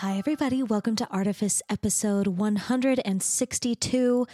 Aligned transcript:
Hi, 0.00 0.16
everybody. 0.16 0.62
Welcome 0.62 0.94
to 0.94 1.08
Artifice 1.10 1.60
episode 1.68 2.28
162. 2.28 4.26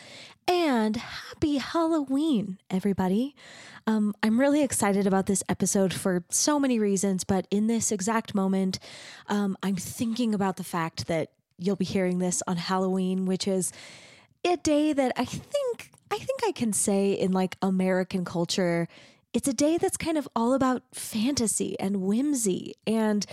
And 0.46 0.96
happy 0.96 1.56
Halloween, 1.56 2.58
everybody. 2.68 3.34
Um, 3.86 4.12
I'm 4.22 4.38
really 4.38 4.62
excited 4.62 5.06
about 5.06 5.24
this 5.24 5.42
episode 5.48 5.94
for 5.94 6.22
so 6.28 6.60
many 6.60 6.78
reasons, 6.78 7.24
but 7.24 7.46
in 7.50 7.66
this 7.66 7.90
exact 7.92 8.34
moment, 8.34 8.78
um, 9.28 9.56
I'm 9.62 9.76
thinking 9.76 10.34
about 10.34 10.58
the 10.58 10.64
fact 10.64 11.06
that 11.06 11.30
you'll 11.56 11.76
be 11.76 11.86
hearing 11.86 12.18
this 12.18 12.42
on 12.46 12.58
Halloween, 12.58 13.24
which 13.24 13.48
is 13.48 13.72
a 14.44 14.58
day 14.58 14.92
that 14.92 15.12
I 15.16 15.24
think 15.24 15.90
I 16.10 16.18
think 16.18 16.40
I 16.44 16.52
can 16.52 16.74
say 16.74 17.12
in 17.12 17.32
like 17.32 17.56
American 17.62 18.26
culture 18.26 18.86
it's 19.34 19.48
a 19.48 19.52
day 19.52 19.76
that's 19.76 19.96
kind 19.96 20.16
of 20.16 20.28
all 20.34 20.54
about 20.54 20.82
fantasy 20.94 21.78
and 21.80 22.00
whimsy. 22.02 22.74
And 22.86 23.26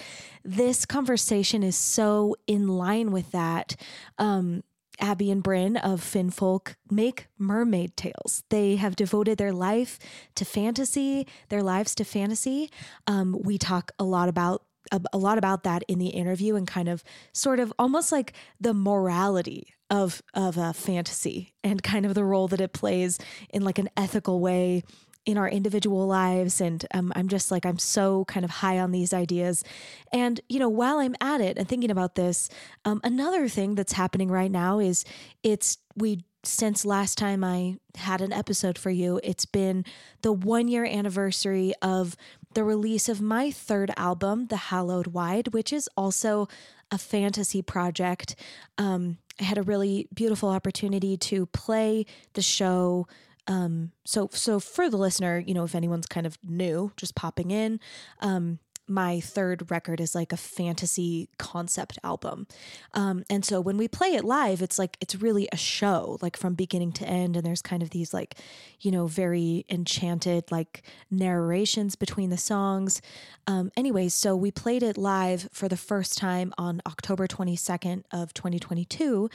this 0.43 0.85
conversation 0.85 1.61
is 1.63 1.75
so 1.75 2.35
in 2.47 2.67
line 2.67 3.11
with 3.11 3.31
that. 3.31 3.75
Um, 4.17 4.63
Abby 4.99 5.31
and 5.31 5.41
Bryn 5.41 5.77
of 5.77 6.01
Finfolk 6.01 6.75
make 6.89 7.27
mermaid 7.37 7.95
tails. 7.95 8.43
They 8.49 8.75
have 8.75 8.95
devoted 8.95 9.37
their 9.37 9.53
life 9.53 9.97
to 10.35 10.45
fantasy, 10.45 11.25
their 11.49 11.63
lives 11.63 11.95
to 11.95 12.03
fantasy. 12.03 12.69
Um, 13.07 13.37
we 13.41 13.57
talk 13.57 13.91
a 13.97 14.03
lot 14.03 14.29
about 14.29 14.63
a, 14.91 14.99
a 15.13 15.17
lot 15.17 15.37
about 15.37 15.63
that 15.63 15.83
in 15.87 15.99
the 15.99 16.09
interview 16.09 16.55
and 16.55 16.67
kind 16.67 16.89
of 16.89 17.03
sort 17.33 17.59
of 17.59 17.71
almost 17.79 18.11
like 18.11 18.33
the 18.59 18.73
morality 18.73 19.73
of 19.89 20.21
of 20.33 20.57
a 20.57 20.73
fantasy 20.73 21.53
and 21.63 21.83
kind 21.83 22.05
of 22.05 22.13
the 22.13 22.23
role 22.23 22.47
that 22.47 22.61
it 22.61 22.73
plays 22.73 23.19
in 23.49 23.63
like 23.63 23.77
an 23.77 23.89
ethical 23.97 24.39
way 24.39 24.83
in 25.25 25.37
our 25.37 25.47
individual 25.47 26.07
lives. 26.07 26.61
And 26.61 26.85
um, 26.93 27.13
I'm 27.15 27.27
just 27.27 27.51
like, 27.51 27.65
I'm 27.65 27.77
so 27.77 28.25
kind 28.25 28.43
of 28.43 28.51
high 28.51 28.79
on 28.79 28.91
these 28.91 29.13
ideas. 29.13 29.63
And, 30.11 30.41
you 30.49 30.59
know, 30.59 30.69
while 30.69 30.97
I'm 30.97 31.15
at 31.21 31.41
it 31.41 31.57
and 31.57 31.67
thinking 31.67 31.91
about 31.91 32.15
this, 32.15 32.49
um, 32.85 33.01
another 33.03 33.47
thing 33.47 33.75
that's 33.75 33.93
happening 33.93 34.29
right 34.29 34.51
now 34.51 34.79
is 34.79 35.05
it's, 35.43 35.77
we, 35.95 36.25
since 36.43 36.85
last 36.85 37.19
time 37.19 37.43
I 37.43 37.77
had 37.95 38.21
an 38.21 38.33
episode 38.33 38.77
for 38.77 38.89
you, 38.89 39.19
it's 39.23 39.45
been 39.45 39.85
the 40.23 40.31
one 40.33 40.67
year 40.67 40.85
anniversary 40.85 41.73
of 41.83 42.15
the 42.53 42.63
release 42.63 43.07
of 43.07 43.21
my 43.21 43.51
third 43.51 43.91
album, 43.97 44.47
The 44.47 44.57
Hallowed 44.57 45.07
Wide, 45.07 45.53
which 45.53 45.71
is 45.71 45.87
also 45.95 46.47
a 46.89 46.97
fantasy 46.97 47.61
project. 47.61 48.35
Um, 48.77 49.19
I 49.39 49.43
had 49.43 49.57
a 49.57 49.63
really 49.63 50.07
beautiful 50.13 50.49
opportunity 50.49 51.15
to 51.17 51.45
play 51.47 52.05
the 52.33 52.41
show 52.41 53.07
um, 53.47 53.91
so 54.05 54.29
so 54.31 54.59
for 54.59 54.89
the 54.89 54.97
listener, 54.97 55.39
you 55.39 55.53
know, 55.53 55.63
if 55.63 55.75
anyone's 55.75 56.07
kind 56.07 56.25
of 56.25 56.37
new, 56.43 56.91
just 56.97 57.15
popping 57.15 57.51
in, 57.51 57.79
um, 58.19 58.59
my 58.87 59.19
third 59.19 59.71
record 59.71 60.01
is 60.01 60.13
like 60.13 60.33
a 60.33 60.37
fantasy 60.37 61.29
concept 61.37 61.97
album. 62.03 62.47
Um, 62.93 63.23
and 63.29 63.45
so 63.45 63.61
when 63.61 63.77
we 63.77 63.87
play 63.87 64.15
it 64.15 64.23
live, 64.23 64.61
it's 64.61 64.77
like, 64.77 64.97
it's 64.99 65.15
really 65.15 65.47
a 65.51 65.57
show, 65.57 66.17
like 66.21 66.35
from 66.35 66.55
beginning 66.55 66.91
to 66.93 67.07
end. 67.07 67.37
And 67.37 67.45
there's 67.45 67.61
kind 67.61 67.81
of 67.81 67.91
these, 67.91 68.13
like, 68.13 68.35
you 68.79 68.91
know, 68.91 69.07
very 69.07 69.65
enchanted, 69.69 70.51
like 70.51 70.83
narrations 71.09 71.95
between 71.95 72.29
the 72.29 72.37
songs. 72.37 73.01
Um, 73.47 73.71
anyways, 73.77 74.13
so 74.13 74.35
we 74.35 74.51
played 74.51 74.83
it 74.83 74.97
live 74.97 75.47
for 75.51 75.67
the 75.67 75.77
first 75.77 76.17
time 76.17 76.53
on 76.57 76.81
October 76.85 77.27
22nd 77.27 78.03
of 78.11 78.33
2022. 78.33 79.29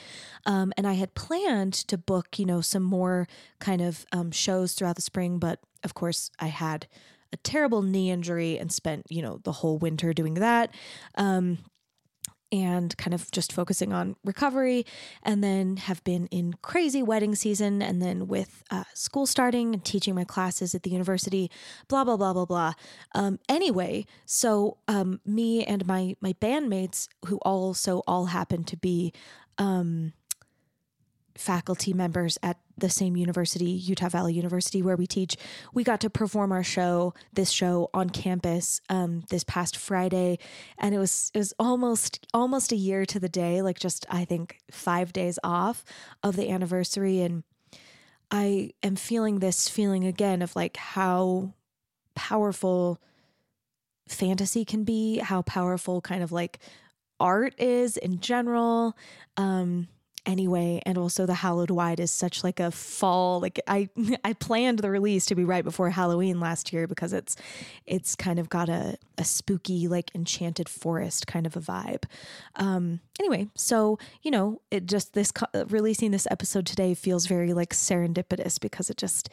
Um, 0.44 0.72
and 0.76 0.86
I 0.86 0.94
had 0.94 1.14
planned 1.14 1.72
to 1.74 1.96
book, 1.96 2.38
you 2.38 2.46
know, 2.46 2.60
some 2.60 2.82
more 2.82 3.26
kind 3.58 3.80
of 3.80 4.04
um, 4.12 4.30
shows 4.30 4.74
throughout 4.74 4.96
the 4.96 5.02
spring, 5.02 5.38
but 5.38 5.60
of 5.82 5.94
course 5.94 6.30
I 6.38 6.48
had 6.48 6.86
a 7.36 7.42
terrible 7.42 7.82
knee 7.82 8.10
injury 8.10 8.58
and 8.58 8.72
spent, 8.72 9.04
you 9.10 9.22
know, 9.22 9.40
the 9.44 9.52
whole 9.52 9.78
winter 9.78 10.12
doing 10.12 10.34
that. 10.34 10.74
Um, 11.16 11.58
and 12.52 12.96
kind 12.96 13.12
of 13.12 13.28
just 13.32 13.52
focusing 13.52 13.92
on 13.92 14.14
recovery 14.24 14.86
and 15.24 15.42
then 15.42 15.76
have 15.76 16.02
been 16.04 16.26
in 16.28 16.54
crazy 16.62 17.02
wedding 17.02 17.34
season 17.34 17.82
and 17.82 18.00
then 18.00 18.28
with 18.28 18.62
uh, 18.70 18.84
school 18.94 19.26
starting 19.26 19.74
and 19.74 19.84
teaching 19.84 20.14
my 20.14 20.22
classes 20.22 20.72
at 20.72 20.84
the 20.84 20.90
university 20.90 21.50
blah 21.88 22.04
blah 22.04 22.16
blah 22.16 22.32
blah 22.32 22.44
blah 22.44 22.72
um, 23.16 23.40
anyway 23.48 24.06
so 24.26 24.78
um, 24.86 25.20
me 25.26 25.64
and 25.64 25.86
my 25.86 26.14
my 26.20 26.34
bandmates 26.34 27.08
who 27.26 27.36
also 27.38 28.00
all 28.06 28.26
happen 28.26 28.62
to 28.62 28.76
be 28.76 29.12
um, 29.58 30.12
faculty 31.36 31.92
members 31.92 32.38
at 32.42 32.58
the 32.78 32.90
same 32.90 33.16
university, 33.16 33.70
Utah 33.70 34.08
Valley 34.08 34.34
University, 34.34 34.82
where 34.82 34.96
we 34.96 35.06
teach, 35.06 35.36
we 35.72 35.84
got 35.84 36.00
to 36.00 36.10
perform 36.10 36.52
our 36.52 36.62
show, 36.62 37.14
this 37.32 37.50
show 37.50 37.90
on 37.94 38.10
campus, 38.10 38.80
um, 38.88 39.24
this 39.30 39.44
past 39.44 39.76
Friday, 39.76 40.38
and 40.78 40.94
it 40.94 40.98
was 40.98 41.30
it 41.34 41.38
was 41.38 41.54
almost 41.58 42.26
almost 42.34 42.72
a 42.72 42.76
year 42.76 43.06
to 43.06 43.20
the 43.20 43.28
day, 43.28 43.62
like 43.62 43.78
just 43.78 44.06
I 44.10 44.24
think 44.24 44.58
five 44.70 45.12
days 45.12 45.38
off 45.42 45.84
of 46.22 46.36
the 46.36 46.50
anniversary, 46.50 47.20
and 47.20 47.44
I 48.30 48.72
am 48.82 48.96
feeling 48.96 49.38
this 49.38 49.68
feeling 49.68 50.04
again 50.04 50.42
of 50.42 50.56
like 50.56 50.76
how 50.76 51.54
powerful 52.14 53.00
fantasy 54.08 54.64
can 54.64 54.84
be, 54.84 55.18
how 55.18 55.42
powerful 55.42 56.00
kind 56.00 56.22
of 56.22 56.32
like 56.32 56.58
art 57.18 57.54
is 57.58 57.96
in 57.96 58.20
general. 58.20 58.96
Um, 59.36 59.88
anyway 60.26 60.82
and 60.84 60.98
also 60.98 61.24
the 61.24 61.34
hallowed 61.34 61.70
wide 61.70 62.00
is 62.00 62.10
such 62.10 62.42
like 62.44 62.60
a 62.60 62.70
fall 62.70 63.40
like 63.40 63.60
i 63.66 63.88
i 64.24 64.32
planned 64.32 64.80
the 64.80 64.90
release 64.90 65.24
to 65.24 65.34
be 65.34 65.44
right 65.44 65.64
before 65.64 65.90
halloween 65.90 66.40
last 66.40 66.72
year 66.72 66.86
because 66.86 67.12
it's 67.12 67.36
it's 67.86 68.16
kind 68.16 68.38
of 68.38 68.48
got 68.48 68.68
a, 68.68 68.98
a 69.16 69.24
spooky 69.24 69.88
like 69.88 70.10
enchanted 70.14 70.68
forest 70.68 71.26
kind 71.26 71.46
of 71.46 71.56
a 71.56 71.60
vibe. 71.60 72.04
Um 72.56 73.00
anyway 73.20 73.48
so 73.54 73.98
you 74.22 74.30
know 74.30 74.60
it 74.70 74.86
just 74.86 75.14
this 75.14 75.32
releasing 75.68 76.10
this 76.10 76.26
episode 76.30 76.66
today 76.66 76.94
feels 76.94 77.26
very 77.26 77.52
like 77.52 77.72
serendipitous 77.72 78.60
because 78.60 78.90
it 78.90 78.96
just 78.96 79.28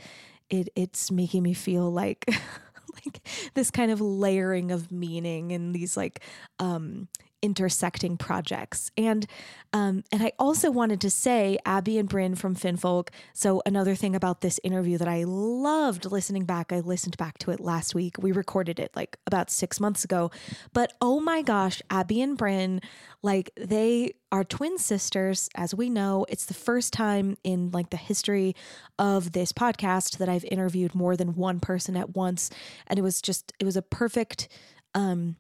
it 0.50 0.70
it's 0.76 1.12
making 1.12 1.44
me 1.44 1.54
feel 1.54 1.92
like 1.92 2.26
like 3.06 3.28
this 3.56 3.72
kind 3.72 3.92
of 3.92 4.00
layering 4.00 4.72
of 4.72 4.92
meaning 4.92 5.52
and 5.52 5.74
these 5.74 5.98
like 5.98 6.22
um 6.60 7.08
intersecting 7.44 8.18
projects. 8.18 8.90
And 8.98 9.28
um, 9.74 10.04
and 10.12 10.24
I 10.24 10.32
also 10.40 10.72
wanted 10.72 11.02
to 11.02 11.10
say 11.10 11.58
Abby 11.66 11.98
and 11.98 12.08
Bryn 12.08 12.36
from 12.36 12.56
Finfolk. 12.56 13.10
So 13.34 13.62
another 13.66 13.96
thing 13.96 14.16
about 14.16 14.42
this 14.42 14.60
interview 14.64 14.98
that 15.00 15.08
I 15.08 15.24
loved 15.26 16.06
listening 16.06 16.46
back, 16.46 16.72
I 16.72 16.80
listened 16.80 17.18
back 17.18 17.40
to 17.40 17.52
it 17.52 17.60
last 17.60 17.94
week. 17.94 18.16
We 18.20 18.32
recorded 18.32 18.80
it 18.80 18.92
like 18.96 19.18
about 19.28 19.50
six 19.50 19.80
months 19.80 20.04
ago. 20.04 20.32
But 20.74 20.94
oh 21.02 21.20
my 21.20 21.42
gosh, 21.42 21.82
Abby 21.90 22.22
and 22.22 22.38
Bryn, 22.38 22.82
like 23.24 23.52
they 23.58 24.14
are 24.32 24.44
twin 24.44 24.78
sisters, 24.78 25.50
as 25.56 25.76
we 25.76 25.90
know. 25.90 26.26
It's 26.30 26.46
the 26.46 26.54
first 26.54 26.94
time 26.94 27.36
in 27.44 27.72
like 27.72 27.90
the 27.90 27.98
history 27.98 28.56
of 28.98 29.32
this 29.32 29.52
podcast 29.52 30.18
that 30.20 30.30
I've 30.30 30.46
interviewed 30.46 30.96
more 30.96 31.18
than 31.18 31.36
one 31.36 31.60
person 31.60 31.98
at 31.98 32.16
once. 32.16 32.52
And 32.88 32.98
it 33.00 33.02
was 33.02 33.22
just, 33.22 33.54
it 33.60 33.66
was 33.66 33.76
a 33.76 33.82
perfect 33.82 34.48
um 34.96 35.36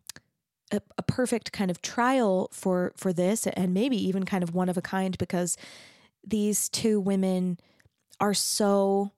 a, 0.73 0.81
a 0.97 1.03
perfect 1.03 1.51
kind 1.51 1.72
of 1.72 1.81
trial 1.81 2.50
for 2.51 2.91
for 2.97 3.13
this 3.13 3.47
and 3.47 3.73
maybe 3.73 3.95
even 3.95 4.25
kind 4.25 4.44
of 4.44 4.53
one 4.53 4.69
of 4.69 4.78
a 4.78 4.81
kind 4.81 5.17
because 5.17 5.56
these 6.25 6.67
two 6.69 7.00
women 7.00 7.59
are 8.19 8.34
so 8.34 9.11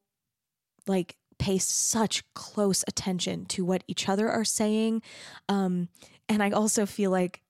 like 0.87 1.15
pay 1.39 1.57
such 1.57 2.23
close 2.33 2.83
attention 2.87 3.45
to 3.45 3.65
what 3.65 3.83
each 3.87 4.07
other 4.07 4.29
are 4.29 4.45
saying. 4.45 5.01
Um 5.49 5.89
and 6.29 6.41
i 6.41 6.49
also 6.51 6.85
feel 6.85 7.11
like 7.11 7.41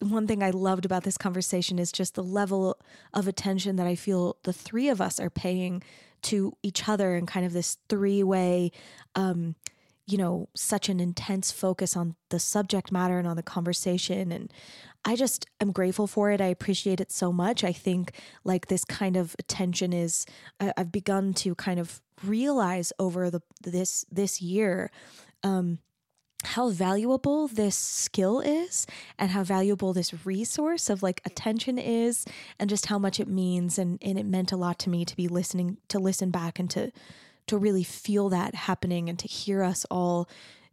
one 0.00 0.26
thing 0.26 0.42
i 0.42 0.50
loved 0.50 0.84
about 0.84 1.04
this 1.04 1.16
conversation 1.16 1.78
is 1.78 1.92
just 1.92 2.14
the 2.14 2.22
level 2.22 2.78
of 3.12 3.28
attention 3.28 3.76
that 3.76 3.86
i 3.86 3.94
feel 3.94 4.36
the 4.42 4.52
three 4.52 4.88
of 4.88 5.00
us 5.00 5.20
are 5.20 5.30
paying 5.30 5.82
to 6.22 6.56
each 6.62 6.88
other 6.88 7.14
and 7.14 7.28
kind 7.28 7.44
of 7.46 7.52
this 7.52 7.78
three 7.88 8.22
way 8.22 8.70
um 9.14 9.54
you 10.06 10.18
know, 10.18 10.48
such 10.54 10.88
an 10.88 11.00
intense 11.00 11.50
focus 11.50 11.96
on 11.96 12.14
the 12.30 12.38
subject 12.38 12.92
matter 12.92 13.18
and 13.18 13.26
on 13.26 13.36
the 13.36 13.42
conversation. 13.42 14.30
And 14.32 14.52
I 15.04 15.16
just 15.16 15.46
am 15.60 15.72
grateful 15.72 16.06
for 16.06 16.30
it. 16.30 16.40
I 16.40 16.46
appreciate 16.46 17.00
it 17.00 17.10
so 17.10 17.32
much. 17.32 17.64
I 17.64 17.72
think 17.72 18.12
like 18.44 18.66
this 18.66 18.84
kind 18.84 19.16
of 19.16 19.34
attention 19.38 19.92
is, 19.92 20.26
I've 20.60 20.92
begun 20.92 21.32
to 21.34 21.54
kind 21.54 21.80
of 21.80 22.02
realize 22.22 22.92
over 22.98 23.30
the 23.30 23.40
this 23.62 24.04
this 24.10 24.40
year, 24.40 24.90
um, 25.42 25.78
how 26.44 26.68
valuable 26.68 27.48
this 27.48 27.76
skill 27.76 28.40
is 28.40 28.86
and 29.18 29.30
how 29.30 29.42
valuable 29.42 29.92
this 29.92 30.26
resource 30.26 30.90
of 30.90 31.02
like 31.02 31.20
attention 31.24 31.78
is 31.78 32.24
and 32.58 32.68
just 32.68 32.86
how 32.86 32.98
much 32.98 33.18
it 33.18 33.28
means 33.28 33.78
and, 33.78 33.98
and 34.02 34.18
it 34.18 34.26
meant 34.26 34.52
a 34.52 34.56
lot 34.56 34.78
to 34.78 34.90
me 34.90 35.04
to 35.04 35.16
be 35.16 35.28
listening 35.28 35.78
to 35.88 35.98
listen 35.98 36.30
back 36.30 36.58
and 36.58 36.70
to 36.70 36.92
to 37.46 37.58
really 37.58 37.84
feel 37.84 38.28
that 38.30 38.54
happening 38.54 39.08
and 39.08 39.18
to 39.18 39.28
hear 39.28 39.62
us 39.62 39.84
all 39.90 40.28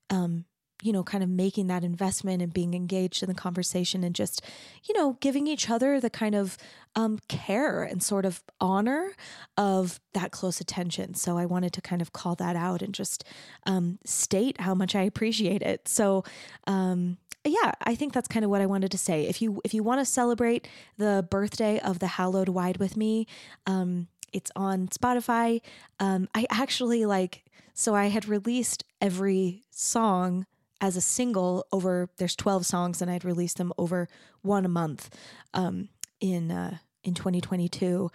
um, 0.10 0.46
you 0.82 0.92
know, 0.92 1.04
kind 1.04 1.24
of 1.24 1.30
making 1.30 1.68
that 1.68 1.84
investment 1.84 2.42
and 2.42 2.54
being 2.54 2.74
engaged 2.74 3.22
in 3.22 3.30
the 3.30 3.36
conversation 3.36 4.04
and 4.04 4.16
just, 4.16 4.42
you 4.84 4.96
know, 4.98 5.18
giving 5.20 5.48
each 5.48 5.70
other 5.70 6.00
the 6.00 6.10
kind 6.10 6.36
of 6.36 6.58
um, 6.96 7.20
care 7.28 7.84
and 7.84 8.02
sort 8.02 8.26
of 8.26 8.42
honor 8.60 9.14
of 9.58 10.00
that 10.14 10.32
close 10.32 10.60
attention. 10.60 11.14
So 11.14 11.38
I 11.38 11.46
wanted 11.46 11.72
to 11.74 11.82
kind 11.82 12.02
of 12.02 12.14
call 12.14 12.36
that 12.36 12.56
out 12.56 12.82
and 12.82 12.94
just 12.94 13.24
um, 13.66 14.00
state 14.06 14.60
how 14.60 14.74
much 14.74 14.96
I 14.96 15.04
appreciate 15.04 15.62
it. 15.62 15.88
So 15.88 16.24
um, 16.66 17.18
yeah, 17.46 17.72
I 17.84 17.96
think 17.96 18.14
that's 18.14 18.28
kind 18.28 18.44
of 18.44 18.52
what 18.52 18.62
I 18.62 18.66
wanted 18.66 18.92
to 18.92 18.98
say. 18.98 19.26
If 19.26 19.42
you 19.42 19.62
if 19.64 19.74
you 19.74 19.84
want 19.84 20.00
to 20.00 20.06
celebrate 20.06 20.68
the 20.98 21.26
birthday 21.30 21.80
of 21.80 22.00
the 22.00 22.08
Hallowed 22.08 22.50
Wide 22.50 22.78
with 22.78 22.96
me, 22.96 23.26
um, 23.66 24.08
it's 24.34 24.52
on 24.56 24.88
Spotify. 24.88 25.62
Um, 26.00 26.28
I 26.34 26.46
actually 26.50 27.06
like 27.06 27.44
so 27.74 27.96
I 27.96 28.08
had 28.08 28.28
released 28.28 28.84
every 29.00 29.64
song 29.72 30.46
as 30.80 30.98
a 30.98 31.02
single 31.02 31.66
over 31.72 32.10
there's 32.18 32.36
12 32.36 32.66
songs 32.66 33.02
and 33.02 33.10
I'd 33.10 33.24
released 33.24 33.58
them 33.58 33.72
over 33.78 34.08
one 34.42 34.66
a 34.66 34.70
month 34.70 35.16
um, 35.54 35.90
in 36.20 36.52
uh, 36.52 36.78
in 37.04 37.14
2022 37.14 38.10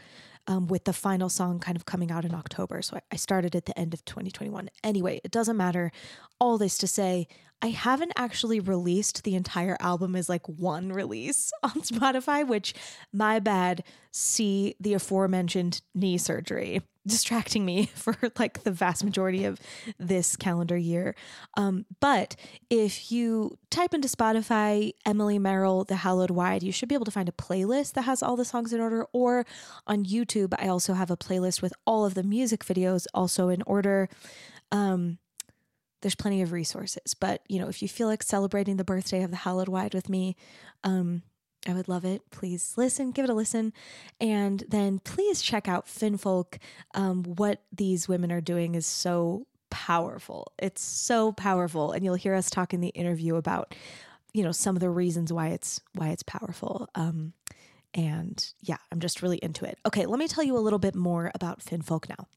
um, 0.47 0.67
with 0.69 0.85
the 0.85 0.93
final 0.93 1.29
song 1.29 1.59
kind 1.59 1.77
of 1.77 1.87
coming 1.87 2.11
out 2.11 2.25
in 2.25 2.35
October. 2.35 2.83
So 2.83 2.97
I, 2.97 3.01
I 3.13 3.17
started 3.17 3.57
at 3.57 3.67
the 3.67 3.79
end 3.79 3.95
of 3.95 4.05
2021. 4.05 4.69
Anyway, 4.85 5.21
it 5.25 5.31
doesn't 5.31 5.57
matter. 5.57 5.91
All 6.39 6.59
this 6.59 6.79
to 6.79 6.87
say, 6.87 7.27
I 7.63 7.69
haven't 7.69 8.13
actually 8.17 8.61
released 8.61 9.25
the 9.25 9.35
entire 9.35 9.77
album 9.81 10.15
as 10.15 10.29
like 10.29 10.47
one 10.47 10.93
release 10.93 11.53
on 11.63 11.73
Spotify, 11.73 12.47
which 12.47 12.75
my 13.13 13.39
bad. 13.39 13.85
See 14.19 14.77
the 14.81 14.95
aforementioned 14.95 15.83
knee 15.95 16.17
surgery 16.17 16.81
distracting 17.07 17.67
me 17.67 17.87
for 17.95 18.17
like 18.39 18.63
the 18.63 18.71
vast 18.71 19.05
majority 19.05 19.45
of 19.45 19.61
this 19.99 20.37
calendar 20.37 20.77
year. 20.77 21.15
Um, 21.55 21.85
but 22.01 22.35
if 22.71 23.13
you 23.13 23.59
type 23.71 23.93
into 23.93 24.09
Spotify 24.09 24.93
Emily 25.05 25.39
Merrill, 25.39 25.85
The 25.85 25.97
Hallowed 25.97 26.31
Wide, 26.31 26.63
you 26.63 26.73
should 26.73 26.89
be 26.89 26.95
able 26.95 27.05
to 27.05 27.11
find 27.11 27.29
a 27.29 27.33
playlist 27.33 27.93
that 27.93 28.03
has 28.03 28.23
all 28.23 28.37
the 28.37 28.45
songs 28.47 28.73
in 28.73 28.81
order. 28.81 29.07
Or 29.13 29.45
on 29.87 30.05
YouTube, 30.07 30.55
I 30.59 30.69
also 30.69 30.95
have 30.95 31.11
a 31.11 31.17
playlist 31.17 31.61
with 31.61 31.75
all 31.87 32.07
of 32.07 32.15
the 32.15 32.23
music 32.23 32.65
videos 32.65 33.07
also 33.13 33.51
in 33.51 33.63
order. 33.67 34.09
Um, 34.73 35.19
there's 36.03 36.15
plenty 36.15 36.43
of 36.43 36.53
resources. 36.53 37.15
But, 37.15 37.43
you 37.49 37.59
know, 37.59 37.69
if 37.69 37.83
you 37.83 37.89
feel 37.89 38.09
like 38.09 38.23
celebrating 38.23 38.77
the 38.77 38.85
birthday 38.85 39.23
of 39.23 39.31
the 39.31 39.37
Hallowed 39.37 39.69
Wide 39.69 39.95
with 39.95 40.09
me, 40.09 40.37
um, 40.85 41.23
I 41.69 41.73
would 41.73 41.89
love 41.89 42.05
it. 42.05 42.31
Please 42.31 42.75
listen, 42.77 43.11
give 43.11 43.25
it 43.25 43.31
a 43.31 43.35
listen. 43.35 43.73
And 44.21 44.63
then 44.69 45.01
please 45.01 45.43
check 45.43 45.69
out 45.69 45.87
Finfolk. 45.87 46.59
Um, 46.95 47.25
what 47.25 47.63
these 47.73 48.09
women 48.09 48.31
are 48.31 48.41
doing 48.41 48.75
is 48.75 48.87
so 48.87 49.47
powerful. 49.71 50.53
It's 50.59 50.83
so 50.83 51.33
powerful. 51.33 51.93
And 51.93 52.05
you'll 52.05 52.15
hear 52.15 52.35
us 52.35 52.51
talk 52.51 52.73
in 52.73 52.81
the 52.81 52.89
interview 52.89 53.35
about, 53.35 53.75
you 54.33 54.45
know, 54.45 54.53
some 54.53 54.77
of 54.77 54.81
the 54.81 54.91
reasons 54.91 55.33
why 55.33 55.49
it's 55.49 55.81
why 55.95 56.11
it's 56.11 56.23
powerful. 56.23 56.89
Um, 56.95 57.33
and 57.95 58.47
yeah, 58.61 58.77
I'm 58.93 59.01
just 59.01 59.23
really 59.23 59.39
into 59.39 59.65
it. 59.65 59.79
Okay, 59.87 60.07
let 60.07 60.19
me 60.19 60.29
tell 60.29 60.45
you 60.45 60.57
a 60.57 60.61
little 60.61 60.79
bit 60.79 60.95
more 60.95 61.33
about 61.35 61.61
Finfolk 61.61 62.09
now. 62.09 62.29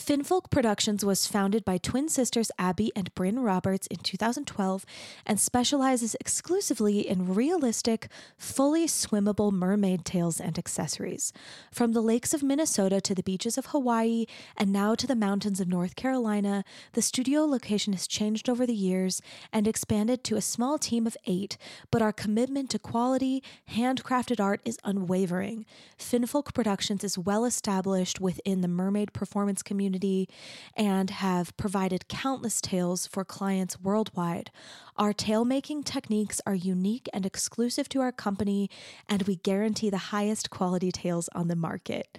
Finfolk 0.00 0.50
Productions 0.50 1.04
was 1.04 1.26
founded 1.26 1.62
by 1.62 1.76
twin 1.76 2.08
sisters 2.08 2.50
Abby 2.58 2.90
and 2.96 3.14
Bryn 3.14 3.38
Roberts 3.40 3.86
in 3.88 3.98
2012 3.98 4.86
and 5.26 5.38
specializes 5.38 6.16
exclusively 6.18 7.06
in 7.06 7.34
realistic, 7.34 8.08
fully 8.38 8.86
swimmable 8.86 9.52
mermaid 9.52 10.06
tails 10.06 10.40
and 10.40 10.58
accessories. 10.58 11.34
From 11.70 11.92
the 11.92 12.00
lakes 12.00 12.32
of 12.32 12.42
Minnesota 12.42 12.98
to 13.02 13.14
the 13.14 13.22
beaches 13.22 13.58
of 13.58 13.66
Hawaii 13.66 14.24
and 14.56 14.72
now 14.72 14.94
to 14.94 15.06
the 15.06 15.14
mountains 15.14 15.60
of 15.60 15.68
North 15.68 15.96
Carolina, 15.96 16.64
the 16.94 17.02
studio 17.02 17.44
location 17.44 17.92
has 17.92 18.06
changed 18.08 18.48
over 18.48 18.66
the 18.66 18.74
years 18.74 19.20
and 19.52 19.68
expanded 19.68 20.24
to 20.24 20.36
a 20.36 20.40
small 20.40 20.78
team 20.78 21.06
of 21.06 21.16
eight, 21.26 21.58
but 21.90 22.00
our 22.00 22.12
commitment 22.12 22.70
to 22.70 22.78
quality, 22.78 23.42
handcrafted 23.70 24.40
art 24.42 24.62
is 24.64 24.78
unwavering. 24.82 25.66
Finfolk 25.98 26.54
Productions 26.54 27.04
is 27.04 27.18
well 27.18 27.44
established 27.44 28.18
within 28.18 28.62
the 28.62 28.66
mermaid 28.66 29.12
performance 29.12 29.62
community 29.62 29.89
community 29.90 30.28
and 30.76 31.10
have 31.10 31.56
provided 31.56 32.08
countless 32.08 32.60
tails 32.60 33.06
for 33.06 33.24
clients 33.24 33.80
worldwide. 33.80 34.50
Our 34.96 35.12
tail 35.12 35.44
making 35.44 35.84
techniques 35.84 36.40
are 36.46 36.54
unique 36.54 37.08
and 37.12 37.26
exclusive 37.26 37.88
to 37.90 38.00
our 38.00 38.12
company, 38.12 38.68
and 39.08 39.22
we 39.22 39.36
guarantee 39.36 39.90
the 39.90 40.10
highest 40.12 40.50
quality 40.50 40.92
tails 40.92 41.28
on 41.34 41.48
the 41.48 41.56
market. 41.56 42.18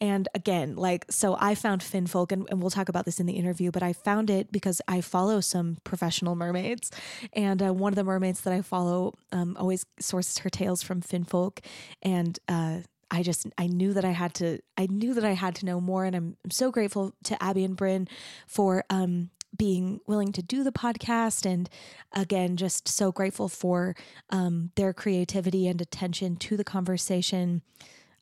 And 0.00 0.28
again, 0.34 0.76
like, 0.76 1.06
so 1.10 1.36
I 1.40 1.54
found 1.54 1.82
Finfolk, 1.82 2.30
and, 2.30 2.46
and 2.50 2.60
we'll 2.60 2.70
talk 2.70 2.88
about 2.88 3.04
this 3.04 3.18
in 3.18 3.26
the 3.26 3.32
interview, 3.32 3.70
but 3.70 3.82
I 3.82 3.92
found 3.92 4.30
it 4.30 4.52
because 4.52 4.80
I 4.86 5.00
follow 5.00 5.40
some 5.40 5.78
professional 5.82 6.36
mermaids. 6.36 6.90
And 7.32 7.60
uh, 7.62 7.72
one 7.74 7.92
of 7.92 7.96
the 7.96 8.04
mermaids 8.04 8.42
that 8.42 8.52
I 8.52 8.62
follow 8.62 9.14
um, 9.32 9.56
always 9.58 9.84
sources 9.98 10.38
her 10.38 10.50
tails 10.50 10.82
from 10.82 11.00
Finfolk. 11.02 11.64
And, 12.02 12.38
uh, 12.46 12.80
I 13.10 13.22
just 13.22 13.46
I 13.56 13.66
knew 13.66 13.92
that 13.94 14.04
I 14.04 14.10
had 14.10 14.34
to 14.34 14.60
I 14.76 14.86
knew 14.86 15.14
that 15.14 15.24
I 15.24 15.32
had 15.32 15.54
to 15.56 15.66
know 15.66 15.80
more 15.80 16.04
and 16.04 16.14
I'm, 16.14 16.36
I'm 16.44 16.50
so 16.50 16.70
grateful 16.70 17.14
to 17.24 17.42
Abby 17.42 17.64
and 17.64 17.76
Bryn 17.76 18.08
for 18.46 18.84
um 18.90 19.30
being 19.56 20.00
willing 20.06 20.30
to 20.32 20.42
do 20.42 20.62
the 20.62 20.72
podcast 20.72 21.46
and 21.46 21.70
again 22.12 22.56
just 22.56 22.86
so 22.86 23.10
grateful 23.10 23.48
for 23.48 23.96
um 24.30 24.70
their 24.76 24.92
creativity 24.92 25.66
and 25.66 25.80
attention 25.80 26.36
to 26.36 26.56
the 26.56 26.64
conversation. 26.64 27.62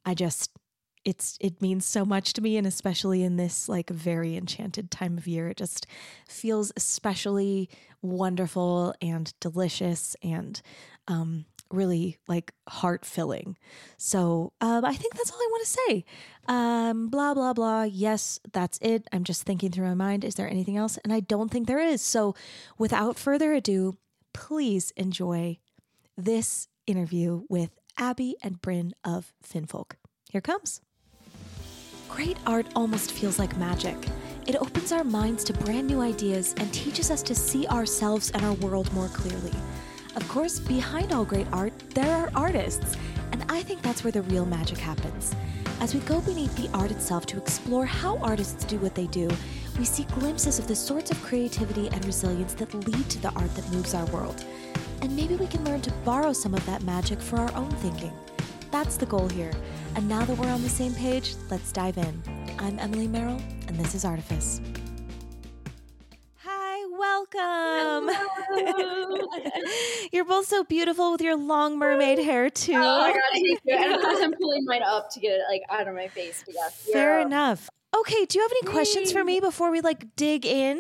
I 0.05 0.15
just 0.15 0.51
it's 1.05 1.39
it 1.41 1.63
means 1.63 1.87
so 1.87 2.05
much 2.05 2.33
to 2.35 2.41
me 2.41 2.57
and 2.57 2.67
especially 2.67 3.23
in 3.23 3.37
this 3.37 3.69
like 3.69 3.91
very 3.91 4.37
enchanted 4.37 4.91
time 4.91 5.17
of 5.17 5.27
year 5.27 5.49
it 5.49 5.57
just 5.57 5.87
feels 6.29 6.73
especially 6.77 7.69
wonderful 8.03 8.93
and 9.01 9.33
delicious 9.41 10.17
and 10.23 10.61
um 11.07 11.45
really 11.71 12.19
like 12.29 12.53
heart 12.69 13.05
filling. 13.05 13.57
So 13.97 14.53
um, 14.61 14.85
I 14.85 14.95
think 14.95 15.15
that's 15.15 15.31
all 15.31 15.39
I 15.39 15.49
want 15.51 15.67
to 15.67 15.71
say. 15.71 16.05
Um, 16.49 17.09
blah, 17.09 17.35
blah, 17.35 17.53
blah. 17.53 17.83
Yes, 17.83 18.41
that's 18.53 18.79
it. 18.81 19.07
I'm 19.13 19.25
just 19.25 19.43
thinking 19.43 19.71
through 19.71 19.87
my 19.87 19.95
mind. 19.95 20.25
Is 20.25 20.37
there 20.37 20.49
anything 20.49 20.77
else? 20.77 20.99
And 20.99 21.13
I 21.13 21.21
don't 21.21 21.51
think 21.51 21.67
there 21.67 21.81
is. 21.81 22.03
So 22.03 22.35
without 22.79 23.19
further 23.19 23.53
ado, 23.53 23.97
please 24.33 24.93
enjoy 24.97 25.59
this 26.17 26.69
interview 26.87 27.45
with 27.49 27.71
Abby 27.99 28.37
and 28.43 28.61
Bryn 28.61 28.93
of 29.05 29.33
Finfolk. 29.45 29.93
Here 30.31 30.41
comes. 30.41 30.81
Great 32.09 32.37
art 32.47 32.67
almost 32.77 33.13
feels 33.13 33.39
like 33.39 33.57
magic. 33.57 33.97
It 34.47 34.57
opens 34.57 34.93
our 34.93 35.03
minds 35.03 35.43
to 35.45 35.53
brand 35.53 35.89
new 35.89 36.01
ideas 36.01 36.55
and 36.57 36.73
teaches 36.73 37.11
us 37.11 37.23
to 37.25 37.35
see 37.35 37.67
ourselves 37.67 38.31
and 38.31 38.45
our 38.45 38.55
world 38.55 38.93
more 38.93 39.09
clearly. 39.09 39.53
Of 40.17 40.27
course, 40.29 40.59
behind 40.59 41.13
all 41.13 41.27
great 41.27 41.47
art, 41.53 41.75
there 41.91 42.11
are 42.11 42.31
artists, 42.35 42.97
and 43.33 43.45
I 43.51 43.63
think 43.63 43.83
that's 43.83 44.03
where 44.03 44.11
the 44.11 44.23
real 44.23 44.47
magic 44.47 44.79
happens. 44.79 45.37
As 45.79 45.93
we 45.95 46.01
go 46.01 46.23
beneath 46.23 46.57
the 46.57 46.71
art 46.73 46.91
itself 46.91 47.27
to 47.27 47.37
explore 47.37 47.85
how 47.85 48.17
artists 48.19 48.65
do 48.65 48.79
what 48.79 48.95
they 48.95 49.09
do, 49.09 49.29
we 49.79 49.85
see 49.85 50.05
glimpses 50.05 50.59
of 50.59 50.67
the 50.67 50.75
sorts 50.75 51.11
of 51.11 51.23
creativity 51.23 51.89
and 51.89 52.03
resilience 52.07 52.55
that 52.55 52.73
lead 52.73 53.11
to 53.11 53.21
the 53.21 53.31
art 53.33 53.55
that 53.57 53.71
moves 53.71 53.93
our 53.93 54.07
world. 54.07 54.43
And 55.03 55.15
maybe 55.15 55.37
we 55.37 55.49
can 55.49 55.63
learn 55.67 55.83
to 55.83 55.93
borrow 56.07 56.33
some 56.33 56.55
of 56.55 56.65
that 56.65 56.83
magic 56.85 57.21
for 57.21 57.37
our 57.37 57.55
own 57.55 57.71
thinking. 57.73 58.13
That's 58.71 58.97
the 58.97 59.07
goal 59.07 59.29
here. 59.29 59.53
And 59.97 60.09
now 60.09 60.25
that 60.25 60.39
we're 60.39 60.49
on 60.49 60.63
the 60.63 60.69
same 60.71 60.95
page, 60.95 61.35
let's 61.51 61.73
dive 61.73 61.99
in. 61.99 62.23
I'm 62.59 62.79
Emily 62.79 63.07
Merrill, 63.07 63.43
and 63.69 63.77
this 63.77 63.95
is 63.95 64.07
Artifice 64.07 64.63
welcome. 67.17 68.11
You're 70.13 70.25
both 70.25 70.47
so 70.47 70.65
beautiful 70.65 71.13
with 71.13 71.21
your 71.21 71.37
long 71.37 71.79
mermaid 71.79 72.19
hair 72.19 72.51
too. 72.51 72.75
Oh 72.75 73.01
my 73.01 73.13
god, 73.13 73.21
thank 73.33 73.61
you. 73.65 73.75
And 73.75 73.95
of 73.95 74.01
course, 74.01 74.19
I'm 74.23 74.35
pulling 74.41 74.65
mine 74.65 74.83
up 74.83 75.11
to 75.11 75.21
get 75.21 75.33
it 75.33 75.43
like 75.49 75.63
out 75.71 75.89
of 75.89 75.95
my 75.95 76.09
face. 76.09 76.43
But 76.45 76.55
yes, 76.55 76.89
fair 76.93 77.21
enough. 77.21 77.69
Okay, 77.97 78.25
do 78.27 78.39
you 78.39 78.43
have 78.43 78.53
any 78.63 78.73
questions 78.73 79.13
for 79.13 79.25
me 79.25 79.41
before 79.41 79.71
we 79.71 79.81
like 79.81 80.17
dig 80.17 80.45
in? 80.45 80.79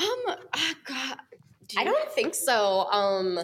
Um, 0.00 0.06
oh 0.28 0.74
god, 0.84 1.18
do 1.66 1.80
I 1.80 1.84
don't 1.84 2.12
think 2.12 2.34
so. 2.34 2.86
Um, 2.90 3.40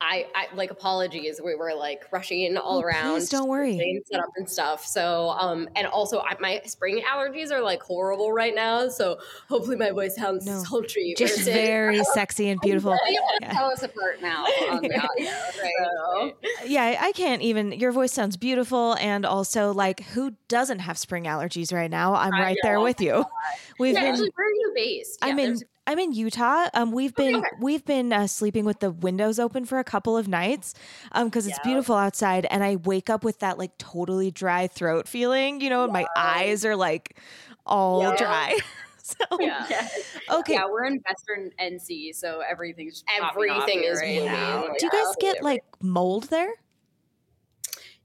I, 0.00 0.26
I 0.34 0.54
like 0.54 0.70
apologies. 0.70 1.40
We 1.44 1.56
were 1.56 1.74
like 1.74 2.04
rushing 2.12 2.56
all 2.56 2.78
oh, 2.78 2.82
around. 2.82 3.14
Please 3.14 3.28
don't 3.30 3.48
worry. 3.48 4.00
Set 4.06 4.20
up 4.20 4.30
and 4.36 4.48
stuff. 4.48 4.86
So 4.86 5.30
um 5.30 5.68
and 5.74 5.88
also 5.88 6.20
I, 6.20 6.36
my 6.38 6.60
spring 6.66 7.02
allergies 7.02 7.50
are 7.50 7.60
like 7.60 7.82
horrible 7.82 8.32
right 8.32 8.54
now. 8.54 8.88
So 8.88 9.18
hopefully 9.48 9.76
my 9.76 9.90
voice 9.90 10.14
sounds 10.14 10.46
no. 10.46 10.62
sultry. 10.62 11.14
Just 11.18 11.40
very 11.44 12.04
sexy 12.04 12.48
and 12.48 12.60
beautiful. 12.62 12.96
yeah. 13.08 13.52
Tell 13.52 13.70
us 13.70 13.82
apart 13.82 14.22
now 14.22 14.44
on 14.44 14.82
the 14.82 14.96
audio. 14.96 15.30
Right? 15.58 16.34
Yeah, 16.64 16.96
I 17.00 17.12
can't 17.12 17.42
even. 17.42 17.72
Your 17.72 17.92
voice 17.92 18.12
sounds 18.12 18.36
beautiful, 18.36 18.94
and 18.94 19.26
also 19.26 19.72
like 19.72 20.00
who 20.00 20.32
doesn't 20.48 20.80
have 20.80 20.96
spring 20.96 21.24
allergies 21.24 21.72
right 21.72 21.90
now? 21.90 22.14
I'm 22.14 22.32
right 22.32 22.56
there 22.62 22.80
with 22.80 23.00
you. 23.00 23.24
We've 23.78 23.94
yeah, 23.94 24.00
been. 24.00 24.12
Actually, 24.12 24.30
where 24.34 24.46
are 24.46 24.50
you 24.50 24.72
based? 24.74 25.18
I'm 25.22 25.38
in 25.38 25.60
I'm 25.88 25.98
in 25.98 26.12
Utah. 26.12 26.68
Um, 26.74 26.92
we've 26.92 27.14
been 27.14 27.36
okay. 27.36 27.48
we've 27.60 27.82
been 27.82 28.12
uh, 28.12 28.26
sleeping 28.26 28.66
with 28.66 28.80
the 28.80 28.90
windows 28.90 29.38
open 29.38 29.64
for 29.64 29.78
a 29.78 29.84
couple 29.84 30.18
of 30.18 30.28
nights, 30.28 30.74
um, 31.12 31.28
because 31.28 31.46
it's 31.46 31.56
yeah. 31.56 31.64
beautiful 31.64 31.94
outside, 31.94 32.46
and 32.50 32.62
I 32.62 32.76
wake 32.76 33.08
up 33.08 33.24
with 33.24 33.38
that 33.38 33.56
like 33.56 33.78
totally 33.78 34.30
dry 34.30 34.66
throat 34.66 35.08
feeling, 35.08 35.62
you 35.62 35.70
know, 35.70 35.84
and 35.84 35.92
my 35.94 36.04
eyes 36.14 36.66
are 36.66 36.76
like 36.76 37.16
all 37.64 38.02
yeah. 38.02 38.16
dry. 38.16 38.58
so 39.02 39.16
yeah. 39.40 39.66
okay, 40.30 40.52
yeah, 40.52 40.66
we're 40.70 40.84
in 40.84 41.00
Western 41.08 41.52
NC, 41.58 42.14
so 42.14 42.42
everything's 42.46 43.02
everything 43.22 43.82
is 43.82 43.98
right 43.98 44.26
now. 44.26 44.66
Do 44.78 44.84
you 44.84 44.90
guys 44.90 45.16
get 45.18 45.42
like 45.42 45.62
mold 45.80 46.24
there? 46.24 46.52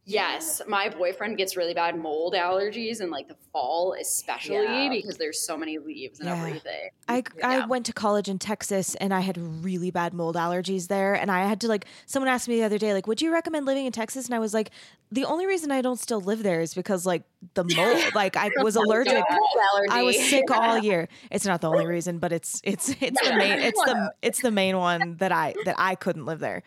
Yes, 0.06 0.62
my 0.68 0.90
boyfriend 0.90 1.38
gets 1.38 1.56
really 1.56 1.74
bad 1.74 1.98
mold 1.98 2.34
allergies 2.34 3.00
in 3.00 3.10
like 3.10 3.30
the 3.30 3.38
fall, 3.54 3.96
especially 4.00 4.56
yeah. 4.56 4.90
because 4.90 5.18
there's 5.18 5.40
so 5.40 5.56
many 5.56 5.78
leaves 5.78 6.20
and 6.20 6.28
yeah. 6.28 6.38
everything. 6.38 6.90
I 7.08 7.24
yeah. 7.38 7.48
I 7.48 7.66
went 7.66 7.86
to 7.86 7.94
college 7.94 8.28
in 8.28 8.38
Texas 8.38 8.96
and 8.96 9.14
I 9.14 9.22
had 9.22 9.38
really 9.38 9.92
bad 9.92 10.14
mold 10.14 10.36
allergies 10.36 10.90
there, 10.90 11.14
and 11.14 11.32
I 11.32 11.46
had 11.46 11.62
to 11.62 11.70
like 11.70 11.86
someone 12.06 12.30
asked 12.30 12.50
me 12.50 12.58
the 12.58 12.64
other 12.64 12.78
day 12.78 12.94
like, 12.94 13.08
would 13.08 13.22
you 13.22 13.32
recommend 13.32 13.66
living 13.66 13.86
in 13.86 13.94
Texas? 13.94 14.26
And 14.26 14.36
I 14.36 14.40
was 14.40 14.54
like, 14.54 14.72
the 15.14 15.26
only 15.26 15.46
reason 15.46 15.72
I 15.72 15.82
don't 15.82 16.00
still 16.00 16.20
live 16.20 16.42
there 16.42 16.60
is 16.60 16.74
because 16.74 17.06
like 17.06 17.22
the 17.54 17.64
mold, 17.76 18.16
like 18.16 18.36
I 18.36 18.50
was 18.62 18.76
allergic. 18.76 19.24
I 19.90 20.02
was 20.02 20.20
sick 20.22 20.50
all 20.50 20.78
year. 20.80 21.08
It's 21.30 21.46
not 21.46 21.62
the 21.62 21.70
only 21.70 21.86
reason, 21.86 22.18
but 22.18 22.34
it's 22.34 22.60
it's 22.64 22.90
it's 23.00 23.22
the 23.22 23.36
main 23.36 23.60
it's 23.60 23.80
the 23.84 24.14
it's 24.22 24.42
the 24.42 24.52
main 24.52 24.78
one 24.78 25.18
that 25.18 25.32
I 25.32 25.54
that 25.66 25.76
I 25.78 25.96
couldn't 25.96 26.26
live 26.26 26.40
there. 26.40 26.64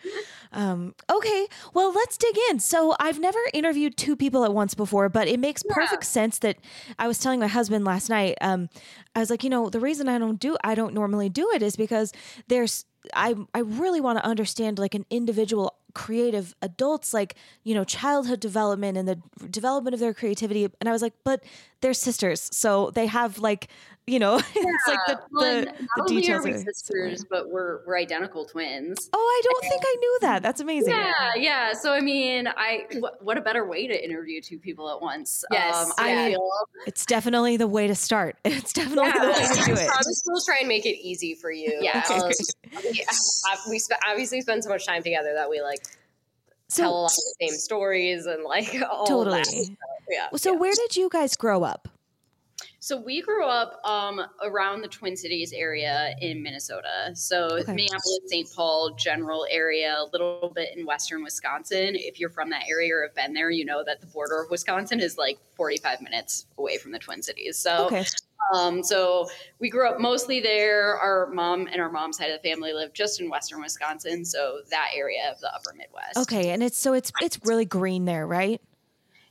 Um, 0.52 0.94
okay, 1.10 1.48
well 1.74 1.92
let's 1.92 2.16
dig 2.16 2.36
in. 2.50 2.60
So 2.60 2.94
I've 3.00 3.18
never 3.26 3.38
interviewed 3.52 3.97
two 3.97 4.14
people 4.14 4.45
at 4.45 4.54
once 4.54 4.75
before, 4.75 5.09
but 5.09 5.26
it 5.26 5.40
makes 5.40 5.64
perfect 5.64 6.04
yeah. 6.04 6.09
sense 6.18 6.38
that 6.38 6.56
I 6.97 7.09
was 7.09 7.18
telling 7.18 7.40
my 7.40 7.49
husband 7.49 7.85
last 7.85 8.09
night. 8.09 8.38
Um, 8.40 8.68
I 9.16 9.21
was 9.21 9.30
like, 9.30 9.42
you 9.42 9.50
know, 9.50 9.68
the 9.68 9.80
reason 9.80 10.09
I 10.09 10.18
don't 10.18 10.38
do 10.38 10.56
I 10.62 10.76
don't 10.76 10.95
normally 10.95 11.28
do 11.28 11.50
it 11.52 11.61
is 11.61 11.75
because 11.75 12.12
there's 12.47 12.85
I 13.14 13.35
I 13.52 13.61
really 13.61 14.00
want 14.00 14.18
to 14.18 14.25
understand 14.25 14.78
like 14.78 14.95
an 14.95 15.06
individual 15.11 15.75
creative 15.95 16.54
adults 16.61 17.14
like 17.14 17.37
you 17.64 17.75
know 17.75 17.83
childhood 17.83 18.38
development 18.38 18.99
and 18.99 19.09
the 19.09 19.18
development 19.50 19.95
of 19.95 20.00
their 20.00 20.12
creativity 20.12 20.68
and 20.78 20.90
i 20.90 20.92
was 20.92 21.00
like 21.00 21.14
but 21.25 21.42
they're 21.80 21.95
sisters 21.95 22.50
so 22.52 22.90
they 22.90 23.06
have 23.06 23.38
like 23.38 23.68
you 24.06 24.20
know, 24.20 24.36
yeah. 24.36 24.42
it's 24.54 24.88
like 24.88 24.98
the, 25.06 25.20
well, 25.32 25.60
the, 25.62 25.88
the 25.96 26.04
details 26.08 26.46
are 26.46 26.52
we 26.52 26.58
sisters, 26.58 27.25
but 27.28 27.50
we're 27.50 27.80
we're 27.86 27.98
identical 27.98 28.44
twins. 28.44 29.10
Oh, 29.12 29.18
I 29.18 29.40
don't 29.44 29.64
and, 29.64 29.70
think 29.70 29.82
I 29.84 29.96
knew 29.98 30.18
that. 30.22 30.42
That's 30.42 30.60
amazing. 30.60 30.92
Yeah, 30.92 31.34
yeah. 31.36 31.72
So 31.72 31.92
I 31.92 32.00
mean, 32.00 32.46
I 32.46 32.86
what, 32.98 33.22
what 33.25 33.36
a 33.36 33.40
better 33.40 33.66
way 33.66 33.88
to 33.88 34.04
interview 34.04 34.40
two 34.40 34.58
people 34.58 34.90
at 34.90 35.00
once. 35.00 35.44
Yes, 35.50 35.86
um, 35.86 35.92
I 35.98 36.30
feel 36.30 36.50
it's 36.86 37.04
definitely 37.04 37.56
the 37.56 37.66
way 37.66 37.86
to 37.86 37.94
start. 37.94 38.36
It's 38.56 38.72
definitely 38.72 39.10
yeah, 39.14 39.20
the 39.20 39.28
way 39.28 39.46
to 39.48 39.64
do 39.66 39.80
it. 39.80 39.90
We'll 40.26 40.40
try 40.40 40.56
and 40.60 40.68
make 40.68 40.86
it 40.86 40.96
easy 40.98 41.34
for 41.34 41.50
you. 41.52 41.78
Yeah, 41.80 42.02
um, 42.10 42.30
we, 42.82 43.04
we 43.70 43.78
sp- 43.78 44.00
obviously 44.06 44.40
spend 44.40 44.64
so 44.64 44.70
much 44.70 44.86
time 44.86 45.02
together 45.02 45.34
that 45.34 45.50
we 45.50 45.60
like 45.60 45.78
so, 46.68 46.82
tell 46.82 46.92
a 46.92 47.00
lot 47.02 47.10
of 47.10 47.16
the 47.16 47.48
same 47.48 47.58
stories 47.58 48.26
and 48.26 48.42
like 48.44 48.75
all 48.90 49.06
totally. 49.06 49.76
Yeah. 50.08 50.28
So 50.36 50.52
yeah. 50.52 50.58
where 50.58 50.72
did 50.75 50.96
you 50.96 51.08
guys 51.10 51.36
grow 51.36 51.64
up? 51.64 51.88
So 52.86 52.96
we 52.96 53.20
grew 53.20 53.44
up 53.44 53.80
um, 53.84 54.20
around 54.44 54.80
the 54.80 54.86
Twin 54.86 55.16
Cities 55.16 55.52
area 55.52 56.14
in 56.20 56.40
Minnesota. 56.40 57.10
So 57.14 57.48
okay. 57.58 57.74
Minneapolis, 57.74 58.20
St. 58.26 58.48
Paul, 58.54 58.94
general 58.94 59.44
area, 59.50 59.96
a 59.98 60.06
little 60.12 60.52
bit 60.54 60.68
in 60.76 60.86
western 60.86 61.24
Wisconsin. 61.24 61.96
If 61.96 62.20
you're 62.20 62.30
from 62.30 62.48
that 62.50 62.62
area 62.68 62.94
or 62.94 63.02
have 63.02 63.14
been 63.16 63.32
there, 63.32 63.50
you 63.50 63.64
know 63.64 63.82
that 63.84 64.00
the 64.00 64.06
border 64.06 64.40
of 64.40 64.52
Wisconsin 64.52 65.00
is 65.00 65.18
like 65.18 65.36
45 65.56 66.00
minutes 66.00 66.46
away 66.58 66.78
from 66.78 66.92
the 66.92 67.00
Twin 67.00 67.22
Cities. 67.22 67.58
So 67.58 67.86
okay. 67.86 68.04
Um, 68.54 68.84
so 68.84 69.28
we 69.58 69.68
grew 69.68 69.88
up 69.88 69.98
mostly 69.98 70.38
there. 70.38 70.96
Our 70.96 71.28
mom 71.32 71.66
and 71.66 71.80
our 71.80 71.90
mom's 71.90 72.18
side 72.18 72.30
of 72.30 72.40
the 72.40 72.48
family 72.48 72.72
lived 72.72 72.94
just 72.94 73.20
in 73.20 73.28
western 73.28 73.60
Wisconsin, 73.60 74.24
so 74.24 74.60
that 74.70 74.90
area 74.94 75.28
of 75.28 75.40
the 75.40 75.52
upper 75.52 75.74
Midwest. 75.76 76.18
Okay, 76.18 76.50
and 76.50 76.62
it's 76.62 76.78
so 76.78 76.92
it's 76.92 77.10
it's 77.20 77.40
really 77.44 77.64
green 77.64 78.04
there, 78.04 78.28
right? 78.28 78.60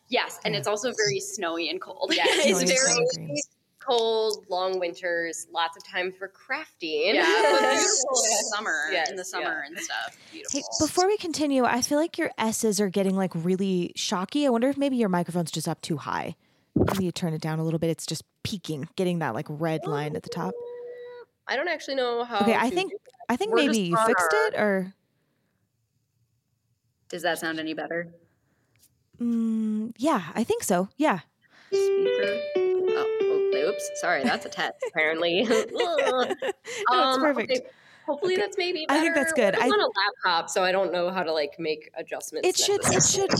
Yes, 0.09 0.39
and 0.45 0.53
yeah. 0.53 0.59
it's 0.59 0.67
also 0.67 0.93
very 0.93 1.19
snowy 1.19 1.69
and 1.69 1.81
cold. 1.81 2.13
Yeah, 2.15 2.23
it's 2.27 2.63
very 2.63 3.41
cold, 3.79 4.45
long 4.49 4.79
winters, 4.79 5.47
lots 5.51 5.77
of 5.77 5.83
time 5.83 6.11
for 6.11 6.29
crafting. 6.29 7.15
Yeah, 7.15 7.23
beautiful 7.59 7.69
in 7.71 8.31
the 8.31 8.45
summer, 8.55 8.89
yes, 8.91 9.09
in 9.09 9.15
the 9.15 9.25
summer 9.25 9.63
yeah. 9.63 9.67
and 9.67 9.79
stuff. 9.79 10.17
Beautiful. 10.31 10.59
Hey, 10.59 10.65
before 10.79 11.07
we 11.07 11.17
continue, 11.17 11.63
I 11.63 11.81
feel 11.81 11.97
like 11.97 12.17
your 12.17 12.31
S's 12.37 12.79
are 12.79 12.89
getting 12.89 13.15
like 13.15 13.31
really 13.33 13.91
shocky. 13.95 14.45
I 14.45 14.49
wonder 14.49 14.69
if 14.69 14.77
maybe 14.77 14.97
your 14.97 15.09
microphone's 15.09 15.51
just 15.51 15.67
up 15.67 15.81
too 15.81 15.97
high. 15.97 16.35
Maybe 16.75 17.05
you 17.05 17.11
turn 17.11 17.33
it 17.33 17.41
down 17.41 17.59
a 17.59 17.63
little 17.63 17.79
bit. 17.79 17.89
It's 17.89 18.05
just 18.05 18.23
peaking, 18.43 18.89
getting 18.95 19.19
that 19.19 19.33
like 19.33 19.45
red 19.49 19.87
line 19.87 20.15
at 20.15 20.23
the 20.23 20.29
top. 20.29 20.53
I 21.47 21.55
don't 21.55 21.67
actually 21.67 21.95
know 21.95 22.23
how. 22.23 22.39
Okay, 22.39 22.55
I 22.55 22.69
think 22.69 22.91
I 23.29 23.35
think 23.35 23.51
We're 23.51 23.67
maybe 23.67 23.79
you 23.79 23.97
fixed 24.05 24.33
our... 24.33 24.47
it, 24.47 24.55
or 24.55 24.93
does 27.09 27.21
that 27.21 27.39
sound 27.39 27.59
any 27.59 27.73
better? 27.73 28.09
Mm, 29.19 29.93
yeah, 29.97 30.23
I 30.33 30.43
think 30.43 30.63
so. 30.63 30.89
Yeah. 30.97 31.19
Speaker. 31.69 32.39
Oh, 32.57 33.51
oops. 33.69 33.89
Sorry, 33.95 34.23
that's 34.23 34.45
a 34.45 34.49
test. 34.49 34.75
Apparently. 34.89 35.43
no, 35.71 36.19
um, 36.93 37.19
perfect. 37.21 37.51
Okay. 37.51 37.61
Hopefully, 38.05 38.33
okay. 38.33 38.41
that's 38.41 38.57
maybe. 38.57 38.85
Better. 38.87 38.99
I 38.99 39.03
think 39.03 39.15
that's 39.15 39.33
good. 39.33 39.55
I'm 39.55 39.63
I, 39.63 39.65
on 39.67 39.81
a 39.81 39.87
laptop, 40.27 40.49
so 40.49 40.63
I 40.63 40.71
don't 40.71 40.91
know 40.91 41.09
how 41.09 41.23
to 41.23 41.33
like 41.33 41.55
make 41.57 41.89
adjustments. 41.97 42.47
It 42.47 42.57
should. 42.57 42.81
It 42.85 43.03
should. 43.03 43.31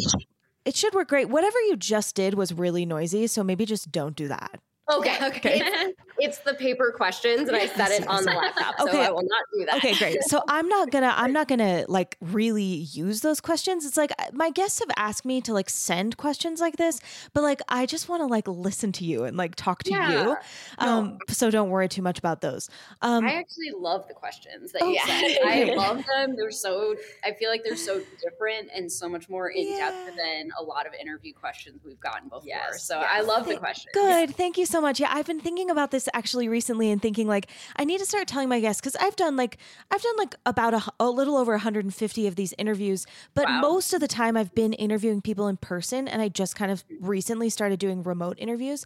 It 0.65 0.75
should 0.75 0.95
work 0.95 1.09
great. 1.09 1.29
Whatever 1.29 1.59
you 1.61 1.77
just 1.77 2.15
did 2.15 2.33
was 2.33 2.51
really 2.51 2.85
noisy, 2.85 3.27
so 3.27 3.43
maybe 3.43 3.65
just 3.65 3.91
don't 3.91 4.15
do 4.15 4.27
that. 4.29 4.59
Okay. 4.91 5.15
Okay. 5.25 5.61
It's, 5.63 5.99
it's, 6.19 6.37
the 6.39 6.53
paper 6.53 6.93
questions, 6.95 7.47
and 7.47 7.57
I 7.57 7.65
set 7.65 7.91
it 7.91 8.07
on 8.07 8.23
the 8.23 8.31
laptop, 8.31 8.75
so 8.77 8.87
okay. 8.87 9.05
I 9.05 9.09
will 9.09 9.23
not 9.23 9.43
do 9.53 9.65
that. 9.65 9.77
Okay, 9.77 9.95
great. 9.95 10.23
So 10.23 10.41
I'm 10.49 10.67
not 10.67 10.91
gonna, 10.91 11.13
I'm 11.15 11.33
not 11.33 11.47
gonna 11.47 11.85
like 11.87 12.15
really 12.21 12.63
use 12.63 13.21
those 13.21 13.41
questions. 13.41 13.85
It's 13.85 13.97
like 13.97 14.11
uh, 14.19 14.25
my 14.31 14.51
guests 14.51 14.79
have 14.79 14.89
asked 14.97 15.25
me 15.25 15.41
to 15.41 15.53
like 15.53 15.69
send 15.69 16.17
questions 16.17 16.61
like 16.61 16.77
this, 16.77 16.99
but 17.33 17.41
like 17.43 17.61
I 17.69 17.85
just 17.85 18.07
want 18.07 18.21
to 18.21 18.27
like 18.27 18.47
listen 18.47 18.91
to 18.93 19.05
you 19.05 19.23
and 19.23 19.35
like 19.35 19.55
talk 19.55 19.83
to 19.83 19.91
yeah. 19.91 20.11
you. 20.11 20.37
Um, 20.77 21.05
no. 21.05 21.17
so 21.29 21.49
don't 21.49 21.69
worry 21.69 21.89
too 21.89 22.03
much 22.03 22.19
about 22.19 22.41
those. 22.41 22.69
Um, 23.01 23.25
I 23.25 23.33
actually 23.33 23.71
love 23.75 24.07
the 24.07 24.13
questions 24.13 24.71
that 24.73 24.81
you 24.83 24.99
send. 25.05 25.39
I 25.43 25.73
love 25.75 26.03
them. 26.05 26.35
They're 26.35 26.51
so. 26.51 26.95
I 27.23 27.33
feel 27.33 27.49
like 27.49 27.63
they're 27.63 27.75
so 27.75 28.01
different 28.21 28.69
and 28.73 28.91
so 28.91 29.09
much 29.09 29.27
more 29.27 29.49
in 29.49 29.71
yeah. 29.71 29.89
depth 29.89 30.17
than 30.17 30.51
a 30.59 30.63
lot 30.63 30.85
of 30.85 30.93
interview 30.93 31.33
questions 31.33 31.81
we've 31.83 31.99
gotten 31.99 32.29
before. 32.29 32.43
Yes. 32.45 32.83
So 32.83 32.99
yes. 32.99 33.09
I 33.11 33.21
love 33.21 33.47
the 33.47 33.57
questions. 33.57 33.91
Good. 33.93 34.35
Thank 34.35 34.57
you 34.57 34.65
so 34.65 34.74
much. 34.81 34.99
Yeah, 34.99 35.09
I've 35.11 35.25
been 35.25 35.39
thinking 35.39 35.69
about 35.69 35.91
this 35.91 36.07
actually 36.13 36.47
recently 36.47 36.91
and 36.91 37.01
thinking 37.01 37.27
like 37.27 37.47
I 37.75 37.85
need 37.85 37.99
to 37.99 38.05
start 38.05 38.27
telling 38.27 38.49
my 38.49 38.59
guests 38.59 38.81
because 38.81 38.95
I've 38.97 39.15
done 39.15 39.35
like 39.35 39.57
I've 39.91 40.01
done 40.01 40.15
like 40.17 40.35
about 40.45 40.73
a, 40.73 40.83
a 40.99 41.09
little 41.09 41.37
over 41.37 41.53
150 41.53 42.27
of 42.27 42.35
these 42.35 42.53
interviews, 42.57 43.05
but 43.33 43.45
wow. 43.45 43.61
most 43.61 43.93
of 43.93 43.99
the 43.99 44.07
time 44.07 44.37
I've 44.37 44.53
been 44.55 44.73
interviewing 44.73 45.21
people 45.21 45.47
in 45.47 45.57
person, 45.57 46.07
and 46.07 46.21
I 46.21 46.29
just 46.29 46.55
kind 46.55 46.71
of 46.71 46.83
recently 46.99 47.49
started 47.49 47.79
doing 47.79 48.03
remote 48.03 48.37
interviews, 48.39 48.85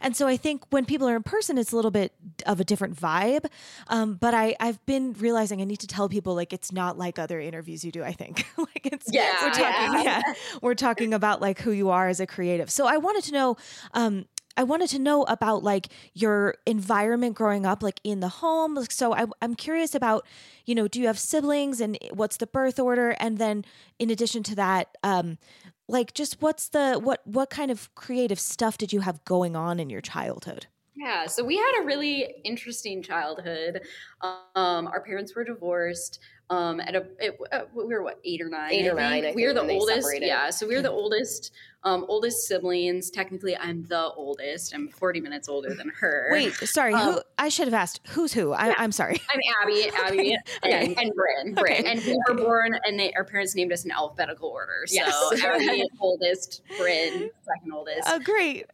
and 0.00 0.16
so 0.16 0.26
I 0.26 0.36
think 0.36 0.62
when 0.70 0.84
people 0.84 1.08
are 1.08 1.16
in 1.16 1.22
person, 1.22 1.58
it's 1.58 1.72
a 1.72 1.76
little 1.76 1.90
bit 1.90 2.12
of 2.46 2.60
a 2.60 2.64
different 2.64 2.96
vibe. 2.96 3.46
Um, 3.88 4.14
but 4.14 4.34
I 4.34 4.56
I've 4.60 4.84
been 4.86 5.12
realizing 5.14 5.60
I 5.60 5.64
need 5.64 5.80
to 5.80 5.86
tell 5.86 6.08
people 6.08 6.34
like 6.34 6.52
it's 6.52 6.72
not 6.72 6.98
like 6.98 7.18
other 7.18 7.40
interviews 7.40 7.84
you 7.84 7.92
do. 7.92 8.02
I 8.02 8.12
think 8.12 8.46
like 8.56 8.86
it's 8.86 9.06
yeah 9.12 9.34
we're 9.42 9.50
talking 9.50 9.92
yeah. 9.92 10.02
yeah 10.02 10.22
we're 10.62 10.74
talking 10.74 11.14
about 11.14 11.40
like 11.40 11.60
who 11.60 11.72
you 11.72 11.90
are 11.90 12.08
as 12.08 12.20
a 12.20 12.26
creative. 12.26 12.70
So 12.70 12.86
I 12.86 12.96
wanted 12.96 13.24
to 13.24 13.32
know 13.32 13.56
um, 13.94 14.26
I 14.58 14.64
wanted 14.64 14.90
to 14.90 14.98
know 14.98 15.22
about 15.22 15.62
like 15.62 15.86
your 16.14 16.56
environment 16.66 17.36
growing 17.36 17.64
up, 17.64 17.80
like 17.80 18.00
in 18.02 18.18
the 18.18 18.28
home. 18.28 18.84
So 18.90 19.14
I, 19.14 19.26
I'm 19.40 19.54
curious 19.54 19.94
about, 19.94 20.26
you 20.66 20.74
know, 20.74 20.88
do 20.88 21.00
you 21.00 21.06
have 21.06 21.18
siblings 21.18 21.80
and 21.80 21.96
what's 22.12 22.38
the 22.38 22.46
birth 22.46 22.80
order? 22.80 23.10
And 23.20 23.38
then 23.38 23.64
in 24.00 24.10
addition 24.10 24.42
to 24.42 24.56
that, 24.56 24.88
um, 25.04 25.38
like 25.86 26.12
just 26.12 26.42
what's 26.42 26.68
the 26.68 27.00
what 27.02 27.24
what 27.24 27.50
kind 27.50 27.70
of 27.70 27.94
creative 27.94 28.40
stuff 28.40 28.76
did 28.76 28.92
you 28.92 29.00
have 29.00 29.24
going 29.24 29.54
on 29.54 29.78
in 29.78 29.88
your 29.88 30.02
childhood? 30.02 30.66
Yeah, 30.96 31.26
so 31.26 31.44
we 31.44 31.56
had 31.56 31.80
a 31.80 31.86
really 31.86 32.34
interesting 32.44 33.00
childhood. 33.00 33.82
Um, 34.20 34.88
our 34.88 35.00
parents 35.00 35.36
were 35.36 35.44
divorced. 35.44 36.18
Um, 36.50 36.80
at 36.80 36.96
a 36.96 37.06
it, 37.18 37.38
uh, 37.52 37.60
we 37.74 37.84
were 37.84 38.02
what 38.02 38.20
eight 38.24 38.40
or 38.40 38.48
nine. 38.48 38.72
Eight 38.72 38.88
or 38.88 38.94
nine. 38.94 39.34
we 39.34 39.46
were 39.46 39.52
the 39.52 39.68
oldest. 39.68 40.08
Yeah, 40.20 40.50
so 40.50 40.66
we 40.66 40.74
were 40.74 40.82
the 40.82 40.90
oldest 40.90 41.52
um, 41.84 42.04
oldest 42.08 42.46
siblings. 42.46 43.10
Technically, 43.10 43.56
I'm 43.56 43.84
the 43.84 44.12
oldest. 44.12 44.74
I'm 44.74 44.88
40 44.88 45.20
minutes 45.20 45.48
older 45.48 45.74
than 45.74 45.90
her. 46.00 46.28
Wait, 46.32 46.52
sorry. 46.54 46.92
Um, 46.92 47.14
who? 47.14 47.20
I 47.38 47.48
should 47.48 47.66
have 47.66 47.74
asked. 47.74 48.00
Who's 48.08 48.32
who? 48.32 48.52
I, 48.52 48.82
am 48.82 48.92
sorry. 48.92 49.20
I'm 49.32 49.40
Abby. 49.62 49.90
Abby 49.96 50.36
okay. 50.64 50.86
and, 50.86 50.98
and 50.98 51.12
Bryn. 51.14 51.54
Bryn. 51.54 51.80
Okay. 51.80 51.84
And 51.84 52.00
we 52.04 52.18
were 52.28 52.34
born, 52.34 52.78
and 52.84 52.98
they, 52.98 53.12
our 53.12 53.24
parents 53.24 53.54
named 53.54 53.72
us 53.72 53.84
in 53.84 53.90
alphabetical 53.90 54.48
order. 54.48 54.84
So 54.86 54.94
yes. 54.94 55.44
Abby, 55.44 55.84
oldest. 56.00 56.62
Bryn, 56.78 57.30
second 57.42 57.72
oldest. 57.72 58.02
Oh, 58.06 58.18
great. 58.18 58.66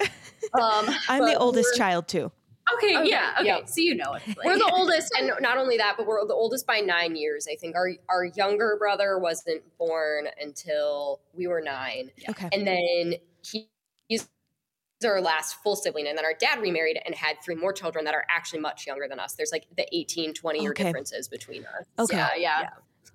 Um, 0.55 0.95
I'm 1.09 1.25
the 1.27 1.37
oldest 1.37 1.77
child 1.77 2.09
too. 2.09 2.33
Okay, 2.73 2.97
okay, 2.97 3.11
yeah, 3.11 3.35
okay. 3.41 3.63
So 3.67 3.81
you 3.81 3.95
know 3.95 4.15
it. 4.15 4.23
Like. 4.27 4.45
We're 4.45 4.59
the 4.59 4.71
oldest, 4.73 5.13
and 5.19 5.33
not 5.41 5.59
only 5.59 5.77
that, 5.77 5.97
but 5.97 6.07
we're 6.07 6.27
the 6.27 6.35
oldest 6.35 6.67
by 6.67 6.81
nine 6.81 7.15
years. 7.15 7.47
I 7.51 7.57
think 7.57 7.77
our 7.77 7.91
our 8.09 8.25
younger 8.25 8.77
brother 8.79 9.19
wasn't 9.19 9.63
born 9.79 10.29
until 10.41 11.21
we 11.35 11.47
were 11.47 11.61
nine. 11.61 12.11
Okay, 12.29 12.49
and 12.53 12.67
then 12.67 13.15
he, 13.45 13.69
he's 14.09 14.29
our 15.05 15.21
last 15.21 15.57
full 15.63 15.77
sibling, 15.77 16.07
and 16.07 16.17
then 16.17 16.25
our 16.25 16.35
dad 16.35 16.61
remarried 16.61 16.99
and 17.05 17.15
had 17.15 17.37
three 17.45 17.55
more 17.55 17.73
children 17.73 18.05
that 18.07 18.15
are 18.15 18.25
actually 18.31 18.61
much 18.61 18.87
younger 18.87 19.07
than 19.09 19.21
us. 19.21 19.35
There's 19.35 19.53
like 19.53 19.67
the 19.77 19.87
18, 19.95 20.33
20 20.33 20.61
year 20.61 20.71
okay. 20.71 20.85
differences 20.85 21.29
between 21.29 21.65
us. 21.67 21.87
Okay, 21.99 22.17
yeah, 22.17 22.31
yeah. 22.37 22.61
yeah. 22.63 22.69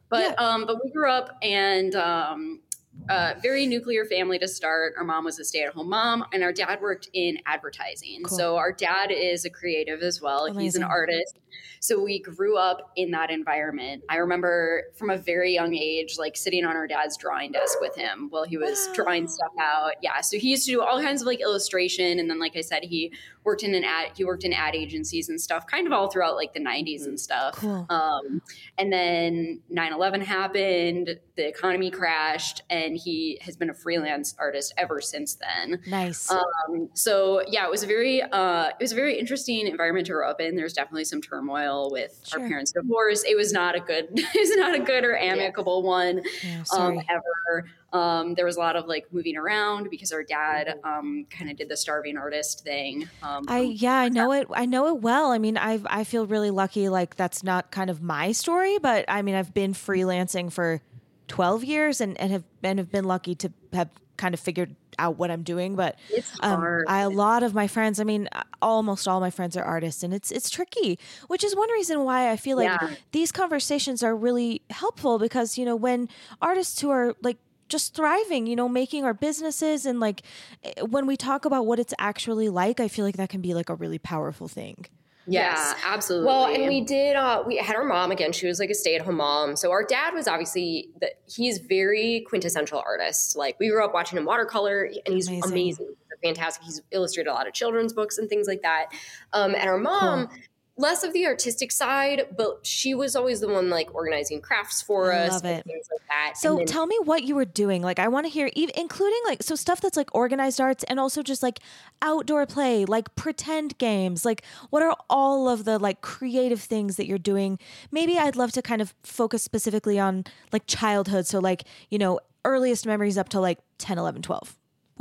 But 0.09 0.35
yeah. 0.37 0.45
um, 0.45 0.65
but 0.67 0.83
we 0.83 0.91
grew 0.91 1.09
up 1.09 1.37
and 1.41 1.95
um 1.95 2.61
uh, 3.07 3.33
very 3.41 3.65
nuclear 3.65 4.05
family 4.05 4.37
to 4.39 4.47
start. 4.47 4.93
Our 4.97 5.03
mom 5.03 5.25
was 5.25 5.39
a 5.39 5.45
stay 5.45 5.63
at 5.63 5.73
home 5.73 5.89
mom, 5.89 6.25
and 6.33 6.43
our 6.43 6.53
dad 6.53 6.81
worked 6.81 7.09
in 7.13 7.37
advertising. 7.45 8.23
Cool. 8.23 8.37
So 8.37 8.57
our 8.57 8.71
dad 8.71 9.11
is 9.11 9.45
a 9.45 9.49
creative 9.49 10.01
as 10.01 10.21
well. 10.21 10.45
Amazing. 10.45 10.61
He's 10.61 10.75
an 10.75 10.83
artist. 10.83 11.39
So 11.79 12.03
we 12.03 12.19
grew 12.19 12.57
up 12.57 12.91
in 12.95 13.11
that 13.11 13.29
environment. 13.29 14.03
I 14.09 14.17
remember 14.17 14.83
from 14.95 15.09
a 15.09 15.17
very 15.17 15.53
young 15.53 15.75
age, 15.75 16.17
like 16.17 16.35
sitting 16.35 16.65
on 16.65 16.75
our 16.75 16.87
dad's 16.87 17.17
drawing 17.17 17.51
desk 17.51 17.79
with 17.81 17.95
him 17.95 18.27
while 18.29 18.43
he 18.43 18.57
was 18.57 18.87
wow. 18.87 18.93
drawing 18.93 19.27
stuff 19.27 19.51
out. 19.59 19.93
Yeah. 20.01 20.21
So 20.21 20.37
he 20.37 20.49
used 20.49 20.65
to 20.65 20.71
do 20.71 20.81
all 20.81 21.01
kinds 21.01 21.21
of 21.21 21.27
like 21.27 21.41
illustration. 21.41 22.19
And 22.19 22.29
then, 22.29 22.39
like 22.39 22.55
I 22.55 22.61
said, 22.61 22.83
he 22.83 23.13
worked 23.43 23.63
in 23.63 23.73
an 23.73 23.83
ad, 23.83 24.11
he 24.15 24.23
worked 24.23 24.43
in 24.43 24.53
ad 24.53 24.75
agencies 24.75 25.29
and 25.29 25.39
stuff 25.39 25.65
kind 25.65 25.87
of 25.87 25.93
all 25.93 26.09
throughout 26.09 26.35
like 26.35 26.53
the 26.53 26.59
90s 26.59 27.05
and 27.05 27.19
stuff. 27.19 27.55
Cool. 27.55 27.85
Um, 27.89 28.41
and 28.77 28.91
then 28.91 29.61
9 29.69 29.93
11 29.93 30.21
happened, 30.21 31.17
the 31.35 31.47
economy 31.47 31.89
crashed, 31.89 32.61
and 32.69 32.97
he 32.97 33.39
has 33.41 33.55
been 33.55 33.69
a 33.69 33.73
freelance 33.73 34.35
artist 34.37 34.73
ever 34.77 35.01
since 35.01 35.35
then. 35.35 35.81
Nice. 35.87 36.29
Um, 36.29 36.89
so 36.93 37.41
yeah, 37.47 37.65
it 37.65 37.71
was 37.71 37.83
a 37.83 37.87
very, 37.87 38.21
uh, 38.21 38.67
it 38.67 38.83
was 38.83 38.91
a 38.91 38.95
very 38.95 39.17
interesting 39.17 39.67
environment 39.67 40.07
to 40.07 40.13
grow 40.13 40.29
up 40.29 40.41
in. 40.41 40.55
There's 40.55 40.73
definitely 40.73 41.05
some 41.05 41.21
turmoil 41.21 41.38
with 41.47 42.21
sure. 42.25 42.41
our 42.41 42.47
parents' 42.47 42.71
divorce. 42.71 43.23
It 43.23 43.35
was 43.35 43.51
not 43.51 43.75
a 43.75 43.79
good, 43.79 44.07
it 44.13 44.39
was 44.39 44.57
not 44.57 44.75
a 44.75 44.79
good 44.79 45.03
or 45.03 45.17
amicable 45.17 45.81
yeah. 45.81 45.87
one 45.87 46.21
yeah, 46.43 46.63
um, 46.71 47.01
ever. 47.09 47.65
Um, 47.91 48.35
there 48.35 48.45
was 48.45 48.57
a 48.57 48.59
lot 48.59 48.75
of 48.75 48.85
like 48.85 49.05
moving 49.11 49.35
around 49.35 49.89
because 49.89 50.11
our 50.11 50.23
dad 50.23 50.67
mm-hmm. 50.67 50.87
um, 50.87 51.25
kind 51.29 51.49
of 51.49 51.57
did 51.57 51.69
the 51.69 51.77
starving 51.77 52.17
artist 52.17 52.63
thing. 52.63 53.09
Um, 53.23 53.45
I 53.47 53.61
yeah, 53.61 53.99
I 53.99 54.09
know 54.09 54.31
it. 54.31 54.47
I 54.51 54.65
know 54.65 54.87
it 54.87 55.01
well. 55.01 55.31
I 55.31 55.39
mean, 55.39 55.57
I 55.57 55.81
I 55.85 56.03
feel 56.03 56.27
really 56.27 56.51
lucky. 56.51 56.89
Like 56.89 57.15
that's 57.15 57.43
not 57.43 57.71
kind 57.71 57.89
of 57.89 58.01
my 58.01 58.31
story, 58.31 58.77
but 58.77 59.05
I 59.07 59.21
mean, 59.21 59.35
I've 59.35 59.53
been 59.53 59.73
freelancing 59.73 60.51
for 60.51 60.81
twelve 61.27 61.63
years 61.63 61.99
and, 61.99 62.19
and 62.19 62.31
have 62.31 62.43
and 62.61 62.77
have 62.77 62.91
been 62.91 63.05
lucky 63.05 63.35
to 63.35 63.51
have 63.73 63.89
kind 64.17 64.33
of 64.33 64.39
figured 64.39 64.75
out 64.99 65.17
what 65.17 65.31
I'm 65.31 65.43
doing. 65.43 65.75
But 65.75 65.97
um, 66.41 66.83
I, 66.87 67.01
a 67.01 67.09
lot 67.09 67.43
of 67.43 67.53
my 67.53 67.67
friends, 67.67 67.99
I 67.99 68.03
mean, 68.03 68.29
almost 68.61 69.07
all 69.07 69.19
my 69.19 69.29
friends 69.29 69.57
are 69.57 69.63
artists, 69.63 70.03
and 70.03 70.13
it's 70.13 70.31
it's 70.31 70.49
tricky. 70.49 70.99
Which 71.27 71.43
is 71.43 71.55
one 71.55 71.71
reason 71.71 72.03
why 72.03 72.29
I 72.29 72.35
feel 72.35 72.57
like 72.57 72.81
yeah. 72.81 72.95
these 73.11 73.31
conversations 73.31 74.03
are 74.03 74.15
really 74.15 74.61
helpful 74.69 75.17
because 75.19 75.57
you 75.57 75.65
know 75.65 75.75
when 75.75 76.09
artists 76.41 76.79
who 76.81 76.89
are 76.89 77.15
like 77.21 77.37
just 77.69 77.95
thriving, 77.95 78.47
you 78.47 78.55
know, 78.55 78.67
making 78.67 79.05
our 79.05 79.13
businesses 79.13 79.85
and 79.85 79.99
like 79.99 80.23
eh, 80.63 80.81
when 80.81 81.05
we 81.05 81.15
talk 81.15 81.45
about 81.45 81.65
what 81.65 81.79
it's 81.79 81.93
actually 81.99 82.49
like, 82.49 82.79
I 82.79 82.87
feel 82.87 83.05
like 83.05 83.17
that 83.17 83.29
can 83.29 83.41
be 83.41 83.53
like 83.53 83.69
a 83.69 83.75
really 83.75 83.99
powerful 83.99 84.47
thing. 84.47 84.85
Yes. 85.29 85.75
Yeah, 85.77 85.93
absolutely. 85.93 86.27
Well, 86.27 86.45
and 86.47 86.67
we 86.67 86.81
did. 86.81 87.15
Uh, 87.15 87.43
we 87.45 87.57
had 87.57 87.75
our 87.75 87.83
mom 87.83 88.11
again. 88.11 88.31
She 88.31 88.47
was 88.47 88.59
like 88.59 88.69
a 88.69 88.75
stay-at-home 88.75 89.15
mom. 89.15 89.55
So 89.55 89.71
our 89.71 89.83
dad 89.83 90.13
was 90.13 90.27
obviously 90.27 90.89
that 91.01 91.13
he's 91.27 91.59
very 91.59 92.25
quintessential 92.27 92.81
artist. 92.85 93.35
Like 93.35 93.59
we 93.59 93.69
grew 93.69 93.83
up 93.83 93.93
watching 93.93 94.17
him 94.17 94.25
watercolor, 94.25 94.89
and 95.05 95.13
he's 95.13 95.27
amazing. 95.27 95.51
amazing. 95.51 95.95
fantastic. 96.23 96.63
He's 96.63 96.81
illustrated 96.91 97.29
a 97.29 97.33
lot 97.33 97.47
of 97.47 97.53
children's 97.53 97.93
books 97.93 98.17
and 98.17 98.27
things 98.27 98.47
like 98.47 98.63
that. 98.63 98.87
Um, 99.33 99.55
and 99.55 99.69
our 99.69 99.77
mom. 99.77 100.27
Cool 100.27 100.37
less 100.79 101.03
of 101.03 101.11
the 101.11 101.27
artistic 101.27 101.73
side, 101.73 102.25
but 102.37 102.65
she 102.65 102.95
was 102.95 103.15
always 103.15 103.41
the 103.41 103.49
one 103.49 103.69
like 103.69 103.93
organizing 103.93 104.39
crafts 104.39 104.81
for 104.81 105.11
I 105.11 105.27
us, 105.27 105.41
things 105.41 105.65
like 105.67 106.07
that. 106.07 106.37
So 106.37 106.55
then, 106.55 106.65
tell 106.65 106.87
me 106.87 106.97
what 107.03 107.23
you 107.23 107.35
were 107.35 107.45
doing. 107.45 107.81
Like 107.81 107.99
I 107.99 108.07
want 108.07 108.25
to 108.25 108.31
hear, 108.31 108.49
even, 108.53 108.73
including 108.77 109.19
like 109.27 109.43
so 109.43 109.55
stuff 109.55 109.81
that's 109.81 109.97
like 109.97 110.09
organized 110.15 110.61
arts 110.61 110.85
and 110.85 110.97
also 110.99 111.21
just 111.21 111.43
like 111.43 111.59
outdoor 112.01 112.45
play, 112.45 112.85
like 112.85 113.13
pretend 113.15 113.77
games. 113.77 114.23
Like 114.23 114.43
what 114.69 114.81
are 114.81 114.95
all 115.09 115.49
of 115.49 115.65
the 115.65 115.77
like 115.77 115.99
creative 115.99 116.61
things 116.61 116.95
that 116.95 117.07
you're 117.07 117.17
doing? 117.17 117.59
Maybe 117.91 118.17
I'd 118.17 118.37
love 118.37 118.53
to 118.53 118.61
kind 118.61 118.81
of 118.81 118.93
focus 119.03 119.43
specifically 119.43 119.99
on 119.99 120.23
like 120.53 120.63
childhood. 120.65 121.27
So 121.27 121.39
like 121.39 121.65
you 121.89 121.97
know 121.97 122.21
earliest 122.45 122.85
memories 122.85 123.17
up 123.17 123.27
to 123.29 123.41
like 123.41 123.59
10, 123.79 123.97
11, 123.97 124.21
12. 124.21 124.57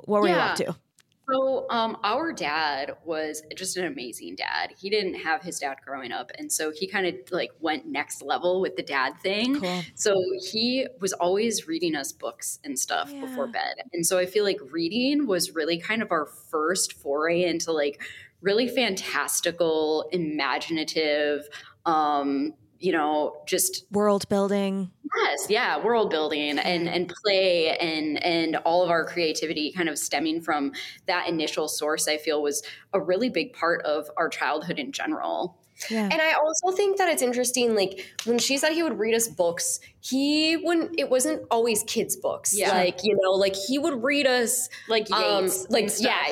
What 0.07 0.23
were 0.23 0.29
yeah. 0.29 0.35
you 0.35 0.41
up 0.41 0.57
to? 0.57 0.77
So, 1.31 1.67
um, 1.71 1.99
our 2.05 2.33
dad 2.33 2.97
was 3.05 3.43
just 3.55 3.77
an 3.77 3.85
amazing 3.85 4.37
dad. 4.37 4.73
He 4.79 4.89
didn't 4.89 5.15
have 5.15 5.43
his 5.43 5.59
dad 5.59 5.79
growing 5.85 6.13
up, 6.13 6.31
and 6.39 6.51
so 6.51 6.71
he 6.71 6.87
kind 6.87 7.07
of 7.07 7.15
like 7.31 7.51
went 7.61 7.87
next 7.87 8.23
level 8.23 8.61
with 8.61 8.77
the 8.77 8.83
dad 8.83 9.19
thing. 9.21 9.61
Cool. 9.61 9.83
So 9.95 10.15
he 10.51 10.87
was 11.01 11.13
always 11.13 11.69
reading 11.69 11.95
us 11.95 12.13
books 12.13 12.59
and 12.65 12.79
stuff 12.79 13.11
yeah. 13.13 13.21
before 13.21 13.47
bed, 13.47 13.75
and 13.93 14.07
so 14.07 14.19
I 14.19 14.27
feel 14.27 14.45
like 14.45 14.59
reading 14.71 15.27
was 15.27 15.55
really 15.55 15.79
kind 15.79 16.03
of 16.03 16.13
our 16.13 16.27
first 16.27 16.95
foray 16.95 17.45
into 17.45 17.73
like 17.73 18.01
really 18.41 18.69
fantastical, 18.69 20.09
imaginative, 20.13 21.49
um, 21.85 22.55
you 22.79 22.93
know, 22.93 23.43
just 23.47 23.85
world 23.91 24.29
building. 24.29 24.91
Yes, 25.25 25.47
yeah, 25.49 25.83
world 25.83 26.11
building 26.11 26.59
and 26.59 26.89
and 26.89 27.13
play 27.23 27.77
and 27.79 28.23
and 28.23 28.57
all 28.57 28.83
of 28.85 28.91
our 28.91 29.05
creativity 29.05 29.73
kind 29.73 29.89
of 29.89 29.99
stemming 29.99 30.43
from 30.43 30.73
that 31.07 31.29
initial 31.29 31.69
source. 31.69 32.09
I 32.09 32.19
feel 32.19 32.43
was 32.43 32.63
a 32.93 33.01
really 33.01 33.31
big 33.31 33.53
part 33.53 33.83
of 33.85 34.11
our 34.17 34.29
childhood 34.29 34.79
in 34.79 34.93
general. 34.93 35.59
Yeah. 35.91 36.09
And 36.11 36.21
I 36.21 36.33
also 36.33 36.77
think 36.77 36.99
that 36.99 37.09
it's 37.09 37.23
interesting, 37.23 37.75
like 37.75 38.05
when 38.25 38.39
she 38.39 38.59
said 38.59 38.73
he 38.73 38.83
would 38.83 38.99
read 38.99 39.15
us 39.15 39.29
books, 39.29 39.81
he 40.01 40.57
wouldn't, 40.57 40.99
it 40.99 41.09
wasn't 41.09 41.43
always 41.51 41.85
kids' 41.85 42.17
books. 42.17 42.57
Yeah. 42.57 42.73
Like, 42.73 43.05
you 43.05 43.17
know, 43.23 43.31
like 43.31 43.55
he 43.55 43.79
would 43.79 44.03
read 44.03 44.27
us 44.27 44.69
like 44.89 45.09
um. 45.13 45.45
Um, 45.45 45.51
like, 45.69 45.91
yeah. 45.99 46.25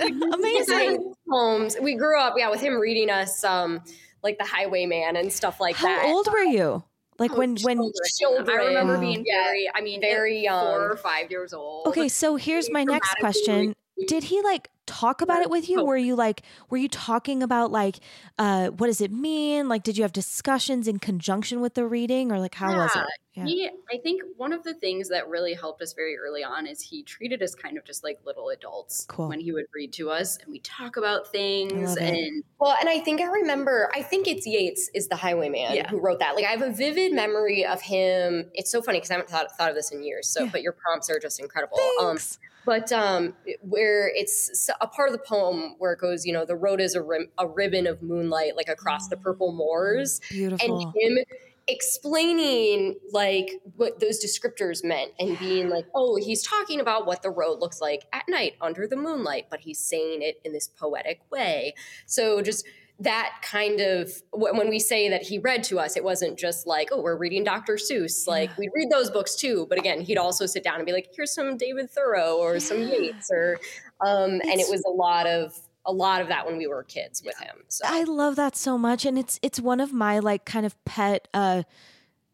Amazing. 0.32 1.12
Homes. 1.28 1.76
We 1.80 1.96
grew 1.96 2.20
up, 2.20 2.34
yeah, 2.36 2.50
with 2.50 2.60
him 2.60 2.78
reading 2.78 3.10
us 3.10 3.42
um 3.42 3.80
like 4.24 4.38
the 4.38 4.44
Highwayman 4.44 5.16
and 5.16 5.32
stuff 5.32 5.60
like 5.60 5.76
How 5.76 5.86
that. 5.86 6.02
How 6.02 6.14
old 6.14 6.26
were 6.32 6.42
you? 6.42 6.82
Like 7.18 7.32
oh, 7.32 7.38
when 7.38 7.56
when 7.62 7.92
children. 8.18 8.58
I 8.58 8.64
remember 8.64 8.98
being 8.98 9.24
very, 9.24 9.70
I 9.72 9.80
mean, 9.82 10.00
very 10.00 10.40
young, 10.40 10.64
four 10.64 10.90
or 10.92 10.96
five 10.96 11.30
years 11.30 11.52
old. 11.52 11.86
Okay, 11.86 12.08
so 12.08 12.34
here's 12.34 12.70
my 12.70 12.82
next 12.82 13.14
question: 13.20 13.76
Did 14.08 14.24
he 14.24 14.42
like 14.42 14.68
talk 14.86 15.20
about 15.20 15.42
it 15.42 15.50
with 15.50 15.68
you? 15.68 15.80
Oh. 15.80 15.84
Were 15.84 15.96
you 15.96 16.14
like, 16.14 16.42
were 16.70 16.76
you 16.76 16.88
talking 16.88 17.42
about 17.42 17.70
like, 17.70 18.00
uh, 18.38 18.68
what 18.68 18.86
does 18.86 19.00
it 19.00 19.12
mean? 19.12 19.68
Like, 19.68 19.82
did 19.82 19.96
you 19.96 20.02
have 20.02 20.12
discussions 20.12 20.88
in 20.88 20.98
conjunction 20.98 21.60
with 21.60 21.74
the 21.74 21.86
reading, 21.86 22.32
or 22.32 22.38
like, 22.38 22.54
how 22.54 22.70
yeah. 22.70 22.76
was 22.78 22.96
it? 22.96 23.04
Yeah. 23.34 23.46
He, 23.46 23.68
I 23.92 23.98
think 23.98 24.22
one 24.36 24.52
of 24.52 24.62
the 24.62 24.74
things 24.74 25.08
that 25.08 25.28
really 25.28 25.54
helped 25.54 25.82
us 25.82 25.92
very 25.92 26.16
early 26.16 26.44
on 26.44 26.68
is 26.68 26.80
he 26.80 27.02
treated 27.02 27.42
us 27.42 27.52
kind 27.54 27.76
of 27.76 27.84
just 27.84 28.04
like 28.04 28.20
little 28.24 28.50
adults 28.50 29.06
cool. 29.08 29.28
when 29.28 29.40
he 29.40 29.50
would 29.50 29.64
read 29.74 29.92
to 29.94 30.10
us, 30.10 30.38
and 30.38 30.52
we 30.52 30.60
talk 30.60 30.96
about 30.96 31.32
things. 31.32 31.96
And 31.96 32.44
well, 32.60 32.76
and 32.78 32.88
I 32.88 33.00
think 33.00 33.20
I 33.20 33.26
remember, 33.26 33.90
I 33.94 34.02
think 34.02 34.28
it's 34.28 34.46
Yeats 34.46 34.88
is 34.94 35.08
the 35.08 35.16
Highwayman 35.16 35.74
yeah. 35.74 35.90
who 35.90 36.00
wrote 36.00 36.20
that. 36.20 36.36
Like, 36.36 36.44
I 36.44 36.50
have 36.50 36.62
a 36.62 36.70
vivid 36.70 37.12
memory 37.12 37.64
of 37.64 37.82
him. 37.82 38.50
It's 38.54 38.70
so 38.70 38.80
funny 38.80 38.98
because 38.98 39.10
I 39.10 39.14
haven't 39.14 39.30
thought, 39.30 39.50
thought 39.56 39.70
of 39.70 39.74
this 39.74 39.90
in 39.90 40.04
years. 40.04 40.28
So, 40.28 40.44
yeah. 40.44 40.50
but 40.52 40.62
your 40.62 40.72
prompts 40.72 41.10
are 41.10 41.18
just 41.18 41.40
incredible. 41.40 41.78
Um, 42.00 42.16
Thanks. 42.16 42.36
Um, 42.36 42.50
but 42.66 42.92
um, 42.92 43.34
where 43.60 44.10
it's 44.14 44.70
a 44.80 44.86
part 44.86 45.08
of 45.08 45.12
the 45.12 45.22
poem 45.26 45.74
where 45.78 45.92
it 45.92 45.98
goes, 45.98 46.24
you 46.24 46.32
know, 46.32 46.44
the 46.44 46.56
road 46.56 46.80
is 46.80 46.94
a, 46.94 47.02
rim, 47.02 47.28
a 47.38 47.46
ribbon 47.46 47.86
of 47.86 48.02
moonlight, 48.02 48.56
like 48.56 48.68
across 48.68 49.08
the 49.08 49.16
purple 49.16 49.52
moors. 49.52 50.20
Beautiful. 50.30 50.92
And 50.94 51.18
him 51.18 51.24
explaining 51.66 52.96
like 53.12 53.50
what 53.76 54.00
those 54.00 54.22
descriptors 54.22 54.84
meant 54.84 55.12
and 55.18 55.38
being 55.38 55.68
like, 55.68 55.86
oh, 55.94 56.16
he's 56.16 56.42
talking 56.42 56.80
about 56.80 57.06
what 57.06 57.22
the 57.22 57.30
road 57.30 57.58
looks 57.60 57.80
like 57.80 58.02
at 58.12 58.24
night 58.28 58.54
under 58.60 58.86
the 58.86 58.96
moonlight, 58.96 59.46
but 59.50 59.60
he's 59.60 59.78
saying 59.78 60.22
it 60.22 60.40
in 60.44 60.52
this 60.52 60.68
poetic 60.68 61.20
way. 61.30 61.74
So 62.06 62.42
just 62.42 62.66
that 63.00 63.40
kind 63.42 63.80
of 63.80 64.10
when 64.32 64.68
we 64.68 64.78
say 64.78 65.08
that 65.08 65.22
he 65.22 65.38
read 65.38 65.64
to 65.64 65.78
us, 65.80 65.96
it 65.96 66.04
wasn't 66.04 66.38
just 66.38 66.66
like, 66.66 66.90
oh, 66.92 67.02
we're 67.02 67.16
reading 67.16 67.42
Dr. 67.42 67.74
Seuss. 67.74 68.26
Like 68.28 68.50
yeah. 68.50 68.56
we'd 68.58 68.70
read 68.74 68.90
those 68.90 69.10
books 69.10 69.34
too, 69.34 69.66
but 69.68 69.78
again, 69.78 70.00
he'd 70.00 70.18
also 70.18 70.46
sit 70.46 70.62
down 70.62 70.76
and 70.76 70.86
be 70.86 70.92
like, 70.92 71.08
here's 71.14 71.34
some 71.34 71.56
David 71.56 71.90
Thoreau 71.90 72.38
or 72.38 72.60
some 72.60 72.80
Yeats 72.80 73.30
or, 73.32 73.58
um, 74.06 74.30
and 74.30 74.60
it 74.60 74.66
was 74.70 74.82
a 74.86 74.90
lot 74.90 75.26
of 75.26 75.54
a 75.86 75.92
lot 75.92 76.22
of 76.22 76.28
that 76.28 76.46
when 76.46 76.56
we 76.56 76.66
were 76.66 76.82
kids 76.82 77.22
with 77.22 77.38
him. 77.38 77.56
So 77.68 77.84
I 77.86 78.04
love 78.04 78.36
that 78.36 78.56
so 78.56 78.78
much, 78.78 79.04
and 79.04 79.18
it's 79.18 79.38
it's 79.42 79.60
one 79.60 79.80
of 79.80 79.92
my 79.92 80.18
like 80.18 80.44
kind 80.44 80.66
of 80.66 80.82
pet. 80.84 81.28
uh 81.34 81.64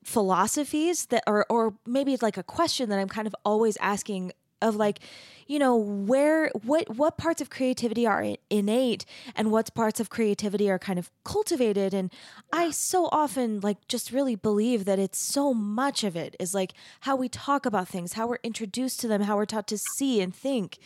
philosophies 0.03 1.07
that 1.07 1.23
or 1.27 1.45
or 1.51 1.75
maybe 1.87 2.15
it's 2.15 2.23
like 2.23 2.39
a 2.39 2.43
question 2.43 2.89
that 2.89 2.99
I'm 2.99 3.09
kind 3.09 3.27
of 3.27 3.37
always 3.45 3.77
asking 3.83 4.33
of 4.63 4.77
like 4.77 5.01
you 5.47 5.59
know 5.59 5.77
where 5.77 6.51
what 6.65 6.97
what 6.97 7.19
parts 7.19 7.41
of 7.41 7.51
creativity 7.51 8.07
are 8.07 8.25
innate 8.49 9.05
and 9.35 9.51
what 9.51 9.75
parts 9.75 9.99
of 9.99 10.09
creativity 10.09 10.71
are 10.71 10.79
kind 10.79 10.99
of 10.99 11.11
cultivated 11.25 11.93
and 11.93 12.13
i 12.53 12.71
so 12.71 13.09
often 13.11 13.61
like 13.61 13.89
just 13.89 14.13
really 14.13 14.37
believe 14.37 14.85
that 14.85 14.99
it's 14.99 15.19
so 15.19 15.53
much 15.53 16.05
of 16.05 16.15
it 16.15 16.37
is 16.39 16.55
like 16.55 16.73
how 17.01 17.17
we 17.17 17.29
talk 17.29 17.67
about 17.67 17.89
things 17.89 18.13
how 18.13 18.27
we're 18.27 18.39
introduced 18.43 19.01
to 19.01 19.09
them 19.09 19.23
how 19.23 19.37
we're 19.37 19.45
taught 19.45 19.67
to 19.67 19.79
see 19.79 20.21
and 20.21 20.35
think 20.35 20.79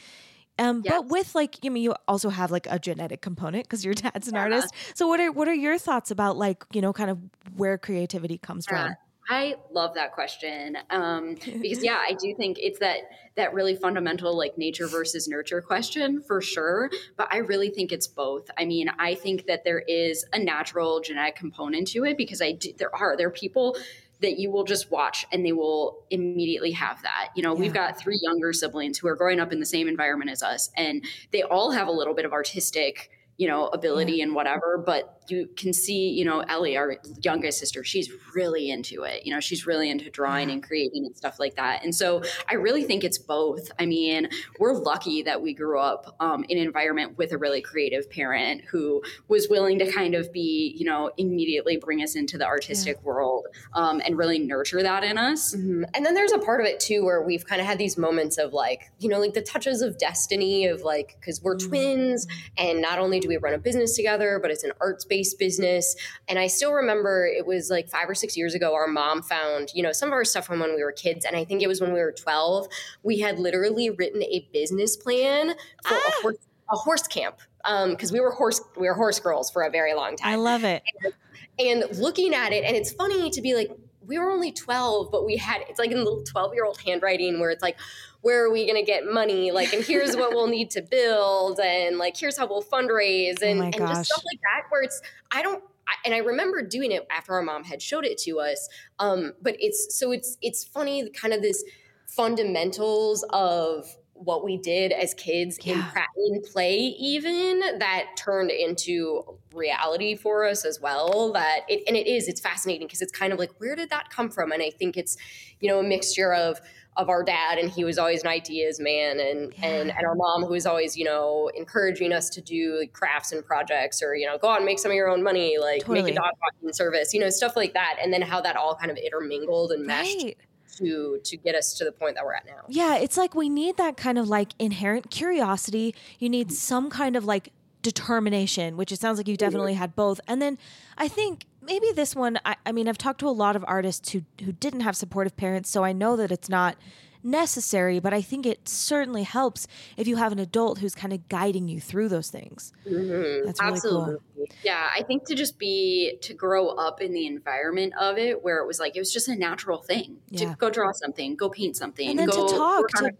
um, 0.58 0.82
yes. 0.84 0.94
but 0.94 1.06
with 1.08 1.34
like, 1.34 1.62
you 1.64 1.70
I 1.70 1.74
mean, 1.74 1.82
you 1.82 1.94
also 2.06 2.28
have 2.28 2.50
like 2.50 2.68
a 2.70 2.78
genetic 2.78 3.20
component 3.20 3.64
because 3.64 3.84
your 3.84 3.94
dad's 3.94 4.28
an 4.28 4.34
yeah. 4.34 4.42
artist. 4.42 4.72
So 4.94 5.08
what 5.08 5.20
are 5.20 5.32
what 5.32 5.48
are 5.48 5.54
your 5.54 5.78
thoughts 5.78 6.10
about 6.10 6.36
like, 6.36 6.64
you 6.72 6.80
know, 6.80 6.92
kind 6.92 7.10
of 7.10 7.18
where 7.56 7.76
creativity 7.76 8.38
comes 8.38 8.66
yeah. 8.70 8.86
from? 8.86 8.96
I 9.28 9.56
love 9.70 9.94
that 9.94 10.12
question 10.12 10.76
um, 10.90 11.34
because 11.60 11.82
yeah, 11.82 11.98
I 12.06 12.12
do 12.12 12.34
think 12.34 12.58
it's 12.60 12.78
that 12.80 12.98
that 13.36 13.52
really 13.52 13.74
fundamental 13.74 14.36
like 14.36 14.56
nature 14.56 14.86
versus 14.86 15.26
nurture 15.26 15.60
question 15.60 16.22
for 16.22 16.40
sure. 16.40 16.90
But 17.16 17.28
I 17.32 17.38
really 17.38 17.70
think 17.70 17.92
it's 17.92 18.06
both. 18.06 18.50
I 18.56 18.64
mean, 18.64 18.90
I 18.98 19.14
think 19.14 19.46
that 19.46 19.64
there 19.64 19.80
is 19.80 20.24
a 20.32 20.38
natural 20.38 21.00
genetic 21.00 21.36
component 21.36 21.88
to 21.88 22.04
it 22.04 22.16
because 22.16 22.40
I 22.40 22.52
do, 22.52 22.72
there 22.76 22.94
are 22.94 23.16
there 23.16 23.28
are 23.28 23.32
people 23.32 23.76
that 24.20 24.38
you 24.38 24.50
will 24.50 24.64
just 24.64 24.90
watch 24.90 25.26
and 25.32 25.44
they 25.44 25.52
will 25.52 26.04
immediately 26.10 26.70
have 26.70 27.02
that. 27.02 27.30
You 27.34 27.42
know, 27.42 27.54
yeah. 27.54 27.60
we've 27.60 27.74
got 27.74 27.98
three 27.98 28.18
younger 28.22 28.52
siblings 28.52 28.98
who 28.98 29.08
are 29.08 29.16
growing 29.16 29.40
up 29.40 29.52
in 29.52 29.60
the 29.60 29.66
same 29.66 29.88
environment 29.88 30.30
as 30.30 30.42
us, 30.42 30.70
and 30.76 31.04
they 31.32 31.42
all 31.42 31.72
have 31.72 31.88
a 31.88 31.92
little 31.92 32.14
bit 32.14 32.24
of 32.24 32.32
artistic 32.32 33.10
you 33.36 33.48
know, 33.48 33.66
ability 33.68 34.14
yeah. 34.14 34.24
and 34.24 34.34
whatever. 34.34 34.82
But 34.84 35.20
you 35.28 35.48
can 35.56 35.72
see, 35.72 36.10
you 36.10 36.24
know, 36.24 36.40
Ellie, 36.40 36.76
our 36.76 36.96
youngest 37.22 37.58
sister, 37.58 37.82
she's 37.82 38.10
really 38.34 38.70
into 38.70 39.04
it. 39.04 39.24
You 39.24 39.32
know, 39.32 39.40
she's 39.40 39.66
really 39.66 39.90
into 39.90 40.10
drawing 40.10 40.50
and 40.50 40.62
creating 40.62 41.06
and 41.06 41.16
stuff 41.16 41.40
like 41.40 41.56
that. 41.56 41.82
And 41.82 41.94
so 41.94 42.22
I 42.50 42.54
really 42.54 42.84
think 42.84 43.04
it's 43.04 43.18
both. 43.18 43.70
I 43.78 43.86
mean, 43.86 44.28
we're 44.58 44.74
lucky 44.74 45.22
that 45.22 45.40
we 45.40 45.54
grew 45.54 45.78
up 45.78 46.14
um, 46.20 46.44
in 46.48 46.58
an 46.58 46.64
environment 46.64 47.16
with 47.16 47.32
a 47.32 47.38
really 47.38 47.62
creative 47.62 48.10
parent 48.10 48.62
who 48.70 49.02
was 49.28 49.48
willing 49.48 49.78
to 49.78 49.90
kind 49.90 50.14
of 50.14 50.32
be, 50.32 50.74
you 50.78 50.84
know, 50.84 51.10
immediately 51.16 51.76
bring 51.76 52.02
us 52.02 52.16
into 52.16 52.36
the 52.36 52.46
artistic 52.46 52.96
yeah. 52.98 53.04
world 53.04 53.46
um, 53.72 54.02
and 54.04 54.18
really 54.18 54.38
nurture 54.38 54.82
that 54.82 55.04
in 55.04 55.16
us. 55.16 55.54
Mm-hmm. 55.54 55.84
And 55.94 56.04
then 56.04 56.14
there's 56.14 56.32
a 56.32 56.38
part 56.38 56.60
of 56.60 56.66
it 56.66 56.80
too 56.80 57.04
where 57.04 57.22
we've 57.22 57.46
kind 57.46 57.60
of 57.60 57.66
had 57.66 57.78
these 57.78 57.96
moments 57.96 58.36
of 58.36 58.52
like, 58.52 58.92
you 58.98 59.08
know, 59.08 59.18
like 59.18 59.34
the 59.34 59.42
touches 59.42 59.80
of 59.80 59.96
destiny 59.96 60.66
of 60.66 60.82
like, 60.82 61.16
because 61.18 61.42
we're 61.42 61.56
mm-hmm. 61.56 61.68
twins 61.68 62.26
and 62.58 62.82
not 62.82 62.98
only 62.98 63.20
do 63.24 63.28
we 63.28 63.36
run 63.38 63.54
a 63.54 63.58
business 63.58 63.96
together, 63.96 64.38
but 64.40 64.50
it's 64.50 64.64
an 64.64 64.72
arts 64.80 65.04
based 65.04 65.38
business. 65.38 65.96
And 66.28 66.38
I 66.38 66.46
still 66.46 66.72
remember 66.72 67.26
it 67.26 67.46
was 67.46 67.70
like 67.70 67.88
five 67.88 68.08
or 68.08 68.14
six 68.14 68.36
years 68.36 68.54
ago, 68.54 68.74
our 68.74 68.86
mom 68.86 69.22
found, 69.22 69.70
you 69.74 69.82
know, 69.82 69.92
some 69.92 70.10
of 70.10 70.12
our 70.12 70.24
stuff 70.24 70.46
from 70.46 70.60
when 70.60 70.74
we 70.74 70.84
were 70.84 70.92
kids. 70.92 71.24
And 71.24 71.36
I 71.36 71.44
think 71.44 71.62
it 71.62 71.66
was 71.66 71.80
when 71.80 71.92
we 71.92 72.00
were 72.00 72.12
12. 72.12 72.68
We 73.02 73.20
had 73.20 73.38
literally 73.38 73.90
written 73.90 74.22
a 74.22 74.48
business 74.52 74.96
plan 74.96 75.54
for 75.86 75.94
ah. 75.94 76.08
a, 76.08 76.22
horse, 76.22 76.36
a 76.70 76.76
horse 76.76 77.06
camp 77.06 77.38
because 77.62 78.10
um, 78.10 78.12
we 78.12 78.20
were 78.20 78.30
horse 78.30 78.60
we 78.76 78.86
were 78.86 78.94
horse 78.94 79.18
girls 79.18 79.50
for 79.50 79.62
a 79.62 79.70
very 79.70 79.94
long 79.94 80.16
time. 80.16 80.32
I 80.32 80.36
love 80.36 80.64
it. 80.64 80.82
And, 81.02 81.14
and 81.58 81.98
looking 81.98 82.34
at 82.34 82.52
it, 82.52 82.64
and 82.64 82.76
it's 82.76 82.92
funny 82.92 83.30
to 83.30 83.40
be 83.40 83.54
like, 83.54 83.70
we 84.06 84.18
were 84.18 84.30
only 84.30 84.52
12, 84.52 85.10
but 85.10 85.24
we 85.24 85.36
had 85.36 85.62
it's 85.68 85.78
like 85.78 85.90
in 85.90 86.04
the 86.04 86.26
12 86.30 86.54
year 86.54 86.66
old 86.66 86.78
handwriting 86.84 87.40
where 87.40 87.50
it's 87.50 87.62
like, 87.62 87.78
where 88.24 88.42
are 88.42 88.50
we 88.50 88.64
going 88.64 88.82
to 88.82 88.90
get 88.90 89.04
money? 89.04 89.50
Like, 89.50 89.74
and 89.74 89.84
here's 89.84 90.16
what 90.16 90.30
we'll 90.30 90.46
need 90.46 90.70
to 90.70 90.82
build, 90.82 91.60
and 91.60 91.98
like, 91.98 92.16
here's 92.16 92.38
how 92.38 92.46
we'll 92.46 92.62
fundraise, 92.62 93.36
oh 93.42 93.46
and, 93.46 93.60
oh 93.60 93.64
and 93.64 93.74
just 93.74 94.06
stuff 94.06 94.24
like 94.24 94.40
that. 94.40 94.70
Where 94.70 94.82
it's, 94.82 95.02
I 95.30 95.42
don't, 95.42 95.62
I, 95.86 95.92
and 96.06 96.14
I 96.14 96.18
remember 96.18 96.62
doing 96.62 96.90
it 96.90 97.06
after 97.10 97.34
our 97.34 97.42
mom 97.42 97.64
had 97.64 97.82
showed 97.82 98.06
it 98.06 98.16
to 98.22 98.40
us. 98.40 98.68
Um, 98.98 99.34
but 99.42 99.56
it's 99.58 99.98
so 99.98 100.10
it's 100.10 100.38
it's 100.40 100.64
funny, 100.64 101.10
kind 101.10 101.34
of 101.34 101.42
this 101.42 101.62
fundamentals 102.06 103.26
of 103.28 103.94
what 104.14 104.42
we 104.42 104.56
did 104.56 104.92
as 104.92 105.12
kids 105.14 105.58
yeah. 105.64 105.90
in, 106.16 106.36
in 106.36 106.42
play 106.42 106.76
even 106.76 107.60
that 107.78 108.06
turned 108.16 108.50
into 108.50 109.22
reality 109.52 110.14
for 110.14 110.46
us 110.46 110.64
as 110.64 110.80
well 110.80 111.32
that 111.32 111.60
it, 111.68 111.82
and 111.88 111.96
it 111.96 112.06
is 112.06 112.28
it's 112.28 112.40
fascinating 112.40 112.86
because 112.86 113.02
it's 113.02 113.12
kind 113.12 113.32
of 113.32 113.40
like 113.40 113.50
where 113.58 113.74
did 113.74 113.90
that 113.90 114.08
come 114.10 114.30
from 114.30 114.52
and 114.52 114.62
i 114.62 114.70
think 114.70 114.96
it's 114.96 115.16
you 115.58 115.68
know 115.68 115.80
a 115.80 115.82
mixture 115.82 116.32
of 116.32 116.60
of 116.96 117.08
our 117.08 117.24
dad 117.24 117.58
and 117.58 117.70
he 117.70 117.84
was 117.84 117.98
always 117.98 118.22
an 118.22 118.28
ideas 118.28 118.78
man 118.78 119.18
and 119.18 119.52
yeah. 119.58 119.66
and 119.66 119.90
and 119.90 120.06
our 120.06 120.14
mom 120.14 120.44
who 120.44 120.52
was 120.52 120.64
always 120.64 120.96
you 120.96 121.04
know 121.04 121.50
encouraging 121.56 122.12
us 122.12 122.28
to 122.30 122.40
do 122.40 122.86
crafts 122.92 123.32
and 123.32 123.44
projects 123.44 124.02
or 124.02 124.14
you 124.14 124.26
know 124.26 124.38
go 124.38 124.48
out 124.48 124.58
and 124.58 124.64
make 124.64 124.78
some 124.78 124.90
of 124.90 124.94
your 124.94 125.08
own 125.08 125.22
money 125.22 125.56
like 125.58 125.80
totally. 125.80 126.02
make 126.02 126.12
a 126.12 126.14
dog 126.14 126.30
walking 126.40 126.72
service 126.72 127.12
you 127.12 127.20
know 127.20 127.28
stuff 127.30 127.56
like 127.56 127.74
that 127.74 127.96
and 128.00 128.12
then 128.12 128.22
how 128.22 128.40
that 128.40 128.56
all 128.56 128.74
kind 128.76 128.90
of 128.90 128.96
intermingled 128.96 129.72
and 129.72 129.84
meshed 129.84 130.22
right. 130.22 130.36
to 130.76 131.18
to 131.24 131.36
get 131.36 131.54
us 131.54 131.74
to 131.74 131.84
the 131.84 131.92
point 131.92 132.14
that 132.14 132.24
we're 132.24 132.34
at 132.34 132.46
now 132.46 132.62
yeah 132.68 132.96
it's 132.96 133.16
like 133.16 133.34
we 133.34 133.48
need 133.48 133.76
that 133.76 133.96
kind 133.96 134.18
of 134.18 134.28
like 134.28 134.52
inherent 134.58 135.10
curiosity 135.10 135.94
you 136.20 136.28
need 136.28 136.52
some 136.52 136.90
kind 136.90 137.16
of 137.16 137.24
like 137.24 137.52
determination 137.82 138.76
which 138.76 138.92
it 138.92 139.00
sounds 139.00 139.18
like 139.18 139.26
you 139.26 139.34
mm-hmm. 139.34 139.44
definitely 139.44 139.74
had 139.74 139.94
both 139.96 140.20
and 140.28 140.40
then 140.40 140.56
i 140.96 141.06
think 141.08 141.44
maybe 141.64 141.90
this 141.92 142.14
one 142.14 142.38
I, 142.44 142.56
I 142.66 142.72
mean 142.72 142.88
i've 142.88 142.98
talked 142.98 143.20
to 143.20 143.28
a 143.28 143.30
lot 143.30 143.56
of 143.56 143.64
artists 143.66 144.10
who 144.10 144.22
who 144.44 144.52
didn't 144.52 144.80
have 144.80 144.96
supportive 144.96 145.36
parents 145.36 145.70
so 145.70 145.84
i 145.84 145.92
know 145.92 146.16
that 146.16 146.30
it's 146.30 146.48
not 146.48 146.76
necessary, 147.24 147.98
but 147.98 148.12
I 148.12 148.20
think 148.20 148.46
it 148.46 148.68
certainly 148.68 149.22
helps 149.22 149.66
if 149.96 150.06
you 150.06 150.16
have 150.16 150.32
an 150.32 150.38
adult 150.38 150.78
who's 150.78 150.94
kind 150.94 151.12
of 151.12 151.28
guiding 151.28 151.68
you 151.68 151.80
through 151.80 152.08
those 152.08 152.30
things. 152.30 152.72
Mm-hmm. 152.86 153.46
That's 153.46 153.60
really 153.60 153.72
Absolutely. 153.72 154.14
cool. 154.36 154.46
Yeah, 154.62 154.90
I 154.94 155.02
think 155.02 155.26
to 155.26 155.34
just 155.34 155.58
be 155.58 156.18
to 156.22 156.34
grow 156.34 156.68
up 156.68 157.00
in 157.00 157.12
the 157.12 157.26
environment 157.26 157.94
of 157.98 158.18
it 158.18 158.42
where 158.42 158.58
it 158.58 158.66
was 158.66 158.78
like 158.78 158.96
it 158.96 158.98
was 158.98 159.12
just 159.12 159.28
a 159.28 159.34
natural 159.34 159.78
thing 159.78 160.18
yeah. 160.28 160.50
to 160.50 160.56
go 160.56 160.70
draw 160.70 160.92
something, 160.92 161.34
go 161.36 161.48
paint 161.48 161.76
something, 161.76 162.08
and 162.08 162.18
then 162.18 162.28
to 162.28 162.46
talk 162.48 162.88
to, 162.88 163.10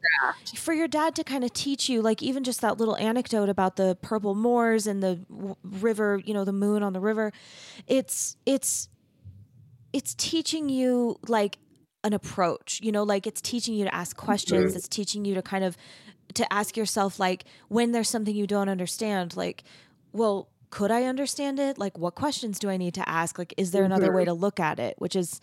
for 0.57 0.75
your 0.75 0.89
dad 0.89 1.15
to 1.17 1.25
kind 1.25 1.45
of 1.45 1.53
teach 1.53 1.89
you, 1.89 2.03
like 2.03 2.23
even 2.23 2.45
just 2.45 2.61
that 2.61 2.79
little 2.79 2.97
anecdote 2.97 3.49
about 3.49 3.77
the 3.77 3.97
purple 4.03 4.35
moors 4.35 4.87
and 4.87 5.03
the 5.03 5.21
river, 5.63 6.21
you 6.25 6.35
know, 6.35 6.45
the 6.45 6.53
moon 6.53 6.83
on 6.83 6.93
the 6.93 7.01
river. 7.01 7.33
It's 7.87 8.37
it's 8.45 8.89
it's 9.93 10.15
teaching 10.15 10.69
you 10.69 11.19
like 11.29 11.59
an 12.05 12.13
approach 12.13 12.81
you 12.83 12.93
know 12.93 13.03
like 13.03 13.27
it's 13.27 13.41
teaching 13.41 13.75
you 13.75 13.85
to 13.85 13.95
ask 13.95 14.17
questions 14.17 14.67
mm-hmm. 14.69 14.77
it's 14.77 14.89
teaching 14.89 15.25
you 15.25 15.35
to 15.35 15.43
kind 15.43 15.65
of 15.65 15.77
to 16.35 16.51
ask 16.53 16.77
yourself 16.77 17.19
like 17.19 17.45
when 17.69 17.93
there's 17.93 18.09
something 18.09 18.37
you 18.37 18.47
don't 18.47 18.69
understand 18.69 19.37
like 19.37 19.65
well 20.13 20.49
could 20.75 20.91
i 20.91 21.05
understand 21.05 21.61
it? 21.61 21.79
Like 21.79 21.97
what 21.97 22.17
questions 22.17 22.59
do 22.59 22.69
i 22.69 22.77
need 22.77 22.95
to 22.95 23.09
ask? 23.09 23.39
Like 23.39 23.55
is 23.57 23.71
there 23.71 23.85
another 23.85 24.13
way 24.13 24.25
to 24.25 24.33
look 24.33 24.59
at 24.59 24.81
it? 24.81 24.97
Which 24.99 25.15
is 25.15 25.41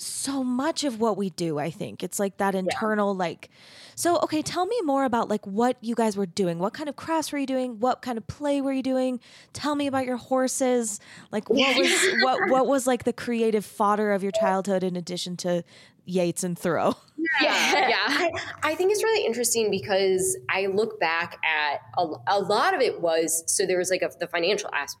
so 0.00 0.44
much 0.44 0.84
of 0.84 1.00
what 1.00 1.16
we 1.16 1.30
do 1.30 1.58
i 1.58 1.70
think. 1.70 2.02
It's 2.02 2.18
like 2.18 2.36
that 2.38 2.54
internal 2.54 3.14
yeah. 3.14 3.18
like 3.18 3.50
so 3.96 4.18
okay 4.20 4.42
tell 4.42 4.66
me 4.66 4.76
more 4.82 5.04
about 5.04 5.28
like 5.28 5.46
what 5.46 5.76
you 5.80 5.94
guys 5.94 6.16
were 6.16 6.26
doing. 6.26 6.58
What 6.58 6.74
kind 6.74 6.88
of 6.88 6.96
crafts 6.96 7.32
were 7.32 7.38
you 7.38 7.46
doing? 7.46 7.80
What 7.80 8.02
kind 8.02 8.18
of 8.18 8.26
play 8.26 8.60
were 8.60 8.72
you 8.72 8.82
doing? 8.82 9.20
Tell 9.52 9.74
me 9.74 9.86
about 9.86 10.06
your 10.06 10.16
horses. 10.16 11.00
Like 11.30 11.48
what 11.48 11.76
was 11.76 12.14
what 12.22 12.50
what 12.50 12.66
was 12.66 12.86
like 12.86 13.04
the 13.04 13.12
creative 13.12 13.64
fodder 13.64 14.12
of 14.12 14.22
your 14.22 14.32
childhood 14.32 14.82
in 14.82 14.96
addition 14.96 15.36
to 15.38 15.64
Yeats 16.06 16.44
and 16.44 16.58
Thoreau. 16.58 16.96
Yeah, 17.40 17.88
yeah. 17.88 17.96
I, 18.08 18.30
I, 18.62 18.74
think 18.74 18.92
it's 18.92 19.02
really 19.02 19.24
interesting 19.24 19.70
because 19.70 20.36
I 20.50 20.66
look 20.66 21.00
back 21.00 21.38
at 21.44 21.80
a, 21.96 22.06
a 22.26 22.38
lot 22.40 22.74
of 22.74 22.80
it 22.80 23.00
was 23.00 23.42
so 23.46 23.64
there 23.64 23.78
was 23.78 23.90
like 23.90 24.02
a, 24.02 24.10
the 24.20 24.26
financial 24.26 24.68
aspect 24.72 25.00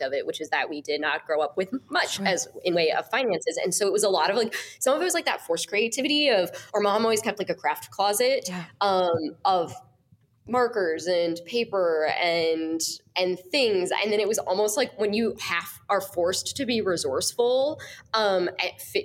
of 0.00 0.12
it, 0.12 0.26
which 0.26 0.40
is 0.40 0.50
that 0.50 0.68
we 0.68 0.80
did 0.80 1.00
not 1.00 1.26
grow 1.26 1.40
up 1.40 1.56
with 1.56 1.70
much 1.90 2.20
as 2.20 2.48
in 2.64 2.74
way 2.74 2.90
of 2.90 3.08
finances. 3.10 3.58
And 3.62 3.74
so 3.74 3.86
it 3.86 3.92
was 3.92 4.04
a 4.04 4.08
lot 4.08 4.30
of 4.30 4.36
like 4.36 4.54
some 4.78 4.94
of 4.94 5.00
it 5.00 5.04
was 5.04 5.14
like 5.14 5.26
that 5.26 5.40
forced 5.40 5.68
creativity 5.68 6.28
of 6.28 6.50
our 6.74 6.80
mom 6.80 7.02
always 7.02 7.20
kept 7.20 7.38
like 7.38 7.50
a 7.50 7.54
craft 7.54 7.90
closet 7.90 8.46
yeah. 8.48 8.64
um, 8.80 9.36
of 9.44 9.74
markers 10.48 11.06
and 11.06 11.40
paper 11.44 12.08
and 12.20 12.80
and 13.16 13.38
things 13.38 13.90
and 14.02 14.12
then 14.12 14.20
it 14.20 14.28
was 14.28 14.38
almost 14.38 14.76
like 14.76 14.96
when 14.98 15.12
you 15.12 15.34
half 15.40 15.80
are 15.88 16.00
forced 16.00 16.56
to 16.56 16.64
be 16.64 16.80
resourceful 16.80 17.80
um 18.14 18.48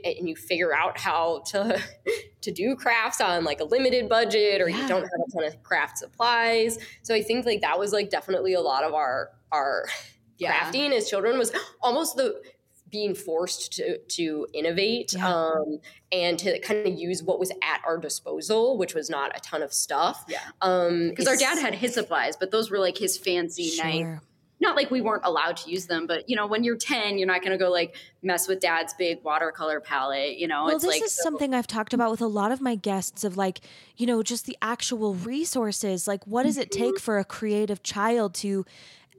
and 0.05 0.29
you 0.29 0.35
figure 0.35 0.75
out 0.75 0.99
how 0.99 1.41
to 1.45 1.81
to 2.41 2.51
do 2.51 2.75
crafts 2.75 3.19
on 3.19 3.43
like 3.43 3.59
a 3.59 3.63
limited 3.63 4.07
budget 4.07 4.61
or 4.61 4.69
yeah. 4.69 4.81
you 4.81 4.87
don't 4.87 5.01
have 5.01 5.27
a 5.27 5.31
ton 5.31 5.43
of 5.45 5.63
craft 5.63 5.97
supplies 5.97 6.77
so 7.01 7.15
i 7.15 7.21
think 7.21 7.45
like 7.45 7.61
that 7.61 7.79
was 7.79 7.91
like 7.91 8.09
definitely 8.09 8.53
a 8.53 8.61
lot 8.61 8.83
of 8.83 8.93
our 8.93 9.29
our 9.51 9.85
yeah. 10.41 10.53
crafting 10.53 10.91
as 10.91 11.09
children 11.09 11.37
was 11.37 11.51
almost 11.81 12.15
the 12.15 12.41
being 12.91 13.15
forced 13.15 13.73
to 13.73 13.97
to 13.97 14.45
innovate 14.53 15.13
yeah. 15.13 15.27
um, 15.27 15.79
and 16.11 16.37
to 16.37 16.59
kind 16.59 16.85
of 16.85 16.99
use 16.99 17.23
what 17.23 17.39
was 17.39 17.49
at 17.63 17.81
our 17.85 17.97
disposal, 17.97 18.77
which 18.77 18.93
was 18.93 19.09
not 19.09 19.35
a 19.35 19.39
ton 19.39 19.63
of 19.63 19.73
stuff. 19.73 20.25
Yeah, 20.27 20.39
because 20.59 21.27
um, 21.27 21.31
our 21.31 21.37
dad 21.37 21.57
had 21.57 21.73
his 21.73 21.93
supplies, 21.93 22.35
but 22.37 22.51
those 22.51 22.69
were 22.69 22.79
like 22.79 22.97
his 22.97 23.17
fancy 23.17 23.69
sure. 23.69 23.85
night. 23.85 24.19
Not 24.59 24.75
like 24.75 24.91
we 24.91 25.01
weren't 25.01 25.25
allowed 25.25 25.57
to 25.57 25.71
use 25.71 25.87
them, 25.87 26.05
but 26.05 26.29
you 26.29 26.35
know, 26.35 26.45
when 26.45 26.63
you're 26.63 26.77
10, 26.77 27.17
you're 27.17 27.25
not 27.25 27.41
going 27.41 27.51
to 27.51 27.57
go 27.57 27.71
like 27.71 27.95
mess 28.21 28.47
with 28.47 28.59
dad's 28.59 28.93
big 28.93 29.23
watercolor 29.23 29.79
palette. 29.79 30.37
You 30.37 30.47
know, 30.47 30.65
well, 30.65 30.75
it's 30.75 30.85
this 30.85 30.93
like 30.93 31.03
is 31.03 31.13
so- 31.13 31.23
something 31.23 31.55
I've 31.55 31.65
talked 31.65 31.95
about 31.95 32.11
with 32.11 32.21
a 32.21 32.27
lot 32.27 32.51
of 32.51 32.61
my 32.61 32.75
guests 32.75 33.23
of 33.23 33.37
like, 33.37 33.61
you 33.97 34.05
know, 34.05 34.21
just 34.21 34.45
the 34.45 34.55
actual 34.61 35.15
resources. 35.15 36.07
Like, 36.07 36.27
what 36.27 36.43
does 36.43 36.59
it 36.59 36.69
take 36.69 36.89
mm-hmm. 36.89 36.97
for 36.97 37.17
a 37.17 37.25
creative 37.25 37.81
child 37.81 38.35
to 38.35 38.63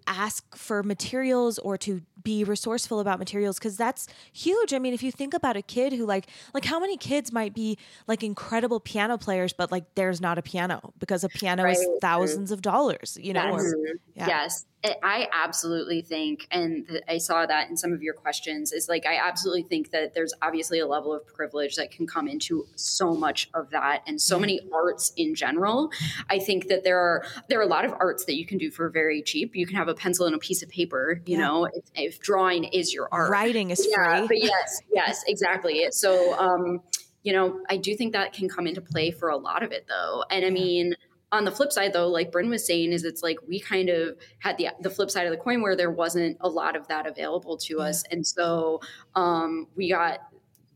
ask 0.06 0.56
for 0.56 0.82
materials 0.82 1.58
or 1.58 1.76
to 1.78 2.02
be 2.22 2.44
resourceful 2.44 3.00
about 3.00 3.18
materials 3.18 3.58
because 3.58 3.76
that's 3.76 4.06
huge. 4.32 4.72
I 4.72 4.78
mean, 4.78 4.94
if 4.94 5.02
you 5.02 5.10
think 5.12 5.34
about 5.34 5.56
a 5.56 5.62
kid 5.62 5.92
who 5.92 6.06
like 6.06 6.26
like 6.54 6.64
how 6.64 6.78
many 6.78 6.96
kids 6.96 7.32
might 7.32 7.54
be 7.54 7.78
like 8.06 8.22
incredible 8.22 8.80
piano 8.80 9.18
players, 9.18 9.52
but 9.52 9.72
like 9.72 9.84
there's 9.94 10.20
not 10.20 10.38
a 10.38 10.42
piano 10.42 10.92
because 10.98 11.24
a 11.24 11.28
piano 11.28 11.64
right. 11.64 11.76
is 11.76 11.86
thousands 12.00 12.50
of 12.50 12.62
dollars, 12.62 13.18
you 13.20 13.32
know? 13.32 13.52
Yes. 13.52 13.62
Or, 13.62 13.76
yeah. 14.14 14.26
yes. 14.26 14.66
I 14.84 15.28
absolutely 15.32 16.02
think, 16.02 16.48
and 16.50 17.02
I 17.08 17.18
saw 17.18 17.46
that 17.46 17.70
in 17.70 17.76
some 17.76 17.92
of 17.92 18.02
your 18.02 18.14
questions, 18.14 18.72
is 18.72 18.88
like 18.88 19.06
I 19.06 19.16
absolutely 19.16 19.62
think 19.62 19.92
that 19.92 20.12
there's 20.12 20.34
obviously 20.42 20.80
a 20.80 20.86
level 20.86 21.14
of 21.14 21.24
privilege 21.26 21.76
that 21.76 21.92
can 21.92 22.06
come 22.06 22.26
into 22.26 22.66
so 22.74 23.14
much 23.14 23.48
of 23.54 23.70
that, 23.70 24.02
and 24.08 24.20
so 24.20 24.40
many 24.40 24.60
arts 24.72 25.12
in 25.16 25.36
general. 25.36 25.92
I 26.28 26.40
think 26.40 26.66
that 26.66 26.82
there 26.82 26.98
are 26.98 27.24
there 27.48 27.60
are 27.60 27.62
a 27.62 27.66
lot 27.66 27.84
of 27.84 27.92
arts 27.92 28.24
that 28.24 28.34
you 28.34 28.44
can 28.44 28.58
do 28.58 28.72
for 28.72 28.88
very 28.88 29.22
cheap. 29.22 29.54
You 29.54 29.66
can 29.66 29.76
have 29.76 29.88
a 29.88 29.94
pencil 29.94 30.26
and 30.26 30.34
a 30.34 30.38
piece 30.38 30.62
of 30.62 30.68
paper. 30.68 31.20
You 31.26 31.38
yeah. 31.38 31.46
know, 31.46 31.64
if, 31.66 31.84
if, 31.94 32.20
drawing 32.20 32.64
is 32.64 32.92
your 32.92 33.08
art, 33.12 33.30
writing 33.30 33.70
is 33.70 33.86
yeah, 33.88 34.18
free. 34.18 34.26
But 34.26 34.42
yes, 34.42 34.80
yes, 34.92 35.22
exactly. 35.28 35.86
So, 35.92 36.36
um, 36.38 36.80
you 37.22 37.32
know, 37.32 37.60
I 37.70 37.76
do 37.76 37.94
think 37.94 38.14
that 38.14 38.32
can 38.32 38.48
come 38.48 38.66
into 38.66 38.80
play 38.80 39.12
for 39.12 39.28
a 39.28 39.36
lot 39.36 39.62
of 39.62 39.70
it, 39.70 39.86
though, 39.88 40.24
and 40.28 40.44
I 40.44 40.50
mean 40.50 40.96
on 41.32 41.44
the 41.44 41.50
flip 41.50 41.72
side 41.72 41.92
though 41.92 42.08
like 42.08 42.30
bryn 42.30 42.48
was 42.48 42.64
saying 42.64 42.92
is 42.92 43.04
it's 43.04 43.22
like 43.22 43.38
we 43.48 43.58
kind 43.58 43.88
of 43.88 44.16
had 44.38 44.56
the 44.58 44.68
the 44.80 44.90
flip 44.90 45.10
side 45.10 45.26
of 45.26 45.32
the 45.32 45.36
coin 45.38 45.62
where 45.62 45.74
there 45.74 45.90
wasn't 45.90 46.36
a 46.42 46.48
lot 46.48 46.76
of 46.76 46.86
that 46.88 47.06
available 47.06 47.56
to 47.56 47.76
yeah. 47.78 47.84
us 47.84 48.04
and 48.10 48.26
so 48.26 48.80
um, 49.14 49.66
we 49.74 49.90
got 49.90 50.20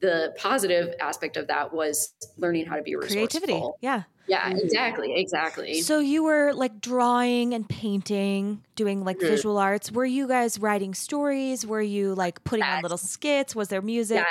the 0.01 0.35
positive 0.39 0.95
aspect 1.01 1.37
of 1.37 1.47
that 1.47 1.73
was 1.73 2.13
learning 2.37 2.67
how 2.67 2.77
to 2.77 2.83
be 2.83 2.95
resourceful. 2.97 3.41
creativity. 3.41 3.67
Yeah. 3.81 4.03
Yeah, 4.29 4.51
exactly, 4.51 5.15
exactly. 5.15 5.81
So 5.83 6.01
you 6.01 6.25
were 6.25 6.53
like 6.53 6.81
drawing 6.81 7.55
and 7.55 7.69
painting, 7.69 8.63
doing 8.75 9.05
like 9.05 9.19
Mhm. 9.19 9.29
visual 9.29 9.57
arts. 9.57 9.93
Were 9.93 10.05
you 10.05 10.27
guys 10.27 10.59
writing 10.59 10.95
stories? 10.95 11.65
Were 11.65 11.81
you 11.81 12.15
like 12.15 12.43
putting 12.43 12.65
on 12.65 12.83
little 12.83 12.99
skits? 12.99 13.55
Was 13.55 13.69
there 13.69 13.81
music? 13.83 14.25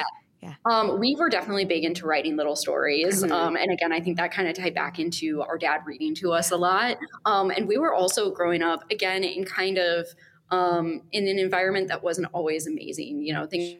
Um, 0.69 0.99
we 0.99 1.15
were 1.15 1.29
definitely 1.29 1.65
big 1.65 1.83
into 1.83 2.05
writing 2.05 2.35
little 2.35 2.55
stories. 2.55 3.23
Mhm. 3.23 3.31
Um, 3.31 3.55
and 3.55 3.71
again, 3.71 3.91
I 3.91 3.99
think 3.99 4.17
that 4.17 4.31
kind 4.31 4.47
of 4.47 4.55
tied 4.55 4.73
back 4.73 4.99
into 4.99 5.41
our 5.41 5.57
dad 5.57 5.81
reading 5.85 6.15
to 6.15 6.33
us 6.33 6.51
a 6.51 6.57
lot. 6.57 6.97
Um, 7.25 7.51
and 7.51 7.67
we 7.67 7.77
were 7.77 7.93
also 7.93 8.31
growing 8.31 8.61
up 8.61 8.89
again 8.91 9.23
in 9.23 9.45
kind 9.45 9.77
of 9.77 10.07
um, 10.51 11.01
in 11.11 11.27
an 11.27 11.39
environment 11.39 11.87
that 11.87 12.03
wasn't 12.03 12.27
always 12.33 12.67
amazing. 12.67 13.21
You 13.21 13.33
know, 13.33 13.47
things 13.47 13.75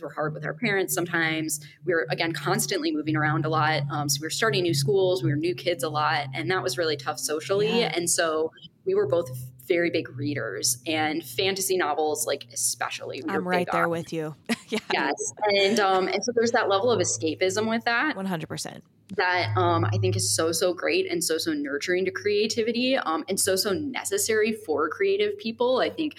were 0.00 0.10
hard 0.10 0.34
with 0.34 0.44
our 0.44 0.52
parents 0.52 0.92
sometimes. 0.94 1.60
We 1.84 1.94
were 1.94 2.06
again 2.10 2.32
constantly 2.32 2.92
moving 2.92 3.16
around 3.16 3.46
a 3.46 3.48
lot. 3.48 3.82
Um, 3.90 4.08
so 4.08 4.20
we 4.20 4.26
were 4.26 4.30
starting 4.30 4.62
new 4.62 4.74
schools, 4.74 5.22
we 5.22 5.30
were 5.30 5.36
new 5.36 5.54
kids 5.54 5.82
a 5.82 5.88
lot, 5.88 6.26
and 6.34 6.50
that 6.50 6.62
was 6.62 6.76
really 6.76 6.96
tough 6.96 7.18
socially. 7.18 7.80
Yeah. 7.80 7.92
And 7.94 8.08
so 8.08 8.52
we 8.84 8.94
were 8.94 9.06
both 9.06 9.30
very 9.66 9.90
big 9.90 10.16
readers 10.16 10.78
and 10.86 11.24
fantasy 11.24 11.76
novels, 11.78 12.26
like 12.26 12.46
especially. 12.52 13.22
We 13.26 13.30
I'm 13.30 13.48
right 13.48 13.66
there 13.72 13.84
on. 13.84 13.90
with 13.90 14.12
you. 14.12 14.36
yeah. 14.68 14.78
Yes, 14.92 15.32
and 15.44 15.80
um, 15.80 16.08
and 16.08 16.22
so 16.22 16.32
there's 16.34 16.52
that 16.52 16.68
level 16.68 16.90
of 16.90 17.00
escapism 17.00 17.68
with 17.68 17.84
that 17.84 18.16
100%. 18.16 18.82
that 19.16 19.56
um, 19.56 19.86
I 19.86 19.96
think 19.98 20.14
is 20.14 20.34
so 20.36 20.52
so 20.52 20.74
great 20.74 21.10
and 21.10 21.24
so 21.24 21.38
so 21.38 21.54
nurturing 21.54 22.04
to 22.04 22.10
creativity 22.10 22.98
um, 22.98 23.24
and 23.30 23.40
so 23.40 23.56
so 23.56 23.72
necessary 23.72 24.52
for 24.52 24.90
creative 24.90 25.38
people. 25.38 25.78
I 25.78 25.88
think 25.88 26.16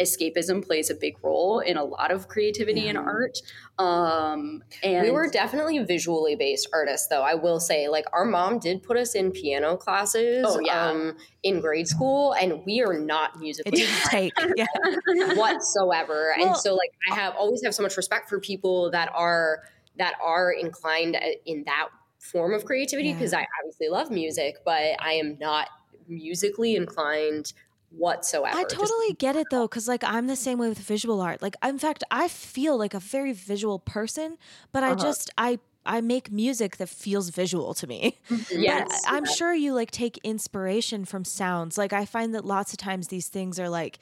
escapism 0.00 0.64
plays 0.64 0.90
a 0.90 0.94
big 0.94 1.16
role 1.22 1.60
in 1.60 1.76
a 1.76 1.84
lot 1.84 2.10
of 2.10 2.28
creativity 2.28 2.88
and 2.88 2.96
Yeah. 2.96 3.04
art. 3.04 3.38
Um, 3.78 4.62
and 4.82 5.02
we 5.02 5.10
were 5.10 5.28
definitely 5.28 5.78
visually 5.80 6.36
based 6.36 6.68
artists, 6.72 7.08
though. 7.08 7.22
I 7.22 7.34
will 7.34 7.60
say, 7.60 7.88
like, 7.88 8.04
our 8.12 8.24
mom 8.24 8.58
did 8.58 8.82
put 8.82 8.96
us 8.96 9.14
in 9.14 9.30
piano 9.32 9.76
classes 9.76 10.44
Oh, 10.48 10.60
yeah. 10.60 10.88
um, 10.90 11.16
in 11.42 11.60
grade 11.60 11.88
school, 11.88 12.32
and 12.34 12.64
we 12.64 12.80
are 12.82 12.98
not 12.98 13.34
It 13.36 13.40
musically 13.40 13.70
didn't 13.78 13.94
take. 14.10 14.32
Yeah. 14.56 14.66
whatsoever. 15.34 16.34
Well- 16.38 16.48
and 16.48 16.56
so, 16.56 16.74
like, 16.74 16.90
I 17.10 17.14
have 17.14 17.34
always 17.36 17.62
have 17.64 17.74
so 17.74 17.82
much 17.82 17.96
respect 17.96 18.28
for 18.28 18.40
people 18.40 18.90
that 18.90 19.10
are 19.14 19.62
that 19.96 20.14
are 20.24 20.52
inclined 20.52 21.16
uh, 21.16 21.20
in 21.44 21.64
that 21.64 21.88
form 22.20 22.54
of 22.54 22.64
creativity 22.64 23.08
Yeah. 23.08 23.14
because 23.14 23.32
I 23.34 23.44
obviously 23.60 23.88
love 23.88 24.10
music, 24.12 24.58
but 24.64 24.94
I 25.00 25.14
am 25.14 25.36
not 25.40 25.68
musically 26.06 26.76
inclined 26.76 27.52
whatsoever. 27.90 28.56
I 28.56 28.62
Just- 28.64 28.74
totally 28.76 29.14
get 29.14 29.36
it 29.36 29.46
though, 29.50 29.66
because 29.68 29.88
like 29.88 30.04
I'm 30.04 30.26
the 30.26 30.36
same 30.36 30.58
way 30.58 30.68
with 30.68 30.78
visual 30.78 31.20
art. 31.20 31.42
Like, 31.42 31.56
in 31.64 31.78
fact, 31.78 32.04
I 32.10 32.28
feel 32.28 32.76
like 32.76 32.94
a 32.94 33.00
very 33.00 33.32
visual 33.32 33.78
person, 33.78 34.36
but 34.72 34.82
I 34.82 34.92
Uh-huh. 34.92 35.02
just 35.02 35.30
I 35.38 35.58
I 35.86 36.02
make 36.02 36.30
music 36.30 36.76
that 36.76 36.90
feels 36.90 37.30
visual 37.30 37.72
to 37.74 37.86
me. 37.86 38.18
yes, 38.50 38.86
But 39.04 39.12
I'm 39.12 39.24
sure 39.24 39.54
you 39.54 39.72
like 39.72 39.90
take 39.90 40.18
inspiration 40.22 41.04
from 41.06 41.24
sounds. 41.24 41.78
Like 41.78 41.92
I 41.94 42.04
find 42.04 42.34
that 42.34 42.44
lots 42.44 42.72
of 42.74 42.78
times 42.78 43.08
these 43.08 43.28
things 43.28 43.58
are 43.58 43.70
like 43.70 43.98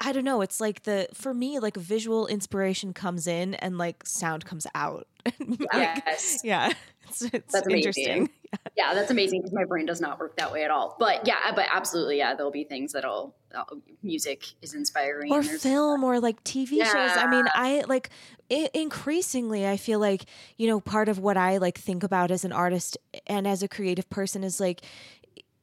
I 0.00 0.12
don't 0.12 0.24
know, 0.24 0.42
it's 0.42 0.60
like 0.60 0.82
the 0.82 1.08
for 1.14 1.32
me 1.32 1.58
like 1.58 1.76
visual 1.76 2.26
inspiration 2.26 2.92
comes 2.92 3.26
in 3.26 3.54
and 3.54 3.78
like 3.78 4.04
sound 4.06 4.44
comes 4.44 4.66
out. 4.74 5.06
Like, 5.38 6.02
yes. 6.06 6.40
yeah. 6.44 6.72
It's, 7.08 7.22
it's 7.22 7.52
That's 7.52 7.66
amazing. 7.66 7.76
interesting. 7.86 8.30
yeah, 8.76 8.92
that's 8.92 9.12
amazing 9.12 9.40
because 9.40 9.52
my 9.52 9.64
brain 9.64 9.86
does 9.86 10.00
not 10.00 10.18
work 10.18 10.36
that 10.38 10.52
way 10.52 10.64
at 10.64 10.72
all. 10.72 10.96
But 10.98 11.24
yeah, 11.24 11.52
but 11.54 11.66
absolutely, 11.72 12.18
yeah, 12.18 12.34
there'll 12.34 12.50
be 12.50 12.64
things 12.64 12.92
that'll 12.92 13.34
uh, 13.54 13.62
music 14.02 14.44
is 14.60 14.74
inspiring. 14.74 15.32
or 15.32 15.42
film 15.42 16.04
or 16.04 16.20
like 16.20 16.42
TV 16.42 16.84
shows. 16.84 17.10
I 17.16 17.28
mean, 17.28 17.46
I 17.54 17.84
like 17.86 18.10
i 18.50 18.68
increasingly 18.74 19.66
I 19.66 19.76
feel 19.76 19.98
like, 19.98 20.26
you 20.56 20.66
know, 20.66 20.80
part 20.80 21.08
of 21.08 21.18
what 21.18 21.36
I 21.36 21.58
like 21.58 21.78
think 21.78 22.02
about 22.02 22.30
as 22.30 22.44
an 22.44 22.52
artist 22.52 22.98
and 23.26 23.46
as 23.46 23.62
a 23.62 23.68
creative 23.68 24.08
person 24.10 24.44
is 24.44 24.60
like 24.60 24.82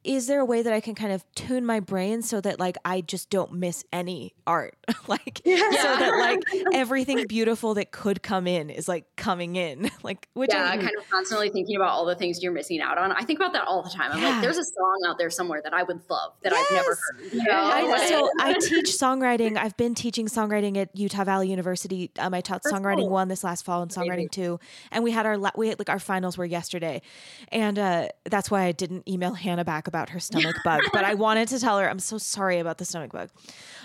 is 0.04 0.28
there 0.28 0.40
a 0.42 0.46
way 0.46 0.62
that 0.62 0.74
I 0.74 0.80
can 0.80 0.96
kind 0.96 1.12
of 1.14 1.24
tune 1.36 1.66
my 1.66 1.80
brain 1.80 2.22
so 2.22 2.42
that 2.42 2.60
like 2.60 2.78
I 2.84 3.02
just 3.02 3.30
don't 3.30 3.54
miss 3.54 3.84
any 3.94 4.34
art? 4.46 4.76
like 5.08 5.42
so 5.46 5.52
that 5.54 6.14
like 6.20 6.66
everything 6.74 7.26
beautiful 7.28 7.74
that 7.76 7.92
could 7.92 8.22
come 8.22 8.48
in 8.48 8.70
is 8.70 8.88
like 8.88 9.06
coming 9.16 9.56
in. 9.56 9.90
like 10.04 10.28
which 10.34 10.50
yeah, 10.54 10.70
I, 10.70 10.78
kind 10.78 10.92
of 11.00 11.10
constantly 11.10 11.50
thinking 11.50 11.76
about 11.76 11.90
all 11.90 12.06
the 12.06 12.16
things 12.16 12.42
you're 12.44 12.52
missing 12.52 12.82
out 12.82 12.98
on. 12.98 13.12
I 13.12 13.22
think 13.22 13.40
about 13.40 13.54
that 13.54 13.66
all 13.68 13.82
the 13.84 13.90
time. 13.90 14.12
I'm 14.12 14.22
Yeah. 14.22 14.30
like, 14.32 14.42
there's 14.42 14.58
a 14.58 14.64
song 14.64 15.02
out 15.08 15.18
there 15.18 15.30
somewhere 15.30 15.62
that 15.64 15.74
I 15.74 15.84
would 15.84 16.02
love 16.10 16.34
that 16.44 16.54
I've 16.54 16.72
never 16.72 16.90
Yes. 16.90 17.32
heard. 17.32 17.34
You 17.34 17.44
know? 17.44 17.52
I, 17.54 18.08
so 18.10 18.30
I 18.40 18.54
teach 18.54 18.86
songwriting. 18.88 19.58
I've 19.58 19.78
been 19.78 19.96
teaching 19.96 20.28
songwriting 20.28 20.78
at 20.78 20.90
Utah 20.98 21.24
Valley 21.24 21.50
University. 21.50 22.12
Um, 22.20 22.34
I 22.34 22.42
taught 22.42 22.62
That's 22.64 22.74
songwriting 22.74 22.98
cool. 23.04 23.10
one 23.10 23.28
this 23.30 23.44
last 23.44 23.64
fall 23.66 23.82
and 23.82 23.92
songwriting 23.92 24.14
Amazing. 24.14 24.30
two, 24.30 24.60
and 24.92 25.04
we 25.04 25.12
had 25.12 25.26
our 25.26 25.38
la- 25.38 25.52
we 25.56 25.70
had, 25.70 25.80
like 25.80 25.90
our 25.90 26.00
finals 26.00 26.38
were 26.38 26.46
yesterday, 26.46 27.02
and 27.52 27.80
uh, 27.80 28.08
that's 28.26 28.52
why 28.52 28.64
I 28.64 28.72
didn't 28.74 29.08
email 29.08 29.34
Hannah 29.34 29.64
back 29.66 29.88
about 29.94 30.10
her 30.10 30.20
stomach 30.20 30.56
bug. 30.64 30.82
But 30.92 31.04
I 31.04 31.14
wanted 31.26 31.48
to 31.50 31.60
tell 31.60 31.78
her 31.78 31.88
I'm 31.88 32.00
so 32.00 32.18
sorry 32.18 32.58
about 32.58 32.80
the 32.80 32.86
stomach 32.86 33.12
bug. 33.12 33.30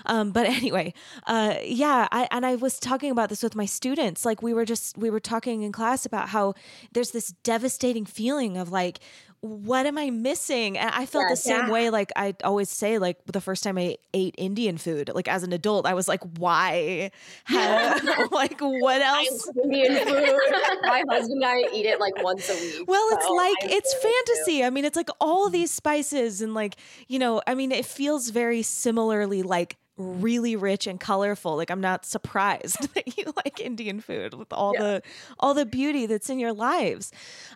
Um, 0.07 0.31
but 0.31 0.47
anyway, 0.47 0.95
uh, 1.27 1.55
yeah, 1.63 2.07
I, 2.11 2.27
and 2.31 2.45
I 2.45 2.55
was 2.55 2.79
talking 2.79 3.11
about 3.11 3.29
this 3.29 3.43
with 3.43 3.55
my 3.55 3.65
students. 3.65 4.25
Like 4.25 4.41
we 4.41 4.53
were 4.53 4.65
just 4.65 4.97
we 4.97 5.11
were 5.11 5.19
talking 5.19 5.61
in 5.61 5.71
class 5.71 6.05
about 6.05 6.29
how 6.29 6.55
there's 6.93 7.11
this 7.11 7.29
devastating 7.43 8.05
feeling 8.05 8.57
of 8.57 8.71
like. 8.71 8.99
What 9.41 9.85
am 9.85 9.97
I 9.97 10.09
missing? 10.09 10.77
And 10.77 10.89
I 10.89 11.05
felt 11.05 11.29
the 11.29 11.35
same 11.35 11.67
Yeah. 11.67 11.71
way. 11.71 11.89
Like 11.89 12.11
I 12.15 12.35
always 12.43 12.69
say, 12.69 12.97
like 12.97 13.17
the 13.25 13.41
first 13.41 13.63
time 13.63 13.77
I 13.77 13.97
ate 14.13 14.35
Indian 14.37 14.77
food, 14.77 15.11
like 15.13 15.27
as 15.27 15.43
an 15.43 15.53
adult, 15.53 15.85
I 15.85 15.93
was 15.93 16.07
like, 16.07 16.21
why? 16.37 17.11
How- 17.45 18.27
like 18.31 18.59
what 18.59 19.01
else? 19.01 19.49
Indian 19.63 19.95
food. 20.05 20.39
My 20.83 21.03
husband 21.09 21.43
and 21.43 21.45
I 21.45 21.59
eat 21.73 21.85
it 21.85 21.99
like 21.99 22.21
once 22.21 22.49
a 22.49 22.53
week. 22.53 22.87
Well, 22.87 23.07
it's 23.13 23.25
so 23.25 23.33
like 23.33 23.57
I'm 23.63 23.69
it's 23.69 23.93
there 23.93 24.11
with 24.11 24.13
you. 24.13 24.35
fantasy. 24.35 24.63
I 24.63 24.69
mean, 24.69 24.85
it's 24.85 24.97
like 24.97 25.09
all 25.21 25.45
mm-hmm. 25.45 25.53
these 25.53 25.71
spices 25.71 26.41
and 26.41 26.53
like, 26.53 26.75
you 27.07 27.19
know, 27.19 27.41
I 27.47 27.55
mean, 27.55 27.71
it 27.71 27.85
feels 27.85 28.29
very 28.29 28.61
similarly 28.61 29.43
like 29.43 29.77
really 29.99 30.55
rich 30.55 30.87
and 30.87 30.99
colorful. 30.99 31.57
Like 31.57 31.69
I'm 31.69 31.81
not 31.81 32.05
surprised 32.05 32.93
that 32.95 33.17
you 33.17 33.25
like 33.35 33.59
Indian 33.59 33.99
food 34.01 34.33
with 34.33 34.51
all 34.51 34.73
Yeah. 34.73 34.79
the 34.83 35.01
all 35.39 35.53
the 35.53 35.65
beauty 35.65 36.05
that's 36.07 36.29
in 36.29 36.39
your 36.39 36.53
lives. 36.53 37.11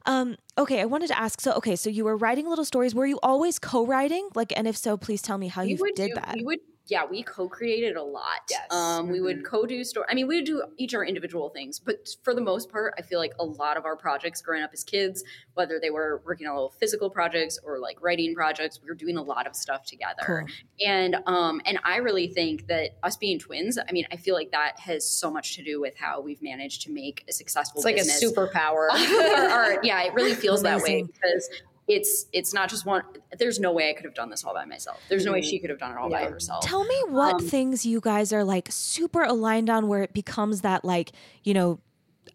Um 0.05 0.35
okay, 0.57 0.81
I 0.81 0.85
wanted 0.85 1.07
to 1.07 1.17
ask 1.17 1.41
so 1.41 1.53
okay, 1.53 1.75
so 1.75 1.89
you 1.89 2.03
were 2.03 2.17
writing 2.17 2.47
little 2.47 2.65
stories. 2.65 2.93
Were 2.93 3.05
you 3.07 3.19
always 3.23 3.57
co-writing? 3.59 4.29
Like 4.35 4.53
and 4.55 4.67
if 4.67 4.77
so, 4.77 4.97
please 4.97 5.21
tell 5.21 5.37
me 5.37 5.47
how 5.47 5.63
we 5.63 5.71
you 5.71 5.93
did 5.95 6.09
do, 6.09 6.15
that. 6.15 6.35
We 6.35 6.43
would, 6.43 6.59
yeah, 6.87 7.05
we 7.09 7.23
co-created 7.23 7.95
a 7.95 8.03
lot. 8.03 8.41
Yes. 8.49 8.67
Um, 8.71 9.07
we 9.07 9.13
Mm-hmm. 9.17 9.23
would 9.25 9.45
co-do 9.45 9.83
story. 9.85 10.05
I 10.09 10.15
mean, 10.15 10.27
we 10.27 10.35
would 10.35 10.45
do 10.45 10.63
each 10.77 10.93
our 10.93 11.05
individual 11.05 11.49
things, 11.49 11.79
but 11.79 12.09
for 12.23 12.33
the 12.35 12.41
most 12.41 12.69
part, 12.69 12.93
I 12.97 13.01
feel 13.01 13.19
like 13.19 13.31
a 13.39 13.45
lot 13.45 13.77
of 13.77 13.85
our 13.85 13.95
projects 13.95 14.41
growing 14.41 14.63
up 14.63 14.71
as 14.73 14.83
kids, 14.83 15.23
whether 15.53 15.79
they 15.79 15.89
were 15.91 16.21
working 16.25 16.45
on 16.45 16.55
little 16.55 16.71
physical 16.77 17.09
projects 17.09 17.57
or 17.63 17.79
like 17.79 18.01
writing 18.01 18.35
projects, 18.35 18.81
we 18.83 18.89
were 18.89 18.95
doing 18.95 19.15
a 19.15 19.21
lot 19.23 19.47
of 19.47 19.55
stuff 19.55 19.85
together. 19.85 20.23
Cool. 20.25 20.47
And 20.85 21.15
um, 21.25 21.61
and 21.65 21.79
I 21.85 21.97
really 21.97 22.27
think 22.27 22.67
that 22.67 22.97
us 23.01 23.15
being 23.15 23.39
twins, 23.39 23.77
I 23.77 23.91
mean, 23.93 24.05
I 24.11 24.17
feel 24.17 24.35
like 24.35 24.51
that 24.51 24.79
has 24.79 25.07
so 25.09 25.31
much 25.31 25.55
to 25.55 25.63
do 25.63 25.79
with 25.79 25.95
how 25.97 26.19
we've 26.19 26.41
managed 26.41 26.81
to 26.83 26.91
make 26.91 27.23
a 27.29 27.31
successful 27.31 27.79
It's 27.79 27.85
like 27.85 27.95
business. 27.95 28.21
a 28.21 28.25
superpower. 28.27 28.89
Our 28.91 29.49
art. 29.49 29.85
Yeah, 29.85 30.03
it 30.03 30.13
really 30.13 30.33
feels 30.43 30.63
that 30.63 30.81
way 30.81 31.03
because 31.03 31.49
it's 31.87 32.27
it's 32.31 32.53
not 32.53 32.69
just 32.69 32.85
one. 32.85 33.03
There's 33.37 33.59
no 33.59 33.71
way 33.71 33.89
I 33.89 33.93
could 33.93 34.05
have 34.05 34.13
done 34.13 34.29
this 34.29 34.43
all 34.43 34.53
by 34.53 34.65
myself. 34.65 35.01
There's 35.09 35.25
no 35.25 35.33
way 35.33 35.41
she 35.41 35.59
could 35.59 35.69
have 35.69 35.79
done 35.79 35.91
it 35.91 35.97
all 35.97 36.09
by 36.09 36.23
herself. 36.25 36.63
Tell 36.65 36.83
me 36.85 36.95
what 37.09 37.35
Um, 37.35 37.47
things 37.47 37.85
you 37.85 37.99
guys 37.99 38.31
are 38.31 38.43
like 38.43 38.69
super 38.71 39.23
aligned 39.23 39.69
on 39.69 39.87
where 39.87 40.01
it 40.03 40.13
becomes 40.13 40.61
that 40.61 40.85
like, 40.85 41.11
you 41.43 41.53
know, 41.53 41.79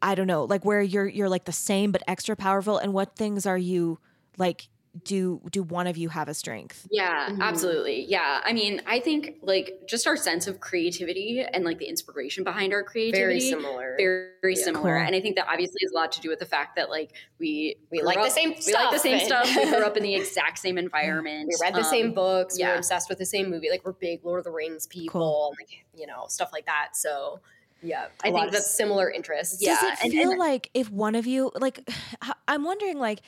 I 0.02 0.14
don't 0.14 0.26
know, 0.26 0.44
like 0.44 0.64
where 0.64 0.82
you're 0.82 1.06
you're 1.06 1.28
like 1.30 1.44
the 1.46 1.52
same 1.52 1.92
but 1.92 2.02
extra 2.06 2.36
powerful 2.36 2.76
and 2.78 2.92
what 2.92 3.16
things 3.16 3.46
are 3.46 3.58
you 3.58 3.98
like 4.36 4.68
do 5.04 5.40
do 5.50 5.62
one 5.62 5.86
of 5.86 5.96
you 5.96 6.08
have 6.08 6.28
a 6.28 6.34
strength? 6.34 6.86
Yeah, 6.90 7.28
Mhm. 7.30 7.40
absolutely. 7.40 8.04
Yeah. 8.04 8.40
I 8.44 8.52
mean, 8.52 8.80
I 8.86 9.00
think 9.00 9.36
like 9.42 9.80
just 9.88 10.06
our 10.06 10.16
sense 10.16 10.46
of 10.46 10.60
creativity 10.60 11.40
and 11.42 11.64
like 11.64 11.78
the 11.78 11.86
inspiration 11.86 12.44
behind 12.44 12.72
our 12.72 12.82
creativity 12.82 13.22
Very 13.24 13.40
similar. 13.40 13.94
Very, 13.98 14.28
very 14.42 14.54
Yeah. 14.56 14.64
similar. 14.64 14.96
Cool. 14.98 15.06
And 15.06 15.14
I 15.16 15.20
think 15.20 15.36
that 15.36 15.46
obviously 15.48 15.78
has 15.82 15.92
a 15.92 15.94
lot 15.94 16.12
to 16.12 16.20
do 16.20 16.28
with 16.28 16.38
the 16.38 16.46
fact 16.46 16.76
that 16.76 16.90
like 16.90 17.12
we 17.38 17.76
We 17.90 17.98
grew 17.98 18.06
like 18.06 18.22
the 18.22 18.30
same 18.30 18.54
we 18.66 18.72
like 18.72 18.90
the 18.90 18.98
same 18.98 19.20
stuff. 19.24 19.46
We 19.54 19.64
grew 19.66 19.84
up 19.84 19.96
in 19.96 20.02
the 20.02 20.14
exact 20.20 20.58
same 20.58 20.78
environment. 20.78 21.48
we 21.48 21.54
read 21.60 21.74
the 21.74 21.82
same 21.84 22.06
Um, 22.08 22.14
books. 22.14 22.54
We 22.56 22.60
yeah. 22.60 22.70
were 22.72 22.76
obsessed 22.78 23.08
with 23.08 23.18
the 23.18 23.26
same 23.26 23.50
movie. 23.50 23.70
Like 23.70 23.84
we're 23.84 23.92
big 23.92 24.24
Lord 24.24 24.38
of 24.38 24.44
the 24.44 24.50
Rings 24.52 24.86
people, 24.86 25.54
and 25.58 25.66
like 25.66 25.84
you 25.94 26.06
know 26.06 26.26
stuff 26.28 26.50
like 26.52 26.66
that. 26.66 26.90
So 26.96 27.40
yeah, 27.80 27.98
I 28.00 28.02
I 28.02 28.06
think 28.06 28.10
think 28.22 28.34
that's 28.34 28.52
that's- 28.52 28.74
similar 28.74 29.10
interests. 29.10 29.58
Yeah, 29.62 29.76
Does 29.80 30.04
it 30.04 30.10
feel 30.10 30.30
and- 30.32 30.38
like 30.40 30.70
if 30.74 30.90
one 30.90 31.14
of 31.14 31.26
you 31.26 31.52
like 31.54 31.88
i'm 32.48 32.64
wondering 32.64 32.98
like 32.98 33.20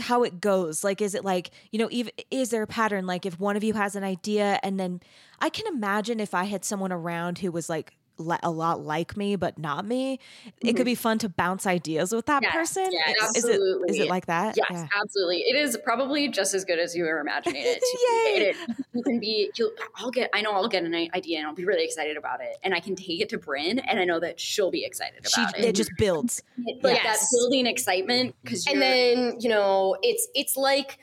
how 0.00 0.22
it 0.22 0.40
goes. 0.40 0.84
Like 0.84 1.00
is 1.00 1.14
it 1.14 1.24
like 1.24 1.50
you 1.70 1.78
know 1.78 1.88
even 1.90 2.12
is 2.30 2.50
there 2.50 2.62
a 2.62 2.66
pattern? 2.66 3.06
Like 3.06 3.26
if 3.26 3.38
one 3.38 3.56
of 3.56 3.64
you 3.64 3.74
has 3.74 3.96
an 3.96 4.04
idea 4.04 4.58
and 4.62 4.78
then 4.78 5.00
i 5.40 5.48
can 5.48 5.66
imagine 5.66 6.20
if 6.20 6.34
i 6.34 6.44
had 6.44 6.64
someone 6.64 6.92
around 6.92 7.38
who 7.38 7.52
was 7.52 7.68
like 7.68 7.96
li- 8.18 8.36
a 8.42 8.50
lot 8.50 8.80
like 8.84 9.16
me 9.16 9.36
but 9.36 9.58
not 9.58 9.84
me 9.86 10.18
it 10.60 10.74
could 10.74 10.82
Mhm. 10.82 10.84
be 10.86 10.94
fun 10.94 11.18
to 11.18 11.28
bounce 11.28 11.66
ideas 11.66 12.12
with 12.12 12.26
that 12.26 12.42
Yes, 12.42 12.52
person 12.52 12.88
yes, 12.92 13.36
is 13.36 13.44
it 13.44 13.60
is 13.88 13.98
it 13.98 14.08
like 14.08 14.26
that 14.26 14.56
Yes, 14.56 14.88
absolutely. 14.98 15.42
It 15.42 15.56
is 15.56 15.78
probably 15.84 16.28
just 16.28 16.54
as 16.54 16.64
good 16.64 16.78
as 16.78 16.96
you 16.96 17.04
were 17.04 17.20
imagining 17.20 17.62
it. 17.64 17.80
To 17.80 17.98
Yay. 18.38 18.48
It, 18.48 18.56
you 18.92 19.02
can 19.02 19.20
be. 19.20 19.50
You'll, 19.56 19.70
I'll 19.96 20.10
get. 20.10 20.30
I 20.34 20.40
know 20.40 20.52
I'll 20.52 20.68
get 20.68 20.84
an 20.84 20.94
idea 20.94 21.38
and 21.38 21.46
I'll 21.46 21.54
be 21.54 21.64
really 21.64 21.84
excited 21.84 22.16
about 22.16 22.40
it, 22.40 22.56
and 22.62 22.74
I 22.74 22.80
can 22.80 22.96
take 22.96 23.20
it 23.20 23.28
to 23.30 23.38
Bryn, 23.38 23.78
and 23.78 23.98
I 24.00 24.04
know 24.04 24.18
that 24.20 24.40
she'll 24.40 24.70
be 24.70 24.84
excited 24.84 25.26
she 25.28 25.42
about 25.42 25.58
it 25.58 25.64
it. 25.66 25.74
just 25.76 25.90
builds 25.96 26.42
like 26.82 27.02
that 27.02 27.18
building 27.32 27.66
excitement 27.66 28.34
because 28.42 28.66
and 28.66 28.80
then 28.82 29.36
you 29.40 29.48
know 29.48 29.96
it's 30.02 30.28
it's 30.34 30.56
like 30.56 30.98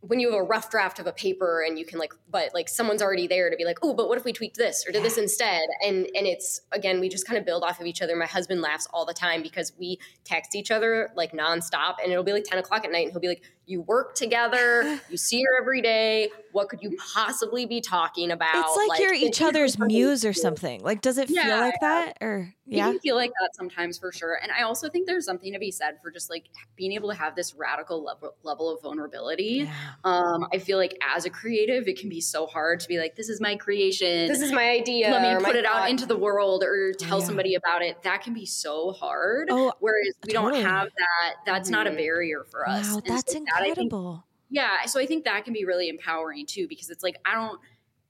when 0.00 0.20
you 0.20 0.30
have 0.30 0.38
a 0.38 0.42
rough 0.42 0.70
draft 0.70 0.98
of 1.00 1.06
a 1.06 1.12
paper 1.12 1.62
and 1.66 1.78
you 1.78 1.84
can 1.84 1.98
like 1.98 2.12
but 2.30 2.54
like 2.54 2.68
someone's 2.68 3.02
already 3.02 3.26
there 3.26 3.50
to 3.50 3.56
be 3.56 3.64
like 3.64 3.78
oh 3.82 3.94
but 3.94 4.08
what 4.08 4.16
if 4.16 4.24
we 4.24 4.32
tweaked 4.32 4.56
this 4.56 4.84
or 4.86 4.92
did 4.92 5.02
this 5.02 5.18
instead? 5.18 5.62
And 5.84 6.06
and 6.14 6.26
it's 6.26 6.60
again 6.72 7.00
we 7.00 7.08
just 7.08 7.26
kind 7.26 7.38
of 7.38 7.44
build 7.44 7.62
off 7.64 7.80
of 7.80 7.86
each 7.86 8.00
other. 8.00 8.14
My 8.14 8.26
husband 8.26 8.60
laughs 8.60 8.86
all 8.92 9.04
the 9.04 9.14
time 9.14 9.42
because 9.42 9.72
we 9.78 9.98
text 10.24 10.54
each 10.54 10.70
other 10.70 11.10
like 11.16 11.32
nonstop 11.32 11.96
and 12.02 12.12
it'll 12.12 12.24
be 12.24 12.32
like 12.32 12.44
10 12.44 12.58
o'clock 12.58 12.84
at 12.84 12.92
night 12.92 13.04
and 13.04 13.12
he'll 13.12 13.20
be 13.20 13.28
like 13.28 13.42
you 13.68 13.82
work 13.82 14.14
together 14.14 14.98
you 15.10 15.16
see 15.16 15.42
her 15.42 15.60
every 15.60 15.80
day 15.82 16.30
what 16.52 16.68
could 16.68 16.82
you 16.82 16.96
possibly 17.14 17.66
be 17.66 17.80
talking 17.80 18.30
about 18.30 18.64
it's 18.66 18.88
like, 18.88 19.00
you're 19.00 19.14
each 19.14 19.38
he's 19.38 19.46
other's 19.46 19.78
like, 19.78 19.88
muse 19.88 20.24
or 20.24 20.32
something 20.32 20.82
like 20.82 21.00
does 21.02 21.18
it 21.18 21.28
feel 21.28 21.36
Yeah, 21.36 21.60
like 21.60 21.80
that 21.80 22.14
or 22.20 22.54
yeah 22.66 22.90
can 22.90 22.98
feel 23.00 23.14
like 23.16 23.30
that 23.40 23.54
sometimes 23.54 23.98
for 23.98 24.12
sure. 24.12 24.38
And 24.42 24.50
I 24.52 24.62
also 24.62 24.88
think 24.90 25.06
there's 25.06 25.24
something 25.24 25.52
to 25.54 25.58
be 25.58 25.70
said 25.70 25.98
for 26.02 26.10
just 26.10 26.28
like 26.28 26.44
being 26.76 26.92
able 26.92 27.08
to 27.10 27.14
have 27.14 27.34
this 27.34 27.54
radical 27.54 28.02
level, 28.04 28.34
level 28.42 28.74
of 28.74 28.82
vulnerability. 28.82 29.64
yeah 29.64 29.72
Um, 30.04 30.46
I 30.52 30.58
feel 30.58 30.76
like 30.76 30.94
as 31.14 31.24
a 31.24 31.30
creative, 31.30 31.88
it 31.88 31.98
can 31.98 32.08
be 32.10 32.20
so 32.20 32.46
hard 32.46 32.80
to 32.80 32.88
be 32.88 32.98
like, 32.98 33.16
this 33.16 33.28
is 33.30 33.40
my 33.40 33.56
creation. 33.56 34.28
this 34.28 34.42
is 34.42 34.52
my 34.52 34.68
idea 34.70 35.10
Let 35.10 35.22
me 35.22 35.44
put 35.44 35.56
it 35.56 35.64
out 35.64 35.88
into 35.88 36.04
the 36.06 36.16
world 36.16 36.62
or 36.62 36.92
tell 36.92 37.20
Yeah. 37.20 37.24
somebody 37.26 37.54
about 37.54 37.82
it. 37.82 38.02
That 38.02 38.22
can 38.22 38.34
be 38.34 38.44
so 38.46 38.92
hard. 38.92 39.48
oh 39.50 39.72
Whereas 39.80 40.14
we 40.26 40.32
totally. 40.34 40.62
don't 40.62 40.70
have 40.70 40.88
that. 40.96 41.36
That's 41.46 41.70
not 41.70 41.86
a 41.86 41.90
Mhm. 41.90 41.96
barrier 41.96 42.44
for 42.50 42.68
us. 42.68 42.86
wow 42.86 43.00
that's 43.06 43.32
so 43.32 43.38
that, 43.60 43.70
I 43.70 43.74
think, 43.74 43.92
incredible 43.92 44.24
yeah. 44.50 44.86
So 44.86 45.00
I 45.00 45.06
think 45.06 45.24
that 45.24 45.44
can 45.44 45.52
be 45.52 45.64
really 45.64 45.88
empowering 45.88 46.46
too, 46.46 46.66
because 46.68 46.90
it's 46.90 47.02
like, 47.02 47.16
I 47.24 47.34
don't 47.34 47.60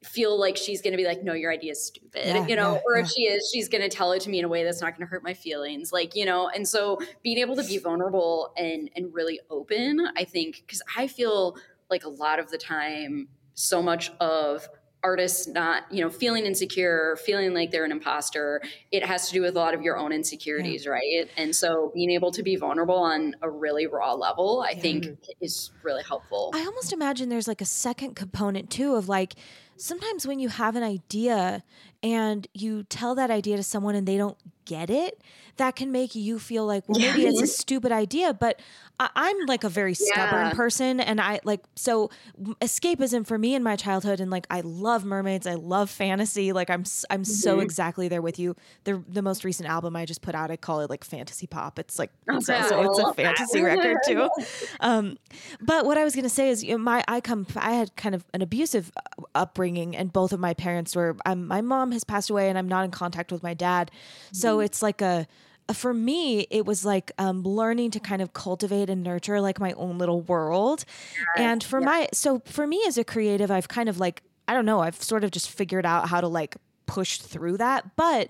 feel 0.05 0.39
like 0.39 0.57
she's 0.57 0.81
going 0.81 0.93
to 0.93 0.97
be 0.97 1.05
like, 1.05 1.25
no, 1.25 1.33
your 1.33 1.53
idea 1.53 1.73
is 1.73 1.85
stupid, 1.85 2.25
Yeah, 2.25 2.47
you 2.47 2.55
know, 2.55 2.75
yeah, 2.75 2.81
or 2.87 2.97
yeah. 2.97 3.03
if 3.03 3.11
she 3.11 3.23
is, 3.23 3.51
she's 3.53 3.69
going 3.69 3.83
to 3.83 3.89
tell 3.89 4.13
it 4.13 4.21
to 4.23 4.31
me 4.31 4.39
in 4.39 4.45
a 4.45 4.49
way 4.49 4.63
that's 4.63 4.81
not 4.81 4.97
going 4.97 5.05
to 5.07 5.11
hurt 5.11 5.25
my 5.25 5.35
feelings. 5.35 5.93
Like, 5.93 6.15
you 6.15 6.25
know, 6.25 6.49
and 6.49 6.69
so 6.69 7.01
being 7.25 7.39
able 7.39 7.57
to 7.57 7.65
be 7.65 7.79
vulnerable 7.79 8.53
and, 8.57 8.89
and 8.95 9.13
really 9.13 9.41
open, 9.51 10.07
I 10.17 10.23
think, 10.23 10.63
cause 10.69 10.81
I 10.97 11.09
feel 11.09 11.57
like 11.91 12.05
a 12.05 12.09
lot 12.09 12.39
of 12.39 12.51
the 12.51 12.59
time, 12.59 13.29
so 13.55 13.83
much 13.83 14.13
of 14.21 14.69
artists 15.11 15.47
not 15.61 15.79
you 15.95 16.01
know 16.03 16.11
feeling 16.23 16.45
insecure 16.51 17.17
feeling 17.29 17.51
like 17.59 17.69
they're 17.73 17.89
an 17.91 17.93
imposter 17.99 18.61
it 18.97 19.03
has 19.13 19.21
to 19.29 19.33
do 19.37 19.41
with 19.45 19.55
a 19.57 19.59
lot 19.59 19.75
of 19.77 19.81
your 19.87 19.97
own 20.03 20.13
insecurities 20.13 20.83
right? 20.87 21.25
And 21.37 21.51
so 21.63 21.91
being 21.95 22.11
able 22.19 22.31
to 22.39 22.43
be 22.43 22.55
vulnerable 22.57 23.01
on 23.15 23.21
a 23.43 23.49
really 23.65 23.87
raw 23.87 24.13
level 24.27 24.49
i 24.71 24.73
Yeah. 24.73 24.83
think 24.85 25.01
is 25.47 25.55
really 25.83 26.05
helpful. 26.13 26.43
I 26.55 26.61
almost 26.71 26.93
imagine 26.93 27.29
there's 27.29 27.49
like 27.55 27.61
a 27.69 27.73
second 27.87 28.15
component 28.23 28.67
too 28.79 28.91
of 28.95 29.09
like 29.09 29.33
sometimes 29.77 30.27
when 30.27 30.39
you 30.45 30.49
have 30.49 30.75
an 30.77 30.83
idea 30.99 31.63
and 32.03 32.41
you 32.63 32.85
tell 32.85 33.15
that 33.21 33.31
idea 33.31 33.57
to 33.57 33.63
someone 33.63 33.95
and 33.95 34.07
they 34.07 34.17
don't 34.23 34.37
get 34.69 34.91
it, 34.91 35.21
that 35.57 35.75
can 35.75 35.91
make 35.91 36.15
you 36.15 36.39
feel 36.39 36.65
like, 36.67 36.89
well, 36.89 36.99
maybe 37.01 37.27
it's 37.27 37.43
a 37.43 37.47
stupid 37.47 37.91
idea. 37.91 38.33
But 38.33 38.61
I- 39.01 39.11
I'm 39.17 39.47
like 39.47 39.65
a 39.65 39.69
very 39.69 39.95
stubborn 39.95 40.47
Yeah. 40.47 40.53
person. 40.55 41.01
And 41.01 41.21
I 41.21 41.41
like, 41.45 41.65
so 41.75 42.11
escapism 42.61 43.27
for 43.27 43.39
me 43.39 43.55
in 43.55 43.63
my 43.63 43.75
childhood, 43.77 44.21
and 44.21 44.31
like, 44.31 44.47
I 44.51 44.61
love 44.61 45.05
mermaids, 45.05 45.47
I 45.47 45.55
love 45.55 45.91
fantasy. 45.91 46.53
Like, 46.53 46.71
I'm, 46.71 46.85
I'm 47.11 47.25
so 47.25 47.59
Mhm. 47.59 47.63
exactly 47.63 48.09
there 48.09 48.23
with 48.23 48.39
you. 48.39 48.55
The, 48.85 49.03
the 49.09 49.23
most 49.23 49.45
recent 49.45 49.69
album 49.69 49.97
I 49.97 50.05
just 50.05 50.21
put 50.23 50.35
out, 50.35 50.51
I 50.51 50.57
call 50.57 50.81
it 50.81 50.91
like 50.91 51.05
fantasy 51.05 51.47
pop. 51.47 51.79
It's 51.79 51.99
like, 51.99 52.11
it's, 52.29 52.49
Okay, 52.49 52.59
also, 52.61 52.83
it's 52.83 52.99
a 52.99 53.03
that. 53.03 53.17
fantasy 53.17 53.63
record 53.63 53.97
too. 54.07 54.29
Um, 54.81 55.17
but 55.61 55.87
what 55.87 55.97
I 55.99 56.05
was 56.05 56.15
going 56.15 56.25
to 56.25 56.29
say 56.29 56.51
is, 56.51 56.63
you 56.63 56.73
know, 56.73 56.79
my 56.79 57.03
I 57.09 57.21
come 57.21 57.47
I 57.57 57.73
had 57.73 57.97
kind 57.97 58.15
of 58.15 58.25
an 58.35 58.43
abusive 58.43 58.93
uh, 58.97 59.23
upbringing, 59.35 59.97
and 59.97 60.13
both 60.13 60.33
of 60.33 60.41
my 60.41 60.55
parents 60.55 60.95
were. 60.95 61.17
Um, 61.27 61.47
my 61.47 61.61
mom 61.63 61.93
has 61.93 62.05
passed 62.05 62.31
away, 62.31 62.49
and 62.49 62.59
I'm 62.59 62.69
not 62.69 62.85
in 62.85 62.91
contact 62.91 63.33
with 63.33 63.43
my 63.43 63.55
dad, 63.55 63.91
so 64.33 64.58
it's 64.61 64.83
like 64.83 65.01
a. 65.03 65.27
a- 65.69 65.75
For 65.75 65.93
me, 65.93 66.47
it 66.51 66.65
was 66.65 66.85
like 66.85 67.13
um, 67.19 67.43
learning 67.43 67.91
to 67.93 68.01
kind 68.01 68.23
of 68.23 68.33
cultivate 68.33 68.89
and 68.91 69.03
nurture 69.03 69.41
like 69.41 69.61
my 69.61 69.73
own 69.73 69.99
little 69.99 70.23
world. 70.23 70.85
And 71.37 71.63
for 71.63 71.81
my, 71.81 72.09
so 72.13 72.41
for 72.47 72.67
me 72.67 72.83
as 72.89 72.97
a 72.99 73.05
creative, 73.05 73.51
I've 73.51 73.69
kind 73.69 73.89
of 73.89 73.99
like, 74.01 74.23
I 74.49 74.55
don't 74.55 74.65
know, 74.65 74.81
I've 74.81 75.03
sort 75.03 75.25
of 75.25 75.31
just 75.31 75.51
figured 75.51 75.85
out 75.85 76.09
how 76.09 76.21
to 76.23 76.29
like 76.29 76.57
push 76.89 77.19
through 77.19 77.59
that. 77.59 77.95
But 77.95 78.29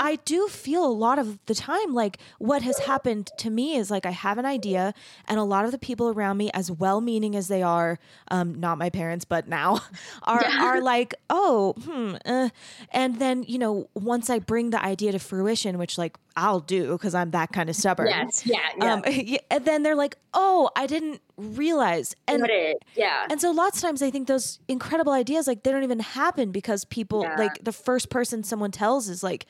I 0.00 0.16
do 0.24 0.46
feel 0.46 0.84
a 0.84 0.92
lot 0.92 1.18
of 1.18 1.38
the 1.46 1.54
time 1.54 1.92
like 1.94 2.18
what 2.38 2.62
has 2.62 2.78
happened 2.78 3.30
to 3.38 3.50
me 3.50 3.74
is 3.74 3.90
like 3.90 4.06
I 4.06 4.10
have 4.12 4.38
an 4.38 4.44
idea, 4.46 4.94
and 5.26 5.40
a 5.40 5.42
lot 5.42 5.64
of 5.64 5.72
the 5.72 5.78
people 5.78 6.10
around 6.10 6.36
me, 6.36 6.50
as 6.54 6.70
well 6.70 7.00
meaning 7.00 7.34
as 7.34 7.48
they 7.48 7.62
are, 7.62 7.98
um, 8.30 8.54
not 8.60 8.78
my 8.78 8.90
parents, 8.90 9.24
but 9.24 9.48
now, 9.48 9.80
are 10.22 10.44
are 10.44 10.80
like, 10.80 11.14
oh, 11.30 11.74
hmm, 11.84 12.14
uh. 12.24 12.50
and 12.92 13.18
then 13.18 13.42
you 13.48 13.58
know, 13.58 13.88
once 13.94 14.30
I 14.30 14.38
bring 14.38 14.70
the 14.70 14.80
idea 14.84 15.10
to 15.12 15.18
fruition, 15.18 15.78
which 15.78 15.98
like 15.98 16.16
I'll 16.36 16.60
do 16.60 16.92
because 16.92 17.14
I'm 17.14 17.30
that 17.32 17.50
kind 17.52 17.68
of 17.70 17.74
stubborn. 17.76 18.08
yes 18.08 18.44
yeah 18.46 18.58
yeah 18.78 18.92
Um, 18.92 19.02
yeah, 19.10 19.38
and 19.50 19.64
then 19.64 19.82
they're 19.82 19.96
like, 19.96 20.16
"Oh, 20.34 20.70
I 20.76 20.86
didn't 20.86 21.20
realize," 21.38 22.14
and 22.28 22.50
it. 22.50 22.78
yeah 22.94 23.26
and 23.30 23.40
so 23.40 23.50
lots 23.52 23.78
of 23.78 23.82
times 23.82 24.02
I 24.02 24.10
think 24.10 24.28
those 24.28 24.60
incredible 24.68 25.12
ideas 25.12 25.46
like 25.46 25.62
they 25.64 25.72
don't 25.72 25.84
even 25.84 26.00
happen 26.00 26.52
because 26.52 26.84
people 26.86 27.22
Yeah. 27.22 27.34
like 27.36 27.60
the 27.64 27.72
first 27.72 28.10
person 28.10 28.42
someone 28.44 28.70
tells 28.72 29.08
is 29.08 29.22
like 29.22 29.46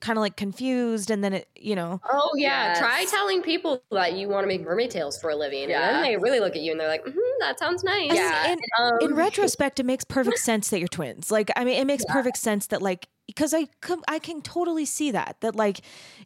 kind 0.00 0.18
of 0.18 0.22
like 0.22 0.36
confused 0.36 1.10
and 1.10 1.24
then 1.24 1.32
it 1.34 1.48
you 1.56 1.76
know 1.76 2.00
Oh 2.10 2.30
yeah, 2.36 2.68
Yes. 2.68 2.78
try 2.78 3.04
telling 3.06 3.42
people 3.42 3.82
that 3.90 4.14
you 4.14 4.28
want 4.28 4.44
to 4.44 4.48
make 4.48 4.62
mermaid 4.62 4.90
tails 4.92 5.18
for 5.20 5.30
a 5.30 5.36
living, 5.36 5.64
and 5.64 5.72
then 5.72 6.00
they 6.00 6.16
really 6.16 6.40
look 6.40 6.54
at 6.56 6.62
you 6.62 6.70
and 6.72 6.80
they're 6.80 6.88
like, 6.88 7.04
mm 7.04 7.14
"That 7.40 7.58
sounds 7.58 7.82
nice." 7.84 8.10
And 8.10 8.14
Yeah. 8.14 8.42
in, 8.42 8.58
Um, 8.78 8.98
in 9.00 9.14
retrospect 9.14 9.78
it 9.80 9.86
makes 9.86 10.04
perfect 10.08 10.38
sense 10.38 10.70
that 10.70 10.78
you're 10.78 10.88
twins 10.88 11.30
like 11.30 11.50
I 11.56 11.64
mean 11.64 11.78
it 11.80 11.86
makes 11.86 12.04
perfect 12.04 12.36
sense 12.38 12.66
that 12.68 12.82
like 12.82 13.08
because 13.26 13.52
I 13.54 13.66
com- 13.80 14.02
I 14.08 14.18
can 14.18 14.40
totally 14.42 14.84
see 14.86 15.10
that 15.12 15.36
that 15.40 15.54
like 15.54 15.80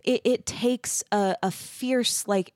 it, 0.04 0.20
it 0.24 0.46
takes 0.46 1.02
a, 1.12 1.36
a 1.42 1.50
fierce 1.50 2.26
like 2.28 2.54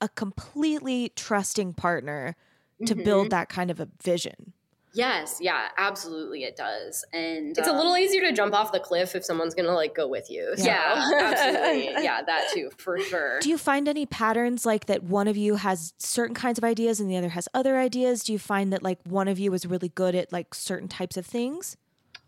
a, 0.00 0.04
a 0.04 0.08
completely 0.08 1.12
trusting 1.16 1.74
partner 1.74 2.36
to 2.84 2.94
Mhm. 2.94 3.04
build 3.04 3.30
that 3.30 3.48
kind 3.48 3.70
of 3.70 3.80
a 3.80 3.88
vision 4.02 4.52
yes 4.92 5.38
yeah 5.42 5.68
absolutely 5.76 6.42
it 6.44 6.56
does 6.56 7.04
and 7.12 7.56
it's 7.58 7.68
a 7.68 7.70
um, 7.70 7.76
little 7.76 7.96
easier 7.98 8.22
to 8.22 8.32
jump 8.32 8.54
off 8.54 8.72
the 8.72 8.80
cliff 8.80 9.14
if 9.14 9.24
someone's 9.24 9.54
gonna 9.54 9.72
like 9.74 9.94
go 9.94 10.08
with 10.08 10.30
you. 10.30 10.54
so. 10.56 10.64
yeah 10.64 10.94
absolutely 11.20 11.92
yeah 12.02 12.22
that 12.22 12.48
too 12.54 12.70
for 12.78 12.98
sure 12.98 13.38
Do 13.40 13.48
you 13.50 13.58
find 13.58 13.88
any 13.88 14.06
patterns 14.06 14.64
like 14.64 14.86
that 14.86 15.02
one 15.02 15.28
of 15.28 15.36
you 15.36 15.56
has 15.56 15.92
certain 15.98 16.34
kinds 16.34 16.56
of 16.58 16.64
ideas 16.64 16.98
and 17.00 17.10
the 17.10 17.16
other 17.16 17.28
has 17.30 17.46
other 17.52 17.76
ideas? 17.78 18.24
Do 18.24 18.32
you 18.32 18.38
find 18.38 18.72
that 18.72 18.82
like 18.82 18.98
one 19.04 19.28
of 19.28 19.38
you 19.38 19.52
is 19.54 19.66
really 19.66 19.90
good 19.90 20.14
at 20.14 20.32
like 20.32 20.54
certain 20.54 20.88
types 20.88 21.16
of 21.18 21.26
things? 21.26 21.76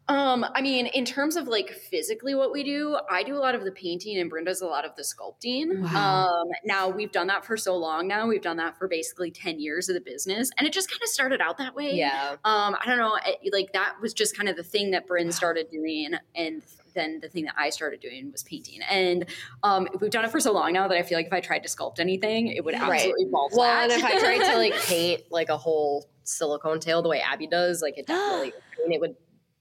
Um, 0.09 0.47
I 0.55 0.62
mean, 0.62 0.87
in 0.87 1.05
terms 1.05 1.37
of 1.37 1.49
like 1.49 1.71
physically 1.71 2.35
what 2.35 2.51
we 2.51 2.64
do, 2.64 2.99
I 3.11 3.23
do 3.23 3.37
a 3.37 3.38
lot 3.40 3.55
of 3.55 3.64
the 3.64 3.73
painting 3.73 4.18
and 4.18 4.31
Bryn 4.31 4.44
does 4.44 4.62
a 4.62 4.66
lot 4.66 4.85
of 4.87 4.97
the 4.97 5.03
sculpting. 5.03 5.81
Wow. 5.83 6.29
Um, 6.42 6.49
now 6.64 6.88
we've 6.88 7.12
done 7.12 7.27
that 7.27 7.44
for 7.44 7.57
so 7.59 7.77
long 7.77 8.09
now. 8.09 8.27
We've 8.27 8.40
done 8.42 8.57
that 8.57 8.79
for 8.79 8.88
basically 8.88 9.31
10 9.31 9.61
years 9.61 9.88
of 9.90 9.94
the 9.94 10.01
business. 10.01 10.51
And 10.57 10.66
it 10.66 10.73
just 10.73 10.90
kind 10.90 11.03
of 11.03 11.09
started 11.09 11.40
out 11.42 11.59
that 11.59 11.75
way. 11.75 11.92
yeah. 11.94 12.37
Um, 12.44 12.75
I 12.81 12.85
don't 12.87 12.97
know, 12.99 13.18
it- 13.27 13.53
like 13.53 13.73
that 13.75 13.97
was 14.01 14.14
just 14.14 14.35
kind 14.37 14.49
of 14.49 14.57
the 14.57 14.62
thing 14.62 14.92
that 14.92 15.07
Bryn 15.07 15.31
started 15.31 15.68
doing 15.71 16.12
and 16.35 16.62
then 16.94 17.21
the 17.21 17.29
thing 17.29 17.44
that 17.44 17.55
I 17.59 17.68
started 17.71 18.01
doing 18.01 18.33
was 18.33 18.42
painting. 18.42 18.81
And 18.90 19.27
um, 19.62 19.88
we've 20.01 20.11
done 20.11 20.25
it 20.25 20.31
for 20.31 20.40
so 20.40 20.53
long 20.53 20.73
now 20.73 20.88
that 20.88 20.97
I 20.97 21.03
feel 21.03 21.18
like 21.18 21.27
if 21.27 21.33
I 21.35 21.40
tried 21.40 21.62
to 21.64 21.68
sculpt 21.68 22.01
anything, 22.01 22.49
it 22.49 22.64
would 22.64 22.75
Right. 22.75 22.92
absolutely 22.92 23.27
fall 23.31 23.49
Well, 23.53 23.59
flat. 23.87 23.90
and 23.90 24.01
if 24.01 24.05
I 24.05 24.18
tried 24.18 24.51
to 24.53 24.57
like 24.57 24.75
paint 24.87 25.23
like 25.31 25.51
a 25.51 25.57
whole 25.59 26.07
silicone 26.25 26.81
tail 26.81 27.03
the 27.03 27.09
way 27.11 27.21
Abby 27.21 27.47
does, 27.47 27.83
like 27.83 27.99
it 27.99 28.07
definitely, 28.09 28.53
I 28.53 28.88
mean, 28.88 28.92
it 28.94 29.01
would 29.03 29.16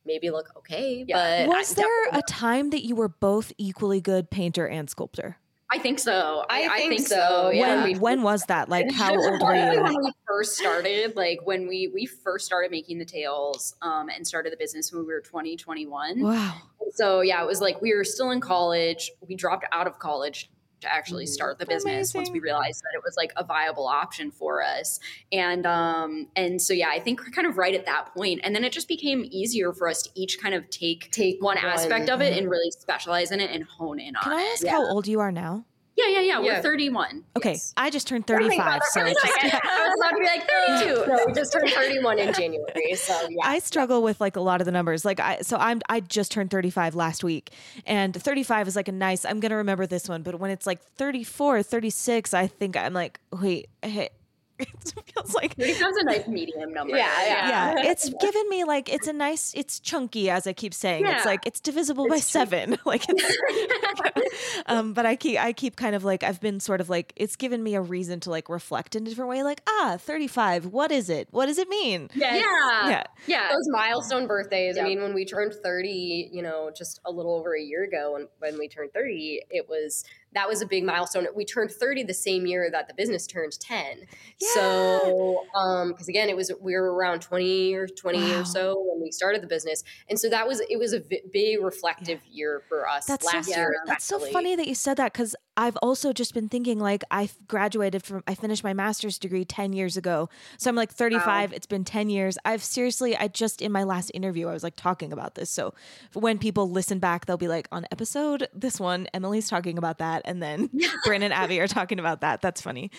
maybe 0.08 0.30
look 0.32 0.52
okay. 0.58 1.06
Yeah. 1.08 1.46
But 1.46 1.56
Was 1.56 1.78
I 1.78 1.82
there 1.82 2.20
a 2.20 2.22
time 2.24 2.72
that 2.72 2.86
you 2.86 2.96
were 2.96 3.10
both 3.10 3.54
equally 3.58 4.02
good 4.02 4.32
painter 4.32 4.68
and 4.68 4.90
sculptor? 4.90 5.38
I 5.70 5.80
think 5.80 6.00
so. 6.00 6.46
I 6.50 6.88
think 6.88 7.06
so, 7.06 7.50
yeah. 7.50 7.84
When 7.84 8.00
when 8.00 8.22
was 8.22 8.44
that? 8.46 8.70
Like 8.78 8.92
how 8.92 9.14
old 9.14 9.42
were 9.42 9.56
you? 9.56 9.82
when 9.84 9.98
we 10.04 10.12
first 10.26 10.58
started, 10.58 11.16
like 11.16 11.40
when 11.44 11.68
we 11.68 11.90
we 11.94 12.06
first 12.06 12.46
started 12.46 12.72
making 12.72 13.00
the 13.00 13.06
tails 13.06 13.76
um, 13.82 14.10
and 14.10 14.26
started 14.26 14.54
the 14.54 14.58
business 14.58 14.92
when 14.94 15.02
we 15.02 15.14
were 15.14 15.22
20, 15.22 15.58
21. 15.58 16.22
Wow. 16.22 16.56
So 16.94 17.22
yeah, 17.22 17.44
it 17.44 17.48
was 17.48 17.60
like 17.60 17.82
we 17.82 17.94
were 17.94 18.04
still 18.04 18.32
in 18.32 18.40
college. 18.40 19.12
We 19.28 19.36
dropped 19.36 19.66
out 19.72 19.88
of 19.88 20.00
college 20.00 20.50
to 20.82 20.94
actually 20.94 21.26
Mhm. 21.26 21.30
start 21.30 21.60
the 21.60 21.66
business 21.66 22.14
once 22.14 22.30
we 22.30 22.40
realized 22.40 22.82
that 22.84 22.96
it 22.96 23.02
was 23.04 23.16
like 23.18 23.34
a 23.36 23.44
viable 23.44 23.88
option 23.88 24.32
for 24.32 24.62
us. 24.64 25.00
And 25.32 25.66
um 25.66 26.28
and 26.36 26.62
so 26.62 26.74
yeah, 26.74 26.90
I 26.90 27.00
think 27.00 27.20
we're 27.22 27.32
kind 27.32 27.48
of 27.48 27.58
right 27.58 27.74
at 27.76 27.86
that. 27.86 28.10
And 28.16 28.56
then 28.56 28.64
it 28.64 28.72
just 28.72 28.88
became 28.88 29.26
easier 29.32 29.74
for 29.74 29.88
us 29.88 30.04
to 30.04 30.10
each 30.16 30.40
kind 30.40 30.54
of 30.56 30.70
take 30.70 31.12
take 31.12 31.42
one 31.42 31.58
aspect 31.58 32.10
of 32.10 32.22
it 32.22 32.34
Mhm. 32.34 32.38
and 32.40 32.50
really 32.50 32.72
specialize 32.72 33.32
in 33.32 33.40
it 33.40 33.52
and 33.52 33.64
hone 33.64 34.00
in 34.00 34.16
on 34.16 34.24
Can 34.24 34.34
I 34.34 34.42
it. 34.42 34.52
ask 34.54 34.64
Yeah. 34.64 34.72
how 34.72 34.86
old 34.88 35.08
you 35.08 35.20
are 35.20 35.32
now? 35.32 35.66
Yeah, 35.98 36.08
yeah, 36.10 36.20
yeah. 36.20 36.42
Yeah. 36.42 36.58
We're 36.58 36.62
31. 36.62 37.24
Okay, 37.36 37.52
Yes. 37.54 37.74
I 37.76 37.90
just 37.90 38.08
turned 38.08 38.26
Oh 38.30 38.34
35, 38.34 38.58
God, 38.58 38.80
so 38.92 39.00
for 39.00 39.06
a 39.08 39.10
it's 39.10 39.22
just, 39.22 39.34
second, 39.34 39.60
I 39.64 39.88
was 39.88 40.00
about 40.00 40.12
to 40.12 40.20
be 40.20 40.26
like 40.26 40.48
32. 40.78 41.08
no, 41.08 41.26
we 41.26 41.34
just 41.34 41.52
turned 41.54 41.70
31 41.70 42.20
in 42.20 42.34
January. 42.34 42.96
So 42.96 43.14
yeah. 43.30 43.38
I 43.44 43.60
struggle 43.60 44.04
with 44.04 44.22
like 44.22 44.36
a 44.36 44.40
lot 44.42 44.62
of 44.62 44.66
the 44.66 44.72
numbers. 44.72 45.04
Like 45.04 45.20
I 45.20 45.40
so 45.42 45.58
I'm 45.58 45.82
I 45.90 46.00
just 46.02 46.32
turned 46.32 46.52
35 46.52 46.94
last 46.96 47.24
week 47.24 47.52
and 47.86 48.14
35 48.16 48.68
is 48.68 48.76
like 48.76 48.88
a 48.88 48.92
nice 48.92 49.26
I'm 49.26 49.40
going 49.40 49.50
to 49.50 49.56
remember 49.58 49.88
this 49.88 50.08
one, 50.08 50.22
but 50.22 50.40
when 50.40 50.52
it's 50.52 50.68
like 50.68 50.82
34, 50.82 51.64
36, 51.64 52.34
I 52.34 52.46
think 52.48 52.78
I'm 52.78 52.94
like, 52.94 53.20
wait, 53.32 53.68
hey, 53.82 54.10
it 54.60 55.14
feels 55.14 55.34
like 55.34 55.56
35 55.56 55.90
is 55.90 55.98
a 55.98 56.04
nice 56.04 56.28
medium 56.28 56.74
number. 56.74 56.96
Yeah, 56.96 57.12
yeah. 57.26 57.50
yeah, 57.50 57.74
it's 57.92 58.10
given 58.10 58.50
me 58.50 58.64
like 58.64 58.90
it's 58.90 59.08
a 59.08 59.14
nice, 59.14 59.54
it's 59.56 59.80
chunky 59.80 60.30
as 60.30 60.48
I 60.48 60.54
keep 60.54 60.74
saying. 60.74 61.06
It's 61.06 61.26
like 61.26 61.46
it's 61.46 61.60
divisible 61.60 62.08
by 62.08 62.18
It's 62.18 62.26
seven. 62.26 62.78
like, 62.86 63.06
it's, 63.08 64.62
um, 64.66 64.94
but 64.94 65.06
I 65.06 65.16
keep, 65.16 65.40
I 65.40 65.54
keep 65.54 65.76
kind 65.76 65.96
of 65.96 66.04
like 66.04 66.24
I've 66.24 66.42
been 66.42 66.60
sort 66.60 66.82
of 66.82 66.90
like 66.90 67.14
it's 67.16 67.36
given 67.36 67.64
me 67.64 67.76
a 67.76 67.82
reason 67.82 68.20
to 68.22 68.30
like 68.30 68.50
reflect 68.50 68.96
in 68.96 69.06
a 69.06 69.10
different 69.10 69.30
way. 69.30 69.44
Like, 69.44 69.62
ah, 69.68 69.98
thirty-five. 70.00 70.66
What 70.66 70.92
is 70.92 71.10
it? 71.10 71.28
What 71.32 71.48
does 71.48 71.58
it 71.58 71.70
mean? 71.70 72.10
Yeah. 72.16 72.36
Yeah. 72.36 72.90
Yeah. 72.90 73.04
Yeah. 73.28 73.50
Those 73.50 73.68
milestone 73.70 74.28
birthdays. 74.28 74.78
I 74.78 74.84
mean, 74.84 75.02
when 75.02 75.14
we 75.14 75.26
turned 75.26 75.54
30, 75.54 76.30
you 76.32 76.42
know, 76.42 76.72
just 76.76 77.00
a 77.06 77.12
little 77.12 77.36
over 77.36 77.56
a 77.56 77.62
year 77.62 77.84
ago, 77.84 78.14
when, 78.14 78.28
when 78.40 78.58
we 78.60 78.68
turned 78.68 78.92
30, 78.94 79.44
it 79.50 79.68
was 79.70 80.04
that 80.34 80.48
was 80.48 80.62
a 80.62 80.66
big 80.68 80.84
milestone. 80.84 81.26
We 81.36 81.46
turned 81.46 81.72
30 81.72 82.04
the 82.04 82.14
same 82.14 82.46
year 82.46 82.70
that 82.72 82.88
the 82.88 82.94
business 82.94 83.26
turned 83.26 83.60
10. 83.60 84.00
Yeah. 84.40 84.48
So, 84.54 85.46
um, 85.56 85.90
because 85.90 86.08
again, 86.08 86.30
it 86.30 86.36
was 86.36 86.52
we 86.62 86.74
were 86.76 86.94
around 86.94 87.22
20 87.22 87.74
or 87.74 87.88
20 87.88 88.18
Wow. 88.20 88.42
or 88.42 88.46
so 88.46 88.84
when 88.88 89.02
we 89.02 89.12
started 89.12 89.42
the 89.42 89.48
business, 89.48 89.84
and 90.10 90.20
so 90.20 90.30
that 90.30 90.48
was 90.48 90.62
it 90.70 90.78
was 90.78 90.94
a 90.94 91.02
big 91.32 91.62
reflective 91.62 92.20
year 92.30 92.64
for 92.68 92.88
us 92.88 93.06
That's 93.06 93.26
last 93.26 93.50
so, 93.50 93.56
year. 93.56 93.76
That's 93.86 94.06
so 94.06 94.20
funny 94.20 94.56
that 94.56 94.68
you 94.68 94.76
said 94.76 94.98
that 94.98 95.14
because 95.14 95.36
I've 95.56 95.78
also 95.78 96.14
just 96.14 96.34
been 96.36 96.50
thinking 96.50 96.80
like 96.80 97.04
I 97.10 97.30
graduated 97.48 98.04
from 98.04 98.24
I 98.28 98.36
finished 98.36 98.64
my 98.64 98.74
master's 98.74 99.18
degree 99.18 99.44
10 99.44 99.74
years 99.74 99.98
ago. 99.98 100.30
So 100.58 100.70
I'm 100.70 100.76
like 100.76 100.92
35. 100.92 101.52
It's 101.54 101.66
been 101.66 101.84
10 101.84 102.10
years. 102.10 102.38
I've 102.46 102.64
seriously 102.64 103.18
I 103.18 103.28
just 103.28 103.62
in 103.62 103.72
my 103.72 103.84
last 103.84 104.12
interview 104.14 104.48
I 104.48 104.54
was 104.54 104.64
like 104.64 104.76
talking 104.76 105.12
about 105.12 105.36
this. 105.36 105.50
So 105.50 105.74
when 106.14 106.38
people 106.38 106.70
listen 106.70 107.00
back 107.00 107.26
they'll 107.26 107.38
be 107.38 107.48
like 107.48 107.68
on 107.72 107.86
episode 107.92 108.48
this 108.54 108.80
one 108.80 109.08
Emily's 109.14 109.50
talking 109.50 109.78
about 109.78 109.98
that 109.98 110.17
and 110.26 110.42
then 110.42 110.70
Bryn 111.06 111.24
and 111.24 111.34
Abby 111.34 111.60
are 111.60 111.68
talking 111.68 112.00
about 112.00 112.22
that. 112.22 112.42
That's 112.42 112.62
funny. 112.62 112.92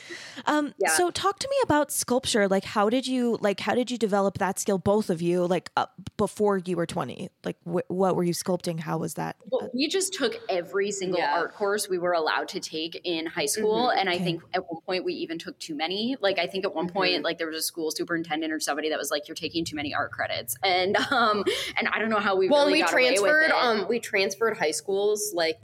Um 0.46 0.74
Yeah. 0.78 0.90
so 0.90 1.10
talk 1.10 1.38
to 1.40 1.48
me 1.48 1.56
about 1.62 1.90
sculpture. 1.92 2.48
Like 2.48 2.64
how 2.64 2.88
did 2.90 3.06
you 3.06 3.38
like 3.40 3.60
how 3.60 3.74
did 3.74 3.90
you 3.90 3.98
develop 3.98 4.38
that 4.38 4.58
skill 4.58 4.78
both 4.78 5.10
of 5.10 5.20
you 5.22 5.46
like 5.46 5.70
up 5.76 5.94
before 6.16 6.58
you 6.58 6.76
were 6.76 6.86
20? 6.86 7.30
Like 7.44 7.56
wh- 7.64 7.88
what 7.90 8.16
were 8.16 8.24
you 8.24 8.32
sculpting? 8.34 8.80
How 8.80 8.98
was 8.98 9.14
that? 9.14 9.36
Well, 9.46 9.70
we 9.74 9.88
just 9.88 10.12
took 10.14 10.40
every 10.48 10.90
single 10.90 11.18
Yeah. 11.18 11.34
art 11.36 11.54
course 11.54 11.88
we 11.88 11.98
were 11.98 12.12
allowed 12.12 12.48
to 12.48 12.60
take 12.60 13.00
in 13.04 13.26
high 13.26 13.46
school. 13.46 13.90
And 13.90 14.08
I 14.08 14.18
think 14.18 14.42
at 14.54 14.62
one 14.70 14.80
point 14.82 15.04
we 15.04 15.14
even 15.14 15.38
took 15.38 15.58
too 15.58 15.74
many. 15.74 16.16
Like 16.20 16.38
I 16.38 16.46
think 16.46 16.64
at 16.64 16.74
one 16.74 16.88
point, 16.88 17.22
like 17.24 17.38
there 17.38 17.46
was 17.48 17.56
a 17.56 17.62
school 17.62 17.90
superintendent 17.90 18.52
or 18.52 18.60
somebody 18.60 18.88
that 18.90 18.98
was 18.98 19.10
like, 19.10 19.28
You're 19.28 19.34
taking 19.34 19.64
too 19.64 19.76
many 19.76 19.94
art 19.94 20.12
credits. 20.12 20.56
And 20.62 20.96
um 20.96 21.44
and 21.76 21.88
I 21.88 21.98
don't 21.98 22.10
know 22.10 22.18
how 22.20 22.36
we 22.36 22.48
well, 22.48 22.66
really 22.66 22.78
we 22.78 22.80
got 22.82 22.92
away 22.92 23.10
with 23.12 23.20
transferred. 23.20 23.44
it. 23.50 23.52
Um, 23.52 23.86
we 23.88 24.00
transferred 24.00 24.56
high 24.56 24.70
schools 24.70 25.32
like 25.34 25.58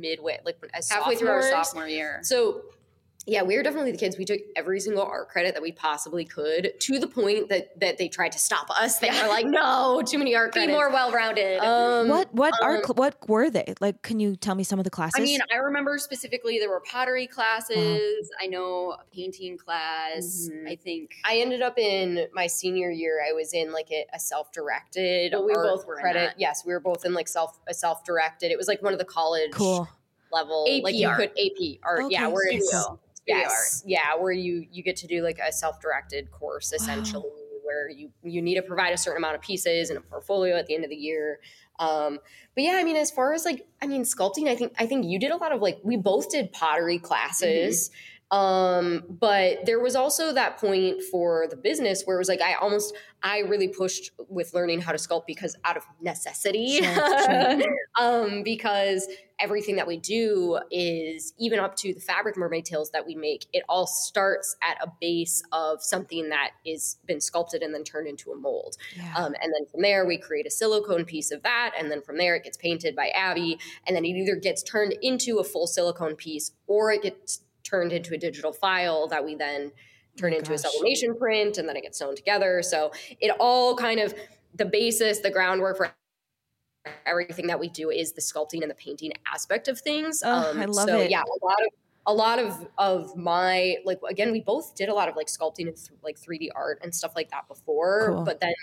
midway, 0.00 0.40
like 0.44 0.56
as 0.74 0.90
halfway 0.90 1.16
through 1.16 1.28
our 1.28 1.42
sophomore 1.42 1.88
year. 1.88 2.20
So 2.22 2.62
yeah, 3.26 3.42
we 3.42 3.54
were 3.56 3.62
definitely 3.62 3.92
the 3.92 3.98
kids. 3.98 4.16
We 4.16 4.24
took 4.24 4.40
every 4.56 4.80
single 4.80 5.02
art 5.04 5.28
credit 5.28 5.52
that 5.54 5.62
we 5.62 5.72
possibly 5.72 6.24
could 6.24 6.72
to 6.80 6.98
the 6.98 7.06
point 7.06 7.50
that 7.50 7.78
that 7.78 7.98
they 7.98 8.08
tried 8.08 8.32
to 8.32 8.38
stop 8.38 8.70
us. 8.70 8.98
They 8.98 9.10
were 9.10 9.28
like, 9.28 9.46
"No, 9.48 10.02
too 10.04 10.18
many 10.18 10.34
art 10.34 10.52
Be 10.54 10.60
credits." 10.60 10.74
more 10.74 10.90
well 10.90 11.12
rounded. 11.12 11.58
Um, 11.60 12.08
what 12.08 12.34
what 12.34 12.54
art 12.62 12.78
um, 12.78 12.84
cl- 12.84 12.94
what 12.94 13.28
were 13.28 13.50
they? 13.50 13.74
Like 13.78 14.00
can 14.02 14.20
you 14.20 14.36
tell 14.36 14.54
me 14.54 14.64
some 14.64 14.78
of 14.80 14.84
the 14.84 14.90
classes? 14.90 15.20
I 15.20 15.22
mean, 15.22 15.40
I 15.52 15.56
remember 15.56 15.98
specifically 15.98 16.58
there 16.58 16.70
were 16.70 16.80
pottery 16.80 17.26
classes. 17.26 18.30
I 18.40 18.46
know 18.46 18.96
a 18.98 19.04
painting 19.14 19.58
class. 19.58 20.48
Mhm. 20.50 20.68
I 20.70 20.76
think 20.76 21.12
I 21.24 21.36
ended 21.40 21.60
up 21.60 21.78
in 21.78 22.26
my 22.32 22.46
senior 22.46 22.90
year. 22.90 23.20
I 23.28 23.32
was 23.32 23.52
in 23.52 23.70
like 23.70 23.90
a, 23.92 24.06
a 24.14 24.18
self-directed. 24.18 25.32
Well, 25.34 25.44
we 25.44 25.52
art 25.52 25.66
both 25.66 25.86
were 25.86 25.96
in 25.96 26.00
credit. 26.00 26.20
that. 26.20 26.40
Yes, 26.40 26.64
we 26.64 26.72
were 26.72 26.80
both 26.80 27.04
in 27.04 27.12
like 27.12 27.28
self 27.28 27.60
a 27.68 27.74
self-directed. 27.74 28.50
It 28.50 28.56
was 28.56 28.66
like 28.66 28.82
one 28.82 28.94
of 28.94 28.98
the 28.98 29.04
college 29.04 29.52
cool. 29.52 29.88
level 30.32 30.66
AP 30.68 30.82
like 30.82 30.94
you 30.94 31.06
art. 31.06 31.18
could 31.18 31.30
AP 31.30 31.78
art. 31.82 32.04
Yeah, 32.10 32.26
Okay, 32.26 32.32
where 32.32 32.60
so 32.62 32.98
Yes, 33.38 33.82
yeah, 33.86 34.16
where 34.18 34.32
you 34.32 34.66
you 34.70 34.82
get 34.82 34.96
to 34.96 35.06
do 35.06 35.22
like 35.22 35.38
a 35.38 35.52
self-directed 35.52 36.30
course 36.30 36.72
essentially, 36.72 37.30
where 37.64 37.88
you 37.88 38.10
you 38.22 38.42
need 38.42 38.56
to 38.56 38.62
provide 38.62 38.92
a 38.92 38.98
certain 38.98 39.18
amount 39.18 39.36
of 39.36 39.40
pieces 39.40 39.90
and 39.90 39.98
a 39.98 40.02
portfolio 40.02 40.56
at 40.56 40.66
the 40.66 40.74
end 40.74 40.84
of 40.84 40.90
the 40.90 40.96
year. 40.96 41.40
Um, 41.78 42.18
but 42.54 42.64
yeah, 42.64 42.76
I 42.78 42.84
mean, 42.84 42.96
as 42.96 43.10
far 43.10 43.32
as 43.32 43.44
like, 43.46 43.66
I 43.80 43.86
mean, 43.86 44.02
sculpting, 44.02 44.48
I 44.48 44.56
think 44.56 44.74
I 44.78 44.86
think 44.86 45.06
you 45.06 45.18
did 45.18 45.30
a 45.30 45.36
lot 45.36 45.52
of 45.52 45.62
like 45.62 45.78
we 45.82 45.96
both 45.96 46.30
did 46.30 46.52
pottery 46.52 46.98
classes. 46.98 47.90
Um, 48.30 49.02
but 49.08 49.66
there 49.66 49.80
was 49.80 49.96
also 49.96 50.32
that 50.32 50.58
point 50.58 51.02
for 51.10 51.46
the 51.48 51.56
business 51.56 52.02
where 52.04 52.16
it 52.16 52.20
was 52.20 52.28
like 52.28 52.40
I 52.40 52.54
almost 52.54 52.94
I 53.22 53.40
really 53.40 53.68
pushed 53.68 54.12
with 54.28 54.54
learning 54.54 54.80
how 54.80 54.92
to 54.92 54.98
sculpt 54.98 55.26
because 55.26 55.56
out 55.64 55.76
of 55.76 55.84
necessity. 56.00 56.80
Sure, 56.80 57.24
sure. 57.24 57.62
um, 58.00 58.42
because 58.42 59.06
everything 59.40 59.76
that 59.76 59.86
we 59.86 59.96
do 59.96 60.58
is 60.70 61.32
even 61.38 61.58
up 61.58 61.74
to 61.74 61.92
the 61.92 62.00
fabric 62.00 62.36
mermaid 62.36 62.64
tails 62.64 62.90
that 62.92 63.06
we 63.06 63.14
make, 63.14 63.46
it 63.52 63.64
all 63.68 63.86
starts 63.86 64.56
at 64.62 64.76
a 64.82 64.90
base 65.00 65.42
of 65.52 65.82
something 65.82 66.28
that 66.28 66.50
is 66.64 66.98
been 67.06 67.20
sculpted 67.20 67.62
and 67.62 67.74
then 67.74 67.82
turned 67.82 68.06
into 68.06 68.30
a 68.30 68.36
mold. 68.36 68.76
Yeah. 68.96 69.12
Um, 69.16 69.34
and 69.42 69.52
then 69.52 69.66
from 69.70 69.82
there, 69.82 70.06
we 70.06 70.18
create 70.18 70.46
a 70.46 70.50
silicone 70.50 71.04
piece 71.04 71.30
of 71.30 71.42
that. 71.42 71.72
And 71.78 71.90
then 71.90 72.00
from 72.00 72.16
there, 72.16 72.36
it 72.36 72.44
gets 72.44 72.56
painted 72.56 72.94
by 72.94 73.08
Abby. 73.08 73.58
And 73.86 73.96
then 73.96 74.04
it 74.04 74.08
either 74.08 74.36
gets 74.36 74.62
turned 74.62 74.94
into 75.02 75.38
a 75.38 75.44
full 75.44 75.66
silicone 75.66 76.16
piece 76.16 76.52
or 76.66 76.92
it 76.92 77.02
gets 77.02 77.40
turned 77.70 77.92
into 77.92 78.14
a 78.14 78.18
digital 78.18 78.52
file 78.52 79.06
that 79.08 79.24
we 79.24 79.34
then 79.34 79.70
oh 79.74 79.80
turn 80.16 80.32
Oh 80.34 80.38
into 80.38 80.50
gosh. 80.50 80.60
a 80.60 80.62
sublimation 80.68 81.16
print. 81.16 81.58
And 81.58 81.68
then 81.68 81.76
it 81.76 81.82
gets 81.82 81.98
sewn 81.98 82.16
together. 82.16 82.62
So 82.62 82.90
it 83.20 83.30
all 83.38 83.76
kind 83.76 84.00
of 84.00 84.14
the 84.54 84.64
basis, 84.64 85.20
the 85.20 85.30
groundwork 85.30 85.76
for 85.76 85.92
everything 87.06 87.46
that 87.46 87.60
we 87.60 87.68
do 87.68 87.90
is 87.90 88.12
the 88.12 88.20
sculpting 88.20 88.62
and 88.62 88.70
the 88.70 88.74
painting 88.74 89.12
aspect 89.32 89.68
of 89.68 89.78
things. 89.78 90.22
Oh, 90.24 90.50
um, 90.50 90.58
I 90.58 90.64
love 90.64 90.88
so 90.88 90.98
it. 91.00 91.10
yeah, 91.10 91.22
a 91.22 91.44
lot 91.44 91.58
of 91.60 91.68
a 92.06 92.14
lot 92.14 92.38
of 92.38 92.66
of 92.78 93.14
my 93.16 93.76
like 93.84 93.98
again 94.08 94.32
we 94.32 94.40
both 94.40 94.74
did 94.74 94.88
a 94.88 94.94
lot 94.94 95.08
of 95.08 95.16
like 95.16 95.26
sculpting 95.26 95.66
and 95.68 95.76
th- 95.76 95.90
like 96.02 96.18
3d 96.18 96.48
art 96.54 96.80
and 96.82 96.94
stuff 96.94 97.12
like 97.14 97.30
that 97.30 97.46
before 97.46 98.12
Cool. 98.14 98.24
but 98.24 98.40
then 98.40 98.54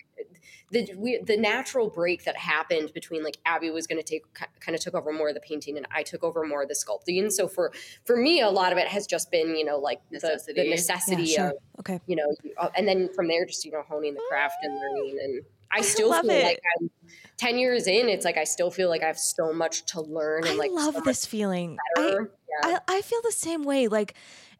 the 0.71 0.91
we, 0.97 1.19
the 1.23 1.37
natural 1.37 1.87
break 1.89 2.23
that 2.25 2.35
happened 2.35 2.91
between 2.93 3.23
like 3.23 3.37
abby 3.45 3.69
was 3.69 3.85
going 3.87 4.01
to 4.01 4.03
take 4.03 4.23
kind 4.59 4.75
of 4.75 4.81
took 4.81 4.95
over 4.95 5.13
more 5.13 5.29
of 5.29 5.35
the 5.35 5.39
painting 5.39 5.77
and 5.77 5.87
i 5.91 6.01
took 6.03 6.23
over 6.23 6.45
more 6.45 6.63
of 6.63 6.67
the 6.67 6.73
sculpting 6.75 7.31
so 7.31 7.47
for 7.47 7.71
for 8.05 8.17
me 8.17 8.41
a 8.41 8.49
lot 8.49 8.71
of 8.71 8.77
it 8.77 8.87
has 8.87 9.05
just 9.07 9.29
been 9.31 9.55
you 9.55 9.63
know 9.63 9.77
like 9.77 10.01
the, 10.11 10.19
the 10.55 10.69
Necessity. 10.69 11.23
yeah, 11.23 11.35
sure. 11.35 11.47
of 11.49 11.53
Okay. 11.81 11.99
you 12.07 12.15
know 12.15 12.33
you- 12.43 12.53
uh, 12.57 12.69
and 12.75 12.87
then 12.87 13.07
from 13.13 13.27
there 13.27 13.45
just 13.45 13.63
you 13.65 13.71
know 13.71 13.83
honing 13.87 14.13
the 14.15 14.21
craft 14.29 14.55
and 14.63 14.73
learning 14.73 15.19
and 15.23 15.41
i 15.71 15.79
still 15.81 16.09
love 16.09 16.23
feel 16.25 16.31
it. 16.31 16.43
like 16.43 16.59
i'm 16.81 16.89
10 17.37 17.59
years 17.59 17.85
in 17.87 18.09
it's 18.09 18.25
like 18.25 18.35
i 18.37 18.43
still 18.43 18.71
feel 18.71 18.89
like 18.89 19.03
i 19.03 19.07
have 19.07 19.19
so 19.19 19.53
much 19.53 19.85
to 19.85 20.01
learn 20.01 20.43
and 20.43 20.53
I 20.53 20.55
like 20.55 20.71
love 20.71 20.95
so 20.95 21.01
this 21.01 21.25
feeling. 21.25 21.77
I, 21.97 22.01
better. 22.01 22.31
Yeah. 22.49 22.79
I 22.87 22.97
I 22.97 23.01
feel 23.01 23.19
the 23.23 23.31
same 23.31 23.63
way. 23.63 23.87
Like, 23.87 24.13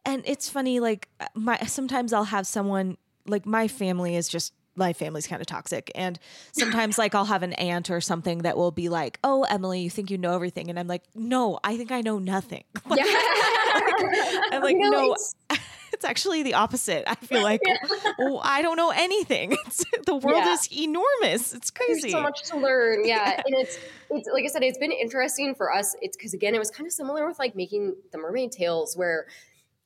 and 0.04 0.22
it's 0.26 0.48
funny. 0.48 0.80
Like, 0.80 1.08
uh, 1.20 1.26
my 1.34 1.58
sometimes 1.66 2.12
I'll 2.12 2.24
have 2.24 2.46
someone 2.46 2.96
like 3.26 3.46
my 3.46 3.68
family 3.68 4.16
is 4.16 4.28
just 4.28 4.52
my 4.76 4.92
family's 4.92 5.26
kind 5.26 5.40
of 5.40 5.46
toxic, 5.46 5.90
and 5.94 6.18
sometimes 6.52 6.98
like 6.98 7.14
I'll 7.14 7.24
have 7.24 7.42
an 7.42 7.52
aunt 7.54 7.90
or 7.90 8.00
something 8.00 8.38
that 8.38 8.56
will 8.56 8.70
be 8.70 8.88
like, 8.88 9.18
"Oh, 9.24 9.42
Emily, 9.44 9.80
you 9.80 9.90
think 9.90 10.10
you 10.10 10.18
know 10.18 10.34
everything," 10.34 10.70
and 10.70 10.78
I'm 10.78 10.86
like, 10.86 11.02
"No, 11.14 11.58
I 11.64 11.76
think 11.76 11.90
I 11.92 12.00
know 12.00 12.18
nothing." 12.18 12.64
Like, 12.88 13.04
I'm 14.52 14.62
like, 14.62 14.76
know, 14.76 14.90
no. 15.50 15.56
it's- 15.92 16.04
actually 16.08 16.42
the 16.42 16.54
opposite. 16.54 17.04
I 17.10 17.14
feel 17.16 17.42
like 17.52 17.60
oh, 18.20 18.40
I 18.42 18.62
don't 18.62 18.76
know 18.76 18.90
anything. 18.90 19.56
It's, 19.66 19.84
the 20.06 20.14
world 20.16 20.44
Yeah. 20.44 20.54
is 20.54 20.68
enormous. 20.72 21.52
It's 21.52 21.70
crazy. 21.70 22.00
There's 22.02 22.12
so 22.12 22.22
much 22.22 22.42
to 22.44 22.56
learn. 22.56 23.04
Yeah. 23.06 23.42
And 23.44 23.54
it's 23.54 23.78
it's 24.10 24.28
like 24.32 24.44
I 24.44 24.48
said, 24.48 24.62
it's 24.62 24.78
been 24.78 24.92
interesting 24.92 25.54
for 25.54 25.72
us. 25.72 25.94
It's 26.00 26.16
because 26.16 26.32
again, 26.34 26.54
it 26.54 26.58
was 26.58 26.70
kind 26.70 26.86
of 26.86 26.92
similar 26.92 27.26
with 27.26 27.38
like 27.38 27.54
making 27.54 27.96
the 28.12 28.18
mermaid 28.18 28.52
tails 28.52 28.96
where 28.96 29.26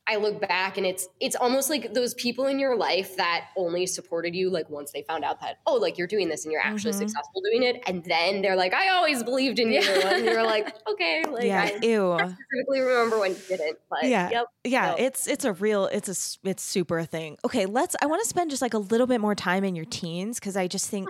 I 0.09 0.17
look 0.17 0.41
back 0.41 0.77
and 0.79 0.85
it's 0.85 1.07
it's 1.21 1.37
almost 1.37 1.71
like 1.71 1.95
those 1.95 2.13
people 2.15 2.47
in 2.47 2.59
your 2.59 2.77
life 2.77 3.17
that 3.19 3.51
only 3.57 3.87
supported 3.87 4.35
you 4.35 4.51
like 4.51 4.69
once 4.69 4.91
they 4.91 5.03
found 5.03 5.25
out 5.25 5.41
that, 5.43 5.59
oh, 5.67 5.75
like 5.77 5.97
you're 5.97 6.09
doing 6.09 6.29
this 6.29 6.45
and 6.45 6.51
you're 6.53 6.61
actually 6.61 6.93
Mhm. 6.93 6.99
successful 6.99 7.41
doing 7.53 7.63
it. 7.63 7.83
And 7.87 8.05
then 8.05 8.43
they're 8.43 8.57
like, 8.57 8.75
I 8.75 8.89
always 8.89 9.23
believed 9.23 9.61
in 9.61 9.71
you. 9.73 9.81
And 9.81 10.25
you're 10.25 10.43
like, 10.55 10.75
okay, 10.91 11.23
like 11.31 11.45
yeah. 11.45 11.71
I 11.81 11.87
Ew. 11.87 12.17
specifically 12.19 12.81
remember 12.81 13.21
when 13.21 13.31
you 13.31 13.41
didn't. 13.49 13.79
But 13.89 14.05
Yeah. 14.05 14.29
yep. 14.31 14.47
yeah 14.65 14.91
So- 14.91 14.97
it's 15.05 15.27
it's 15.29 15.45
a 15.45 15.53
real 15.53 15.87
it's 15.87 16.09
a 16.09 16.49
it's 16.49 16.63
super 16.65 16.99
a 16.99 17.05
thing 17.07 17.39
okay 17.45 17.67
let's 17.67 17.95
i 18.03 18.07
want 18.07 18.23
to 18.23 18.29
spend 18.29 18.51
just 18.51 18.63
like 18.63 18.75
a 18.75 18.79
little 18.79 19.07
bit 19.07 19.21
more 19.21 19.35
time 19.37 19.63
in 19.65 19.75
your 19.77 19.85
teens 19.85 20.39
because 20.41 20.57
i 20.57 20.67
just 20.69 20.89
think 20.91 21.09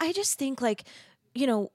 i 0.00 0.12
just 0.12 0.38
think 0.38 0.60
like 0.60 0.84
you 1.34 1.46
know 1.46 1.70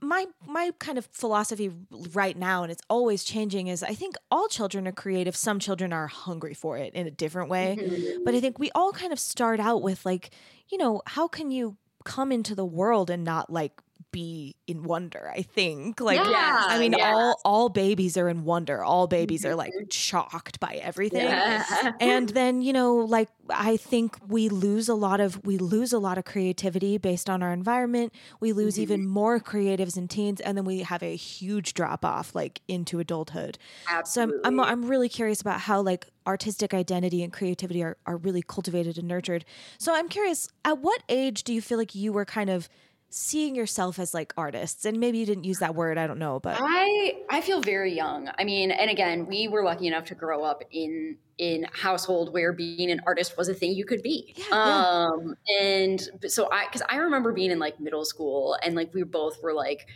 my 0.00 0.26
my 0.46 0.72
kind 0.78 0.98
of 0.98 1.06
philosophy 1.12 1.70
right 2.12 2.36
now 2.36 2.62
and 2.62 2.72
it's 2.72 2.82
always 2.88 3.24
changing 3.24 3.66
is 3.68 3.82
i 3.82 3.94
think 3.94 4.14
all 4.30 4.48
children 4.48 4.86
are 4.88 4.92
creative 4.92 5.36
some 5.36 5.58
children 5.58 5.92
are 5.92 6.06
hungry 6.06 6.54
for 6.54 6.76
it 6.78 6.92
in 6.94 7.06
a 7.06 7.10
different 7.10 7.48
way 7.50 7.76
Mhm. 7.78 8.24
but 8.24 8.34
i 8.34 8.40
think 8.40 8.58
we 8.58 8.70
all 8.74 8.92
kind 8.92 9.12
of 9.12 9.18
start 9.20 9.60
out 9.60 9.82
with 9.82 10.04
like 10.06 10.30
you 10.68 10.78
know 10.78 11.02
how 11.06 11.28
can 11.28 11.50
you 11.50 11.76
come 12.04 12.30
into 12.32 12.54
the 12.54 12.64
world 12.64 13.10
and 13.10 13.24
not 13.24 13.50
like 13.50 13.72
be 14.16 14.56
in 14.66 14.82
wonder. 14.82 15.30
I 15.34 15.42
think 15.42 16.00
like 16.00 16.24
Yeah, 16.24 16.64
I 16.74 16.78
mean 16.78 16.92
yes. 16.92 17.02
all 17.04 17.40
all 17.44 17.68
babies 17.68 18.16
are 18.16 18.28
in 18.28 18.44
wonder. 18.44 18.82
All 18.82 19.06
babies 19.06 19.44
are 19.44 19.54
like 19.54 19.74
Mhm. 19.74 19.92
shocked 19.92 20.58
by 20.58 20.74
everything. 20.82 21.26
Yeah. 21.26 21.92
And 22.00 22.28
then, 22.30 22.62
you 22.62 22.72
know, 22.72 22.94
like 22.96 23.28
I 23.50 23.76
think 23.76 24.16
we 24.26 24.48
lose 24.48 24.88
a 24.88 24.94
lot 24.94 25.20
of 25.20 25.44
we 25.44 25.58
lose 25.58 25.92
a 25.92 25.98
lot 25.98 26.16
of 26.18 26.24
creativity 26.24 26.98
based 26.98 27.28
on 27.28 27.42
our 27.42 27.52
environment. 27.52 28.12
We 28.40 28.52
lose 28.54 28.76
Mhm. 28.76 28.82
even 28.84 29.06
more 29.06 29.38
creatives 29.40 29.96
and 29.98 30.08
teens 30.08 30.40
and 30.40 30.56
then 30.56 30.64
we 30.64 30.78
have 30.80 31.02
a 31.02 31.14
huge 31.16 31.74
drop 31.74 32.04
off 32.04 32.34
like 32.34 32.62
into 32.68 32.98
adulthood. 33.00 33.58
So 34.04 34.22
I'm, 34.22 34.32
I'm 34.44 34.60
I'm 34.60 34.84
really 34.86 35.08
curious 35.10 35.40
about 35.42 35.60
how 35.60 35.80
like 35.82 36.06
artistic 36.26 36.72
identity 36.74 37.22
and 37.22 37.32
creativity 37.32 37.82
are 37.84 37.96
are 38.06 38.16
really 38.16 38.42
cultivated 38.42 38.98
and 38.98 39.06
nurtured. 39.08 39.44
So 39.78 39.94
I'm 39.94 40.08
curious, 40.08 40.48
at 40.64 40.78
what 40.78 41.02
age 41.08 41.44
do 41.44 41.52
you 41.52 41.60
feel 41.60 41.78
like 41.78 41.94
you 41.94 42.12
were 42.12 42.24
kind 42.24 42.50
of 42.50 42.68
seeing 43.08 43.54
yourself 43.54 43.98
as 43.98 44.14
like 44.14 44.32
artists? 44.36 44.84
And 44.84 44.98
maybe 44.98 45.18
you 45.18 45.26
didn't 45.26 45.44
use 45.44 45.58
that 45.58 45.74
word, 45.74 45.98
I 45.98 46.06
don't 46.06 46.18
know, 46.18 46.40
but 46.40 46.56
I 46.58 47.14
I 47.30 47.40
feel 47.40 47.60
very 47.60 47.92
young. 47.94 48.30
I 48.38 48.44
mean, 48.44 48.70
and 48.70 48.90
again, 48.90 49.26
we 49.26 49.48
were 49.48 49.64
lucky 49.64 49.86
enough 49.86 50.06
to 50.06 50.14
grow 50.14 50.44
up 50.44 50.62
in 50.70 51.18
in 51.38 51.66
household 51.72 52.32
where 52.32 52.52
being 52.52 52.90
an 52.90 53.00
artist 53.06 53.36
was 53.36 53.48
a 53.48 53.54
thing 53.54 53.72
you 53.72 53.84
could 53.84 54.02
be. 54.02 54.34
Yeah, 54.36 54.44
yeah. 54.50 55.06
um 55.08 55.34
and 55.60 56.00
so 56.28 56.48
I 56.50 56.66
cuz 56.66 56.82
I 56.88 56.96
remember 56.96 57.32
being 57.32 57.50
in 57.50 57.58
like 57.58 57.78
middle 57.78 58.04
school 58.04 58.56
and 58.62 58.74
like 58.74 58.94
we 58.94 59.02
both 59.02 59.42
were 59.42 59.52
like 59.52 59.86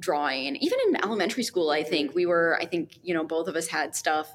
drawing. 0.00 0.56
Even 0.56 0.78
in 0.88 1.04
elementary 1.04 1.42
school, 1.42 1.70
I 1.70 1.82
think 1.82 2.14
we 2.14 2.26
were 2.26 2.58
I 2.60 2.66
think, 2.66 2.98
you 3.02 3.14
know, 3.14 3.24
both 3.24 3.48
of 3.48 3.56
us 3.56 3.68
had 3.68 3.94
stuff 3.94 4.34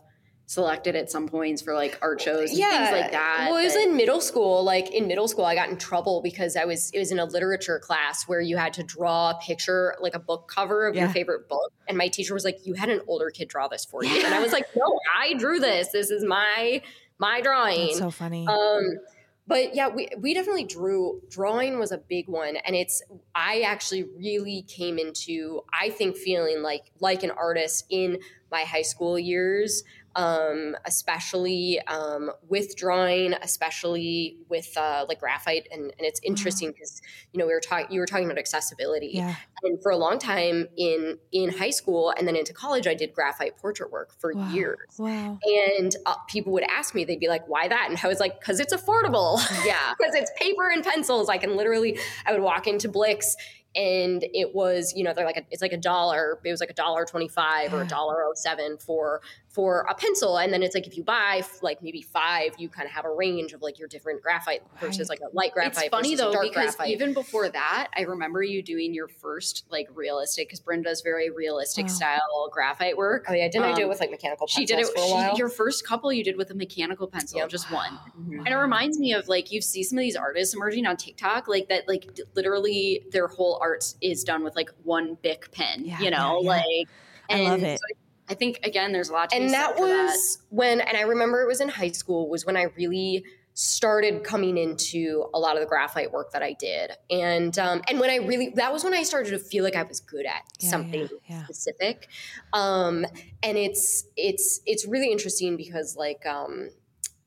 selected 0.53 0.95
at 0.95 1.09
some 1.09 1.27
points 1.27 1.61
for 1.61 1.73
like 1.73 1.97
art 2.01 2.21
shows 2.21 2.51
and 2.51 2.59
things 2.59 2.91
like 2.91 3.11
that. 3.11 3.47
Well, 3.49 3.57
it 3.57 3.63
was 3.63 3.73
that- 3.73 3.87
in 3.87 3.95
middle 3.95 4.21
school. 4.21 4.63
Like 4.63 4.91
in 4.91 5.07
middle 5.07 5.27
school, 5.27 5.45
I 5.45 5.55
got 5.55 5.69
in 5.69 5.77
trouble 5.77 6.21
because 6.21 6.55
I 6.55 6.65
was 6.65 6.89
it 6.93 6.99
was 6.99 7.11
in 7.11 7.19
a 7.19 7.25
literature 7.25 7.79
class 7.79 8.27
where 8.27 8.41
you 8.41 8.57
had 8.57 8.73
to 8.73 8.83
draw 8.83 9.31
a 9.31 9.39
picture, 9.41 9.95
like 9.99 10.15
a 10.15 10.19
book 10.19 10.47
cover 10.53 10.87
of 10.87 10.95
your 10.95 11.09
favorite 11.09 11.49
book, 11.49 11.71
and 11.87 11.97
my 11.97 12.07
teacher 12.07 12.33
was 12.33 12.43
like, 12.45 12.65
"You 12.65 12.73
had 12.75 12.89
an 12.89 13.01
older 13.07 13.29
kid 13.29 13.47
draw 13.47 13.67
this 13.67 13.85
for 13.85 14.03
you," 14.03 14.23
and 14.25 14.33
I 14.33 14.39
was 14.39 14.51
like, 14.51 14.67
"No, 14.75 14.99
I 15.19 15.33
drew 15.33 15.59
this. 15.59 15.89
This 15.89 16.09
is 16.11 16.23
my 16.23 16.81
my 17.17 17.41
drawing." 17.41 17.87
that's 17.87 17.97
so 17.99 18.11
funny. 18.11 18.47
Um, 18.47 18.99
but 19.45 19.75
yeah, 19.75 19.89
we 19.89 20.07
we 20.17 20.33
definitely 20.33 20.63
drew. 20.63 21.21
Drawing 21.29 21.77
was 21.77 21.91
a 21.91 21.97
big 21.97 22.29
one, 22.29 22.55
and 22.55 22.75
it's 22.75 23.01
I 23.35 23.61
actually 23.61 24.03
really 24.03 24.63
came 24.67 24.97
into 24.97 25.61
I 25.73 25.89
think 25.89 26.15
feeling 26.15 26.61
like 26.61 26.91
like 26.99 27.23
an 27.23 27.31
artist 27.31 27.85
in 27.89 28.19
my 28.51 28.61
high 28.61 28.83
school 28.83 29.17
years, 29.19 29.83
um, 30.15 30.75
especially 30.85 31.79
um, 31.87 32.31
with 32.47 32.75
drawing, 32.75 33.33
especially 33.33 34.37
with 34.49 34.75
uh, 34.77 35.05
like 35.07 35.19
graphite, 35.19 35.67
and 35.71 35.83
and 35.83 35.93
it's 35.99 36.19
interesting 36.23 36.71
because 36.71 37.01
you 37.31 37.39
know 37.39 37.47
we 37.47 37.53
were 37.53 37.59
talking 37.59 37.87
you 37.89 37.99
were 37.99 38.05
talking 38.05 38.25
about 38.25 38.37
accessibility, 38.37 39.11
yeah. 39.13 39.35
and 39.63 39.81
for 39.81 39.91
a 39.91 39.97
long 39.97 40.19
time 40.19 40.67
in 40.77 41.17
in 41.31 41.49
high 41.49 41.71
school 41.71 42.13
and 42.17 42.27
then 42.27 42.35
into 42.35 42.53
college, 42.53 42.87
I 42.87 42.93
did 42.93 43.13
graphite 43.13 43.57
portrait 43.57 43.91
work 43.91 44.13
for 44.19 44.33
Wow. 44.33 44.49
years. 44.49 44.95
Wow. 44.97 45.39
And 45.43 45.95
uh, 46.05 46.15
people 46.27 46.53
would 46.53 46.63
ask 46.63 46.95
me, 46.95 47.05
they'd 47.05 47.19
be 47.19 47.27
like, 47.27 47.47
why 47.47 47.67
that? 47.67 47.87
And 47.89 47.99
I 48.03 48.07
was 48.07 48.19
like, 48.19 48.39
because 48.39 48.59
it's 48.59 48.73
affordable. 48.73 49.39
yeah. 49.65 49.93
Because 50.03 50.15
it's 50.15 50.31
paper 50.37 50.69
and 50.69 50.83
pencils. 50.83 51.29
I 51.29 51.37
can 51.37 51.55
literally, 51.55 51.97
I 52.25 52.33
would 52.33 52.41
walk 52.41 52.67
into 52.67 52.89
Blick's 52.89 53.35
and 53.75 54.23
it 54.33 54.53
was, 54.53 54.93
you 54.95 55.03
know, 55.03 55.13
they're 55.13 55.25
like, 55.25 55.37
a, 55.37 55.43
it's 55.49 55.61
like 55.61 55.71
a 55.71 55.77
dollar. 55.77 56.39
It 56.43 56.51
was 56.51 56.59
like 56.59 56.69
a 56.69 56.75
dollar 56.75 57.05
25 57.05 57.73
or 57.73 57.81
a 57.83 57.87
dollar 57.87 58.23
07 58.35 58.77
for, 58.77 59.21
for 59.53 59.85
a 59.87 59.93
pencil. 59.93 60.37
And 60.39 60.51
then 60.51 60.63
it's 60.63 60.73
like, 60.73 60.87
if 60.87 60.97
you 60.97 61.03
buy 61.03 61.43
like 61.61 61.83
maybe 61.83 62.01
five, 62.01 62.55
you 62.57 62.69
kind 62.69 62.87
of 62.87 62.91
have 62.91 63.05
a 63.05 63.11
range 63.11 63.53
of 63.53 63.61
like 63.61 63.77
your 63.77 63.87
different 63.87 64.23
graphite 64.23 64.63
versus 64.81 65.07
Right. 65.09 65.19
like 65.21 65.31
a 65.31 65.35
light 65.35 65.53
graphite. 65.53 65.83
It's 65.85 65.89
funny 65.91 66.15
though 66.15 66.31
dark 66.33 66.45
because 66.45 66.75
graphite. 66.75 66.89
even 66.89 67.13
before 67.13 67.47
that, 67.49 67.89
I 67.95 68.01
remember 68.01 68.41
you 68.41 68.63
doing 68.63 68.95
your 68.95 69.07
first 69.07 69.65
like 69.69 69.87
realistic 69.93 70.47
because 70.47 70.59
Bryn 70.59 70.81
does 70.81 71.01
very 71.01 71.29
realistic 71.29 71.85
Wow. 71.85 71.93
style 71.93 72.49
graphite 72.51 72.97
work. 72.97 73.25
oh 73.29 73.33
yeah, 73.33 73.47
didn't 73.47 73.65
I 73.65 73.73
do 73.75 73.81
it 73.81 73.83
um, 73.83 73.89
with 73.89 73.99
like 73.99 74.09
mechanical 74.09 74.47
She 74.47 74.65
did 74.65 74.79
it. 74.79 74.87
for 74.87 74.93
a 74.99 75.31
She, 75.33 75.37
your 75.37 75.49
first 75.49 75.85
couple 75.85 76.11
you 76.11 76.23
did 76.23 76.35
with 76.35 76.49
a 76.49 76.55
mechanical 76.55 77.07
pencil, 77.07 77.37
Yep. 77.37 77.49
just 77.49 77.71
one. 77.71 77.99
Mhm. 78.19 78.39
And 78.39 78.47
it 78.47 78.55
reminds 78.55 78.97
me 78.97 79.13
of 79.13 79.27
like 79.27 79.51
you 79.51 79.61
see 79.61 79.83
some 79.83 79.99
of 79.99 80.01
these 80.01 80.15
artists 80.15 80.55
emerging 80.55 80.87
on 80.87 80.97
TikTok, 80.97 81.47
like 81.47 81.67
that, 81.69 81.87
like 81.87 82.11
d- 82.15 82.23
literally 82.35 83.03
their 83.11 83.27
whole 83.27 83.59
art 83.61 83.85
is 84.01 84.23
done 84.23 84.43
with 84.43 84.55
like 84.55 84.71
one 84.83 85.15
Bic 85.21 85.51
pen, 85.51 85.85
Yeah, 85.85 85.99
you 85.99 86.09
know, 86.09 86.41
yeah, 86.41 86.49
yeah. 86.55 86.63
like. 86.63 86.87
I 87.29 87.49
love 87.49 87.63
it. 87.63 87.79
so 87.79 87.83
I 87.85 87.93
think 88.33 88.59
again, 88.63 88.91
there's 88.93 89.09
a 89.09 89.13
lot 89.13 89.29
to 89.29 89.35
be 89.37 89.41
and 89.43 89.51
said 89.51 89.59
that 89.59 89.77
for 89.77 89.83
was 89.83 90.37
when 90.49 90.79
and 90.81 90.97
i 90.97 91.01
remember 91.01 91.41
it 91.41 91.47
was 91.47 91.61
in 91.61 91.69
high 91.69 91.91
school 91.91 92.29
was 92.29 92.45
when 92.45 92.55
i 92.57 92.63
really 92.77 93.23
started 93.55 94.23
coming 94.23 94.57
into 94.57 95.25
a 95.33 95.39
lot 95.39 95.55
of 95.55 95.61
the 95.61 95.67
graphite 95.67 96.11
work 96.11 96.31
that 96.31 96.41
i 96.41 96.53
did. 96.53 96.91
And 97.11 97.57
um, 97.59 97.81
and 97.87 97.99
when 97.99 98.09
i 98.09 98.15
really 98.15 98.49
that 98.55 98.73
was 98.73 98.83
when 98.83 98.93
i 98.95 99.03
started 99.03 99.29
to 99.31 99.37
feel 99.39 99.63
like 99.63 99.75
i 99.75 99.83
was 99.83 99.99
good 99.99 100.25
at 100.25 100.41
Yeah, 100.59 100.69
something 100.69 101.01
yeah, 101.01 101.07
yeah. 101.27 101.43
specific. 101.43 102.07
Um, 102.53 103.05
and 103.43 103.57
it's 103.57 104.05
it's 104.15 104.61
it's 104.65 104.87
really 104.87 105.11
interesting 105.11 105.55
because 105.55 105.95
like 105.95 106.25
um, 106.25 106.69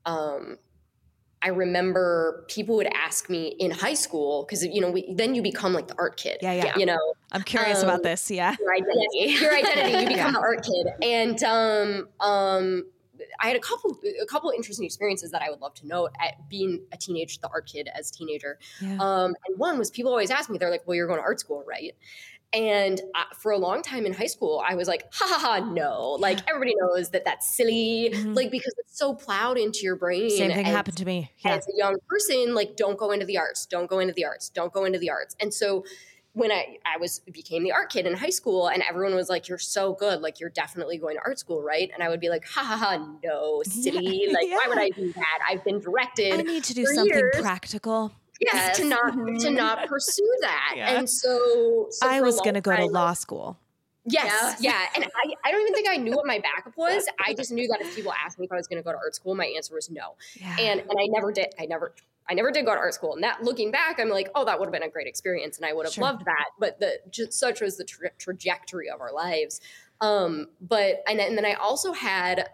um, 0.05 0.59
I 1.47 1.51
remember 1.51 2.44
people 2.49 2.74
would 2.74 2.88
ask 2.92 3.30
me 3.30 3.55
in 3.61 3.70
high 3.70 3.94
school 3.94 4.44
because 4.44 4.64
you 4.64 4.80
know 4.80 4.90
we, 4.90 5.14
then 5.14 5.36
you 5.36 5.42
become 5.42 5.72
like 5.72 5.86
the 5.86 5.94
art 5.97 6.16
kid. 6.16 6.38
Yeah, 6.42 6.53
yeah. 6.53 6.76
You 6.76 6.86
know, 6.86 6.99
I'm 7.30 7.44
curious 7.44 7.84
um, 7.84 7.88
about 7.88 8.03
this. 8.03 8.28
Yeah. 8.32 8.57
your 8.59 8.74
identity. 8.74 9.32
your 9.40 9.55
identity. 9.55 9.92
You 9.92 10.09
become 10.09 10.16
Yeah. 10.16 10.30
the 10.32 10.40
art 10.40 10.64
kid. 10.64 10.86
And 11.03 11.44
um, 11.44 12.09
um, 12.18 12.86
I 13.38 13.47
had 13.47 13.55
a 13.55 13.61
couple 13.61 13.97
a 14.20 14.26
couple 14.26 14.51
interesting 14.51 14.84
experiences 14.84 15.30
that 15.30 15.40
I 15.40 15.51
would 15.51 15.61
love 15.61 15.74
to 15.74 15.86
note 15.86 16.11
at 16.20 16.49
being 16.49 16.82
a 16.90 16.97
teenage, 16.97 17.38
the 17.40 17.49
art 17.49 17.66
kid 17.66 17.88
as 17.94 18.11
teenager. 18.11 18.59
Yeah. 18.80 18.97
Um, 18.99 19.36
and 19.47 19.57
one 19.57 19.78
was 19.78 19.92
people 19.92 20.11
always 20.11 20.32
ask 20.32 20.51
me, 20.51 20.59
they're 20.59 20.68
like, 20.68 20.82
"Well, 20.84 20.97
you're 20.97 21.07
going 21.07 21.20
to 21.20 21.24
art 21.24 21.38
school, 21.38 21.62
right?" 21.64 21.94
And 22.53 23.01
uh, 23.14 23.24
for 23.38 23.53
a 23.53 23.59
long 23.59 23.82
time 23.82 24.07
in 24.07 24.12
high 24.14 24.26
school, 24.28 24.62
I 24.66 24.76
was 24.76 24.88
like, 24.88 25.05
"Ha 25.12 25.26
ha 25.28 25.38
ha, 25.38 25.59
no!" 25.72 26.12
Like 26.12 26.38
everybody 26.49 26.74
knows 26.78 27.11
that 27.11 27.24
that's 27.24 27.55
silly, 27.55 28.11
Mhm. 28.14 28.34
like 28.34 28.51
because 28.51 28.72
it's 28.78 28.97
so 28.97 29.14
plowed 29.14 29.59
into 29.59 29.80
your 29.80 29.97
brain. 29.97 30.30
Same 30.30 30.53
thing 30.53 30.64
happened 30.64 30.97
to 30.99 31.05
me. 31.05 31.30
Yeah. 31.38 31.57
as 31.57 31.66
a 31.66 31.76
young 31.76 31.97
person, 32.09 32.55
like 32.55 32.76
don't 32.76 32.97
go 32.97 33.11
into 33.11 33.26
the 33.26 33.36
arts, 33.36 33.66
don't 33.66 33.88
go 33.90 33.99
into 33.99 34.14
the 34.14 34.24
arts, 34.24 34.49
don't 34.49 34.72
go 34.72 34.84
into 34.84 34.99
the 34.99 35.11
arts. 35.11 35.36
And 35.40 35.53
so 35.53 35.84
when 36.32 36.53
I 36.53 36.78
I 36.86 36.99
was 36.99 37.18
became 37.20 37.62
the 37.64 37.72
art 37.72 37.90
kid 37.90 38.07
in 38.07 38.14
high 38.14 38.30
school 38.30 38.68
and 38.68 38.82
everyone 38.88 39.14
was 39.16 39.28
like, 39.28 39.49
You're 39.49 39.59
so 39.59 39.92
good, 39.94 40.20
like 40.22 40.38
you're 40.40 40.51
definitely 40.51 40.99
going 40.99 41.16
to 41.16 41.22
art 41.26 41.38
school, 41.38 41.62
right? 41.62 41.90
And 41.92 42.03
I 42.03 42.09
would 42.09 42.20
be 42.20 42.28
like, 42.28 42.47
ha 42.47 42.62
ha 42.62 42.76
ha, 42.76 43.16
no, 43.24 43.62
silly. 43.66 44.26
Yeah, 44.28 44.32
Like, 44.32 44.49
why 44.51 44.64
would. 44.68 44.78
I 44.78 44.90
do 44.90 45.12
that? 45.14 45.38
I've 45.49 45.64
been 45.64 45.80
directed 45.80 46.32
I 46.34 46.42
need 46.42 46.64
to 46.64 46.74
do 46.74 46.86
something 46.86 47.07
years. 47.12 47.34
practical. 47.40 48.12
Yes, 48.41 48.76
to 48.78 48.84
not 48.84 49.12
to 49.12 49.18
Mhm. 49.49 49.55
not 49.55 49.87
pursue 49.89 50.30
that. 50.41 50.74
Yeah. 50.76 50.91
And 50.99 51.09
so, 51.09 51.87
so 51.91 52.07
I 52.09 52.20
was 52.20 52.41
going 52.41 52.55
to 52.55 52.61
go 52.61 52.74
to 52.76 52.87
law 52.87 53.12
school. 53.12 53.59
Yes, 54.09 54.57
Yeah. 54.61 54.70
yeah. 54.70 54.87
And 54.95 55.05
I, 55.05 55.34
I 55.45 55.51
don't 55.51 55.61
even 55.62 55.74
think 55.74 55.89
I 55.89 55.97
knew 55.97 56.14
what 56.14 56.26
my 56.26 56.39
backup 56.39 56.76
was. 56.76 57.07
I 57.26 57.34
just 57.34 57.51
knew 57.51 57.66
that 57.68 57.80
if 57.80 57.95
people 57.97 58.12
asked 58.24 58.39
me 58.39 58.45
if 58.47 58.53
I 58.53 58.57
was 58.57 58.68
going 58.68 58.80
to 58.80 58.84
go 58.84 58.93
to 58.93 58.99
art 58.99 59.14
school, 59.16 59.34
my 59.34 59.47
answer 59.57 59.74
was 59.74 59.91
no. 59.91 60.14
Yeah. 60.41 60.55
and 60.61 60.80
and 60.80 60.93
I 60.93 61.07
never 61.09 61.32
did. 61.32 61.49
I 61.59 61.66
never. 61.66 61.95
I 62.28 62.34
never 62.34 62.51
did 62.51 62.64
go 62.66 62.72
to 62.74 62.78
art 62.80 62.93
school. 62.93 63.14
And 63.14 63.22
that 63.22 63.45
looking 63.45 63.70
back, 63.70 64.01
I'm 64.01 64.09
like, 64.09 64.30
oh, 64.34 64.45
that 64.47 64.59
would 64.59 64.66
have 64.66 64.72
been 64.72 64.82
a 64.82 64.89
great 64.89 65.07
experience, 65.07 65.59
and 65.59 65.64
I 65.66 65.72
would 65.72 65.87
have 65.87 65.93
Sure. 65.95 66.03
loved 66.03 66.24
that. 66.24 66.47
But 66.59 66.80
the 66.80 66.99
just 67.09 67.32
such 67.34 67.61
was 67.61 67.76
the 67.76 67.84
tra- 67.84 68.11
trajectory 68.18 68.91
of 68.91 69.01
our 69.01 69.12
lives. 69.12 69.61
Um, 70.01 70.49
but 70.61 71.05
and 71.09 71.20
then, 71.20 71.28
and 71.28 71.39
then 71.39 71.45
I 71.45 71.55
also 71.55 71.93
had, 71.93 72.49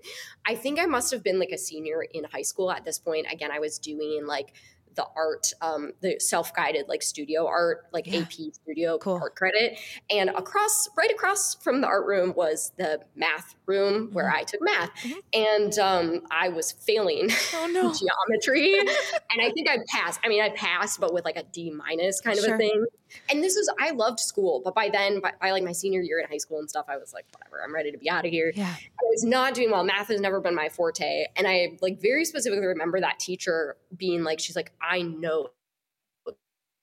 I 0.46 0.54
think 0.54 0.78
I 0.78 0.86
must 0.86 1.10
have 1.10 1.24
been 1.24 1.40
like 1.40 1.50
a 1.50 1.58
senior 1.58 2.02
in 2.02 2.22
high 2.24 2.42
school 2.42 2.70
at 2.70 2.84
this 2.84 2.98
point. 3.00 3.26
Again, 3.30 3.50
I 3.50 3.58
was 3.58 3.78
doing 3.80 4.26
like 4.26 4.52
the 4.96 5.06
art, 5.16 5.52
um, 5.62 5.92
the 6.00 6.18
self 6.18 6.54
guided 6.54 6.88
like 6.88 7.02
studio 7.02 7.46
art, 7.46 7.86
like 7.92 8.06
Yeah. 8.06 8.20
AP 8.20 8.32
studio 8.52 8.98
Cool. 8.98 9.18
art 9.22 9.36
credit. 9.36 9.78
And 10.10 10.30
across, 10.30 10.88
right 10.96 11.10
across 11.10 11.54
from 11.62 11.80
the 11.80 11.86
art 11.86 12.06
room 12.06 12.32
was 12.36 12.72
the 12.76 13.00
math 13.14 13.54
room 13.66 14.10
where 14.12 14.30
I 14.30 14.42
took 14.44 14.60
math, 14.62 14.90
Mhm. 15.02 15.14
and 15.34 15.78
um, 15.78 16.22
I 16.30 16.48
was 16.48 16.72
failing 16.72 17.28
oh 17.54 17.66
no. 17.72 17.92
geometry 17.92 18.74
and 19.30 19.40
i 19.42 19.50
think 19.52 19.68
i 19.68 19.78
passed 19.88 20.20
i 20.24 20.28
mean 20.28 20.40
i 20.42 20.48
passed 20.50 21.00
but 21.00 21.12
with 21.12 21.24
like 21.24 21.36
a 21.36 21.42
d 21.52 21.70
minus 21.70 22.20
kind 22.20 22.38
of 22.38 22.44
a 22.44 22.56
thing 22.56 22.84
and 23.30 23.42
this 23.42 23.54
was 23.56 23.72
i 23.80 23.90
loved 23.90 24.20
school 24.20 24.60
but 24.64 24.74
by 24.74 24.88
then 24.88 25.20
by, 25.20 25.32
by 25.40 25.50
like 25.50 25.62
my 25.62 25.72
senior 25.72 26.00
year 26.00 26.18
in 26.18 26.28
high 26.28 26.36
school 26.36 26.58
and 26.58 26.68
stuff 26.68 26.86
i 26.88 26.96
was 26.96 27.12
like 27.12 27.24
whatever 27.32 27.62
i'm 27.64 27.74
ready 27.74 27.90
to 27.90 27.98
be 27.98 28.08
out 28.10 28.24
of 28.24 28.30
here 28.30 28.52
Yeah. 28.54 28.74
i 28.74 29.04
was 29.10 29.24
not 29.24 29.54
doing 29.54 29.70
well 29.70 29.84
math 29.84 30.08
has 30.08 30.20
never 30.20 30.40
been 30.40 30.54
my 30.54 30.68
forte 30.68 31.26
and 31.36 31.46
i 31.46 31.76
like 31.80 32.00
very 32.00 32.24
specifically 32.24 32.66
remember 32.66 33.00
that 33.00 33.18
teacher 33.18 33.76
being 33.96 34.24
like 34.24 34.40
she's 34.40 34.56
like 34.56 34.72
i 34.80 35.02
know 35.02 35.48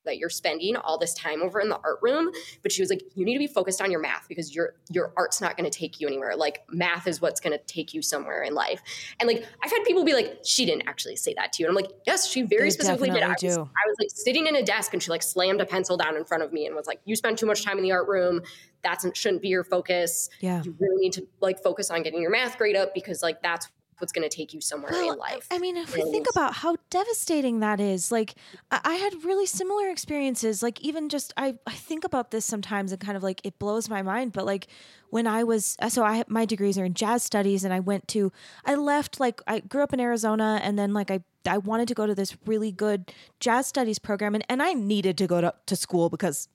that 0.05 0.17
you're 0.17 0.29
spending 0.29 0.75
all 0.75 0.97
this 0.97 1.13
time 1.13 1.41
over 1.41 1.59
in 1.59 1.69
the 1.69 1.79
art 1.83 1.99
room 2.01 2.31
but 2.61 2.71
she 2.71 2.81
was 2.81 2.89
like 2.89 3.01
you 3.15 3.25
need 3.25 3.33
to 3.33 3.39
be 3.39 3.47
focused 3.47 3.81
on 3.81 3.91
your 3.91 3.99
math 3.99 4.27
because 4.27 4.53
your 4.55 4.75
your 4.89 5.13
art's 5.17 5.41
not 5.41 5.57
going 5.57 5.69
to 5.69 5.77
take 5.77 5.99
you 5.99 6.07
anywhere. 6.07 6.35
Like 6.35 6.63
math 6.69 7.07
is 7.07 7.21
what's 7.21 7.39
going 7.39 7.57
to 7.57 7.63
take 7.65 7.93
you 7.93 8.01
somewhere 8.01 8.43
in 8.43 8.53
life. 8.53 8.81
And 9.19 9.27
like 9.27 9.45
i've 9.63 9.71
had 9.71 9.83
people 9.85 10.03
be 10.03 10.13
like 10.13 10.39
she 10.43 10.65
didn't 10.65 10.87
actually 10.87 11.15
say 11.15 11.33
that 11.35 11.53
to 11.53 11.63
you. 11.63 11.69
And 11.69 11.77
i'm 11.77 11.81
like 11.83 11.91
yes 12.05 12.27
she 12.27 12.41
very 12.43 12.63
They 12.63 12.69
specifically 12.71 13.09
did. 13.09 13.23
I 13.23 13.29
was. 13.29 13.43
I 13.43 13.59
was 13.59 13.95
like 13.99 14.09
sitting 14.13 14.47
in 14.47 14.55
a 14.55 14.63
desk 14.63 14.93
and 14.93 15.01
she 15.01 15.09
like 15.09 15.23
slammed 15.23 15.61
a 15.61 15.65
pencil 15.65 15.97
down 15.97 16.15
in 16.15 16.25
front 16.25 16.43
of 16.43 16.53
me 16.53 16.65
and 16.65 16.75
was 16.75 16.87
like 16.87 16.99
you 17.05 17.15
spend 17.15 17.37
too 17.37 17.45
much 17.45 17.63
time 17.63 17.77
in 17.77 17.83
the 17.83 17.91
art 17.91 18.07
room. 18.07 18.41
That 18.83 19.01
shouldn't 19.15 19.41
be 19.41 19.47
your 19.47 19.63
focus. 19.63 20.29
Yeah. 20.41 20.61
you 20.63 20.75
really 20.79 21.01
need 21.01 21.13
to 21.13 21.27
like 21.39 21.61
focus 21.63 21.89
on 21.89 22.03
getting 22.03 22.21
your 22.21 22.31
math 22.31 22.57
grade 22.57 22.75
up 22.75 22.93
because 22.93 23.23
like 23.23 23.41
that's 23.41 23.69
what's 23.99 24.11
going 24.11 24.27
to 24.27 24.35
take 24.35 24.53
you 24.53 24.61
somewhere 24.61 24.91
well, 24.91 25.13
in 25.13 25.19
life. 25.19 25.47
I 25.51 25.59
mean, 25.59 25.77
if 25.77 25.95
we 25.95 26.01
think 26.11 26.27
about 26.31 26.53
how 26.53 26.75
devastating 26.89 27.59
that 27.59 27.79
is, 27.79 28.11
like 28.11 28.35
I, 28.71 28.95
had 28.95 29.23
really 29.23 29.45
similar 29.45 29.89
experiences. 29.89 30.63
Like 30.63 30.81
even 30.81 31.09
just 31.09 31.33
I, 31.37 31.55
I 31.67 31.73
think 31.73 32.03
about 32.03 32.31
this 32.31 32.45
sometimes 32.45 32.91
and 32.91 33.01
kind 33.01 33.17
of 33.17 33.23
like 33.23 33.41
it 33.43 33.59
blows 33.59 33.89
my 33.89 34.01
mind. 34.01 34.33
But 34.33 34.45
like 34.45 34.67
when 35.09 35.27
I 35.27 35.43
was 35.43 35.75
uh, 35.81 35.89
so 35.89 36.03
I 36.03 36.23
my 36.27 36.45
degrees 36.45 36.77
are 36.77 36.85
in 36.85 36.93
jazz 36.93 37.23
studies, 37.23 37.63
and 37.63 37.73
I 37.73 37.79
went 37.79 38.07
to 38.09 38.31
I 38.65 38.75
left 38.75 39.19
like 39.19 39.41
I 39.47 39.59
grew 39.59 39.83
up 39.83 39.93
in 39.93 39.99
Arizona, 39.99 40.59
and 40.63 40.77
then 40.77 40.93
like 40.93 41.11
I 41.11 41.21
I 41.45 41.57
wanted 41.57 41.87
to 41.89 41.93
go 41.93 42.07
to 42.07 42.15
this 42.15 42.37
really 42.45 42.71
good 42.71 43.11
jazz 43.39 43.67
studies 43.67 43.99
program, 43.99 44.35
and, 44.35 44.45
and 44.49 44.61
I 44.63 44.73
needed 44.73 45.17
to 45.17 45.27
go 45.27 45.41
to, 45.41 45.53
to 45.65 45.75
school 45.75 46.09
because 46.09 46.47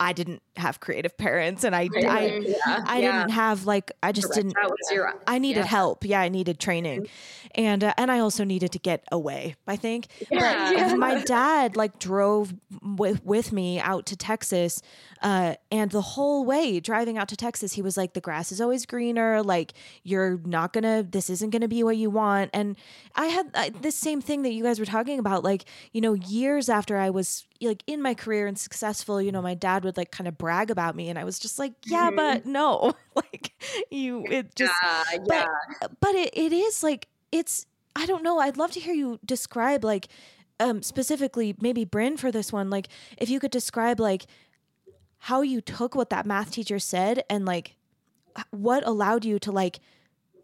I 0.00 0.12
didn't 0.12 0.42
have 0.56 0.80
creative 0.80 1.16
parents 1.16 1.64
and 1.64 1.74
I 1.74 1.88
I, 1.94 2.42
yeah, 2.44 2.84
I 2.86 2.98
yeah. 3.00 3.18
didn't 3.18 3.30
have 3.32 3.66
like 3.66 3.92
I 4.02 4.12
just 4.12 4.28
Correct. 4.28 4.36
didn't 4.36 4.54
that 4.54 4.70
was 4.70 4.90
your, 4.92 5.12
I 5.26 5.38
needed 5.38 5.60
yeah. 5.60 5.66
help. 5.66 6.04
Yeah, 6.04 6.20
I 6.20 6.28
needed 6.28 6.58
training. 6.58 7.02
Mm-hmm. 7.02 7.50
And 7.56 7.84
uh, 7.84 7.94
and 7.96 8.10
I 8.10 8.18
also 8.18 8.44
needed 8.44 8.72
to 8.72 8.78
get 8.78 9.04
away, 9.12 9.56
I 9.66 9.76
think. 9.76 10.08
But 10.30 10.96
my 10.96 11.22
dad 11.22 11.76
like 11.76 11.98
drove 11.98 12.54
w- 12.82 13.18
with 13.24 13.52
me 13.52 13.80
out 13.80 14.06
to 14.06 14.16
Texas 14.16 14.82
uh, 15.24 15.54
and 15.72 15.90
the 15.90 16.02
whole 16.02 16.44
way 16.44 16.80
driving 16.80 17.16
out 17.16 17.28
to 17.28 17.36
Texas, 17.36 17.72
he 17.72 17.80
was 17.80 17.96
like, 17.96 18.12
the 18.12 18.20
grass 18.20 18.52
is 18.52 18.60
always 18.60 18.84
greener. 18.84 19.42
Like, 19.42 19.72
you're 20.02 20.38
not 20.44 20.74
gonna, 20.74 21.02
this 21.02 21.30
isn't 21.30 21.48
gonna 21.48 21.66
be 21.66 21.82
what 21.82 21.96
you 21.96 22.10
want. 22.10 22.50
And 22.52 22.76
I 23.16 23.26
had 23.26 23.74
this 23.80 23.96
same 23.96 24.20
thing 24.20 24.42
that 24.42 24.52
you 24.52 24.62
guys 24.62 24.78
were 24.78 24.84
talking 24.84 25.18
about. 25.18 25.42
Like, 25.42 25.64
you 25.92 26.02
know, 26.02 26.12
years 26.12 26.68
after 26.68 26.98
I 26.98 27.08
was 27.08 27.46
like 27.62 27.82
in 27.86 28.02
my 28.02 28.12
career 28.12 28.46
and 28.46 28.58
successful, 28.58 29.22
you 29.22 29.32
know, 29.32 29.40
my 29.40 29.54
dad 29.54 29.82
would 29.84 29.96
like 29.96 30.10
kind 30.10 30.28
of 30.28 30.36
brag 30.44 30.70
about 30.70 30.94
me. 30.94 31.08
And 31.08 31.18
I 31.18 31.24
was 31.24 31.38
just 31.38 31.58
like, 31.58 31.72
yeah, 31.86 32.08
mm-hmm. 32.08 32.16
but 32.16 32.44
no, 32.44 32.92
like, 33.14 33.54
you, 33.90 34.26
it 34.28 34.54
just, 34.54 34.74
yeah, 34.82 35.04
but, 35.26 35.48
yeah. 35.80 35.88
but 36.00 36.14
it, 36.14 36.36
it 36.36 36.52
is 36.52 36.82
like, 36.82 37.08
it's, 37.32 37.64
I 37.96 38.04
don't 38.04 38.22
know. 38.22 38.40
I'd 38.40 38.58
love 38.58 38.70
to 38.72 38.80
hear 38.80 38.92
you 38.92 39.18
describe 39.24 39.84
like, 39.84 40.08
um, 40.60 40.82
specifically 40.82 41.56
maybe 41.62 41.86
Bryn 41.86 42.18
for 42.18 42.30
this 42.30 42.52
one, 42.52 42.68
like 42.68 42.88
if 43.16 43.30
you 43.30 43.40
could 43.40 43.50
describe 43.50 43.98
like 43.98 44.26
how 45.16 45.40
you 45.40 45.62
took 45.62 45.94
what 45.94 46.10
that 46.10 46.26
math 46.26 46.50
teacher 46.50 46.78
said 46.78 47.24
and 47.30 47.46
like 47.46 47.74
what 48.50 48.86
allowed 48.86 49.24
you 49.24 49.38
to 49.38 49.50
like 49.50 49.80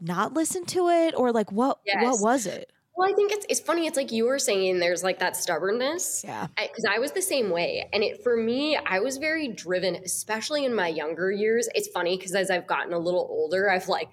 not 0.01 0.33
listen 0.33 0.65
to 0.65 0.89
it 0.89 1.15
or 1.15 1.31
like 1.31 1.53
what 1.53 1.79
yes. 1.85 2.03
what 2.03 2.23
was 2.23 2.47
it? 2.47 2.73
Well, 2.97 3.11
I 3.11 3.15
think 3.15 3.33
it's 3.33 3.47
it's 3.49 3.61
funny. 3.61 3.87
It's 3.87 3.97
like 3.97 4.13
you 4.13 4.27
were 4.27 4.39
saying. 4.39 4.79
There's 4.79 5.03
like 5.03 5.21
that 5.21 5.37
stubbornness. 5.37 6.23
Yeah. 6.25 6.49
Because 6.57 6.85
I, 6.85 6.97
I, 6.97 6.99
was 6.99 7.13
the 7.13 7.23
same 7.23 7.51
way, 7.51 7.89
and 7.93 8.03
it 8.03 8.23
for 8.23 8.37
me, 8.37 8.77
I 8.77 9.01
was 9.01 9.17
very 9.17 9.49
driven, 9.49 9.97
especially 9.97 10.65
in 10.65 10.75
my 10.75 10.89
younger 10.89 11.31
years. 11.31 11.69
It's 11.75 11.89
funny 11.89 12.17
because 12.17 12.35
as 12.35 12.51
I've 12.51 12.67
gotten 12.67 12.93
a 12.93 12.99
little 12.99 13.27
older, 13.31 13.71
I've 13.71 13.89
like 13.89 14.11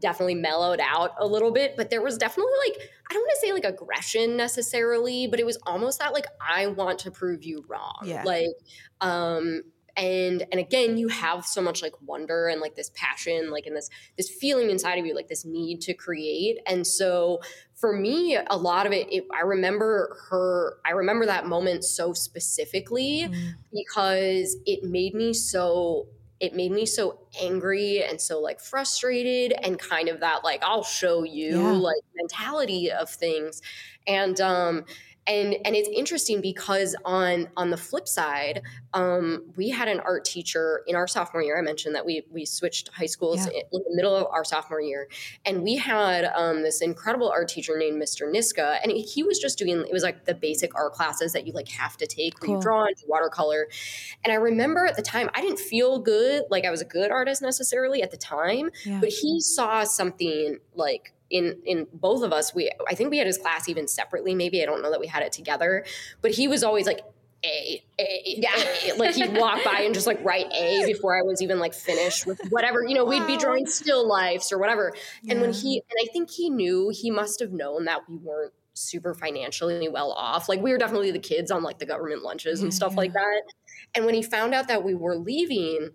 definitely 0.00 0.34
mellowed 0.34 0.80
out 0.80 1.12
a 1.18 1.26
little 1.26 1.52
bit. 1.52 1.76
But 1.76 1.90
there 1.90 2.02
was 2.02 2.16
definitely 2.16 2.52
like 2.68 2.88
I 3.10 3.14
don't 3.14 3.22
want 3.22 3.32
to 3.40 3.46
say 3.46 3.52
like 3.52 3.64
aggression 3.64 4.36
necessarily, 4.36 5.26
but 5.26 5.40
it 5.40 5.46
was 5.46 5.58
almost 5.66 5.98
that 5.98 6.12
like 6.12 6.26
I 6.40 6.68
want 6.68 7.00
to 7.00 7.10
prove 7.10 7.44
you 7.44 7.64
wrong. 7.68 8.00
Yeah. 8.04 8.22
Like, 8.24 8.48
um, 9.00 9.62
and 9.96 10.46
and 10.50 10.60
again 10.60 10.96
you 10.96 11.08
have 11.08 11.44
so 11.44 11.60
much 11.60 11.82
like 11.82 11.94
wonder 12.02 12.46
and 12.48 12.60
like 12.60 12.74
this 12.74 12.90
passion 12.94 13.50
like 13.50 13.66
and 13.66 13.76
this 13.76 13.90
this 14.16 14.30
feeling 14.30 14.70
inside 14.70 14.98
of 14.98 15.04
you 15.04 15.14
like 15.14 15.28
this 15.28 15.44
need 15.44 15.80
to 15.80 15.92
create 15.92 16.58
and 16.66 16.86
so 16.86 17.40
for 17.74 17.92
me 17.92 18.38
a 18.48 18.56
lot 18.56 18.86
of 18.86 18.92
it, 18.92 19.12
it 19.12 19.24
i 19.34 19.40
remember 19.40 20.16
her 20.30 20.78
i 20.86 20.90
remember 20.90 21.26
that 21.26 21.46
moment 21.46 21.84
so 21.84 22.12
specifically 22.12 23.28
mm. 23.28 23.52
because 23.72 24.56
it 24.66 24.82
made 24.82 25.14
me 25.14 25.32
so 25.34 26.06
it 26.40 26.54
made 26.54 26.72
me 26.72 26.84
so 26.84 27.20
angry 27.40 28.02
and 28.02 28.20
so 28.20 28.40
like 28.40 28.60
frustrated 28.60 29.52
and 29.62 29.78
kind 29.78 30.08
of 30.08 30.20
that 30.20 30.42
like 30.42 30.62
i'll 30.64 30.82
show 30.82 31.22
you 31.22 31.60
yeah. 31.60 31.72
like 31.72 32.02
mentality 32.16 32.90
of 32.90 33.10
things 33.10 33.60
and 34.06 34.40
um 34.40 34.84
and 35.26 35.54
and 35.64 35.76
it's 35.76 35.88
interesting 35.88 36.40
because 36.40 36.96
on 37.04 37.48
on 37.56 37.70
the 37.70 37.76
flip 37.76 38.08
side 38.08 38.62
um, 38.94 39.44
we 39.56 39.70
had 39.70 39.88
an 39.88 40.00
art 40.00 40.24
teacher 40.24 40.82
in 40.86 40.96
our 40.96 41.06
sophomore 41.06 41.42
year 41.42 41.58
i 41.58 41.62
mentioned 41.62 41.94
that 41.94 42.04
we 42.04 42.24
we 42.30 42.44
switched 42.44 42.88
high 42.88 43.06
schools 43.06 43.46
yeah. 43.46 43.60
in 43.72 43.82
the 43.84 43.94
middle 43.94 44.14
of 44.14 44.26
our 44.26 44.44
sophomore 44.44 44.80
year 44.80 45.08
and 45.44 45.62
we 45.62 45.76
had 45.76 46.24
um, 46.24 46.62
this 46.62 46.82
incredible 46.82 47.30
art 47.30 47.48
teacher 47.48 47.78
named 47.78 48.00
mr 48.02 48.30
niska 48.30 48.78
and 48.82 48.92
he 48.92 49.22
was 49.22 49.38
just 49.38 49.58
doing 49.58 49.80
it 49.80 49.92
was 49.92 50.02
like 50.02 50.24
the 50.24 50.34
basic 50.34 50.74
art 50.74 50.92
classes 50.92 51.32
that 51.32 51.46
you 51.46 51.52
like 51.52 51.68
have 51.68 51.96
to 51.96 52.06
take 52.06 52.38
cool. 52.40 52.48
where 52.48 52.56
you 52.58 52.62
draw 52.62 52.84
and 52.84 52.96
watercolor 53.06 53.68
and 54.24 54.32
i 54.32 54.36
remember 54.36 54.86
at 54.86 54.96
the 54.96 55.02
time 55.02 55.30
i 55.34 55.40
didn't 55.40 55.58
feel 55.58 55.98
good 55.98 56.42
like 56.50 56.64
i 56.64 56.70
was 56.70 56.80
a 56.80 56.86
good 56.86 57.10
artist 57.10 57.42
necessarily 57.42 58.02
at 58.02 58.10
the 58.10 58.16
time 58.16 58.70
yeah. 58.84 58.98
but 58.98 59.08
he 59.08 59.40
saw 59.40 59.84
something 59.84 60.58
like 60.74 61.12
in 61.32 61.56
in 61.64 61.86
both 61.92 62.22
of 62.22 62.32
us 62.32 62.54
we 62.54 62.70
i 62.88 62.94
think 62.94 63.10
we 63.10 63.18
had 63.18 63.26
his 63.26 63.38
class 63.38 63.68
even 63.68 63.88
separately 63.88 64.34
maybe 64.34 64.62
i 64.62 64.66
don't 64.66 64.82
know 64.82 64.90
that 64.90 65.00
we 65.00 65.06
had 65.06 65.22
it 65.22 65.32
together 65.32 65.84
but 66.20 66.30
he 66.30 66.46
was 66.46 66.62
always 66.62 66.86
like 66.86 67.00
a, 67.44 67.82
a, 67.98 68.22
yeah. 68.24 68.54
A. 68.84 68.96
Like 68.96 69.16
he'd 69.16 69.36
walk 69.36 69.64
by 69.64 69.80
and 69.80 69.94
just 69.94 70.06
like 70.06 70.22
write 70.24 70.46
A 70.52 70.84
before 70.86 71.18
I 71.18 71.22
was 71.22 71.42
even 71.42 71.58
like 71.58 71.74
finished 71.74 72.24
with 72.24 72.40
whatever, 72.50 72.84
you 72.86 72.94
know, 72.94 73.04
we'd 73.04 73.26
be 73.26 73.36
drawing 73.36 73.66
still 73.66 74.06
lifes 74.06 74.52
or 74.52 74.58
whatever. 74.58 74.92
Yeah. 75.22 75.32
And 75.32 75.40
when 75.40 75.52
he, 75.52 75.82
and 75.90 76.08
I 76.08 76.12
think 76.12 76.30
he 76.30 76.50
knew, 76.50 76.90
he 76.94 77.10
must 77.10 77.40
have 77.40 77.50
known 77.50 77.86
that 77.86 78.08
we 78.08 78.16
weren't 78.16 78.52
super 78.74 79.14
financially 79.14 79.88
well 79.88 80.12
off. 80.12 80.48
Like 80.48 80.60
we 80.60 80.70
were 80.70 80.78
definitely 80.78 81.10
the 81.10 81.18
kids 81.18 81.50
on 81.50 81.62
like 81.62 81.78
the 81.78 81.86
government 81.86 82.22
lunches 82.22 82.62
and 82.62 82.72
stuff 82.72 82.96
like 82.96 83.12
that. 83.12 83.42
And 83.94 84.06
when 84.06 84.14
he 84.14 84.22
found 84.22 84.54
out 84.54 84.68
that 84.68 84.84
we 84.84 84.94
were 84.94 85.16
leaving, 85.16 85.90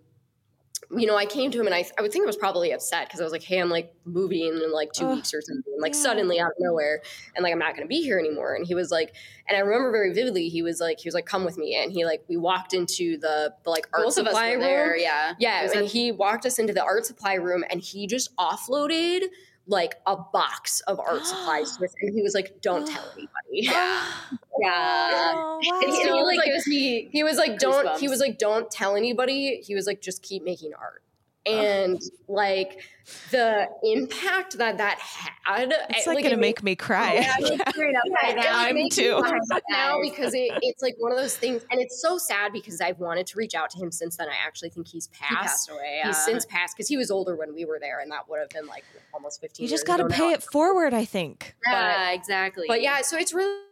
you 0.96 1.06
know, 1.06 1.16
I 1.16 1.26
came 1.26 1.50
to 1.50 1.60
him 1.60 1.66
and 1.66 1.74
I, 1.74 1.84
I 1.98 2.02
would 2.02 2.12
think 2.12 2.24
I 2.24 2.26
was 2.26 2.36
probably 2.36 2.72
upset 2.72 3.06
because 3.06 3.20
I 3.20 3.24
was 3.24 3.32
like, 3.32 3.42
hey, 3.42 3.60
I'm 3.60 3.68
like 3.68 3.94
moving 4.04 4.40
in 4.40 4.72
like 4.72 4.92
two 4.92 5.06
weeks 5.08 5.34
or 5.34 5.40
something, 5.40 5.74
like 5.80 5.92
yeah. 5.92 6.00
suddenly 6.00 6.40
out 6.40 6.52
of 6.52 6.56
nowhere. 6.58 7.02
And 7.34 7.42
like, 7.42 7.52
I'm 7.52 7.58
not 7.58 7.74
going 7.74 7.86
to 7.86 7.88
be 7.88 8.02
here 8.02 8.18
anymore. 8.18 8.54
And 8.54 8.66
he 8.66 8.74
was 8.74 8.90
like, 8.90 9.14
and 9.48 9.56
I 9.56 9.60
remember 9.60 9.90
very 9.90 10.12
vividly, 10.12 10.48
he 10.48 10.62
was 10.62 10.80
like, 10.80 11.00
he 11.00 11.06
was 11.06 11.14
like, 11.14 11.26
come 11.26 11.44
with 11.44 11.58
me. 11.58 11.74
And 11.74 11.92
he 11.92 12.04
like, 12.04 12.24
we 12.28 12.36
walked 12.36 12.74
into 12.74 13.18
the, 13.18 13.54
the 13.64 13.70
like 13.70 13.86
art 13.92 14.04
Both 14.04 14.14
supply 14.14 14.52
room. 14.52 14.60
There, 14.60 14.96
yeah. 14.96 15.34
Yeah. 15.38 15.68
And 15.74 15.86
he 15.86 16.12
walked 16.12 16.46
us 16.46 16.58
into 16.58 16.72
the 16.72 16.82
art 16.82 17.04
supply 17.04 17.34
room 17.34 17.64
and 17.70 17.80
he 17.80 18.06
just 18.06 18.34
offloaded 18.36 19.24
like 19.68 19.96
a 20.06 20.16
box 20.16 20.80
of 20.82 20.98
art 20.98 21.24
supplies 21.24 21.76
to 21.76 21.84
us, 21.84 21.94
and 22.00 22.14
he 22.14 22.22
was 22.22 22.34
like, 22.34 22.60
"Don't 22.60 22.86
tell 22.86 23.04
anybody." 23.12 23.30
Yeah, 23.50 24.04
yeah. 24.60 25.32
Oh, 25.34 25.60
wow. 25.62 25.80
And 25.82 25.92
he, 25.92 26.22
like, 26.22 26.64
he, 26.66 27.08
he 27.12 27.22
was 27.22 27.36
like, 27.36 27.58
"Don't." 27.58 27.98
He 28.00 28.08
was 28.08 28.20
like, 28.20 28.38
"Don't 28.38 28.70
tell 28.70 28.96
anybody." 28.96 29.60
He 29.62 29.74
was 29.74 29.86
like, 29.86 30.00
"Just 30.00 30.22
keep 30.22 30.42
making 30.42 30.72
art." 30.74 31.02
And 31.48 32.00
like 32.28 32.82
the 33.30 33.66
impact 33.82 34.58
that 34.58 34.78
that 34.78 34.98
had 34.98 35.72
eh, 35.72 35.76
it's 35.90 36.06
like, 36.06 36.16
like 36.16 36.24
gonna 36.24 36.34
it 36.34 36.40
make 36.40 36.62
me 36.62 36.76
cry. 36.76 37.14
Yeah, 37.14 37.34
i'm 38.50 38.88
too. 38.90 39.22
now 39.70 40.00
because 40.02 40.34
it, 40.34 40.52
it's 40.62 40.82
like 40.82 40.94
one 40.98 41.10
of 41.10 41.18
those 41.18 41.36
things 41.36 41.64
and 41.70 41.80
it's 41.80 42.02
so 42.02 42.18
sad 42.18 42.52
because 42.52 42.80
i've 42.80 42.98
wanted 42.98 43.26
to 43.26 43.38
reach 43.38 43.54
out 43.54 43.70
to 43.70 43.78
him 43.78 43.90
since 43.90 44.16
then. 44.16 44.28
I 44.28 44.46
actually 44.46 44.70
think 44.70 44.86
he's 44.88 45.08
passed, 45.08 45.30
he 45.30 45.36
passed 45.36 45.70
away 45.70 46.00
he's 46.04 46.24
since 46.24 46.44
passed 46.44 46.76
because 46.76 46.88
he 46.88 46.96
was 46.96 47.10
older 47.10 47.36
when 47.36 47.54
we 47.54 47.64
were 47.64 47.78
there 47.80 48.00
and 48.00 48.10
that 48.12 48.28
would 48.28 48.40
have 48.40 48.50
been 48.50 48.66
like 48.66 48.84
almost 49.14 49.40
15 49.40 49.64
you 49.64 49.70
just 49.70 49.86
got 49.86 49.98
to 49.98 50.06
pay 50.06 50.28
now. 50.28 50.34
it 50.34 50.42
forward 50.42 50.92
i 50.92 51.04
think. 51.04 51.54
Yeah 51.66 52.06
but, 52.06 52.14
exactly. 52.14 52.64
but 52.68 52.82
yeah 52.82 53.00
so 53.02 53.16
it's 53.16 53.32
really 53.32 53.62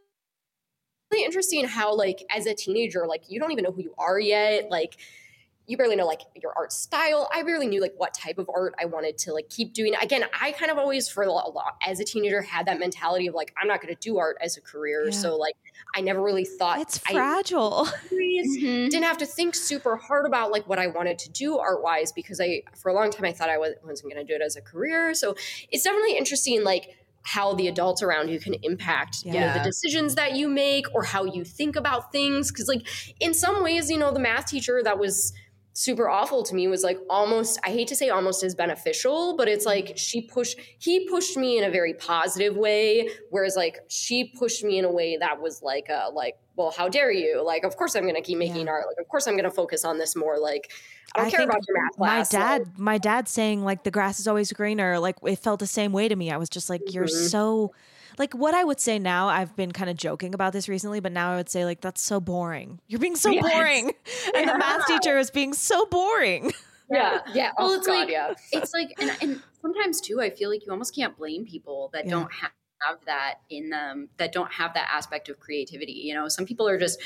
really 1.12 1.24
interesting 1.24 1.64
how 1.66 1.94
like 1.94 2.24
as 2.34 2.46
a 2.46 2.54
teenager 2.54 3.06
like 3.06 3.24
you 3.28 3.38
don't 3.38 3.52
even 3.52 3.64
know 3.64 3.70
who 3.70 3.82
you 3.82 3.94
are 3.98 4.18
yet. 4.18 4.70
Like 4.70 4.96
you 5.66 5.76
barely 5.76 5.96
know 5.96 6.06
like 6.06 6.20
your 6.40 6.52
art 6.56 6.72
style. 6.72 7.28
I 7.34 7.42
barely 7.42 7.66
knew 7.66 7.80
like 7.80 7.94
what 7.96 8.14
type 8.14 8.38
of 8.38 8.48
art 8.54 8.74
I 8.80 8.84
wanted 8.84 9.18
to 9.18 9.32
like 9.32 9.48
keep 9.48 9.72
doing. 9.72 9.94
Again, 10.00 10.24
I 10.40 10.52
kind 10.52 10.70
of 10.70 10.78
always 10.78 11.08
for 11.08 11.24
a 11.24 11.30
lot 11.30 11.52
as 11.84 12.00
a 12.00 12.04
teenager 12.04 12.42
had 12.42 12.66
that 12.66 12.78
mentality 12.78 13.26
of 13.26 13.34
like 13.34 13.52
I'm 13.60 13.68
not 13.68 13.82
going 13.82 13.94
to 13.94 14.00
do 14.00 14.18
art 14.18 14.36
as 14.40 14.56
a 14.56 14.60
career. 14.60 15.06
Yeah. 15.06 15.10
So 15.10 15.36
like 15.36 15.56
I 15.94 16.00
never 16.00 16.22
really 16.22 16.44
thought 16.44 16.80
it's 16.80 16.98
fragile. 16.98 17.86
mm-hmm. 18.12 18.88
Didn't 18.88 19.04
have 19.04 19.18
to 19.18 19.26
think 19.26 19.54
super 19.54 19.96
hard 19.96 20.26
about 20.26 20.52
like 20.52 20.68
what 20.68 20.78
I 20.78 20.86
wanted 20.86 21.18
to 21.20 21.30
do 21.30 21.58
art 21.58 21.82
wise 21.82 22.12
because 22.12 22.40
I 22.40 22.62
for 22.76 22.90
a 22.90 22.94
long 22.94 23.10
time 23.10 23.24
I 23.24 23.32
thought 23.32 23.50
I 23.50 23.58
wasn't 23.58 24.02
going 24.02 24.16
to 24.16 24.24
do 24.24 24.34
it 24.34 24.42
as 24.42 24.56
a 24.56 24.62
career. 24.62 25.14
So 25.14 25.34
it's 25.70 25.82
definitely 25.82 26.16
interesting 26.16 26.62
like 26.62 26.96
how 27.26 27.54
the 27.54 27.66
adults 27.66 28.04
around 28.04 28.28
you 28.28 28.38
can 28.38 28.54
impact 28.62 29.24
yeah. 29.24 29.32
you 29.32 29.40
know 29.40 29.52
the 29.52 29.64
decisions 29.64 30.14
that 30.14 30.36
you 30.36 30.48
make 30.48 30.86
or 30.94 31.02
how 31.02 31.24
you 31.24 31.44
think 31.44 31.74
about 31.74 32.12
things 32.12 32.52
because 32.52 32.68
like 32.68 32.86
in 33.18 33.34
some 33.34 33.64
ways 33.64 33.90
you 33.90 33.98
know 33.98 34.12
the 34.12 34.20
math 34.20 34.46
teacher 34.46 34.80
that 34.80 34.96
was 34.96 35.32
super 35.76 36.08
awful 36.08 36.42
to 36.42 36.54
me 36.54 36.66
was 36.68 36.82
like 36.82 36.98
almost 37.10 37.60
I 37.62 37.68
hate 37.68 37.86
to 37.88 37.96
say 37.96 38.08
almost 38.08 38.42
as 38.42 38.54
beneficial, 38.54 39.36
but 39.36 39.46
it's 39.46 39.66
like 39.66 39.92
she 39.96 40.22
pushed 40.22 40.58
he 40.78 41.06
pushed 41.06 41.36
me 41.36 41.58
in 41.58 41.64
a 41.64 41.70
very 41.70 41.92
positive 41.92 42.56
way, 42.56 43.10
whereas 43.28 43.56
like 43.56 43.80
she 43.88 44.32
pushed 44.38 44.64
me 44.64 44.78
in 44.78 44.86
a 44.86 44.90
way 44.90 45.18
that 45.18 45.38
was 45.40 45.62
like 45.62 45.90
uh 45.90 46.10
like, 46.10 46.38
well, 46.56 46.72
how 46.74 46.88
dare 46.88 47.12
you? 47.12 47.44
Like, 47.44 47.62
of 47.62 47.76
course 47.76 47.94
I'm 47.94 48.06
gonna 48.06 48.22
keep 48.22 48.38
making 48.38 48.66
yeah. 48.66 48.72
art. 48.72 48.86
Like, 48.86 48.96
of 48.98 49.06
course 49.08 49.26
I'm 49.26 49.36
gonna 49.36 49.50
focus 49.50 49.84
on 49.84 49.98
this 49.98 50.16
more. 50.16 50.38
Like, 50.38 50.72
I 51.14 51.18
don't 51.18 51.28
I 51.28 51.30
care 51.30 51.44
about 51.44 51.60
your 51.68 51.84
math 51.84 51.96
class. 51.96 52.32
My 52.32 52.38
dad, 52.38 52.58
like, 52.62 52.78
my 52.78 52.98
dad 52.98 53.28
saying 53.28 53.62
like 53.62 53.84
the 53.84 53.90
grass 53.90 54.18
is 54.18 54.26
always 54.26 54.50
greener, 54.52 54.98
like 54.98 55.16
it 55.24 55.38
felt 55.40 55.60
the 55.60 55.66
same 55.66 55.92
way 55.92 56.08
to 56.08 56.16
me. 56.16 56.30
I 56.30 56.38
was 56.38 56.48
just 56.48 56.70
like, 56.70 56.80
mm-hmm. 56.80 56.94
you're 56.94 57.08
so 57.08 57.72
like 58.18 58.34
what 58.34 58.54
I 58.54 58.64
would 58.64 58.80
say 58.80 58.98
now, 58.98 59.28
I've 59.28 59.54
been 59.56 59.72
kind 59.72 59.90
of 59.90 59.96
joking 59.96 60.34
about 60.34 60.52
this 60.52 60.68
recently, 60.68 61.00
but 61.00 61.12
now 61.12 61.32
I 61.32 61.36
would 61.36 61.48
say 61.48 61.64
like 61.64 61.80
that's 61.80 62.00
so 62.00 62.20
boring. 62.20 62.80
You're 62.88 63.00
being 63.00 63.16
so 63.16 63.30
yes. 63.32 63.42
boring. 63.52 63.92
And 64.34 64.48
the 64.48 64.58
math 64.58 64.86
teacher 64.86 65.18
is 65.18 65.30
being 65.30 65.52
so 65.52 65.86
boring. 65.86 66.52
yeah, 66.90 67.20
yeah. 67.34 67.52
Oh, 67.58 67.66
well, 67.66 67.72
oh, 67.72 67.78
it's 67.78 67.86
God, 67.86 67.92
like 68.00 68.08
yeah. 68.10 68.34
it's 68.52 68.72
like, 68.72 68.92
and, 68.98 69.10
and 69.20 69.42
sometimes 69.60 70.00
too, 70.00 70.20
I 70.20 70.30
feel 70.30 70.50
like 70.50 70.64
you 70.64 70.72
almost 70.72 70.94
can't 70.94 71.16
blame 71.16 71.44
people 71.44 71.90
that 71.92 72.04
Yeah. 72.04 72.12
don't 72.12 72.32
have 72.32 72.98
that 73.06 73.36
in 73.50 73.70
them, 73.70 74.08
that 74.18 74.32
don't 74.32 74.52
have 74.52 74.74
that 74.74 74.88
aspect 74.92 75.28
of 75.28 75.40
creativity. 75.40 75.92
You 75.92 76.14
know, 76.14 76.28
some 76.28 76.46
people 76.46 76.68
are 76.68 76.78
just 76.78 77.00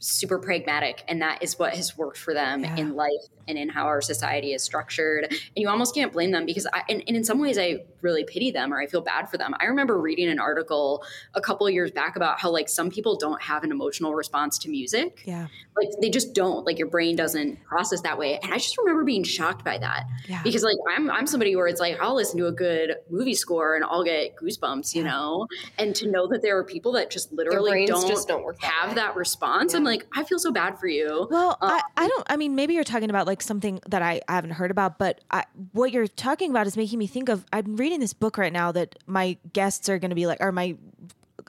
super 0.00 0.38
pragmatic, 0.38 1.04
and 1.08 1.20
that 1.22 1.42
is 1.42 1.58
what 1.58 1.74
has 1.74 1.96
worked 1.96 2.18
for 2.18 2.34
them 2.34 2.64
Yeah. 2.64 2.76
in 2.76 2.94
life 2.96 3.10
and 3.46 3.56
in 3.58 3.68
how 3.68 3.84
our 3.84 4.00
society 4.00 4.52
is 4.54 4.62
structured. 4.62 5.24
And 5.30 5.38
you 5.56 5.68
almost 5.68 5.94
can't 5.94 6.12
blame 6.12 6.30
them 6.30 6.46
because, 6.46 6.66
I, 6.72 6.82
and, 6.88 7.02
and 7.06 7.16
in 7.16 7.24
some 7.24 7.38
ways, 7.38 7.58
I 7.58 7.80
really 8.00 8.24
pity 8.24 8.50
them 8.50 8.72
or 8.72 8.80
I 8.80 8.86
feel 8.86 9.00
bad 9.02 9.28
for 9.28 9.36
them. 9.38 9.54
I 9.60 9.66
remember 9.66 10.00
reading 10.00 10.28
an 10.28 10.38
article 10.38 11.04
a 11.34 11.40
couple 11.40 11.66
of 11.66 11.72
years 11.74 11.90
back 11.90 12.16
about 12.16 12.40
how 12.40 12.50
like 12.50 12.68
some 12.68 12.90
people 12.90 13.16
don't 13.16 13.42
have 13.42 13.62
an 13.64 13.70
emotional 13.70 14.14
response 14.14 14.56
to 14.58 14.70
music 14.70 15.22
Yeah. 15.26 15.48
like 15.76 15.88
they 16.00 16.08
just 16.08 16.32
don't 16.34 16.64
like 16.64 16.78
your 16.78 16.88
brain 16.88 17.14
doesn't 17.16 17.62
process 17.64 18.00
that 18.02 18.16
way 18.18 18.38
and 18.42 18.52
i 18.54 18.56
just 18.56 18.78
remember 18.78 19.04
being 19.04 19.22
shocked 19.22 19.64
by 19.64 19.76
that 19.78 20.04
Yeah. 20.28 20.42
because 20.42 20.62
like 20.62 20.76
i'm 20.88 21.10
i'm 21.10 21.26
somebody 21.26 21.54
where 21.56 21.66
it's 21.66 21.80
like 21.80 21.98
i'll 22.00 22.14
listen 22.14 22.38
to 22.38 22.46
a 22.46 22.52
good 22.52 22.96
movie 23.10 23.34
score 23.34 23.74
and 23.76 23.84
i'll 23.84 24.04
get 24.04 24.36
goosebumps 24.36 24.94
you 24.94 25.02
Yeah. 25.04 25.10
know 25.10 25.46
and 25.78 25.94
to 25.96 26.10
know 26.10 26.26
that 26.28 26.40
there 26.42 26.56
are 26.58 26.64
people 26.64 26.92
that 26.92 27.10
just 27.10 27.32
literally 27.32 27.84
don't, 27.86 28.06
just 28.08 28.28
don't 28.28 28.44
work 28.44 28.58
that 28.60 28.66
have 28.70 28.88
way. 28.90 28.94
that 28.94 29.16
response 29.16 29.74
i'm 29.74 29.84
like 29.84 29.89
i 30.14 30.24
feel 30.24 30.38
so 30.38 30.50
bad 30.52 30.78
for 30.78 30.86
you 30.86 31.26
Well, 31.30 31.56
I, 31.60 31.74
Um, 31.74 31.80
I 31.96 32.08
don't. 32.08 32.26
I 32.28 32.36
mean, 32.36 32.54
maybe 32.54 32.74
you're 32.74 32.84
talking 32.84 33.10
about 33.10 33.26
like 33.26 33.42
something 33.42 33.80
that 33.88 34.02
I, 34.02 34.20
I 34.28 34.34
haven't 34.34 34.52
heard 34.52 34.70
about, 34.70 34.98
but 34.98 35.20
I, 35.30 35.44
what 35.72 35.92
you're 35.92 36.06
talking 36.06 36.50
about 36.50 36.66
is 36.66 36.76
making 36.76 36.98
me 36.98 37.06
think 37.06 37.28
of. 37.28 37.44
I'm 37.52 37.76
reading 37.76 38.00
this 38.00 38.12
book 38.12 38.38
right 38.38 38.52
now 38.52 38.72
that 38.72 38.98
my 39.06 39.36
guests 39.52 39.88
are 39.88 39.98
going 39.98 40.10
to 40.10 40.14
be 40.14 40.26
like, 40.26 40.38
or 40.40 40.52
my 40.52 40.76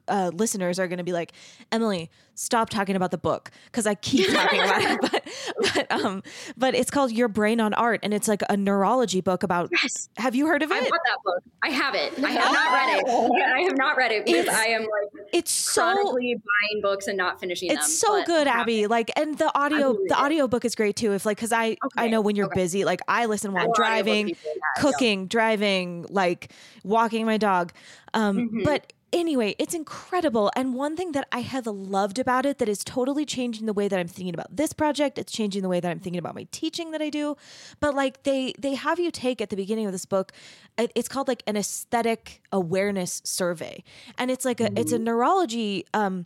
uh, 0.07 0.31
listeners 0.33 0.79
are 0.79 0.87
going 0.87 0.97
to 0.97 1.03
be 1.03 1.13
like, 1.13 1.33
Emily, 1.71 2.09
stop 2.35 2.69
talking 2.69 2.95
about 2.95 3.11
the 3.11 3.17
book 3.17 3.51
because 3.65 3.85
I 3.85 3.95
keep 3.95 4.29
talking 4.33 4.59
about 4.61 4.81
it. 4.81 4.99
But, 5.01 5.27
but, 5.73 5.91
um, 5.91 6.23
but 6.57 6.75
it's 6.75 6.89
called 6.89 7.11
Your 7.11 7.27
Brain 7.27 7.59
on 7.59 7.73
Art, 7.73 7.99
and 8.03 8.13
it's 8.13 8.27
like 8.27 8.41
a 8.49 8.57
neurology 8.57 9.21
book 9.21 9.43
about. 9.43 9.69
yes 9.83 10.09
Have 10.17 10.35
you 10.35 10.47
heard 10.47 10.63
of 10.63 10.71
I 10.71 10.77
it? 10.77 10.81
want 10.83 11.01
that 11.05 11.17
book. 11.23 11.43
I 11.63 11.69
have 11.69 11.95
it. 11.95 12.13
I 12.23 12.31
have 12.31 12.51
not 12.51 12.73
read 12.73 12.99
it. 12.99 13.43
I 13.55 13.61
have 13.61 13.77
not 13.77 13.97
read 13.97 14.11
it 14.11 14.25
because 14.25 14.47
It's 14.47 14.55
I 14.55 14.65
am 14.67 14.81
like 14.81 15.25
It's 15.33 15.51
so 15.51 15.83
buying 15.93 16.81
books 16.81 17.07
and 17.07 17.17
not 17.17 17.39
finishing 17.39 17.69
them. 17.69 17.77
it's 17.77 17.97
so 17.99 18.23
good 18.25 18.47
abby 18.47 18.87
like 18.87 19.11
and 19.15 19.37
the 19.37 19.55
audio 19.57 19.93
the 20.07 20.15
audio 20.15 20.47
book 20.47 20.65
is 20.65 20.75
great 20.75 20.95
too 20.95 21.13
if 21.13 21.25
like 21.25 21.37
because 21.37 21.51
i 21.51 21.77
i 21.97 22.07
know 22.07 22.21
when 22.21 22.35
you're 22.35 22.47
okay. 22.47 22.61
busy 22.61 22.85
like 22.85 23.01
i 23.07 23.25
listen 23.25 23.51
while 23.53 23.65
i'm 23.65 23.71
driving 23.73 24.27
people, 24.27 24.41
yeah, 24.45 24.53
yeah. 24.75 24.81
cooking 24.81 25.27
driving 25.27 26.05
like 26.09 26.51
walking 26.83 27.25
my 27.25 27.37
dog 27.37 27.71
um 28.13 28.37
Mhm. 28.49 28.63
but 28.63 28.93
anyway 29.13 29.55
it's 29.59 29.73
incredible. 29.73 30.51
And 30.55 30.73
one 30.73 30.95
thing 30.95 31.11
that 31.13 31.27
i 31.31 31.39
have 31.39 31.67
loved 31.67 32.19
about 32.19 32.45
it 32.45 32.57
that 32.59 32.69
is 32.69 32.83
totally 32.83 33.25
changing 33.25 33.65
the 33.65 33.73
way 33.73 33.87
that 33.87 33.99
i'm 33.99 34.07
thinking 34.07 34.33
about 34.33 34.55
this 34.55 34.73
project 34.73 35.17
it's 35.17 35.31
changing 35.31 35.61
the 35.61 35.69
way 35.69 35.79
that 35.79 35.89
i'm 35.89 35.99
thinking 35.99 36.19
about 36.19 36.35
my 36.35 36.47
teaching 36.51 36.91
that 36.91 37.01
i 37.01 37.09
do. 37.09 37.35
But 37.79 37.95
like 37.95 38.23
they 38.23 38.53
they 38.57 38.75
have 38.75 38.99
you 38.99 39.11
take 39.11 39.41
at 39.41 39.49
the 39.49 39.55
beginning 39.55 39.85
of 39.85 39.91
this 39.91 40.05
book 40.05 40.31
it's 40.77 41.07
called 41.07 41.27
like 41.27 41.43
an 41.47 41.57
aesthetic 41.57 42.41
awareness 42.51 43.21
survey. 43.23 43.83
And 44.17 44.31
it's 44.31 44.45
like 44.45 44.59
a 44.59 44.69
it's 44.79 44.91
a 44.91 44.99
neurology 44.99 45.85
um 45.93 46.25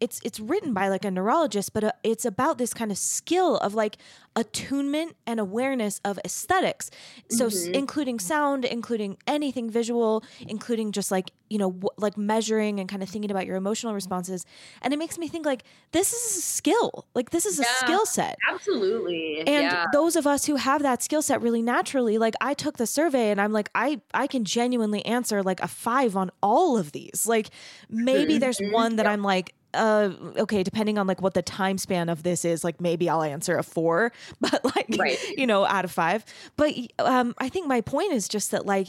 it's 0.00 0.20
it's 0.24 0.40
written 0.40 0.72
by 0.72 0.88
like 0.88 1.04
a 1.04 1.10
neurologist 1.10 1.72
but 1.72 1.84
uh, 1.84 1.92
it's 2.02 2.24
about 2.24 2.58
this 2.58 2.72
kind 2.74 2.90
of 2.90 2.98
skill 2.98 3.56
of 3.58 3.74
like 3.74 3.96
attunement 4.36 5.16
and 5.26 5.40
awareness 5.40 6.00
of 6.04 6.18
aesthetics. 6.24 6.90
So 7.30 7.46
s- 7.46 7.66
including 7.66 8.18
sound 8.18 8.64
including 8.64 9.16
anything 9.26 9.68
visual 9.70 10.22
including 10.40 10.92
just 10.92 11.10
like 11.10 11.32
you 11.48 11.58
know 11.58 11.70
w- 11.72 11.88
like 11.96 12.16
measuring 12.16 12.78
and 12.80 12.88
kind 12.88 13.02
of 13.02 13.08
thinking 13.08 13.30
about 13.30 13.44
your 13.46 13.56
emotional 13.56 13.92
responses. 13.92 14.46
And 14.82 14.94
it 14.94 14.98
makes 14.98 15.18
me 15.18 15.26
think 15.28 15.44
like 15.46 15.64
this 15.92 16.12
is 16.12 16.38
a 16.38 16.42
skill. 16.42 17.06
Like 17.14 17.30
this 17.30 17.44
is 17.44 17.58
a 17.58 17.64
skill 17.64 18.06
set. 18.06 18.36
Absolutely. 18.48 19.40
And 19.40 19.64
yeah. 19.64 19.86
those 19.92 20.14
of 20.16 20.26
us 20.26 20.46
who 20.46 20.56
have 20.56 20.82
that 20.82 21.02
skill 21.02 21.22
set 21.22 21.42
really 21.42 21.62
naturally 21.62 22.18
like 22.18 22.34
i 22.40 22.54
took 22.54 22.76
the 22.78 22.86
survey 22.86 23.30
and 23.30 23.40
i'm 23.40 23.52
like 23.52 23.68
i 23.74 24.00
i 24.14 24.26
can 24.26 24.44
genuinely 24.44 25.04
answer 25.04 25.42
like 25.42 25.60
a 25.60 25.68
five 25.68 26.16
on 26.16 26.30
all 26.42 26.78
of 26.78 26.92
these. 26.92 27.26
Like 27.26 27.50
maybe 27.90 28.38
there's 28.38 28.58
Mhm. 28.60 28.72
one 28.72 28.96
that 28.96 29.06
i'm 29.06 29.22
like 29.22 29.54
uh 29.74 30.10
okay 30.36 30.62
depending 30.62 30.98
on 30.98 31.06
like 31.06 31.22
what 31.22 31.34
the 31.34 31.42
time 31.42 31.78
span 31.78 32.08
of 32.08 32.22
this 32.22 32.44
is 32.44 32.64
like 32.64 32.80
maybe 32.80 33.08
i'll 33.08 33.22
answer 33.22 33.56
a 33.58 33.62
four 33.62 34.12
but 34.40 34.64
like 34.64 34.86
Right. 34.98 35.18
you 35.36 35.46
know 35.46 35.64
out 35.64 35.84
of 35.84 35.90
five 35.90 36.24
but 36.56 36.72
um 36.98 37.34
i 37.38 37.48
think 37.48 37.66
my 37.66 37.80
point 37.80 38.12
is 38.12 38.28
just 38.28 38.50
that 38.50 38.66
like 38.66 38.88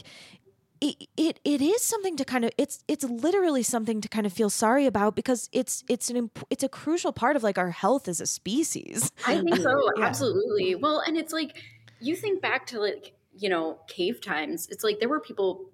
it, 0.80 0.96
it 1.16 1.38
it 1.44 1.62
is 1.62 1.80
something 1.82 2.16
to 2.16 2.24
kind 2.24 2.44
of 2.44 2.50
it's 2.58 2.82
it's 2.88 3.04
literally 3.04 3.62
something 3.62 4.00
to 4.00 4.08
kind 4.08 4.26
of 4.26 4.32
feel 4.32 4.50
sorry 4.50 4.84
about 4.86 5.14
because 5.14 5.48
it's 5.52 5.84
it's 5.88 6.10
an 6.10 6.16
imp- 6.16 6.44
it's 6.50 6.64
a 6.64 6.68
crucial 6.68 7.12
part 7.12 7.36
of 7.36 7.44
like 7.44 7.56
our 7.56 7.70
health 7.70 8.08
as 8.08 8.20
a 8.20 8.26
species 8.26 9.12
I 9.24 9.34
think 9.40 9.56
so, 9.58 9.70
Yeah. 9.96 10.04
absolutely. 10.04 10.74
Well, 10.74 10.98
and 11.06 11.16
it's 11.16 11.32
like 11.32 11.56
you 12.00 12.16
think 12.16 12.42
back 12.42 12.66
to 12.66 12.80
like 12.80 13.14
you 13.38 13.48
know 13.48 13.78
cave 13.86 14.20
times. 14.20 14.66
It's 14.72 14.82
like 14.82 14.98
there 14.98 15.08
were 15.08 15.20
people 15.20 15.66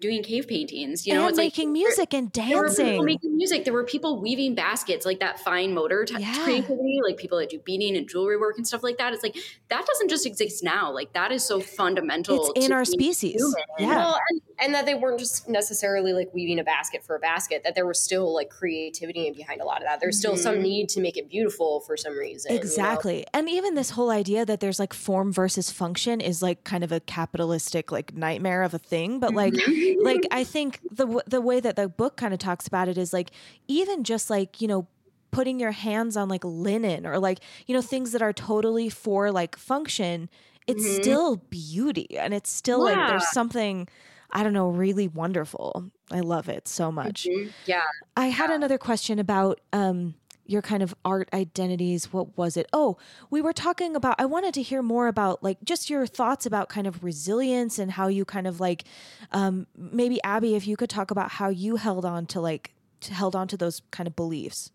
doing 0.00 0.22
cave 0.22 0.46
paintings. 0.46 1.06
You 1.06 1.14
know, 1.14 1.20
and 1.22 1.30
it's 1.30 1.38
making 1.38 1.68
like 1.70 1.72
music 1.72 2.14
and 2.14 2.30
There 2.32 2.44
were 2.58 2.68
people 2.68 2.84
dancing. 2.84 3.04
making 3.04 3.36
music. 3.36 3.64
There 3.64 3.72
were 3.72 3.84
people 3.84 4.20
weaving 4.20 4.54
baskets, 4.54 5.06
like 5.06 5.20
that 5.20 5.40
fine 5.40 5.72
motor 5.74 6.04
t- 6.04 6.16
Yeah. 6.18 6.34
creativity, 6.44 7.00
like 7.02 7.16
people 7.16 7.38
that 7.38 7.50
do 7.50 7.58
beading 7.60 7.96
and 7.96 8.08
jewelry 8.08 8.36
work 8.36 8.56
and 8.58 8.66
stuff 8.66 8.82
like 8.82 8.98
that. 8.98 9.12
It's 9.14 9.22
like 9.22 9.36
that 9.68 9.86
doesn't 9.86 10.08
just 10.08 10.26
exist 10.26 10.62
now. 10.62 10.92
Like 10.92 11.12
that 11.14 11.32
is 11.32 11.42
so 11.44 11.60
fundamental. 11.60 12.52
It's 12.54 12.66
in 12.66 12.72
our 12.72 12.84
species. 12.84 13.34
human. 13.36 13.54
Yeah. 13.78 13.88
Well, 13.88 14.20
and, 14.30 14.40
and 14.58 14.74
that 14.74 14.86
they 14.86 14.94
weren't 14.94 15.18
just 15.18 15.48
necessarily 15.48 16.12
like 16.12 16.32
weaving 16.32 16.58
a 16.58 16.64
basket 16.64 17.04
for 17.04 17.16
a 17.16 17.18
basket, 17.18 17.62
that 17.64 17.74
there 17.74 17.86
was 17.86 17.98
still 17.98 18.32
like 18.34 18.48
creativity 18.48 19.30
behind 19.30 19.60
a 19.60 19.64
lot 19.64 19.78
of 19.78 19.84
that. 19.88 20.00
There's 20.00 20.18
still 20.18 20.36
some 20.36 20.56
Mhm. 20.56 20.62
need 20.62 20.88
to 20.90 21.00
make 21.00 21.16
it 21.16 21.28
beautiful 21.28 21.80
for 21.80 21.96
some 21.96 22.16
reason. 22.16 22.52
you 22.52 22.58
know? 22.58 22.62
Exactly. 22.62 23.26
And 23.34 23.48
even 23.48 23.74
this 23.74 23.90
whole 23.90 24.10
idea 24.10 24.44
that 24.46 24.60
there's 24.60 24.78
like 24.78 24.92
form 24.94 25.32
versus 25.32 25.70
function 25.70 26.20
is 26.20 26.42
like 26.42 26.64
kind 26.64 26.84
of 26.84 26.92
a 26.92 27.00
capitalistic 27.00 27.92
like 27.92 28.14
nightmare 28.14 28.62
of 28.62 28.72
a 28.74 28.78
thing, 28.78 29.20
but 29.20 29.34
like 29.34 29.52
Mm-hmm. 29.54 30.04
like 30.04 30.24
I 30.30 30.44
think 30.44 30.80
the 30.90 31.22
the 31.26 31.40
way 31.40 31.60
that 31.60 31.76
the 31.76 31.88
book 31.88 32.16
kind 32.16 32.32
of 32.32 32.38
talks 32.40 32.66
about 32.66 32.88
it 32.88 32.96
is 32.98 33.12
like 33.12 33.30
even 33.68 34.04
just 34.04 34.30
like, 34.30 34.60
you 34.60 34.68
know, 34.68 34.86
putting 35.32 35.60
your 35.60 35.72
hands 35.72 36.16
on 36.16 36.28
like 36.30 36.44
linen 36.44 37.06
or 37.06 37.18
like, 37.18 37.40
you 37.66 37.74
know, 37.74 37.82
things 37.82 38.12
that 38.12 38.22
are 38.22 38.32
totally 38.32 38.88
for 38.88 39.30
like 39.30 39.56
function, 39.56 40.30
it's 40.66 40.84
Mhm. 40.84 40.96
still 41.02 41.36
beauty 41.50 42.16
and 42.18 42.32
it's 42.32 42.48
still 42.50 42.82
like 42.82 42.96
there's 43.08 43.28
something 43.32 43.86
I 44.30 44.42
don't 44.42 44.52
know, 44.52 44.68
really 44.68 45.08
wonderful. 45.08 45.90
I 46.10 46.20
love 46.20 46.48
it 46.48 46.68
so 46.68 46.92
much. 46.92 47.26
Mhm. 47.30 47.52
Yeah. 47.66 47.82
I 48.16 48.26
had 48.26 48.50
another 48.50 48.78
question 48.78 49.18
about 49.18 49.60
um, 49.72 50.14
your 50.44 50.62
kind 50.62 50.82
of 50.82 50.94
art 51.04 51.28
identities. 51.32 52.12
What 52.12 52.36
was 52.36 52.56
it? 52.56 52.66
Oh, 52.72 52.96
we 53.30 53.40
were 53.40 53.52
talking 53.52 53.96
about, 53.96 54.16
I 54.18 54.26
wanted 54.26 54.54
to 54.54 54.62
hear 54.62 54.82
more 54.82 55.08
about 55.08 55.42
like 55.42 55.58
just 55.64 55.90
your 55.90 56.06
thoughts 56.06 56.46
about 56.46 56.68
kind 56.68 56.86
of 56.86 57.02
resilience 57.02 57.78
and 57.78 57.90
how 57.90 58.08
you 58.08 58.24
kind 58.24 58.46
of 58.46 58.60
like, 58.60 58.84
um, 59.32 59.66
maybe 59.76 60.22
Abby, 60.22 60.54
if 60.54 60.66
you 60.66 60.76
could 60.76 60.90
talk 60.90 61.10
about 61.10 61.32
how 61.32 61.48
you 61.48 61.76
held 61.76 62.04
on 62.04 62.26
to 62.26 62.40
like, 62.40 62.74
to 63.00 63.14
held 63.14 63.36
on 63.36 63.48
to 63.48 63.56
those 63.56 63.82
kind 63.90 64.06
of 64.06 64.16
beliefs. 64.16 64.70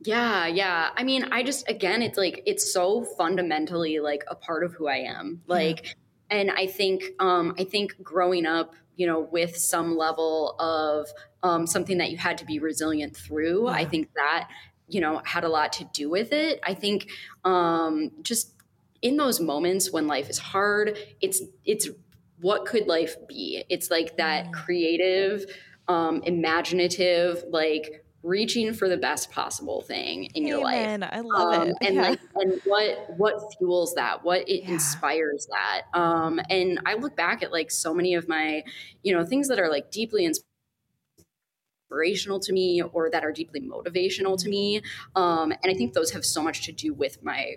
Yeah, 0.00 0.46
yeah. 0.46 0.90
I 0.96 1.04
mean, 1.04 1.24
I 1.32 1.42
just 1.42 1.68
again, 1.70 2.02
it's 2.02 2.18
like 2.18 2.42
it's 2.46 2.72
so 2.72 3.02
fundamentally 3.02 3.98
like 3.98 4.24
a 4.28 4.34
part 4.34 4.62
of 4.62 4.74
who 4.74 4.86
I 4.88 4.98
am. 4.98 5.42
Like, 5.46 5.96
and 6.30 6.50
I 6.50 6.66
think, 6.66 7.02
um, 7.18 7.54
I 7.58 7.64
think 7.64 8.02
growing 8.02 8.44
up, 8.46 8.74
you 8.96 9.06
know, 9.06 9.20
with 9.20 9.56
some 9.56 9.96
level 9.96 10.56
of 10.58 11.08
um, 11.42 11.66
something 11.66 11.98
that 11.98 12.10
you 12.10 12.16
had 12.16 12.38
to 12.38 12.44
be 12.44 12.58
resilient 12.58 13.16
through, 13.16 13.68
I 13.68 13.84
think 13.84 14.10
that 14.14 14.48
you 14.88 15.00
know 15.00 15.20
had 15.24 15.44
a 15.44 15.48
lot 15.48 15.72
to 15.74 15.84
do 15.92 16.10
with 16.10 16.32
it. 16.32 16.60
I 16.64 16.74
think 16.74 17.08
um, 17.44 18.10
just 18.22 18.54
in 19.02 19.16
those 19.16 19.40
moments 19.40 19.92
when 19.92 20.06
life 20.06 20.28
is 20.30 20.38
hard, 20.38 20.98
it's 21.20 21.42
it's 21.64 21.88
what 22.40 22.66
could 22.66 22.86
life 22.86 23.16
be? 23.28 23.64
It's 23.68 23.90
like 23.90 24.16
that 24.16 24.46
Mm. 24.46 24.52
creative, 24.52 25.46
um, 25.88 26.22
imaginative, 26.24 27.44
like 27.48 28.04
reaching 28.26 28.74
for 28.74 28.88
the 28.88 28.96
best 28.96 29.30
possible 29.30 29.82
thing 29.82 30.24
in 30.34 30.46
your 30.46 30.60
life. 30.60 30.92
Amen. 30.94 31.02
I 31.04 31.20
love 31.20 31.52
Um, 31.52 31.68
it. 31.68 31.76
and 31.82 31.96
Yeah. 31.96 32.02
like 32.02 32.20
and 32.36 32.60
what 32.64 33.06
what 33.16 33.34
fuels 33.58 33.94
that 33.94 34.24
what 34.24 34.48
it 34.48 34.62
Yeah. 34.62 34.70
inspires 34.72 35.46
that 35.50 35.82
um 35.98 36.40
and 36.50 36.80
i 36.86 36.94
look 36.94 37.16
back 37.16 37.42
at 37.42 37.52
like 37.52 37.70
so 37.70 37.92
many 37.94 38.14
of 38.14 38.28
my 38.28 38.62
you 39.02 39.12
know 39.14 39.24
things 39.24 39.48
that 39.48 39.58
are 39.58 39.68
like 39.68 39.90
deeply 39.90 40.24
inspirational 41.90 42.40
to 42.40 42.52
me 42.52 42.82
or 42.82 43.10
that 43.10 43.24
are 43.24 43.32
deeply 43.32 43.60
motivational 43.60 44.36
to 44.38 44.48
me 44.48 44.80
um 45.14 45.52
and 45.52 45.70
i 45.70 45.74
think 45.74 45.94
those 45.94 46.10
have 46.12 46.24
so 46.24 46.42
much 46.42 46.64
to 46.64 46.72
do 46.72 46.92
with 46.92 47.22
my 47.22 47.54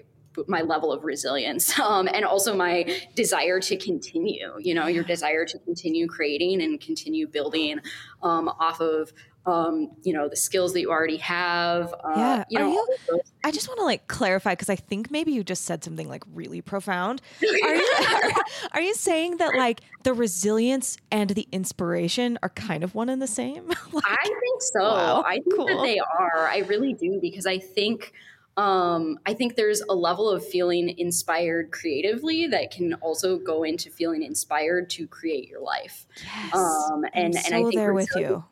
my 0.47 0.61
level 0.61 0.91
of 0.93 1.03
resilience 1.03 1.77
um, 1.81 2.07
and 2.07 2.23
also 2.23 2.55
my 2.55 2.85
desire 3.15 3.59
to 3.59 3.75
continue 3.75 4.51
you 4.59 4.73
know 4.73 4.87
your 4.87 5.03
desire 5.03 5.45
to 5.45 5.57
continue 5.59 6.07
creating 6.07 6.61
and 6.61 6.79
continue 6.79 7.27
building 7.27 7.79
um, 8.21 8.47
off 8.47 8.79
of 8.79 9.11
um, 9.45 9.89
you 10.03 10.13
know 10.13 10.27
the 10.29 10.35
skills 10.35 10.73
that 10.73 10.81
you 10.81 10.91
already 10.91 11.17
have 11.17 11.93
uh, 12.03 12.13
Yeah. 12.15 12.43
you 12.49 12.59
know 12.59 12.71
you- 12.71 12.77
all 12.77 12.83
of 12.93 12.99
those 13.09 13.31
I 13.43 13.51
just 13.51 13.67
want 13.69 13.79
to 13.79 13.85
like 13.85 14.07
clarify 14.07 14.51
because 14.51 14.69
I 14.69 14.75
think 14.75 15.09
maybe 15.11 15.31
you 15.31 15.43
just 15.45 15.63
said 15.63 15.81
something 15.83 16.09
like 16.09 16.23
really 16.33 16.61
profound. 16.61 17.21
Are 17.41 17.75
you, 17.75 17.93
are, 18.05 18.31
are 18.73 18.81
you 18.81 18.93
saying 18.95 19.37
that 19.37 19.55
like 19.55 19.79
the 20.03 20.13
resilience 20.13 20.97
and 21.09 21.29
the 21.29 21.47
inspiration 21.53 22.37
are 22.43 22.49
kind 22.49 22.83
of 22.83 22.95
one 22.95 23.07
and 23.07 23.21
the 23.21 23.27
same? 23.27 23.67
Like- 23.93 24.03
I 24.05 24.23
think 24.25 24.61
so. 24.73 24.81
Wow, 24.81 25.23
I 25.25 25.35
think 25.35 25.55
cool. 25.55 25.67
that 25.67 25.81
they 25.83 25.99
are. 25.99 26.47
I 26.49 26.59
really 26.67 26.93
do 26.93 27.19
because 27.21 27.45
I 27.45 27.59
think 27.59 28.11
um, 28.57 29.17
I 29.25 29.33
think 29.35 29.55
there's 29.55 29.79
a 29.89 29.93
level 29.93 30.29
of 30.29 30.45
feeling 30.45 30.93
inspired 30.99 31.71
creatively 31.71 32.45
that 32.47 32.71
can 32.71 32.95
also 32.95 33.37
go 33.37 33.63
into 33.63 33.89
feeling 33.89 34.21
inspired 34.21 34.89
to 34.91 35.07
create 35.07 35.47
your 35.47 35.61
life. 35.61 36.05
Yes. 36.21 36.53
Um, 36.55 37.05
and, 37.13 37.37
I'm 37.37 37.43
and 37.45 37.55
I 37.55 37.61
so 37.61 37.69
think 37.69 37.75
there 37.75 37.93
with 37.93 38.09
you. 38.17 38.43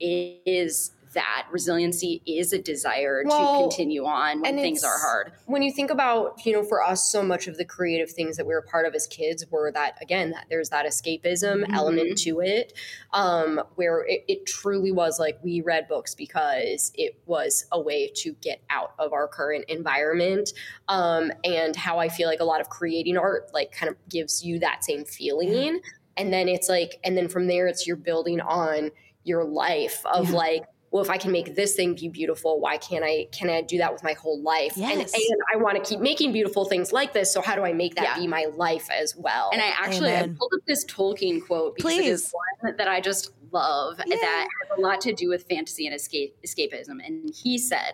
Is 0.00 0.92
that 1.12 1.48
resiliency 1.50 2.22
is 2.24 2.52
a 2.52 2.58
desire 2.62 3.24
Well, 3.26 3.56
to 3.56 3.62
continue 3.64 4.04
on 4.04 4.42
when 4.42 4.54
things 4.58 4.84
are 4.84 4.96
hard. 4.96 5.32
when 5.46 5.60
you 5.60 5.72
think 5.72 5.90
about 5.90 6.46
you 6.46 6.52
know 6.52 6.62
for 6.62 6.80
us 6.84 7.10
so 7.10 7.20
much 7.24 7.48
of 7.48 7.56
the 7.56 7.64
creative 7.64 8.12
things 8.12 8.36
that 8.36 8.46
we 8.46 8.54
were 8.54 8.62
part 8.62 8.86
of 8.86 8.94
as 8.94 9.08
kids 9.08 9.44
were 9.50 9.72
that 9.72 9.98
again 10.00 10.30
that 10.30 10.46
there's 10.48 10.68
that 10.68 10.86
escapism 10.86 11.64
Mhm. 11.64 11.74
element 11.74 12.16
to 12.18 12.38
it 12.40 12.74
um, 13.12 13.60
where 13.74 14.06
it, 14.06 14.24
it 14.28 14.46
truly 14.46 14.92
was 14.92 15.18
like 15.18 15.36
we 15.42 15.60
read 15.62 15.88
books 15.88 16.14
because 16.14 16.92
it 16.94 17.18
was 17.26 17.64
a 17.72 17.80
way 17.80 18.08
to 18.18 18.34
get 18.34 18.62
out 18.70 18.94
of 19.00 19.12
our 19.12 19.26
current 19.26 19.64
environment 19.66 20.52
um, 20.86 21.32
and 21.42 21.74
how 21.74 21.98
i 21.98 22.08
feel 22.08 22.28
like 22.28 22.38
a 22.38 22.44
lot 22.44 22.60
of 22.60 22.68
creating 22.68 23.16
art 23.18 23.50
like 23.52 23.72
kind 23.72 23.90
of 23.90 23.96
gives 24.08 24.44
you 24.44 24.60
that 24.60 24.84
same 24.84 25.04
feeling 25.04 25.80
and 26.16 26.32
then 26.32 26.46
it's 26.48 26.68
like 26.68 27.00
and 27.02 27.16
then 27.16 27.26
from 27.26 27.48
there 27.48 27.66
it's 27.66 27.84
you're 27.84 27.96
building 27.96 28.40
on 28.40 28.92
your 29.30 29.44
life 29.44 29.98
of 30.04 30.28
Yeah. 30.30 30.36
like 30.44 30.64
well 30.90 31.02
if 31.06 31.08
i 31.08 31.16
can 31.16 31.30
make 31.38 31.54
this 31.54 31.74
thing 31.76 31.94
be 31.94 32.08
beautiful 32.08 32.60
why 32.60 32.76
can't 32.76 33.04
i 33.04 33.26
can 33.38 33.48
i 33.48 33.62
do 33.62 33.78
that 33.78 33.92
with 33.94 34.02
my 34.02 34.14
whole 34.22 34.40
life 34.42 34.74
and, 34.76 35.00
Yes. 35.00 35.12
and 35.14 35.40
i 35.52 35.56
want 35.64 35.74
to 35.82 35.88
keep 35.88 36.00
making 36.00 36.32
beautiful 36.32 36.64
things 36.64 36.92
like 36.92 37.12
this 37.12 37.32
so 37.32 37.40
how 37.40 37.54
do 37.54 37.62
i 37.62 37.72
make 37.72 37.94
that 37.94 38.04
Yeah. 38.04 38.18
be 38.22 38.26
my 38.26 38.46
life 38.66 38.88
as 38.90 39.14
well 39.16 39.50
And 39.52 39.62
I 39.62 39.68
actually 39.84 40.12
I 40.12 40.22
pulled 40.26 40.52
up 40.56 40.64
this 40.66 40.84
Tolkien 40.86 41.36
quote 41.46 41.76
because 41.76 41.92
it 41.98 42.04
is 42.04 42.32
one 42.62 42.76
that 42.76 42.88
I 42.88 43.00
just 43.00 43.30
love 43.52 44.00
Yeah. 44.04 44.16
that 44.20 44.48
has 44.68 44.78
a 44.78 44.80
lot 44.80 45.00
to 45.02 45.12
do 45.12 45.28
with 45.28 45.42
fantasy 45.48 45.86
and 45.86 45.94
escape 45.94 46.30
escapism. 46.46 46.96
And 47.06 47.32
he 47.42 47.56
said, 47.58 47.92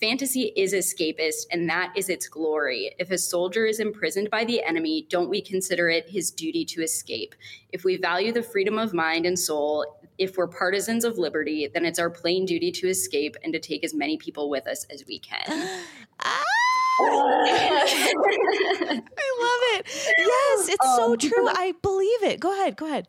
Fantasy 0.00 0.52
is 0.56 0.74
escapist, 0.74 1.46
and 1.52 1.70
that 1.70 1.88
is 1.96 2.08
its 2.10 2.26
glory. 2.28 2.94
If 2.98 3.10
a 3.10 3.16
soldier 3.18 3.64
is 3.66 3.78
imprisoned 3.80 4.28
by 4.30 4.44
the 4.44 4.62
enemy, 4.62 5.06
don't 5.08 5.30
we 5.30 5.40
consider 5.40 5.88
it 5.88 6.10
his 6.10 6.30
duty 6.30 6.64
to 6.66 6.82
escape? 6.82 7.34
If 7.72 7.82
we 7.84 7.96
value 7.96 8.30
the 8.32 8.42
freedom 8.42 8.76
of 8.78 8.92
mind 8.92 9.24
and 9.26 9.38
soul, 9.38 9.98
if 10.18 10.36
we're 10.36 10.46
partisans 10.46 11.04
of 11.04 11.18
liberty, 11.18 11.68
then 11.72 11.84
it's 11.84 11.98
our 11.98 12.10
plain 12.10 12.44
duty 12.46 12.70
to 12.72 12.88
escape 12.88 13.36
and 13.44 13.52
to 13.52 13.58
take 13.58 13.84
as 13.84 13.94
many 13.94 14.16
people 14.16 14.48
with 14.50 14.66
us 14.66 14.84
as 14.90 15.04
we 15.06 15.18
can. 15.18 15.80
Ah! 16.20 16.42
I 16.98 19.00
love 19.40 19.78
it. 19.78 19.86
Yes, 20.18 20.68
it's 20.70 20.96
so 20.96 21.12
Um, 21.12 21.18
true. 21.18 21.46
I 21.48 21.74
believe 21.82 22.22
it. 22.22 22.40
Go 22.40 22.52
ahead. 22.52 22.76
Go 22.76 22.86
ahead. 22.86 23.08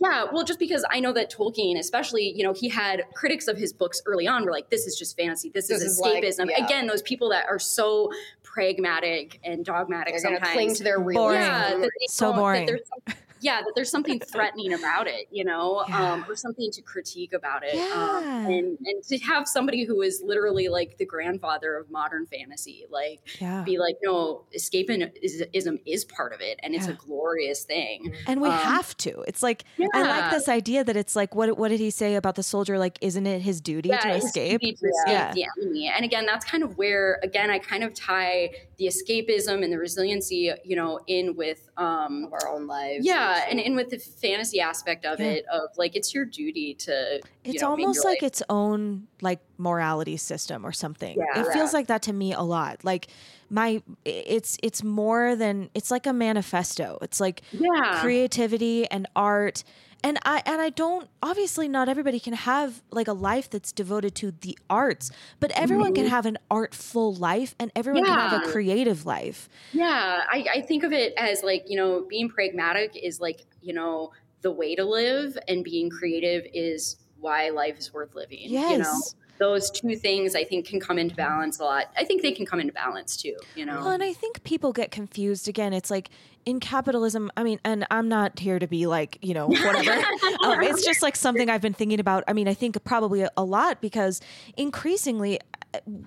Yeah, 0.00 0.24
well, 0.32 0.42
just 0.42 0.58
because 0.58 0.84
I 0.90 0.98
know 1.00 1.12
that 1.12 1.30
Tolkien, 1.30 1.78
especially, 1.78 2.32
you 2.34 2.42
know, 2.42 2.54
he 2.54 2.70
had 2.70 3.02
critics 3.14 3.46
of 3.48 3.58
his 3.58 3.74
books 3.74 4.00
early 4.06 4.26
on 4.26 4.46
were 4.46 4.50
like, 4.50 4.70
this 4.70 4.86
is 4.86 4.96
just 4.98 5.14
fantasy, 5.16 5.50
this, 5.50 5.68
This 5.68 5.82
is 5.82 5.92
is 5.92 5.98
like- 6.00 6.24
escapism. 6.24 6.48
yeah. 6.48 6.64
Again, 6.64 6.86
those 6.86 7.02
people 7.02 7.28
that 7.28 7.46
are 7.50 7.58
so 7.58 8.10
pragmatic 8.42 9.38
and 9.44 9.62
dogmatic 9.64 10.14
they're 10.14 10.20
sometimes. 10.22 10.52
cling 10.52 10.74
to 10.76 10.82
their 10.84 10.98
real 10.98 11.20
Boring. 11.20 11.40
yeah, 11.42 11.70
that 11.74 11.80
they 11.80 12.06
So 12.08 12.26
don't- 12.32 12.36
that 12.36 12.40
boring. 12.40 12.78
there's 13.42 13.50
some- 13.50 13.56
yeah, 13.56 13.62
that 13.62 13.72
there's 13.74 13.90
something 13.90 14.20
threatening 14.32 14.72
about 14.72 15.06
it, 15.06 15.26
you 15.30 15.44
know, 15.44 15.84
Yeah. 15.88 16.12
um, 16.14 16.24
or 16.28 16.36
something 16.36 16.70
to 16.72 16.82
critique 16.82 17.32
about 17.32 17.62
it. 17.64 17.74
Yeah. 17.74 17.92
Um, 17.92 18.24
and, 18.46 18.78
and 18.84 19.02
to 19.04 19.18
have 19.18 19.46
somebody 19.48 19.84
who 19.84 20.02
is 20.02 20.22
literally 20.24 20.68
like 20.68 20.98
the 20.98 21.04
grandfather 21.06 21.76
of 21.76 21.90
modern 21.90 22.26
fantasy, 22.26 22.84
like, 22.90 23.20
Yeah. 23.40 23.62
be 23.62 23.78
like, 23.78 23.96
no, 24.02 24.44
escapism 24.56 25.80
is 25.86 26.04
part 26.04 26.32
of 26.32 26.40
it, 26.40 26.58
and 26.62 26.74
it's 26.74 26.86
Yeah. 26.86 26.92
a 26.94 26.96
glorious 26.96 27.64
thing. 27.64 28.14
And 28.26 28.40
we 28.40 28.48
um, 28.48 28.54
have 28.58 28.96
to. 28.98 29.22
It's 29.26 29.42
like 29.42 29.64
I 29.94 30.02
like 30.02 30.30
this 30.30 30.48
idea 30.48 30.84
that 30.84 30.96
it's 30.96 31.16
like 31.16 31.34
what 31.34 31.56
what 31.58 31.68
did 31.68 31.80
he 31.80 31.90
say 31.90 32.14
about 32.16 32.34
the 32.34 32.42
soldier? 32.42 32.78
Like, 32.78 32.98
isn't 33.00 33.26
it 33.26 33.40
his 33.40 33.60
duty 33.60 33.88
to 33.90 33.96
his 34.08 34.24
escape? 34.24 34.60
duty 34.60 34.72
to 34.76 34.86
escape 34.86 35.34
the 35.34 35.46
enemy. 35.60 35.88
And 35.94 36.04
again, 36.04 36.26
that's 36.26 36.44
kind 36.44 36.62
of 36.62 36.76
where 36.78 37.18
again 37.22 37.50
I 37.50 37.58
kind 37.58 37.84
of 37.84 37.94
tie 37.94 38.50
the 38.78 38.86
escapism 38.86 39.62
and 39.62 39.72
the 39.72 39.78
resiliency, 39.78 40.50
you 40.64 40.76
know, 40.76 41.00
in 41.06 41.36
with 41.36 41.68
um 41.76 42.28
our 42.32 42.48
own 42.48 42.66
lives 42.66 43.04
yeah, 43.06 43.31
and 43.48 43.58
in 43.60 43.74
with 43.76 43.90
the 43.90 43.98
fantasy 43.98 44.60
aspect 44.60 45.04
of 45.04 45.20
Yeah. 45.20 45.26
it 45.26 45.44
of 45.52 45.70
like 45.76 45.96
it's 45.96 46.14
your 46.14 46.24
duty 46.24 46.74
to 46.74 47.20
you 47.44 47.52
It's 47.52 47.62
know, 47.62 47.70
almost 47.70 48.04
like 48.04 48.22
life- 48.22 48.28
its 48.32 48.42
own 48.48 49.06
like 49.20 49.40
morality 49.58 50.16
system 50.16 50.64
or 50.66 50.72
something. 50.72 51.16
Yeah. 51.16 51.42
it 51.42 51.52
feels 51.52 51.72
like 51.72 51.86
that 51.88 52.02
to 52.02 52.12
me 52.12 52.32
a 52.32 52.42
lot. 52.42 52.84
Like 52.84 53.08
my 53.50 53.82
it's 54.04 54.56
it's 54.62 54.82
more 54.82 55.36
than 55.36 55.70
it's 55.74 55.90
like 55.90 56.06
a 56.06 56.12
manifesto. 56.12 56.98
It's 57.02 57.20
like 57.20 57.42
yeah. 57.52 58.00
creativity 58.00 58.86
and 58.90 59.06
art 59.14 59.64
and 60.04 60.18
i 60.24 60.42
and 60.46 60.60
i 60.60 60.68
don't 60.70 61.08
obviously 61.22 61.68
not 61.68 61.88
everybody 61.88 62.18
can 62.20 62.32
have 62.34 62.82
like 62.90 63.08
a 63.08 63.12
life 63.12 63.48
that's 63.50 63.72
devoted 63.72 64.14
to 64.14 64.30
the 64.40 64.58
arts 64.68 65.10
but 65.40 65.50
everyone 65.52 65.94
can 65.94 66.06
have 66.06 66.26
an 66.26 66.38
artful 66.50 67.14
life 67.14 67.54
and 67.58 67.70
everyone 67.76 68.04
can 68.04 68.14
have 68.14 68.32
a 68.32 68.36
Mm-hmm. 68.42 68.50
Creative 68.52 69.06
life 69.06 69.48
Yeah, 69.72 70.20
I, 70.30 70.44
I 70.56 70.60
think 70.62 70.82
of 70.84 70.92
it 70.92 71.14
as 71.16 71.42
like, 71.42 71.64
you 71.68 71.76
know, 71.76 72.04
being 72.08 72.28
pragmatic 72.28 72.96
is 72.96 73.20
like, 73.20 73.46
you 73.62 73.72
know, 73.72 74.12
the 74.42 74.50
way 74.50 74.74
to 74.74 74.84
live, 74.84 75.38
and 75.48 75.62
being 75.64 75.88
creative 75.90 76.44
is 76.52 76.96
why 77.20 77.50
life 77.50 77.78
is 77.78 77.92
worth 77.92 78.14
living. 78.14 78.40
You 78.40 78.50
know, 78.50 78.84
Yes. 78.84 79.14
those 79.38 79.70
two 79.70 79.94
things 79.96 80.34
I 80.34 80.44
think 80.44 80.66
can 80.66 80.80
come 80.80 80.98
into 80.98 81.14
balance 81.14 81.58
a 81.60 81.64
lot. 81.64 81.86
I 81.96 82.04
think 82.04 82.22
they 82.22 82.32
can 82.32 82.44
come 82.46 82.60
into 82.60 82.72
balance 82.72 83.16
too, 83.16 83.36
you 83.54 83.64
know. 83.64 83.78
well 83.80 83.90
and 83.90 84.02
i 84.02 84.12
think 84.12 84.42
people 84.44 84.72
get 84.72 84.90
confused 84.90 85.48
again 85.48 85.72
it's 85.72 85.90
like 85.90 86.10
in 86.44 86.60
capitalism 86.60 87.30
i 87.36 87.42
mean 87.42 87.58
and 87.64 87.86
i'm 87.90 88.08
not 88.08 88.38
here 88.38 88.58
to 88.58 88.66
be 88.66 88.86
like 88.86 89.18
you 89.22 89.34
know 89.34 89.46
whatever. 89.64 90.02
Um, 90.42 90.60
it's 90.62 90.84
just 90.84 91.02
like 91.02 91.14
something 91.14 91.48
i've 91.48 91.60
been 91.60 91.72
thinking 91.72 92.00
about. 92.00 92.24
I 92.26 92.32
mean 92.32 92.48
i 92.48 92.54
think 92.54 92.82
probably 92.84 93.20
a, 93.22 93.30
a 93.36 93.44
lot 93.44 93.80
because 93.80 94.20
increasingly 94.56 95.38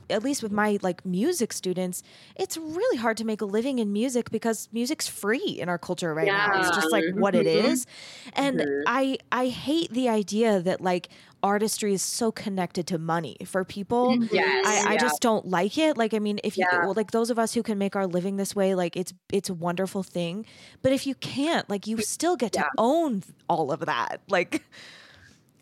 at 0.10 0.24
least 0.24 0.44
with 0.44 0.52
my 0.52 0.78
like 0.82 1.06
music 1.06 1.52
students 1.54 2.04
it's 2.36 2.58
really 2.58 2.98
hard 2.98 3.18
to 3.18 3.26
make 3.26 3.42
a 3.42 3.46
living 3.46 3.80
in 3.80 3.92
music 3.92 4.30
because 4.32 4.70
music's 4.72 5.08
free 5.08 5.58
in 5.60 5.70
our 5.70 5.78
culture 5.78 6.14
right 6.14 6.28
now 6.28 6.60
it's 6.60 6.70
just 6.76 6.92
like 6.92 7.04
what 7.16 7.34
it 7.36 7.48
is. 7.48 7.66
Mhm. 7.66 7.72
is 7.72 7.86
and 8.34 8.60
Mhm. 8.60 8.84
i 8.88 9.18
i 9.32 9.48
hate 9.48 9.90
the 9.92 10.08
idea 10.10 10.60
that 10.60 10.82
like 10.82 11.10
artistry 11.44 11.94
is 11.94 12.02
so 12.02 12.32
connected 12.32 12.88
to 12.88 12.98
money 12.98 13.38
for 13.46 13.64
people 13.64 14.16
Yes. 14.32 14.66
I, 14.68 14.90
I 14.90 14.94
yeah. 14.94 15.00
just 15.00 15.22
don't 15.22 15.48
like 15.48 15.78
it. 15.78 15.96
Like, 15.96 16.16
I 16.16 16.20
mean, 16.20 16.40
if 16.44 16.58
you 16.58 16.66
Yeah. 16.72 16.86
well, 16.86 16.94
like 16.96 17.12
those 17.12 17.30
of 17.30 17.38
us 17.38 17.54
who 17.54 17.62
can 17.62 17.78
make 17.78 17.96
our 17.96 18.08
living 18.08 18.38
this 18.38 18.56
way, 18.56 18.74
like 18.74 18.98
it's 18.98 19.14
it's 19.32 19.48
a 19.50 19.54
wonderful 19.54 20.02
thing. 20.02 20.48
But 20.82 20.92
if 20.92 21.06
you 21.06 21.14
can't, 21.14 21.70
like, 21.70 21.86
you 21.86 21.98
still 22.02 22.36
get 22.36 22.54
to 22.54 22.66
own 22.80 23.22
all 23.48 23.72
of 23.72 23.82
that. 23.82 24.22
Like, 24.28 24.64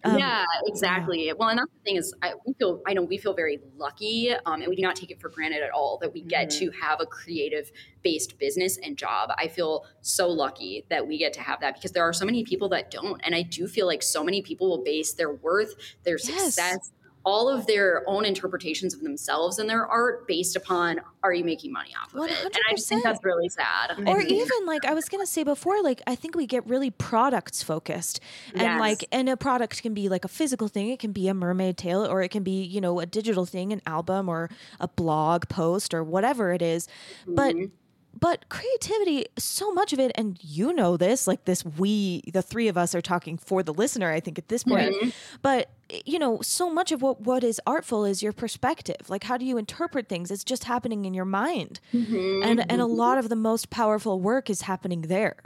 um, 0.04 0.20
yeah, 0.20 0.46
exactly. 0.66 1.32
Well, 1.38 1.48
and 1.50 1.60
that's 1.60 1.72
the 1.72 1.80
thing 1.86 1.96
is, 1.96 2.14
I, 2.22 2.34
we 2.46 2.54
feel 2.60 2.82
I 2.86 2.94
know 2.94 3.04
we 3.04 3.18
feel 3.18 3.34
very 3.34 3.60
lucky, 3.78 4.32
um, 4.46 4.62
and 4.62 4.68
we 4.68 4.76
do 4.76 4.82
not 4.82 4.98
take 4.98 5.12
it 5.12 5.22
for 5.22 5.30
granted 5.30 5.64
at 5.64 5.72
all 5.72 5.98
that 6.02 6.12
we 6.14 6.24
get 6.24 6.50
Mm-hmm. 6.50 6.60
to 6.60 6.72
have 6.72 7.00
a 7.00 7.06
creative 7.06 7.72
based 8.04 8.38
business 8.38 8.78
and 8.78 8.98
job. 8.98 9.32
I 9.38 9.48
feel 9.48 9.86
so 10.02 10.28
lucky 10.30 10.86
that 10.90 11.08
we 11.08 11.18
get 11.18 11.32
to 11.34 11.42
have 11.42 11.62
that 11.62 11.76
because 11.76 11.94
there 11.94 12.04
are 12.04 12.12
so 12.14 12.26
many 12.26 12.44
people 12.44 12.68
that 12.70 12.92
don't, 12.92 13.22
and 13.24 13.34
I 13.34 13.44
do 13.44 13.66
feel 13.66 13.88
like 13.88 14.04
so 14.04 14.24
many 14.26 14.42
people 14.42 14.70
will 14.70 14.84
base 14.84 15.14
their 15.14 15.32
worth, 15.34 15.74
their 16.04 16.18
Yes. 16.24 16.56
success. 16.58 16.92
All 17.26 17.48
of 17.50 17.66
their 17.68 18.04
own 18.08 18.26
interpretations 18.26 18.94
of 18.94 19.02
themselves 19.02 19.58
and 19.60 19.70
their 19.70 19.88
art 19.88 20.28
based 20.28 20.56
upon 20.58 21.00
are 21.24 21.34
you 21.34 21.46
making 21.46 21.72
money 21.72 21.92
off 22.02 22.14
of 22.14 22.26
it? 22.26 22.32
And 22.44 22.60
I 22.70 22.76
just 22.76 22.90
think 22.90 23.02
that's 23.04 23.24
really 23.24 23.48
sad. 23.48 23.92
or 24.08 24.22
Mhm. 24.22 24.26
even 24.28 24.66
like 24.66 24.84
I 24.86 24.94
was 24.94 25.06
gonna 25.08 25.26
say 25.26 25.44
before, 25.44 25.82
like 25.82 26.02
I 26.06 26.16
think 26.16 26.36
we 26.36 26.46
get 26.46 26.68
really 26.68 26.90
products 26.92 27.64
focused, 27.64 28.20
and 28.54 28.62
Yes. 28.64 28.80
like 28.80 29.06
and 29.12 29.30
a 29.30 29.38
product 29.38 29.82
can 29.82 29.94
be 29.94 30.10
like 30.10 30.26
a 30.26 30.28
physical 30.28 30.68
thing, 30.68 30.90
it 30.90 31.00
can 31.00 31.14
be 31.14 31.28
a 31.30 31.34
mermaid 31.34 31.78
tail, 31.78 32.06
or 32.06 32.22
it 32.22 32.30
can 32.30 32.44
be 32.44 32.62
you 32.64 32.82
know 32.82 33.00
a 33.00 33.06
digital 33.06 33.46
thing, 33.46 33.72
an 33.72 33.82
album 33.86 34.28
or 34.28 34.50
a 34.82 34.88
blog 34.90 35.48
post 35.48 35.94
or 35.94 36.04
whatever 36.04 36.52
it 36.52 36.62
is. 36.62 36.88
But 37.36 37.56
Mhm. 37.56 37.72
But 38.20 38.48
creativity 38.50 39.26
so 39.38 39.72
much 39.72 39.92
of 39.94 40.00
it 40.00 40.12
and 40.16 40.38
you 40.42 40.72
know 40.74 40.96
this 40.98 41.28
like 41.28 41.46
this 41.46 41.66
we 41.66 42.22
the 42.32 42.42
three 42.42 42.68
of 42.68 42.78
us 42.78 42.94
are 42.94 43.02
talking 43.02 43.38
for 43.38 43.64
the 43.64 43.74
listener 43.74 44.12
i 44.12 44.20
think 44.20 44.38
at 44.38 44.48
this 44.50 44.64
point 44.64 44.94
Mhm. 44.96 45.12
but 45.42 45.70
you 46.06 46.20
know 46.20 46.40
so 46.42 46.70
much 46.70 46.92
of 46.92 47.02
what 47.02 47.22
what 47.22 47.44
is 47.44 47.60
artful 47.66 48.06
is 48.06 48.22
your 48.24 48.34
perspective 48.34 49.10
like 49.10 49.24
how 49.24 49.38
do 49.38 49.46
you 49.46 49.58
interpret 49.58 50.08
things 50.08 50.30
it's 50.32 50.44
just 50.44 50.64
happening 50.66 51.06
in 51.06 51.14
your 51.14 51.26
mind 51.26 51.80
Mhm. 51.94 52.44
and 52.46 52.72
and 52.72 52.82
a 52.82 52.86
lot 52.86 53.18
of 53.18 53.30
the 53.30 53.36
most 53.36 53.70
powerful 53.70 54.20
work 54.20 54.50
is 54.50 54.62
happening 54.62 55.02
there 55.04 55.38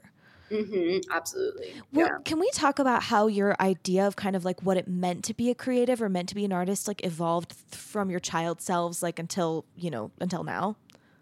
Mhm. 0.49 1.03
absolutely. 1.11 1.74
well, 1.91 2.07
yeah. 2.07 2.18
can 2.24 2.39
we 2.39 2.49
talk 2.51 2.80
about 2.80 3.03
how 3.03 3.28
your 3.28 3.53
idea 3.59 4.07
of 4.07 4.15
kind 4.15 4.34
of 4.34 4.45
like 4.45 4.63
what 4.63 4.78
it 4.78 4.88
meant 4.88 5.26
to 5.26 5.34
be 5.34 5.49
a 5.49 5.55
creative 5.55 6.01
or 6.01 6.07
meant 6.07 6.30
to 6.30 6.36
be 6.36 6.45
an 6.45 6.53
artist 6.53 6.88
like 6.88 7.03
evolved 7.05 7.53
from 7.72 8.09
your 8.09 8.22
child 8.22 8.61
selves 8.61 9.03
like 9.03 9.20
until 9.20 9.65
you 9.76 9.89
know 9.91 10.09
until 10.22 10.45
now 10.45 10.78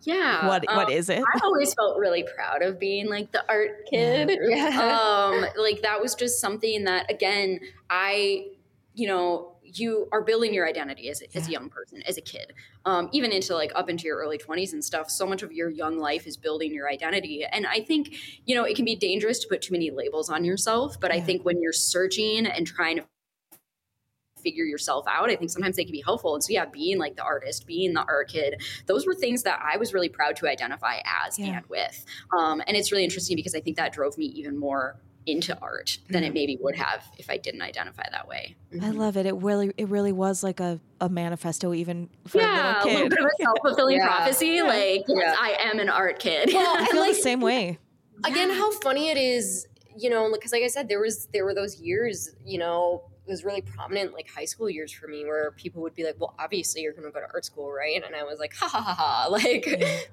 Yeah. 0.05 0.47
what 0.47 0.63
what 0.67 0.87
um, 0.87 0.91
is 0.93 1.09
it 1.09 1.23
I 1.35 1.39
always 1.43 1.73
felt 1.73 1.97
really 1.97 2.23
proud 2.35 2.61
of 2.61 2.79
being 2.79 3.09
like 3.09 3.31
the 3.31 3.43
art 3.49 3.85
kid. 3.89 4.29
um, 4.77 5.45
like 5.57 5.81
that 5.81 5.99
was 6.01 6.15
just 6.15 6.39
something 6.39 6.83
that 6.85 7.11
again, 7.11 7.59
I, 7.89 8.47
you 8.93 9.07
know, 9.07 9.51
you 9.63 10.07
are 10.11 10.21
building 10.21 10.53
your 10.53 10.67
identity 10.67 11.09
as, 11.09 11.21
a- 11.21 11.37
as 11.37 11.47
a 11.47 11.51
young 11.51 11.69
person, 11.69 12.01
as 12.07 12.17
a 12.17 12.21
kid, 12.21 12.53
um, 12.85 13.09
even 13.11 13.31
into 13.31 13.53
like 13.55 13.71
up 13.75 13.89
into 13.89 14.05
your 14.05 14.17
early 14.17 14.37
20s 14.37 14.73
and 14.73 14.83
stuff. 14.83 15.09
So 15.09 15.25
much 15.25 15.43
of 15.43 15.51
your 15.51 15.69
young 15.69 15.97
life 15.97 16.27
is 16.27 16.37
building 16.37 16.73
your 16.73 16.89
identity. 16.89 17.43
And 17.43 17.65
I 17.65 17.81
think, 17.81 18.15
you 18.45 18.55
know, 18.55 18.63
it 18.63 18.75
can 18.75 18.85
be 18.85 18.95
dangerous 18.95 19.39
to 19.39 19.47
put 19.49 19.61
too 19.63 19.73
many 19.73 19.91
labels 19.91 20.29
on 20.29 20.45
yourself. 20.45 20.99
But 20.99 21.11
I 21.11 21.19
think 21.19 21.43
when 21.43 21.61
you're 21.61 21.73
searching 21.73 22.45
and 22.45 22.65
trying 22.65 22.97
to 22.97 23.05
figure 24.45 24.63
yourself 24.63 25.05
out. 25.09 25.31
I 25.31 25.35
think 25.35 25.49
sometimes 25.49 25.75
they 25.75 25.83
can 25.83 25.91
be 25.91 26.03
helpful. 26.05 26.35
And 26.35 26.43
so, 26.43 26.53
yeah, 26.53 26.65
being 26.65 26.99
like 26.99 27.15
the 27.15 27.23
artist, 27.23 27.65
being 27.65 27.93
the 27.93 28.05
art 28.07 28.29
kid, 28.29 28.61
those 28.85 29.07
were 29.07 29.15
things 29.15 29.43
that 29.43 29.59
I 29.61 29.77
was 29.77 29.91
really 29.93 30.09
proud 30.09 30.35
to 30.37 30.47
identify 30.47 30.97
as 31.25 31.39
yeah. 31.39 31.57
and 31.57 31.65
with. 31.65 32.05
Um, 32.37 32.61
and 32.67 32.77
it's 32.77 32.91
really 32.91 33.03
interesting 33.03 33.35
because 33.35 33.55
I 33.55 33.59
think 33.59 33.77
that 33.77 33.91
drove 33.91 34.17
me 34.17 34.25
even 34.25 34.57
more 34.57 34.99
into 35.25 35.57
art 35.59 35.97
than 36.07 36.23
it 36.23 36.35
maybe 36.35 36.55
would 36.61 36.75
have 36.75 37.03
if 37.17 37.31
I 37.31 37.37
didn't 37.37 37.63
identify 37.63 38.03
that 38.11 38.27
way. 38.27 38.55
Mm-hmm. 38.71 38.85
I 38.85 38.89
love 38.91 39.17
it. 39.17 39.25
It 39.25 39.33
really, 39.35 39.71
it 39.75 39.87
really 39.89 40.11
was 40.11 40.43
like 40.43 40.59
a, 40.59 40.79
a 41.01 41.09
manifesto, 41.09 41.73
even 41.73 42.09
for 42.27 42.39
yeah, 42.39 42.83
a 42.83 42.85
little 42.85 42.89
kid. 42.89 42.91
A 42.91 42.93
little 42.93 43.09
bit 43.09 43.19
of 43.19 43.25
a 43.25 43.29
self 43.43 43.57
fulfilling 43.63 43.97
yeah. 43.97 44.07
prophecy. 44.07 44.47
Yeah. 44.47 44.63
Like, 44.63 45.03
yes, 45.07 45.35
I 45.39 45.57
am 45.61 45.79
an 45.79 45.89
art 45.89 46.19
kid. 46.19 46.51
Well, 46.53 46.77
I 46.79 46.85
feel 46.85 47.01
like, 47.01 47.15
the 47.15 47.21
same 47.21 47.41
way. 47.41 47.79
Again, 48.23 48.51
how 48.51 48.71
funny 48.79 49.09
it 49.09 49.17
is, 49.17 49.67
you 49.97 50.11
know, 50.11 50.31
because 50.31 50.51
like 50.51 50.63
I 50.63 50.67
said, 50.67 50.87
there 50.87 50.99
was 50.99 51.27
there 51.33 51.43
were 51.43 51.55
those 51.55 51.79
years, 51.79 52.29
you 52.45 52.59
know, 52.59 53.03
was 53.27 53.43
really 53.43 53.61
prominent 53.61 54.13
like 54.13 54.29
high 54.29 54.45
school 54.45 54.69
years 54.69 54.91
for 54.91 55.07
me 55.07 55.25
where 55.25 55.51
people 55.51 55.81
would 55.81 55.95
be 55.95 56.03
like 56.03 56.15
well 56.19 56.35
obviously 56.39 56.81
you're 56.81 56.93
going 56.93 57.05
to 57.05 57.11
go 57.11 57.19
to 57.19 57.27
art 57.33 57.45
school 57.45 57.71
right? 57.71 58.01
And 58.03 58.15
i 58.15 58.23
was 58.23 58.39
like 58.39 58.53
ha 58.53 58.67
ha 58.67 58.81
ha 58.81 58.93
ha. 58.93 59.27
Like 59.35 59.65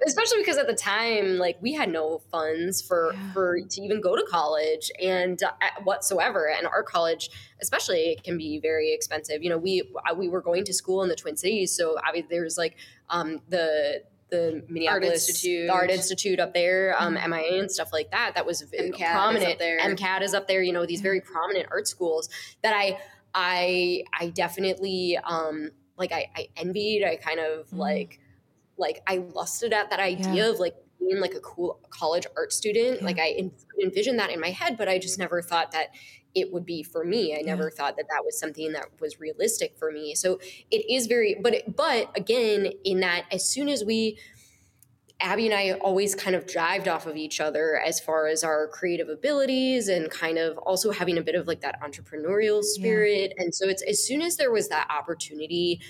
especially 0.07 0.39
because 0.39 0.57
at 0.57 0.67
the 0.67 0.75
time 0.75 1.39
like 1.39 1.57
we 1.61 1.73
had 1.73 1.91
no 1.91 2.23
funds 2.31 2.83
for 2.83 3.13
yeah. 3.13 3.33
for 3.33 3.61
to 3.61 3.81
even 3.81 4.01
go 4.01 4.17
to 4.17 4.25
college 4.29 4.91
and 5.01 5.43
uh, 5.43 5.51
whatsoever. 5.85 6.49
And 6.49 6.67
art 6.67 6.87
college 6.87 7.31
especially 7.61 8.19
can 8.25 8.37
be 8.37 8.59
very 8.59 8.93
expensive. 8.93 9.43
You 9.43 9.51
know 9.51 9.59
we 9.59 9.83
uh, 10.09 10.15
we 10.15 10.29
were 10.29 10.43
going 10.43 10.65
to 10.65 10.73
school 10.73 11.03
in 11.03 11.09
the 11.09 11.17
twin 11.17 11.37
cities 11.37 11.75
so 11.77 11.97
obviously 12.07 12.29
there's 12.31 12.59
like 12.59 12.77
um 13.11 13.41
the 13.49 14.03
the 14.33 14.65
Minneapolis 14.69 15.05
Art 15.05 15.13
Institute, 15.13 15.71
Art 15.71 15.91
Institute 15.91 16.41
up 16.41 16.55
there, 16.55 16.97
um, 16.99 17.15
mm-hmm. 17.15 17.31
MIA 17.31 17.61
and 17.61 17.71
stuff 17.71 17.93
like 17.93 18.11
that. 18.11 18.35
That 18.35 18.47
was 18.47 18.63
MCAD 18.63 19.13
prominent. 19.13 19.59
there. 19.59 19.79
MCAD 19.79 20.23
is 20.23 20.35
up 20.35 20.49
there. 20.49 20.63
You 20.63 20.73
know, 20.73 20.87
these 20.87 21.03
very 21.03 21.21
prominent 21.21 21.69
art 21.71 21.87
schools 21.87 22.29
that 22.63 22.75
I, 22.75 22.99
I, 23.35 24.05
I 24.19 24.31
definitely, 24.31 25.19
um, 25.23 25.71
like 25.97 26.13
I, 26.13 26.31
I 26.35 26.49
envied. 26.57 27.05
I 27.05 27.17
kind 27.17 27.39
of 27.39 27.69
mm. 27.69 27.79
like, 27.79 28.19
like 28.79 29.03
I 29.07 29.19
lusted 29.19 29.73
at 29.73 29.91
that 29.91 30.01
idea 30.01 30.33
yeah. 30.33 30.51
of 30.51 30.59
like 30.59 30.75
being 31.07 31.21
like 31.21 31.35
a 31.35 31.41
cool 31.41 31.81
college 31.91 32.27
art 32.37 32.53
student. 32.53 33.01
Yeah. 33.01 33.07
Like 33.07 33.19
I 33.19 33.51
envisioned 33.83 34.19
that 34.19 34.31
in 34.31 34.41
my 34.41 34.51
head, 34.51 34.77
but 34.77 34.89
I 34.89 34.99
just 34.99 35.19
never 35.19 35.43
thought 35.43 35.73
that 35.73 35.89
it 36.35 36.53
would 36.53 36.65
be 36.65 36.83
for 36.83 37.05
me. 37.05 37.37
I 37.37 37.43
never 37.43 37.65
yeah. 37.65 37.77
thought 37.77 37.97
that 37.97 38.07
that 38.09 38.25
was 38.25 38.39
something 38.39 38.73
that 38.73 38.87
was 39.01 39.21
realistic 39.21 39.77
for 39.79 39.93
me. 39.93 40.15
So 40.15 40.39
it 40.71 40.91
is 40.91 41.07
very, 41.07 41.37
but 41.41 41.77
but 41.77 42.11
again, 42.17 42.73
in 42.85 43.01
that 43.01 43.27
as 43.31 43.49
soon 43.49 43.69
as 43.69 43.85
we, 43.85 44.19
Abby 45.21 45.47
and 45.47 45.55
I 45.55 45.73
always 45.73 46.15
kind 46.15 46.35
of 46.35 46.47
jived 46.47 46.89
off 46.89 47.07
of 47.07 47.17
each 47.17 47.41
other 47.41 47.79
as 47.79 48.01
far 48.01 48.27
as 48.27 48.43
our 48.43 48.67
creative 48.69 49.09
abilities 49.09 49.89
and 49.89 50.11
kind 50.11 50.37
of 50.37 50.59
also 50.59 50.91
having 50.91 51.17
a 51.17 51.23
bit 51.23 51.37
of 51.37 51.47
like 51.47 51.61
that 51.61 51.81
entrepreneurial 51.81 52.63
spirit. 52.63 53.33
Yeah. 53.37 53.45
And 53.45 53.55
so 53.55 53.69
it's 53.69 53.83
as 53.83 54.05
soon 54.05 54.21
as 54.21 54.37
there 54.37 54.51
was 54.51 54.69
that 54.69 54.89
opportunity 54.91 55.81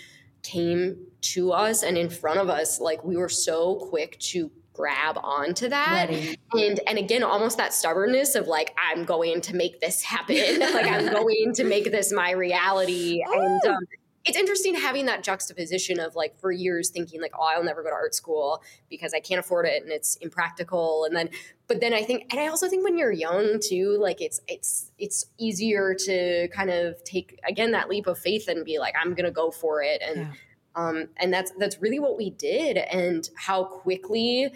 came 0.42 1.06
to 1.20 1.52
us 1.52 1.82
and 1.82 1.96
in 1.96 2.10
front 2.10 2.40
of 2.40 2.50
us, 2.50 2.80
like 2.80 3.04
we 3.04 3.16
were 3.16 3.28
so 3.28 3.76
quick 3.76 4.18
to 4.18 4.50
grab 4.72 5.18
onto 5.22 5.68
that. 5.68 6.08
Ready. 6.08 6.38
and 6.52 6.80
and 6.86 6.98
again 6.98 7.22
almost 7.22 7.56
that 7.58 7.72
stubbornness 7.72 8.34
of 8.34 8.46
like 8.46 8.74
i'm 8.78 9.04
going 9.04 9.40
to 9.42 9.54
make 9.56 9.80
this 9.80 10.02
happen. 10.02 10.32
Like 10.72 10.86
i'm 10.86 11.12
going 11.12 11.52
to 11.54 11.64
make 11.64 11.90
this 11.90 12.12
my 12.12 12.30
reality. 12.30 13.22
And 13.26 13.64
um, 13.66 13.78
it's 14.24 14.36
interesting 14.36 14.74
having 14.74 15.06
that 15.06 15.22
juxtaposition 15.24 15.98
of 15.98 16.14
like 16.14 16.36
for 16.38 16.52
years 16.52 16.90
thinking 16.90 17.20
like 17.20 17.32
oh 17.38 17.42
i'll 17.54 17.64
never 17.64 17.82
go 17.82 17.88
to 17.90 17.94
art 17.94 18.14
school 18.14 18.62
because 18.88 19.12
i 19.12 19.20
can't 19.20 19.40
afford 19.40 19.66
it 19.66 19.82
and 19.82 19.92
it's 19.92 20.16
impractical. 20.16 21.04
And 21.04 21.14
then 21.16 21.28
but 21.66 21.80
then 21.80 21.92
i 21.92 22.02
think 22.02 22.32
and 22.32 22.40
i 22.40 22.46
also 22.46 22.68
think 22.68 22.84
when 22.84 22.96
you're 22.96 23.12
young 23.12 23.58
too 23.60 23.98
like 24.00 24.20
it's 24.20 24.40
it's 24.46 24.92
it's 24.98 25.26
easier 25.38 25.94
to 25.94 26.48
kind 26.48 26.70
of 26.70 27.02
take 27.04 27.38
again 27.46 27.72
that 27.72 27.88
leap 27.88 28.06
of 28.06 28.18
faith 28.18 28.48
and 28.48 28.64
be 28.64 28.78
like 28.78 28.94
i'm 29.00 29.14
gonna 29.14 29.30
go 29.30 29.50
for 29.50 29.82
it. 29.82 30.02
And 30.02 30.16
yeah 30.16 30.32
um, 30.74 31.08
and 31.16 31.32
that's 31.32 31.52
that's 31.58 31.80
really 31.80 31.98
what 31.98 32.16
we 32.16 32.30
did, 32.30 32.76
and 32.76 33.28
how 33.36 33.64
quickly 33.64 34.52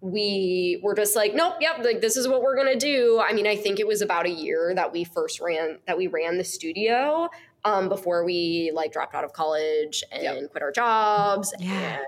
we 0.00 0.80
were 0.82 0.94
just 0.94 1.16
like, 1.16 1.34
nope, 1.34 1.54
yep, 1.60 1.78
like 1.82 2.00
this 2.00 2.16
is 2.16 2.28
what 2.28 2.42
we're 2.42 2.56
gonna 2.56 2.78
do. 2.78 3.22
I 3.24 3.32
mean, 3.32 3.46
I 3.46 3.56
think 3.56 3.80
it 3.80 3.86
was 3.86 4.02
about 4.02 4.26
a 4.26 4.30
year 4.30 4.72
that 4.74 4.92
we 4.92 5.04
first 5.04 5.40
ran 5.40 5.78
that 5.86 5.96
we 5.96 6.08
ran 6.08 6.36
the 6.36 6.44
studio 6.44 7.28
um, 7.64 7.88
before 7.88 8.24
we 8.24 8.70
like 8.74 8.92
dropped 8.92 9.14
out 9.14 9.24
of 9.24 9.32
college 9.32 10.04
and 10.12 10.22
yep. 10.22 10.50
quit 10.50 10.62
our 10.62 10.72
jobs. 10.72 11.54
Yeah. 11.58 11.98
And, 11.98 12.06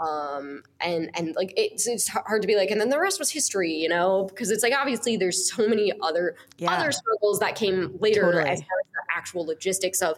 um 0.00 0.62
and 0.80 1.10
and 1.14 1.36
like 1.36 1.52
it's 1.58 1.86
it's 1.86 2.08
hard 2.08 2.40
to 2.40 2.48
be 2.48 2.56
like 2.56 2.70
and 2.70 2.80
then 2.80 2.88
the 2.88 2.98
rest 2.98 3.18
was 3.18 3.30
history 3.30 3.70
you 3.70 3.88
know 3.88 4.24
because 4.30 4.50
it's 4.50 4.62
like 4.62 4.72
obviously 4.72 5.18
there's 5.18 5.52
so 5.52 5.68
many 5.68 5.92
other 6.00 6.36
yeah. 6.56 6.72
other 6.72 6.90
struggles 6.90 7.38
that 7.38 7.54
came 7.54 7.98
later 8.00 8.22
totally. 8.22 8.48
as 8.48 8.60
far 8.60 8.78
as 8.80 8.86
the 8.94 9.14
actual 9.14 9.44
logistics 9.44 10.00
of 10.00 10.16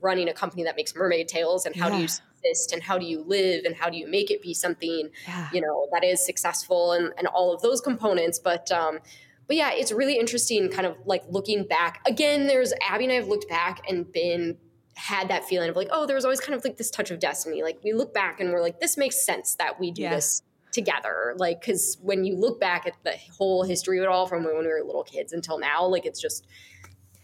running 0.00 0.28
a 0.28 0.34
company 0.34 0.64
that 0.64 0.76
makes 0.76 0.94
mermaid 0.94 1.28
tails 1.28 1.66
and 1.66 1.74
how 1.76 1.88
yeah. 1.88 1.94
do 1.94 1.98
you 2.02 2.08
exist 2.44 2.72
and 2.72 2.82
how 2.82 2.98
do 2.98 3.06
you 3.06 3.22
live 3.22 3.64
and 3.64 3.76
how 3.76 3.88
do 3.88 3.96
you 3.96 4.08
make 4.08 4.30
it 4.30 4.42
be 4.42 4.52
something 4.52 5.08
yeah. 5.26 5.48
you 5.52 5.60
know 5.60 5.86
that 5.92 6.04
is 6.04 6.24
successful 6.24 6.92
and, 6.92 7.12
and 7.18 7.26
all 7.28 7.54
of 7.54 7.62
those 7.62 7.80
components 7.80 8.38
but 8.38 8.70
um 8.72 8.98
but 9.46 9.56
yeah 9.56 9.70
it's 9.72 9.92
really 9.92 10.18
interesting 10.18 10.68
kind 10.68 10.86
of 10.86 10.96
like 11.04 11.22
looking 11.28 11.64
back 11.64 12.00
again 12.06 12.46
there's 12.46 12.72
abby 12.88 13.04
and 13.04 13.12
i 13.12 13.16
have 13.16 13.28
looked 13.28 13.48
back 13.48 13.82
and 13.88 14.10
been 14.12 14.56
had 14.94 15.28
that 15.28 15.44
feeling 15.44 15.70
of 15.70 15.76
like 15.76 15.88
oh 15.90 16.06
there 16.06 16.16
was 16.16 16.24
always 16.24 16.40
kind 16.40 16.54
of 16.54 16.64
like 16.64 16.76
this 16.76 16.90
touch 16.90 17.10
of 17.10 17.18
destiny 17.18 17.62
like 17.62 17.78
we 17.82 17.92
look 17.92 18.12
back 18.12 18.40
and 18.40 18.50
we're 18.52 18.60
like 18.60 18.80
this 18.80 18.96
makes 18.96 19.24
sense 19.24 19.54
that 19.54 19.78
we 19.78 19.90
do 19.90 20.02
yeah. 20.02 20.14
this 20.14 20.42
together 20.72 21.34
like 21.36 21.60
because 21.60 21.98
when 22.02 22.24
you 22.24 22.34
look 22.34 22.58
back 22.58 22.86
at 22.86 22.94
the 23.04 23.14
whole 23.36 23.62
history 23.62 23.98
of 23.98 24.04
it 24.04 24.08
all 24.08 24.26
from 24.26 24.42
when 24.42 24.58
we 24.58 24.66
were 24.66 24.82
little 24.84 25.04
kids 25.04 25.32
until 25.32 25.58
now 25.58 25.84
like 25.84 26.06
it's 26.06 26.20
just 26.20 26.46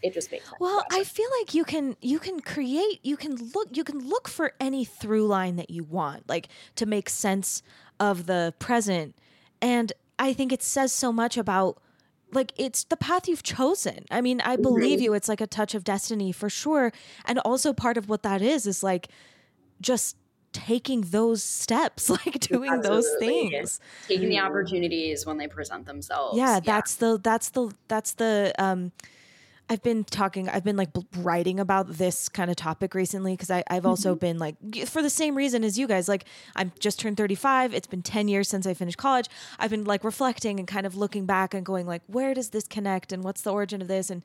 it 0.01 0.13
just 0.13 0.31
makes 0.31 0.45
sense. 0.45 0.57
Well, 0.59 0.83
I 0.91 1.03
feel 1.03 1.27
like 1.39 1.53
you 1.53 1.63
can 1.63 1.97
you 2.01 2.19
can 2.19 2.39
create 2.39 2.99
you 3.03 3.17
can 3.17 3.35
look 3.53 3.75
you 3.75 3.83
can 3.83 3.99
look 3.99 4.27
for 4.27 4.53
any 4.59 4.85
through 4.85 5.27
line 5.27 5.57
that 5.57 5.69
you 5.69 5.83
want, 5.83 6.29
like 6.29 6.47
to 6.75 6.85
make 6.85 7.09
sense 7.09 7.61
of 7.99 8.25
the 8.25 8.53
present. 8.59 9.15
And 9.61 9.91
I 10.17 10.33
think 10.33 10.53
it 10.53 10.63
says 10.63 10.91
so 10.91 11.11
much 11.11 11.37
about 11.37 11.81
like 12.31 12.53
it's 12.57 12.83
the 12.85 12.97
path 12.97 13.27
you've 13.27 13.43
chosen. 13.43 14.05
I 14.09 14.21
mean, 14.21 14.41
I 14.41 14.55
believe 14.55 14.99
mm-hmm. 14.99 15.05
you. 15.05 15.13
It's 15.13 15.27
like 15.27 15.41
a 15.41 15.47
touch 15.47 15.75
of 15.75 15.83
destiny 15.83 16.31
for 16.31 16.49
sure. 16.49 16.93
And 17.25 17.39
also 17.39 17.73
part 17.73 17.97
of 17.97 18.07
what 18.07 18.23
that 18.23 18.41
is 18.41 18.67
is 18.67 18.83
like 18.83 19.09
just 19.81 20.15
taking 20.51 21.01
those 21.01 21.43
steps, 21.43 22.09
like 22.25 22.39
doing 22.39 22.71
Absolutely. 22.71 22.89
those 22.89 23.15
things. 23.19 23.79
Taking 24.07 24.29
the 24.29 24.39
opportunities 24.39 25.25
when 25.25 25.37
they 25.37 25.47
present 25.47 25.85
themselves. 25.85 26.37
Yeah, 26.37 26.55
yeah, 26.55 26.59
that's 26.61 26.95
the 26.95 27.19
that's 27.21 27.49
the 27.49 27.73
that's 27.87 28.13
the 28.13 28.53
um 28.57 28.91
I've 29.69 29.83
been 29.83 30.03
talking, 30.03 30.49
I've 30.49 30.63
been 30.63 30.77
like 30.77 30.89
writing 31.17 31.59
about 31.59 31.87
this 31.87 32.27
kind 32.27 32.49
of 32.49 32.55
topic 32.55 32.95
recently 32.95 33.33
because 33.33 33.51
I've 33.51 33.63
mm-hmm. 33.65 33.85
also 33.85 34.15
been 34.15 34.39
like, 34.39 34.55
for 34.87 35.03
the 35.03 35.09
same 35.09 35.35
reason 35.35 35.63
as 35.63 35.77
you 35.77 35.87
guys, 35.87 36.07
like 36.07 36.25
I'm 36.55 36.71
just 36.79 36.99
turned 36.99 37.17
35. 37.17 37.73
It's 37.75 37.87
been 37.87 38.01
10 38.01 38.27
years 38.27 38.47
since 38.49 38.65
I 38.65 38.73
finished 38.73 38.97
college. 38.97 39.27
I've 39.59 39.69
been 39.69 39.83
like 39.83 40.03
reflecting 40.03 40.57
and 40.57 40.67
kind 40.67 40.87
of 40.87 40.95
looking 40.95 41.27
back 41.27 41.53
and 41.53 41.63
going 41.63 41.85
like, 41.85 42.01
where 42.07 42.33
does 42.33 42.49
this 42.49 42.67
connect 42.67 43.11
and 43.11 43.23
what's 43.23 43.43
the 43.43 43.53
origin 43.53 43.81
of 43.81 43.87
this? 43.87 44.09
And 44.09 44.23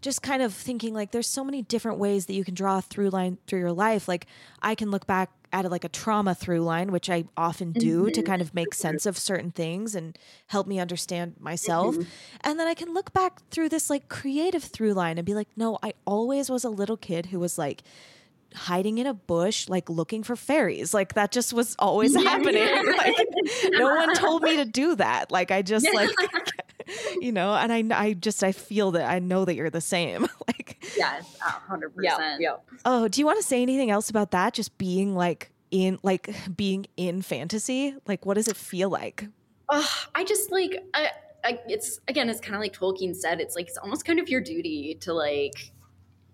just 0.00 0.22
kind 0.22 0.42
of 0.42 0.52
thinking 0.52 0.94
like 0.94 1.12
there's 1.12 1.28
so 1.28 1.44
many 1.44 1.62
different 1.62 1.98
ways 1.98 2.26
that 2.26 2.32
you 2.32 2.44
can 2.44 2.54
draw 2.54 2.78
a 2.78 2.82
through 2.82 3.10
line 3.10 3.38
through 3.46 3.60
your 3.60 3.72
life. 3.72 4.08
Like 4.08 4.26
I 4.62 4.74
can 4.74 4.90
look 4.90 5.06
back 5.06 5.30
at 5.52 5.70
like 5.70 5.84
a 5.84 5.88
trauma 5.88 6.34
through 6.34 6.60
line, 6.60 6.92
which 6.92 7.10
I 7.10 7.24
often 7.36 7.72
do 7.72 8.04
mm-hmm. 8.04 8.12
to 8.12 8.22
kind 8.22 8.42
of 8.42 8.54
make 8.54 8.74
sense 8.74 9.06
of 9.06 9.18
certain 9.18 9.50
things 9.50 9.94
and 9.94 10.18
help 10.46 10.66
me 10.66 10.78
understand 10.78 11.34
myself. 11.40 11.96
Mm-hmm. 11.96 12.08
And 12.42 12.60
then 12.60 12.68
I 12.68 12.74
can 12.74 12.94
look 12.94 13.12
back 13.12 13.40
through 13.50 13.68
this 13.68 13.90
like 13.90 14.08
creative 14.08 14.62
through 14.62 14.94
line 14.94 15.18
and 15.18 15.26
be 15.26 15.34
like, 15.34 15.48
no, 15.56 15.78
I 15.82 15.94
always 16.04 16.50
was 16.50 16.64
a 16.64 16.70
little 16.70 16.96
kid 16.96 17.26
who 17.26 17.40
was 17.40 17.58
like, 17.58 17.82
hiding 18.54 18.98
in 18.98 19.06
a 19.06 19.14
bush, 19.14 19.68
like 19.68 19.88
looking 19.88 20.22
for 20.22 20.36
fairies. 20.36 20.92
Like 20.92 21.14
that 21.14 21.30
just 21.30 21.52
was 21.52 21.76
always 21.78 22.14
happening. 22.24 22.68
like 22.96 23.16
no 23.72 23.94
one 23.94 24.14
told 24.14 24.42
me 24.42 24.56
to 24.56 24.64
do 24.64 24.96
that. 24.96 25.30
Like 25.30 25.50
I 25.50 25.62
just 25.70 25.86
like 25.94 26.10
you 27.20 27.32
know, 27.32 27.54
and 27.54 27.72
I 27.72 27.84
I 28.04 28.12
just 28.14 28.42
I 28.42 28.52
feel 28.52 28.92
that 28.92 29.08
I 29.08 29.18
know 29.18 29.44
that 29.44 29.54
you're 29.54 29.70
the 29.70 29.80
same. 29.80 30.22
like 30.46 30.84
yes, 30.96 31.36
hundred 31.40 31.94
percent. 31.94 32.40
Yeah. 32.40 32.56
Oh, 32.84 33.08
do 33.08 33.20
you 33.20 33.26
want 33.26 33.38
to 33.40 33.46
say 33.46 33.62
anything 33.62 33.90
else 33.90 34.10
about 34.10 34.30
that? 34.32 34.54
Just 34.54 34.76
being 34.78 35.14
like 35.14 35.50
in 35.70 35.98
like 36.02 36.34
being 36.56 36.86
in 36.96 37.22
fantasy. 37.22 37.94
Like 38.06 38.26
what 38.26 38.34
does 38.34 38.48
it 38.48 38.56
feel 38.56 38.90
like? 38.90 39.26
Uh, 39.68 39.86
I 40.14 40.24
just 40.24 40.50
like 40.50 40.82
I, 40.94 41.10
I, 41.44 41.60
it's 41.68 42.00
again, 42.08 42.28
it's 42.28 42.40
kind 42.40 42.54
of 42.54 42.60
like 42.60 42.72
Tolkien 42.72 43.14
said. 43.14 43.40
It's 43.40 43.54
like 43.54 43.68
it's 43.68 43.78
almost 43.78 44.04
kind 44.04 44.18
of 44.18 44.28
your 44.28 44.40
duty 44.40 44.96
to 45.00 45.12
like 45.12 45.72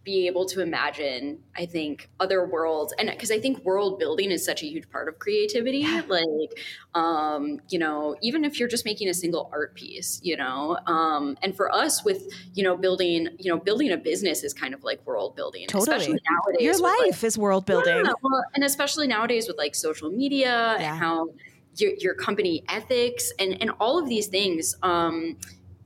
be 0.07 0.29
able 0.29 0.47
to 0.47 0.63
imagine 0.63 1.37
i 1.57 1.67
think 1.67 2.09
other 2.21 2.47
worlds 2.47 2.95
and 2.97 3.11
because 3.11 3.33
i 3.33 3.41
think 3.41 3.59
world 3.65 3.99
building 3.99 4.31
is 4.31 4.45
such 4.45 4.63
a 4.63 4.67
huge 4.67 4.89
part 4.89 5.09
of 5.09 5.19
creativity 5.19 5.79
yeah. 5.79 6.01
like 6.09 6.57
um 6.95 7.61
you 7.69 7.79
know 7.79 8.15
even 8.23 8.45
if 8.45 8.61
you're 8.61 8.69
just 8.69 8.85
making 8.85 9.09
a 9.09 9.15
single 9.15 9.51
art 9.53 9.75
piece 9.75 10.21
you 10.23 10.37
know 10.37 10.79
um 10.87 11.37
and 11.43 11.57
for 11.57 11.75
us 11.75 12.05
with 12.05 12.33
you 12.55 12.63
know 12.63 12.77
building 12.77 13.29
you 13.41 13.51
know 13.51 13.59
building 13.59 13.91
a 13.91 13.97
business 13.97 14.45
is 14.45 14.55
kind 14.55 14.75
of 14.75 14.85
like 14.85 15.05
world 15.05 15.35
building 15.35 15.67
totally. 15.67 15.97
especially 15.97 16.21
nowadays 16.31 16.65
your 16.65 16.79
life 16.79 17.01
like, 17.01 17.25
is 17.25 17.37
world 17.37 17.67
building 17.67 18.05
yeah, 18.05 18.13
well, 18.23 18.45
and 18.55 18.63
especially 18.63 19.09
nowadays 19.09 19.49
with 19.49 19.59
like 19.59 19.75
social 19.75 20.09
media 20.09 20.77
yeah. 20.79 20.93
and 20.93 20.99
how 21.01 21.29
your, 21.75 21.93
your 21.99 22.15
company 22.15 22.63
ethics 22.69 23.33
and 23.41 23.61
and 23.61 23.73
all 23.81 23.99
of 23.99 24.09
these 24.09 24.29
things 24.29 24.77
um 24.85 25.37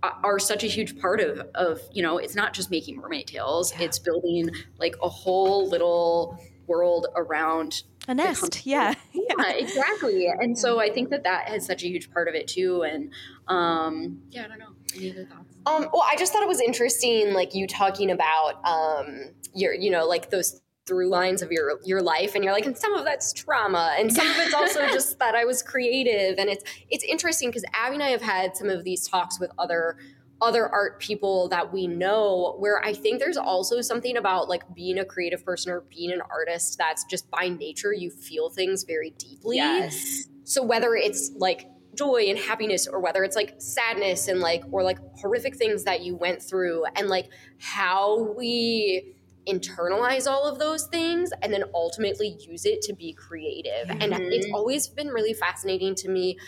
are 0.03 0.38
such 0.38 0.64
a 0.64 0.66
huge 0.66 0.98
part 1.01 1.20
of 1.20 1.40
of 1.55 1.80
you 1.92 2.03
know 2.03 2.18
it's 2.18 2.34
not 2.34 2.53
just 2.53 2.70
making 2.70 2.96
mermaid 2.96 3.26
tails 3.26 3.72
yeah. 3.72 3.84
it's 3.84 3.98
building 3.98 4.51
like 4.78 4.96
a 5.03 5.09
whole 5.09 5.68
little 5.68 6.38
world 6.66 7.07
around 7.16 7.82
a 8.09 8.14
nest 8.14 8.64
yeah. 8.66 8.94
yeah 9.12 9.51
exactly 9.53 10.26
and 10.26 10.59
so 10.59 10.80
i 10.80 10.88
think 10.88 11.11
that 11.11 11.24
that 11.24 11.48
has 11.48 11.66
such 11.66 11.82
a 11.82 11.86
huge 11.86 12.11
part 12.12 12.28
of 12.28 12.34
it 12.34 12.48
too 12.48 12.82
and 12.82 13.12
um 13.48 14.20
yeah 14.30 14.44
i 14.44 14.48
don't 14.48 14.59
know 14.59 14.72
any 14.96 15.11
other 15.11 15.24
thoughts 15.26 15.55
um 15.66 15.88
well 15.92 16.05
i 16.11 16.16
just 16.16 16.32
thought 16.32 16.42
it 16.42 16.48
was 16.48 16.61
interesting 16.61 17.32
like 17.32 17.55
you 17.55 17.66
talking 17.66 18.11
about 18.11 18.64
um 18.66 19.30
your 19.55 19.74
you 19.74 19.90
know 19.90 20.07
like 20.07 20.30
those 20.30 20.62
through 20.91 21.09
lines 21.09 21.41
of 21.41 21.53
your 21.53 21.78
your 21.84 22.03
life 22.03 22.34
and 22.34 22.43
you're 22.43 22.53
like 22.53 22.66
and 22.66 22.76
some 22.76 22.93
of 22.95 23.05
that's 23.05 23.32
trauma 23.32 23.95
and 23.97 24.12
some 24.12 24.28
of 24.28 24.36
it's 24.38 24.53
also 24.53 24.84
just 24.93 25.20
that 25.20 25.36
I 25.36 25.45
was 25.45 25.62
creative 25.62 26.36
and 26.36 26.51
it's 26.51 26.64
it's 26.91 27.05
interesting 27.05 27.49
because 27.49 27.64
Abby 27.72 27.95
and 27.95 28.03
I 28.03 28.09
have 28.09 28.20
had 28.20 28.57
some 28.57 28.68
of 28.68 28.82
these 28.82 29.07
talks 29.07 29.38
with 29.38 29.53
other 29.57 29.99
other 30.43 30.68
art 30.68 30.99
people 30.99 31.49
that 31.51 31.72
we 31.72 31.86
know 31.86 32.57
where 32.59 32.84
I 32.84 32.93
think 32.93 33.20
there's 33.20 33.36
also 33.36 33.80
something 33.82 34.16
about 34.16 34.49
like 34.49 34.64
being 34.74 34.99
a 34.99 35.05
creative 35.05 35.45
person 35.45 35.70
or 35.70 35.82
being 35.82 36.11
an 36.11 36.22
artist 36.28 36.76
that's 36.76 37.05
just 37.05 37.30
by 37.30 37.51
nature 37.51 37.93
you 37.93 38.11
feel 38.11 38.51
things 38.51 38.82
very 38.82 39.11
deeply. 39.11 39.59
Yes. 39.59 40.24
So 40.43 40.64
whether 40.64 40.97
it's 40.97 41.30
like 41.36 41.68
joy 41.95 42.24
and 42.26 42.38
happiness 42.38 42.88
or 42.88 42.99
whether 42.99 43.22
it's 43.22 43.36
like 43.36 43.55
sadness 43.59 44.26
and 44.26 44.41
like 44.41 44.64
or 44.72 44.82
like 44.82 44.99
horrific 45.18 45.55
things 45.55 45.84
that 45.84 46.01
you 46.01 46.16
went 46.16 46.43
through 46.43 46.84
and 46.97 47.09
like 47.09 47.28
how 47.59 48.34
we 48.36 49.14
internalize 49.49 50.26
all 50.26 50.45
of 50.45 50.59
those 50.59 50.86
things 50.86 51.30
and 51.43 51.53
then 51.53 51.64
ultimately 51.74 52.36
use 52.41 52.64
it 52.64 52.82
to 52.82 52.93
be 52.93 53.12
creative. 53.12 53.88
Mm-hmm. 53.88 54.03
And 54.03 54.14
it's 54.14 54.47
always 54.53 54.88
been 54.88 55.09
really 55.09 55.34
fascinating 55.34 55.95
to 55.97 56.09
me 56.09 56.38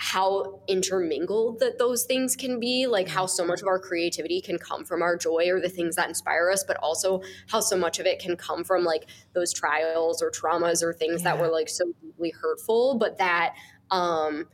how 0.00 0.60
intermingled 0.68 1.58
that 1.58 1.76
those 1.76 2.04
things 2.04 2.36
can 2.36 2.60
be 2.60 2.86
like 2.86 3.08
how 3.08 3.26
so 3.26 3.44
much 3.44 3.60
of 3.60 3.66
our 3.66 3.80
creativity 3.80 4.40
can 4.40 4.56
come 4.56 4.84
from 4.84 5.02
our 5.02 5.16
joy 5.16 5.48
or 5.50 5.60
the 5.60 5.68
things 5.68 5.96
that 5.96 6.08
inspire 6.08 6.52
us 6.52 6.62
but 6.62 6.76
also 6.76 7.20
how 7.48 7.58
so 7.58 7.76
much 7.76 7.98
of 7.98 8.06
it 8.06 8.20
can 8.20 8.36
come 8.36 8.62
from 8.62 8.84
like 8.84 9.06
those 9.34 9.52
trials 9.52 10.22
or 10.22 10.30
traumas 10.30 10.84
or 10.84 10.92
things 10.92 11.22
yeah. 11.22 11.34
that 11.34 11.40
were 11.40 11.48
like 11.48 11.68
so 11.68 11.84
deeply 12.00 12.30
hurtful 12.30 12.96
but 12.96 13.18
that 13.18 13.54
um 13.90 14.46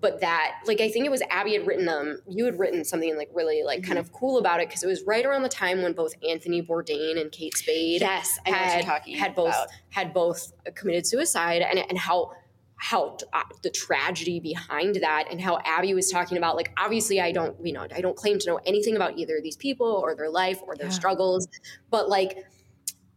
but 0.00 0.20
that 0.20 0.60
like 0.66 0.80
I 0.80 0.88
think 0.88 1.04
it 1.04 1.10
was 1.10 1.22
Abby 1.30 1.54
had 1.54 1.66
written 1.66 1.86
them. 1.86 2.20
you 2.28 2.44
had 2.44 2.58
written 2.58 2.84
something 2.84 3.16
like 3.16 3.30
really 3.34 3.62
like 3.62 3.80
mm-hmm. 3.80 3.88
kind 3.88 3.98
of 3.98 4.12
cool 4.12 4.38
about 4.38 4.60
it 4.60 4.68
because 4.68 4.82
it 4.82 4.86
was 4.86 5.02
right 5.02 5.24
around 5.24 5.42
the 5.42 5.48
time 5.48 5.82
when 5.82 5.92
both 5.92 6.14
Anthony 6.28 6.62
Bourdain 6.62 7.20
and 7.20 7.30
Kate 7.30 7.56
Spade 7.56 8.00
yes 8.00 8.38
had 8.44 8.84
had 8.84 9.34
both 9.34 9.48
about. 9.48 9.68
had 9.90 10.14
both 10.14 10.52
committed 10.74 11.06
suicide 11.06 11.62
and 11.62 11.78
and 11.78 11.98
how 11.98 12.32
how 12.76 13.18
uh, 13.34 13.42
the 13.62 13.68
tragedy 13.68 14.40
behind 14.40 14.96
that 14.96 15.26
and 15.30 15.38
how 15.38 15.58
Abby 15.66 15.92
was 15.92 16.10
talking 16.10 16.38
about 16.38 16.56
like 16.56 16.72
obviously 16.78 17.20
I 17.20 17.30
don't 17.30 17.54
you 17.64 17.72
know 17.72 17.86
I 17.94 18.00
don't 18.00 18.16
claim 18.16 18.38
to 18.38 18.46
know 18.46 18.60
anything 18.64 18.96
about 18.96 19.18
either 19.18 19.36
of 19.36 19.42
these 19.42 19.56
people 19.56 19.86
or 19.86 20.14
their 20.14 20.30
life 20.30 20.60
or 20.66 20.76
their 20.76 20.86
yeah. 20.86 20.92
struggles 20.92 21.46
but 21.90 22.08
like 22.08 22.38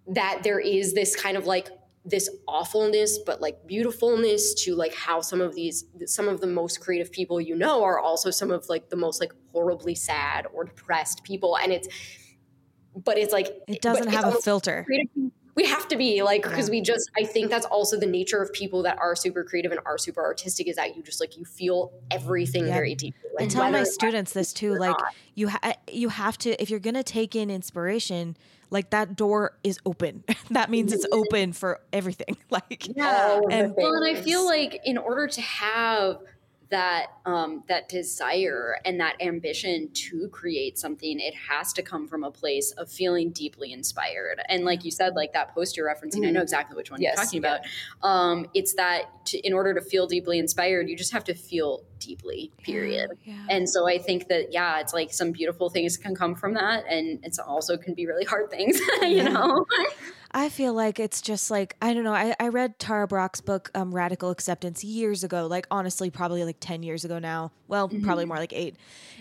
that 0.08 0.42
there 0.44 0.60
is 0.60 0.94
this 0.94 1.16
kind 1.16 1.38
of 1.38 1.46
like 1.46 1.70
this 2.06 2.30
awfulness 2.48 3.18
but 3.20 3.40
like 3.42 3.66
beautifulness 3.66 4.54
to 4.54 4.76
like 4.76 4.94
how 4.94 5.22
some 5.22 5.40
of 5.40 5.56
these 5.56 5.86
some 6.06 6.28
of 6.28 6.42
the 6.42 6.48
most 6.48 6.82
creative 6.82 7.12
people 7.12 7.40
you 7.40 7.56
know 7.56 7.84
are 7.84 8.00
also 8.00 8.30
some 8.30 8.52
of 8.52 8.68
like 8.68 8.90
the 8.90 8.96
most 8.96 9.22
like 9.22 9.32
horribly 9.52 9.96
sad 9.96 10.46
or 10.54 10.66
depressed 10.66 11.24
people 11.24 11.58
and 11.58 11.72
it's 11.72 11.88
but 13.06 13.18
it's 13.18 13.32
like 13.32 13.48
it 13.68 13.82
doesn't 13.82 14.10
have 14.10 14.26
a 14.26 14.34
filter 14.34 14.86
we 15.56 15.66
have 15.66 15.88
to 15.88 15.96
be 15.96 16.24
like 16.24 16.44
because 16.44 16.70
we 16.70 16.82
just 16.82 17.10
i 17.18 17.24
think 17.24 17.50
that's 17.50 17.66
also 17.68 17.98
the 17.98 18.06
nature 18.06 18.42
of 18.42 18.52
people 18.52 18.84
that 18.84 18.98
are 18.98 19.16
super 19.16 19.44
creative 19.44 19.72
and 19.72 19.80
are 19.86 19.98
super 19.98 20.24
artistic 20.24 20.68
is 20.68 20.76
that 20.76 20.96
you 20.98 21.04
just 21.04 21.22
like 21.22 21.38
you 21.38 21.46
feel 21.46 21.94
everything 22.12 22.66
yep. 22.66 22.74
very 22.74 22.96
deeply 22.96 23.30
like, 23.40 23.50
tell 23.50 23.70
my 23.72 23.84
students 23.84 24.34
this 24.34 24.52
too 24.52 24.76
like 24.76 24.98
not. 24.98 25.14
you 25.36 25.48
ha- 25.48 25.76
you 25.92 26.10
have 26.10 26.38
to 26.38 26.62
if 26.62 26.70
you're 26.70 26.80
gonna 26.80 27.04
take 27.04 27.36
in 27.36 27.50
inspiration 27.50 28.36
like 28.74 28.90
that 28.90 29.16
door 29.16 29.56
is 29.64 29.80
open. 29.86 30.24
that 30.50 30.70
means 30.70 30.92
it's 30.92 31.06
open 31.14 31.54
for 31.54 31.80
everything. 31.94 32.38
Like 32.50 32.88
yeah, 32.96 33.40
and 33.50 33.74
well, 33.76 33.94
and 33.94 34.06
I 34.06 34.22
feel 34.22 34.46
like 34.46 34.80
in 34.86 35.00
order 35.00 35.28
to 35.28 35.42
have 35.42 36.20
that 36.74 37.12
um, 37.28 37.64
that 37.68 37.88
desire 37.88 38.78
and 38.84 39.00
that 39.00 39.16
ambition 39.22 39.90
to 39.94 40.28
create 40.30 40.80
something, 40.80 41.20
it 41.20 41.36
has 41.36 41.72
to 41.74 41.84
come 41.84 42.08
from 42.08 42.24
a 42.24 42.32
place 42.32 42.72
of 42.72 42.92
feeling 42.92 43.30
deeply 43.30 43.72
inspired. 43.72 44.42
And 44.50 44.66
like 44.66 44.84
you 44.84 44.90
said, 44.90 45.14
like 45.14 45.34
that 45.34 45.54
post 45.54 45.78
you're 45.78 45.88
referencing, 45.88 46.22
mm-hmm. 46.22 46.26
I 46.26 46.32
know 46.32 46.42
exactly 46.42 46.76
which 46.76 46.90
one 46.90 47.00
yes, 47.00 47.16
you're 47.16 47.26
talking 47.26 47.44
yeah. 47.44 47.58
about. 48.02 48.10
Um, 48.10 48.48
it's 48.56 48.74
that 48.74 49.04
to, 49.28 49.38
in 49.46 49.54
order 49.54 49.76
to 49.76 49.82
feel 49.82 50.08
deeply 50.08 50.40
inspired, 50.40 50.90
you 50.90 50.98
just 50.98 51.14
have 51.14 51.24
to 51.26 51.36
feel 51.36 51.84
deeply. 52.00 52.52
Period. 52.64 53.12
Yeah, 53.24 53.34
yeah. 53.34 53.56
And 53.56 53.70
so 53.70 53.88
I 53.88 54.00
think 54.00 54.28
that 54.30 54.52
yeah, 54.52 54.80
it's 54.80 54.94
like 54.94 55.14
some 55.14 55.32
beautiful 55.32 55.70
things 55.70 55.96
can 55.96 56.16
come 56.16 56.34
from 56.34 56.56
that, 56.56 56.86
and 56.90 57.20
it's 57.24 57.38
also 57.38 57.78
can 57.78 57.94
be 57.94 58.08
really 58.08 58.26
hard 58.26 58.50
things. 58.50 58.80
you 59.04 59.24
know. 59.24 59.64
I 60.34 60.50
feel 60.50 60.74
like 60.74 61.00
it's 61.00 61.22
just 61.22 61.52
like 61.52 61.76
I 61.82 61.94
don't 61.94 62.04
know. 62.04 62.14
I, 62.14 62.36
I 62.40 62.48
read 62.48 62.80
Tara 62.80 63.08
Brach's 63.08 63.42
book 63.42 63.70
um, 63.76 63.94
Radical 63.94 64.32
Acceptance 64.32 64.84
years 64.84 65.24
ago, 65.24 65.46
like 65.46 65.68
honestly, 65.70 66.10
probably 66.10 66.44
like 66.44 66.58
ten 66.60 66.82
years 66.82 67.06
ago 67.06 67.20
now. 67.20 67.52
Well, 67.68 67.88
mm-hmm. 67.88 68.04
probably 68.04 68.26
more 68.26 68.38
like 68.38 68.54
eight. 68.54 68.76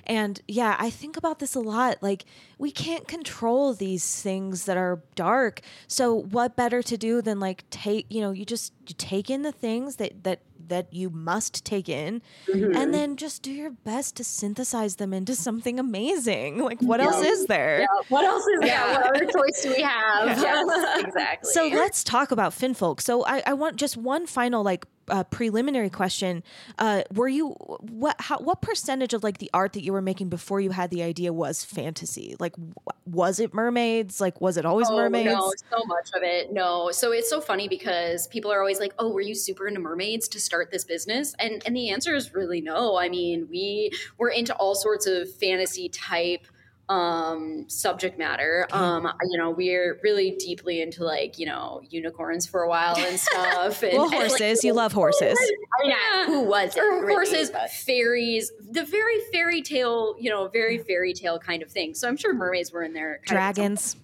And 0.04 0.40
yeah, 0.48 0.76
I 0.78 0.90
think 0.90 1.16
about 1.16 1.38
this 1.38 1.54
a 1.54 1.60
lot. 1.60 2.02
Like 2.02 2.24
we 2.58 2.70
can't 2.70 3.06
control 3.06 3.74
these 3.74 4.22
things 4.22 4.64
that 4.64 4.76
are 4.76 5.02
dark. 5.14 5.60
So 5.86 6.14
what 6.14 6.56
better 6.56 6.82
to 6.82 6.96
do 6.96 7.20
than 7.20 7.38
like 7.38 7.68
take 7.68 8.06
you 8.08 8.22
know 8.22 8.30
you 8.30 8.46
just 8.46 8.72
you 8.88 8.94
take 8.96 9.28
in 9.28 9.42
the 9.42 9.52
things 9.52 9.96
that 9.96 10.24
that 10.24 10.40
that 10.68 10.92
you 10.92 11.10
must 11.10 11.64
take 11.64 11.88
in 11.88 12.22
mm-hmm. 12.48 12.76
and 12.76 12.92
then 12.92 13.16
just 13.16 13.42
do 13.42 13.50
your 13.52 13.70
best 13.70 14.16
to 14.16 14.24
synthesize 14.24 14.96
them 14.96 15.12
into 15.12 15.34
something 15.34 15.78
amazing. 15.78 16.58
Like 16.58 16.80
what 16.80 17.00
yeah. 17.00 17.06
else 17.06 17.24
is 17.24 17.46
there? 17.46 17.80
Yeah. 17.80 17.86
what 18.08 18.24
else 18.24 18.46
is 18.46 18.60
there? 18.60 18.86
What 18.92 19.06
other 19.16 19.26
choice 19.26 19.62
do 19.62 19.70
we 19.70 19.82
have? 19.82 20.38
Yes, 20.42 20.98
exactly. 21.04 21.50
so 21.50 21.68
let's 21.68 22.02
talk 22.02 22.30
about 22.30 22.52
finfolk. 22.52 23.00
So 23.00 23.24
I, 23.24 23.42
I 23.46 23.52
want 23.54 23.76
just 23.76 23.96
one 23.96 24.26
final 24.26 24.62
like 24.62 24.86
uh, 25.08 25.24
preliminary 25.24 25.90
question. 25.90 26.42
Uh, 26.78 27.02
were 27.12 27.28
you 27.28 27.50
what 27.90 28.16
how, 28.18 28.38
what 28.38 28.62
percentage 28.62 29.14
of 29.14 29.22
like 29.22 29.38
the 29.38 29.50
art 29.52 29.72
that 29.72 29.82
you 29.82 29.92
were 29.92 30.02
making 30.02 30.28
before 30.28 30.60
you 30.60 30.70
had 30.70 30.90
the 30.90 31.02
idea 31.02 31.32
was 31.32 31.64
fantasy? 31.64 32.36
Like, 32.38 32.52
w- 32.52 32.74
was 33.06 33.40
it 33.40 33.54
mermaids? 33.54 34.20
Like, 34.20 34.40
was 34.40 34.56
it 34.56 34.64
always 34.64 34.88
oh, 34.90 34.96
mermaids? 34.96 35.26
No, 35.26 35.52
so 35.70 35.84
much 35.86 36.10
of 36.14 36.22
it. 36.22 36.52
No. 36.52 36.90
So 36.90 37.12
it's 37.12 37.28
so 37.28 37.40
funny 37.40 37.68
because 37.68 38.26
people 38.28 38.52
are 38.52 38.60
always 38.60 38.80
like, 38.80 38.94
"Oh, 38.98 39.10
were 39.10 39.20
you 39.20 39.34
super 39.34 39.66
into 39.66 39.80
mermaids 39.80 40.28
to 40.28 40.40
start 40.40 40.70
this 40.70 40.84
business?" 40.84 41.34
And 41.38 41.62
and 41.66 41.74
the 41.76 41.90
answer 41.90 42.14
is 42.14 42.34
really 42.34 42.60
no. 42.60 42.96
I 42.98 43.08
mean, 43.08 43.48
we 43.50 43.90
were 44.18 44.30
into 44.30 44.54
all 44.56 44.74
sorts 44.74 45.06
of 45.06 45.32
fantasy 45.34 45.88
type 45.88 46.46
um 46.92 47.68
subject 47.68 48.18
matter. 48.18 48.66
Um 48.70 49.08
you 49.30 49.38
know 49.38 49.50
we're 49.50 49.98
really 50.02 50.32
deeply 50.32 50.82
into 50.82 51.04
like 51.04 51.38
you 51.38 51.46
know 51.46 51.82
unicorns 51.88 52.46
for 52.46 52.62
a 52.62 52.68
while 52.68 52.96
and 52.96 53.18
stuff. 53.28 53.82
And, 53.82 53.92
well 53.94 54.10
horses 54.10 54.40
and 54.40 54.50
like, 54.50 54.64
you 54.64 54.72
love 54.74 54.92
horses. 54.92 55.38
I 55.40 55.82
mean, 55.82 55.90
yeah. 55.90 56.26
who 56.26 56.42
was 56.42 56.76
it 56.76 56.80
or 56.80 57.00
really, 57.00 57.14
horses 57.14 57.50
fairies. 57.84 58.52
The 58.70 58.84
very 58.84 59.20
fairy 59.32 59.62
tale 59.62 60.16
you 60.18 60.30
know 60.30 60.48
very 60.48 60.78
fairy 60.78 61.14
tale 61.14 61.38
kind 61.38 61.62
of 61.62 61.70
thing. 61.70 61.94
So 61.94 62.08
i'm 62.08 62.16
sure 62.16 62.34
mermaids 62.34 62.72
were 62.72 62.82
in 62.82 62.92
there 62.92 63.20
dragons. 63.26 63.96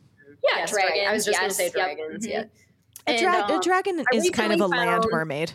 yeah 0.43 0.61
yes, 0.61 0.71
dragons 0.71 1.07
i 1.07 1.13
was 1.13 1.25
just 1.25 1.41
yes, 1.41 1.41
gonna 1.41 1.55
say 1.55 1.71
dragons. 1.71 2.27
Yep. 2.27 2.51
yeah. 2.53 3.15
A, 3.15 3.19
dra- 3.19 3.45
um, 3.45 3.59
a 3.59 3.63
dragon 3.63 4.05
is 4.13 4.31
kind 4.31 4.53
of 4.53 4.61
a 4.61 4.69
found, 4.69 4.73
land 4.73 5.07
mermaid 5.11 5.53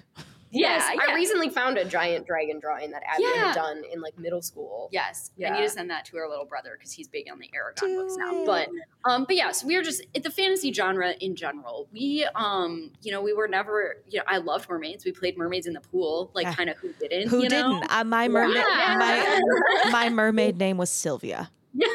Yes, 0.54 0.90
yeah, 0.94 1.02
I 1.08 1.16
recently 1.16 1.50
found 1.50 1.78
a 1.78 1.86
giant 1.86 2.28
dragon 2.28 2.60
drawing 2.60 2.92
that 2.92 3.02
Abby 3.08 3.24
yeah. 3.24 3.48
had 3.48 3.56
done 3.56 3.84
in 3.92 4.02
like 4.02 4.18
middle 4.20 4.42
school. 4.42 4.90
Yes, 4.92 5.32
yeah. 5.36 5.52
I 5.52 5.58
need 5.58 5.64
to 5.64 5.70
send 5.70 5.90
that 5.90 6.06
to 6.06 6.18
her 6.18 6.28
little 6.30 6.46
brother 6.46 6.76
because 6.78 6.92
he's 6.92 7.08
big 7.08 7.26
on 7.32 7.40
the 7.40 7.48
Eragon 7.48 7.80
Do 7.80 8.02
books 8.02 8.16
now. 8.18 8.42
It. 8.42 8.46
But 8.46 8.70
um, 9.10 9.26
but 9.26 9.36
yeah, 9.36 9.52
so 9.52 9.66
we 9.66 9.76
are 9.76 9.82
just 9.82 10.04
the 10.14 10.30
fantasy 10.30 10.72
genre 10.72 11.14
in 11.20 11.36
general. 11.36 11.88
We 11.92 12.28
um, 12.36 12.92
you 13.02 13.12
know, 13.12 13.22
we 13.22 13.34
were 13.34 13.48
never, 13.48 13.98
you 14.08 14.20
know, 14.20 14.26
I 14.28 14.38
loved 14.38 14.70
mermaids. 14.70 15.06
We 15.06 15.12
played 15.12 15.38
mermaids 15.38 15.66
in 15.66 15.74
the 15.74 15.82
pool, 15.82 16.30
like 16.34 16.46
yeah. 16.46 16.54
kind 16.54 16.70
of 16.70 16.78
who 16.78 16.94
didn't. 16.94 17.30
Who 17.30 17.42
didn't? 17.42 17.86
Uh, 17.90 18.04
my 18.04 18.28
mermaid, 18.28 18.64
my, 18.64 19.42
my 19.92 20.10
mermaid 20.10 20.58
name 20.58 20.78
was 20.78 20.90
Sylvia. 20.90 21.50
Yeah, 21.74 21.88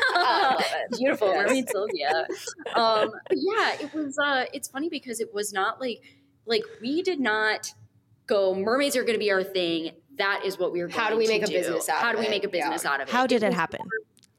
beautiful 0.99 1.29
mermaid 1.29 1.69
Sylvia. 1.71 2.27
Um, 2.75 3.13
yeah, 3.31 3.75
it 3.81 3.95
was. 3.95 4.19
Uh, 4.19 4.47
it's 4.53 4.69
funny 4.69 4.89
because 4.89 5.21
it 5.21 5.33
was 5.33 5.53
not 5.53 5.81
like 5.81 6.03
like 6.49 6.65
we 6.81 7.03
did 7.03 7.21
not 7.21 7.73
go, 8.29 8.55
mermaids 8.55 8.97
are 8.97 9.03
going 9.03 9.15
to 9.15 9.19
be 9.19 9.33
our 9.33 9.43
thing. 9.43 9.91
That 10.17 10.43
is 10.45 10.59
what 10.59 10.73
we're 10.73 10.89
How 10.89 11.11
do 11.11 11.17
we 11.17 11.27
make 11.27 11.45
do. 11.45 11.53
a 11.53 11.59
business 11.59 11.89
out 11.89 11.99
How 11.99 12.13
do 12.13 12.19
we 12.19 12.29
make 12.29 12.45
a 12.45 12.49
business 12.49 12.85
yeah. 12.85 12.91
out 12.93 13.01
of 13.01 13.09
it? 13.09 13.13
How 13.13 13.27
did 13.27 13.43
it, 13.43 13.49
it 13.49 13.55
happen? 13.55 13.81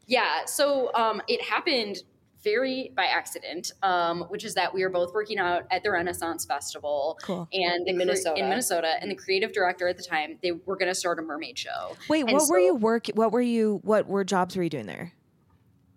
Yeah, 0.07 0.45
so 0.45 0.93
um, 0.95 1.21
it 1.27 1.41
happened 1.41 1.97
very 2.43 2.91
by 2.95 3.05
accident, 3.05 3.71
um, 3.83 4.21
which 4.29 4.45
is 4.45 4.53
that 4.55 4.73
we 4.73 4.81
were 4.83 4.89
both 4.89 5.13
working 5.13 5.39
out 5.39 5.63
at 5.71 5.83
the 5.83 5.91
Renaissance 5.91 6.45
Festival 6.45 7.19
cool. 7.21 7.47
and 7.51 7.87
in 7.87 7.97
Minnesota. 7.97 8.39
In 8.39 8.49
Minnesota, 8.49 8.95
and 9.01 9.11
the 9.11 9.15
creative 9.15 9.51
director 9.51 9.87
at 9.87 9.97
the 9.97 10.03
time, 10.03 10.37
they 10.41 10.51
were 10.51 10.77
going 10.77 10.87
to 10.87 10.95
start 10.95 11.19
a 11.19 11.21
mermaid 11.21 11.57
show. 11.57 11.95
Wait, 12.07 12.21
and 12.21 12.31
what 12.31 12.43
so, 12.43 12.53
were 12.53 12.59
you 12.59 12.75
work? 12.75 13.07
What 13.13 13.31
were 13.31 13.41
you? 13.41 13.81
What 13.83 14.07
were 14.07 14.23
jobs 14.23 14.55
were 14.55 14.63
you 14.63 14.69
doing 14.69 14.85
there? 14.85 15.13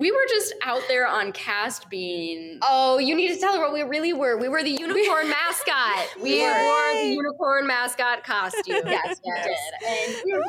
We 0.03 0.11
were 0.11 0.27
just 0.29 0.53
out 0.65 0.83
there 0.89 1.07
on 1.07 1.31
cast 1.31 1.89
being. 1.89 2.59
Oh, 2.61 2.99
you 2.99 3.15
need 3.15 3.29
to 3.29 3.37
tell 3.37 3.55
her 3.55 3.61
what 3.61 3.73
we 3.73 3.83
really 3.83 4.13
were. 4.13 4.37
We 4.37 4.49
were 4.49 4.65
the 4.65 4.73
unicorn 4.73 5.31
mascot. 5.31 6.21
We 6.21 6.41
Yay. 6.41 6.49
wore 6.49 7.03
the 7.05 7.15
unicorn 7.15 7.69
mascot 7.69 8.25
costume. 8.25 8.83
yes, 8.85 9.21
we 9.25 9.33
did. 9.45 9.87
And 9.87 10.23
we 10.25 10.33
were 10.33 10.43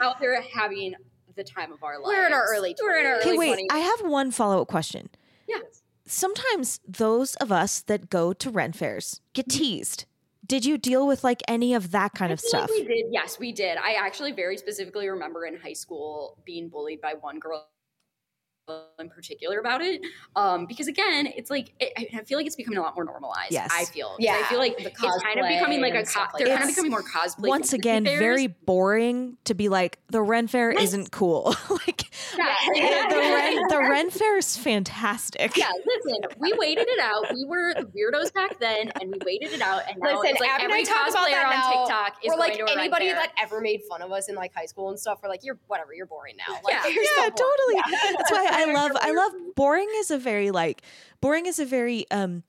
out 0.00 0.20
there 0.20 0.38
having 0.42 0.92
the 1.34 1.42
time 1.42 1.72
of 1.72 1.82
our 1.82 1.98
lives. 1.98 2.08
We're 2.08 2.26
in 2.26 2.34
our 2.34 2.44
early 2.46 2.76
We're 2.78 2.98
in 2.98 3.06
our 3.06 3.14
20s. 3.14 3.20
Okay, 3.20 3.28
early 3.30 3.38
wait. 3.38 3.58
20s. 3.70 3.74
I 3.74 3.78
have 3.78 4.00
one 4.02 4.30
follow 4.30 4.60
up 4.60 4.68
question. 4.68 5.08
Yeah. 5.48 5.60
Sometimes 6.06 6.80
those 6.86 7.36
of 7.36 7.50
us 7.50 7.80
that 7.80 8.10
go 8.10 8.34
to 8.34 8.50
Ren 8.50 8.74
fairs 8.74 9.22
get 9.32 9.48
mm-hmm. 9.48 9.60
teased. 9.60 10.04
Did 10.46 10.66
you 10.66 10.76
deal 10.76 11.06
with 11.06 11.24
like 11.24 11.42
any 11.48 11.72
of 11.72 11.90
that 11.92 12.12
kind 12.12 12.28
I 12.28 12.34
of 12.34 12.40
stuff? 12.40 12.68
Like 12.68 12.80
we 12.80 12.84
did. 12.84 13.06
Yes, 13.10 13.38
we 13.38 13.50
did. 13.50 13.78
I 13.78 13.94
actually 13.94 14.32
very 14.32 14.58
specifically 14.58 15.08
remember 15.08 15.46
in 15.46 15.56
high 15.56 15.72
school 15.72 16.36
being 16.44 16.68
bullied 16.68 17.00
by 17.00 17.14
one 17.18 17.38
girl 17.38 17.66
in 18.98 19.10
particular 19.10 19.58
about 19.58 19.82
it 19.82 20.00
um 20.36 20.64
because 20.64 20.88
again 20.88 21.26
it's 21.36 21.50
like 21.50 21.74
it, 21.80 21.92
I 21.98 22.20
I 22.20 22.24
feel 22.24 22.38
like 22.38 22.46
it's 22.46 22.56
becoming 22.56 22.78
a 22.78 22.82
lot 22.82 22.94
more 22.94 23.04
normalized 23.04 23.50
Yes. 23.50 23.68
I 23.72 23.84
feel 23.84 24.08
'Cause 24.10 24.16
Yeah, 24.20 24.40
I 24.42 24.48
feel 24.48 24.58
like 24.58 24.78
the 24.78 24.86
it's 24.86 25.22
kind 25.22 25.38
of 25.38 25.46
becoming 25.46 25.82
like 25.82 25.92
a 25.94 25.98
and 25.98 26.08
co- 26.08 26.20
like 26.32 26.44
they're 26.44 26.56
kind 26.56 26.62
of 26.62 26.68
becoming 26.70 26.90
more 26.90 27.02
cosplay 27.02 27.48
Once 27.48 27.72
again, 27.74 28.04
fairs. 28.06 28.18
very 28.20 28.46
boring 28.46 29.36
to 29.44 29.54
be 29.54 29.68
like 29.68 29.98
the 30.08 30.22
Ren 30.22 30.46
Fair 30.46 30.72
Yes. 30.72 30.84
isn't 30.84 31.10
cool. 31.10 31.54
like 31.70 32.04
yeah, 32.38 33.06
the 33.10 33.16
Ren 33.16 33.68
the 33.68 33.78
Ren 33.90 34.10
Fair 34.10 34.38
is 34.38 34.56
fantastic. 34.56 35.56
yeah 35.56 35.70
listen 35.84 36.22
we 36.38 36.52
waited 36.54 36.86
it 36.88 37.00
out 37.00 37.34
we 37.34 37.44
were 37.44 37.74
the 37.74 37.82
weirdos 37.86 38.32
back 38.32 38.58
then 38.60 38.90
and 39.00 39.12
we 39.12 39.18
waited 39.26 39.52
it 39.52 39.60
out 39.60 39.82
and 39.88 39.98
now 40.00 40.14
Listen, 40.20 40.30
it's 40.30 40.40
like 40.40 40.50
Abby 40.50 40.64
every 40.64 40.84
cosplayer 40.84 41.30
that 41.32 41.46
on 41.46 41.50
now. 41.52 41.84
TikTok 41.84 42.16
is 42.24 42.32
like 42.38 42.54
to 42.54 42.62
a 42.62 42.64
rent 42.64 42.78
anybody 42.78 43.10
that 43.10 43.32
ever 43.42 43.60
made 43.60 43.82
fun 43.90 44.00
of 44.00 44.10
us 44.12 44.28
in 44.30 44.34
like 44.36 44.54
high 44.54 44.64
school 44.66 44.88
and 44.88 44.98
stuff. 44.98 45.18
We're 45.22 45.28
like, 45.28 45.40
you're 45.44 45.58
whatever, 45.66 45.92
you're 45.94 46.06
boring 46.06 46.36
now. 46.36 46.54
Like, 46.64 46.74
Yeah. 46.84 46.86
yeah, 46.86 46.94
so 47.16 47.20
boring. 47.20 47.32
totally. 47.32 48.12
That's 48.16 48.30
why 48.30 48.46
I 48.54 48.72
love 48.72 48.92
I 49.00 49.12
love 49.12 49.32
boring 49.54 49.88
is 49.96 50.10
a 50.10 50.18
very 50.18 50.50
like 50.50 50.82
boring 51.20 51.46
is 51.46 51.58
a 51.58 51.64
very 51.64 52.06
um 52.10 52.42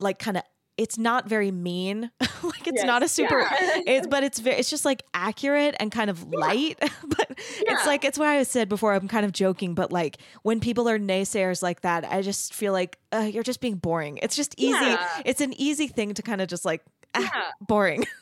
like 0.00 0.18
kind 0.18 0.36
of 0.36 0.42
it's 0.76 0.96
not 0.96 1.28
very 1.28 1.50
mean. 1.50 2.08
like 2.20 2.68
it's 2.68 2.76
Yes. 2.76 2.86
not 2.86 3.02
a 3.02 3.08
super 3.08 3.40
Yeah. 3.40 3.80
it's 3.86 4.06
but 4.06 4.22
it's 4.22 4.38
very 4.38 4.56
it's 4.58 4.70
just 4.70 4.84
like 4.84 5.02
accurate 5.12 5.74
and 5.80 5.90
kind 5.90 6.08
of 6.08 6.22
light. 6.32 6.78
but 7.08 7.28
Yeah. 7.30 7.72
it's 7.74 7.84
like 7.86 8.04
it's 8.04 8.16
why 8.18 8.38
I 8.38 8.44
said 8.44 8.68
before 8.68 8.94
I'm 8.94 9.08
kind 9.08 9.26
of 9.26 9.32
joking, 9.32 9.74
but 9.74 9.90
like 9.92 10.18
when 10.42 10.60
people 10.60 10.88
are 10.88 10.98
naysayers 10.98 11.62
like 11.64 11.80
that, 11.80 12.04
I 12.04 12.22
just 12.22 12.54
feel 12.54 12.72
like 12.72 12.96
uh, 13.12 13.28
you're 13.32 13.42
just 13.42 13.60
being 13.60 13.74
boring. 13.76 14.18
It's 14.22 14.36
just 14.36 14.54
easy. 14.56 14.70
Yeah. 14.72 15.22
It's 15.24 15.40
an 15.40 15.52
easy 15.60 15.88
thing 15.88 16.14
to 16.14 16.22
kind 16.22 16.40
of 16.40 16.46
just 16.48 16.64
like 16.64 16.82
ah, 17.14 17.50
boring. 17.60 18.04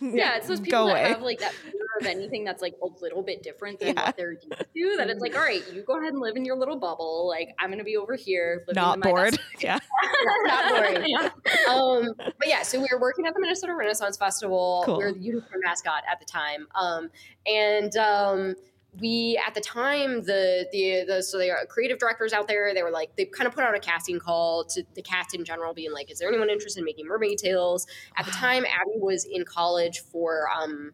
Yeah, 0.00 0.36
it's 0.36 0.48
those 0.48 0.60
people 0.60 0.86
that 0.86 1.06
have 1.06 1.22
like 1.22 1.38
that 1.40 1.52
fear 1.52 1.72
of 2.00 2.06
anything 2.06 2.44
that's 2.44 2.60
like 2.62 2.74
a 2.82 2.86
little 3.00 3.22
bit 3.22 3.42
different 3.42 3.78
than 3.80 3.94
Yeah. 3.94 4.06
what 4.06 4.16
they're 4.16 4.32
used 4.32 4.50
to. 4.50 4.96
That 4.96 5.10
it's 5.10 5.20
like, 5.20 5.34
all 5.36 5.42
right, 5.42 5.62
you 5.72 5.82
go 5.82 5.98
ahead 6.00 6.12
and 6.12 6.20
live 6.20 6.36
in 6.36 6.44
your 6.44 6.56
little 6.56 6.78
bubble. 6.78 7.28
Like 7.28 7.50
I'm 7.58 7.70
gonna 7.70 7.84
be 7.84 7.96
over 7.96 8.16
here, 8.16 8.64
living 8.66 8.82
not 8.82 8.94
in 8.94 9.00
my 9.00 9.06
bored. 9.10 9.38
Yeah. 9.60 9.78
not 10.44 10.68
bored. 10.70 11.04
Yeah. 11.06 11.28
um, 11.68 12.12
but 12.16 12.48
yeah, 12.48 12.62
so 12.62 12.80
we 12.80 12.88
were 12.92 13.00
working 13.00 13.26
at 13.26 13.34
the 13.34 13.40
Minnesota 13.40 13.74
Renaissance 13.74 14.16
Festival. 14.16 14.82
Cool. 14.86 14.98
We 14.98 15.04
were 15.04 15.12
the 15.12 15.20
unicorn 15.20 15.60
mascot 15.64 16.02
at 16.10 16.18
the 16.18 16.26
time, 16.26 16.66
um, 16.74 17.10
and 17.46 17.96
um, 17.96 18.54
we 19.00 19.40
at 19.44 19.54
the 19.54 19.60
time 19.60 20.22
the 20.24 20.66
the 20.72 21.04
the 21.06 21.22
so 21.22 21.38
there 21.38 21.56
are 21.56 21.66
creative 21.66 21.98
directors 21.98 22.32
out 22.32 22.46
there. 22.48 22.72
They 22.74 22.82
were 22.82 22.90
like 22.90 23.16
they 23.16 23.24
kind 23.24 23.46
of 23.48 23.54
put 23.54 23.64
out 23.64 23.74
a 23.74 23.80
casting 23.80 24.18
call 24.18 24.64
to 24.66 24.82
the 24.94 25.02
cast 25.02 25.34
in 25.34 25.44
general, 25.44 25.74
being 25.74 25.92
like, 25.92 26.10
"Is 26.10 26.18
there 26.18 26.28
anyone 26.28 26.50
interested 26.50 26.80
in 26.80 26.84
making 26.84 27.06
mermaid 27.06 27.38
tails?" 27.38 27.86
At 28.16 28.24
the 28.26 28.32
time, 28.32 28.64
Abby 28.64 28.98
was 28.98 29.24
in 29.24 29.44
college 29.44 30.00
for. 30.00 30.48
Um, 30.50 30.92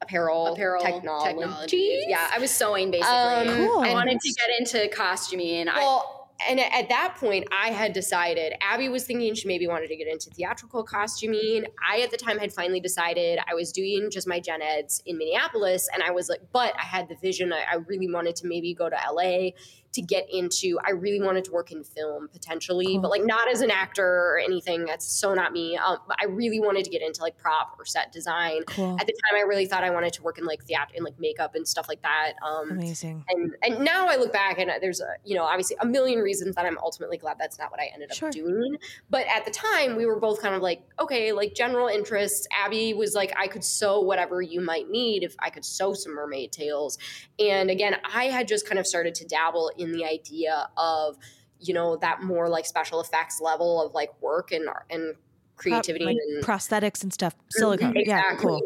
Apparel, 0.00 0.52
Apparel 0.52 0.80
technology. 0.80 1.40
technology. 1.40 2.04
Yeah, 2.06 2.30
I 2.32 2.38
was 2.38 2.52
sewing 2.52 2.92
basically. 2.92 3.12
Um, 3.12 3.46
Cool. 3.48 3.80
I 3.80 3.92
wanted 3.92 4.20
to 4.20 4.32
get 4.32 4.48
into 4.60 4.88
costuming. 4.94 5.56
And 5.56 5.68
I, 5.68 5.78
Well, 5.80 6.17
and 6.48 6.60
at 6.60 6.88
that 6.88 7.16
point, 7.18 7.46
I 7.50 7.70
had 7.70 7.92
decided. 7.92 8.52
Abby 8.60 8.88
was 8.88 9.04
thinking 9.04 9.34
she 9.34 9.48
maybe 9.48 9.66
wanted 9.66 9.88
to 9.88 9.96
get 9.96 10.06
into 10.06 10.30
theatrical 10.30 10.84
costuming. 10.84 11.64
I, 11.86 12.00
at 12.02 12.10
the 12.10 12.16
time, 12.16 12.38
had 12.38 12.52
finally 12.52 12.80
decided 12.80 13.40
I 13.50 13.54
was 13.54 13.72
doing 13.72 14.08
just 14.10 14.28
my 14.28 14.38
gen 14.38 14.62
eds 14.62 15.02
in 15.04 15.18
Minneapolis, 15.18 15.88
and 15.92 16.02
I 16.02 16.10
was 16.12 16.28
like, 16.28 16.40
but 16.52 16.74
I 16.78 16.84
had 16.84 17.08
the 17.08 17.16
vision. 17.16 17.52
I, 17.52 17.64
I 17.72 17.76
really 17.88 18.08
wanted 18.08 18.36
to 18.36 18.46
maybe 18.46 18.72
go 18.72 18.88
to 18.88 18.96
LA 19.10 19.50
to 19.92 20.02
get 20.02 20.26
into. 20.32 20.78
I 20.86 20.90
really 20.90 21.20
wanted 21.20 21.44
to 21.44 21.52
work 21.52 21.72
in 21.72 21.82
film 21.82 22.28
potentially, 22.32 22.86
Cool. 22.94 23.00
but 23.00 23.10
like 23.10 23.24
not 23.24 23.48
as 23.50 23.60
an 23.62 23.70
actor 23.70 24.04
or 24.06 24.38
anything. 24.38 24.84
That's 24.84 25.06
so 25.06 25.34
not 25.34 25.52
me. 25.52 25.76
Um, 25.76 25.98
but 26.06 26.16
I 26.20 26.26
really 26.26 26.60
wanted 26.60 26.84
to 26.84 26.90
get 26.90 27.02
into 27.02 27.22
like 27.22 27.36
prop 27.38 27.74
or 27.78 27.84
set 27.84 28.12
design. 28.12 28.62
Cool. 28.66 28.96
At 29.00 29.06
the 29.06 29.12
time, 29.12 29.36
I 29.38 29.42
really 29.42 29.66
thought 29.66 29.84
I 29.84 29.90
wanted 29.90 30.12
to 30.14 30.22
work 30.22 30.38
in 30.38 30.44
like 30.44 30.62
theater, 30.64 30.92
and 30.94 31.04
like 31.04 31.18
makeup 31.18 31.54
and 31.54 31.66
stuff 31.66 31.88
like 31.88 32.02
that. 32.02 32.34
Um, 32.46 32.72
Amazing. 32.72 33.24
and 33.28 33.54
and 33.62 33.80
now 33.84 34.06
I 34.08 34.16
look 34.16 34.32
back 34.32 34.58
and 34.58 34.70
there's 34.80 35.00
a 35.00 35.08
you 35.24 35.34
know 35.34 35.44
obviously 35.44 35.76
a 35.80 35.86
million 35.86 36.18
reasons 36.20 36.54
that 36.56 36.66
I'm 36.66 36.78
ultimately 36.78 37.16
glad 37.18 37.36
that's 37.38 37.58
not 37.58 37.70
what 37.70 37.80
I 37.80 37.90
ended 37.92 38.10
up 38.10 38.16
Sure. 38.16 38.30
doing. 38.30 38.76
But 39.10 39.26
at 39.34 39.44
the 39.44 39.50
time, 39.50 39.96
we 39.96 40.06
were 40.06 40.20
both 40.20 40.40
kind 40.42 40.54
of 40.54 40.62
like, 40.62 40.82
okay, 41.00 41.32
like 41.32 41.54
general 41.54 41.88
interests. 41.88 42.46
Abby 42.52 42.94
was 42.94 43.14
like, 43.14 43.32
I 43.36 43.46
could 43.48 43.64
sew 43.64 44.00
whatever 44.00 44.42
you 44.42 44.60
might 44.60 44.88
need 44.90 45.22
if 45.22 45.34
I 45.38 45.50
could 45.50 45.64
sew 45.64 45.94
some 45.94 46.14
mermaid 46.14 46.52
tails. 46.52 46.98
And 47.38 47.70
again, 47.70 47.96
I 48.14 48.24
had 48.26 48.46
just 48.48 48.66
kind 48.66 48.78
of 48.78 48.86
started 48.86 49.14
to 49.16 49.24
dabble 49.26 49.70
in 49.78 49.87
the 49.92 50.04
idea 50.04 50.68
of 50.76 51.16
you 51.60 51.74
know 51.74 51.96
that 51.96 52.22
more 52.22 52.48
like 52.48 52.66
special 52.66 53.00
effects 53.00 53.40
level 53.40 53.84
of 53.84 53.92
like 53.94 54.10
work 54.22 54.52
and 54.52 54.68
and 54.90 55.14
creativity 55.56 56.04
like 56.04 56.16
and 56.16 56.44
prosthetics 56.44 57.02
and 57.02 57.12
stuff. 57.12 57.34
Silicone. 57.50 57.94
Yeah, 57.96 58.36
cool. 58.36 58.60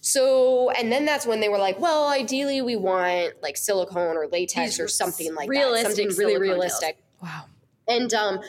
so, 0.00 0.70
and 0.70 0.92
then 0.92 1.04
that's 1.04 1.26
when 1.26 1.40
they 1.40 1.48
were 1.48 1.58
like, 1.58 1.80
well, 1.80 2.08
ideally 2.08 2.62
we 2.62 2.76
want 2.76 3.34
like 3.42 3.56
silicone 3.56 4.16
or 4.16 4.28
latex 4.28 4.72
These 4.72 4.80
or 4.80 4.88
something 4.88 5.34
like 5.34 5.48
realistic 5.48 5.96
that. 5.96 6.12
Something 6.12 6.16
really 6.26 6.40
realistic. 6.40 6.98
Wow. 7.20 7.46
And 7.88 8.12
um, 8.14 8.40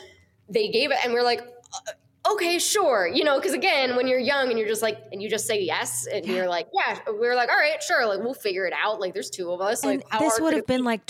they 0.48 0.68
gave 0.68 0.90
it, 0.92 0.98
and 1.04 1.12
we 1.12 1.18
are 1.18 1.24
like, 1.24 1.40
uh, 1.40 2.32
okay, 2.34 2.58
sure. 2.58 3.08
You 3.12 3.24
know, 3.24 3.36
because 3.38 3.52
again, 3.52 3.96
when 3.96 4.06
you're 4.06 4.18
young 4.20 4.48
and 4.50 4.58
you're 4.58 4.68
just 4.68 4.82
like, 4.82 4.98
and 5.10 5.20
you 5.20 5.28
just 5.28 5.46
say 5.46 5.60
yes, 5.60 6.06
and 6.06 6.24
Yeah. 6.24 6.34
you're 6.34 6.48
like, 6.48 6.68
yeah, 6.72 6.98
we 7.20 7.26
are 7.26 7.34
like, 7.34 7.48
all 7.48 7.56
right, 7.56 7.82
sure. 7.82 8.06
Like, 8.06 8.20
we'll 8.20 8.34
figure 8.34 8.66
it 8.66 8.72
out. 8.80 9.00
Like, 9.00 9.12
there's 9.14 9.30
two 9.30 9.50
of 9.50 9.60
us. 9.60 9.82
And 9.82 10.02
Like, 10.12 10.20
this 10.20 10.38
would 10.40 10.54
have 10.54 10.66
been 10.66 10.82
be? 10.82 10.86
like 10.86 11.06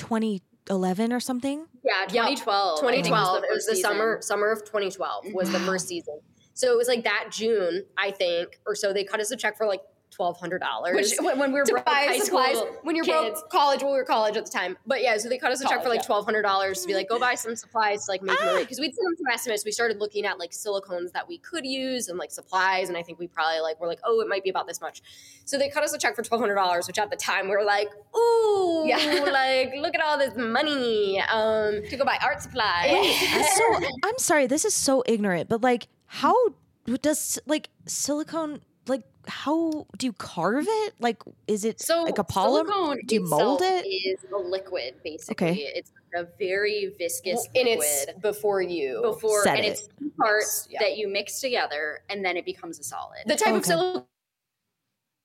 2011 0.69 1.13
or 1.13 1.21
something. 1.21 1.67
yeah, 1.85 2.03
Yep. 2.03 2.09
2012. 2.11 2.85
I 2.85 2.93
think 2.93 3.05
2012. 3.07 3.45
It 3.45 3.51
was 3.51 3.67
the 3.67 3.75
season. 3.75 3.91
summer 3.91 4.19
summer 4.21 4.51
of 4.53 4.65
2012 4.65 5.33
was 5.33 5.51
the 5.51 5.59
first 5.61 5.87
mm-hmm. 5.87 5.89
season. 5.89 6.21
So 6.55 6.73
it 6.73 6.77
was 6.77 6.89
like 6.89 7.05
that 7.05 7.29
June, 7.31 7.85
I 7.97 8.11
think, 8.11 8.59
or 8.67 8.75
so. 8.75 8.93
They 8.93 9.05
cut 9.05 9.21
us 9.21 9.31
a 9.31 9.37
check 9.37 9.57
for 9.57 9.67
like 9.67 9.81
twelve 10.11 10.39
hundred 10.39 10.61
dollars. 10.61 11.15
When, 11.21 11.39
when 11.39 11.53
we 11.53 11.59
were 11.61 11.65
to 11.67 11.73
broke 11.73 11.85
buy 11.85 12.07
high 12.09 12.19
supplies 12.19 12.57
school 12.57 12.69
when 12.83 12.97
you're 12.97 13.05
kids, 13.05 13.41
broke 13.41 13.51
college 13.51 13.83
well 13.83 13.93
we 13.93 13.99
were 13.99 14.05
college 14.05 14.37
at 14.37 14.45
the 14.45 14.51
time 14.51 14.77
but 14.87 15.03
yeah 15.03 15.17
so 15.19 15.29
they 15.29 15.39
cut 15.39 15.53
us 15.53 15.61
a 15.63 15.69
check 15.69 15.83
for 15.83 15.89
like 15.89 16.05
twelve 16.05 16.25
hundred 16.25 16.43
dollars 16.43 16.81
to 16.83 16.87
be 16.89 16.95
like 16.95 17.09
go 17.09 17.19
buy 17.19 17.35
some 17.35 17.55
supplies 17.57 18.05
to 18.07 18.11
like 18.13 18.23
make 18.23 18.37
Ah. 18.41 18.57
because 18.61 18.79
we'd 18.81 18.95
seen 18.95 19.05
them 19.05 19.15
some 19.17 19.27
estimates 19.33 19.65
we 19.65 19.71
started 19.73 19.99
looking 19.99 20.25
at 20.27 20.39
like 20.39 20.51
silicones 20.51 21.13
that 21.13 21.29
we 21.29 21.39
could 21.39 21.65
use 21.67 22.09
and 22.09 22.19
like 22.19 22.31
supplies 22.31 22.89
and 22.89 22.97
I 22.97 23.03
think 23.03 23.19
we 23.19 23.27
probably 23.29 23.61
like 23.61 23.81
were 23.81 23.87
like 23.87 24.01
oh 24.05 24.21
it 24.21 24.29
might 24.29 24.43
be 24.45 24.51
about 24.51 24.67
this 24.67 24.81
much 24.81 25.03
so 25.45 25.59
they 25.59 25.69
cut 25.69 25.83
us 25.83 25.93
a 25.93 25.99
check 25.99 26.17
for 26.17 26.23
twelve 26.23 26.41
hundred 26.41 26.55
dollars 26.57 26.87
which 26.87 26.99
at 26.99 27.11
the 27.11 27.17
time 27.17 27.49
we 27.49 27.57
were 27.57 27.65
like 27.65 27.89
ooh 28.17 28.85
Yeah. 28.87 28.97
like 29.33 29.75
look 29.79 29.95
at 29.95 30.01
all 30.03 30.19
this 30.19 30.35
money 30.37 31.21
um 31.33 31.83
to 31.89 31.97
go 31.97 32.05
buy 32.05 32.19
art 32.23 32.41
supplies. 32.43 32.91
so 33.57 33.65
I'm 34.05 34.19
sorry, 34.19 34.47
this 34.47 34.65
is 34.65 34.75
so 34.75 35.03
ignorant, 35.07 35.49
but 35.49 35.63
like, 35.63 35.89
how 36.07 36.35
does 37.03 37.39
like 37.47 37.69
silicone 37.87 38.53
like 38.53 38.61
how 39.29 39.87
do 39.99 40.07
you 40.07 40.13
carve 40.15 40.65
it? 40.69 40.95
Like, 41.01 41.23
is 41.47 41.65
it 41.65 41.81
So 41.81 42.03
like 42.05 42.19
a 42.19 42.25
polymer? 42.25 42.97
Do 43.07 43.15
you 43.15 43.25
mold 43.25 43.61
it? 43.63 43.87
Is 43.87 44.19
a 44.33 44.37
liquid 44.37 44.95
basically. 45.05 45.47
Okay. 45.49 45.73
It's 45.75 45.93
a 46.15 46.27
very 46.39 46.95
viscous 46.99 47.47
and 47.55 47.65
liquid. 47.69 47.79
it's 47.87 48.07
before 48.21 48.63
you 48.63 49.01
before 49.03 49.43
Set 49.45 49.57
and 49.59 49.67
it. 49.67 49.71
it's 49.71 49.89
two 49.99 50.11
parts 50.19 50.67
Yeah. 50.71 50.79
that 50.81 50.97
you 50.97 51.07
mix 51.09 51.41
together 51.41 52.01
and 52.09 52.25
then 52.25 52.37
it 52.37 52.45
becomes 52.45 52.79
a 52.79 52.83
solid. 52.83 53.19
the 53.27 53.37
type 53.37 53.55
of 53.55 53.69
Okay. 53.69 54.05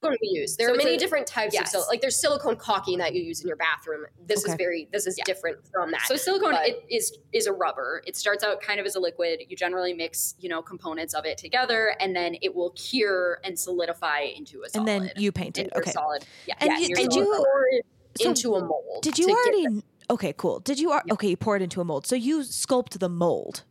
Silicone 0.03 0.17
we 0.21 0.27
use. 0.39 0.57
There 0.57 0.67
So 0.67 0.73
are 0.73 0.77
many 0.77 0.95
a- 0.95 0.99
different 0.99 1.27
types 1.27 1.53
of 1.55 1.61
yes. 1.61 1.71
silicone. 1.71 1.89
Like 1.89 2.01
there's 2.01 2.19
silicone 2.19 2.55
caulking 2.55 2.97
that 2.99 3.13
you 3.13 3.21
use 3.23 3.41
in 3.41 3.47
your 3.47 3.57
bathroom. 3.57 4.05
This 4.25 4.45
is 4.45 4.53
very 4.55 4.87
this 4.91 5.07
is 5.07 5.17
Yeah. 5.17 5.23
different 5.25 5.59
from 5.71 5.91
that. 5.91 6.01
So 6.07 6.15
silicone 6.15 6.51
But- 6.51 6.67
it 6.67 6.83
is 6.89 7.17
is 7.31 7.47
a 7.47 7.53
rubber. 7.53 8.01
It 8.05 8.15
starts 8.15 8.43
out 8.43 8.61
kind 8.61 8.79
of 8.79 8.85
as 8.85 8.95
a 8.95 8.99
liquid. 8.99 9.41
You 9.47 9.55
generally 9.55 9.93
mix, 9.93 10.35
you 10.39 10.49
know, 10.49 10.61
components 10.61 11.13
of 11.13 11.25
it 11.25 11.37
together, 11.37 11.95
and 11.99 12.15
then 12.15 12.35
it 12.41 12.53
will 12.53 12.71
cure 12.71 13.39
and 13.43 13.57
solidify 13.57 14.19
into 14.21 14.63
a 14.63 14.69
solid. 14.69 14.75
And 14.75 14.87
then 14.87 15.11
you 15.17 15.31
paint 15.31 15.57
it. 15.57 15.71
Okay. 15.75 15.91
solid. 15.91 16.25
Yeah. 16.47 16.55
And 16.59 16.71
yeah, 16.71 16.77
you- 16.79 16.87
you're 16.89 16.97
did 16.97 17.13
you- 17.13 17.25
pour 17.25 17.65
it 17.71 17.85
so 18.21 18.29
into 18.29 18.55
a 18.55 18.63
mold. 18.63 19.01
Did 19.01 19.17
you 19.17 19.27
already? 19.29 19.81
okay, 20.09 20.33
cool. 20.37 20.59
Did 20.59 20.79
you? 20.79 20.91
al- 20.91 21.01
Okay, 21.11 21.29
you 21.29 21.37
pour 21.37 21.55
it 21.55 21.61
into 21.61 21.81
a 21.81 21.83
mold. 21.83 22.05
So 22.05 22.15
you 22.15 22.41
sculpt 22.41 22.99
the 22.99 23.09
mold. 23.09 23.63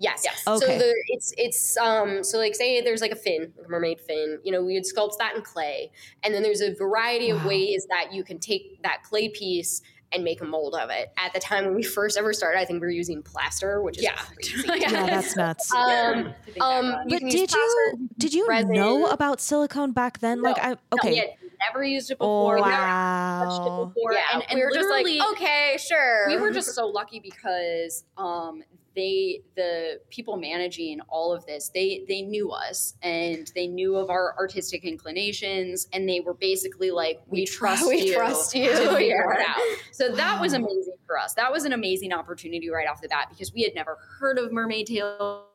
Yes. 0.00 0.22
Yes. 0.24 0.44
So 0.44 0.54
Okay. 0.54 0.78
the 0.78 0.94
it's 1.08 1.32
it's 1.36 1.76
um 1.76 2.22
so 2.22 2.38
like 2.38 2.54
say 2.54 2.80
there's 2.80 3.00
like 3.00 3.10
a 3.10 3.16
fin, 3.16 3.52
like 3.56 3.66
a 3.66 3.70
mermaid 3.70 4.00
fin, 4.00 4.38
you 4.44 4.52
know, 4.52 4.62
we 4.62 4.74
would 4.74 4.84
sculpt 4.84 5.18
that 5.18 5.34
in 5.36 5.42
clay. 5.42 5.90
And 6.22 6.32
then 6.32 6.42
there's 6.42 6.60
a 6.60 6.72
variety 6.74 7.30
of 7.30 7.44
ways 7.44 7.86
that 7.90 8.12
you 8.12 8.22
can 8.24 8.38
take 8.38 8.82
that 8.82 9.02
clay 9.02 9.28
piece 9.28 9.82
and 10.10 10.24
make 10.24 10.40
a 10.40 10.44
mold 10.44 10.74
of 10.74 10.88
it. 10.88 11.12
At 11.18 11.34
the 11.34 11.40
time 11.40 11.66
when 11.66 11.74
we 11.74 11.82
first 11.82 12.16
ever 12.16 12.32
started, 12.32 12.58
I 12.58 12.64
think 12.64 12.80
we 12.80 12.86
were 12.86 12.90
using 12.92 13.22
plaster, 13.22 13.82
which 13.82 13.98
is 13.98 14.04
Yeah. 14.04 14.14
crazy. 14.16 14.54
Yeah, 14.80 15.04
that's 15.06 15.36
nuts. 15.36 15.70
Um, 15.74 16.32
I 16.60 16.78
um, 16.78 16.90
got- 16.92 17.10
you 17.10 17.18
but 17.20 17.30
did 17.30 17.52
you 17.52 18.08
did 18.18 18.34
you 18.34 18.46
resin. 18.48 18.72
know 18.72 19.06
about 19.06 19.40
silicone 19.40 19.92
back 19.92 20.20
then? 20.20 20.40
Like, 20.42 20.58
I 20.58 20.76
okay, 20.94 21.14
yeah, 21.16 21.24
never 21.70 21.84
used 21.84 22.10
it 22.10 22.18
before. 22.18 22.56
Oh, 22.58 22.62
We'd 22.62 22.70
never 22.70 22.76
touched 22.86 23.66
it 23.66 23.70
wow. 23.70 23.92
before. 23.94 24.12
yeah, 24.12 24.20
and, 24.32 24.44
and 24.48 24.56
we 24.58 24.64
were 24.64 24.72
just 24.72 24.88
like, 24.88 25.06
okay, 25.32 25.76
sure. 25.78 26.28
we 26.28 26.36
were 26.38 26.52
just 26.52 26.74
so 26.74 26.86
lucky 26.86 27.20
because 27.20 28.04
um 28.16 28.62
they 28.98 29.40
the 29.54 30.00
people 30.10 30.36
managing 30.36 31.00
all 31.08 31.32
of 31.32 31.46
this 31.46 31.70
they 31.72 32.04
they 32.08 32.20
knew 32.20 32.50
us 32.50 32.94
and 33.02 33.52
they 33.54 33.66
knew 33.66 33.96
of 33.96 34.10
our 34.10 34.34
artistic 34.36 34.84
inclinations 34.84 35.86
and 35.92 36.08
they 36.08 36.20
were 36.20 36.34
basically 36.34 36.90
like 36.90 37.20
we, 37.28 37.46
trust 37.46 37.86
we 37.88 38.08
you 38.08 38.14
trust 38.14 38.54
you. 38.54 38.68
to 38.68 38.96
figure 38.96 39.32
it 39.32 39.40
out. 39.48 39.56
So 39.92 40.10
that 40.10 40.40
was 40.40 40.52
amazing 40.52 40.96
for 41.06 41.18
us. 41.18 41.34
That 41.34 41.52
was 41.52 41.64
an 41.64 41.72
amazing 41.72 42.12
opportunity 42.12 42.68
right 42.68 42.88
off 42.88 43.00
the 43.00 43.08
bat 43.08 43.28
because 43.30 43.52
we 43.52 43.62
had 43.62 43.74
never 43.74 43.98
heard 44.18 44.38
of 44.38 44.52
mermaid 44.52 44.88
tails 44.88 45.47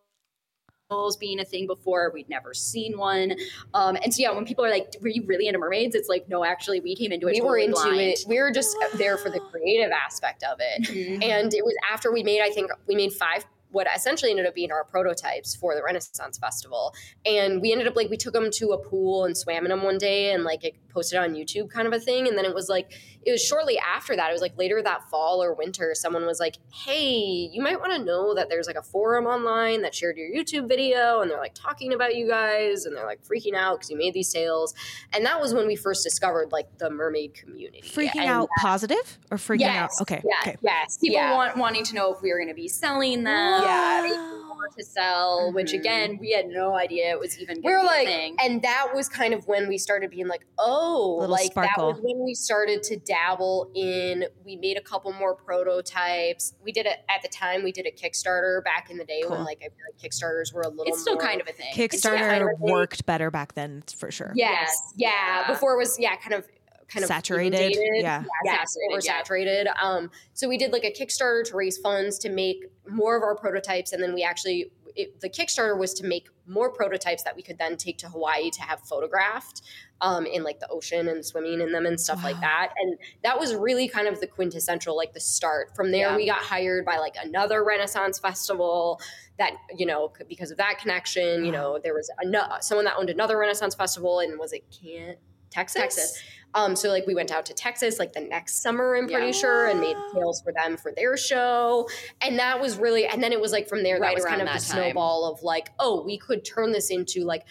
being 1.20 1.40
a 1.40 1.46
thing 1.46 1.68
before 1.68 2.12
we'd 2.14 2.30
never 2.30 2.54
seen 2.54 2.98
one 2.98 3.36
um 3.74 3.98
and 4.04 4.14
so 4.14 4.22
yeah 4.22 4.32
when 4.32 4.46
people 4.46 4.64
are 4.66 4.70
like 4.70 4.96
were 5.02 5.08
you 5.08 5.24
really 5.26 5.48
into 5.48 5.60
mermaids 5.60 5.96
it's 5.96 6.10
like 6.10 6.28
no 6.30 6.44
actually 6.44 6.80
we 6.80 6.96
came 6.96 7.12
into 7.12 7.28
it 7.28 7.34
we 7.34 7.42
were 7.42 7.58
into 7.58 7.74
blind. 7.74 8.00
it. 8.00 8.20
We 8.28 8.40
were 8.40 8.52
just 8.52 8.76
there 8.96 9.18
for 9.18 9.30
the 9.30 9.40
creative 9.40 9.92
aspect 9.92 10.44
of 10.44 10.58
it. 10.60 10.84
Mhm. 10.84 11.24
And 11.24 11.54
it 11.54 11.64
was 11.64 11.76
after 11.92 12.12
we 12.12 12.24
made, 12.24 12.42
I 12.42 12.50
think 12.52 12.70
we 12.88 12.96
made 12.96 13.14
five 13.14 13.46
what 13.74 13.88
essentially 13.94 14.30
ended 14.32 14.46
up 14.46 14.56
being 14.56 14.72
our 14.72 14.84
prototypes 14.86 15.56
for 15.56 15.76
the 15.76 15.84
Renaissance 15.84 16.38
Festival. 16.38 16.94
And 17.26 17.60
we 17.60 17.72
ended 17.72 17.88
up 17.88 17.96
like 17.96 18.10
we 18.10 18.18
took 18.18 18.34
them 18.34 18.50
to 18.52 18.70
a 18.72 18.78
pool 18.78 19.26
and 19.26 19.36
swam 19.36 19.66
in 19.66 19.70
them 19.70 19.84
one 19.84 19.98
day 19.98 20.32
and 20.32 20.44
like 20.44 20.64
it 20.64 20.76
posted 20.90 21.18
on 21.20 21.34
YouTube 21.34 21.70
kind 21.72 21.88
of 21.88 21.94
a 21.94 22.00
thing. 22.00 22.28
And 22.28 22.38
then 22.38 22.46
it 22.46 22.54
was 22.54 22.70
like 22.70 22.92
it 23.26 23.32
was 23.32 23.44
shortly 23.44 23.80
after 23.80 24.16
that, 24.16 24.30
it 24.30 24.34
was 24.34 24.42
like 24.42 24.58
later 24.58 24.82
that 24.84 25.10
fall 25.10 25.42
or 25.44 25.54
winter, 25.54 25.94
someone 25.96 26.26
was 26.26 26.40
like, 26.40 26.58
Hey, 26.72 27.50
you 27.52 27.62
might 27.64 27.80
want 27.80 27.94
to 27.94 28.04
know 28.04 28.36
that 28.36 28.48
there's 28.50 28.68
like 28.68 28.76
a 28.76 28.82
forum 28.84 29.26
online 29.26 29.82
that 29.82 29.96
shared 29.96 30.18
your 30.18 30.30
YouTube 30.30 30.68
video 30.68 31.22
and 31.22 31.32
they're 31.32 31.40
like 31.40 31.56
talking 31.56 31.94
about 31.94 32.16
you 32.16 32.28
guys 32.28 32.86
and 32.86 32.96
they're 32.96 33.06
like 33.06 33.24
freaking 33.24 33.56
out 33.56 33.80
because 33.80 33.90
you 33.90 33.98
made 33.98 34.14
these 34.14 34.32
tails. 34.32 34.76
And 35.14 35.26
that 35.26 35.42
was 35.42 35.54
when 35.54 35.66
we 35.66 35.76
first 35.76 36.04
discovered 36.04 36.52
like 36.52 36.78
the 36.78 36.90
mermaid 36.92 37.34
community. 37.34 37.82
Freaking 37.82 38.18
And 38.22 38.30
out 38.30 38.50
positive 38.60 39.18
or 39.32 39.38
freaking 39.38 39.62
Yes. 39.62 39.98
out? 40.00 40.02
Okay. 40.04 40.22
Yeah, 40.24 40.36
Okay. 40.52 40.58
yes. 40.62 40.98
people 40.98 41.16
yeah. 41.16 41.34
want, 41.36 41.58
wanting 41.58 41.84
to 41.86 41.96
know 41.96 42.14
if 42.14 42.22
we 42.22 42.30
were 42.32 42.38
going 42.38 42.50
to 42.50 42.54
be 42.54 42.68
selling 42.68 43.24
them, 43.24 43.63
Yeah. 43.66 44.06
if 44.06 44.12
we 44.12 44.18
to 44.78 44.84
sell. 44.84 45.52
Which 45.54 45.72
Mhm. 45.72 45.80
again, 45.80 46.18
we 46.20 46.32
had 46.32 46.48
no 46.48 46.74
idea 46.74 47.12
it 47.12 47.20
was 47.20 47.38
even. 47.40 47.58
we 47.58 47.64
Gonna 47.64 47.80
were 47.80 47.84
like, 47.86 48.08
thing. 48.08 48.36
and 48.42 48.62
that 48.64 48.88
was 48.96 49.08
kind 49.10 49.34
of 49.34 49.46
when 49.48 49.68
we 49.68 49.78
started 49.78 50.10
being 50.10 50.28
like, 50.28 50.46
oh, 50.58 51.18
Little 51.20 51.32
like 51.36 51.54
that 51.54 51.72
was 51.78 52.00
when 52.02 52.24
we 52.24 52.34
started 52.34 52.82
to 52.84 52.98
dabble 52.98 53.70
in. 53.76 54.26
We 54.46 54.56
made 54.56 54.78
a 54.78 54.82
couple 54.82 55.12
more 55.14 55.36
prototypes. 55.36 56.54
We 56.64 56.72
did 56.72 56.86
it 56.86 57.00
at 57.10 57.22
the 57.22 57.28
time. 57.28 57.64
We 57.64 57.72
did 57.72 57.86
a 57.86 57.92
Kickstarter 57.92 58.64
back 58.64 58.90
in 58.90 58.98
the 58.98 59.06
day 59.06 59.24
when 59.28 59.44
like 59.44 59.60
I 59.60 59.66
feel 59.70 59.78
like 59.92 60.02
Kickstarters 60.02 60.54
were 60.54 60.62
a 60.62 60.70
little. 60.70 60.86
it's 60.86 61.02
still 61.02 61.16
more- 61.16 61.24
kind 61.24 61.42
of 61.42 61.48
a 61.48 61.52
thing. 61.54 61.74
Kickstarter 61.74 62.18
kind 62.20 62.44
of 62.44 62.50
a 62.50 62.58
thing. 62.58 62.72
worked 62.72 63.06
better 63.06 63.30
back 63.30 63.54
then 63.54 63.84
for 63.98 64.12
sure. 64.12 64.32
Yes, 64.36 64.76
yeah. 64.96 65.10
Yeah. 65.42 65.48
Before 65.48 65.74
it 65.74 65.78
was 65.78 66.00
yeah, 66.00 66.16
kind 66.16 66.34
of 66.34 66.48
kind 66.88 67.04
of 67.04 67.08
Saturated. 67.08 67.56
inundated. 67.60 68.02
Yeah. 68.02 68.24
yes, 68.46 68.76
Saturated, 69.04 69.66
yeah. 69.66 69.68
oversaturated. 69.74 69.84
Um, 69.84 70.12
so 70.34 70.48
we 70.48 70.58
did 70.58 70.72
like 70.72 70.84
a 70.84 70.92
Kickstarter 70.92 71.44
to 71.46 71.56
raise 71.56 71.78
funds 71.78 72.18
to 72.20 72.30
make 72.30 72.66
more 72.90 73.16
of 73.18 73.24
our 73.24 73.36
prototypes, 73.36 73.92
and 73.94 74.02
then 74.02 74.14
we 74.14 74.24
actually 74.24 74.72
it, 74.96 75.20
the 75.22 75.30
Kickstarter 75.30 75.76
was 75.76 75.92
to 75.96 76.06
make 76.06 76.28
more 76.46 76.72
prototypes 76.72 77.24
that 77.24 77.36
we 77.36 77.42
could 77.42 77.58
then 77.58 77.78
take 77.78 77.98
to 77.98 78.08
Hawaii 78.10 78.52
to 78.52 78.62
have 78.62 78.80
photographed 78.82 79.64
um, 80.02 80.28
in 80.28 80.44
like 80.44 80.60
the 80.60 80.68
ocean 80.70 81.08
and 81.08 81.26
swimming 81.26 81.62
in 81.62 81.72
them 81.72 81.88
and 81.88 82.00
stuff 82.00 82.24
like 82.24 82.40
that. 82.42 82.74
And 82.78 83.00
that 83.24 83.40
was 83.40 83.56
really 83.56 83.88
kind 83.88 84.08
of 84.08 84.20
the 84.20 84.28
quintessential, 84.28 84.96
like 84.96 85.14
the 85.14 85.20
start. 85.20 85.76
From 85.76 85.92
there, 85.92 86.10
Yeah. 86.12 86.16
we 86.16 86.28
got 86.28 86.44
hired 86.44 86.86
by 86.86 86.98
like 87.00 87.16
another 87.24 87.64
Renaissance 87.64 88.20
festival 88.20 89.02
that 89.40 89.54
you 89.76 89.88
know 89.88 90.14
because 90.30 90.52
of 90.52 90.58
that 90.58 90.78
connection. 90.80 91.44
You 91.44 91.52
know, 91.52 91.80
there 91.84 91.96
was 91.96 92.12
ano- 92.24 92.58
someone 92.62 92.86
that 92.86 92.94
owned 92.96 93.10
another 93.10 93.40
Renaissance 93.40 93.74
festival 93.74 94.20
and 94.20 94.38
was 94.38 94.54
it 94.54 94.64
Can't 94.70 95.18
Texas. 95.54 95.82
Texas. 95.82 96.24
Um, 96.56 96.76
so 96.76 96.90
like 96.90 97.08
we 97.08 97.16
went 97.16 97.32
out 97.32 97.46
to 97.48 97.54
Texas 97.54 97.98
like 97.98 98.14
the 98.14 98.22
next 98.22 98.62
summer, 98.62 98.96
I'm 98.96 99.08
pretty 99.08 99.28
Yeah. 99.28 99.32
sure, 99.32 99.68
and 99.70 99.80
made 99.80 99.96
tails 100.14 100.42
for 100.42 100.54
them 100.54 100.78
for 100.78 100.92
their 100.96 101.18
show. 101.18 101.90
And 102.22 102.38
that 102.38 102.60
was 102.62 102.78
really, 102.78 103.08
and 103.08 103.24
then 103.24 103.32
it 103.32 103.42
was 103.42 103.52
like 103.52 103.68
from 103.68 103.82
there, 103.82 104.00
Right 104.00 104.10
that 104.10 104.16
was 104.16 104.26
kind 104.26 104.40
of 104.42 104.48
the 104.48 104.52
time. 104.54 104.60
snowball 104.60 105.26
of 105.32 105.42
like, 105.42 105.70
oh, 105.80 106.04
we 106.04 106.18
could 106.20 106.46
turn 106.46 106.72
this 106.72 106.92
into 106.92 107.24
like, 107.24 107.44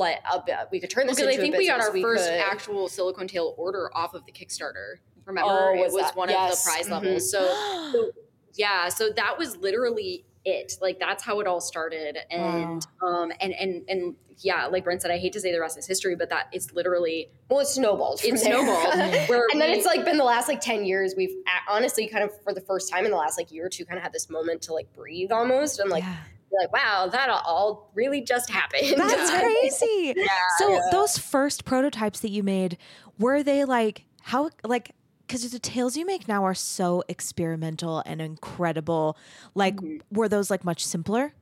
a, 0.00 0.42
bit- 0.46 0.56
we 0.70 0.80
could 0.80 0.88
turn 0.88 1.06
this 1.06 1.16
Because 1.16 1.36
I 1.36 1.38
think 1.38 1.56
we 1.56 1.66
got 1.66 1.80
our 1.80 1.92
first 2.00 2.24
could- 2.30 2.40
actual 2.40 2.88
silicone 2.88 3.28
tail 3.28 3.54
order 3.58 3.90
off 3.94 4.14
of 4.14 4.24
the 4.24 4.32
Kickstarter. 4.32 4.94
Remember, 5.26 5.50
Oh, 5.52 5.74
it 5.74 5.80
was 5.84 5.92
was 5.92 6.02
that- 6.04 6.16
one 6.16 6.30
yes. 6.30 6.52
of 6.52 6.64
the 6.64 6.70
prize 6.70 6.86
Mhm. 6.86 6.90
levels. 7.04 7.30
So, 7.30 7.42
so 7.92 8.10
yeah, 8.54 8.88
so 8.88 9.10
that 9.10 9.36
was 9.36 9.58
literally 9.58 10.24
it. 10.44 10.74
Like 10.80 10.98
that's 10.98 11.22
how 11.22 11.40
it 11.40 11.46
all 11.46 11.60
started. 11.60 12.18
And 12.30 12.84
um 13.02 13.32
and 13.40 13.52
and 13.52 13.84
and 13.88 14.14
yeah, 14.38 14.66
like 14.66 14.82
Bryn 14.84 14.98
said, 14.98 15.10
I 15.10 15.18
hate 15.18 15.34
to 15.34 15.40
say 15.40 15.52
the 15.52 15.60
rest 15.60 15.78
is 15.78 15.86
history, 15.86 16.16
but 16.16 16.30
that 16.30 16.48
is 16.52 16.72
literally 16.72 17.28
Well, 17.48 17.60
it 17.60 17.66
snowballed. 17.68 18.20
it 18.24 18.38
snowballed. 18.38 18.94
where 19.28 19.46
and 19.52 19.60
then 19.60 19.70
we- 19.70 19.76
it's 19.76 19.86
like 19.86 20.04
been 20.04 20.16
the 20.16 20.24
last 20.24 20.48
like 20.48 20.60
10 20.60 20.84
years 20.84 21.14
we've 21.16 21.30
a- 21.46 21.72
honestly 21.72 22.08
kind 22.08 22.24
of 22.24 22.30
for 22.42 22.52
the 22.52 22.60
first 22.62 22.90
time 22.90 23.04
in 23.04 23.10
the 23.10 23.16
last 23.16 23.38
like 23.38 23.52
year 23.52 23.66
or 23.66 23.68
two 23.68 23.84
kind 23.84 23.98
of 23.98 24.02
had 24.02 24.12
this 24.12 24.28
moment 24.30 24.62
to 24.62 24.72
like 24.74 24.92
breathe 24.94 25.30
almost 25.30 25.78
and 25.78 25.90
like 25.90 26.02
Yeah. 26.02 26.16
like 26.60 26.72
wow 26.72 27.06
that 27.12 27.28
all 27.28 27.90
really 27.94 28.20
just 28.22 28.50
happened 28.50 28.94
That's 28.96 29.30
crazy. 29.30 30.14
Yeah. 30.16 30.24
crazy. 30.24 30.28
so 30.58 30.72
yeah. 30.72 30.80
those 30.90 31.18
first 31.18 31.64
prototypes 31.64 32.20
that 32.20 32.30
you 32.30 32.42
made, 32.42 32.78
were 33.18 33.42
they 33.42 33.64
like 33.64 34.06
how 34.22 34.50
like 34.64 34.92
because 35.32 35.50
the 35.50 35.58
tails 35.58 35.96
you 35.96 36.04
make 36.04 36.28
now 36.28 36.44
are 36.44 36.54
so 36.54 37.02
experimental 37.08 38.02
and 38.04 38.20
incredible. 38.20 39.16
Like 39.54 39.76
Mhm. 39.76 40.00
were 40.10 40.28
those 40.28 40.50
like 40.50 40.64
much 40.64 40.84
simpler? 40.84 41.32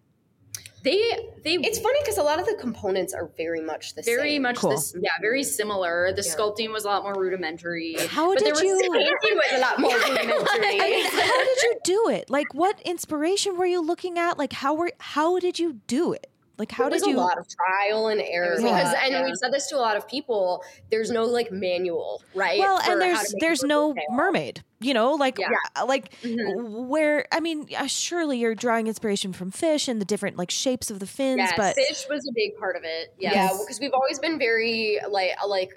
they 0.83 0.97
they 1.45 1.55
it's 1.57 1.79
funny 1.79 1.99
because 2.01 2.17
a 2.17 2.23
lot 2.23 2.41
of 2.41 2.47
the 2.47 2.55
components 2.55 3.13
are 3.13 3.31
very 3.37 3.61
much 3.61 3.95
the 3.95 4.01
very 4.03 4.17
same 4.17 4.23
Very 4.23 4.39
much 4.39 4.57
Cool. 4.57 4.71
this 4.71 4.95
yeah 4.99 5.11
very 5.21 5.45
similar 5.45 6.11
the 6.13 6.23
Yeah. 6.23 6.35
sculpting 6.35 6.73
was 6.73 6.85
a 6.85 6.89
lot 6.89 7.03
more 7.03 7.15
rudimentary 7.15 7.97
How 8.09 8.29
but 8.33 8.39
did 8.39 8.47
there 8.47 8.55
was 8.55 8.63
you 8.63 8.81
It 8.95 9.35
was 9.37 9.53
a 9.53 9.61
lot 9.61 9.79
more 9.79 9.93
rudimentary. 9.99 10.81
I 10.81 10.89
mean, 10.89 11.05
how 11.11 11.45
did 11.45 11.63
you 11.65 11.75
do 11.85 12.09
it? 12.09 12.31
Like 12.31 12.55
what 12.55 12.81
inspiration 12.81 13.59
were 13.59 13.67
you 13.67 13.83
looking 13.83 14.19
at? 14.19 14.39
Like 14.39 14.55
how 14.55 14.73
were 14.73 14.91
how 14.99 15.39
did 15.39 15.59
you 15.59 15.75
do 15.87 16.15
it? 16.15 16.30
Like 16.61 16.71
how 16.71 16.87
it 16.87 16.93
was 16.93 17.03
did 17.03 17.11
you 17.11 17.17
a 17.17 17.19
lot 17.19 17.39
of 17.39 17.47
trial 17.49 18.09
and 18.09 18.21
error 18.21 18.53
a 18.53 18.57
because 18.63 18.95
and 19.03 19.13
yeah. 19.13 19.25
we've 19.25 19.37
said 19.37 19.53
this 19.53 19.67
to 19.69 19.77
a 19.77 19.83
lot 19.83 19.97
of 19.97 20.07
people 20.07 20.63
there's 20.91 21.11
no 21.11 21.25
like 21.25 21.51
manual 21.51 22.23
right 22.35 22.59
Well, 22.59 22.79
and 22.81 23.01
there's 23.01 23.35
there's 23.41 23.63
no 23.65 23.95
mermaid 24.11 24.31
mermaid, 24.31 24.63
you 24.81 24.95
know, 24.95 25.13
like 25.13 25.39
Yeah. 25.39 25.49
uh, 25.77 25.87
like 25.87 26.13
Mhm. 26.23 26.87
where 26.87 27.27
I 27.33 27.41
mean, 27.41 27.69
surely 27.87 28.39
you're 28.39 28.55
drawing 28.55 28.87
inspiration 28.87 29.33
from 29.33 29.51
fish 29.51 29.89
and 29.89 30.01
the 30.01 30.05
different 30.05 30.37
like 30.37 30.51
shapes 30.51 30.91
of 30.91 30.99
the 31.01 31.07
fins, 31.07 31.39
yes, 31.39 31.53
but 31.57 31.75
fish 31.75 32.07
was 32.09 32.27
a 32.29 32.33
big 32.35 32.57
part 32.59 32.77
of 32.77 32.85
it 32.85 33.15
yes. 33.19 33.35
yeah 33.35 33.49
because 33.59 33.81
we've 33.81 33.93
always 33.93 34.19
been 34.19 34.39
very 34.39 34.99
like 35.09 35.33
uh, 35.43 35.49
like 35.49 35.71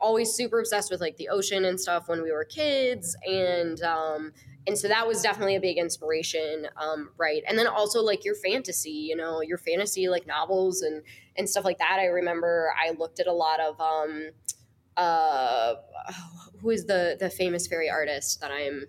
always 0.00 0.30
super 0.34 0.60
obsessed 0.60 0.90
with 0.90 1.00
like 1.00 1.16
the 1.16 1.28
ocean 1.28 1.64
and 1.64 1.80
stuff 1.80 2.08
when 2.08 2.22
we 2.22 2.30
were 2.30 2.44
kids 2.44 3.16
and 3.26 3.82
um 3.82 4.32
and 4.66 4.78
so 4.78 4.88
that 4.88 5.06
was 5.06 5.22
definitely 5.22 5.56
a 5.56 5.60
big 5.60 5.76
inspiration 5.78 6.68
um 6.76 7.10
right 7.16 7.42
and 7.48 7.58
then 7.58 7.66
also 7.66 8.02
like 8.02 8.24
your 8.24 8.34
fantasy 8.34 8.90
you 8.90 9.16
know 9.16 9.40
your 9.40 9.58
fantasy 9.58 10.08
like 10.08 10.26
novels 10.26 10.82
and 10.82 11.02
and 11.36 11.48
stuff 11.48 11.64
like 11.64 11.78
that 11.78 11.98
i 12.00 12.06
remember 12.06 12.72
i 12.82 12.90
looked 12.92 13.20
at 13.20 13.26
a 13.26 13.32
lot 13.32 13.60
of 13.60 13.80
um 13.80 14.30
uh 14.96 15.74
who 16.60 16.70
is 16.70 16.86
the 16.86 17.16
the 17.18 17.30
famous 17.30 17.66
fairy 17.66 17.90
artist 17.90 18.40
that 18.40 18.50
i'm 18.50 18.84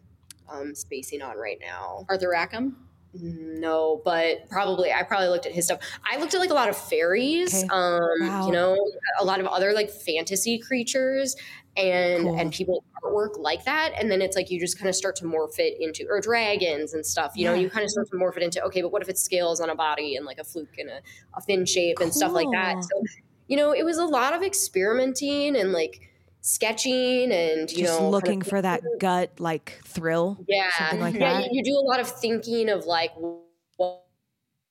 um 0.50 0.74
spacing 0.76 1.22
on 1.22 1.38
right 1.38 1.60
now 1.62 2.06
arthur 2.10 2.30
rackham 2.30 2.88
no, 3.14 4.02
but 4.06 4.48
probably 4.50 4.92
I 4.92 5.02
probably 5.02 5.30
looked 5.30 5.46
at 5.48 5.52
his 5.52 5.66
stuff. 5.66 5.80
I 6.04 6.18
looked 6.18 6.34
at 6.36 6.40
like 6.40 6.52
a 6.52 6.54
lot 6.54 6.70
of 6.70 6.78
fairies, 6.78 7.64
Okay. 7.64 7.70
um, 7.72 8.04
Wow. 8.20 8.46
you 8.46 8.52
know, 8.52 8.78
a 9.20 9.26
lot 9.26 9.40
of 9.40 9.48
other 9.48 9.74
like 9.74 9.90
fantasy 9.90 10.60
creatures 10.60 11.36
and 11.78 12.24
Cool. 12.24 12.40
and 12.40 12.52
people 12.52 12.84
artwork 13.04 13.38
like 13.38 13.64
that. 13.66 13.94
And 13.98 14.10
then 14.12 14.22
it's 14.22 14.36
like 14.36 14.50
you 14.50 14.60
just 14.60 14.78
kind 14.78 14.90
of 14.90 14.96
start 14.96 15.16
to 15.18 15.26
morph 15.26 15.60
it 15.60 15.78
into 15.80 16.06
or 16.10 16.20
dragons 16.20 16.94
and 16.94 17.06
stuff. 17.06 17.34
You 17.36 17.46
know, 17.46 17.54
you 17.54 17.70
kind 17.70 17.84
of 17.84 17.92
start 17.92 18.10
to 18.10 18.18
morph 18.18 18.36
it 18.38 18.44
into 18.44 18.62
okay, 18.64 18.82
but 18.82 18.92
what 18.92 19.02
if 19.02 19.10
it 19.10 19.18
scales 19.18 19.60
on 19.60 19.70
a 19.70 19.76
body 19.76 20.16
and 20.16 20.26
like 20.26 20.40
a 20.40 20.44
fluke 20.44 20.78
and 20.78 20.90
a, 20.90 21.00
a 21.36 21.42
fin 21.42 21.66
shape 21.66 22.00
and 22.00 22.14
stuff 22.14 22.32
like 22.34 22.48
that. 22.52 22.84
So, 22.84 23.04
you 23.48 23.56
know, 23.56 23.74
it 23.74 23.84
was 23.84 23.98
a 23.98 24.06
lot 24.06 24.34
of 24.34 24.44
experimenting 24.44 25.56
and 25.56 25.72
like 25.72 26.02
sketching 26.42 27.32
and 27.32 27.70
you 27.72 27.80
just 27.80 27.84
know 27.84 27.98
kind 27.98 28.06
of 28.06 28.12
looking 28.12 28.42
for 28.42 28.62
that 28.62 28.82
gut 29.00 29.32
like 29.40 29.80
thrill. 29.84 30.38
yeah, 30.48 30.70
something 30.78 31.00
like 31.02 31.16
yeah. 31.16 31.42
that. 31.42 31.52
You, 31.52 31.62
you 31.62 31.64
do 31.64 31.74
a 31.74 31.86
lot 31.86 32.00
of 32.00 32.08
thinking 32.08 32.70
of 32.70 32.86
like 32.86 33.12
what 33.18 34.07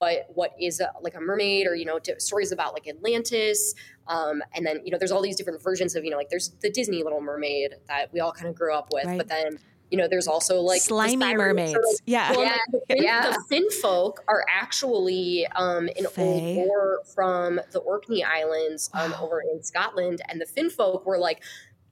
what 0.07 0.27
what 0.35 0.53
is 0.61 0.81
a, 0.81 0.91
like 1.01 1.15
a 1.17 1.21
mermaid, 1.21 1.67
or 1.67 1.75
you 1.75 1.85
know, 1.85 1.99
t- 1.99 2.15
stories 2.19 2.53
about 2.53 2.73
like 2.73 2.87
Atlantis, 2.89 3.75
um, 4.09 4.43
and 4.55 4.65
then 4.67 4.81
you 4.85 4.91
know, 4.93 4.99
there's 4.99 5.13
all 5.13 5.23
these 5.23 5.37
different 5.37 5.63
versions 5.63 5.95
of 5.97 6.05
you 6.05 6.11
know, 6.11 6.17
like 6.17 6.29
there's 6.31 6.51
the 6.61 6.71
Disney 6.71 7.03
Little 7.03 7.21
Mermaid 7.21 7.75
that 7.89 8.13
we 8.13 8.21
all 8.21 8.33
kind 8.33 8.49
of 8.49 8.55
grew 8.55 8.73
up 8.75 8.89
with, 8.93 9.05
Right. 9.07 9.19
but 9.19 9.29
then 9.29 9.59
you 9.91 9.97
know, 9.97 10.09
there's 10.09 10.27
also 10.27 10.61
like 10.61 10.81
slimy 10.83 11.37
mermaids. 11.37 12.03
yeah. 12.07 12.33
well, 12.33 12.41
Yeah. 12.43 12.57
the, 12.73 12.81
fin, 12.89 13.03
Yeah. 13.05 13.31
the 13.31 13.45
fin 13.49 13.71
folk 13.71 14.25
are 14.27 14.45
actually 14.53 15.47
um, 15.55 15.89
an 15.97 16.07
Fae. 16.13 16.23
old 16.23 16.57
lore 16.67 17.01
from 17.15 17.61
the 17.71 17.79
Orkney 17.79 18.25
Islands 18.25 18.91
um, 18.95 19.13
Wow. 19.13 19.25
over 19.25 19.41
in 19.43 19.63
Scotland, 19.63 20.23
and 20.29 20.41
the 20.41 20.47
fin 20.47 20.71
folk 20.71 21.07
were 21.07 21.19
like 21.19 21.41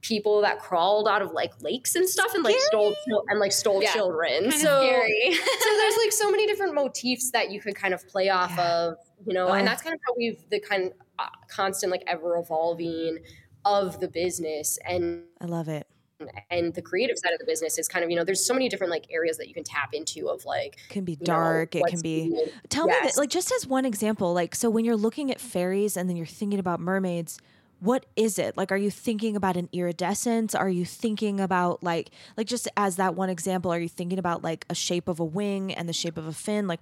people 0.05 0.43
that 0.43 0.59
crawled 0.59 1.09
out 1.09 1.22
of 1.22 1.32
like 1.32 1.51
lakes 1.62 1.94
and 1.97 2.06
stuff 2.06 2.35
and 2.35 2.44
like 2.44 2.55
stole 2.59 2.94
and 3.28 3.40
like 3.40 3.52
stole 3.52 3.82
Yeah. 3.82 3.93
children. 3.93 4.51
Kind 4.51 4.52
so 4.52 4.82
scary. 4.86 5.32
so 5.32 5.68
there's 5.78 5.97
like 5.97 6.12
so 6.12 6.31
many 6.31 6.47
different 6.47 6.74
motifs 6.74 7.31
that 7.31 7.51
you 7.51 7.59
could 7.60 7.74
kind 7.74 7.94
of 7.94 8.06
play 8.06 8.28
off 8.28 8.52
Yeah. 8.56 8.74
of, 8.76 8.94
you 9.26 9.32
know, 9.32 9.48
Ugh. 9.48 9.59
and 9.59 9.66
that's 9.66 9.82
kind 9.82 9.94
of 9.94 10.01
how 10.06 10.12
we've 10.16 10.39
the 10.51 10.60
kind 10.60 10.93
uh, 11.18 11.28
constant 11.48 11.90
like 11.90 12.02
ever 12.06 12.36
evolving 12.36 13.18
of 13.64 13.98
the 13.98 14.09
business 14.09 14.78
and 14.86 15.24
I 15.40 15.47
love 15.47 15.68
it. 15.68 15.86
And 16.51 16.74
the 16.74 16.82
creative 16.82 17.16
side 17.18 17.32
of 17.32 17.39
the 17.39 17.47
business 17.47 17.78
is 17.78 17.89
kind 17.89 18.05
of, 18.05 18.10
you 18.10 18.16
know, 18.16 18.24
there's 18.24 18.47
so 18.47 18.52
many 18.55 18.68
different 18.68 18.90
like 18.90 19.06
areas 19.10 19.39
that 19.39 19.48
you 19.48 19.55
can 19.55 19.64
tap 19.64 19.94
into 19.94 20.28
of 20.28 20.44
like 20.44 20.76
it 20.89 20.90
can 20.90 21.05
be 21.05 21.16
dark, 21.16 21.74
know, 21.74 21.81
it 21.86 21.90
can 21.90 22.01
be 22.02 22.31
Tell 22.68 22.86
yes. 22.86 23.02
me 23.02 23.09
that 23.09 23.16
like 23.18 23.31
just 23.31 23.51
as 23.52 23.66
one 23.66 23.86
example, 23.86 24.35
like 24.35 24.55
so 24.55 24.68
when 24.68 24.85
you're 24.85 24.97
looking 24.97 25.31
at 25.31 25.40
fairies 25.40 25.97
and 25.97 26.09
then 26.10 26.16
you're 26.16 26.26
thinking 26.26 26.59
about 26.59 26.78
mermaids, 26.78 27.39
what 27.80 28.06
is 28.16 28.38
it 28.38 28.56
like 28.56 28.72
are 28.72 28.76
you 28.76 28.90
thinking 28.90 29.36
about 29.36 29.56
an 29.56 29.68
iridescence 29.72 30.55
are 30.55 30.68
you 30.68 30.84
thinking 30.84 31.40
about 31.40 31.82
like 31.82 32.10
like 32.36 32.46
just 32.46 32.68
as 32.76 32.96
that 32.96 33.14
one 33.14 33.28
example 33.28 33.72
are 33.72 33.78
you 33.78 33.88
thinking 33.88 34.18
about 34.18 34.42
like 34.42 34.64
a 34.70 34.74
shape 34.74 35.09
of 35.09 35.20
a 35.20 35.24
wing 35.24 35.72
and 35.72 35.88
the 35.88 35.92
shape 35.92 36.16
of 36.16 36.26
a 36.26 36.32
fin 36.32 36.66
like 36.66 36.80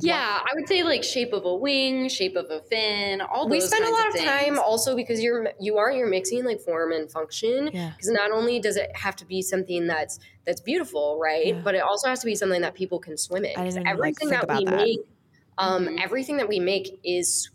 yeah, 0.00 0.40
I 0.40 0.54
would 0.54 0.68
say 0.68 0.82
like 0.82 1.02
shape 1.02 1.32
of 1.32 1.44
a 1.44 1.54
wing, 1.54 2.08
shape 2.08 2.36
of 2.36 2.50
a 2.50 2.60
fin. 2.62 3.20
All 3.20 3.48
we 3.48 3.60
spend 3.60 3.84
a 3.84 3.90
lot 3.90 4.08
of, 4.08 4.14
of 4.14 4.20
time 4.20 4.58
also 4.58 4.94
because 4.94 5.22
you're 5.22 5.52
you 5.60 5.78
are 5.78 5.90
you're 5.90 6.08
mixing 6.08 6.44
like 6.44 6.60
form 6.60 6.92
and 6.92 7.10
function. 7.10 7.70
Yeah. 7.72 7.90
Because 7.90 8.10
not 8.10 8.30
only 8.30 8.60
does 8.60 8.76
it 8.76 8.94
have 8.96 9.16
to 9.16 9.24
be 9.24 9.42
something 9.42 9.86
that's 9.86 10.18
that's 10.44 10.60
beautiful, 10.60 11.18
right? 11.20 11.46
Yeah. 11.46 11.60
But 11.62 11.74
it 11.74 11.82
also 11.82 12.08
has 12.08 12.20
to 12.20 12.26
be 12.26 12.34
something 12.34 12.60
that 12.62 12.74
people 12.74 12.98
can 12.98 13.16
swim 13.16 13.44
in. 13.44 13.56
Everything 13.56 14.28
like, 14.30 14.46
that 14.46 14.58
we 14.58 14.64
that. 14.64 14.76
make, 14.76 15.00
um, 15.58 15.86
mm-hmm. 15.86 15.98
everything 15.98 16.36
that 16.38 16.48
we 16.48 16.60
make 16.60 16.98
is 17.04 17.50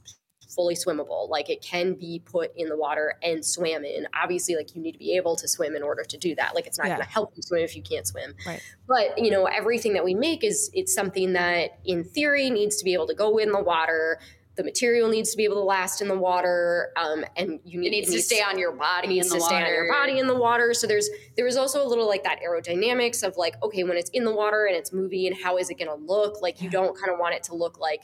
fully 0.53 0.75
swimmable. 0.75 1.29
Like 1.29 1.49
it 1.49 1.61
can 1.61 1.93
be 1.93 2.21
put 2.23 2.51
in 2.55 2.69
the 2.69 2.77
water 2.77 3.15
and 3.23 3.45
swam 3.45 3.83
in. 3.83 4.07
Obviously, 4.13 4.55
like 4.55 4.75
you 4.75 4.81
need 4.81 4.93
to 4.93 4.99
be 4.99 5.15
able 5.15 5.35
to 5.37 5.47
swim 5.47 5.75
in 5.75 5.83
order 5.83 6.03
to 6.03 6.17
do 6.17 6.35
that. 6.35 6.55
Like 6.55 6.67
it's 6.67 6.77
not 6.77 6.87
yeah. 6.87 6.95
going 6.95 7.07
to 7.07 7.11
help 7.11 7.33
you 7.35 7.41
swim 7.41 7.61
if 7.61 7.75
you 7.75 7.81
can't 7.81 8.07
swim. 8.07 8.35
Right. 8.45 8.61
But 8.87 9.17
you 9.17 9.31
know, 9.31 9.45
everything 9.45 9.93
that 9.93 10.03
we 10.03 10.13
make 10.13 10.43
is 10.43 10.69
it's 10.73 10.93
something 10.93 11.33
that 11.33 11.79
in 11.85 12.03
theory 12.03 12.49
needs 12.49 12.77
to 12.77 12.85
be 12.85 12.93
able 12.93 13.07
to 13.07 13.15
go 13.15 13.37
in 13.37 13.51
the 13.51 13.61
water. 13.61 14.19
The 14.57 14.65
material 14.65 15.07
needs 15.09 15.31
to 15.31 15.37
be 15.37 15.45
able 15.45 15.55
to 15.55 15.63
last 15.63 16.01
in 16.01 16.09
the 16.09 16.17
water, 16.17 16.91
um, 16.97 17.23
and 17.37 17.61
you 17.63 17.79
need, 17.79 17.87
it 17.87 17.91
needs, 17.91 18.09
it 18.09 18.11
needs 18.11 18.27
to 18.27 18.35
stay 18.35 18.43
on 18.43 18.59
your 18.59 18.73
body. 18.73 19.07
It 19.07 19.11
Needs 19.11 19.29
to 19.29 19.39
water. 19.39 19.45
stay 19.45 19.63
on 19.63 19.73
your 19.73 19.91
body 19.91 20.19
in 20.19 20.27
the 20.27 20.35
water. 20.35 20.73
So 20.73 20.87
there's 20.87 21.09
there 21.37 21.47
is 21.47 21.55
also 21.55 21.83
a 21.83 21.87
little 21.87 22.05
like 22.05 22.23
that 22.25 22.39
aerodynamics 22.45 23.23
of 23.23 23.37
like 23.37 23.55
okay 23.63 23.85
when 23.85 23.95
it's 23.95 24.09
in 24.09 24.25
the 24.25 24.35
water 24.35 24.65
and 24.65 24.75
it's 24.75 24.91
moving, 24.91 25.25
and 25.27 25.37
how 25.41 25.57
is 25.57 25.69
it 25.69 25.75
going 25.75 25.87
to 25.87 26.05
look? 26.05 26.41
Like 26.41 26.61
you 26.61 26.69
don't 26.69 26.95
kind 26.97 27.11
of 27.11 27.17
want 27.17 27.33
it 27.33 27.43
to 27.43 27.55
look 27.55 27.79
like 27.79 28.01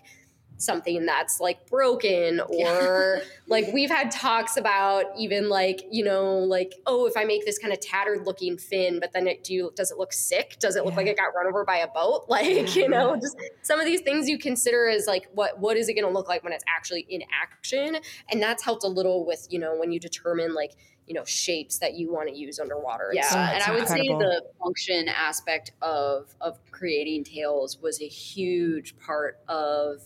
something 0.57 1.05
that's 1.05 1.39
like 1.39 1.67
broken 1.69 2.39
or 2.49 3.21
like 3.47 3.65
we've 3.73 3.89
had 3.89 4.11
talks 4.11 4.57
about 4.57 5.05
even 5.17 5.49
like 5.49 5.83
you 5.91 6.03
know 6.03 6.37
like 6.37 6.73
oh 6.85 7.05
if 7.05 7.15
i 7.15 7.23
make 7.23 7.45
this 7.45 7.57
kind 7.57 7.73
of 7.73 7.79
tattered 7.79 8.25
looking 8.25 8.57
fin 8.57 8.99
but 8.99 9.13
then 9.13 9.27
it 9.27 9.43
do 9.43 9.53
you 9.53 9.71
does 9.75 9.91
it 9.91 9.97
look 9.97 10.13
sick? 10.13 10.57
Does 10.59 10.75
it 10.75 10.83
look 10.83 10.93
yeah. 10.93 10.97
like 10.97 11.07
it 11.07 11.17
got 11.17 11.33
run 11.35 11.47
over 11.47 11.63
by 11.63 11.77
a 11.77 11.87
boat? 11.87 12.25
Like 12.37 12.75
you 12.75 12.87
know 12.87 13.15
just 13.15 13.35
some 13.63 13.79
of 13.79 13.85
these 13.85 14.01
things 14.01 14.29
you 14.29 14.37
consider 14.37 14.87
as 14.87 15.07
like 15.07 15.27
what 15.33 15.59
what 15.59 15.75
is 15.75 15.89
it 15.89 15.93
going 15.93 16.05
to 16.05 16.11
look 16.11 16.27
like 16.27 16.43
when 16.43 16.53
it's 16.53 16.63
actually 16.67 17.05
in 17.09 17.23
action? 17.31 17.97
And 18.29 18.41
that's 18.41 18.63
helped 18.63 18.83
a 18.83 18.87
little 18.87 19.25
with 19.25 19.47
you 19.49 19.57
know 19.57 19.75
when 19.75 19.91
you 19.91 19.99
determine 19.99 20.53
like 20.53 20.73
you 21.07 21.13
know 21.13 21.23
shapes 21.25 21.79
that 21.79 21.95
you 21.95 22.11
want 22.11 22.27
to 22.29 22.35
use 22.35 22.59
underwater 22.59 23.11
yeah 23.13 23.31
and, 23.31 23.55
and 23.55 23.63
i 23.63 23.71
would 23.71 23.79
incredible. 23.79 24.19
say 24.19 24.25
the 24.25 24.43
function 24.61 25.07
aspect 25.07 25.71
of 25.81 26.35
of 26.41 26.59
creating 26.69 27.23
tails 27.23 27.77
was 27.81 28.01
a 28.01 28.07
huge 28.07 28.97
part 28.99 29.39
of 29.47 30.01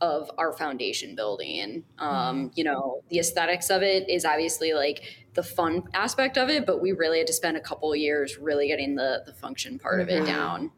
of 0.00 0.30
our 0.38 0.52
foundation 0.52 1.14
building. 1.14 1.84
Um, 1.98 2.08
mm-hmm. 2.10 2.46
you 2.54 2.64
know, 2.64 3.02
the 3.08 3.18
aesthetics 3.18 3.70
of 3.70 3.82
it 3.82 4.08
is 4.08 4.24
obviously 4.24 4.72
like 4.72 5.02
the 5.34 5.42
fun 5.42 5.84
aspect 5.94 6.38
of 6.38 6.48
it, 6.48 6.66
but 6.66 6.80
we 6.80 6.92
really 6.92 7.18
had 7.18 7.26
to 7.26 7.32
spend 7.32 7.56
a 7.56 7.60
couple 7.60 7.94
years 7.94 8.38
really 8.38 8.68
getting 8.68 8.94
the 8.94 9.22
the 9.26 9.32
function 9.32 9.78
part 9.78 9.94
mm-hmm. 9.94 10.02
of 10.02 10.08
it 10.08 10.16
mm-hmm. 10.18 10.26
down. 10.26 10.72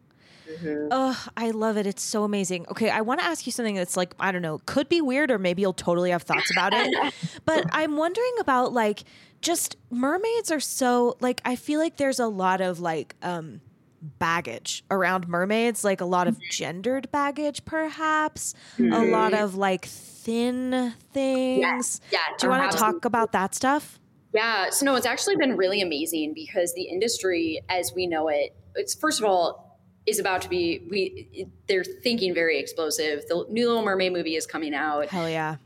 Mm-hmm. 0.50 0.88
Oh, 0.90 1.26
I 1.36 1.50
love 1.50 1.76
it. 1.76 1.86
It's 1.86 2.02
so 2.02 2.24
amazing. 2.24 2.66
Okay, 2.70 2.90
I 2.90 3.00
want 3.00 3.20
to 3.20 3.26
ask 3.26 3.46
you 3.46 3.52
something 3.52 3.74
that's 3.74 3.96
like, 3.96 4.14
I 4.18 4.32
don't 4.32 4.42
know, 4.42 4.60
could 4.66 4.88
be 4.88 5.00
weird 5.00 5.30
or 5.30 5.38
maybe 5.38 5.62
you'll 5.62 5.72
totally 5.72 6.10
have 6.10 6.22
thoughts 6.22 6.50
about 6.50 6.72
it. 6.74 7.14
but 7.44 7.64
I'm 7.72 7.96
wondering 7.96 8.34
about 8.40 8.72
like 8.72 9.04
just 9.40 9.76
mermaids 9.90 10.50
are 10.50 10.60
so 10.60 11.16
like 11.20 11.40
I 11.44 11.56
feel 11.56 11.80
like 11.80 11.96
there's 11.96 12.20
a 12.20 12.26
lot 12.26 12.60
of 12.60 12.80
like 12.80 13.14
um 13.22 13.60
baggage 14.02 14.84
around 14.90 15.28
mermaids, 15.28 15.84
like 15.84 16.00
a 16.00 16.04
lot 16.04 16.26
of 16.26 16.38
gendered 16.50 17.10
baggage, 17.10 17.64
perhaps, 17.64 18.54
mm-hmm. 18.76 18.92
a 18.92 19.04
lot 19.04 19.34
of 19.34 19.54
like 19.54 19.86
thin 19.86 20.94
things. 21.12 22.00
Yeah. 22.10 22.18
yeah 22.18 22.36
Do 22.38 22.46
you 22.46 22.50
want 22.50 22.70
to 22.70 22.78
talk 22.78 23.04
about 23.04 23.32
that 23.32 23.54
stuff? 23.54 23.98
Yeah. 24.34 24.70
So, 24.70 24.86
no, 24.86 24.94
it's 24.94 25.06
actually 25.06 25.36
been 25.36 25.56
really 25.56 25.82
amazing 25.82 26.32
because 26.34 26.72
the 26.74 26.84
industry 26.84 27.62
as 27.68 27.92
we 27.94 28.06
know 28.06 28.28
it, 28.28 28.54
it's 28.74 28.94
first 28.94 29.20
of 29.20 29.26
all, 29.26 29.72
is 30.04 30.18
about 30.18 30.42
to 30.42 30.48
be 30.48 30.82
we 30.90 31.48
they're 31.68 31.84
thinking 31.84 32.34
very 32.34 32.58
explosive. 32.58 33.22
The 33.28 33.46
new 33.48 33.68
Little 33.68 33.84
Mermaid 33.84 34.12
movie 34.12 34.34
is 34.34 34.46
coming 34.46 34.74
out. 34.74 35.08
Hell 35.08 35.28
yeah. 35.28 35.56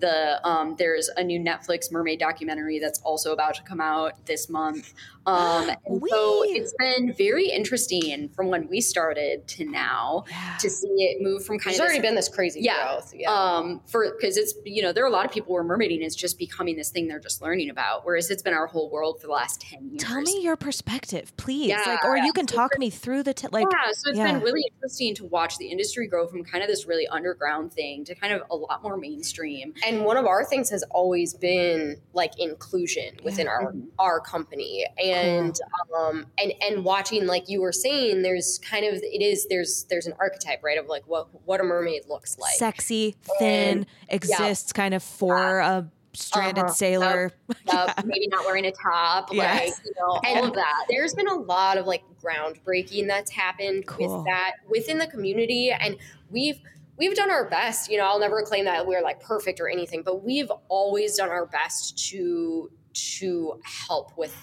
The, 0.00 0.06
the 0.06 0.48
um 0.48 0.74
there's 0.78 1.08
a 1.16 1.22
new 1.22 1.38
Netflix 1.38 1.92
mermaid 1.92 2.18
documentary 2.18 2.80
that's 2.80 2.98
also 3.00 3.32
about 3.32 3.54
to 3.54 3.62
come 3.62 3.80
out 3.80 4.26
this 4.26 4.48
month. 4.48 4.92
Um, 5.26 5.70
and 5.86 6.02
so 6.08 6.42
it's 6.46 6.74
been 6.78 7.12
very 7.12 7.48
interesting 7.48 8.28
from 8.30 8.48
when 8.48 8.68
we 8.68 8.80
started 8.80 9.46
to 9.48 9.64
now 9.64 10.24
yeah. 10.30 10.56
to 10.60 10.70
see 10.70 10.88
it 10.88 11.22
move 11.22 11.44
from 11.44 11.58
kind 11.58 11.74
There's 11.74 11.80
of 11.80 11.84
already 11.84 12.00
been 12.00 12.14
this 12.14 12.28
crazy 12.28 12.60
yeah, 12.60 12.84
growth. 12.84 13.12
Yeah. 13.16 13.32
Um, 13.32 13.80
for 13.86 14.14
because 14.14 14.36
it's 14.36 14.54
you 14.64 14.82
know 14.82 14.92
there 14.92 15.04
are 15.04 15.08
a 15.08 15.12
lot 15.12 15.24
of 15.24 15.32
people 15.32 15.54
where 15.54 15.64
mermaiding 15.64 16.04
is 16.04 16.14
just 16.14 16.38
becoming 16.38 16.76
this 16.76 16.90
thing 16.90 17.08
they're 17.08 17.20
just 17.20 17.42
learning 17.42 17.70
about, 17.70 18.04
whereas 18.04 18.30
it's 18.30 18.42
been 18.42 18.54
our 18.54 18.66
whole 18.66 18.90
world 18.90 19.20
for 19.20 19.26
the 19.26 19.32
last 19.32 19.60
ten 19.60 19.88
years. 19.90 20.02
Tell 20.02 20.20
me 20.20 20.42
your 20.42 20.56
perspective, 20.56 21.36
please. 21.36 21.68
Yeah, 21.68 21.82
like, 21.86 22.04
or 22.04 22.16
you 22.16 22.32
can 22.32 22.46
talk 22.46 22.78
me 22.78 22.90
through 22.90 23.22
the 23.22 23.34
t- 23.34 23.48
like. 23.50 23.66
Yeah, 23.70 23.92
so 23.92 24.10
it's 24.10 24.18
yeah. 24.18 24.32
been 24.32 24.42
really 24.42 24.64
interesting 24.74 25.14
to 25.16 25.24
watch 25.24 25.58
the 25.58 25.66
industry 25.66 26.06
grow 26.06 26.26
from 26.26 26.44
kind 26.44 26.62
of 26.62 26.68
this 26.68 26.86
really 26.86 27.06
underground 27.08 27.72
thing 27.72 28.04
to 28.04 28.14
kind 28.14 28.32
of 28.32 28.42
a 28.50 28.56
lot 28.56 28.82
more 28.82 28.96
mainstream. 28.96 29.74
And 29.86 30.04
one 30.04 30.16
of 30.16 30.26
our 30.26 30.44
things 30.44 30.70
has 30.70 30.82
always 30.90 31.34
been 31.34 31.96
like 32.12 32.32
inclusion 32.38 33.16
within 33.22 33.48
our 33.48 33.72
mm-hmm. 33.72 33.88
our 33.98 34.20
company 34.20 34.86
and. 35.02 35.13
Cool. 35.14 35.98
Um, 35.98 36.26
and 36.38 36.52
and 36.60 36.84
watching 36.84 37.26
like 37.26 37.48
you 37.48 37.60
were 37.60 37.72
saying 37.72 38.22
there's 38.22 38.58
kind 38.58 38.84
of 38.84 38.94
it 38.94 39.22
is 39.22 39.46
there's 39.48 39.84
there's 39.84 40.06
an 40.06 40.14
archetype 40.18 40.62
right 40.62 40.78
of 40.78 40.86
like 40.86 41.06
what 41.06 41.28
what 41.46 41.60
a 41.60 41.64
mermaid 41.64 42.02
looks 42.08 42.38
like 42.38 42.54
sexy 42.54 43.16
thin 43.38 43.78
and, 43.78 43.86
exists 44.08 44.72
yeah. 44.74 44.82
kind 44.82 44.94
of 44.94 45.02
for 45.02 45.60
uh, 45.60 45.80
a 45.80 45.90
stranded 46.14 46.64
uh-huh. 46.64 46.72
sailor 46.72 47.32
maybe 48.04 48.28
not 48.28 48.44
wearing 48.44 48.66
a 48.66 48.72
top 48.72 49.32
yes. 49.32 49.70
like 49.70 49.84
you 49.84 49.92
know 49.98 50.20
all 50.24 50.44
of 50.44 50.54
that 50.54 50.84
there's 50.88 51.14
been 51.14 51.28
a 51.28 51.34
lot 51.34 51.76
of 51.76 51.86
like 51.86 52.02
groundbreaking 52.22 53.06
that's 53.06 53.30
happened 53.30 53.86
cool. 53.86 54.18
with 54.18 54.26
that 54.26 54.52
within 54.68 54.98
the 54.98 55.06
community 55.06 55.70
and 55.70 55.96
we've 56.30 56.60
we've 56.96 57.14
done 57.14 57.30
our 57.30 57.48
best 57.48 57.90
you 57.90 57.98
know 57.98 58.04
i'll 58.04 58.20
never 58.20 58.42
claim 58.42 58.64
that 58.64 58.86
we're 58.86 59.02
like 59.02 59.20
perfect 59.20 59.60
or 59.60 59.68
anything 59.68 60.02
but 60.02 60.24
we've 60.24 60.50
always 60.68 61.16
done 61.16 61.28
our 61.28 61.46
best 61.46 61.98
to 61.98 62.70
to 62.92 63.60
help 63.64 64.16
with 64.16 64.34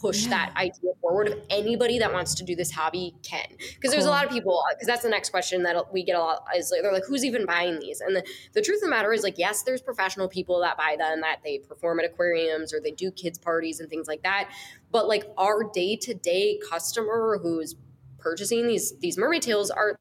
push 0.00 0.24
yeah. 0.24 0.30
that 0.30 0.56
idea 0.56 0.92
forward 1.00 1.28
of 1.28 1.40
anybody 1.50 1.98
that 1.98 2.12
wants 2.12 2.34
to 2.34 2.44
do 2.44 2.54
this 2.54 2.70
hobby 2.70 3.14
can 3.22 3.44
because 3.48 3.76
cool. 3.82 3.90
there's 3.90 4.04
a 4.04 4.10
lot 4.10 4.24
of 4.24 4.30
people 4.30 4.62
uh, 4.68 4.74
because 4.74 4.86
that's 4.86 5.02
the 5.02 5.08
next 5.08 5.30
question 5.30 5.62
that 5.62 5.92
we 5.92 6.02
get 6.02 6.16
a 6.16 6.18
lot 6.18 6.44
is 6.56 6.70
like 6.70 6.82
they're 6.82 6.92
like 6.92 7.04
who's 7.06 7.24
even 7.24 7.46
buying 7.46 7.78
these 7.80 8.00
and 8.00 8.14
the, 8.14 8.24
the 8.54 8.62
truth 8.62 8.78
of 8.78 8.82
the 8.82 8.90
matter 8.90 9.12
is 9.12 9.22
like 9.22 9.38
yes 9.38 9.62
there's 9.62 9.82
professional 9.82 10.28
people 10.28 10.60
that 10.60 10.76
buy 10.76 10.96
them 10.98 11.20
that 11.20 11.38
they 11.44 11.58
perform 11.58 11.98
at 12.00 12.04
aquariums 12.04 12.72
or 12.72 12.80
they 12.80 12.90
do 12.90 13.10
kids 13.10 13.38
parties 13.38 13.80
and 13.80 13.88
things 13.88 14.08
like 14.08 14.22
that 14.22 14.50
but 14.90 15.08
like 15.08 15.24
our 15.36 15.64
day-to-day 15.72 16.58
customer 16.68 17.38
who's 17.42 17.76
purchasing 18.18 18.66
these 18.66 18.98
these 18.98 19.16
mermaid 19.16 19.42
tails 19.42 19.70
are 19.70 19.96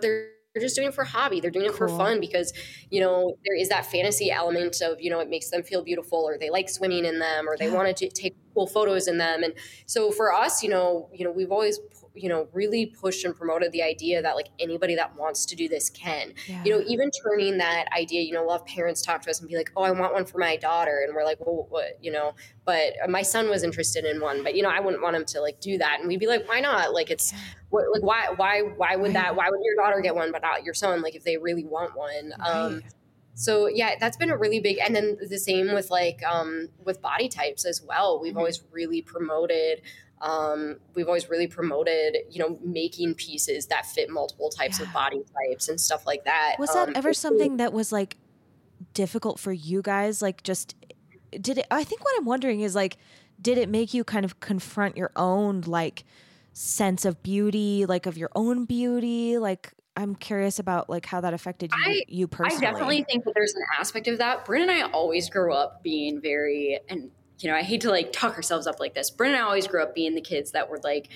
they're 0.00 0.30
they're 0.56 0.62
just 0.62 0.74
doing 0.74 0.88
it 0.88 0.94
for 0.94 1.04
hobby. 1.04 1.38
They're 1.38 1.50
doing 1.50 1.66
it 1.66 1.74
cool. 1.74 1.86
for 1.86 1.88
fun 1.98 2.18
because, 2.18 2.54
you 2.90 2.98
know, 2.98 3.36
there 3.44 3.54
is 3.54 3.68
that 3.68 3.84
fantasy 3.84 4.30
element 4.30 4.80
of, 4.80 4.98
you 4.98 5.10
know, 5.10 5.20
it 5.20 5.28
makes 5.28 5.50
them 5.50 5.62
feel 5.62 5.82
beautiful 5.82 6.18
or 6.18 6.38
they 6.38 6.48
like 6.48 6.70
swimming 6.70 7.04
in 7.04 7.18
them 7.18 7.46
or 7.46 7.58
they 7.58 7.66
yeah. 7.66 7.74
wanted 7.74 7.98
to 7.98 8.08
take 8.08 8.34
cool 8.54 8.66
photos 8.66 9.06
in 9.06 9.18
them. 9.18 9.42
And 9.42 9.52
so 9.84 10.10
for 10.10 10.32
us, 10.32 10.62
you 10.62 10.70
know, 10.70 11.10
you 11.12 11.26
know, 11.26 11.30
we've 11.30 11.52
always 11.52 11.78
you 12.16 12.28
know 12.28 12.48
really 12.52 12.86
pushed 12.86 13.24
and 13.24 13.36
promoted 13.36 13.72
the 13.72 13.82
idea 13.82 14.22
that 14.22 14.34
like 14.36 14.48
anybody 14.58 14.94
that 14.94 15.16
wants 15.16 15.44
to 15.46 15.56
do 15.56 15.68
this 15.68 15.90
can. 15.90 16.32
Yeah. 16.46 16.62
you 16.64 16.72
know 16.72 16.84
even 16.86 17.10
turning 17.10 17.58
that 17.58 17.86
idea 17.96 18.22
you 18.22 18.32
know 18.32 18.42
we'll 18.42 18.58
have 18.58 18.66
parents 18.66 19.02
talk 19.02 19.22
to 19.22 19.30
us 19.30 19.40
and 19.40 19.48
be 19.48 19.56
like 19.56 19.70
oh 19.76 19.82
i 19.82 19.90
want 19.90 20.12
one 20.12 20.24
for 20.24 20.38
my 20.38 20.56
daughter 20.56 21.04
and 21.06 21.14
we're 21.14 21.24
like 21.24 21.38
well 21.40 21.66
what 21.68 21.98
you 22.00 22.12
know? 22.12 22.34
But 22.64 22.94
my 23.08 23.22
son 23.22 23.48
was 23.48 23.62
interested 23.62 24.04
in 24.04 24.20
one 24.20 24.42
but 24.42 24.56
you 24.56 24.62
know 24.62 24.70
i 24.70 24.80
wouldn't 24.80 25.02
want 25.02 25.16
him 25.16 25.24
to 25.26 25.40
like 25.40 25.60
do 25.60 25.78
that 25.78 25.98
and 26.00 26.08
we'd 26.08 26.20
be 26.20 26.26
like 26.26 26.48
why 26.48 26.60
not? 26.60 26.92
Like 26.92 27.10
it's 27.10 27.32
what, 27.70 27.84
like 27.92 28.02
why 28.02 28.28
why 28.36 28.60
why 28.60 28.96
would 28.96 29.12
that 29.12 29.36
why 29.36 29.48
would 29.50 29.60
your 29.62 29.74
daughter 29.76 30.00
get 30.00 30.14
one 30.14 30.32
but 30.32 30.42
not 30.42 30.64
your 30.64 30.74
son 30.74 31.02
like 31.02 31.14
if 31.14 31.24
they 31.24 31.36
really 31.36 31.64
want 31.64 31.96
one? 31.96 32.32
Um 32.40 32.82
so 33.34 33.68
yeah 33.68 33.96
that's 34.00 34.16
been 34.16 34.30
a 34.30 34.36
really 34.36 34.60
big 34.60 34.78
and 34.78 34.96
then 34.96 35.18
the 35.28 35.38
same 35.38 35.74
with 35.74 35.90
like 35.90 36.22
um 36.24 36.68
with 36.84 37.02
body 37.02 37.28
types 37.28 37.64
as 37.64 37.82
well. 37.82 38.20
We've 38.20 38.30
mm-hmm. 38.30 38.38
always 38.38 38.62
really 38.72 39.02
promoted 39.02 39.82
um, 40.20 40.76
we've 40.94 41.06
always 41.06 41.28
really 41.28 41.46
promoted, 41.46 42.16
you 42.30 42.38
know, 42.38 42.58
making 42.62 43.14
pieces 43.14 43.66
that 43.66 43.86
fit 43.86 44.08
multiple 44.10 44.48
types 44.48 44.80
yeah. 44.80 44.86
of 44.86 44.92
body 44.92 45.22
types 45.48 45.68
and 45.68 45.80
stuff 45.80 46.06
like 46.06 46.24
that. 46.24 46.56
Was 46.58 46.72
that 46.72 46.88
um, 46.88 46.96
ever 46.96 47.12
something 47.12 47.58
that 47.58 47.72
was 47.72 47.92
like 47.92 48.16
difficult 48.94 49.38
for 49.38 49.52
you 49.52 49.82
guys? 49.82 50.22
Like, 50.22 50.42
just 50.42 50.74
did 51.40 51.58
it? 51.58 51.66
I 51.70 51.84
think 51.84 52.04
what 52.04 52.14
I'm 52.18 52.24
wondering 52.24 52.60
is 52.60 52.74
like, 52.74 52.96
did 53.40 53.58
it 53.58 53.68
make 53.68 53.92
you 53.92 54.04
kind 54.04 54.24
of 54.24 54.40
confront 54.40 54.96
your 54.96 55.10
own 55.16 55.62
like 55.66 56.04
sense 56.54 57.04
of 57.04 57.22
beauty, 57.22 57.84
like 57.86 58.06
of 58.06 58.16
your 58.16 58.30
own 58.34 58.64
beauty? 58.64 59.36
Like, 59.36 59.74
I'm 59.98 60.14
curious 60.14 60.58
about 60.58 60.88
like 60.88 61.04
how 61.04 61.20
that 61.20 61.34
affected 61.34 61.72
you, 61.72 61.92
I- 61.92 62.04
you 62.08 62.26
personally. 62.26 62.66
I 62.66 62.70
definitely 62.70 63.04
think 63.04 63.24
that 63.24 63.32
there's 63.34 63.54
an 63.54 63.64
aspect 63.78 64.08
of 64.08 64.18
that. 64.18 64.46
Bryn 64.46 64.62
and 64.62 64.70
I 64.70 64.82
always 64.90 65.28
grew 65.28 65.52
up 65.52 65.82
being 65.82 66.22
very, 66.22 66.80
and 66.88 67.10
you 67.38 67.50
know, 67.50 67.56
I 67.56 67.62
hate 67.62 67.82
to 67.82 67.90
like 67.90 68.12
talk 68.12 68.34
ourselves 68.36 68.66
up 68.66 68.80
like 68.80 68.94
this. 68.94 69.10
Bryn 69.10 69.32
and 69.32 69.40
I 69.40 69.44
always 69.44 69.66
grew 69.66 69.82
up 69.82 69.94
being 69.94 70.14
the 70.14 70.20
kids 70.22 70.52
that 70.52 70.70
were 70.70 70.80
like, 70.82 71.08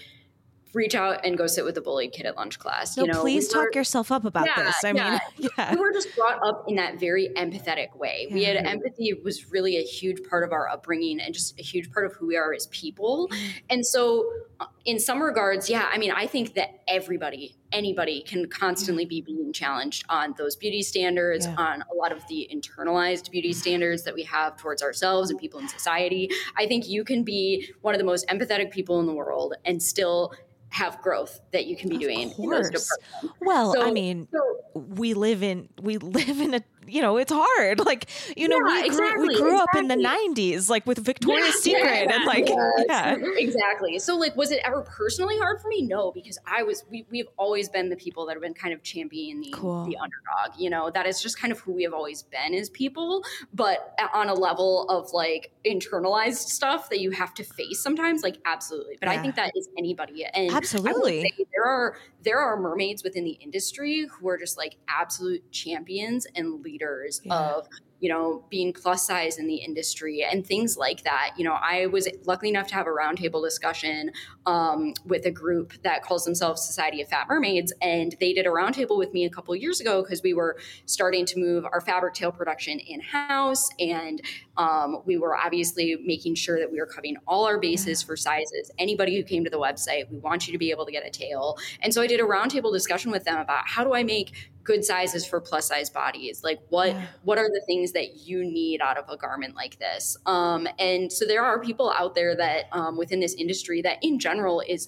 reach 0.72 0.94
out 0.94 1.24
and 1.26 1.36
go 1.36 1.48
sit 1.48 1.64
with 1.64 1.74
the 1.74 1.80
bullied 1.80 2.12
kid 2.12 2.26
at 2.26 2.36
lunch 2.36 2.58
class. 2.60 2.96
No, 2.96 3.02
you 3.04 3.12
know, 3.12 3.20
please 3.22 3.50
we 3.52 3.58
were- 3.58 3.64
talk 3.66 3.74
yourself 3.74 4.12
up 4.12 4.24
about 4.24 4.46
Yeah, 4.46 4.62
this. 4.62 4.76
I 4.84 4.92
yeah. 4.92 5.18
mean, 5.36 5.50
yeah. 5.58 5.74
we 5.74 5.80
were 5.80 5.92
just 5.92 6.14
brought 6.14 6.38
up 6.46 6.64
in 6.68 6.76
that 6.76 7.00
very 7.00 7.28
empathetic 7.36 7.96
way. 7.96 8.28
We 8.30 8.44
had 8.44 8.56
empathy 8.56 9.12
was 9.24 9.50
really 9.50 9.78
a 9.78 9.82
huge 9.82 10.22
part 10.28 10.44
of 10.44 10.52
our 10.52 10.68
upbringing 10.68 11.18
and 11.20 11.34
just 11.34 11.58
a 11.58 11.62
huge 11.62 11.90
part 11.90 12.06
of 12.06 12.12
who 12.12 12.28
we 12.28 12.36
are 12.36 12.54
as 12.54 12.68
people. 12.68 13.28
And 13.68 13.84
so, 13.84 14.30
uh, 14.60 14.66
in 14.84 15.00
some 15.00 15.20
regards, 15.20 15.68
yeah, 15.68 15.88
I 15.92 15.98
mean, 15.98 16.12
I 16.12 16.28
think 16.28 16.54
that 16.54 16.80
everybody, 16.86 17.56
anybody, 17.72 18.22
can 18.22 18.46
constantly 18.48 19.04
be 19.04 19.20
being 19.20 19.52
challenged 19.52 20.04
on 20.08 20.34
those 20.38 20.56
beauty 20.56 20.82
standards, 20.82 21.46
Yeah. 21.46 21.54
on 21.56 21.82
a 21.90 21.94
lot 21.94 22.12
of 22.12 22.26
the 22.28 22.48
internalized 22.52 23.30
beauty 23.30 23.52
standards 23.52 24.02
that 24.04 24.14
we 24.14 24.22
have 24.24 24.56
towards 24.56 24.82
ourselves 24.82 25.30
and 25.30 25.38
people 25.38 25.60
in 25.60 25.68
society. 25.68 26.30
I 26.56 26.66
think 26.66 26.88
you 26.88 27.04
can 27.04 27.22
be 27.24 27.70
one 27.80 27.94
of 27.94 27.98
the 27.98 28.04
most 28.04 28.26
empathetic 28.28 28.70
people 28.70 29.00
in 29.00 29.06
the 29.06 29.14
world 29.14 29.54
and 29.64 29.82
still 29.82 30.32
have 30.72 31.00
growth 31.02 31.40
that 31.52 31.66
you 31.66 31.76
can 31.76 31.88
be 31.88 31.96
Of 31.96 32.00
doing 32.02 32.20
in 32.20 32.28
those 32.28 32.36
course. 32.70 32.70
departments. 32.70 33.40
Well, 33.40 33.74
I 33.82 33.90
mean, 33.90 34.28
So, 34.32 34.40
we 34.74 35.14
live 35.14 35.42
in 35.42 35.68
we 35.82 35.98
live 36.18 36.40
in 36.40 36.54
a 36.54 36.62
you 36.92 37.00
know 37.02 37.16
it's 37.16 37.32
hard 37.32 37.78
like 37.86 38.08
you 38.36 38.48
know 38.48 38.58
Yeah, 38.58 38.64
we 38.64 38.82
grew, 38.84 39.20
we 39.20 39.30
exactly, 39.30 39.34
grew 39.36 39.58
up 39.58 39.74
in 39.74 39.88
the 39.88 39.96
90s 39.96 40.68
like 40.68 40.86
with 40.86 40.98
victoria's 40.98 41.56
Yeah, 41.56 41.60
secret 41.60 42.08
yeah, 42.08 42.16
and 42.16 42.24
like 42.24 42.48
yeah 42.88 43.16
mm-hmm, 43.16 43.24
exactly. 43.36 43.98
So 43.98 44.16
like 44.16 44.36
was 44.36 44.50
it 44.50 44.60
ever 44.64 44.82
personally 44.82 45.38
hard 45.38 45.60
for 45.60 45.68
me? 45.68 45.82
No, 45.82 46.12
because 46.12 46.38
I 46.46 46.62
was 46.62 46.84
we 46.90 47.06
we've 47.10 47.28
always 47.36 47.68
been 47.68 47.88
the 47.88 47.96
people 47.96 48.26
that 48.26 48.34
have 48.34 48.42
been 48.42 48.54
kind 48.54 48.74
of 48.74 48.82
championing 48.82 49.40
the 49.40 49.50
Cool. 49.52 49.84
the 49.84 49.96
underdog. 49.96 50.58
You 50.58 50.70
know, 50.70 50.90
that 50.90 51.06
is 51.06 51.20
just 51.22 51.38
kind 51.38 51.52
of 51.52 51.60
who 51.60 51.72
we 51.72 51.82
have 51.84 51.92
always 51.92 52.22
been 52.22 52.54
as 52.54 52.68
people, 52.70 53.24
but 53.52 53.94
on 54.12 54.28
a 54.28 54.34
level 54.34 54.88
of 54.88 55.12
like 55.12 55.52
internalized 55.64 56.36
stuff 56.48 56.88
that 56.90 57.00
you 57.00 57.10
have 57.10 57.34
to 57.34 57.44
face 57.44 57.82
sometimes, 57.82 58.22
like 58.22 58.38
absolutely. 58.44 58.96
But 59.00 59.08
I 59.08 59.18
think 59.18 59.34
that 59.36 59.52
is 59.56 59.68
anybody. 59.78 60.24
And 60.24 60.50
Absolutely. 60.52 61.32
there 61.52 61.64
are 61.64 61.96
there 62.22 62.38
are 62.38 62.58
mermaids 62.60 63.02
within 63.02 63.24
the 63.24 63.32
industry 63.32 64.06
who 64.10 64.28
are 64.28 64.36
just 64.38 64.56
like 64.58 64.76
absolute 64.88 65.50
champions 65.52 66.26
and 66.34 66.62
leaders 66.62 66.79
Yeah. 67.24 67.34
of 67.34 67.68
you 68.00 68.08
know 68.08 68.44
being 68.50 68.72
plus 68.72 69.06
size 69.06 69.38
in 69.38 69.46
the 69.46 69.56
industry 69.56 70.24
and 70.28 70.46
things 70.46 70.76
like 70.76 71.04
that. 71.04 71.32
You 71.36 71.44
know 71.44 71.56
i 71.60 71.86
was 71.86 72.08
lucky 72.24 72.48
enough 72.48 72.66
to 72.68 72.74
have 72.74 72.86
a 72.86 72.90
roundtable 72.90 73.42
discussion 73.44 74.10
um, 74.46 74.94
with 75.04 75.26
a 75.26 75.30
group 75.30 75.74
that 75.82 76.02
calls 76.02 76.24
themselves 76.24 76.62
society 76.62 77.02
of 77.02 77.08
fat 77.08 77.26
mermaids 77.28 77.72
and 77.82 78.16
they 78.20 78.32
did 78.32 78.46
a 78.46 78.48
roundtable 78.48 78.96
with 78.98 79.12
me 79.12 79.24
a 79.24 79.30
couple 79.30 79.54
years 79.54 79.80
ago 79.80 80.02
because 80.02 80.22
we 80.22 80.34
were 80.34 80.58
starting 80.86 81.26
to 81.26 81.38
move 81.38 81.64
our 81.64 81.80
fabric 81.80 82.14
tail 82.14 82.32
production 82.32 82.78
in 82.78 83.00
house 83.00 83.68
and 83.78 84.22
um, 84.56 85.02
we 85.06 85.16
were 85.16 85.36
obviously 85.36 85.96
making 86.04 86.34
sure 86.34 86.58
that 86.58 86.70
we 86.70 86.78
were 86.78 86.86
covering 86.86 87.16
all 87.26 87.46
our 87.46 87.58
bases 87.58 88.02
for 88.02 88.16
sizes. 88.16 88.70
Anybody 88.78 89.16
who 89.16 89.22
came 89.22 89.44
to 89.44 89.50
the 89.50 89.58
website 89.58 90.10
we 90.10 90.18
want 90.18 90.46
you 90.46 90.52
to 90.52 90.58
be 90.58 90.70
able 90.70 90.86
to 90.86 90.92
get 90.92 91.06
a 91.06 91.10
tail. 91.10 91.56
And 91.80 91.92
so 91.92 92.00
i 92.00 92.06
did 92.06 92.20
a 92.20 92.24
roundtable 92.24 92.72
discussion 92.72 93.10
with 93.10 93.24
them 93.24 93.38
about 93.38 93.66
how 93.66 93.84
do 93.84 93.94
i 93.94 94.02
make 94.02 94.50
good 94.62 94.84
sizes 94.84 95.26
for 95.26 95.40
plus 95.40 95.68
size 95.68 95.90
bodies 95.90 96.42
like 96.44 96.58
what 96.68 96.88
Yeah. 96.88 97.06
what 97.22 97.38
are 97.38 97.48
the 97.48 97.62
things 97.66 97.92
that 97.92 98.16
you 98.16 98.44
need 98.44 98.80
out 98.80 98.98
of 98.98 99.04
a 99.08 99.16
garment 99.16 99.54
like 99.54 99.78
this 99.78 100.16
um, 100.26 100.68
and 100.78 101.12
so 101.12 101.24
there 101.24 101.42
are 101.44 101.60
people 101.60 101.90
out 101.96 102.14
there 102.14 102.36
that 102.36 102.64
um, 102.72 102.96
within 102.96 103.20
this 103.20 103.34
industry 103.34 103.82
that 103.82 103.98
in 104.02 104.18
general 104.18 104.60
is 104.60 104.86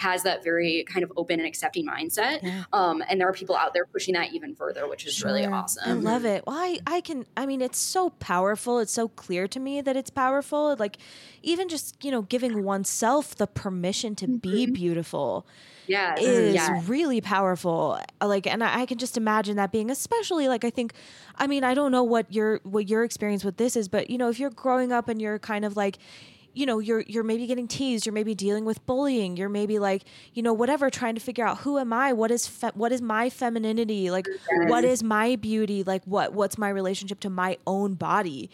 has 0.00 0.22
that 0.24 0.44
very 0.44 0.84
kind 0.86 1.02
of 1.02 1.10
open 1.16 1.38
and 1.40 1.46
accepting 1.48 1.86
mindset 1.86 2.40
Yeah. 2.42 2.64
um, 2.74 3.02
and 3.08 3.18
there 3.20 3.28
are 3.28 3.32
people 3.32 3.56
out 3.56 3.72
there 3.72 3.86
pushing 3.86 4.14
that 4.14 4.34
even 4.34 4.54
further 4.54 4.86
which 4.86 5.06
is 5.06 5.24
really 5.24 5.46
awesome 5.46 5.82
I 5.88 5.92
love 5.94 6.24
it. 6.26 6.44
Well, 6.46 6.56
I, 6.56 6.78
I 6.86 7.00
can, 7.00 7.24
I 7.36 7.46
mean, 7.46 7.62
it's 7.62 7.78
so 7.78 8.10
powerful. 8.10 8.80
It's 8.80 8.92
so 8.92 9.08
clear 9.08 9.48
to 9.48 9.58
me 9.60 9.80
that 9.80 9.96
it's 9.96 10.10
powerful. 10.10 10.76
Like, 10.78 10.98
even 11.42 11.68
just, 11.68 12.04
you 12.04 12.10
know, 12.10 12.22
giving 12.22 12.64
oneself 12.64 13.34
the 13.36 13.46
permission 13.46 14.14
to 14.16 14.26
be 14.28 14.66
beautiful 14.66 15.46
yeah 15.86 16.14
is 16.18 16.52
yeah 16.54 16.70
really 16.86 17.20
powerful. 17.20 17.98
Uh, 18.20 18.26
Like, 18.28 18.46
and 18.46 18.62
I, 18.62 18.82
I 18.82 18.86
can 18.86 18.98
just 18.98 19.16
imagine 19.16 19.56
that 19.56 19.72
being 19.72 19.90
especially 19.90 20.48
like 20.48 20.64
I 20.64 20.70
think, 20.70 20.92
I 21.36 21.46
mean, 21.46 21.64
I 21.64 21.74
don't 21.74 21.92
know 21.92 22.02
what 22.04 22.32
your 22.32 22.60
what 22.64 22.88
your 22.88 23.04
experience 23.04 23.44
with 23.44 23.56
this 23.56 23.76
is, 23.76 23.88
but 23.88 24.10
you 24.10 24.18
know, 24.18 24.28
if 24.28 24.38
you're 24.38 24.50
growing 24.50 24.92
up 24.92 25.08
and 25.08 25.20
you're 25.20 25.38
kind 25.38 25.64
of 25.64 25.76
like, 25.76 25.98
you 26.54 26.66
know, 26.66 26.78
you're 26.78 27.00
you're 27.06 27.24
maybe 27.24 27.46
getting 27.46 27.66
teased, 27.68 28.06
you're 28.06 28.12
maybe 28.12 28.34
dealing 28.34 28.64
with 28.64 28.84
bullying, 28.86 29.36
you're 29.36 29.48
maybe 29.48 29.78
like, 29.78 30.04
you 30.34 30.42
know, 30.42 30.52
whatever, 30.52 30.90
trying 30.90 31.14
to 31.14 31.20
figure 31.20 31.44
out 31.46 31.58
who 31.58 31.78
am 31.78 31.92
I, 31.92 32.12
what 32.12 32.30
is 32.30 32.46
fe- 32.46 32.70
what 32.74 32.92
is 32.92 33.02
my 33.02 33.28
femininity, 33.30 34.10
like, 34.10 34.30
what 34.60 34.84
is 34.84 35.02
my 35.02 35.36
beauty, 35.36 35.82
like, 35.82 36.02
what 36.04 36.32
what's 36.32 36.56
my 36.58 36.68
relationship 36.68 37.20
to 37.20 37.30
my 37.30 37.56
own 37.66 37.94
body, 37.94 38.50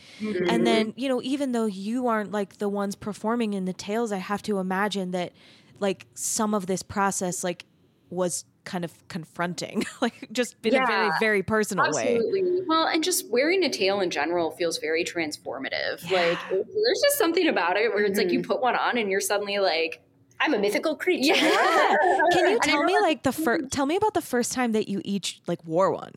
and 0.47 0.67
then 0.67 0.93
you 0.97 1.09
know, 1.09 1.21
even 1.23 1.53
though 1.53 1.67
you 1.67 2.07
aren't 2.07 2.33
like 2.33 2.59
the 2.59 2.69
ones 2.69 2.95
performing 2.97 3.53
in 3.55 3.65
the 3.67 3.73
tails, 3.73 4.13
I 4.13 4.19
have 4.19 4.43
to 4.43 4.59
imagine 4.59 5.11
that 5.13 5.33
like 5.81 6.07
some 6.15 6.55
of 6.55 6.67
this 6.67 6.83
process 6.83 7.43
like 7.43 7.65
was 8.11 8.45
kind 8.65 8.85
of 8.85 9.09
confronting 9.09 9.85
like 10.01 10.29
just 10.33 10.55
in 10.65 10.75
a 10.75 10.87
very 10.87 11.11
very 11.19 11.43
personal 11.43 11.91
way 11.93 12.17
Absolutely. 12.17 12.61
Well, 12.67 12.87
and 12.87 13.03
just 13.03 13.29
wearing 13.31 13.65
a 13.65 13.71
tail 13.71 14.01
in 14.01 14.11
general 14.11 14.53
feels 14.53 14.79
very 14.79 15.05
transformative. 15.05 16.09
Like 16.11 16.39
there's 16.51 17.01
just 17.03 17.19
something 17.19 17.49
about 17.49 17.77
it 17.77 17.93
where 17.93 18.05
it's 18.05 18.17
like 18.17 18.31
you 18.31 18.41
mm-hmm. 18.41 18.51
put 18.51 18.61
one 18.61 18.77
on 18.77 18.97
and 18.97 19.11
you're 19.11 19.21
suddenly 19.21 19.59
like, 19.59 20.01
I'm 20.39 20.55
a 20.55 20.59
mythical 20.59 20.95
creature. 20.97 21.35
yeah. 21.35 21.97
can 22.33 22.51
you 22.51 22.59
tell 22.63 22.85
me 22.85 22.97
like 23.01 23.25
the 23.25 23.33
first 23.33 23.63
mm-hmm. 23.63 23.69
tell 23.69 23.87
me 23.87 23.97
about 23.97 24.15
the 24.15 24.23
first 24.23 24.53
time 24.53 24.73
that 24.73 24.89
you 24.89 25.01
each 25.05 25.41
like 25.49 25.65
wore 25.65 25.91
one 25.91 26.13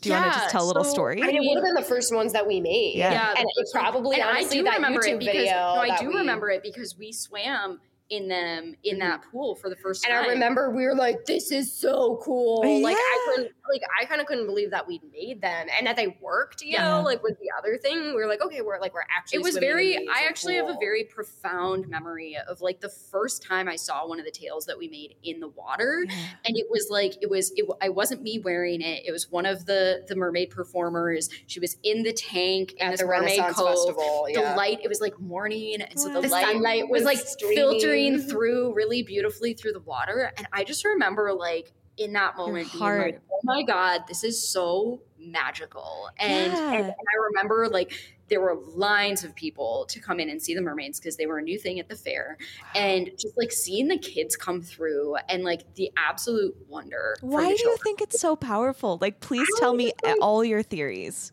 do 0.00 0.08
you 0.08 0.14
want 0.14 0.32
to 0.32 0.38
just 0.38 0.50
tell 0.50 0.64
a 0.64 0.68
little 0.68 0.84
so, 0.84 0.90
story 0.90 1.22
I 1.22 1.26
mean, 1.26 1.36
it 1.36 1.40
would 1.40 1.56
have 1.56 1.64
been 1.64 1.74
the 1.74 1.82
first 1.82 2.14
ones 2.14 2.32
that 2.32 2.46
we 2.46 2.58
made. 2.58 2.94
Yeah. 2.96 3.12
Yeah. 3.12 3.34
And 3.36 3.46
it 3.46 3.68
probably, 3.70 4.16
and 4.16 4.24
I 4.24 4.38
honestly, 4.38 4.58
do 4.58 4.64
that 4.64 4.76
remember 4.76 5.02
YouTube 5.02 5.14
it 5.14 5.18
because 5.18 5.34
video. 5.34 5.52
no, 5.52 5.80
I 5.80 5.96
do 5.98 6.08
we- 6.08 6.16
remember 6.16 6.48
it 6.48 6.62
because 6.62 6.96
we 6.96 7.12
swam 7.12 7.80
in 8.10 8.28
them 8.28 8.74
in 8.84 8.98
that 8.98 9.22
pool 9.30 9.54
for 9.54 9.70
the 9.70 9.76
first 9.76 10.04
And 10.04 10.12
time. 10.12 10.24
And 10.24 10.30
I 10.30 10.32
remember 10.34 10.70
we 10.70 10.84
were 10.84 10.94
like, 10.94 11.24
"This 11.24 11.50
is 11.52 11.72
so 11.72 12.20
cool!" 12.22 12.82
Like 12.82 12.96
I 12.98 13.32
couldn't, 13.36 13.54
like 13.70 13.82
I 14.00 14.04
kind 14.04 14.20
of 14.20 14.26
couldn't 14.26 14.46
believe 14.46 14.70
that 14.72 14.86
we'd 14.86 15.02
made 15.12 15.40
them 15.40 15.68
and 15.76 15.86
that 15.86 15.96
they 15.96 16.16
worked. 16.20 16.62
You 16.62 16.72
Yeah. 16.72 16.88
know, 16.98 17.02
like 17.02 17.22
with 17.22 17.38
the 17.38 17.48
other 17.58 17.76
thing, 17.78 17.98
we 18.08 18.14
were 18.14 18.26
like, 18.26 18.42
"Okay, 18.42 18.60
we're 18.60 18.80
like 18.80 18.92
we're 18.94 19.02
actually." 19.16 19.38
it 19.38 19.42
was 19.42 19.56
very 19.56 19.96
i 20.08 20.24
actually 20.28 20.56
have 20.56 20.68
a 20.68 20.76
very 20.80 21.04
profound 21.04 21.88
memory 21.88 22.36
of 22.48 22.60
like 22.60 22.80
the 22.80 22.88
first 22.88 23.42
time 23.42 23.68
i 23.68 23.76
saw 23.76 24.06
one 24.08 24.18
of 24.18 24.24
the 24.24 24.30
tails 24.30 24.66
that 24.66 24.76
we 24.76 24.88
made 24.88 25.14
in 25.22 25.38
the 25.40 25.48
water 25.48 26.04
and 26.44 26.56
it 26.56 26.66
was 26.70 26.88
like 26.90 27.14
it 27.22 27.30
was 27.30 27.52
it, 27.56 27.64
i 27.80 27.88
wasn't 27.88 28.20
me 28.22 28.38
wearing 28.44 28.80
it 28.80 29.02
it 29.06 29.12
was 29.12 29.30
one 29.30 29.46
of 29.46 29.66
the 29.66 30.04
the 30.08 30.16
mermaid 30.16 30.50
performers 30.50 31.28
she 31.46 31.60
was 31.60 31.76
in 31.84 32.02
the 32.02 32.12
tank 32.12 32.74
at 32.80 32.98
the 32.98 33.04
mermaid 33.06 33.38
Renaissance 33.38 33.56
cove 33.56 33.68
Festival. 33.68 34.26
the 34.34 34.40
light 34.56 34.80
it 34.82 34.88
was 34.88 35.00
like 35.00 35.18
morning 35.20 35.80
and 35.80 35.98
so 35.98 36.08
the, 36.08 36.20
The 36.22 36.28
light 36.28 36.44
sunlight 36.46 36.88
was 36.88 37.00
was 37.00 37.04
like 37.04 37.18
streaming. 37.18 37.56
filtering 37.56 38.18
through 38.18 38.74
really 38.74 39.02
beautifully 39.02 39.54
through 39.54 39.72
the 39.72 39.80
water 39.80 40.32
and 40.36 40.46
i 40.52 40.64
just 40.64 40.84
remember 40.84 41.32
like 41.32 41.72
in 41.96 42.12
that 42.14 42.36
moment 42.36 42.70
being 42.72 42.84
like 42.84 43.20
oh 43.32 43.40
my 43.44 43.62
god 43.62 44.02
this 44.08 44.24
is 44.24 44.46
so 44.46 45.00
magical. 45.18 46.08
And, 46.18 46.52
Yeah. 46.52 46.72
and, 46.72 46.84
and 46.86 46.94
i 46.94 47.16
remember 47.28 47.68
like 47.68 47.92
there 48.28 48.40
were 48.40 48.54
lines 48.74 49.24
of 49.24 49.34
people 49.34 49.86
to 49.88 50.00
come 50.00 50.20
in 50.20 50.30
and 50.30 50.40
see 50.40 50.54
the 50.54 50.62
mermaids 50.62 51.00
because 51.00 51.16
they 51.16 51.26
were 51.26 51.38
a 51.38 51.42
new 51.42 51.58
thing 51.58 51.80
at 51.80 51.88
the 51.88 51.96
fair. 51.96 52.38
And 52.76 53.10
just 53.18 53.36
like 53.36 53.50
seeing 53.50 53.88
the 53.88 53.98
kids 53.98 54.36
come 54.36 54.62
through 54.62 55.16
and 55.28 55.42
like 55.42 55.74
the 55.74 55.90
absolute 55.96 56.56
wonder 56.68 57.16
why 57.22 57.54
do 57.54 57.62
you 57.62 57.76
think 57.82 58.00
it's 58.00 58.20
so 58.20 58.36
powerful? 58.36 58.98
Like 59.00 59.20
please 59.20 59.48
tell 59.58 59.74
me 59.74 59.92
all 60.22 60.44
your 60.44 60.62
theories. 60.62 61.32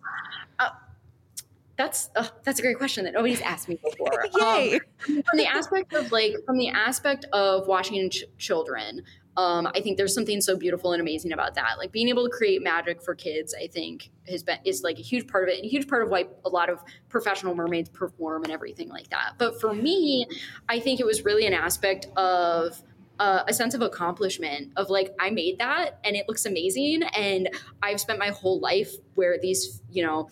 That's 1.77 2.09
uh, 2.15 2.27
that's 2.43 2.57
a 2.57 2.63
great 2.63 2.79
question 2.79 3.03
that 3.05 3.13
nobody's 3.13 3.41
asked 3.41 3.69
me 3.69 3.79
before. 3.83 4.25
Um, 4.41 4.59
yay 4.59 4.79
from 5.07 5.37
the 5.37 5.45
aspect 5.45 5.93
of 5.93 6.11
like 6.11 6.33
from 6.45 6.57
the 6.57 6.69
aspect 6.69 7.25
of 7.33 7.67
watching 7.67 8.09
ch- 8.09 8.23
children 8.39 9.03
um, 9.37 9.67
i 9.67 9.79
think 9.79 9.97
there's 9.97 10.13
something 10.13 10.41
so 10.41 10.57
beautiful 10.57 10.91
and 10.91 11.01
amazing 11.01 11.31
about 11.31 11.55
that. 11.55 11.77
Like 11.77 11.91
being 11.91 12.09
able 12.09 12.23
to 12.25 12.29
create 12.29 12.61
magic 12.61 13.01
for 13.01 13.15
kids 13.15 13.55
i 13.61 13.67
think 13.67 14.09
has 14.27 14.43
been 14.43 14.57
is 14.65 14.83
like 14.83 14.99
a 14.99 15.03
huge 15.03 15.27
part 15.27 15.47
of 15.47 15.49
it 15.49 15.57
and 15.57 15.65
a 15.65 15.69
huge 15.69 15.87
part 15.87 16.03
of 16.03 16.09
why 16.09 16.25
a 16.43 16.49
lot 16.49 16.69
of 16.69 16.79
professional 17.07 17.55
mermaids 17.55 17.89
perform 17.89 18.43
and 18.43 18.51
everything 18.51 18.89
like 18.89 19.09
that. 19.09 19.33
But 19.37 19.61
for 19.61 19.73
me 19.73 20.27
i 20.67 20.79
think 20.79 20.99
it 20.99 21.05
was 21.05 21.23
really 21.23 21.45
an 21.45 21.53
aspect 21.53 22.07
of 22.17 22.81
uh, 23.19 23.43
a 23.47 23.53
sense 23.53 23.73
of 23.73 23.81
accomplishment 23.81 24.71
of 24.75 24.89
like 24.89 25.15
I 25.19 25.29
made 25.29 25.59
that 25.59 25.99
and 26.03 26.15
it 26.15 26.27
looks 26.27 26.45
amazing 26.45 27.03
and 27.15 27.49
I've 27.81 27.99
spent 27.99 28.19
my 28.19 28.29
whole 28.29 28.59
life 28.59 28.91
where 29.15 29.37
these 29.41 29.81
you 29.91 30.05
know 30.05 30.29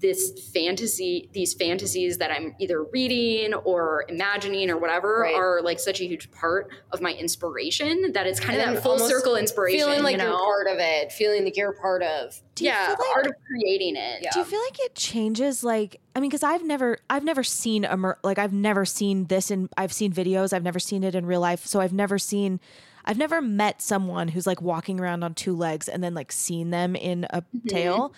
this 0.00 0.50
fantasy 0.54 1.28
these 1.32 1.54
fantasies 1.54 2.18
that 2.18 2.30
i'm 2.30 2.54
either 2.60 2.84
reading 2.92 3.52
or 3.54 4.04
imagining 4.08 4.70
or 4.70 4.76
whatever 4.78 5.20
Right. 5.22 5.34
are 5.34 5.60
like 5.62 5.80
such 5.80 6.00
a 6.00 6.04
huge 6.04 6.30
part 6.30 6.70
of 6.92 7.00
my 7.00 7.12
inspiration 7.14 8.12
that 8.12 8.26
it's 8.26 8.38
kind 8.40 8.58
And 8.60 8.70
of 8.70 8.76
that 8.76 8.82
full 8.82 8.98
circle 8.98 9.36
inspiration 9.36 9.78
feeling 9.80 10.02
like 10.02 10.16
you 10.16 10.22
you're 10.22 10.30
know? 10.30 10.44
part 10.44 10.66
of 10.68 10.78
it, 10.78 11.12
feeling 11.12 11.44
like 11.44 11.56
you're 11.56 11.72
part 11.72 12.02
of. 12.02 12.40
do 12.54 12.64
yeah 12.64 12.86
feel 12.88 12.96
the 12.96 13.02
like 13.02 13.16
art 13.16 13.26
of 13.26 13.32
creating 13.46 13.96
it 13.96 14.20
Yeah. 14.22 14.30
Do 14.32 14.38
you 14.40 14.44
feel 14.44 14.60
like 14.60 14.78
it 14.80 14.94
changes 14.94 15.64
like 15.64 16.00
I 16.14 16.20
mean 16.20 16.30
cuz 16.30 16.42
I've 16.42 16.64
never 16.64 16.98
I've 17.10 17.24
never 17.24 17.42
seen 17.42 17.84
a 17.84 17.96
mer- 17.96 18.18
like 18.22 18.38
I've 18.38 18.52
never 18.52 18.84
seen 18.84 19.26
this 19.26 19.50
in 19.50 19.68
I've 19.76 19.92
seen 19.92 20.12
videos, 20.12 20.52
I've 20.52 20.62
never 20.64 20.78
seen 20.80 21.02
it 21.04 21.14
in 21.14 21.26
real 21.26 21.40
life, 21.40 21.66
so 21.66 21.80
I've 21.80 21.92
never 21.92 22.18
seen 22.18 22.60
I've 23.04 23.18
never 23.18 23.40
met 23.40 23.80
someone 23.80 24.28
who's 24.28 24.46
like 24.46 24.60
walking 24.60 25.00
around 25.00 25.22
on 25.24 25.32
two 25.34 25.56
legs 25.56 25.88
and 25.88 26.04
then 26.04 26.12
like 26.14 26.30
seen 26.30 26.70
them 26.70 26.94
in 26.94 27.24
a 27.30 27.40
Mm-hmm. 27.42 27.68
tail. 27.68 28.12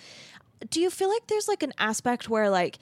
Do 0.68 0.80
you 0.80 0.90
feel 0.90 1.08
like 1.08 1.26
there's 1.28 1.48
like 1.48 1.62
an 1.62 1.72
aspect 1.78 2.28
where 2.28 2.50
like 2.50 2.78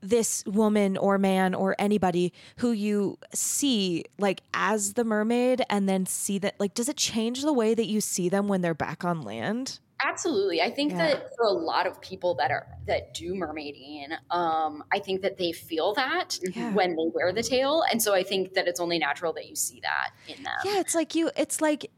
this 0.00 0.44
woman 0.46 0.96
or 0.96 1.18
man 1.18 1.54
or 1.54 1.74
anybody 1.78 2.32
who 2.58 2.70
you 2.70 3.18
see 3.34 4.04
like 4.18 4.42
as 4.54 4.92
the 4.94 5.02
mermaid 5.02 5.62
and 5.68 5.88
then 5.88 6.06
see 6.06 6.38
that 6.38 6.54
like 6.60 6.72
does 6.74 6.88
it 6.88 6.96
change 6.96 7.42
the 7.42 7.52
way 7.52 7.74
that 7.74 7.86
you 7.86 8.00
see 8.00 8.28
them 8.28 8.46
when 8.46 8.60
they're 8.60 8.74
back 8.74 9.04
on 9.04 9.22
land? 9.22 9.80
Absolutely. 10.00 10.62
I 10.62 10.70
think 10.70 10.92
Yeah. 10.92 10.98
that 10.98 11.30
for 11.36 11.46
a 11.46 11.50
lot 11.52 11.88
of 11.88 12.00
people 12.00 12.36
that 12.36 12.52
are 12.52 12.68
that 12.86 13.12
do 13.14 13.34
mermaiding, 13.34 14.10
um, 14.30 14.84
I 14.92 15.00
think 15.00 15.22
that 15.22 15.36
they 15.38 15.50
feel 15.50 15.92
that 15.94 16.38
Yeah. 16.54 16.72
when 16.72 16.90
they 16.94 17.10
wear 17.12 17.32
the 17.32 17.42
tail. 17.42 17.82
And 17.90 18.00
so 18.00 18.14
I 18.14 18.22
think 18.22 18.54
that 18.54 18.68
it's 18.68 18.78
only 18.78 18.98
natural 19.00 19.32
that 19.32 19.48
you 19.48 19.56
see 19.56 19.80
that 19.80 20.10
in 20.28 20.44
them. 20.44 20.54
Yeah, 20.64 20.78
it's 20.78 20.94
like 20.94 21.16
you 21.16 21.32
it's 21.36 21.60
like 21.60 21.90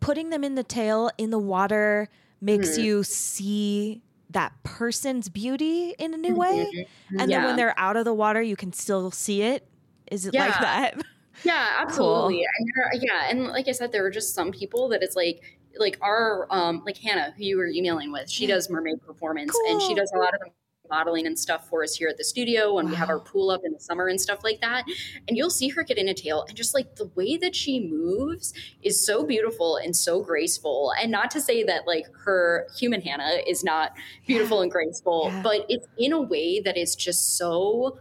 putting 0.00 0.30
them 0.30 0.42
in 0.42 0.56
the 0.56 0.64
tail 0.64 1.10
in 1.16 1.30
the 1.30 1.38
water 1.38 2.08
makes 2.40 2.76
Mhm. 2.76 2.82
you 2.82 3.04
see 3.04 4.02
that 4.34 4.52
person's 4.62 5.28
beauty 5.28 5.94
in 5.98 6.12
a 6.14 6.16
new 6.16 6.34
way. 6.36 6.66
Mhm. 7.12 7.20
And 7.20 7.30
then 7.30 7.44
when 7.44 7.56
they're 7.56 7.78
out 7.78 7.96
of 7.96 8.04
the 8.04 8.12
water, 8.14 8.42
you 8.42 8.56
can 8.56 8.72
still 8.72 9.10
see 9.10 9.42
it. 9.42 9.66
Is 10.10 10.26
it 10.26 10.34
like 10.34 10.60
that? 10.60 11.02
Yeah, 11.44 11.76
absolutely. 11.80 12.44
And 12.44 12.68
there, 12.76 12.90
yeah, 13.02 13.30
and 13.30 13.46
like 13.48 13.66
I 13.68 13.72
said, 13.72 13.90
there 13.90 14.04
are 14.04 14.10
just 14.10 14.34
some 14.34 14.52
people 14.52 14.88
that 14.90 15.02
it's 15.02 15.16
like 15.16 15.42
like 15.78 15.98
our 16.02 16.46
um 16.50 16.82
like 16.84 16.96
Hannah, 16.98 17.32
who 17.36 17.42
you 17.44 17.56
were 17.56 17.66
emailing 17.66 18.12
with, 18.12 18.30
she 18.30 18.46
Yeah. 18.46 18.54
does 18.54 18.68
mermaid 18.70 19.00
performance 19.04 19.52
and 19.70 19.80
she 19.82 19.94
does 19.94 20.12
a 20.14 20.18
lot 20.18 20.34
of 20.34 20.40
the 20.40 20.50
modeling 20.90 21.26
and 21.26 21.38
stuff 21.38 21.68
for 21.68 21.82
us 21.82 21.94
here 21.94 22.08
at 22.08 22.16
the 22.16 22.24
studio 22.24 22.74
when 22.74 22.88
we 22.88 22.94
have 22.94 23.08
our 23.08 23.18
pool 23.18 23.50
up 23.50 23.62
in 23.64 23.72
the 23.72 23.80
summer 23.80 24.08
and 24.08 24.20
stuff 24.20 24.44
like 24.44 24.60
that. 24.60 24.84
And 25.26 25.36
you'll 25.36 25.50
see 25.50 25.68
her 25.68 25.82
get 25.82 25.98
in 25.98 26.08
a 26.08 26.14
tail 26.14 26.44
and 26.48 26.56
just 26.56 26.74
like 26.74 26.96
the 26.96 27.10
way 27.14 27.36
that 27.38 27.56
she 27.56 27.80
moves 27.80 28.52
is 28.82 29.04
so 29.04 29.24
beautiful 29.24 29.76
and 29.76 29.96
so 29.96 30.22
graceful. 30.22 30.92
And 31.00 31.10
not 31.10 31.30
to 31.32 31.40
say 31.40 31.62
that 31.64 31.86
like 31.86 32.06
her 32.24 32.66
human 32.76 33.00
Hannah 33.00 33.38
is 33.46 33.64
not 33.64 33.92
beautiful 34.26 34.60
and 34.60 34.70
graceful, 34.70 35.30
Yeah. 35.32 35.42
but 35.42 35.66
it's 35.68 35.86
in 35.98 36.12
a 36.12 36.20
way 36.20 36.60
that 36.60 36.76
is 36.76 36.94
just 36.94 37.36
so 37.36 37.98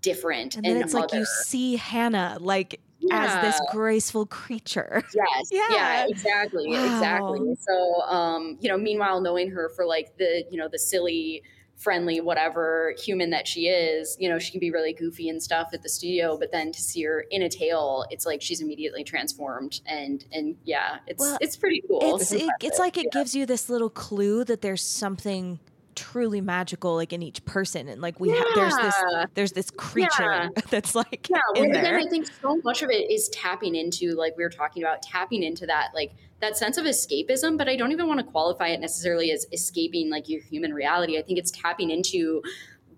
different 0.00 0.56
And 0.56 0.64
then 0.64 0.78
it's 0.82 0.94
like 0.94 1.12
you 1.12 1.24
see 1.24 1.76
Hannah 1.76 2.36
like 2.40 2.80
as 3.10 3.42
this 3.42 3.60
graceful 3.72 4.26
creature. 4.26 5.02
Yes. 5.14 5.48
Yeah. 5.52 5.66
Yeah. 5.70 6.06
exactly. 6.08 6.68
Wow. 6.68 6.84
Exactly. 6.84 7.54
So, 7.60 8.00
um, 8.02 8.58
you 8.60 8.68
know, 8.68 8.76
meanwhile, 8.78 9.20
knowing 9.20 9.50
her 9.50 9.68
for 9.74 9.84
like 9.84 10.16
the, 10.18 10.44
you 10.50 10.56
know, 10.58 10.68
the 10.70 10.78
silly, 10.78 11.42
friendly, 11.82 12.20
whatever 12.20 12.94
human 12.98 13.30
that 13.30 13.48
she 13.48 13.66
is, 13.66 14.16
you 14.20 14.28
know, 14.28 14.38
she 14.38 14.50
can 14.52 14.60
be 14.60 14.70
really 14.70 14.92
goofy 14.92 15.28
and 15.28 15.42
stuff 15.42 15.70
at 15.72 15.82
the 15.82 15.88
studio, 15.88 16.36
but 16.38 16.52
then 16.52 16.70
to 16.72 16.80
see 16.80 17.02
her 17.02 17.24
in 17.30 17.42
a 17.42 17.48
tail, 17.48 18.04
it's 18.10 18.24
like 18.24 18.40
she's 18.40 18.60
immediately 18.60 19.02
transformed. 19.02 19.80
And, 19.86 20.24
and 20.32 20.56
yeah, 20.64 20.98
it's, 21.06 21.20
Well, 21.20 21.38
it's 21.40 21.56
pretty 21.56 21.82
cool. 21.88 22.16
It's 22.20 22.32
it, 22.32 22.48
it's 22.62 22.78
like 22.78 22.96
it 22.96 23.06
Yeah. 23.06 23.20
gives 23.20 23.34
you 23.34 23.46
this 23.46 23.68
little 23.68 23.90
clue 23.90 24.44
that 24.44 24.62
there's 24.62 24.82
something 24.82 25.58
truly 25.94 26.40
magical 26.40 26.94
like 26.96 27.12
in 27.12 27.22
each 27.22 27.44
person 27.44 27.86
and 27.86 28.00
like 28.00 28.18
we 28.18 28.30
have 28.30 28.46
there's 28.54 28.76
this 28.78 28.94
there's 29.34 29.52
this 29.52 29.70
creature 29.70 30.08
Yeah. 30.24 30.48
that's 30.70 30.94
like 30.94 31.28
yeah 31.28 31.36
well, 31.54 31.64
in 31.64 31.76
again 31.76 31.94
i 31.94 32.06
think 32.08 32.26
so 32.40 32.58
much 32.64 32.82
of 32.82 32.88
it 32.88 33.10
is 33.10 33.28
tapping 33.28 33.74
into 33.74 34.12
like 34.14 34.34
we 34.38 34.42
were 34.42 34.48
talking 34.48 34.82
about 34.82 35.02
tapping 35.02 35.42
into 35.42 35.66
that 35.66 35.88
like 35.94 36.12
that 36.42 36.56
sense 36.58 36.76
of 36.76 36.84
escapism 36.84 37.56
but 37.56 37.68
i 37.68 37.74
don't 37.76 37.92
even 37.92 38.06
want 38.06 38.20
to 38.20 38.24
qualify 38.26 38.68
it 38.68 38.80
necessarily 38.80 39.30
as 39.30 39.46
escaping 39.52 40.10
like 40.10 40.28
your 40.28 40.42
human 40.42 40.74
reality 40.74 41.18
i 41.18 41.22
think 41.22 41.38
it's 41.38 41.50
tapping 41.52 41.90
into 41.90 42.42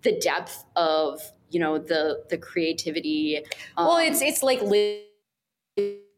the 0.02 0.18
depth 0.18 0.64
of 0.76 1.20
you 1.50 1.60
know 1.60 1.78
the 1.78 2.24
the 2.30 2.36
creativity 2.38 3.40
well, 3.76 3.92
um, 3.92 4.02
it's 4.02 4.20
it's 4.20 4.42
like 4.42 4.60
living 4.62 5.04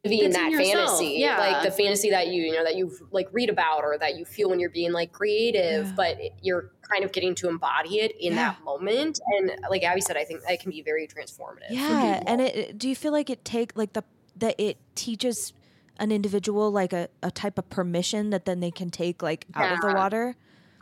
in 0.08 0.30
that 0.30 0.50
yourself, 0.52 0.98
fantasy, 0.98 1.16
yeah. 1.18 1.38
like 1.38 1.62
the 1.64 1.70
fantasy 1.70 2.10
that 2.10 2.28
you 2.28 2.42
you 2.44 2.52
know 2.52 2.62
that 2.64 2.76
you 2.76 2.92
like 3.10 3.28
read 3.32 3.50
about 3.50 3.82
or 3.82 3.98
that 3.98 4.16
you 4.16 4.24
feel 4.24 4.48
when 4.50 4.60
you're 4.60 4.70
being 4.70 4.92
like 4.92 5.10
creative, 5.12 5.86
Yeah. 5.86 5.92
but 5.96 6.18
you're 6.42 6.70
kind 6.88 7.04
of 7.04 7.10
getting 7.12 7.34
to 7.36 7.48
embody 7.48 7.98
it 7.98 8.12
in 8.20 8.32
Yeah. 8.34 8.52
that 8.52 8.62
moment. 8.64 9.18
And 9.36 9.50
like 9.68 9.82
Abby 9.82 10.00
said, 10.00 10.16
I 10.16 10.24
think 10.24 10.42
that 10.46 10.60
can 10.60 10.70
be 10.70 10.80
very 10.82 11.08
transformative. 11.08 11.70
yeah 11.70 12.22
and 12.26 12.40
it- 12.40 12.54
it 12.56 12.78
do 12.78 12.88
you 12.88 12.94
feel 12.94 13.10
like 13.12 13.30
it 13.30 13.44
take 13.44 13.76
like 13.76 13.92
the 13.94 14.04
that 14.36 14.54
it 14.58 14.76
teaches 14.94 15.52
an 15.98 16.12
individual 16.12 16.70
like 16.70 16.92
a, 16.92 17.08
a 17.22 17.30
type 17.30 17.58
of 17.58 17.68
permission 17.70 18.30
that 18.30 18.44
then 18.44 18.60
they 18.60 18.70
can 18.70 18.90
take 18.90 19.22
like 19.22 19.46
out 19.54 19.72
of 19.72 19.80
the 19.80 19.94
water? 19.94 20.36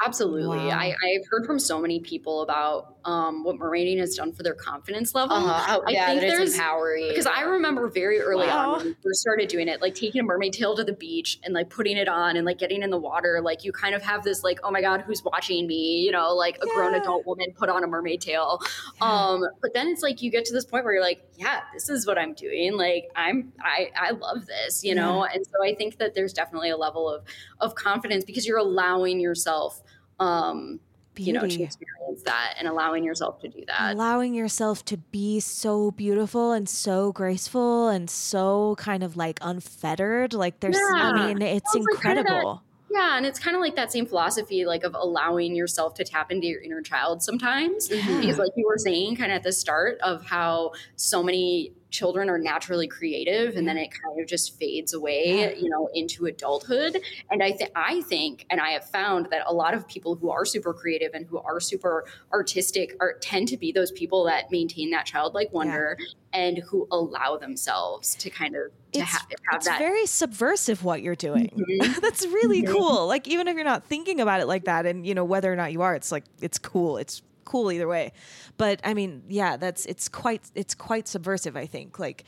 Absolutely. 0.04 0.58
Wow. 0.58 0.68
I, 0.70 0.86
i've 0.88 1.26
heard 1.30 1.46
from 1.46 1.58
so 1.58 1.80
many 1.80 2.00
people 2.00 2.42
about 2.42 2.93
um, 3.04 3.44
what 3.44 3.56
mermaiding 3.56 3.98
has 3.98 4.14
done 4.16 4.32
for 4.32 4.42
their 4.42 4.54
confidence 4.54 5.14
level 5.14 5.36
uh-huh. 5.36 5.80
I 5.86 5.90
yeah, 5.90 6.06
think 6.06 6.20
there's- 6.22 6.54
empowering. 6.54 7.08
Because 7.08 7.26
I 7.26 7.42
remember 7.42 7.88
very 7.88 8.20
early 8.20 8.46
Wow. 8.46 8.72
on 8.72 8.78
when 8.78 8.86
we 8.88 8.94
first 9.02 9.20
started 9.20 9.48
doing 9.48 9.68
it, 9.68 9.82
like 9.82 9.94
taking 9.94 10.20
a 10.20 10.24
mermaid 10.24 10.52
tail 10.54 10.74
to 10.76 10.84
the 10.84 10.92
beach 10.92 11.38
and 11.42 11.52
like 11.52 11.68
putting 11.70 11.96
it 11.96 12.08
on 12.08 12.36
and 12.36 12.46
like 12.46 12.58
getting 12.58 12.82
in 12.82 12.90
the 12.90 12.98
water. 12.98 13.40
Like 13.42 13.64
you 13.64 13.72
kind 13.72 13.94
of 13.94 14.02
have 14.02 14.22
this 14.24 14.42
like, 14.42 14.58
oh 14.64 14.70
my 14.70 14.80
God, 14.80 15.02
who's 15.02 15.22
watching 15.22 15.66
me? 15.66 16.00
You 16.00 16.12
know, 16.12 16.34
like 16.34 16.56
a 16.62 16.66
grown 16.74 16.94
adult 16.94 17.26
woman 17.26 17.46
put 17.56 17.68
on 17.68 17.84
a 17.84 17.86
mermaid 17.86 18.20
tail. 18.20 18.60
Um, 19.00 19.44
but 19.60 19.74
then 19.74 19.88
it's 19.88 20.02
like 20.02 20.22
you 20.22 20.30
get 20.30 20.44
to 20.46 20.52
this 20.54 20.64
point 20.64 20.84
where 20.84 20.94
you're 20.94 21.02
like, 21.02 21.22
yeah, 21.36 21.60
this 21.74 21.88
is 21.88 22.06
what 22.06 22.16
I'm 22.18 22.32
doing. 22.34 22.76
Like 22.76 23.10
I'm 23.16 23.52
I 23.60 23.90
I 23.96 24.10
love 24.12 24.46
this, 24.46 24.82
you 24.82 24.94
know? 24.94 25.24
And 25.24 25.44
so 25.44 25.62
I 25.64 25.74
think 25.74 25.98
that 25.98 26.14
there's 26.14 26.32
definitely 26.32 26.70
a 26.70 26.76
level 26.76 27.08
of 27.08 27.22
of 27.60 27.74
confidence 27.74 28.24
because 28.24 28.46
you're 28.46 28.58
allowing 28.58 29.20
yourself 29.20 29.82
um 30.20 30.80
you 31.16 31.32
know 31.32 31.40
to 31.46 31.62
experience 31.62 32.22
that 32.24 32.54
and 32.58 32.66
allowing 32.68 33.04
yourself 33.04 33.40
to 33.40 33.48
do 33.48 33.62
that. 33.66 33.94
allowing 33.94 34.34
yourself 34.34 34.84
to 34.84 34.96
be 34.96 35.40
so 35.40 35.90
beautiful 35.92 36.52
and 36.52 36.68
so 36.68 37.12
graceful 37.12 37.88
and 37.88 38.08
so 38.10 38.74
kind 38.78 39.02
of 39.02 39.16
like 39.16 39.38
unfettered 39.42 40.32
like 40.32 40.60
there's 40.60 40.78
i 40.96 41.26
mean 41.26 41.42
it's 41.42 41.72
Sounds 41.72 41.86
like 41.92 42.02
that- 42.02 42.16
incredible 42.18 42.62
Yeah, 42.90 43.16
and 43.16 43.26
it's 43.26 43.40
kind 43.40 43.56
of 43.56 43.60
like 43.60 43.74
that 43.74 43.90
same 43.90 44.06
philosophy, 44.06 44.64
like 44.64 44.84
of 44.84 44.94
allowing 44.94 45.56
yourself 45.56 45.94
to 45.94 46.04
tap 46.04 46.30
into 46.30 46.46
your 46.46 46.60
inner 46.62 46.80
child 46.80 47.24
sometimes. 47.24 47.90
Yeah. 47.90 48.20
Because, 48.20 48.38
like 48.38 48.52
you 48.56 48.64
were 48.68 48.78
saying, 48.78 49.16
kind 49.16 49.32
of 49.32 49.36
at 49.38 49.42
the 49.42 49.50
start 49.52 49.98
of 50.00 50.24
how 50.24 50.74
so 50.94 51.20
many 51.20 51.72
children 51.94 52.28
are 52.28 52.38
naturally 52.38 52.88
creative, 52.88 53.56
and 53.56 53.68
then 53.68 53.76
it 53.78 53.88
kind 54.02 54.20
of 54.20 54.26
just 54.26 54.58
fades 54.58 54.92
away, 54.92 55.54
you 55.56 55.70
know, 55.70 55.88
into 55.94 56.26
adulthood. 56.26 57.00
And 57.30 57.40
I 57.40 57.52
think, 57.52 57.70
I 57.76 58.02
think, 58.02 58.46
and 58.50 58.60
I 58.60 58.70
have 58.70 58.84
found 58.90 59.28
that 59.30 59.42
a 59.46 59.54
lot 59.54 59.74
of 59.74 59.86
people 59.86 60.16
who 60.16 60.28
are 60.30 60.44
super 60.44 60.74
creative 60.74 61.12
and 61.14 61.24
who 61.24 61.38
are 61.38 61.60
super 61.60 62.04
artistic 62.32 62.96
are 63.00 63.14
tend 63.20 63.46
to 63.48 63.56
be 63.56 63.70
those 63.70 63.92
people 63.92 64.24
that 64.24 64.50
maintain 64.50 64.90
that 64.90 65.06
childlike 65.06 65.52
wonder 65.52 65.96
and 66.32 66.58
who 66.58 66.88
allow 66.90 67.36
themselves 67.36 68.16
to 68.16 68.28
kind 68.28 68.56
of 68.56 68.72
to 68.92 68.98
It's- 69.00 69.10
ha- 69.12 69.26
have 69.50 69.56
it's 69.58 69.66
that. 69.68 69.78
very 69.78 70.04
subversive 70.06 70.82
what 70.82 71.00
you're 71.00 71.14
doing 71.14 71.48
Mhm. 71.56 72.00
that's 72.00 72.26
really 72.26 72.62
Mhm. 72.62 72.72
cool 72.72 73.06
like 73.06 73.28
even 73.28 73.46
if 73.46 73.54
you're 73.54 73.64
not 73.64 73.84
thinking 73.86 74.20
about 74.20 74.40
it 74.40 74.46
like 74.46 74.64
that 74.64 74.84
and 74.86 75.06
you 75.06 75.14
know 75.14 75.24
whether 75.24 75.52
or 75.52 75.56
not 75.56 75.72
you 75.72 75.82
are 75.82 75.94
it's 75.94 76.10
like 76.10 76.24
it's 76.40 76.58
cool 76.58 76.96
it's 76.98 77.22
cool 77.44 77.70
either 77.70 77.88
way 77.88 78.12
but 78.56 78.80
i 78.84 78.94
mean 78.94 79.22
yeah 79.28 79.56
that's 79.56 79.86
it's 79.86 80.08
quite 80.08 80.42
it's 80.54 80.74
quite 80.74 81.06
subversive 81.08 81.56
i 81.56 81.66
think 81.66 81.98
like 81.98 82.24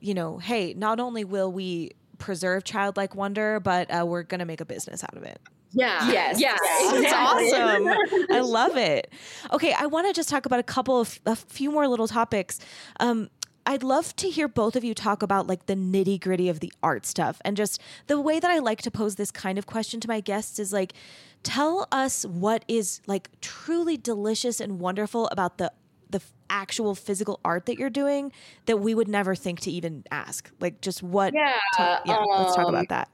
you 0.00 0.14
know 0.14 0.38
hey 0.38 0.74
not 0.74 1.00
only 1.00 1.24
will 1.24 1.50
we 1.52 1.90
preserve 2.18 2.64
childlike 2.64 3.14
wonder 3.14 3.60
but 3.60 3.90
uh, 3.90 4.04
we're 4.06 4.22
gonna 4.22 4.44
make 4.46 4.60
a 4.60 4.64
business 4.66 5.02
out 5.04 5.16
of 5.16 5.22
it 5.22 5.40
Yeah. 5.72 6.10
Yes. 6.10 6.40
Yeah. 6.40 6.56
Yes. 6.62 6.92
It's 6.94 7.02
exactly. 7.04 7.52
awesome. 7.52 8.26
I 8.36 8.40
love 8.40 8.76
it. 8.78 9.12
Okay, 9.52 9.74
I 9.74 9.86
want 9.86 10.06
to 10.06 10.14
just 10.14 10.28
talk 10.30 10.46
about 10.46 10.58
a 10.58 10.62
couple 10.62 11.00
of 11.00 11.20
a 11.26 11.36
few 11.36 11.70
more 11.70 11.86
little 11.86 12.08
topics. 12.08 12.60
Um, 13.00 13.28
I'd 13.66 13.82
love 13.82 14.14
to 14.16 14.30
hear 14.30 14.48
both 14.48 14.76
of 14.76 14.84
you 14.84 14.94
talk 14.94 15.22
about 15.22 15.48
like 15.48 15.66
the 15.66 15.74
nitty 15.74 16.20
gritty 16.20 16.48
of 16.48 16.60
the 16.60 16.72
art 16.82 17.04
stuff 17.04 17.42
and 17.44 17.56
just 17.56 17.82
the 18.06 18.18
way 18.20 18.38
that 18.40 18.50
I 18.50 18.60
like 18.60 18.80
to 18.82 18.90
pose 18.90 19.16
this 19.16 19.30
kind 19.32 19.58
of 19.58 19.66
question 19.66 20.00
to 20.00 20.08
my 20.08 20.20
guests 20.20 20.58
is 20.58 20.72
like, 20.72 20.92
tell 21.46 21.86
us 21.92 22.26
what 22.26 22.64
is 22.66 23.00
like 23.06 23.30
truly 23.40 23.96
delicious 23.96 24.60
and 24.60 24.80
wonderful 24.80 25.28
about 25.28 25.58
the 25.58 25.72
the 26.10 26.20
actual 26.50 26.94
physical 26.94 27.40
art 27.44 27.66
that 27.66 27.78
you're 27.78 27.90
doing 27.90 28.32
that 28.66 28.78
we 28.78 28.94
would 28.94 29.08
never 29.08 29.34
think 29.34 29.60
to 29.60 29.70
even 29.70 30.04
ask. 30.10 30.50
Like, 30.60 30.80
just 30.80 31.02
what? 31.02 31.34
Yeah. 31.34 31.54
ta- 31.76 32.02
yeah. 32.04 32.18
let's 32.18 32.54
talk 32.54 32.66
um, 32.66 32.74
about 32.74 32.88
that. 32.88 33.08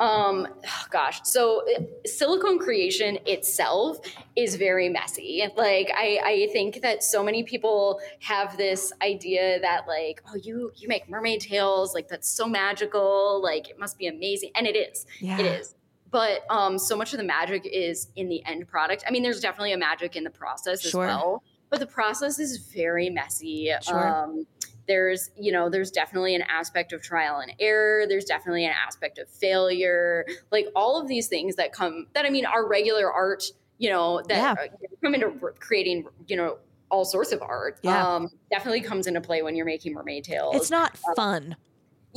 Um, 0.00 0.46
oh, 0.64 0.84
gosh. 0.90 1.20
So 1.24 1.64
uh, 1.76 1.82
silicone 2.06 2.58
creation 2.60 3.18
itself 3.26 3.98
is 4.36 4.54
very 4.54 4.88
messy. 4.88 5.44
Like 5.56 5.90
I, 5.96 6.20
I 6.24 6.52
think 6.52 6.82
that 6.82 7.02
so 7.02 7.24
many 7.24 7.42
people 7.42 8.00
have 8.20 8.56
this 8.56 8.92
idea 9.02 9.58
that 9.60 9.88
like, 9.88 10.22
oh, 10.28 10.36
you 10.36 10.70
you 10.76 10.86
make 10.86 11.08
mermaid 11.08 11.40
tails, 11.40 11.94
like 11.94 12.06
that's 12.06 12.28
so 12.28 12.46
magical, 12.46 13.42
like 13.42 13.70
it 13.70 13.78
must 13.78 13.98
be 13.98 14.06
amazing, 14.06 14.50
and 14.54 14.68
it 14.68 14.76
is. 14.76 15.04
Yeah. 15.20 15.40
It 15.40 15.46
is. 15.46 15.74
But 16.10 16.44
um, 16.50 16.78
so 16.78 16.96
much 16.96 17.12
of 17.12 17.18
the 17.18 17.24
magic 17.24 17.66
is 17.70 18.08
in 18.16 18.28
the 18.28 18.44
end 18.46 18.66
product. 18.68 19.04
I 19.06 19.10
mean, 19.10 19.22
there's 19.22 19.40
definitely 19.40 19.72
a 19.72 19.78
magic 19.78 20.16
in 20.16 20.24
the 20.24 20.30
process 20.30 20.80
Sure. 20.80 21.04
as 21.04 21.08
well, 21.14 21.42
but 21.70 21.80
the 21.80 21.86
process 21.86 22.38
is 22.38 22.56
very 22.58 23.10
messy. 23.10 23.70
Sure. 23.82 24.08
Um, 24.24 24.46
there's 24.86 25.30
you 25.38 25.52
know 25.52 25.68
there's 25.68 25.90
definitely 25.90 26.34
an 26.34 26.40
aspect 26.48 26.94
of 26.94 27.02
trial 27.02 27.40
and 27.40 27.52
error 27.60 28.06
there's 28.08 28.24
definitely 28.24 28.64
an 28.64 28.72
aspect 28.72 29.18
of 29.18 29.28
failure 29.28 30.24
like 30.50 30.66
all 30.74 30.98
of 30.98 31.06
these 31.08 31.26
things 31.28 31.56
that 31.56 31.74
come 31.74 32.06
that 32.14 32.24
i 32.24 32.30
mean 32.30 32.46
are 32.46 32.66
regular 32.66 33.12
art 33.12 33.44
you 33.76 33.90
know 33.90 34.22
that 34.28 34.36
Yeah. 34.38 34.52
uh, 34.64 34.86
come 35.04 35.14
into 35.14 35.28
creating 35.60 36.06
you 36.26 36.36
know 36.38 36.56
all 36.90 37.04
sorts 37.04 37.32
of 37.32 37.42
art 37.42 37.78
Yeah. 37.82 38.14
um 38.14 38.30
definitely 38.50 38.80
comes 38.80 39.06
into 39.06 39.20
play 39.20 39.42
when 39.42 39.54
you're 39.56 39.66
making 39.66 39.92
mermaid 39.92 40.24
tails 40.24 40.56
It's 40.56 40.70
not 40.70 40.96
fun. 41.14 41.56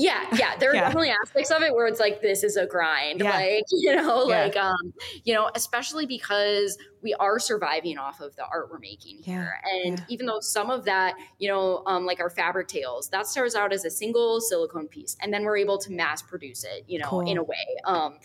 Yeah, 0.01 0.25
yeah. 0.33 0.55
There 0.57 0.71
are 0.71 0.75
yeah. 0.75 0.81
definitely 0.81 1.11
aspects 1.11 1.51
of 1.51 1.61
it 1.61 1.73
where 1.73 1.85
it's 1.85 1.99
like 1.99 2.21
this 2.21 2.43
is 2.43 2.57
a 2.57 2.65
grind. 2.65 3.19
Yeah. 3.19 3.35
Like, 3.35 3.63
you 3.71 3.95
know, 3.95 4.27
yeah. 4.27 4.43
like 4.43 4.57
um, 4.57 4.93
you 5.23 5.33
know, 5.33 5.49
especially 5.53 6.05
because 6.05 6.77
we 7.03 7.13
are 7.15 7.39
surviving 7.39 7.97
off 7.97 8.19
of 8.19 8.35
the 8.35 8.43
art 8.43 8.69
we're 8.71 8.79
making 8.79 9.17
here. 9.17 9.59
And 9.85 10.03
even 10.07 10.25
though 10.25 10.39
some 10.39 10.69
of 10.69 10.85
that, 10.85 11.15
you 11.37 11.49
know, 11.49 11.83
um, 11.85 12.05
like 12.05 12.19
our 12.19 12.29
fabric 12.29 12.67
tails, 12.67 13.09
that 13.09 13.27
starts 13.27 13.55
out 13.55 13.73
as 13.73 13.85
a 13.85 13.91
single 13.91 14.41
silicone 14.41 14.87
piece. 14.87 15.15
And 15.21 15.33
then 15.33 15.43
we're 15.43 15.57
able 15.57 15.77
to 15.79 15.91
mass 15.91 16.21
produce 16.21 16.63
it, 16.63 16.83
you 16.87 16.99
know, 16.99 17.07
cool. 17.07 17.21
in 17.21 17.37
a 17.37 17.43
way. 17.43 17.55
Um, 17.85 18.17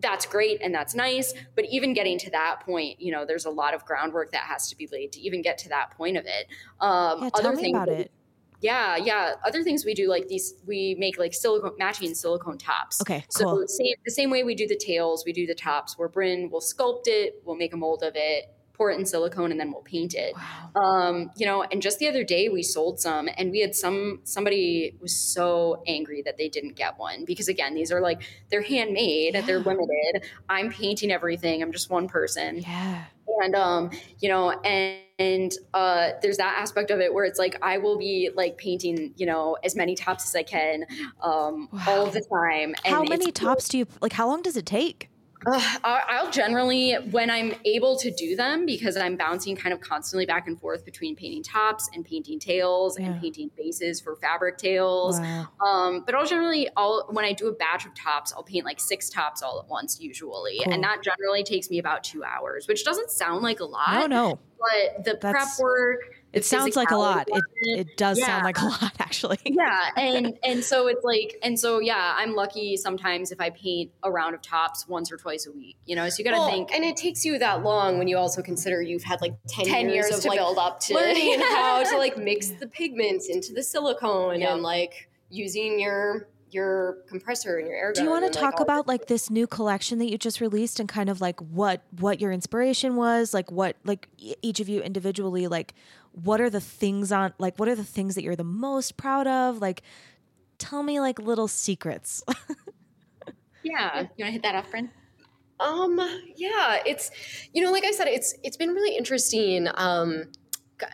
that's 0.00 0.26
great 0.26 0.60
and 0.60 0.74
that's 0.74 0.94
nice. 0.94 1.34
But 1.54 1.64
even 1.70 1.94
getting 1.94 2.18
to 2.18 2.30
that 2.30 2.60
point, 2.60 3.00
you 3.00 3.12
know, 3.12 3.24
there's 3.24 3.46
a 3.46 3.50
lot 3.50 3.74
of 3.74 3.84
groundwork 3.84 4.32
that 4.32 4.42
has 4.42 4.68
to 4.70 4.76
be 4.76 4.88
laid 4.92 5.12
to 5.12 5.20
even 5.20 5.42
get 5.42 5.58
to 5.58 5.68
that 5.70 5.92
point 5.92 6.16
of 6.16 6.26
it. 6.26 6.46
Um, 6.80 7.22
yeah, 7.22 7.30
tell 7.30 7.46
other 7.46 7.56
me 7.56 7.62
things 7.62 7.76
about 7.76 7.88
it. 7.88 8.10
Yeah, 8.60 8.96
yeah. 8.96 9.34
Other 9.44 9.62
things 9.62 9.84
we 9.84 9.94
do 9.94 10.08
like 10.08 10.28
these, 10.28 10.54
we 10.66 10.96
make 10.98 11.18
like 11.18 11.34
silicone 11.34 11.74
matching 11.78 12.14
silicone 12.14 12.58
tops. 12.58 13.00
Okay, 13.00 13.24
cool. 13.34 13.60
So 13.60 13.66
same, 13.66 13.94
the 14.04 14.10
same 14.10 14.30
way 14.30 14.44
we 14.44 14.54
do 14.54 14.66
the 14.66 14.76
tails, 14.76 15.24
we 15.26 15.32
do 15.32 15.46
the 15.46 15.54
tops. 15.54 15.98
Where 15.98 16.08
Bryn 16.08 16.50
will 16.50 16.60
sculpt 16.60 17.06
it, 17.06 17.42
we'll 17.44 17.56
make 17.56 17.74
a 17.74 17.76
mold 17.76 18.02
of 18.02 18.12
it, 18.14 18.56
pour 18.76 18.90
it 18.90 18.98
in 18.98 19.06
silicone 19.06 19.50
and 19.50 19.58
then 19.58 19.72
we'll 19.72 19.82
paint 19.82 20.14
it. 20.14 20.34
Wow. 20.34 20.82
Um, 20.82 21.30
you 21.36 21.46
know, 21.46 21.62
and 21.62 21.80
just 21.80 21.98
the 21.98 22.08
other 22.08 22.24
day 22.24 22.48
we 22.48 22.62
sold 22.62 23.00
some 23.00 23.28
and 23.36 23.50
we 23.50 23.60
had 23.60 23.74
some 23.74 24.20
somebody 24.24 24.96
was 25.00 25.16
so 25.16 25.82
angry 25.86 26.22
that 26.22 26.36
they 26.36 26.48
didn't 26.48 26.76
get 26.76 26.98
one 26.98 27.24
because 27.24 27.48
again, 27.48 27.74
these 27.74 27.90
are 27.90 28.00
like 28.00 28.22
they're 28.50 28.62
handmade, 28.62 29.34
yeah. 29.34 29.40
they're 29.40 29.60
limited. 29.60 30.24
I'm 30.48 30.70
painting 30.70 31.10
everything. 31.10 31.62
I'm 31.62 31.72
just 31.72 31.90
one 31.90 32.08
person. 32.08 32.58
Yeah. 32.58 33.04
And 33.42 33.54
um, 33.54 33.90
you 34.20 34.28
know, 34.28 34.50
and 34.50 34.98
and 35.18 35.52
uh, 35.72 36.10
there's 36.20 36.36
that 36.36 36.58
aspect 36.58 36.90
of 36.90 37.00
it 37.00 37.12
where 37.12 37.24
it's 37.24 37.38
like 37.38 37.56
I 37.62 37.78
will 37.78 37.96
be 37.96 38.30
like 38.34 38.58
painting, 38.58 39.14
you 39.16 39.26
know, 39.26 39.56
as 39.64 39.74
many 39.74 39.94
tops 39.94 40.26
as 40.26 40.36
I 40.36 40.42
can, 40.42 40.84
um, 41.22 41.68
wow. 41.72 41.84
all 41.86 42.06
the 42.06 42.20
time. 42.32 42.74
And 42.84 42.94
how 42.94 43.02
many 43.02 43.32
tops 43.32 43.68
do 43.68 43.78
you 43.78 43.86
like? 44.00 44.12
How 44.12 44.26
long 44.26 44.42
does 44.42 44.56
it 44.56 44.66
take? 44.66 45.08
Uh, 45.46 45.60
I'll 45.84 46.30
generally, 46.30 46.94
when 47.10 47.30
I'm 47.30 47.54
able 47.64 47.96
to 47.98 48.10
do 48.10 48.34
them, 48.34 48.66
because 48.66 48.96
I'm 48.96 49.16
bouncing 49.16 49.54
kind 49.54 49.72
of 49.72 49.80
constantly 49.80 50.26
back 50.26 50.48
and 50.48 50.60
forth 50.60 50.84
between 50.84 51.14
painting 51.14 51.42
tops 51.42 51.88
and 51.94 52.04
painting 52.04 52.40
tails 52.40 52.98
yeah. 52.98 53.06
and 53.06 53.20
painting 53.20 53.50
bases 53.56 54.00
for 54.00 54.16
fabric 54.16 54.58
tails. 54.58 55.20
Wow. 55.20 55.48
Um, 55.64 56.02
but 56.04 56.14
I'll 56.14 56.26
generally, 56.26 56.68
I'll 56.76 57.06
when 57.10 57.24
I 57.24 57.32
do 57.32 57.46
a 57.46 57.52
batch 57.52 57.86
of 57.86 57.94
tops, 57.94 58.32
I'll 58.32 58.42
paint 58.42 58.64
like 58.64 58.80
six 58.80 59.08
tops 59.08 59.42
all 59.42 59.60
at 59.60 59.68
once 59.68 60.00
usually, 60.00 60.60
cool. 60.64 60.72
and 60.72 60.82
that 60.82 61.02
generally 61.02 61.44
takes 61.44 61.70
me 61.70 61.78
about 61.78 62.02
two 62.02 62.24
hours, 62.24 62.66
which 62.66 62.84
doesn't 62.84 63.10
sound 63.10 63.42
like 63.42 63.60
a 63.60 63.64
lot. 63.64 63.92
No, 63.92 64.06
no. 64.06 64.38
But 64.58 65.04
the 65.04 65.18
That's, 65.20 65.32
prep 65.32 65.48
work, 65.60 66.00
it 66.36 66.44
sounds 66.44 66.76
like 66.76 66.90
a 66.90 66.96
lot. 66.96 67.28
It, 67.28 67.44
it 67.62 67.96
does 67.96 68.18
yeah. 68.18 68.26
sound 68.26 68.44
like 68.44 68.60
a 68.60 68.66
lot, 68.66 68.92
actually. 68.98 69.38
yeah, 69.44 69.88
and 69.96 70.38
and 70.42 70.62
so 70.62 70.86
it's 70.86 71.04
like, 71.04 71.38
and 71.42 71.58
so 71.58 71.80
yeah, 71.80 72.14
I'm 72.16 72.34
lucky 72.34 72.76
sometimes 72.76 73.32
if 73.32 73.40
I 73.40 73.50
paint 73.50 73.90
a 74.02 74.10
round 74.10 74.34
of 74.34 74.42
tops 74.42 74.86
once 74.86 75.10
or 75.10 75.16
twice 75.16 75.46
a 75.46 75.52
week. 75.52 75.76
You 75.86 75.96
know, 75.96 76.08
so 76.08 76.18
you 76.18 76.24
got 76.24 76.32
to 76.32 76.38
well, 76.38 76.50
think, 76.50 76.72
and 76.72 76.84
it 76.84 76.96
takes 76.96 77.24
you 77.24 77.38
that 77.38 77.62
long 77.62 77.98
when 77.98 78.06
you 78.06 78.18
also 78.18 78.42
consider 78.42 78.82
you've 78.82 79.04
had 79.04 79.20
like 79.20 79.34
ten, 79.48 79.64
10 79.64 79.88
years, 79.88 80.10
years, 80.10 80.20
to 80.20 80.28
like 80.28 80.38
build 80.38 80.58
up 80.58 80.80
to 80.80 80.94
learning 80.94 81.40
how 81.40 81.82
to 81.82 81.96
like 81.96 82.18
mix 82.26 82.50
the 82.50 82.66
pigments 82.66 83.28
into 83.28 83.52
the 83.52 83.62
silicone 83.62 84.42
and 84.42 84.62
like 84.62 85.08
using 85.30 85.80
your 85.80 86.28
your 86.50 86.98
compressor 87.08 87.58
and 87.58 87.66
your 87.66 87.76
air 87.76 87.92
Do 87.92 88.02
you 88.02 88.10
want 88.10 88.32
to 88.32 88.38
talk 88.38 88.54
like, 88.54 88.60
about 88.60 88.86
like 88.86 89.06
this 89.06 89.30
new 89.30 89.46
collection 89.46 89.98
that 89.98 90.06
you 90.06 90.16
just 90.16 90.40
released 90.40 90.78
and 90.78 90.88
kind 90.88 91.10
of 91.10 91.20
like 91.20 91.40
what 91.40 91.82
what 91.98 92.20
your 92.20 92.32
inspiration 92.32 92.96
was, 92.96 93.34
like 93.34 93.50
what 93.50 93.76
like 93.84 94.08
each 94.42 94.60
of 94.60 94.68
you 94.68 94.80
individually 94.80 95.48
like 95.48 95.74
what 96.22 96.40
are 96.40 96.50
the 96.50 96.60
things 96.60 97.12
on 97.12 97.32
like 97.38 97.58
what 97.58 97.68
are 97.68 97.74
the 97.74 97.84
things 97.84 98.14
that 98.14 98.24
you're 98.24 98.36
the 98.36 98.44
most 98.44 98.96
proud 98.96 99.26
of? 99.26 99.58
Like 99.58 99.82
tell 100.58 100.82
me 100.82 101.00
like 101.00 101.18
little 101.18 101.48
secrets. 101.48 102.22
yeah. 103.62 104.06
You 104.16 104.24
want 104.24 104.28
to 104.28 104.30
hit 104.30 104.42
that 104.42 104.54
off, 104.54 104.70
Bryn? 104.70 104.90
Um 105.60 105.98
yeah, 106.36 106.78
it's 106.86 107.10
you 107.52 107.62
know 107.62 107.70
like 107.70 107.84
I 107.84 107.90
said 107.90 108.08
it's 108.08 108.34
it's 108.42 108.56
been 108.56 108.70
really 108.70 108.96
interesting 108.96 109.68
um 109.74 110.24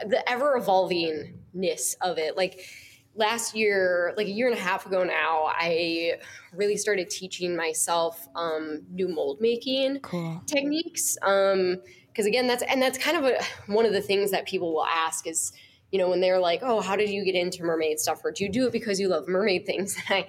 the 0.06 0.28
ever 0.28 0.58
evolvingness 0.58 1.94
of 2.00 2.18
it. 2.18 2.36
Like 2.36 2.66
last 3.14 3.54
year, 3.54 4.14
like 4.16 4.26
a 4.26 4.30
year 4.30 4.48
and 4.48 4.56
a 4.56 4.60
half 4.60 4.86
ago 4.86 5.04
now, 5.04 5.46
I 5.48 6.14
really 6.52 6.76
started 6.76 7.10
teaching 7.10 7.56
myself 7.56 8.26
um, 8.34 8.82
new 8.90 9.08
mold 9.08 9.40
making 9.40 10.00
cool. 10.00 10.42
techniques. 10.46 11.16
Um, 11.22 11.78
because 12.12 12.26
again, 12.26 12.46
that's 12.46 12.62
and 12.62 12.80
that's 12.80 12.98
kind 12.98 13.16
of 13.16 13.24
a, 13.24 13.42
one 13.72 13.86
of 13.86 13.92
the 13.92 14.00
things 14.00 14.30
that 14.30 14.46
people 14.46 14.72
will 14.74 14.84
ask 14.84 15.26
is, 15.26 15.52
you 15.90 15.98
know, 15.98 16.08
when 16.10 16.20
they're 16.20 16.38
like, 16.38 16.60
"Oh, 16.62 16.80
how 16.80 16.96
did 16.96 17.10
you 17.10 17.24
get 17.24 17.34
into 17.34 17.62
mermaid 17.62 17.98
stuff?" 17.98 18.20
or 18.24 18.30
"Do 18.30 18.44
you 18.44 18.50
do 18.50 18.66
it 18.66 18.72
because 18.72 19.00
you 19.00 19.08
love 19.08 19.28
mermaid 19.28 19.66
things?" 19.66 19.96
And 20.08 20.24
I, 20.24 20.28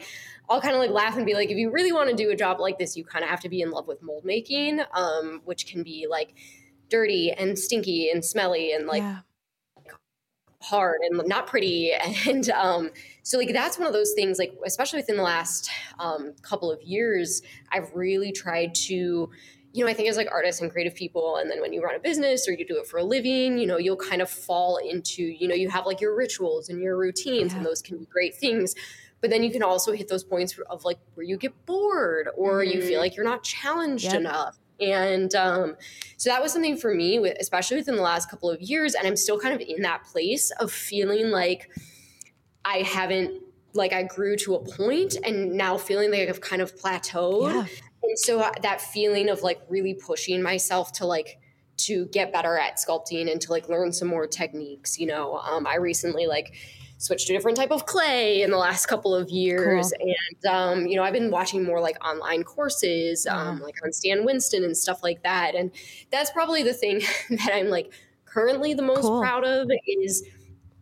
I'll 0.49 0.61
kind 0.61 0.75
of 0.75 0.79
like 0.79 0.91
laugh 0.91 1.15
and 1.15 1.25
be 1.25 1.33
like, 1.33 1.49
"If 1.49 1.57
you 1.57 1.71
really 1.71 1.91
want 1.91 2.09
to 2.09 2.15
do 2.15 2.29
a 2.31 2.35
job 2.35 2.59
like 2.59 2.77
this, 2.77 2.95
you 2.97 3.03
kind 3.03 3.23
of 3.23 3.29
have 3.29 3.41
to 3.41 3.49
be 3.49 3.61
in 3.61 3.71
love 3.71 3.87
with 3.87 4.01
mold 4.01 4.25
making, 4.25 4.81
um, 4.93 5.41
which 5.45 5.67
can 5.67 5.83
be 5.83 6.07
like." 6.09 6.35
dirty 6.89 7.31
and 7.31 7.57
stinky 7.57 8.11
and 8.11 8.23
smelly 8.23 8.71
and 8.71 8.85
like 8.85 9.01
yeah 9.01 9.21
hard 10.63 10.99
and 11.09 11.21
not 11.27 11.45
pretty 11.45 11.91
and 12.27 12.49
um, 12.51 12.89
so 13.21 13.37
like 13.37 13.51
that's 13.53 13.77
one 13.77 13.87
of 13.87 13.93
those 13.93 14.13
things 14.13 14.39
like 14.39 14.53
especially 14.65 14.97
within 14.97 15.17
the 15.17 15.23
last 15.23 15.69
um, 15.99 16.33
couple 16.41 16.71
of 16.71 16.81
years 16.81 17.41
i've 17.71 17.91
really 17.93 18.31
tried 18.31 18.73
to 18.73 19.29
you 19.73 19.83
know 19.83 19.91
i 19.91 19.93
think 19.93 20.07
as 20.07 20.15
like 20.15 20.29
artists 20.31 20.61
and 20.61 20.71
creative 20.71 20.95
people 20.95 21.35
and 21.37 21.51
then 21.51 21.59
when 21.59 21.73
you 21.73 21.83
run 21.83 21.95
a 21.95 21.99
business 21.99 22.47
or 22.47 22.53
you 22.53 22.65
do 22.65 22.77
it 22.77 22.87
for 22.87 22.97
a 22.99 23.03
living 23.03 23.57
you 23.57 23.67
know 23.67 23.77
you'll 23.77 23.97
kind 23.97 24.21
of 24.21 24.29
fall 24.29 24.77
into 24.77 25.23
you 25.23 25.47
know 25.47 25.55
you 25.55 25.69
have 25.69 25.85
like 25.85 25.99
your 25.99 26.15
rituals 26.15 26.69
and 26.69 26.81
your 26.81 26.97
routines 26.97 27.51
yeah. 27.51 27.57
and 27.57 27.65
those 27.65 27.81
can 27.81 27.97
be 27.97 28.05
great 28.05 28.35
things 28.35 28.75
but 29.19 29.29
then 29.29 29.43
you 29.43 29.51
can 29.51 29.63
also 29.63 29.93
hit 29.93 30.07
those 30.07 30.23
points 30.23 30.57
of 30.69 30.85
like 30.85 30.99
where 31.15 31.25
you 31.25 31.37
get 31.37 31.65
bored 31.65 32.29
or 32.37 32.61
mm-hmm. 32.61 32.71
you 32.71 32.81
feel 32.81 32.91
mm-hmm. 32.91 32.99
like 32.99 33.15
you're 33.15 33.25
not 33.25 33.43
challenged 33.43 34.05
yep. 34.05 34.15
enough 34.15 34.57
and 34.79 35.33
um, 35.35 35.75
so 36.17 36.29
that 36.29 36.41
was 36.41 36.51
something 36.51 36.77
for 36.77 36.93
me, 36.93 37.19
with, 37.19 37.37
especially 37.39 37.77
within 37.77 37.95
the 37.95 38.01
last 38.01 38.29
couple 38.29 38.49
of 38.49 38.61
years. 38.61 38.95
And 38.95 39.07
I'm 39.07 39.15
still 39.15 39.39
kind 39.39 39.53
of 39.53 39.61
in 39.61 39.81
that 39.83 40.03
place 40.03 40.51
of 40.59 40.71
feeling 40.71 41.31
like 41.31 41.69
I 42.65 42.79
haven't, 42.79 43.41
like, 43.73 43.93
I 43.93 44.03
grew 44.03 44.35
to 44.37 44.55
a 44.55 44.59
point 44.59 45.15
and 45.23 45.53
now 45.53 45.77
feeling 45.77 46.11
like 46.11 46.27
I've 46.27 46.41
kind 46.41 46.61
of 46.61 46.75
plateaued. 46.75 47.53
Yeah. 47.53 47.65
And 48.03 48.19
so 48.19 48.41
uh, 48.41 48.51
that 48.61 48.81
feeling 48.81 49.29
of 49.29 49.41
like 49.41 49.61
really 49.69 49.93
pushing 49.93 50.41
myself 50.41 50.91
to 50.93 51.05
like, 51.05 51.39
to 51.75 52.05
get 52.07 52.31
better 52.31 52.57
at 52.57 52.77
sculpting 52.77 53.31
and 53.31 53.41
to 53.41 53.51
like 53.51 53.67
learn 53.69 53.91
some 53.91 54.07
more 54.07 54.27
techniques, 54.27 54.99
you 54.99 55.07
know, 55.07 55.37
um, 55.37 55.65
I 55.65 55.75
recently 55.75 56.27
like 56.27 56.53
switched 56.97 57.27
to 57.27 57.33
a 57.33 57.37
different 57.37 57.57
type 57.57 57.71
of 57.71 57.85
clay 57.85 58.41
in 58.41 58.51
the 58.51 58.57
last 58.57 58.85
couple 58.85 59.13
of 59.13 59.29
years. 59.29 59.93
Cool. 59.99 60.13
And, 60.29 60.53
um, 60.53 60.87
you 60.87 60.95
know, 60.95 61.03
I've 61.03 61.13
been 61.13 61.31
watching 61.31 61.63
more 61.63 61.81
like 61.81 62.03
online 62.05 62.43
courses, 62.43 63.27
um, 63.27 63.59
like 63.59 63.75
on 63.83 63.91
Stan 63.91 64.23
Winston 64.25 64.63
and 64.63 64.75
stuff 64.75 65.03
like 65.03 65.23
that. 65.23 65.55
And 65.55 65.71
that's 66.11 66.31
probably 66.31 66.63
the 66.63 66.73
thing 66.73 66.99
that 67.29 67.51
I'm 67.53 67.69
like 67.69 67.91
currently 68.25 68.73
the 68.73 68.81
most 68.81 69.01
cool. 69.01 69.19
proud 69.19 69.43
of 69.43 69.69
is 69.87 70.23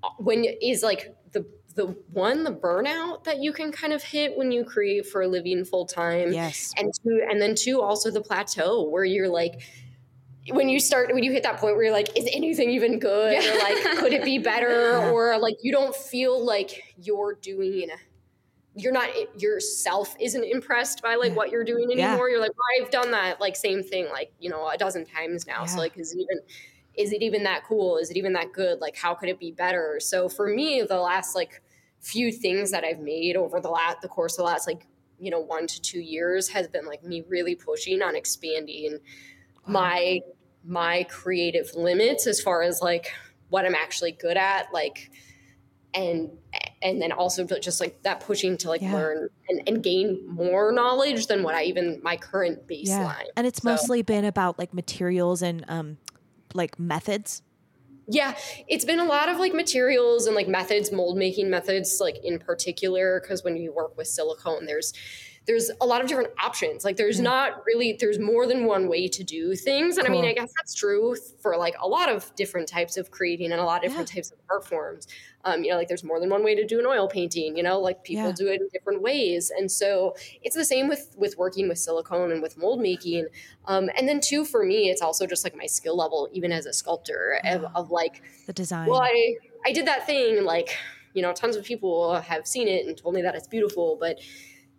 uh, 0.03 0.09
when 0.17 0.45
is 0.61 0.83
like 0.83 1.15
the 1.31 1.45
the 1.73 1.87
one 2.11 2.43
the 2.43 2.51
burnout 2.51 3.23
that 3.23 3.39
you 3.39 3.53
can 3.53 3.71
kind 3.71 3.93
of 3.93 4.03
hit 4.03 4.37
when 4.37 4.51
you 4.51 4.63
create 4.63 5.05
for 5.05 5.21
a 5.21 5.27
living 5.27 5.63
full 5.63 5.85
time 5.85 6.31
yes. 6.31 6.71
And 6.77 6.91
two 7.03 7.25
and 7.29 7.41
then 7.41 7.55
two 7.55 7.81
also 7.81 8.11
the 8.11 8.21
plateau 8.21 8.83
where 8.89 9.03
you're 9.03 9.29
like 9.29 9.61
when 10.49 10.69
you 10.69 10.79
start 10.79 11.13
when 11.13 11.23
you 11.23 11.31
hit 11.31 11.43
that 11.43 11.57
point 11.57 11.75
where 11.75 11.85
you're 11.85 11.93
like 11.93 12.17
is 12.17 12.27
anything 12.31 12.69
even 12.71 12.99
good? 12.99 13.41
Yeah. 13.41 13.53
or 13.53 13.59
like 13.59 13.97
could 13.99 14.13
it 14.13 14.23
be 14.23 14.37
better? 14.37 14.69
Yeah. 15.01 15.09
or 15.11 15.37
like 15.37 15.55
you 15.61 15.71
don't 15.71 15.95
feel 15.95 16.43
like 16.43 16.83
you're 16.97 17.37
doing 17.41 17.89
you're 18.75 18.93
not 18.93 19.09
yourself 19.39 20.15
isn't 20.19 20.43
impressed 20.43 21.01
by 21.01 21.15
like 21.15 21.35
what 21.35 21.51
you're 21.51 21.63
doing 21.65 21.91
anymore. 21.91 22.27
Yeah. 22.27 22.33
you're 22.33 22.41
like 22.41 22.51
well, 22.51 22.83
i've 22.85 22.91
done 22.91 23.11
that 23.11 23.39
like 23.39 23.55
same 23.55 23.83
thing 23.83 24.07
like 24.09 24.33
you 24.39 24.49
know 24.49 24.67
a 24.69 24.77
dozen 24.77 25.05
times 25.05 25.45
now. 25.45 25.65
So 25.65 25.77
like 25.77 25.97
is 25.97 26.15
even 26.15 26.39
is 26.97 27.11
it 27.13 27.21
even 27.21 27.43
that 27.43 27.63
cool 27.63 27.97
is 27.97 28.09
it 28.11 28.17
even 28.17 28.33
that 28.33 28.51
good 28.51 28.79
like 28.79 28.95
how 28.95 29.13
could 29.13 29.29
it 29.29 29.39
be 29.39 29.51
better 29.51 29.97
so 29.99 30.27
for 30.27 30.47
me 30.47 30.81
the 30.81 30.99
last 30.99 31.35
like 31.35 31.61
few 31.99 32.31
things 32.31 32.71
that 32.71 32.83
i've 32.83 32.99
made 32.99 33.35
over 33.35 33.59
the 33.59 33.69
last 33.69 34.01
the 34.01 34.07
course 34.07 34.33
of 34.33 34.37
the 34.37 34.43
last 34.43 34.67
like 34.67 34.87
you 35.19 35.29
know 35.29 35.39
one 35.39 35.67
to 35.67 35.79
two 35.81 35.99
years 36.01 36.49
has 36.49 36.67
been 36.67 36.85
like 36.85 37.03
me 37.03 37.23
really 37.29 37.55
pushing 37.55 38.01
on 38.01 38.15
expanding 38.15 38.97
my 39.65 40.19
my 40.63 41.03
creative 41.09 41.73
limits 41.75 42.27
as 42.27 42.41
far 42.41 42.61
as 42.61 42.81
like 42.81 43.11
what 43.49 43.65
I'm 43.65 43.75
actually 43.75 44.13
good 44.13 44.37
at, 44.37 44.73
like 44.73 45.11
and 45.93 46.29
and 46.81 47.01
then 47.01 47.11
also 47.11 47.45
just 47.45 47.79
like 47.81 48.01
that 48.03 48.21
pushing 48.21 48.57
to 48.57 48.69
like 48.69 48.81
yeah. 48.81 48.93
learn 48.93 49.29
and, 49.49 49.61
and, 49.67 49.83
gain 49.83 50.25
more 50.25 50.71
knowledge 50.71 51.27
than 51.27 51.43
what 51.43 51.53
I 51.53 51.63
even 51.63 51.99
my 52.01 52.15
current 52.15 52.65
baseline. 52.65 52.87
Yeah. 52.87 53.23
And 53.35 53.45
it's 53.45 53.61
so, 53.61 53.69
mostly 53.69 54.01
been 54.01 54.23
about 54.23 54.57
like 54.57 54.73
materials 54.73 55.41
and 55.41 55.65
um 55.67 55.97
like 56.55 56.79
methods. 56.79 57.41
Yeah, 58.07 58.35
it's 58.67 58.83
been 58.83 58.99
a 58.99 59.05
lot 59.05 59.29
of 59.29 59.37
like 59.37 59.53
materials 59.53 60.27
and 60.27 60.35
like 60.35 60.47
methods, 60.47 60.91
mold 60.91 61.17
making 61.17 61.49
methods, 61.49 61.99
like 62.01 62.17
in 62.23 62.39
particular, 62.39 63.21
because 63.21 63.43
when 63.43 63.55
you 63.55 63.71
work 63.73 63.95
with 63.97 64.07
silicone, 64.07 64.65
there's 64.65 64.93
there's 65.51 65.69
a 65.81 65.85
lot 65.85 65.99
of 65.99 66.07
different 66.07 66.29
options. 66.41 66.85
Like 66.85 66.95
there's 66.95 67.19
not 67.19 67.65
really 67.65 67.97
there's 67.99 68.19
more 68.19 68.47
than 68.47 68.63
one 68.65 68.87
way 68.87 69.09
to 69.09 69.21
do 69.21 69.53
things. 69.53 69.97
And 69.97 70.07
cool. 70.07 70.17
I 70.17 70.21
mean, 70.21 70.29
I 70.29 70.33
guess 70.33 70.49
that's 70.55 70.73
true 70.73 71.17
for 71.41 71.57
like 71.57 71.75
a 71.81 71.87
lot 71.87 72.07
of 72.09 72.33
different 72.35 72.69
types 72.69 72.95
of 72.95 73.11
creating 73.11 73.51
and 73.51 73.59
a 73.59 73.65
lot 73.65 73.83
of 73.83 73.89
different 73.89 74.09
yeah. 74.09 74.15
types 74.15 74.31
of 74.31 74.37
art 74.49 74.65
forms. 74.65 75.07
Um, 75.43 75.63
you 75.63 75.71
know, 75.71 75.77
like 75.77 75.89
there's 75.89 76.05
more 76.05 76.21
than 76.21 76.29
one 76.29 76.41
way 76.43 76.55
to 76.55 76.65
do 76.65 76.79
an 76.79 76.85
oil 76.85 77.09
painting, 77.09 77.57
you 77.57 77.63
know, 77.63 77.79
like 77.81 78.03
people 78.05 78.27
yeah. 78.27 78.31
do 78.31 78.47
it 78.47 78.61
in 78.61 78.69
different 78.71 79.01
ways. 79.01 79.51
And 79.55 79.69
so 79.69 80.15
it's 80.41 80.55
the 80.55 80.63
same 80.63 80.87
with 80.87 81.13
with 81.17 81.37
working 81.37 81.67
with 81.67 81.79
silicone 81.79 82.31
and 82.31 82.41
with 82.41 82.57
mold 82.57 82.79
making. 82.79 83.27
Um, 83.65 83.89
and 83.97 84.07
then 84.07 84.21
two, 84.21 84.45
for 84.45 84.63
me, 84.63 84.89
it's 84.89 85.01
also 85.01 85.27
just 85.27 85.43
like 85.43 85.55
my 85.55 85.65
skill 85.65 85.97
level, 85.97 86.29
even 86.31 86.53
as 86.53 86.65
a 86.65 86.71
sculptor 86.71 87.41
of, 87.43 87.65
of 87.75 87.91
like 87.91 88.21
the 88.47 88.53
design. 88.53 88.87
Well, 88.87 89.01
I 89.01 89.35
I 89.65 89.73
did 89.73 89.85
that 89.87 90.05
thing 90.05 90.45
like, 90.45 90.77
you 91.13 91.21
know, 91.21 91.33
tons 91.33 91.57
of 91.57 91.65
people 91.65 92.15
have 92.21 92.47
seen 92.47 92.69
it 92.69 92.85
and 92.85 92.97
told 92.97 93.15
me 93.15 93.21
that 93.23 93.35
it's 93.35 93.47
beautiful, 93.47 93.97
but 93.99 94.19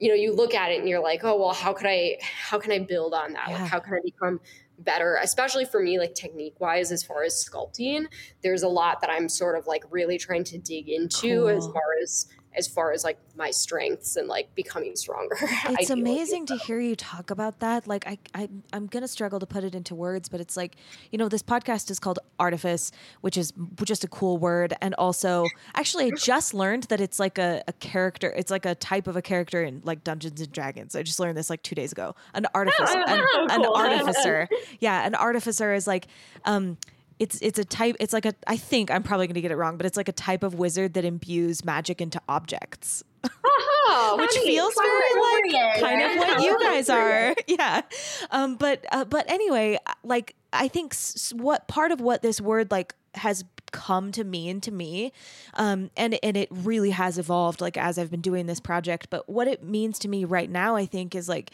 you 0.02 0.08
know 0.08 0.14
you 0.14 0.34
look 0.34 0.52
at 0.52 0.72
it 0.72 0.80
and 0.80 0.88
you're 0.88 1.02
like 1.02 1.20
oh 1.22 1.38
well 1.38 1.54
how 1.54 1.72
could 1.72 1.86
i 1.86 2.18
how 2.20 2.58
can 2.58 2.72
i 2.72 2.78
build 2.78 3.14
on 3.14 3.32
that 3.32 3.48
yeah. 3.48 3.58
like 3.62 3.70
how 3.70 3.78
can 3.78 3.94
i 3.94 4.00
become 4.04 4.40
better 4.80 5.16
especially 5.22 5.64
for 5.64 5.80
me 5.80 5.96
like 5.96 6.12
technique 6.12 6.58
wise 6.58 6.90
as 6.90 7.04
far 7.04 7.22
as 7.22 7.32
sculpting 7.48 8.06
there's 8.42 8.64
a 8.64 8.68
lot 8.68 9.00
that 9.00 9.10
i'm 9.10 9.28
sort 9.28 9.56
of 9.56 9.64
like 9.68 9.84
really 9.90 10.18
trying 10.18 10.42
to 10.42 10.58
dig 10.58 10.88
into 10.88 11.42
cool. 11.42 11.48
as 11.48 11.66
far 11.68 11.82
as 12.02 12.26
as 12.54 12.68
far 12.68 12.92
as 12.92 13.04
like 13.04 13.18
my 13.36 13.50
strengths 13.50 14.16
and 14.16 14.28
like 14.28 14.54
becoming 14.54 14.96
stronger. 14.96 15.36
It's 15.82 15.90
amazing 15.90 16.46
to 16.46 16.56
hear 16.56 16.80
you 16.80 16.94
talk 16.94 17.30
about 17.30 17.60
that. 17.60 17.86
Like 17.86 18.06
I, 18.06 18.18
I 18.34 18.48
I'm 18.72 18.86
gonna 18.86 19.08
struggle 19.08 19.40
to 19.40 19.46
put 19.46 19.64
it 19.64 19.74
into 19.74 19.94
words, 19.94 20.28
but 20.28 20.40
it's 20.40 20.56
like, 20.56 20.76
you 21.10 21.18
know, 21.18 21.28
this 21.28 21.42
podcast 21.42 21.90
is 21.90 21.98
called 21.98 22.18
Artifice, 22.38 22.92
which 23.20 23.36
is 23.36 23.52
just 23.84 24.04
a 24.04 24.08
cool 24.08 24.38
word. 24.38 24.74
And 24.80 24.94
also 24.94 25.46
actually 25.74 26.06
I 26.06 26.10
just 26.18 26.54
learned 26.54 26.84
that 26.84 27.00
it's 27.00 27.18
like 27.18 27.38
a, 27.38 27.62
a 27.66 27.72
character, 27.74 28.32
it's 28.36 28.50
like 28.50 28.66
a 28.66 28.74
type 28.74 29.06
of 29.06 29.16
a 29.16 29.22
character 29.22 29.62
in 29.62 29.80
like 29.84 30.04
Dungeons 30.04 30.40
and 30.40 30.52
Dragons. 30.52 30.94
I 30.94 31.02
just 31.02 31.18
learned 31.18 31.36
this 31.36 31.50
like 31.50 31.62
two 31.62 31.74
days 31.74 31.92
ago. 31.92 32.14
An 32.34 32.46
artificer. 32.54 32.98
an, 33.06 33.24
cool. 33.32 33.50
an 33.50 33.64
artificer. 33.74 34.48
Yeah, 34.80 35.06
an 35.06 35.14
artificer 35.14 35.72
is 35.72 35.86
like 35.86 36.06
um 36.44 36.76
it's 37.18 37.38
it's 37.42 37.58
a 37.58 37.64
type 37.64 37.96
it's 38.00 38.12
like 38.12 38.26
a 38.26 38.34
I 38.46 38.56
think 38.56 38.90
I'm 38.90 39.02
probably 39.02 39.26
going 39.26 39.34
to 39.34 39.40
get 39.40 39.50
it 39.52 39.56
wrong, 39.56 39.76
but 39.76 39.86
it's 39.86 39.96
like 39.96 40.08
a 40.08 40.12
type 40.12 40.42
of 40.42 40.54
wizard 40.54 40.94
that 40.94 41.04
imbues 41.04 41.64
magic 41.64 42.00
into 42.00 42.20
objects. 42.28 43.02
Oh, 43.84 44.16
which 44.16 44.30
feels 44.30 44.74
very 44.74 45.50
like 45.52 45.80
kind 45.80 46.00
of 46.02 46.16
what 46.16 46.40
you 46.40 46.58
guys 46.62 46.88
are. 46.88 47.34
yeah. 47.48 47.82
Um 48.30 48.54
but 48.54 48.84
uh, 48.92 49.04
but 49.04 49.28
anyway, 49.28 49.76
like 50.04 50.36
I 50.52 50.68
think 50.68 50.94
s- 50.94 51.32
what 51.36 51.66
part 51.66 51.90
of 51.90 52.00
what 52.00 52.22
this 52.22 52.40
word 52.40 52.70
like 52.70 52.94
has 53.16 53.44
come 53.72 54.12
to 54.12 54.22
mean 54.24 54.60
to 54.62 54.70
me 54.70 55.12
um, 55.54 55.90
and 55.96 56.16
and 56.22 56.36
it 56.36 56.48
really 56.50 56.90
has 56.90 57.18
evolved 57.18 57.60
like 57.60 57.76
as 57.76 57.98
I've 57.98 58.10
been 58.10 58.20
doing 58.20 58.46
this 58.46 58.60
project 58.60 59.08
but 59.10 59.28
what 59.28 59.48
it 59.48 59.62
means 59.64 59.98
to 60.00 60.08
me 60.08 60.24
right 60.24 60.48
now 60.48 60.76
I 60.76 60.86
think 60.86 61.14
is 61.14 61.28
like 61.28 61.50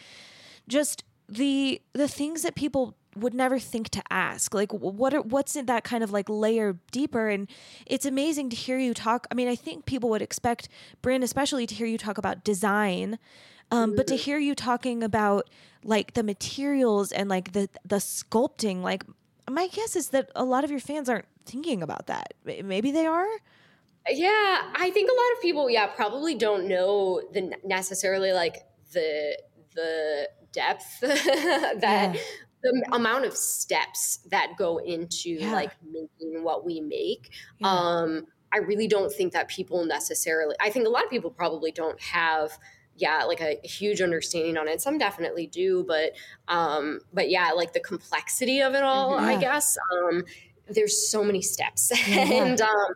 just 0.68 1.04
the 1.28 1.80
the 1.94 2.08
things 2.08 2.42
that 2.42 2.54
people 2.54 2.94
would 3.20 3.34
never 3.34 3.58
think 3.58 3.88
to 3.90 4.02
ask 4.10 4.54
like 4.54 4.72
what 4.72 5.14
are 5.14 5.22
what's 5.22 5.56
in 5.56 5.66
that 5.66 5.84
kind 5.84 6.02
of 6.02 6.10
like 6.10 6.28
layer 6.28 6.78
deeper? 6.90 7.28
And 7.28 7.48
it's 7.86 8.06
amazing 8.06 8.50
to 8.50 8.56
hear 8.56 8.78
you 8.78 8.94
talk 8.94 9.26
i 9.30 9.34
mean 9.34 9.48
i 9.48 9.54
think 9.54 9.86
people 9.86 10.10
would 10.10 10.22
expect 10.22 10.68
Bryn 11.02 11.22
especially 11.22 11.66
to 11.66 11.74
hear 11.74 11.86
you 11.86 11.98
talk 11.98 12.18
about 12.18 12.44
design 12.44 13.18
um, 13.70 13.94
but 13.94 14.06
to 14.06 14.14
mm-hmm. 14.14 14.22
hear 14.22 14.38
you 14.38 14.54
talking 14.54 15.02
about 15.02 15.50
like 15.84 16.14
the 16.14 16.22
materials 16.22 17.12
and 17.12 17.28
like 17.28 17.52
the 17.52 17.68
the 17.84 17.96
sculpting 17.96 18.82
like 18.82 19.04
my 19.50 19.66
guess 19.68 19.96
is 19.96 20.10
that 20.10 20.30
a 20.34 20.44
lot 20.44 20.64
of 20.64 20.70
your 20.70 20.80
fans 20.80 21.08
aren't 21.08 21.24
thinking 21.46 21.82
about 21.82 22.06
that. 22.08 22.34
Maybe 22.44 22.90
they 22.90 23.06
are? 23.06 23.26
Yeah 24.10 24.62
i 24.74 24.90
think 24.90 25.10
a 25.10 25.12
lot 25.12 25.36
of 25.36 25.42
people 25.42 25.68
yeah 25.68 25.86
probably 25.86 26.34
don't 26.34 26.66
know 26.66 27.20
the 27.34 27.54
necessarily 27.62 28.32
like 28.32 28.64
the 28.94 29.38
the 29.74 30.30
depth 30.50 31.00
that 31.00 32.14
yeah 32.14 32.20
the 32.62 32.88
amount 32.92 33.24
of 33.24 33.36
steps 33.36 34.20
that 34.30 34.52
go 34.58 34.78
into 34.78 35.30
yeah. 35.30 35.52
like 35.52 35.72
making 35.90 36.42
what 36.42 36.64
we 36.64 36.80
make 36.80 37.30
yeah. 37.58 37.68
um 37.68 38.26
i 38.52 38.58
really 38.58 38.88
don't 38.88 39.12
think 39.12 39.32
that 39.32 39.48
people 39.48 39.84
necessarily 39.84 40.54
i 40.60 40.70
think 40.70 40.86
a 40.86 40.90
lot 40.90 41.04
of 41.04 41.10
people 41.10 41.30
probably 41.30 41.70
don't 41.70 42.00
have 42.00 42.58
yeah 42.96 43.22
like 43.24 43.40
a 43.40 43.58
huge 43.64 44.00
understanding 44.00 44.56
on 44.56 44.68
it 44.68 44.80
some 44.80 44.98
definitely 44.98 45.46
do 45.46 45.84
but 45.86 46.12
um 46.48 47.00
but 47.12 47.30
yeah 47.30 47.52
like 47.52 47.72
the 47.72 47.80
complexity 47.80 48.60
of 48.60 48.74
it 48.74 48.82
all 48.82 49.12
mm-hmm. 49.12 49.24
yeah. 49.24 49.36
i 49.36 49.40
guess 49.40 49.78
um 49.92 50.24
there's 50.68 51.08
so 51.10 51.22
many 51.24 51.40
steps 51.40 51.92
and 52.08 52.60
um 52.60 52.94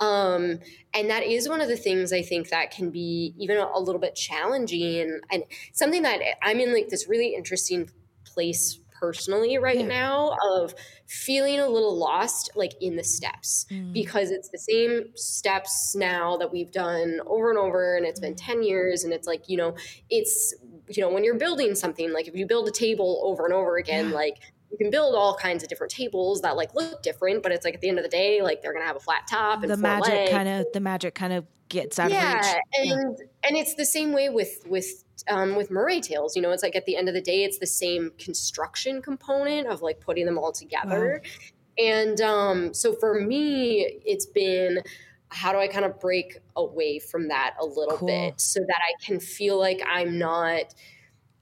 um, 0.00 0.58
and 0.92 1.08
that 1.10 1.22
is 1.22 1.48
one 1.48 1.60
of 1.60 1.68
the 1.68 1.76
things 1.76 2.12
I 2.12 2.22
think 2.22 2.50
that 2.50 2.70
can 2.70 2.90
be 2.90 3.34
even 3.38 3.56
a, 3.56 3.70
a 3.74 3.80
little 3.80 4.00
bit 4.00 4.14
challenging 4.14 5.20
and 5.30 5.44
something 5.72 6.02
that 6.02 6.20
I'm 6.42 6.60
in 6.60 6.72
like 6.72 6.88
this 6.88 7.08
really 7.08 7.34
interesting 7.34 7.90
place 8.24 8.80
personally 9.04 9.58
right 9.58 9.80
yeah. 9.80 9.86
now 9.86 10.34
of 10.54 10.74
feeling 11.06 11.60
a 11.60 11.68
little 11.68 11.94
lost 11.94 12.50
like 12.54 12.72
in 12.80 12.96
the 12.96 13.04
steps 13.04 13.66
mm. 13.70 13.92
because 13.92 14.30
it's 14.30 14.48
the 14.48 14.58
same 14.58 15.04
steps 15.14 15.94
now 15.94 16.38
that 16.38 16.50
we've 16.50 16.72
done 16.72 17.20
over 17.26 17.50
and 17.50 17.58
over 17.58 17.96
and 17.96 18.06
it's 18.06 18.18
been 18.18 18.32
mm. 18.32 18.46
10 18.46 18.62
years 18.62 19.04
and 19.04 19.12
it's 19.12 19.26
like 19.26 19.46
you 19.46 19.58
know 19.58 19.74
it's 20.08 20.54
you 20.88 21.02
know 21.02 21.12
when 21.12 21.22
you're 21.22 21.36
building 21.36 21.74
something 21.74 22.14
like 22.14 22.26
if 22.26 22.34
you 22.34 22.46
build 22.46 22.66
a 22.66 22.70
table 22.70 23.20
over 23.24 23.44
and 23.44 23.52
over 23.52 23.76
again 23.76 24.08
yeah. 24.08 24.14
like 24.14 24.38
you 24.70 24.78
can 24.78 24.90
build 24.90 25.14
all 25.14 25.36
kinds 25.36 25.62
of 25.62 25.68
different 25.68 25.92
tables 25.92 26.40
that 26.40 26.56
like 26.56 26.74
look 26.74 27.02
different 27.02 27.42
but 27.42 27.52
it's 27.52 27.66
like 27.66 27.74
at 27.74 27.82
the 27.82 27.88
end 27.90 27.98
of 27.98 28.04
the 28.04 28.10
day 28.10 28.40
like 28.40 28.62
they're 28.62 28.72
gonna 28.72 28.86
have 28.86 28.96
a 28.96 29.00
flat 29.00 29.26
top 29.28 29.62
and 29.62 29.70
the 29.70 29.76
magic 29.76 30.30
kind 30.30 30.48
of 30.48 30.66
the 30.72 30.80
magic 30.80 31.14
kind 31.14 31.34
of 31.34 31.44
gets 31.68 31.98
out 31.98 32.10
yeah, 32.10 32.38
of 32.38 32.46
reach 32.46 32.54
and 32.72 33.18
yeah. 33.18 33.48
and 33.48 33.56
it's 33.56 33.74
the 33.74 33.84
same 33.84 34.12
way 34.12 34.30
with 34.30 34.62
with 34.66 35.03
um, 35.28 35.56
with 35.56 35.70
mermaid 35.70 36.02
tails, 36.02 36.36
you 36.36 36.42
know, 36.42 36.50
it's 36.50 36.62
like 36.62 36.76
at 36.76 36.86
the 36.86 36.96
end 36.96 37.08
of 37.08 37.14
the 37.14 37.20
day, 37.20 37.44
it's 37.44 37.58
the 37.58 37.66
same 37.66 38.10
construction 38.18 39.00
component 39.02 39.68
of 39.68 39.82
like 39.82 40.00
putting 40.00 40.26
them 40.26 40.38
all 40.38 40.52
together. 40.52 41.22
Wow. 41.22 41.30
And 41.76 42.20
um, 42.20 42.74
so 42.74 42.94
for 42.94 43.20
me, 43.20 44.00
it's 44.04 44.26
been 44.26 44.80
how 45.28 45.52
do 45.52 45.58
I 45.58 45.66
kind 45.66 45.84
of 45.84 45.98
break 45.98 46.38
away 46.56 47.00
from 47.00 47.28
that 47.28 47.54
a 47.60 47.64
little 47.64 47.98
cool. 47.98 48.06
bit 48.06 48.40
so 48.40 48.60
that 48.60 48.80
I 48.80 49.04
can 49.04 49.18
feel 49.18 49.58
like 49.58 49.82
I'm 49.84 50.16
not 50.18 50.74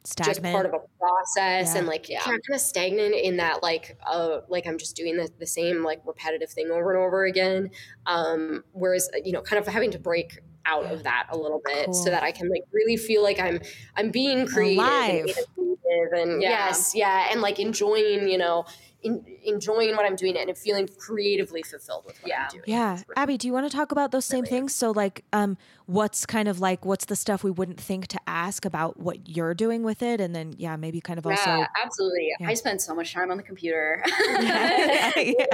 stagnant. 0.05 0.43
just 0.43 0.53
part 0.53 0.66
of 0.66 0.73
a 0.73 0.81
process 0.99 1.74
yeah. 1.74 1.78
and 1.78 1.86
like 1.86 2.09
yeah. 2.09 2.20
kind 2.20 2.40
of 2.51 2.61
stagnant 2.61 3.15
in 3.15 3.36
that 3.36 3.62
like 3.62 3.97
uh 4.07 4.40
like 4.49 4.66
I'm 4.66 4.78
just 4.78 4.97
doing 4.97 5.16
the, 5.16 5.31
the 5.39 5.47
same 5.47 5.85
like 5.85 6.01
repetitive 6.05 6.51
thing 6.51 6.70
over 6.70 6.93
and 6.93 7.05
over 7.05 7.24
again. 7.24 7.70
Um, 8.07 8.65
whereas 8.73 9.11
you 9.24 9.32
know, 9.32 9.43
kind 9.43 9.61
of 9.61 9.73
having 9.73 9.90
to 9.93 9.99
break 9.99 10.39
out 10.67 10.87
of 10.87 11.03
that 11.05 11.27
a 11.31 11.37
little 11.37 11.61
bit 11.65 11.87
cool. 11.87 11.95
so 11.95 12.11
that 12.11 12.23
I 12.23 12.33
can 12.33 12.49
like 12.49 12.65
really 12.73 12.97
feel 12.97 13.23
like 13.23 13.39
I'm 13.39 13.61
I'm 13.97 14.11
being 14.11 14.47
creative 14.47 15.37
and, 15.57 16.19
and, 16.19 16.43
yeah. 16.43 16.49
yes, 16.49 16.95
yeah, 16.95 17.29
and 17.31 17.41
like 17.41 17.59
enjoying, 17.59 18.29
you 18.29 18.39
know, 18.39 18.65
in, 19.03 19.25
enjoying 19.45 19.97
what 19.97 20.05
I'm 20.05 20.17
doing 20.17 20.37
and 20.37 20.57
feeling 20.57 20.89
creatively 20.99 21.63
fulfilled 21.63 22.05
with 22.07 22.21
what 22.23 22.29
yeah. 22.29 22.45
I'm 22.45 22.51
doing. 22.51 22.65
Yeah. 22.67 22.91
Really 22.93 23.05
Abby, 23.17 23.39
do 23.39 23.47
you 23.47 23.53
want 23.53 23.71
to 23.71 23.77
talk 23.77 23.93
about 23.93 24.13
those 24.13 24.25
same 24.25 24.43
really 24.43 24.51
things? 24.51 24.75
So 24.75 24.91
like 24.91 25.25
um 25.33 25.57
what's 25.87 26.25
kind 26.25 26.49
of 26.49 26.61
like 26.61 26.85
what's 26.85 27.07
the 27.07 27.17
stuff 27.17 27.43
we 27.43 27.51
wouldn't 27.51 27.81
think 27.81 28.07
to 28.09 28.21
ask 28.27 28.65
about 28.65 29.01
what 29.01 29.29
you're 29.29 29.55
doing 29.55 29.83
with 29.83 30.03
it 30.03 30.21
and 30.21 30.35
then 30.35 30.55
yeah, 30.57 30.77
maybe 30.77 31.01
kind 31.01 31.19
of 31.19 31.27
also 31.27 31.43
Yeah, 31.45 31.67
absolutely. 31.85 32.31
Yeah. 32.39 32.49
I 32.49 32.55
spend 32.55 32.81
so 32.81 32.95
much 32.95 33.13
time 33.13 33.31
on 33.31 33.37
the 33.37 33.43
computer. 33.43 34.03
yeah. 34.41 35.13
yeah. 35.17 35.47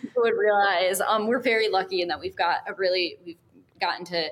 people 0.00 0.22
would 0.22 0.34
realize 0.36 1.00
um 1.00 1.26
we're 1.26 1.40
very 1.40 1.68
lucky 1.68 2.02
in 2.02 2.08
that 2.08 2.20
we've 2.20 2.36
got 2.36 2.58
a 2.66 2.74
really 2.74 3.16
we've 3.24 3.38
gotten 3.82 4.04
to 4.06 4.30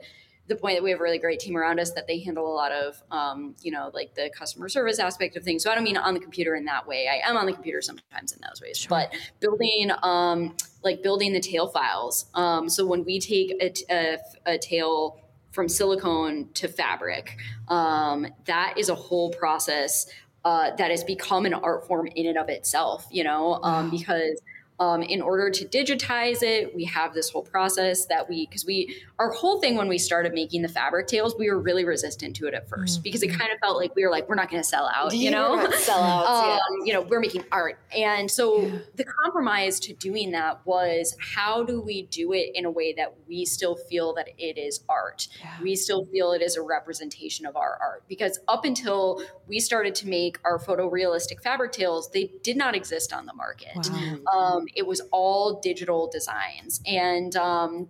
the 0.50 0.56
point 0.56 0.76
that 0.76 0.82
we 0.82 0.90
have 0.90 0.98
a 0.98 1.02
really 1.02 1.18
great 1.18 1.38
team 1.38 1.56
around 1.56 1.78
us 1.78 1.92
that 1.92 2.06
they 2.08 2.18
handle 2.18 2.52
a 2.52 2.54
lot 2.54 2.72
of 2.72 3.00
um, 3.10 3.54
you 3.62 3.70
know 3.70 3.90
like 3.94 4.14
the 4.14 4.30
customer 4.36 4.68
service 4.68 4.98
aspect 4.98 5.36
of 5.36 5.44
things 5.44 5.62
so 5.62 5.70
i 5.70 5.74
don't 5.74 5.84
mean 5.84 5.96
on 5.96 6.12
the 6.12 6.20
computer 6.20 6.54
in 6.56 6.64
that 6.64 6.86
way 6.86 7.08
i 7.08 7.26
am 7.26 7.36
on 7.36 7.46
the 7.46 7.52
computer 7.52 7.80
sometimes 7.80 8.32
in 8.32 8.40
those 8.46 8.60
ways 8.60 8.76
sure. 8.76 8.88
but 8.90 9.14
building 9.38 9.90
um, 10.02 10.54
like 10.82 11.02
building 11.02 11.32
the 11.32 11.40
tail 11.40 11.68
files 11.68 12.26
um, 12.34 12.68
so 12.68 12.84
when 12.84 13.04
we 13.04 13.18
take 13.18 13.52
a, 13.62 13.72
a, 13.90 14.18
a 14.54 14.58
tail 14.58 15.20
from 15.52 15.68
silicone 15.68 16.48
to 16.52 16.68
fabric 16.68 17.36
um, 17.68 18.26
that 18.44 18.74
is 18.76 18.88
a 18.88 18.94
whole 18.94 19.30
process 19.30 20.06
uh, 20.44 20.74
that 20.76 20.90
has 20.90 21.04
become 21.04 21.44
an 21.44 21.54
art 21.54 21.86
form 21.86 22.08
in 22.16 22.26
and 22.26 22.36
of 22.36 22.48
itself 22.48 23.06
you 23.10 23.22
know 23.22 23.54
um, 23.62 23.84
wow. 23.84 23.90
because 23.90 24.40
um, 24.80 25.02
in 25.02 25.20
order 25.20 25.50
to 25.50 25.66
digitize 25.66 26.42
it, 26.42 26.74
we 26.74 26.84
have 26.84 27.12
this 27.12 27.28
whole 27.28 27.42
process 27.42 28.06
that 28.06 28.26
we, 28.30 28.46
because 28.46 28.64
we, 28.64 28.96
our 29.18 29.30
whole 29.30 29.60
thing 29.60 29.76
when 29.76 29.88
we 29.88 29.98
started 29.98 30.32
making 30.32 30.62
the 30.62 30.68
fabric 30.68 31.06
tails, 31.06 31.34
we 31.38 31.50
were 31.50 31.60
really 31.60 31.84
resistant 31.84 32.34
to 32.36 32.46
it 32.46 32.54
at 32.54 32.68
1st 32.68 32.84
mm-hmm. 32.84 33.02
because 33.02 33.22
it 33.22 33.28
kind 33.28 33.52
of 33.52 33.58
felt 33.60 33.76
like 33.76 33.94
we 33.94 34.02
were 34.02 34.10
like, 34.10 34.26
we're 34.26 34.36
not 34.36 34.50
going 34.50 34.62
to 34.62 34.66
sell 34.66 34.90
out, 34.94 35.14
you 35.14 35.30
know? 35.30 35.70
sell 35.72 36.02
out. 36.02 36.26
Um, 36.26 36.48
yeah. 36.48 36.84
You 36.86 36.92
know, 36.94 37.02
we're 37.02 37.20
making 37.20 37.44
art. 37.52 37.78
And 37.94 38.30
so 38.30 38.62
yeah. 38.62 38.78
the 38.94 39.04
compromise 39.04 39.80
to 39.80 39.92
doing 39.92 40.30
that 40.30 40.64
was 40.64 41.14
how 41.20 41.62
do 41.62 41.82
we 41.82 42.02
do 42.04 42.32
it 42.32 42.52
in 42.54 42.64
a 42.64 42.70
way 42.70 42.94
that 42.94 43.14
we 43.28 43.44
still 43.44 43.76
feel 43.76 44.14
that 44.14 44.28
it 44.38 44.56
is 44.56 44.82
art? 44.88 45.28
Yeah. 45.42 45.60
We 45.62 45.76
still 45.76 46.06
feel 46.06 46.32
it 46.32 46.40
is 46.40 46.56
a 46.56 46.62
representation 46.62 47.44
of 47.44 47.54
our 47.54 47.76
art. 47.82 48.04
Because 48.08 48.40
up 48.48 48.64
until 48.64 49.22
we 49.46 49.60
started 49.60 49.94
to 49.96 50.08
make 50.08 50.38
our 50.42 50.58
photorealistic 50.58 51.42
fabric 51.42 51.72
tails, 51.72 52.10
they 52.12 52.32
did 52.42 52.56
not 52.56 52.74
exist 52.74 53.12
on 53.12 53.26
the 53.26 53.34
market. 53.34 53.76
Wow. 53.76 54.20
Um, 54.32 54.66
it 54.74 54.86
was 54.86 55.00
all 55.12 55.60
digital 55.60 56.08
designs 56.12 56.80
and 56.86 57.36
um, 57.36 57.88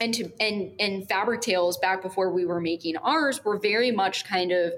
and 0.00 0.14
to 0.14 0.30
and 0.40 0.72
and 0.80 1.08
fabric 1.08 1.40
tails 1.40 1.78
back 1.78 2.02
before 2.02 2.32
we 2.32 2.44
were 2.44 2.60
making 2.60 2.96
ours 2.98 3.44
were 3.44 3.58
very 3.58 3.90
much 3.90 4.24
kind 4.24 4.52
of 4.52 4.72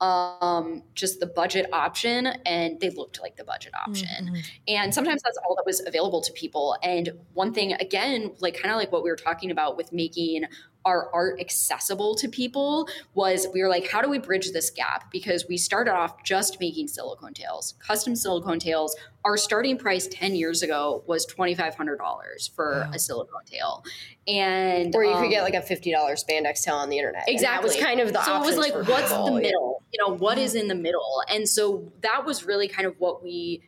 um, 0.00 0.82
just 0.94 1.20
the 1.20 1.26
budget 1.26 1.66
option, 1.72 2.26
and 2.44 2.78
they 2.80 2.90
looked 2.90 3.20
like 3.20 3.36
the 3.36 3.44
budget 3.44 3.72
option. 3.74 4.26
Mm-hmm. 4.26 4.40
And 4.68 4.94
sometimes 4.94 5.22
that's 5.22 5.38
all 5.38 5.54
that 5.56 5.64
was 5.64 5.82
available 5.86 6.20
to 6.20 6.32
people. 6.32 6.76
And 6.82 7.10
one 7.32 7.54
thing, 7.54 7.72
again, 7.74 8.32
like 8.40 8.60
kind 8.60 8.72
of 8.72 8.78
like 8.78 8.92
what 8.92 9.02
we 9.02 9.10
were 9.10 9.16
talking 9.16 9.50
about 9.50 9.76
with 9.76 9.92
making 9.92 10.44
our 10.84 11.08
art 11.14 11.40
accessible 11.40 12.14
to 12.16 12.28
people 12.28 12.88
was 13.14 13.46
we 13.52 13.62
were 13.62 13.68
like, 13.68 13.88
how 13.88 14.02
do 14.02 14.08
we 14.08 14.18
bridge 14.18 14.52
this 14.52 14.70
gap? 14.70 15.10
Because 15.10 15.46
we 15.48 15.56
started 15.56 15.92
off 15.92 16.22
just 16.22 16.60
making 16.60 16.88
silicone 16.88 17.34
tails, 17.34 17.74
custom 17.78 18.14
silicone 18.14 18.58
tails. 18.58 18.96
Our 19.24 19.38
starting 19.38 19.78
price 19.78 20.06
10 20.08 20.34
years 20.34 20.62
ago 20.62 21.02
was 21.06 21.26
$2,500 21.26 22.54
for 22.54 22.84
wow. 22.86 22.90
a 22.92 22.98
silicone 22.98 23.44
tail. 23.46 23.82
And 24.28 24.94
or 24.94 25.04
you 25.04 25.12
um, 25.12 25.22
could 25.22 25.30
get 25.30 25.42
like 25.42 25.54
a 25.54 25.62
$50 25.62 25.92
spandex 25.92 26.62
tail 26.62 26.74
on 26.74 26.90
the 26.90 26.98
internet. 26.98 27.24
Exactly. 27.28 27.68
was 27.68 27.76
kind 27.76 28.00
of 28.00 28.12
the 28.12 28.22
So 28.22 28.36
it 28.36 28.46
was 28.46 28.58
like, 28.58 28.74
what's 28.74 29.08
people. 29.08 29.26
the 29.26 29.40
middle? 29.40 29.82
You 29.92 30.04
know, 30.04 30.14
what 30.14 30.36
is 30.38 30.54
in 30.54 30.68
the 30.68 30.74
middle? 30.74 31.22
And 31.28 31.48
so 31.48 31.90
that 32.02 32.26
was 32.26 32.44
really 32.44 32.68
kind 32.68 32.86
of 32.86 32.96
what 32.98 33.22
we 33.22 33.62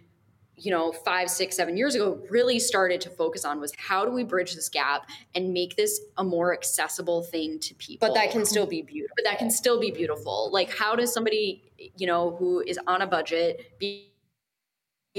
you 0.56 0.70
know, 0.70 0.90
five, 0.90 1.28
six, 1.30 1.54
seven 1.56 1.76
years 1.76 1.94
ago, 1.94 2.18
really 2.30 2.58
started 2.58 3.00
to 3.02 3.10
focus 3.10 3.44
on 3.44 3.60
was 3.60 3.72
how 3.76 4.04
do 4.04 4.10
we 4.10 4.24
bridge 4.24 4.54
this 4.54 4.68
gap 4.68 5.08
and 5.34 5.52
make 5.52 5.76
this 5.76 6.00
a 6.16 6.24
more 6.24 6.54
accessible 6.54 7.22
thing 7.22 7.58
to 7.60 7.74
people. 7.74 8.08
But 8.08 8.14
that 8.14 8.30
can 8.30 8.46
still 8.46 8.66
be 8.66 8.82
beautiful. 8.82 9.14
But 9.16 9.30
that 9.30 9.38
can 9.38 9.50
still 9.50 9.78
be 9.78 9.90
beautiful. 9.90 10.50
Like, 10.52 10.74
how 10.74 10.96
does 10.96 11.12
somebody, 11.12 11.62
you 11.96 12.06
know, 12.06 12.36
who 12.36 12.60
is 12.60 12.78
on 12.86 13.02
a 13.02 13.06
budget 13.06 13.78
be 13.78 14.12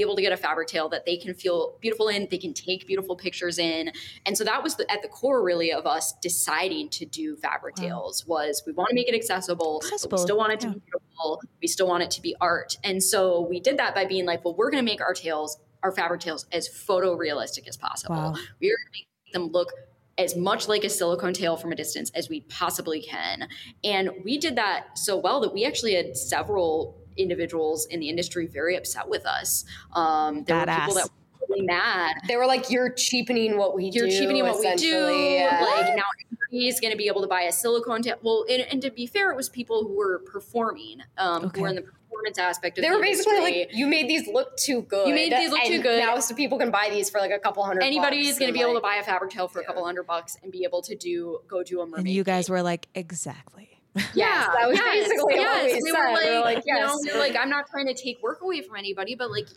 able 0.01 0.15
to 0.15 0.21
get 0.21 0.31
a 0.31 0.37
fabric 0.37 0.67
tail 0.67 0.89
that 0.89 1.05
they 1.05 1.17
can 1.17 1.33
feel 1.33 1.77
beautiful 1.81 2.07
in, 2.07 2.27
they 2.29 2.37
can 2.37 2.53
take 2.53 2.87
beautiful 2.87 3.15
pictures 3.15 3.59
in. 3.59 3.91
And 4.25 4.37
so 4.37 4.43
that 4.43 4.63
was 4.63 4.75
the, 4.75 4.89
at 4.91 5.01
the 5.01 5.07
core 5.07 5.43
really 5.43 5.71
of 5.71 5.85
us 5.85 6.13
deciding 6.21 6.89
to 6.89 7.05
do 7.05 7.35
fabric 7.37 7.77
wow. 7.77 7.83
tails 7.83 8.25
was 8.25 8.63
we 8.65 8.73
want 8.73 8.89
to 8.89 8.95
make 8.95 9.07
it 9.07 9.15
accessible, 9.15 9.81
accessible. 9.83 10.17
we 10.17 10.21
still 10.21 10.37
want 10.37 10.53
it 10.53 10.59
to 10.61 10.67
yeah. 10.67 10.73
be 10.73 10.79
beautiful, 10.79 11.41
we 11.61 11.67
still 11.67 11.87
want 11.87 12.03
it 12.03 12.11
to 12.11 12.21
be 12.21 12.35
art. 12.41 12.77
And 12.83 13.01
so 13.01 13.41
we 13.41 13.59
did 13.59 13.77
that 13.77 13.95
by 13.95 14.05
being 14.05 14.25
like, 14.25 14.43
well, 14.45 14.55
we're 14.55 14.71
going 14.71 14.83
to 14.83 14.91
make 14.91 15.01
our 15.01 15.13
tails, 15.13 15.57
our 15.83 15.91
fabric 15.91 16.21
tails 16.21 16.45
as 16.51 16.67
photorealistic 16.67 17.67
as 17.67 17.77
possible. 17.77 18.15
Wow. 18.15 18.35
We're 18.61 18.75
going 18.75 18.91
to 18.93 18.99
make 18.99 19.33
them 19.33 19.47
look 19.51 19.71
as 20.17 20.35
much 20.35 20.67
like 20.67 20.83
a 20.83 20.89
silicone 20.89 21.33
tail 21.33 21.55
from 21.57 21.71
a 21.71 21.75
distance 21.75 22.09
as 22.15 22.29
we 22.29 22.41
possibly 22.41 23.01
can. 23.01 23.47
And 23.83 24.09
we 24.23 24.37
did 24.37 24.55
that 24.55 24.97
so 24.97 25.17
well 25.17 25.39
that 25.41 25.53
we 25.53 25.63
actually 25.65 25.93
had 25.93 26.17
several 26.17 27.06
individuals 27.17 27.85
in 27.87 27.99
the 27.99 28.09
industry 28.09 28.47
very 28.47 28.75
upset 28.75 29.07
with 29.07 29.25
us. 29.25 29.65
Um, 29.93 30.43
there 30.43 30.65
Badass. 30.65 30.67
were 30.67 30.75
people 30.75 30.93
that 30.95 31.03
were 31.03 31.47
really 31.49 31.65
mad. 31.65 32.15
They 32.27 32.37
were 32.37 32.45
like, 32.45 32.69
"You're 32.69 32.91
cheapening 32.91 33.57
what 33.57 33.75
we 33.75 33.85
You're 33.85 34.07
do." 34.07 34.11
You're 34.11 34.21
cheapening 34.21 34.43
what 34.43 34.59
we 34.59 34.75
do. 34.75 34.87
Yeah. 34.87 35.59
Like 35.61 35.95
now 35.95 36.03
everybody's 36.25 36.79
going 36.79 36.91
to 36.91 36.97
be 36.97 37.07
able 37.07 37.21
to 37.21 37.27
buy 37.27 37.43
a 37.43 37.51
silicone 37.51 38.01
tail. 38.01 38.15
Well, 38.21 38.45
and, 38.49 38.61
and, 38.63 38.81
to 38.81 38.91
be 38.91 39.05
fair, 39.05 39.31
it 39.31 39.35
was 39.35 39.49
people 39.49 39.83
who 39.83 39.97
were 39.97 40.19
performing, 40.19 41.01
um, 41.17 41.45
okay. 41.45 41.59
who 41.59 41.61
were 41.61 41.69
in 41.69 41.75
the 41.75 41.83
performance 42.17 42.37
aspect 42.37 42.77
of 42.77 42.83
they 42.83 42.89
were 42.89 42.97
the 42.97 43.01
basically 43.01 43.39
like 43.39 43.69
you 43.73 43.87
made 43.87 44.09
these 44.09 44.27
look 44.27 44.55
too 44.57 44.81
good 44.83 45.07
you 45.07 45.13
made 45.13 45.31
these 45.31 45.51
look 45.51 45.63
too 45.63 45.81
good 45.81 45.99
now 45.99 46.17
so 46.19 46.33
people 46.33 46.57
can 46.57 46.71
buy 46.71 46.89
these 46.89 47.09
for 47.09 47.19
like 47.19 47.31
a 47.31 47.39
couple 47.39 47.63
hundred 47.63 47.83
anybody 47.83 48.27
is 48.27 48.39
going 48.39 48.49
to 48.49 48.53
be 48.53 48.59
like, 48.59 48.69
able 48.69 48.79
to 48.79 48.81
buy 48.81 48.95
a 48.95 49.03
fabric 49.03 49.31
tail 49.31 49.47
for 49.47 49.59
yeah. 49.59 49.63
a 49.63 49.67
couple 49.67 49.83
hundred 49.83 50.03
bucks 50.03 50.37
and 50.41 50.51
be 50.51 50.63
able 50.63 50.81
to 50.81 50.95
do 50.95 51.39
go 51.47 51.63
do 51.63 51.81
a 51.81 51.85
mermaid 51.85 52.05
and 52.05 52.09
you 52.09 52.23
guys 52.23 52.49
were 52.49 52.61
like 52.61 52.87
exactly 52.95 53.76
yeah, 54.13 54.47
that 54.59 54.67
was 54.67 54.77
yes, 54.77 55.07
basically 55.07 55.35
yes. 55.35 55.63
what 55.63 55.65
we, 55.65 55.81
we 55.81 55.91
said. 55.91 55.99
Were 55.99 56.13
like, 56.13 56.25
we 56.25 56.31
were 56.31 56.39
like, 56.39 56.63
yes. 56.65 56.95
you 57.03 57.13
know, 57.13 57.19
like 57.19 57.35
I'm 57.35 57.49
not 57.49 57.67
trying 57.69 57.87
to 57.87 57.93
take 57.93 58.21
work 58.21 58.41
away 58.41 58.61
from 58.61 58.75
anybody, 58.75 59.15
but 59.15 59.31
like 59.31 59.47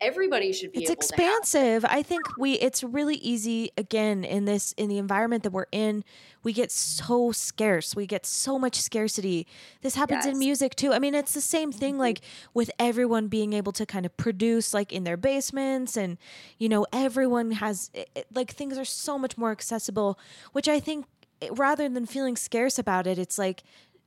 everybody 0.00 0.52
should 0.52 0.72
be 0.72 0.82
it's 0.82 0.90
expansive 0.90 1.84
i 1.88 2.02
think 2.02 2.22
we 2.36 2.54
it's 2.54 2.84
really 2.84 3.14
easy 3.16 3.70
again 3.78 4.24
in 4.24 4.44
this 4.44 4.72
in 4.72 4.88
the 4.88 4.98
environment 4.98 5.42
that 5.42 5.50
we're 5.50 5.66
in 5.72 6.04
we 6.42 6.52
get 6.52 6.70
so 6.70 7.32
scarce 7.32 7.96
we 7.96 8.06
get 8.06 8.26
so 8.26 8.58
much 8.58 8.78
scarcity 8.78 9.46
this 9.80 9.94
happens 9.94 10.26
yes. 10.26 10.34
in 10.34 10.38
music 10.38 10.74
too 10.74 10.92
i 10.92 10.98
mean 10.98 11.14
it's 11.14 11.32
the 11.32 11.40
same 11.40 11.72
thing 11.72 11.94
mm-hmm. 11.94 12.02
like 12.02 12.20
with 12.52 12.70
everyone 12.78 13.28
being 13.28 13.54
able 13.54 13.72
to 13.72 13.86
kind 13.86 14.04
of 14.04 14.14
produce 14.18 14.74
like 14.74 14.92
in 14.92 15.04
their 15.04 15.16
basements 15.16 15.96
and 15.96 16.18
you 16.58 16.68
know 16.68 16.86
everyone 16.92 17.52
has 17.52 17.90
it, 17.94 18.26
like 18.34 18.50
things 18.50 18.76
are 18.76 18.84
so 18.84 19.18
much 19.18 19.38
more 19.38 19.50
accessible 19.50 20.18
which 20.52 20.68
i 20.68 20.78
think 20.78 21.06
rather 21.50 21.88
than 21.88 22.06
feeling 22.06 22.36
scarce 22.36 22.78
about 22.78 23.06
it, 23.06 23.18
it's 23.18 23.38
like, 23.38 23.62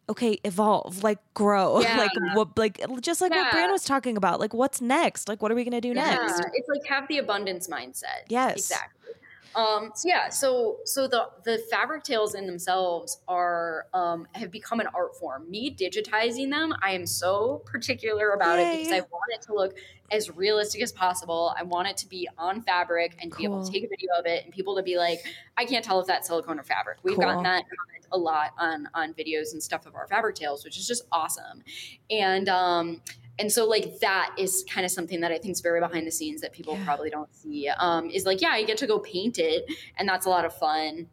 okay, 0.09 0.39
evolve, 0.43 1.03
like 1.03 1.19
grow, 1.33 1.79
yeah. 1.81 1.97
like 1.97 2.11
what, 2.35 2.57
like 2.57 2.81
just 3.01 3.21
like 3.21 3.31
yeah. 3.31 3.43
what 3.43 3.51
Bryn 3.51 3.71
was 3.71 3.83
talking 3.83 4.17
about. 4.17 4.39
Like, 4.39 4.53
what's 4.53 4.81
next? 4.81 5.29
Like, 5.29 5.41
what 5.41 5.51
are 5.51 5.55
we 5.55 5.63
gonna 5.63 5.81
do 5.81 5.89
yeah. 5.89 6.15
next? 6.15 6.41
It's 6.53 6.67
like 6.67 6.85
have 6.87 7.07
the 7.07 7.19
abundance 7.19 7.67
mindset. 7.67 8.25
Yes, 8.27 8.57
exactly. 8.57 9.13
Um, 9.55 9.91
so 9.95 10.07
yeah, 10.07 10.29
so 10.29 10.77
so 10.85 11.07
the 11.07 11.29
the 11.43 11.57
fabric 11.71 12.03
tails 12.03 12.35
in 12.35 12.45
themselves 12.45 13.19
are 13.27 13.87
um, 13.93 14.27
have 14.33 14.51
become 14.51 14.79
an 14.79 14.87
art 14.93 15.17
form. 15.17 15.49
Me 15.49 15.75
digitizing 15.75 16.49
them, 16.49 16.73
I 16.81 16.91
am 16.91 17.05
so 17.05 17.61
particular 17.65 18.31
about 18.31 18.59
it 18.59 18.77
because 18.77 18.93
I 18.93 18.99
want 18.99 19.33
it 19.33 19.41
to 19.43 19.53
look 19.53 19.75
as 20.11 20.29
realistic 20.35 20.81
as 20.81 20.91
possible. 20.91 21.53
I 21.57 21.63
want 21.63 21.87
it 21.87 21.97
to 21.97 22.07
be 22.07 22.27
on 22.37 22.61
fabric 22.61 23.17
and 23.21 23.31
cool. 23.31 23.37
be 23.37 23.43
able 23.45 23.65
to 23.65 23.71
take 23.71 23.83
a 23.83 23.87
video 23.87 24.09
of 24.17 24.25
it 24.25 24.45
and 24.45 24.53
people 24.53 24.75
to 24.75 24.83
be 24.83 24.97
like, 24.97 25.19
I 25.57 25.65
can't 25.65 25.83
tell 25.83 25.99
if 25.99 26.07
that's 26.07 26.27
silicone 26.27 26.59
or 26.59 26.63
fabric. 26.63 26.99
We've 27.03 27.15
cool. 27.15 27.25
gotten 27.25 27.43
that 27.43 27.63
comment 27.63 28.07
a 28.11 28.17
lot 28.17 28.51
on 28.57 28.87
on 28.93 29.13
videos 29.13 29.53
and 29.53 29.61
stuff 29.61 29.85
of 29.85 29.95
our 29.95 30.07
fabric 30.07 30.35
tails, 30.35 30.63
which 30.63 30.77
is 30.77 30.87
just 30.87 31.03
awesome. 31.11 31.63
And 32.09 32.49
um, 32.49 33.01
and 33.39 33.51
so 33.51 33.65
like 33.65 33.99
that 33.99 34.35
is 34.37 34.65
kind 34.69 34.85
of 34.85 34.91
something 34.91 35.21
that 35.21 35.31
I 35.31 35.37
think 35.37 35.53
is 35.53 35.61
very 35.61 35.79
behind 35.79 36.05
the 36.05 36.11
scenes 36.11 36.41
that 36.41 36.53
people 36.53 36.75
yeah. 36.77 36.85
probably 36.85 37.09
don't 37.09 37.33
see. 37.35 37.69
Um, 37.69 38.09
is 38.09 38.25
like, 38.25 38.41
yeah, 38.41 38.57
you 38.57 38.67
get 38.67 38.77
to 38.79 38.87
go 38.87 38.99
paint 38.99 39.39
it, 39.39 39.65
and 39.97 40.07
that's 40.07 40.25
a 40.25 40.29
lot 40.29 40.45
of 40.45 40.53
fun. 40.53 41.07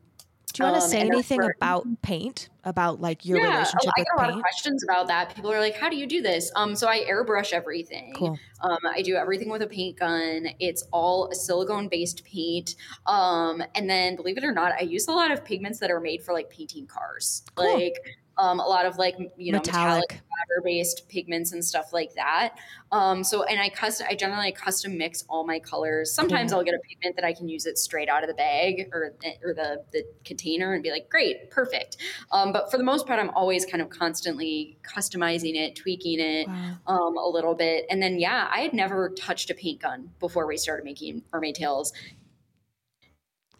Do 0.52 0.62
you 0.62 0.70
want 0.70 0.80
to 0.80 0.84
um, 0.84 0.90
say 0.90 1.00
anything 1.00 1.42
about 1.42 1.86
paint? 2.00 2.48
About 2.64 3.00
like 3.00 3.24
your 3.24 3.38
yeah, 3.38 3.52
relationship 3.52 3.92
I 3.96 4.00
get 4.00 4.06
a 4.16 4.20
lot 4.20 4.30
of 4.30 4.40
questions 4.40 4.82
about 4.82 5.06
that. 5.06 5.34
People 5.34 5.52
are 5.52 5.60
like, 5.60 5.76
"How 5.76 5.88
do 5.88 5.96
you 5.96 6.06
do 6.06 6.22
this?" 6.22 6.50
Um, 6.56 6.74
so 6.74 6.88
I 6.88 7.04
airbrush 7.04 7.52
everything. 7.52 8.14
Cool. 8.16 8.38
Um, 8.60 8.78
I 8.84 9.02
do 9.02 9.14
everything 9.16 9.50
with 9.50 9.62
a 9.62 9.66
paint 9.66 9.98
gun. 9.98 10.48
It's 10.58 10.82
all 10.92 11.28
a 11.30 11.34
silicone 11.34 11.88
based 11.88 12.24
paint. 12.24 12.74
Um, 13.06 13.62
and 13.74 13.88
then 13.88 14.16
believe 14.16 14.38
it 14.38 14.44
or 14.44 14.52
not, 14.52 14.72
I 14.72 14.80
use 14.80 15.06
a 15.08 15.12
lot 15.12 15.30
of 15.30 15.44
pigments 15.44 15.78
that 15.80 15.90
are 15.90 16.00
made 16.00 16.22
for 16.22 16.32
like 16.32 16.50
painting 16.50 16.86
cars. 16.86 17.42
Cool. 17.54 17.74
Like 17.74 17.98
um, 18.38 18.60
a 18.60 18.66
lot 18.66 18.86
of 18.86 18.98
like 18.98 19.16
you 19.36 19.52
know 19.52 19.58
metallic, 19.58 20.10
metallic 20.10 20.64
based 20.64 21.08
pigments 21.08 21.52
and 21.52 21.64
stuff 21.64 21.92
like 21.92 22.14
that. 22.14 22.54
Um, 22.92 23.24
so 23.24 23.44
and 23.44 23.60
I 23.60 23.68
custom 23.68 24.06
I 24.10 24.14
generally 24.14 24.52
custom 24.52 24.96
mix 24.98 25.24
all 25.28 25.46
my 25.46 25.58
colors. 25.58 26.12
Sometimes 26.12 26.52
I'll 26.52 26.62
get 26.62 26.74
a 26.74 26.78
pigment 26.78 27.16
that 27.16 27.24
I 27.24 27.32
can 27.32 27.48
use 27.48 27.66
it 27.66 27.78
straight 27.78 28.08
out 28.08 28.22
of 28.22 28.28
the 28.28 28.34
bag 28.34 28.88
or 28.92 29.14
or 29.42 29.54
the 29.54 29.82
the 29.92 30.04
container 30.24 30.74
and 30.74 30.82
be 30.82 30.90
like 30.90 31.08
great 31.08 31.50
perfect. 31.50 31.96
Um, 32.30 32.52
but 32.52 32.70
for 32.70 32.78
the 32.78 32.84
most 32.84 33.06
part, 33.06 33.18
I'm 33.18 33.30
always 33.30 33.64
kind 33.64 33.82
of 33.82 33.90
constantly 33.90 34.76
customizing 34.82 35.54
it, 35.54 35.76
tweaking 35.76 36.20
it 36.20 36.48
wow. 36.48 36.76
um, 36.86 37.16
a 37.16 37.28
little 37.28 37.54
bit. 37.54 37.86
And 37.90 38.02
then 38.02 38.18
yeah, 38.18 38.48
I 38.52 38.60
had 38.60 38.72
never 38.72 39.10
touched 39.10 39.50
a 39.50 39.54
paint 39.54 39.80
gun 39.80 40.10
before 40.20 40.46
we 40.46 40.56
started 40.56 40.84
making 40.84 41.22
mermaid 41.32 41.54
tails. 41.54 41.92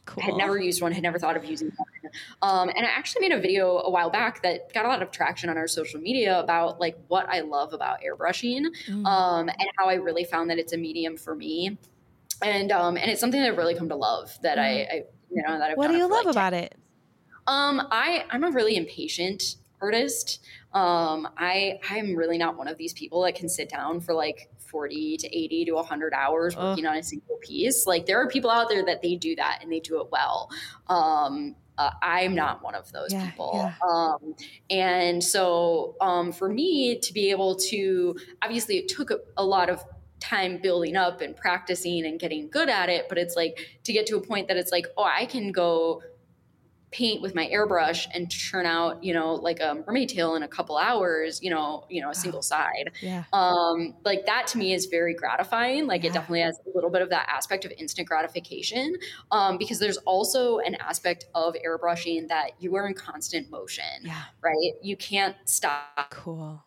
Cool. 0.07 0.23
Had 0.23 0.37
never 0.37 0.57
used 0.57 0.81
one, 0.81 0.93
had 0.93 1.03
never 1.03 1.19
thought 1.19 1.37
of 1.37 1.45
using 1.45 1.73
one. 1.77 2.13
Um, 2.41 2.69
and 2.69 2.87
I 2.87 2.91
actually 2.91 3.29
made 3.29 3.37
a 3.37 3.41
video 3.41 3.79
a 3.79 3.91
while 3.91 4.09
back 4.09 4.43
that 4.43 4.73
got 4.73 4.85
a 4.85 4.89
lot 4.89 5.03
of 5.03 5.11
traction 5.11 5.51
on 5.51 5.59
our 5.59 5.67
social 5.67 6.01
media 6.01 6.39
about 6.39 6.81
like 6.81 6.97
what 7.09 7.29
I 7.29 7.41
love 7.41 7.73
about 7.73 7.99
airbrushing 8.01 8.67
mm. 8.89 9.05
um, 9.05 9.49
and 9.49 9.69
how 9.77 9.89
I 9.89 9.95
really 9.95 10.25
found 10.25 10.49
that 10.51 10.59
it's 10.59 10.73
a 10.73 10.77
medium 10.77 11.17
for 11.17 11.35
me. 11.35 11.77
And 12.43 12.71
um, 12.71 12.97
and 12.97 13.11
it's 13.11 13.21
something 13.21 13.41
that 13.41 13.51
I've 13.51 13.59
really 13.59 13.75
come 13.75 13.89
to 13.89 13.97
love 13.97 14.39
that 14.43 14.59
mm. 14.59 14.63
I, 14.63 14.67
I, 14.67 15.03
you 15.31 15.43
know 15.43 15.59
that 15.59 15.73
I've 15.73 15.77
What 15.77 15.91
do 15.91 15.97
you 15.97 16.07
love 16.09 16.27
like 16.27 16.35
about 16.35 16.51
10. 16.51 16.65
it? 16.65 16.75
Um, 17.47 17.89
I 17.91 18.25
I'm 18.31 18.45
a 18.45 18.51
really 18.51 18.77
impatient 18.77 19.57
artist. 19.81 20.41
Um, 20.73 21.29
I 21.37 21.81
I'm 21.91 22.15
really 22.15 22.39
not 22.39 22.57
one 22.57 22.69
of 22.69 22.77
these 22.77 22.93
people 22.93 23.23
that 23.23 23.35
can 23.35 23.49
sit 23.49 23.69
down 23.69 24.01
for 24.01 24.15
like 24.15 24.51
40 24.77 25.17
to 25.17 25.27
80 25.27 25.65
to 25.65 25.73
100 25.73 26.13
hours 26.13 26.55
working 26.55 26.85
on 26.85 26.97
a 26.97 27.03
single 27.03 27.39
piece. 27.41 27.87
Like 27.87 28.05
there 28.05 28.21
are 28.21 28.29
people 28.29 28.51
out 28.51 28.69
there 28.69 28.85
that 28.85 29.01
they 29.01 29.17
do 29.17 29.35
that 29.37 29.61
and 29.63 29.73
they 29.73 29.81
do 29.81 30.03
it 30.03 30.09
well. 30.13 30.51
Um, 30.89 31.57
uh, 31.79 31.93
I'm 32.03 32.35
not 32.35 32.63
one 32.63 32.75
of 32.75 32.93
those 32.93 33.11
yeah, 33.11 33.25
people. 33.25 33.53
Yeah. 33.55 33.73
Um, 33.89 34.35
and 34.69 35.25
so 35.25 35.97
um, 36.03 36.31
for 36.31 36.51
me 36.51 36.99
to 36.99 37.13
be 37.15 37.31
able 37.31 37.57
to, 37.71 38.17
obviously, 38.43 38.77
it 38.77 38.89
took 38.89 39.11
a, 39.11 39.21
a 39.39 39.45
lot 39.45 39.71
of 39.71 39.83
time 40.21 40.61
building 40.61 40.95
up 40.95 41.23
and 41.23 41.35
practicing 41.35 42.05
and 42.05 42.21
getting 42.21 42.51
good 42.51 42.69
at 42.69 42.91
it, 42.91 43.09
but 43.09 43.17
it's 43.17 43.35
like 43.35 43.79
to 43.85 43.95
get 43.95 44.07
to 44.09 44.17
a 44.17 44.21
point 44.21 44.49
that 44.49 44.59
it's 44.59 44.73
like, 44.73 44.89
oh, 44.99 45.05
I 45.05 45.25
can 45.25 45.53
go 45.53 46.03
paint 46.97 47.21
with 47.21 47.35
my 47.35 47.47
airbrush 47.49 48.07
and 48.15 48.31
churn 48.31 48.65
out, 48.65 49.05
you 49.05 49.13
know, 49.13 49.35
like 49.35 49.61
a 49.61 49.85
mermaid 49.87 50.09
tail 50.09 50.35
in 50.35 50.43
a 50.43 50.49
couple 50.49 50.79
hours, 50.79 51.41
you 51.43 51.51
know, 51.51 51.85
you 51.91 52.01
know, 52.01 52.09
a 52.09 52.15
single 52.15 52.41
side. 52.41 52.91
Yeah. 53.03 53.25
Um, 53.35 53.95
like 54.03 54.25
that 54.25 54.47
to 54.49 54.59
me 54.59 54.73
is 54.73 54.87
very 54.87 55.13
gratifying. 55.13 55.87
Like 55.87 56.05
yeah. 56.05 56.11
it 56.11 56.13
definitely 56.15 56.41
has 56.41 56.59
a 56.67 56.75
little 56.75 56.89
bit 56.89 57.03
of 57.03 57.11
that 57.11 57.29
aspect 57.29 57.67
of 57.67 57.73
instant 57.73 58.09
gratification. 58.09 58.95
Um, 59.31 59.59
because 59.59 59.79
there's 59.79 59.99
also 59.99 60.59
an 60.61 60.77
aspect 60.77 61.27
of 61.35 61.55
airbrushing 61.67 62.29
that 62.29 62.53
you 62.61 62.75
are 62.77 62.87
in 62.87 62.95
constant 62.95 63.51
motion. 63.51 63.85
Yeah. 64.01 64.23
Right. 64.41 64.73
You 64.81 64.97
can't 64.97 65.37
stop. 65.45 66.11
Cool. 66.11 66.65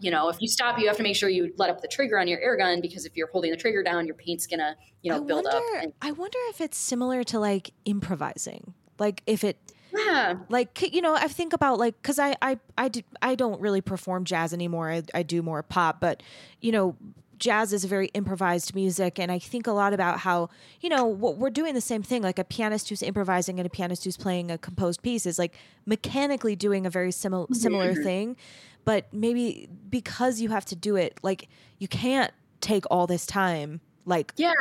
You 0.00 0.10
know, 0.10 0.30
if 0.30 0.40
you 0.40 0.48
stop, 0.48 0.80
you 0.80 0.88
have 0.88 0.96
to 0.96 1.02
make 1.04 1.14
sure 1.14 1.28
you 1.28 1.52
let 1.58 1.70
up 1.70 1.80
the 1.80 1.86
trigger 1.86 2.18
on 2.18 2.26
your 2.26 2.40
air 2.40 2.56
gun 2.56 2.80
because 2.80 3.06
if 3.06 3.16
you're 3.16 3.28
holding 3.28 3.52
the 3.52 3.56
trigger 3.56 3.84
down, 3.84 4.06
your 4.06 4.16
paint's 4.16 4.46
gonna, 4.46 4.74
you 5.02 5.12
know, 5.12 5.18
I 5.18 5.24
build 5.24 5.44
wonder, 5.44 5.76
up. 5.76 5.82
And- 5.84 5.92
I 6.02 6.10
wonder 6.10 6.38
if 6.48 6.60
it's 6.60 6.76
similar 6.76 7.22
to 7.24 7.38
like 7.38 7.70
improvising 7.84 8.74
like 8.98 9.22
if 9.26 9.44
it 9.44 9.56
Yeah. 9.92 10.36
Like 10.48 10.92
you 10.92 11.00
know, 11.02 11.14
I 11.14 11.28
think 11.28 11.52
about 11.52 11.78
like 11.78 11.94
because 12.02 12.18
I 12.18 12.36
I 12.42 12.58
I 12.76 12.88
do, 12.88 13.02
I 13.22 13.34
don't 13.34 13.60
really 13.60 13.80
perform 13.80 14.24
jazz 14.24 14.52
anymore. 14.52 14.90
I, 14.90 15.02
I 15.14 15.22
do 15.22 15.42
more 15.42 15.62
pop, 15.62 16.00
but 16.00 16.22
you 16.60 16.72
know, 16.72 16.96
jazz 17.38 17.72
is 17.72 17.84
a 17.84 17.88
very 17.88 18.06
improvised 18.14 18.76
music 18.76 19.18
and 19.18 19.30
i 19.32 19.40
think 19.40 19.66
a 19.66 19.72
lot 19.72 19.92
about 19.92 20.20
how 20.20 20.48
you 20.80 20.88
know 20.88 21.04
we're 21.04 21.50
doing 21.50 21.74
the 21.74 21.80
same 21.80 22.00
thing 22.00 22.22
like 22.22 22.38
a 22.38 22.44
pianist 22.44 22.88
who's 22.88 23.02
improvising 23.02 23.58
and 23.58 23.66
a 23.66 23.68
pianist 23.68 24.04
who's 24.04 24.16
playing 24.16 24.52
a 24.52 24.56
composed 24.56 25.02
piece 25.02 25.26
is 25.26 25.36
like 25.36 25.52
mechanically 25.84 26.54
doing 26.54 26.86
a 26.86 26.90
very 26.90 27.10
similar 27.10 27.46
similar 27.52 27.92
Mm-hmm. 27.92 28.02
thing 28.04 28.36
but 28.84 29.12
maybe 29.12 29.68
because 29.90 30.40
you 30.40 30.50
have 30.50 30.64
to 30.66 30.76
do 30.76 30.94
it 30.94 31.18
like 31.24 31.48
you 31.78 31.88
can't 31.88 32.30
take 32.60 32.84
all 32.88 33.08
this 33.08 33.26
time 33.26 33.80
like 34.06 34.32
Yeah. 34.36 34.52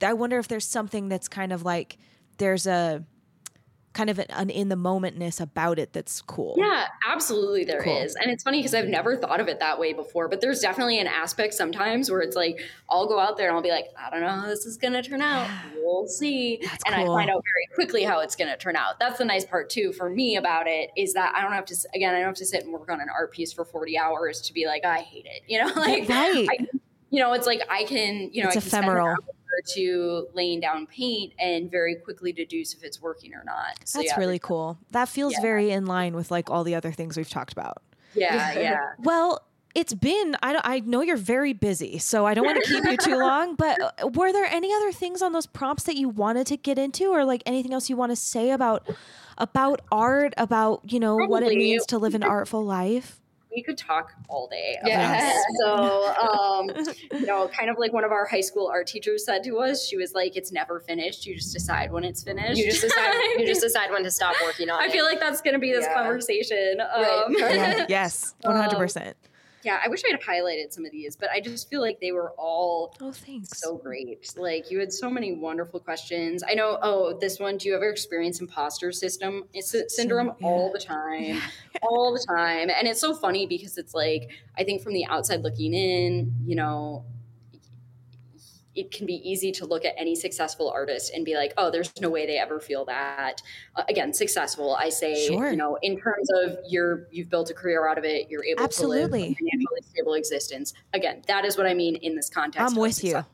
i 0.00 0.12
wonder 0.12 0.38
if 0.38 0.46
there's 0.46 0.66
something 0.66 1.08
that's 1.08 1.26
kind 1.28 1.52
of 1.52 1.64
like 1.64 1.98
there's 2.38 2.68
a 2.68 3.04
kind 3.92 4.10
of 4.10 4.18
an, 4.18 4.26
an 4.30 4.50
in 4.50 4.68
the 4.68 4.76
momentness 4.76 5.40
about 5.40 5.78
it 5.78 5.92
that's 5.92 6.20
cool 6.22 6.54
Yeah, 6.56 6.86
absolutely 7.06 7.64
there 7.64 7.82
is, 7.82 8.14
Cool. 8.14 8.22
And 8.22 8.32
it's 8.32 8.42
funny 8.42 8.58
because 8.58 8.74
I've 8.74 8.88
never 8.88 9.16
thought 9.16 9.40
of 9.40 9.48
it 9.48 9.60
that 9.60 9.78
way 9.78 9.92
before, 9.92 10.28
but 10.28 10.40
there's 10.40 10.60
definitely 10.60 10.98
an 10.98 11.06
aspect 11.06 11.54
sometimes 11.54 12.10
where 12.10 12.20
it's 12.20 12.36
like 12.36 12.60
I'll 12.90 13.06
go 13.06 13.18
out 13.18 13.36
there 13.36 13.48
and 13.48 13.56
I'll 13.56 13.62
be 13.62 13.70
like, 13.70 13.86
I 13.98 14.10
don't 14.10 14.20
know 14.20 14.28
how 14.28 14.46
this 14.46 14.66
is 14.66 14.76
going 14.76 14.94
to 14.94 15.02
turn 15.02 15.20
out. 15.20 15.48
We'll 15.76 16.06
see. 16.06 16.58
That's 16.62 16.82
and 16.86 16.94
cool. 16.94 17.14
I 17.14 17.20
find 17.20 17.30
out 17.30 17.42
very 17.44 17.74
quickly 17.74 18.02
how 18.04 18.20
it's 18.20 18.36
going 18.36 18.50
to 18.50 18.56
turn 18.56 18.76
out. 18.76 18.98
That's 18.98 19.18
the 19.18 19.24
nice 19.24 19.44
part 19.44 19.70
too 19.70 19.92
for 19.92 20.08
me 20.08 20.36
about 20.36 20.66
it 20.66 20.90
is 20.96 21.14
that 21.14 21.34
I 21.34 21.42
don't 21.42 21.52
have 21.52 21.66
to 21.66 21.76
again, 21.94 22.14
I 22.14 22.18
don't 22.18 22.28
have 22.28 22.36
to 22.36 22.46
sit 22.46 22.64
and 22.64 22.72
work 22.72 22.90
on 22.90 23.00
an 23.00 23.08
art 23.08 23.32
piece 23.32 23.52
for 23.52 23.64
40 23.64 23.98
hours 23.98 24.40
to 24.42 24.52
be 24.52 24.66
like, 24.66 24.84
I 24.84 24.98
hate 24.98 25.26
it. 25.26 25.42
You 25.46 25.60
know, 25.60 25.72
like 25.76 26.08
right 26.08 26.48
I, 26.50 26.66
you 27.10 27.20
know, 27.20 27.34
it's 27.34 27.46
like 27.46 27.60
I 27.68 27.84
can, 27.84 28.30
you 28.32 28.42
know, 28.42 28.48
It's 28.48 28.56
I 28.56 28.60
can 28.60 28.68
spend 28.68 28.84
ephemeral. 28.84 29.16
To 29.74 30.28
laying 30.34 30.60
down 30.60 30.86
paint 30.86 31.32
and 31.38 31.70
very 31.70 31.96
quickly 31.96 32.32
deduce 32.32 32.74
if 32.74 32.82
it's 32.82 33.00
working 33.00 33.34
or 33.34 33.42
not. 33.44 33.78
So 33.84 33.98
that's 33.98 34.12
yeah, 34.12 34.18
really 34.18 34.38
cool 34.38 34.78
that 34.90 35.08
feels 35.08 35.34
Yeah. 35.34 35.42
very 35.42 35.70
in 35.70 35.86
line 35.86 36.14
with 36.14 36.30
like 36.30 36.50
all 36.50 36.64
the 36.64 36.74
other 36.74 36.92
things 36.92 37.16
we've 37.16 37.30
talked 37.30 37.52
about 37.52 37.82
Yeah, 38.14 38.52
yeah. 38.58 38.78
Well, 38.98 39.42
it's 39.74 39.94
been, 39.94 40.36
I, 40.42 40.60
I 40.62 40.80
know 40.80 41.00
you're 41.00 41.16
very 41.16 41.54
busy, 41.54 41.96
so 41.98 42.26
I 42.26 42.34
don't 42.34 42.44
want 42.44 42.62
to 42.62 42.68
keep 42.70 42.84
you 42.84 42.96
too 42.98 43.16
long, 43.18 43.54
but 43.56 43.80
uh, 43.80 44.08
were 44.08 44.30
there 44.30 44.44
any 44.44 44.70
other 44.72 44.92
things 44.92 45.22
on 45.22 45.32
those 45.32 45.46
prompts 45.46 45.84
that 45.84 45.96
you 45.96 46.10
wanted 46.10 46.46
to 46.48 46.58
get 46.58 46.78
into 46.78 47.06
or 47.06 47.24
like 47.24 47.42
anything 47.46 47.72
else 47.72 47.88
you 47.88 47.96
want 47.96 48.12
to 48.12 48.16
say 48.16 48.50
about 48.50 48.86
about 49.38 49.80
art, 49.90 50.34
about, 50.36 50.82
you 50.92 51.00
know, 51.00 51.16
what 51.16 51.42
it 51.42 51.56
means 51.56 51.86
to 51.86 51.98
live 51.98 52.14
an 52.14 52.22
artful 52.36 52.62
life? 52.62 53.18
We 53.54 53.62
could 53.62 53.76
talk 53.78 54.12
all 54.28 54.46
day. 54.48 54.76
about 54.80 54.88
Yes. 54.88 55.44
So, 55.60 56.14
um, 56.14 56.70
you 57.20 57.26
know, 57.26 57.48
kind 57.48 57.68
of 57.70 57.78
like 57.78 57.92
one 57.92 58.04
of 58.04 58.10
our 58.12 58.24
high 58.26 58.40
school 58.40 58.68
art 58.72 58.86
teachers 58.86 59.24
said 59.24 59.42
to 59.44 59.58
us, 59.58 59.86
she 59.86 59.96
was 59.96 60.14
like, 60.14 60.36
"It's 60.36 60.52
never 60.52 60.80
finished. 60.80 61.26
You 61.26 61.34
just 61.36 61.52
decide 61.52 61.92
when 61.92 62.04
it's 62.04 62.22
finished. 62.22 62.56
You 62.58 62.70
just 62.70 62.82
decide. 62.82 63.12
you 63.38 63.46
just 63.46 63.60
decide 63.68 63.90
when 63.90 64.02
to 64.04 64.10
stop 64.10 64.34
working 64.44 64.70
on 64.70 64.82
I 64.82 64.86
it. 64.86 64.92
feel 64.92 65.04
like 65.04 65.20
that's 65.20 65.40
going 65.42 65.54
to 65.54 65.60
be 65.60 65.72
this 65.72 65.84
Yeah. 65.88 65.94
conversation. 65.94 66.78
Right. 66.78 67.22
Um, 67.26 67.34
Yeah, 67.38 67.86
yes, 67.88 68.34
100%. 68.44 69.14
Yeah, 69.64 69.80
I 69.84 69.88
wish 69.88 70.02
I 70.04 70.10
had 70.12 70.20
highlighted 70.20 70.72
some 70.72 70.84
of 70.84 70.92
these, 70.92 71.16
but 71.16 71.30
I 71.30 71.40
just 71.40 71.68
feel 71.70 71.80
like 71.80 72.00
they 72.00 72.12
were 72.12 72.30
all 72.38 72.94
Oh, 73.00 73.12
thanks. 73.12 73.60
so 73.60 73.76
great. 73.76 74.34
Like 74.36 74.70
you 74.70 74.78
had 74.80 74.92
so 74.92 75.08
many 75.10 75.32
wonderful 75.32 75.80
questions. 75.80 76.42
I 76.48 76.54
know. 76.54 76.78
Oh, 76.82 77.18
this 77.18 77.38
one. 77.38 77.56
Do 77.58 77.68
you 77.68 77.76
ever 77.76 77.88
experience 77.88 78.40
imposter 78.40 78.92
system 78.92 79.44
eh, 79.54 79.60
sy- 79.60 79.86
syndrome 79.88 80.32
yeah. 80.40 80.46
all 80.46 80.72
the 80.72 80.78
time? 80.80 81.40
all 81.82 82.12
the 82.12 82.24
time. 82.26 82.70
And 82.70 82.88
it's 82.88 83.00
so 83.00 83.14
funny 83.14 83.46
because 83.46 83.78
it's 83.78 83.94
like 83.94 84.30
I 84.58 84.64
think 84.64 84.82
from 84.82 84.92
the 84.94 85.04
outside 85.06 85.42
looking 85.42 85.74
in, 85.74 86.34
you 86.44 86.56
know, 86.56 87.04
it 88.74 88.90
can 88.90 89.06
be 89.06 89.14
easy 89.28 89.52
to 89.52 89.66
look 89.66 89.84
at 89.84 89.94
any 89.98 90.14
successful 90.14 90.70
artist 90.70 91.12
and 91.14 91.24
be 91.24 91.34
like, 91.34 91.52
oh, 91.58 91.70
there's 91.70 91.92
no 92.00 92.08
way 92.08 92.26
they 92.26 92.38
ever 92.38 92.58
feel 92.58 92.84
that. 92.86 93.42
Uh, 93.76 93.82
again, 93.88 94.12
successful. 94.12 94.74
I 94.74 94.88
say, 94.88 95.26
Sure. 95.26 95.50
you 95.50 95.56
know, 95.56 95.78
in 95.82 95.98
terms 95.98 96.28
of 96.42 96.56
you're 96.66 97.06
you've 97.10 97.28
built 97.28 97.50
a 97.50 97.54
career 97.54 97.86
out 97.88 97.98
of 97.98 98.04
it, 98.04 98.28
you're 98.30 98.44
able 98.44 98.58
to 98.58 98.64
Absolutely. 98.64 99.20
live 99.20 99.30
a 99.32 99.34
financially 99.34 99.82
stable 99.90 100.14
existence. 100.14 100.72
Again, 100.94 101.22
that 101.28 101.44
is 101.44 101.56
what 101.56 101.66
I 101.66 101.74
mean 101.74 101.96
in 101.96 102.16
this 102.16 102.30
context. 102.30 102.70
I'm 102.70 102.80
with 102.80 102.94
success 102.94 103.24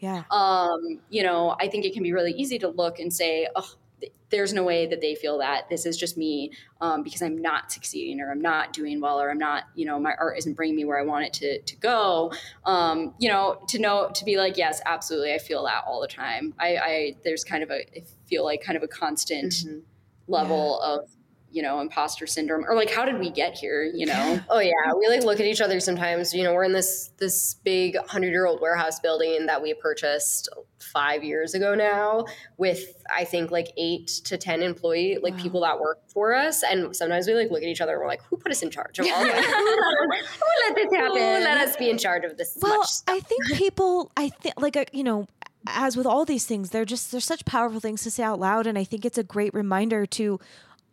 you. 0.00 0.08
Yeah. 0.08 0.24
um, 0.30 1.00
you 1.08 1.22
know, 1.22 1.56
I 1.58 1.68
think 1.68 1.84
it 1.84 1.94
can 1.94 2.02
be 2.02 2.12
really 2.12 2.32
easy 2.32 2.58
to 2.58 2.68
look 2.68 2.98
and 2.98 3.12
say, 3.12 3.48
oh, 3.56 3.70
th- 4.00 4.12
there's 4.30 4.52
no 4.52 4.64
way 4.64 4.86
that 4.86 5.00
they 5.00 5.14
feel 5.14 5.38
that. 5.38 5.68
This 5.68 5.86
is 5.86 5.96
just 5.96 6.16
me 6.16 6.50
um, 6.80 7.02
because 7.02 7.22
I'm 7.22 7.40
not 7.40 7.70
succeeding 7.70 8.20
or 8.20 8.30
I'm 8.30 8.40
not 8.40 8.72
doing 8.72 9.00
well 9.00 9.20
or 9.20 9.30
I'm 9.30 9.38
not, 9.38 9.64
you 9.74 9.86
know, 9.86 9.98
my 10.00 10.14
art 10.18 10.36
isn't 10.38 10.54
bringing 10.54 10.76
me 10.76 10.84
where 10.84 10.98
I 10.98 11.02
want 11.02 11.26
it 11.26 11.32
to, 11.34 11.60
to 11.62 11.76
go. 11.76 12.32
Um, 12.64 13.14
you 13.18 13.28
know, 13.28 13.60
to 13.68 13.78
know, 13.78 14.10
to 14.12 14.24
be 14.24 14.36
like, 14.36 14.56
yes, 14.56 14.80
absolutely. 14.84 15.32
I 15.32 15.38
feel 15.38 15.64
that 15.64 15.84
all 15.86 16.00
the 16.00 16.08
time. 16.08 16.54
I, 16.58 16.76
I 16.76 17.16
there's 17.24 17.44
kind 17.44 17.62
of 17.62 17.70
a, 17.70 17.82
I 17.96 18.02
feel 18.26 18.44
like 18.44 18.62
kind 18.62 18.76
of 18.76 18.82
a 18.82 18.88
constant 18.88 19.52
Mhm. 19.52 19.82
level 20.26 20.80
of, 20.80 21.08
you 21.56 21.62
know, 21.62 21.80
imposter 21.80 22.26
syndrome 22.26 22.66
or 22.68 22.76
like, 22.76 22.90
how 22.90 23.06
did 23.06 23.18
we 23.18 23.30
get 23.30 23.54
here? 23.56 23.82
You 23.82 24.04
know? 24.06 24.40
Oh 24.50 24.58
yeah, 24.60 24.92
we 24.98 25.08
like 25.08 25.24
look 25.24 25.40
at 25.40 25.46
each 25.46 25.60
other 25.62 25.80
sometimes. 25.80 26.34
You 26.34 26.44
know, 26.44 26.52
we're 26.52 26.64
in 26.64 26.72
this 26.72 27.10
this 27.16 27.54
big 27.64 27.96
hundred 28.06 28.28
year 28.30 28.46
old 28.46 28.60
warehouse 28.60 29.00
building 29.00 29.46
that 29.46 29.62
we 29.62 29.72
purchased 29.74 30.48
five 30.92 31.24
years 31.24 31.54
ago 31.54 31.74
now, 31.74 32.26
with 32.58 32.80
I 33.14 33.24
think 33.24 33.50
like 33.50 33.68
eight 33.78 34.08
to 34.24 34.36
ten 34.36 34.62
employee 34.62 35.18
like 35.22 35.34
Wow. 35.34 35.42
people 35.42 35.60
that 35.62 35.80
work 35.80 35.98
for 36.08 36.34
us. 36.34 36.62
And 36.62 36.94
sometimes 36.94 37.26
we 37.26 37.34
like 37.34 37.50
look 37.50 37.62
at 37.62 37.68
each 37.68 37.80
other 37.80 37.92
and 37.94 38.00
we're 38.02 38.06
like, 38.08 38.22
who 38.24 38.36
put 38.36 38.52
us 38.52 38.62
in 38.62 38.70
charge 38.70 38.98
of 38.98 39.06
all 39.06 39.22
this? 39.24 39.46
who 39.46 40.46
let 40.66 40.74
this 40.76 40.92
happen? 40.92 41.16
Who 41.16 41.44
let 41.44 41.68
us 41.68 41.76
be 41.76 41.88
in 41.90 41.98
charge 41.98 42.24
of 42.24 42.36
this 42.36 42.56
Well? 42.60 42.84
I 43.08 43.20
think 43.20 43.46
people, 43.54 44.10
I 44.16 44.28
think, 44.28 44.54
like, 44.60 44.76
uh, 44.76 44.84
you 44.92 45.04
know, 45.04 45.26
as 45.66 45.96
with 45.96 46.06
all 46.06 46.24
these 46.24 46.46
things, 46.46 46.70
they're 46.70 46.84
just, 46.84 47.10
they're 47.10 47.20
such 47.20 47.44
powerful 47.44 47.80
things 47.80 48.02
to 48.04 48.10
say 48.10 48.22
out 48.22 48.38
loud. 48.38 48.66
And 48.66 48.78
I 48.78 48.84
think 48.84 49.04
it's 49.04 49.18
a 49.18 49.24
great 49.24 49.52
reminder 49.52 50.06
to 50.06 50.38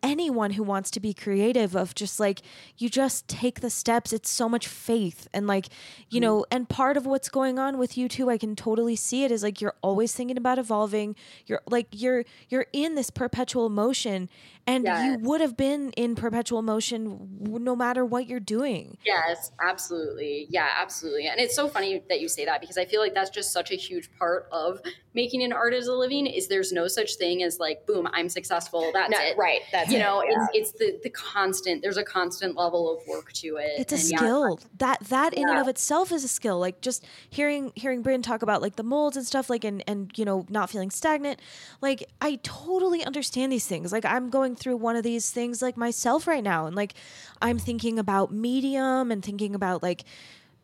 anyone 0.03 0.51
who 0.51 0.63
wants 0.63 0.91
to 0.91 0.99
be 0.99 1.13
creative 1.13 1.75
of 1.75 1.95
just 1.95 2.19
like, 2.19 2.41
you 2.77 2.89
just 2.89 3.27
take 3.27 3.61
the 3.61 3.69
steps. 3.69 4.11
It's 4.13 4.29
so 4.29 4.47
much 4.49 4.67
faith. 4.67 5.27
And 5.33 5.47
like, 5.47 5.67
you 6.09 6.19
know, 6.19 6.41
mm-hmm. 6.41 6.55
and 6.55 6.69
part 6.69 6.97
of 6.97 7.05
what's 7.05 7.29
going 7.29 7.57
on 7.57 7.77
with 7.77 7.97
you 7.97 8.09
too, 8.09 8.29
I 8.29 8.37
can 8.37 8.55
totally 8.55 8.97
see 8.97 9.23
it 9.23 9.31
is 9.31 9.41
like, 9.41 9.61
you're 9.61 9.75
always 9.81 10.13
thinking 10.13 10.37
about 10.37 10.59
evolving. 10.59 11.15
You're 11.45 11.61
like, 11.65 11.87
you're, 11.91 12.25
you're 12.49 12.67
in 12.73 12.95
this 12.95 13.09
perpetual 13.09 13.69
motion 13.69 14.29
and 14.65 14.85
you 14.85 15.17
would 15.21 15.41
have 15.41 15.57
been 15.57 15.91
in 15.91 16.15
perpetual 16.15 16.61
motion 16.61 17.27
no 17.41 17.75
matter 17.75 18.05
what 18.05 18.27
you're 18.27 18.39
doing. 18.39 18.97
Yes, 19.05 19.51
absolutely. 19.61 20.47
Yeah, 20.49 20.69
absolutely. 20.77 21.27
And 21.27 21.39
it's 21.39 21.55
so 21.55 21.67
funny 21.67 22.01
that 22.09 22.21
you 22.21 22.29
say 22.29 22.45
that 22.45 22.61
because 22.61 22.77
I 22.77 22.85
feel 22.85 23.01
like 23.01 23.13
that's 23.13 23.29
just 23.29 23.51
such 23.51 23.71
a 23.71 23.75
huge 23.75 24.09
part 24.17 24.47
of 24.51 24.79
making 25.13 25.43
an 25.43 25.53
art 25.53 25.73
as 25.73 25.87
a 25.87 25.93
living 25.93 26.25
is 26.25 26.47
there's 26.47 26.71
no 26.71 26.87
such 26.87 27.15
thing 27.15 27.43
as 27.43 27.59
like 27.59 27.85
boom, 27.85 28.07
I'm 28.13 28.29
successful, 28.29 28.89
that's 28.93 29.11
No, 29.11 29.19
it. 29.19 29.37
right. 29.37 29.61
That's 29.71 29.91
You 29.91 29.97
it, 29.97 29.99
know, 29.99 30.23
yeah. 30.23 30.47
it's, 30.53 30.71
it's 30.71 30.79
the 30.79 30.99
the 31.03 31.09
constant 31.09 31.81
there's 31.83 31.97
a 31.97 32.03
constant 32.03 32.55
level 32.55 32.91
of 32.91 33.05
work 33.07 33.31
to 33.33 33.57
it. 33.57 33.71
it's 33.79 33.91
a 33.91 33.95
And 33.95 34.09
yeah, 34.09 34.17
skill 34.17 34.59
that 34.77 34.99
that 35.09 35.33
in 35.33 35.47
and 35.49 35.59
of 35.59 35.67
itself 35.67 36.11
is 36.11 36.23
a 36.23 36.27
skill 36.27 36.57
like 36.59 36.81
just 36.81 37.05
hearing 37.29 37.71
hearing 37.75 38.01
Bryn 38.01 38.21
talk 38.21 38.41
about 38.41 38.61
like 38.61 38.75
the 38.75 38.83
molds 38.83 39.17
and 39.17 39.25
stuff 39.25 39.49
like 39.49 39.63
and 39.63 39.83
and 39.87 40.11
you 40.15 40.25
know 40.25 40.45
not 40.49 40.69
feeling 40.69 40.89
stagnant 40.89 41.39
like 41.81 42.03
i 42.21 42.39
totally 42.43 43.03
understand 43.03 43.51
these 43.51 43.65
things 43.67 43.91
like 43.91 44.05
i'm 44.05 44.29
going 44.29 44.52
through 44.55 44.77
one 44.77 44.95
of 44.95 45.03
these 45.03 45.31
things 45.31 45.61
like 45.61 45.77
myself 45.77 46.27
right 46.27 46.43
now 46.43 46.65
and 46.65 46.75
like 46.75 46.93
i'm 47.41 47.57
thinking 47.59 47.99
about 47.99 48.31
medium 48.31 49.11
and 49.11 49.23
thinking 49.23 49.55
about 49.55 49.81
like 49.83 50.03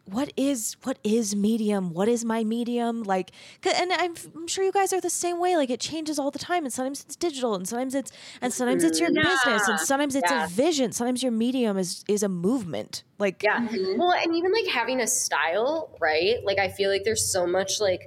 what 0.06 0.34
is 0.36 0.76
what 0.84 0.98
is 1.04 1.36
medium 1.36 1.92
what 1.94 2.08
is 2.08 2.26
my 2.26 2.44
medium 2.44 3.04
like 3.04 3.32
and 3.64 3.92
I'm, 3.94 4.16
I'm 4.36 4.48
sure 4.48 4.64
you 4.64 4.72
guys 4.72 4.92
are 4.92 5.00
the 5.02 5.10
same 5.10 5.40
way 5.40 5.56
like 5.56 5.70
it 5.70 5.80
changes 5.80 6.18
all 6.18 6.32
the 6.32 6.40
time 6.40 6.64
and 6.66 6.74
sometimes 6.74 7.04
it's 7.04 7.16
digital 7.16 7.54
and 7.54 7.68
sometimes 7.68 7.94
it's 7.94 8.12
and 8.42 8.52
sometimes 8.52 8.84
it's 8.84 9.00
your 9.00 9.12
business 9.12 9.68
and 9.68 9.80
sometimes 9.80 10.16
it's 10.16 10.32
Yeah. 10.32 10.38
a 10.46 10.48
vision 10.48 10.92
sometimes 10.94 11.22
your 11.22 11.32
medium 11.32 11.78
is 11.78 12.04
is 12.08 12.24
a 12.24 12.30
movement 12.30 13.04
like 13.20 13.46
Yeah. 13.46 13.60
Mm-hmm. 13.60 13.98
Well, 13.98 14.12
and 14.12 14.36
even 14.36 14.52
like 14.52 14.68
having 14.68 15.00
a 15.00 15.08
style, 15.08 15.96
right? 16.02 16.44
Like 16.44 16.60
I 16.60 16.70
feel 16.70 16.90
like 16.90 17.04
there's 17.06 17.32
so 17.32 17.48
much 17.48 17.80
like 17.80 18.02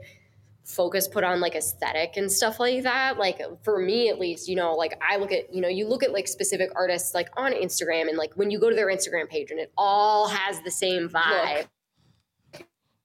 focus 0.65 1.09
put 1.09 1.25
on 1.25 1.41
like 1.41 1.55
aesthetic 1.55 2.17
and 2.17 2.31
stuff 2.31 2.61
like 2.61 2.85
that. 2.85 3.19
Like 3.19 3.41
for 3.65 3.79
me 3.79 4.09
at 4.09 4.19
least, 4.19 4.49
you 4.49 4.57
know, 4.57 4.75
like 4.75 5.01
I 5.07 5.17
look 5.17 5.33
at, 5.33 5.53
you 5.53 5.61
know, 5.61 5.69
you 5.69 5.89
look 5.89 6.03
at 6.03 6.13
like 6.13 6.29
specific 6.29 6.71
artists 6.77 7.15
like 7.15 7.29
on 7.37 7.53
Instagram 7.53 8.09
and 8.09 8.17
like 8.17 8.33
when 8.35 8.51
you 8.51 8.61
go 8.61 8.71
to 8.71 8.77
their 8.77 8.89
Instagram 8.89 9.29
page 9.29 9.51
and 9.51 9.59
it 9.59 9.73
all 9.77 10.29
has 10.29 10.61
the 10.63 10.71
same 10.71 11.09
vibe. 11.09 11.67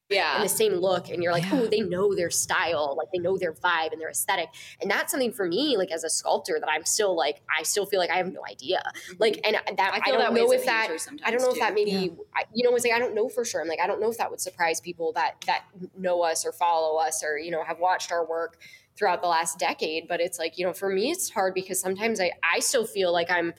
Yeah. 0.10 0.36
and 0.36 0.44
the 0.46 0.50
same 0.50 0.74
look 0.76 1.10
and 1.10 1.22
you're 1.22 1.34
like 1.34 1.44
Yeah. 1.44 1.60
oh 1.62 1.68
they 1.68 1.82
know 1.82 2.16
their 2.16 2.30
style 2.30 2.96
like 2.98 3.10
they 3.12 3.20
know 3.20 3.38
their 3.38 3.52
vibe 3.52 3.92
and 3.92 4.00
their 4.00 4.10
aesthetic 4.10 4.48
and 4.82 4.90
that's 4.90 5.12
something 5.12 5.34
for 5.34 5.46
me 5.46 5.76
like 5.76 5.92
as 5.92 6.06
a 6.06 6.10
sculptor 6.10 6.58
that 6.62 6.70
i'm 6.70 6.86
still 6.86 7.16
like 7.16 7.42
i 7.58 7.64
still 7.64 7.86
feel 7.86 8.00
like 8.00 8.10
i 8.10 8.16
have 8.16 8.32
no 8.32 8.42
idea 8.50 8.82
like 9.20 9.40
and 9.44 9.56
that 9.56 9.94
i, 9.94 9.98
I 9.98 10.12
don't 10.12 10.20
that 10.20 10.34
know 10.34 10.52
if 10.54 10.66
that 10.66 10.90
i 11.26 11.32
don't 11.32 11.42
know 11.42 11.52
if 11.52 11.60
that 11.60 11.74
maybe 11.74 11.92
Yeah. 11.92 12.08
I, 12.34 12.44
you 12.54 12.64
know 12.70 12.74
it's 12.76 12.86
like 12.86 12.94
i 12.94 13.00
don't 13.00 13.16
know 13.16 13.28
for 13.28 13.44
sure 13.44 13.62
i'm 13.62 13.68
like 13.68 13.82
i 13.82 13.88
don't 13.88 14.00
know 14.00 14.10
if 14.10 14.18
that 14.18 14.32
would 14.32 14.40
surprise 14.40 14.80
people 14.80 15.12
that 15.14 15.44
that 15.46 15.66
know 15.98 16.22
us 16.22 16.46
or 16.46 16.54
follow 16.54 16.98
us 16.98 17.22
or 17.24 17.38
you 17.38 17.52
know 17.52 17.64
have 17.64 17.80
watched 17.80 18.12
our 18.12 18.26
work 18.26 18.62
throughout 18.98 19.22
the 19.22 19.28
last 19.28 19.60
decade 19.60 20.08
but 20.08 20.22
it's 20.22 20.40
like 20.40 20.58
you 20.58 20.66
know 20.66 20.72
for 20.74 20.90
me 20.90 21.12
it's 21.12 21.30
hard 21.30 21.54
because 21.54 21.80
sometimes 21.82 22.22
i 22.22 22.32
i 22.44 22.60
still 22.60 22.86
feel 22.86 23.12
like 23.12 23.30
i'm 23.30 23.54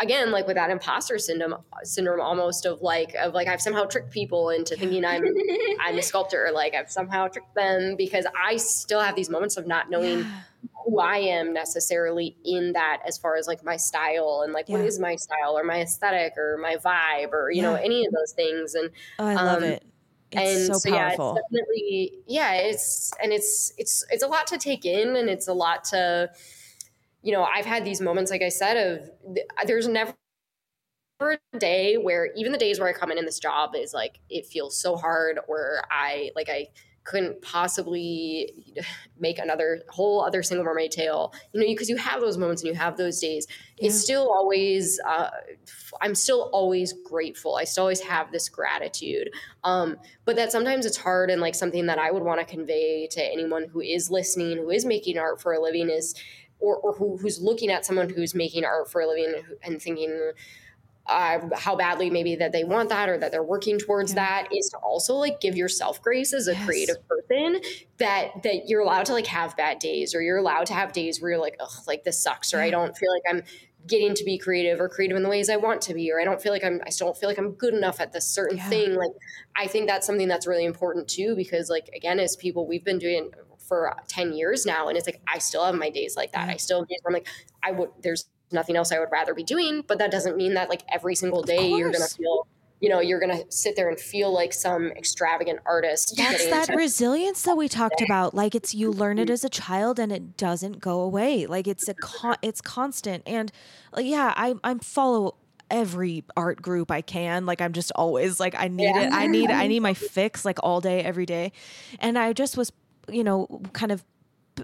again 0.00 0.30
like 0.30 0.46
with 0.46 0.56
that 0.56 0.70
imposter 0.70 1.18
syndrome 1.18 1.56
syndrome 1.82 2.20
almost 2.20 2.66
of 2.66 2.80
like 2.82 3.14
of 3.14 3.34
like 3.34 3.46
i've 3.46 3.60
somehow 3.60 3.84
tricked 3.84 4.10
people 4.10 4.50
into 4.50 4.76
thinking 4.76 5.04
i'm 5.04 5.22
i'm 5.80 5.98
a 5.98 6.02
sculptor 6.02 6.50
like 6.52 6.74
i've 6.74 6.90
somehow 6.90 7.28
tricked 7.28 7.54
them 7.54 7.94
because 7.96 8.26
i 8.44 8.56
still 8.56 9.00
have 9.00 9.14
these 9.14 9.30
moments 9.30 9.56
of 9.56 9.66
not 9.66 9.90
knowing 9.90 10.20
Yeah. 10.20 10.40
who 10.84 10.98
I 10.98 11.18
am 11.18 11.52
necessarily 11.52 12.36
in 12.44 12.72
that 12.72 13.02
as 13.06 13.18
far 13.18 13.36
as 13.36 13.46
like 13.46 13.64
my 13.64 13.76
style 13.76 14.42
and 14.44 14.52
like 14.52 14.68
yeah. 14.68 14.76
what 14.76 14.84
is 14.84 14.98
my 14.98 15.16
style 15.16 15.56
or 15.56 15.64
my 15.64 15.80
aesthetic 15.80 16.34
or 16.36 16.58
my 16.60 16.76
vibe 16.76 17.32
or 17.32 17.50
you 17.50 17.62
yeah. 17.62 17.70
know 17.70 17.74
any 17.74 18.04
of 18.06 18.12
those 18.12 18.32
things 18.32 18.74
and 18.74 18.90
oh, 19.18 19.26
I 19.26 19.34
love 19.34 19.58
um, 19.58 19.64
it. 19.64 19.84
It's 20.32 20.58
and 20.58 20.66
so, 20.74 20.78
so 20.78 20.94
yeah, 20.94 21.08
it's 21.08 21.16
definitely 21.16 22.12
yeah, 22.26 22.52
it's 22.52 23.12
and 23.22 23.32
it's 23.32 23.72
it's 23.78 24.04
it's 24.10 24.22
a 24.22 24.28
lot 24.28 24.46
to 24.48 24.58
take 24.58 24.84
in 24.84 25.16
and 25.16 25.28
it's 25.28 25.48
a 25.48 25.52
lot 25.52 25.84
to 25.84 26.30
you 27.22 27.32
know, 27.32 27.42
I've 27.44 27.66
had 27.66 27.84
these 27.84 28.00
moments 28.00 28.30
like 28.30 28.42
I 28.42 28.48
said 28.48 28.76
of 28.76 29.10
there's 29.66 29.88
never 29.88 30.14
a 31.20 31.58
day 31.58 31.96
where 31.96 32.30
even 32.34 32.52
the 32.52 32.58
days 32.58 32.80
where 32.80 32.88
I 32.88 32.92
come 32.92 33.10
in 33.10 33.18
in 33.18 33.26
this 33.26 33.38
job 33.38 33.74
is 33.76 33.92
like 33.92 34.20
it 34.30 34.46
feels 34.46 34.80
so 34.80 34.96
hard 34.96 35.38
or 35.48 35.82
I 35.90 36.30
like 36.34 36.48
I 36.48 36.68
couldn't 37.04 37.42
possibly 37.42 38.74
make 39.18 39.38
another 39.38 39.82
whole 39.88 40.24
other 40.24 40.42
single 40.42 40.64
mermaid 40.64 40.92
tail. 40.92 41.32
You 41.52 41.60
know 41.60 41.66
because 41.66 41.88
you 41.88 41.96
have 41.96 42.20
those 42.20 42.38
moments 42.38 42.62
and 42.62 42.68
you 42.68 42.74
have 42.74 42.96
those 42.96 43.20
days. 43.20 43.46
Yeah. 43.78 43.88
it's 43.88 44.00
still 44.00 44.30
always 44.30 45.00
uh, 45.06 45.30
i'm 46.00 46.14
still 46.14 46.48
always 46.52 46.94
grateful. 47.04 47.56
I 47.56 47.64
still 47.64 47.84
always 47.84 48.00
have 48.00 48.32
this 48.32 48.48
gratitude. 48.48 49.30
Um, 49.64 49.96
but 50.24 50.36
that 50.36 50.52
sometimes 50.52 50.86
it's 50.86 50.96
hard 50.96 51.30
and 51.30 51.40
like 51.40 51.54
something 51.54 51.86
that 51.86 51.98
i 51.98 52.10
would 52.10 52.22
want 52.22 52.40
to 52.40 52.46
convey 52.46 53.06
to 53.08 53.22
anyone 53.22 53.66
who 53.72 53.80
is 53.80 54.10
listening 54.10 54.56
who 54.58 54.70
is 54.70 54.84
making 54.84 55.18
art 55.18 55.40
for 55.40 55.52
a 55.52 55.60
living 55.60 55.90
is 55.90 56.14
or, 56.60 56.76
or 56.76 56.94
who, 56.94 57.16
who's 57.16 57.40
looking 57.40 57.70
at 57.70 57.84
someone 57.84 58.08
who's 58.08 58.34
making 58.34 58.64
art 58.64 58.90
for 58.90 59.00
a 59.00 59.06
living 59.06 59.34
and, 59.62 59.80
thinking 59.80 60.32
uh, 61.06 61.40
how 61.56 61.74
badly 61.74 62.10
maybe 62.10 62.36
that 62.36 62.52
they 62.52 62.62
want 62.62 62.88
that 62.90 63.08
or 63.08 63.18
that 63.18 63.32
they're 63.32 63.42
working 63.42 63.78
towards 63.78 64.12
yeah. 64.12 64.44
that 64.44 64.48
is 64.54 64.68
to 64.68 64.76
also 64.78 65.14
like 65.14 65.40
give 65.40 65.56
yourself 65.56 66.00
grace 66.02 66.32
as 66.32 66.46
a 66.46 66.52
yes. 66.52 66.66
creative 66.66 66.96
person 67.08 67.60
that 67.96 68.42
that 68.42 68.68
you're 68.68 68.80
allowed 68.80 69.06
to 69.06 69.12
like 69.12 69.26
have 69.26 69.56
bad 69.56 69.78
days 69.78 70.14
or 70.14 70.22
you're 70.22 70.36
allowed 70.36 70.66
to 70.66 70.74
have 70.74 70.92
days 70.92 71.20
where 71.20 71.32
you're 71.32 71.40
like 71.40 71.56
ugh 71.58 71.72
like 71.86 72.04
this 72.04 72.22
sucks 72.22 72.54
or 72.54 72.58
yeah. 72.58 72.64
I 72.64 72.70
don't 72.70 72.96
feel 72.96 73.12
like 73.12 73.22
I'm 73.28 73.42
getting 73.86 74.14
to 74.14 74.24
be 74.24 74.38
creative 74.38 74.78
or 74.78 74.88
creative 74.88 75.16
in 75.16 75.22
the 75.22 75.28
ways 75.28 75.48
I 75.48 75.56
want 75.56 75.80
to 75.82 75.94
be 75.94 76.12
or 76.12 76.20
I 76.20 76.24
don't 76.24 76.40
feel 76.40 76.52
like 76.52 76.62
I'm 76.62 76.80
I 76.86 76.90
still 76.90 77.08
don't 77.08 77.16
feel 77.16 77.28
like 77.28 77.38
I'm 77.38 77.52
good 77.52 77.74
enough 77.74 78.00
at 78.00 78.12
this 78.12 78.26
certain 78.26 78.58
yeah. 78.58 78.68
thing 78.68 78.94
like 78.94 79.12
I 79.56 79.66
think 79.66 79.88
that's 79.88 80.06
something 80.06 80.28
that's 80.28 80.46
really 80.46 80.64
important 80.64 81.08
too 81.08 81.34
because 81.34 81.70
like 81.70 81.88
again 81.94 82.20
as 82.20 82.36
people 82.36 82.66
we've 82.66 82.84
been 82.84 82.98
doing 82.98 83.30
for 83.70 83.96
10 84.08 84.32
years 84.32 84.66
now 84.66 84.88
and 84.88 84.98
it's 84.98 85.06
like 85.06 85.20
I 85.32 85.38
still 85.38 85.64
have 85.64 85.76
my 85.76 85.90
days 85.90 86.16
like 86.16 86.32
that 86.32 86.48
I 86.48 86.56
still 86.56 86.80
have 86.80 86.88
days 86.88 86.98
where 87.02 87.14
I'm 87.14 87.14
like 87.14 87.28
I 87.62 87.70
would 87.70 87.90
there's 88.02 88.26
nothing 88.52 88.76
else 88.76 88.92
I 88.92 88.98
would 88.98 89.10
rather 89.10 89.34
be 89.34 89.44
doing. 89.44 89.84
But 89.86 89.98
that 89.98 90.10
doesn't 90.10 90.36
mean 90.36 90.54
that 90.54 90.68
like 90.68 90.82
every 90.92 91.14
single 91.14 91.42
day 91.42 91.68
you're 91.68 91.90
going 91.90 92.06
to 92.06 92.14
feel 92.14 92.46
you 92.80 92.88
know 92.88 93.00
you're 93.00 93.20
going 93.20 93.36
to 93.36 93.44
sit 93.52 93.76
there 93.76 93.90
and 93.90 94.00
feel 94.00 94.32
like 94.32 94.54
some 94.54 94.90
extravagant 94.92 95.60
artist 95.66 96.14
that's 96.16 96.46
that 96.46 96.74
resilience 96.74 97.42
that 97.42 97.54
we 97.54 97.68
talked 97.68 98.00
about 98.00 98.32
like 98.32 98.54
it's 98.54 98.74
you 98.74 98.90
learn 98.90 99.18
it 99.18 99.24
mm-hmm. 99.24 99.32
as 99.32 99.44
a 99.44 99.50
child 99.50 99.98
and 99.98 100.10
it 100.10 100.34
doesn't 100.38 100.80
go 100.80 101.00
away 101.02 101.44
like 101.44 101.68
it's 101.68 101.88
a 101.88 101.94
con- 102.00 102.38
it's 102.40 102.62
constant 102.62 103.22
and 103.26 103.52
like 103.92 104.06
yeah 104.06 104.32
i 104.34 104.54
i 104.64 104.74
follow 104.78 105.34
every 105.70 106.24
art 106.38 106.62
group 106.62 106.90
i 106.90 107.02
can 107.02 107.44
like 107.44 107.60
i'm 107.60 107.74
just 107.74 107.92
always 107.96 108.40
like 108.40 108.54
i 108.58 108.66
need 108.66 108.84
yeah. 108.84 109.08
it 109.08 109.12
i 109.12 109.26
need 109.26 109.50
i 109.50 109.66
need 109.68 109.80
my 109.80 109.92
fix 109.92 110.46
like 110.46 110.58
all 110.62 110.80
day 110.80 111.02
every 111.02 111.26
day 111.26 111.52
and 111.98 112.18
i 112.18 112.32
just 112.32 112.56
was 112.56 112.72
you 113.08 113.24
know 113.24 113.62
kind 113.72 113.92
of 113.92 114.04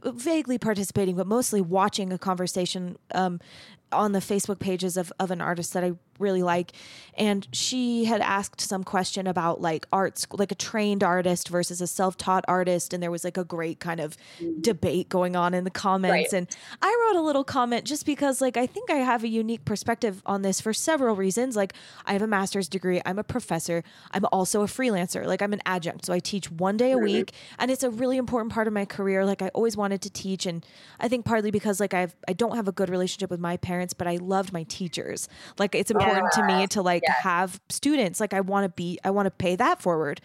vaguely 0.05 0.59
participating, 0.59 1.17
but 1.17 1.27
mostly 1.27 1.61
watching 1.61 2.13
a 2.13 2.19
conversation 2.19 2.97
um, 3.15 3.41
on 3.97 4.13
the 4.13 4.21
Facebook 4.21 4.59
pages 4.59 4.97
of, 4.97 5.13
of 5.19 5.31
an 5.31 5.41
artist 5.41 5.73
that 5.73 5.85
I 5.85 5.93
really 6.21 6.43
like 6.43 6.73
and 7.15 7.47
she 7.53 8.05
had 8.05 8.21
asked 8.21 8.61
some 8.61 8.85
question 8.85 9.27
about 9.27 9.61
like 9.61 9.87
art 9.93 10.19
school 10.19 10.39
like 10.39 10.53
a 10.53 10.57
trained 10.57 11.03
artist 11.03 11.49
versus 11.49 11.81
a 11.81 11.87
self-taught 11.87 12.45
artist 12.49 12.93
and 12.93 13.03
there 13.03 13.11
was 13.11 13.25
like 13.25 13.37
a 13.37 13.45
great 13.45 13.81
kind 13.81 14.01
of 14.01 14.17
debate 14.61 15.09
going 15.09 15.37
on 15.37 15.55
in 15.55 15.65
the 15.65 15.71
comments. 15.71 16.33
Right. 16.33 16.39
and 16.39 16.57
i 16.83 17.07
wrote 17.07 17.19
a 17.19 17.23
little 17.23 17.45
comment 17.45 17.85
just 17.85 18.07
because 18.07 18.41
like 18.41 18.57
i 18.57 18.67
think 18.67 18.91
i 18.91 18.97
have 18.97 19.25
a 19.25 19.29
unique 19.29 19.65
perspective 19.65 20.23
on 20.27 20.43
this 20.43 20.61
for 20.61 20.73
several 20.73 21.17
reasons. 21.17 21.57
Like 21.57 21.73
i 22.05 22.13
have 22.13 22.23
a 22.23 22.27
master's 22.27 22.69
degree 22.69 23.01
i'm 23.05 23.19
a 23.19 23.25
professor 23.25 23.83
i'm 24.13 24.25
also 24.33 24.63
a 24.63 24.67
freelancer 24.67 25.27
like 25.27 25.43
i'm 25.43 25.53
an 25.53 25.63
adjunct 25.67 26.07
so 26.07 26.13
i 26.13 26.19
teach 26.19 26.51
one 26.51 26.77
day 26.77 26.93
a 26.93 26.99
week 26.99 27.33
and 27.59 27.71
it's 27.71 27.83
a 27.83 27.91
really 27.91 28.17
important 28.17 28.53
part 28.53 28.67
of 28.67 28.73
my 28.73 28.85
career. 28.85 29.25
Like 29.25 29.43
i 29.43 29.49
always 29.49 29.77
wanted 29.77 30.03
to 30.03 30.11
teach 30.11 30.47
and 30.47 30.65
i 31.01 31.09
think 31.09 31.25
partly 31.25 31.51
because 31.51 31.81
like 31.81 31.95
i've 31.95 32.15
i 32.29 32.33
don't 32.33 32.57
have 32.57 32.69
a 32.69 32.73
good 32.73 32.89
relationship 32.89 33.31
with 33.31 33.41
my 33.41 33.57
parents 33.57 33.86
but 33.95 34.07
i 34.07 34.17
loved 34.17 34.53
my 34.53 34.63
teachers 34.65 35.29
like 35.59 35.75
it's 35.75 35.91
important 35.91 36.17
important 36.17 36.33
to 36.51 36.59
me 36.61 36.67
to 36.69 36.83
like 36.83 37.03
have 37.07 37.61
students. 37.69 38.21
Like 38.21 38.35
I 38.35 38.41
want 38.41 38.65
to 38.65 38.69
be, 38.69 38.99
I 39.05 39.11
want 39.11 39.27
to 39.27 39.31
pay 39.31 39.57
that 39.57 39.81
forward. 39.81 40.21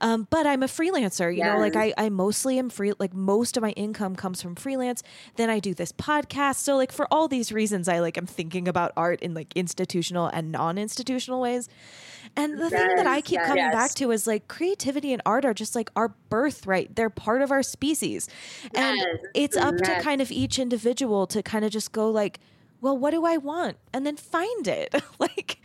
Um, 0.00 0.26
but 0.30 0.46
I'm 0.46 0.62
a 0.62 0.66
freelancer, 0.66 1.30
you 1.30 1.38
yes. 1.38 1.54
know, 1.54 1.60
like 1.60 1.76
I, 1.76 1.92
I 1.96 2.08
mostly 2.08 2.58
am 2.58 2.70
free, 2.70 2.92
like 2.98 3.14
most 3.14 3.56
of 3.56 3.62
my 3.62 3.70
income 3.70 4.16
comes 4.16 4.42
from 4.42 4.54
freelance. 4.54 5.02
Then 5.36 5.50
I 5.50 5.58
do 5.58 5.74
this 5.74 5.92
podcast. 5.92 6.56
So 6.56 6.76
like 6.76 6.92
for 6.92 7.06
all 7.10 7.28
these 7.28 7.52
reasons, 7.52 7.88
I 7.88 8.00
like 8.00 8.16
I'm 8.16 8.26
thinking 8.26 8.68
about 8.68 8.92
art 8.96 9.20
in 9.20 9.34
like 9.34 9.52
institutional 9.54 10.26
and 10.26 10.52
non-institutional 10.52 11.40
ways. 11.40 11.68
And 12.36 12.58
the 12.58 12.68
yes, 12.68 12.72
thing 12.72 12.96
that 12.96 13.06
I 13.06 13.20
keep 13.20 13.38
yes, 13.38 13.46
coming 13.46 13.70
back 13.70 13.90
to 13.94 14.10
is 14.10 14.26
like 14.26 14.48
creativity 14.48 15.12
and 15.12 15.20
art 15.26 15.44
are 15.44 15.52
just 15.52 15.74
like 15.74 15.90
our 15.96 16.08
birthright. 16.30 16.96
They're 16.96 17.10
part 17.10 17.42
of 17.42 17.50
our 17.50 17.62
species. 17.62 18.28
And 18.74 19.00
it's 19.34 19.56
up 19.56 19.76
to 19.76 20.00
kind 20.00 20.22
of 20.22 20.30
each 20.30 20.58
individual 20.58 21.26
to 21.26 21.42
kind 21.42 21.64
of 21.64 21.72
just 21.72 21.92
go 21.92 22.10
like, 22.10 22.38
well, 22.82 22.98
what 22.98 23.12
do 23.12 23.24
I 23.24 23.36
want? 23.36 23.76
And 23.94 24.04
then 24.04 24.16
find 24.16 24.66
it. 24.66 24.92
like, 25.20 25.60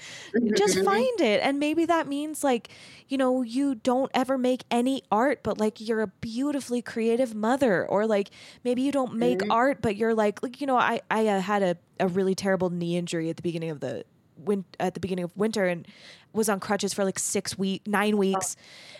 just 0.56 0.76
mm-hmm. 0.76 0.85
find 0.85 1.19
it. 1.19 1.41
And 1.44 1.60
maybe 1.60 1.85
that 1.85 2.07
means, 2.07 2.44
like, 2.44 2.69
you 3.10 3.18
know, 3.18 3.41
you 3.41 3.73
don't 3.73 4.11
ever 4.14 4.38
make 4.38 4.64
any 4.69 5.02
art, 5.11 5.41
but 5.41 5.60
like 5.60 5.81
you're 5.81 6.02
a 6.02 6.07
beautifully 6.07 6.84
creative 6.84 7.34
mother. 7.34 7.88
Or 7.88 8.06
like 8.06 8.30
maybe 8.64 8.84
you 8.84 8.91
don't 8.91 9.15
make 9.15 9.39
mm-hmm. 9.39 9.52
art, 9.52 9.81
but 9.81 9.95
you're 9.95 10.14
like, 10.14 10.44
like, 10.44 10.61
you 10.61 10.68
know, 10.68 10.77
I, 10.77 11.02
I 11.10 11.27
uh, 11.27 11.41
had 11.41 11.64
a, 11.64 11.77
a 11.99 12.07
really 12.07 12.35
terrible 12.35 12.69
knee 12.69 12.95
injury 12.95 13.31
at 13.31 13.35
the 13.35 13.44
beginning 13.44 13.72
of 13.72 13.80
the 13.80 14.06
win- 14.38 14.65
at 14.80 14.93
the 14.93 14.99
beginning 14.99 15.26
of 15.26 15.35
winter 15.35 15.65
and 15.65 15.88
was 16.34 16.49
on 16.49 16.59
crutches 16.59 16.93
for 16.93 17.03
like 17.03 17.18
six 17.19 17.57
weeks, 17.57 17.88
nine 17.88 18.18
weeks. 18.18 18.55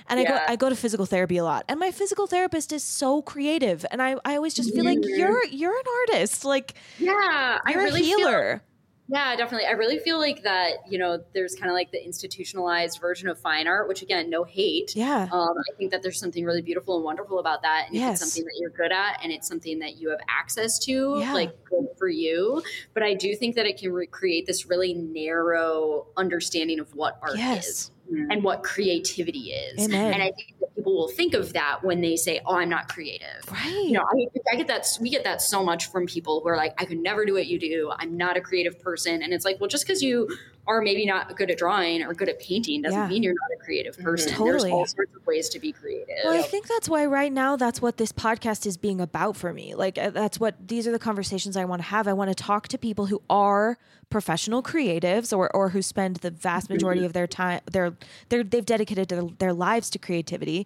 And 0.10 0.20
yeah. 0.20 0.26
I 0.26 0.30
go 0.30 0.54
I 0.54 0.56
go 0.56 0.70
to 0.70 0.76
physical 0.76 1.06
therapy 1.06 1.38
a 1.38 1.44
lot. 1.44 1.66
And 1.68 1.80
my 1.80 1.92
physical 1.92 2.28
therapist 2.28 2.72
is 2.72 2.84
so 2.84 3.22
creative. 3.22 3.86
And 3.92 4.02
I, 4.02 4.16
I 4.26 4.36
always 4.36 4.54
just 4.54 4.74
feel 4.74 4.86
like 4.86 5.00
you're 5.02 5.46
you're 5.46 5.78
an 5.78 5.86
artist. 6.10 6.46
Like 6.46 6.74
Yeah. 6.98 7.60
You're 7.68 7.82
I 7.82 7.84
really 7.84 8.02
a 8.02 8.04
healer. 8.04 8.58
Feel- 8.58 8.62
yeah, 9.10 9.36
definitely. 9.36 9.68
I 9.68 9.72
really 9.72 10.00
feel 10.00 10.18
like 10.20 10.44
that, 10.44 10.80
you 10.90 10.98
know, 10.98 11.24
there's 11.34 11.56
kind 11.56 11.70
of 11.70 11.76
like 11.76 11.92
the 11.92 12.04
institutionalized 12.04 13.00
version 13.00 13.30
of 13.30 13.40
fine 13.40 13.68
art, 13.68 13.88
which 13.88 14.02
again, 14.02 14.30
no 14.30 14.44
hate. 14.44 14.96
Yeah. 14.96 15.28
Um, 15.32 15.50
I 15.58 15.76
think 15.78 15.92
that 15.92 16.04
there's 16.04 16.20
something 16.20 16.44
really 16.44 16.62
beautiful 16.62 16.96
and 16.98 17.06
wonderful 17.06 17.40
about 17.40 17.62
that. 17.62 17.86
And 17.88 17.96
yes. 17.96 18.08
if 18.08 18.12
it's 18.12 18.34
something 18.34 18.46
that 18.46 18.58
you're 18.60 18.70
good 18.72 18.92
at 18.92 19.20
and 19.24 19.32
it's 19.32 19.48
something 19.48 19.80
that 19.80 19.98
you 19.98 20.10
have 20.10 20.20
access 20.30 20.78
to, 20.80 21.18
yeah. 21.20 21.34
like 21.34 21.52
good 21.66 21.88
for 21.98 22.10
you. 22.10 22.62
But 22.94 23.04
I 23.04 23.14
do 23.14 23.36
think 23.36 23.56
that 23.56 23.66
it 23.66 23.78
can 23.78 23.94
re- 23.94 24.08
create 24.08 24.46
this 24.46 24.66
really 24.66 24.94
narrow 24.94 26.08
understanding 26.18 26.80
of 26.80 26.94
what 26.94 27.18
art 27.22 27.38
yes. 27.38 27.68
is 27.68 27.92
mm. 28.12 28.28
and 28.32 28.44
what 28.44 28.64
creativity 28.64 29.52
is. 29.52 29.86
Amen. 29.86 30.14
And 30.14 30.24
I 30.24 30.32
think 30.32 30.56
that 30.60 30.76
people 30.76 30.96
will 30.96 31.10
think 31.10 31.34
of 31.34 31.54
that 31.54 31.84
when 31.84 32.02
they 32.02 32.16
say, 32.16 32.42
"Oh, 32.46 32.56
I'm 32.56 32.70
not 32.70 32.90
creative." 32.90 33.50
Right. 33.52 33.86
You 33.86 33.94
know, 33.94 34.04
I, 34.04 34.54
I 34.54 34.56
get 34.56 34.68
that. 34.68 34.88
We 35.02 35.10
get 35.10 35.24
that 35.24 35.42
so 35.42 35.64
much 35.64 35.92
from 35.92 36.06
people 36.06 36.42
who 36.42 36.50
are 36.50 36.58
like, 36.58 36.74
"I 36.78 36.86
could 36.86 37.00
never 37.00 37.26
do 37.26 37.34
what 37.34 37.48
you 37.48 37.60
do. 37.60 37.92
I'm 37.98 38.18
not 38.18 38.38
a 38.38 38.42
creative 38.42 38.80
person." 38.82 39.22
And 39.22 39.34
it's 39.34 39.46
like, 39.46 39.60
well, 39.60 39.70
just 39.70 39.86
because 39.86 40.02
you 40.02 40.30
are 40.68 40.82
maybe 40.82 41.06
not 41.06 41.36
good 41.38 41.50
at 41.50 41.58
drawing 41.58 42.04
or 42.04 42.14
good 42.14 42.30
at 42.30 42.40
painting 42.40 42.82
doesn't 42.82 43.00
yeah. 43.00 43.08
mean 43.08 43.24
you're 43.24 43.34
not 43.34 43.58
a 43.60 43.64
creative 43.64 43.96
mm-hmm. 43.96 44.04
person. 44.04 44.32
Totally. 44.32 44.70
There's 44.70 44.74
all 44.74 44.86
sorts 44.86 45.16
of 45.16 45.26
ways 45.26 45.50
to 45.50 45.60
be 45.60 45.72
creative. 45.72 46.16
Well, 46.24 46.34
I 46.34 46.42
think 46.42 46.68
that's 46.68 46.90
why 46.90 47.06
right 47.06 47.32
now 47.32 47.56
that's 47.56 47.82
what 47.82 47.98
this 47.98 48.12
podcast 48.12 48.66
is 48.66 48.78
being 48.78 49.00
about 49.00 49.38
for 49.38 49.54
me. 49.54 49.76
Like 49.76 49.98
uh, 49.98 50.10
that's 50.10 50.40
what 50.40 50.68
these 50.68 50.88
are 50.88 50.92
the 50.92 51.00
conversations 51.00 51.56
I 51.56 51.66
want 51.66 51.82
to 51.82 51.88
have. 51.88 52.08
I 52.08 52.14
want 52.14 52.30
to 52.30 52.36
talk 52.36 52.68
to 52.70 52.78
people 52.78 53.06
who 53.06 53.22
are 53.30 53.78
professional 54.10 54.64
creatives 54.64 55.36
or 55.36 55.54
or 55.56 55.70
who 55.70 55.82
spend 55.82 56.18
the 56.18 56.32
vast 56.32 56.70
majority 56.70 57.06
of 57.06 57.14
their 57.14 57.28
time 57.28 57.60
their 57.72 57.94
their 58.30 58.44
they've 58.44 58.66
dedicated 58.66 59.10
their, 59.10 59.24
their 59.40 59.54
lives 59.54 59.90
to 59.90 60.00
creativity 60.00 60.66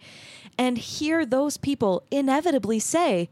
and 0.58 0.78
hear 0.78 1.26
those 1.26 1.58
people 1.58 2.04
inevitably 2.12 2.80
say 2.80 3.30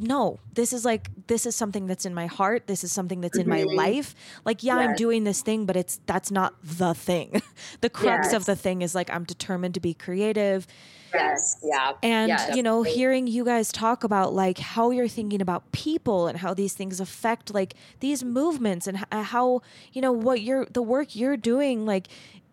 no, 0.00 0.40
this 0.54 0.72
is 0.72 0.84
like 0.84 1.10
this 1.26 1.44
is 1.44 1.54
something 1.54 1.86
that's 1.86 2.06
in 2.06 2.14
my 2.14 2.26
heart. 2.26 2.66
This 2.66 2.82
is 2.82 2.90
something 2.90 3.20
that's 3.20 3.36
in 3.36 3.48
my 3.48 3.60
mm-hmm. 3.60 3.76
life. 3.76 4.14
Like, 4.44 4.62
yeah, 4.62 4.80
yes. 4.80 4.88
I'm 4.88 4.94
doing 4.96 5.24
this 5.24 5.42
thing, 5.42 5.66
but 5.66 5.76
it's 5.76 6.00
that's 6.06 6.30
not 6.30 6.54
the 6.62 6.94
thing. 6.94 7.42
the 7.82 7.90
crux 7.90 8.28
yes. 8.28 8.32
of 8.32 8.46
the 8.46 8.56
thing 8.56 8.82
is 8.82 8.94
like 8.94 9.10
I'm 9.10 9.24
determined 9.24 9.74
to 9.74 9.80
be 9.80 9.92
creative. 9.92 10.66
Yes. 11.12 11.58
Yeah. 11.62 11.92
And 12.02 12.28
yeah, 12.28 12.54
you 12.54 12.62
know, 12.62 12.82
hearing 12.82 13.26
you 13.26 13.44
guys 13.44 13.72
talk 13.72 14.04
about 14.04 14.32
like 14.32 14.58
how 14.58 14.90
you're 14.90 15.08
thinking 15.08 15.42
about 15.42 15.70
people 15.72 16.26
and 16.28 16.38
how 16.38 16.54
these 16.54 16.72
things 16.72 17.00
affect 17.00 17.52
like 17.52 17.74
these 17.98 18.24
movements 18.24 18.86
and 18.86 19.04
how, 19.10 19.62
you 19.92 20.00
know, 20.00 20.12
what 20.12 20.40
you're 20.40 20.66
the 20.66 20.82
work 20.82 21.14
you're 21.16 21.36
doing 21.36 21.84
like 21.84 22.08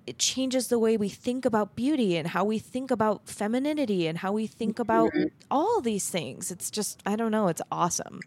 it 0.08 0.18
changes 0.18 0.70
the 0.70 0.80
way 0.80 0.98
we 0.98 1.10
think 1.10 1.46
about 1.46 1.76
beauty 1.76 2.16
and 2.18 2.30
how 2.30 2.44
we 2.46 2.58
think 2.58 2.90
about 2.90 3.28
femininity 3.28 4.08
and 4.08 4.18
how 4.18 4.32
we 4.32 4.48
think 4.48 4.80
about 4.80 5.12
mm-hmm. 5.12 5.28
all 5.52 5.82
these 5.82 6.10
things. 6.10 6.50
It's 6.50 6.72
just 6.72 7.02
I 7.06 7.16
don't 7.16 7.32
know, 7.32 7.50
it's 7.50 7.62
awesome. 7.72 8.22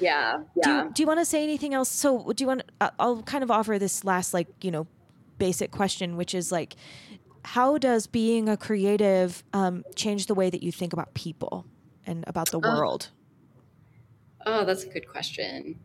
Yeah. 0.00 0.42
Yeah. 0.56 0.62
Do 0.64 0.70
you, 0.70 0.90
do 0.92 1.02
you 1.02 1.06
want 1.06 1.20
to 1.20 1.24
say 1.24 1.44
anything 1.44 1.74
else? 1.74 1.88
So, 1.88 2.32
do 2.32 2.42
you 2.42 2.48
want 2.48 2.62
I'll 2.98 3.22
kind 3.22 3.44
of 3.44 3.50
offer 3.50 3.78
this 3.78 4.04
last 4.04 4.34
like, 4.34 4.48
you 4.62 4.70
know, 4.70 4.86
basic 5.38 5.70
question 5.70 6.16
which 6.16 6.34
is 6.34 6.52
like 6.52 6.76
how 7.44 7.78
does 7.78 8.06
being 8.06 8.48
a 8.48 8.56
creative 8.56 9.42
um, 9.52 9.84
change 9.96 10.26
the 10.26 10.34
way 10.34 10.50
that 10.50 10.62
you 10.62 10.70
think 10.70 10.92
about 10.92 11.14
people 11.14 11.66
and 12.06 12.24
about 12.26 12.50
the 12.50 12.58
uh, 12.58 12.76
world? 12.76 13.10
Oh, 14.46 14.64
that's 14.64 14.84
a 14.84 14.88
good 14.88 15.08
question. 15.08 15.78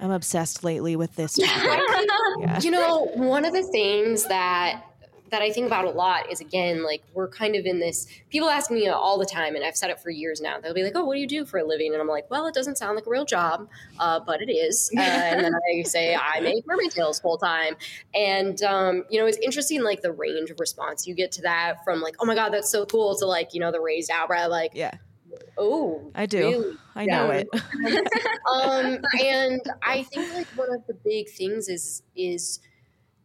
I'm 0.00 0.10
obsessed 0.10 0.64
lately 0.64 0.96
with 0.96 1.14
this 1.16 1.38
yeah. 1.38 2.60
You 2.60 2.70
know, 2.70 3.10
one 3.14 3.44
of 3.44 3.52
the 3.52 3.62
things 3.62 4.26
that 4.28 4.84
that 5.30 5.42
I 5.42 5.50
think 5.50 5.66
about 5.66 5.84
a 5.84 5.90
lot 5.90 6.30
is 6.30 6.40
again, 6.40 6.82
like 6.82 7.02
we're 7.12 7.28
kind 7.28 7.54
of 7.54 7.66
in 7.66 7.80
this. 7.80 8.06
People 8.30 8.48
ask 8.48 8.70
me 8.70 8.88
all 8.88 9.18
the 9.18 9.26
time, 9.26 9.54
and 9.54 9.64
I've 9.64 9.76
said 9.76 9.90
it 9.90 10.00
for 10.00 10.10
years 10.10 10.40
now. 10.40 10.58
They'll 10.60 10.74
be 10.74 10.82
like, 10.82 10.94
"Oh, 10.94 11.04
what 11.04 11.14
do 11.14 11.20
you 11.20 11.26
do 11.26 11.44
for 11.44 11.58
a 11.58 11.64
living?" 11.64 11.92
And 11.92 12.00
I'm 12.00 12.08
like, 12.08 12.30
"Well, 12.30 12.46
it 12.46 12.54
doesn't 12.54 12.78
sound 12.78 12.96
like 12.96 13.06
a 13.06 13.10
real 13.10 13.24
job, 13.24 13.68
uh, 13.98 14.20
but 14.20 14.40
it 14.42 14.50
is." 14.50 14.90
Uh, 14.98 15.00
and 15.00 15.44
then 15.44 15.52
I 15.54 15.82
say, 15.82 16.16
"I 16.16 16.40
make 16.40 16.66
mermaid 16.66 16.90
tails 16.90 17.20
full 17.20 17.38
time." 17.38 17.76
And 18.14 18.60
um, 18.62 19.04
you 19.08 19.20
know, 19.20 19.26
it's 19.26 19.38
interesting, 19.38 19.82
like 19.82 20.02
the 20.02 20.12
range 20.12 20.50
of 20.50 20.58
response 20.60 21.06
you 21.06 21.14
get 21.14 21.30
to 21.32 21.42
that 21.42 21.84
from 21.84 22.00
like, 22.00 22.16
"Oh 22.20 22.26
my 22.26 22.34
god, 22.34 22.52
that's 22.52 22.70
so 22.70 22.84
cool," 22.84 23.16
to 23.16 23.26
like, 23.26 23.54
you 23.54 23.60
know, 23.60 23.70
the 23.70 23.80
raised 23.80 24.10
eyebrow, 24.10 24.48
like, 24.48 24.72
yeah. 24.74 24.92
Oh, 25.58 26.10
I 26.14 26.26
do. 26.26 26.38
Really? 26.38 26.76
I 26.94 27.04
know 27.04 27.30
it. 27.30 27.48
um, 28.52 28.98
and 29.22 29.60
I 29.82 30.04
think 30.04 30.32
like 30.34 30.46
one 30.56 30.72
of 30.72 30.86
the 30.86 30.94
big 30.94 31.28
things 31.28 31.68
is 31.68 32.02
is 32.16 32.60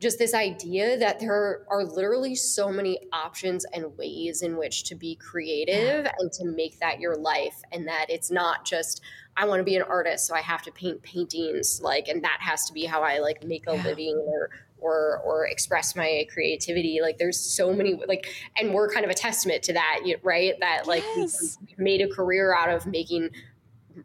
just 0.03 0.19
this 0.19 0.34
idea 0.34 0.97
that 0.97 1.19
there 1.19 1.65
are 1.69 1.85
literally 1.85 2.35
so 2.35 2.69
many 2.69 2.99
options 3.14 3.65
and 3.73 3.97
ways 3.97 4.41
in 4.41 4.57
which 4.57 4.84
to 4.84 4.95
be 4.95 5.15
creative 5.15 6.05
and 6.19 6.31
to 6.34 6.45
make 6.45 6.77
that 6.80 6.99
your 6.99 7.15
life 7.15 7.55
and 7.72 7.88
that 7.88 8.07
it's 8.10 8.30
not 8.30 8.65
just 8.65 9.01
I 9.38 9.45
want 9.45 9.61
to 9.61 9.64
be 9.64 9.77
an 9.77 9.84
artist 9.84 10.27
so 10.27 10.35
I 10.35 10.41
have 10.41 10.61
to 10.64 10.72
paint 10.73 11.01
paintings 11.03 11.80
like 11.81 12.10
and 12.10 12.22
that 12.26 12.39
has 12.41 12.65
to 12.65 12.73
be 12.73 12.85
how 12.85 13.01
I 13.01 13.19
like 13.19 13.45
make 13.45 13.65
a 13.68 13.76
yeah. 13.76 13.84
living 13.84 14.22
or 14.27 14.49
or 14.84 15.22
or 15.23 15.47
express 15.47 15.95
my 15.95 16.27
creativity 16.31 16.99
like 17.01 17.18
there's 17.18 17.39
so 17.39 17.73
many 17.73 17.99
like 18.07 18.27
and 18.57 18.73
we're 18.73 18.91
kind 18.91 19.05
of 19.05 19.10
a 19.10 19.15
testament 19.15 19.64
to 19.64 19.73
that 19.73 20.01
right 20.22 20.60
that 20.60 20.85
like 20.85 21.03
yes. 21.15 21.57
we 21.77 21.84
made 21.84 22.01
a 22.01 22.07
career 22.07 22.53
out 22.53 22.69
of 22.69 22.85
making 22.85 23.30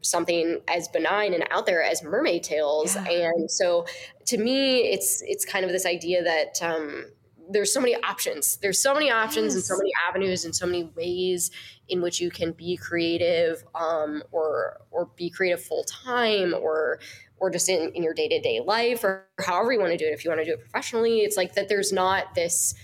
something 0.02 0.60
as 0.68 0.86
benign 0.88 1.34
and 1.34 1.44
out 1.50 1.66
there 1.66 1.82
as 1.82 2.02
mermaid 2.02 2.42
tails 2.42 2.94
yeah. 2.94 3.30
and 3.36 3.50
so 3.50 3.86
to 4.24 4.38
me 4.38 4.80
it's 4.80 5.22
it's 5.22 5.44
kind 5.44 5.64
of 5.64 5.72
this 5.72 5.86
idea 5.86 6.22
that 6.22 6.62
um, 6.62 7.06
there's 7.50 7.72
so 7.72 7.80
many 7.80 7.96
options 7.96 8.56
there's 8.58 8.78
so 8.78 8.92
many 8.92 9.10
options 9.10 9.46
yes. 9.46 9.54
and 9.54 9.64
so 9.64 9.76
many 9.76 9.90
avenues 10.08 10.44
and 10.44 10.54
so 10.54 10.66
many 10.66 10.84
ways 10.94 11.50
in 11.88 12.02
which 12.02 12.20
you 12.20 12.30
can 12.30 12.52
be 12.52 12.76
creative 12.76 13.64
um, 13.74 14.22
or 14.30 14.78
or 14.90 15.06
be 15.16 15.30
creative 15.30 15.62
full 15.62 15.84
time 15.84 16.54
or 16.54 16.98
or 17.40 17.50
just 17.50 17.68
in, 17.68 17.92
in 17.94 18.02
your 18.02 18.14
day-to-day 18.14 18.60
life 18.64 19.04
or 19.04 19.26
however 19.38 19.72
you 19.72 19.78
want 19.78 19.92
to 19.92 19.98
do 19.98 20.04
it 20.04 20.12
if 20.12 20.24
you 20.24 20.30
want 20.30 20.40
to 20.40 20.44
do 20.44 20.52
it 20.52 20.60
professionally 20.60 21.20
it's 21.20 21.36
like 21.36 21.54
that 21.54 21.68
there's 21.68 21.92
not 21.92 22.34
this 22.34 22.74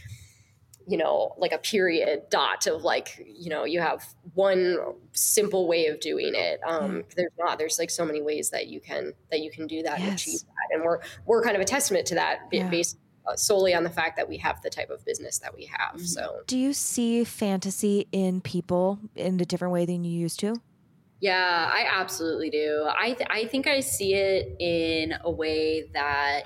you 0.86 0.98
know, 0.98 1.34
like 1.38 1.52
a 1.52 1.58
period 1.58 2.24
dot 2.30 2.66
of 2.66 2.82
like, 2.82 3.24
you 3.26 3.48
know, 3.48 3.64
you 3.64 3.80
have 3.80 4.04
one 4.34 4.78
simple 5.12 5.66
way 5.66 5.86
of 5.86 6.00
doing 6.00 6.32
it. 6.34 6.60
Um, 6.66 6.90
mm. 6.90 7.14
There's 7.14 7.32
not. 7.38 7.58
There's 7.58 7.78
like 7.78 7.90
so 7.90 8.04
many 8.04 8.20
ways 8.20 8.50
that 8.50 8.66
you 8.66 8.80
can 8.80 9.12
that 9.30 9.40
you 9.40 9.50
can 9.50 9.66
do 9.66 9.82
that 9.82 9.98
yes. 9.98 10.08
and 10.08 10.14
achieve 10.14 10.40
that, 10.40 10.74
and 10.74 10.84
we're 10.84 11.00
we're 11.26 11.42
kind 11.42 11.56
of 11.56 11.62
a 11.62 11.64
testament 11.64 12.06
to 12.08 12.16
that, 12.16 12.40
yeah. 12.52 12.68
based 12.68 12.98
uh, 13.26 13.34
solely 13.36 13.74
on 13.74 13.84
the 13.84 13.90
fact 13.90 14.16
that 14.16 14.28
we 14.28 14.36
have 14.38 14.60
the 14.62 14.70
type 14.70 14.90
of 14.90 15.04
business 15.04 15.38
that 15.38 15.54
we 15.54 15.64
have. 15.66 15.96
Mm-hmm. 15.96 16.04
So, 16.04 16.40
do 16.46 16.58
you 16.58 16.72
see 16.72 17.24
fantasy 17.24 18.06
in 18.12 18.40
people 18.40 18.98
in 19.14 19.40
a 19.40 19.44
different 19.44 19.72
way 19.72 19.86
than 19.86 20.04
you 20.04 20.12
used 20.12 20.40
to? 20.40 20.56
Yeah, 21.24 21.70
I 21.72 21.86
absolutely 21.90 22.50
do. 22.50 22.86
I 23.00 23.12
th- 23.14 23.28
I 23.30 23.46
think 23.46 23.66
I 23.66 23.80
see 23.80 24.12
it 24.14 24.56
in 24.60 25.14
a 25.24 25.30
way 25.30 25.88
that 25.94 26.42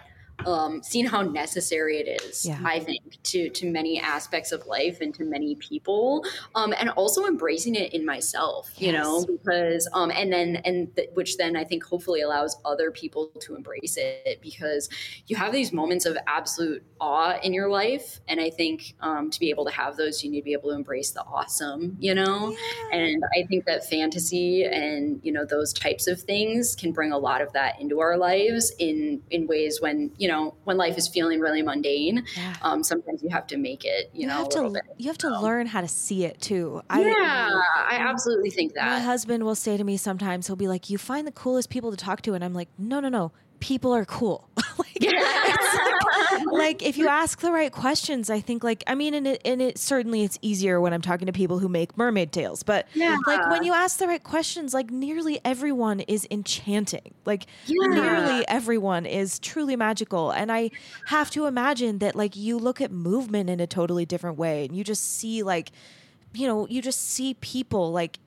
um, 0.47 0.83
seeing 0.83 1.07
how 1.07 1.23
necessary 1.23 1.99
it 1.99 2.23
is, 2.23 2.47
yeah. 2.47 2.61
I 2.65 2.79
think, 2.79 3.23
to 3.25 3.51
to 3.51 3.71
many 3.71 4.01
aspects 4.01 4.53
of 4.53 4.67
life 4.67 5.01
and 5.01 5.15
to 5.15 5.25
many 5.25 5.57
people, 5.57 6.25
um, 6.55 6.73
and 6.79 6.91
also 6.91 7.27
embracing 7.27 7.75
it 7.75 7.93
in 7.93 8.05
myself, 8.05 8.71
you 8.77 8.93
know, 8.93 9.25
because 9.27 9.89
um, 9.93 10.11
and 10.11 10.33
then 10.33 10.57
and 10.65 10.95
th- 10.95 11.11
which 11.15 11.37
then 11.37 11.57
I 11.57 11.65
think 11.65 11.85
hopefully 11.85 12.21
allows 12.21 12.57
other 12.65 12.91
people 12.91 13.29
to 13.41 13.57
embrace 13.57 13.97
it 13.97 14.41
because 14.41 14.89
you 15.27 15.37
have 15.37 15.53
these 15.53 15.73
moments 15.73 16.07
of 16.07 16.17
absolute 16.27 16.83
awe 17.01 17.39
in 17.43 17.53
your 17.53 17.69
life, 17.69 18.21
and 18.29 18.41
I 18.41 18.51
think 18.51 18.95
um, 19.01 19.31
to 19.31 19.41
be 19.41 19.51
able 19.51 19.65
to 19.65 19.73
have 19.73 19.97
those, 19.97 20.23
you 20.23 20.31
need 20.31 20.41
to 20.41 20.45
be 20.45 20.53
able 20.53 20.71
to 20.71 20.77
embrace 20.77 21.11
the 21.11 21.23
awesome, 21.23 21.97
you 21.99 22.15
know, 22.15 22.51
yeah. 22.91 22.99
and 22.99 23.23
I 23.37 23.45
think 23.47 23.65
that 23.67 23.89
fantasy 23.89 24.65
and 24.65 25.21
you 25.23 25.33
know 25.33 25.45
those 25.45 25.73
types 25.73 26.07
of 26.07 26.21
things 26.21 26.77
can 26.77 26.93
bring 26.93 27.13
a 27.13 27.19
lot 27.19 27.41
of 27.41 27.53
that 27.55 27.81
into 27.81 28.01
our 28.01 28.17
lives 28.17 28.73
in 28.79 29.21
in 29.31 29.47
ways 29.47 29.81
when 29.81 30.13
you 30.17 30.28
you 30.29 30.35
know, 30.35 30.55
when 30.65 30.77
life 30.77 30.99
is 30.99 31.09
feeling 31.09 31.41
really 31.41 31.63
mundane, 31.63 32.23
yeah. 32.37 32.55
um, 32.61 32.85
sometimes 32.85 33.23
you 33.23 33.31
have 33.31 33.47
to 33.47 33.57
make 33.57 33.87
it, 33.87 34.11
you, 34.13 34.23
you 34.23 34.27
know, 34.27 34.35
have 34.35 34.49
to, 34.51 34.69
bit, 34.69 34.83
you 34.99 35.07
have 35.07 35.17
to 35.17 35.41
learn 35.41 35.67
how 35.67 35.81
to 35.81 35.89
see 35.89 36.27
it 36.27 36.39
too. 36.43 36.83
I, 36.91 37.01
yeah, 37.01 37.63
I 37.77 37.97
absolutely 37.99 38.51
think 38.51 38.75
that. 38.75 38.85
My 38.85 39.01
husband 39.01 39.43
will 39.45 39.55
say 39.55 39.79
to 39.79 39.85
me 39.85 39.97
sometimes, 39.97 40.47
he'll 40.47 40.57
be 40.57 40.69
like, 40.69 40.91
you 40.91 40.99
find 40.99 41.27
the 41.27 41.33
coolest 41.33 41.71
people 41.71 41.91
to 41.93 41.97
talk 41.97 42.21
to. 42.23 42.35
And 42.35 42.45
I'm 42.45 42.53
like, 42.53 42.69
no, 42.77 43.01
no, 43.01 43.09
no 43.09 43.33
people 43.61 43.95
are 43.95 44.05
cool. 44.05 44.49
like, 44.79 45.03
like, 45.03 46.47
like, 46.53 46.83
if 46.83 46.97
you 46.97 47.09
ask 47.09 47.41
the 47.41 47.53
right 47.53 47.73
questions, 47.73 48.31
I 48.31 48.41
think 48.41 48.65
like 48.65 48.85
I 48.87 48.95
mean, 48.95 49.15
and 49.15 49.27
it 49.27 49.41
and 49.45 49.61
it 49.61 49.79
certainly 49.79 50.23
it's 50.23 50.39
easier 50.43 50.81
when 50.81 50.93
I'm 50.93 51.01
talking 51.01 51.27
to 51.27 51.33
people 51.33 51.59
who 51.59 51.69
make 51.69 51.97
mermaid 51.97 52.33
tails. 52.33 52.63
But 52.63 52.87
yeah. 52.95 53.17
like 53.27 53.49
when 53.51 53.65
you 53.65 53.73
ask 53.73 53.99
the 53.99 54.07
right 54.07 54.23
questions, 54.23 54.75
like 54.75 54.91
nearly 54.91 55.41
everyone 55.45 56.01
is 56.01 56.27
enchanting. 56.31 57.15
Like 57.25 57.47
yeah. 57.67 57.87
nearly 57.89 58.49
everyone 58.49 59.07
is 59.07 59.39
truly 59.39 59.77
magical. 59.77 60.31
And 60.31 60.51
I 60.51 60.71
have 61.07 61.31
to 61.31 61.47
imagine 61.47 61.99
that 61.99 62.15
like 62.17 62.37
you 62.37 62.59
look 62.59 62.81
at 62.81 62.91
movement 62.91 63.51
in 63.51 63.61
a 63.61 63.67
totally 63.67 64.07
different 64.07 64.39
way 64.39 64.65
and 64.65 64.77
you 64.77 64.85
just 64.85 65.19
see 65.19 65.43
like 65.43 65.71
you 66.35 66.47
know, 66.47 66.67
you 66.69 66.83
just 66.83 67.09
see 67.09 67.35
people 67.35 67.91
like 67.91 68.19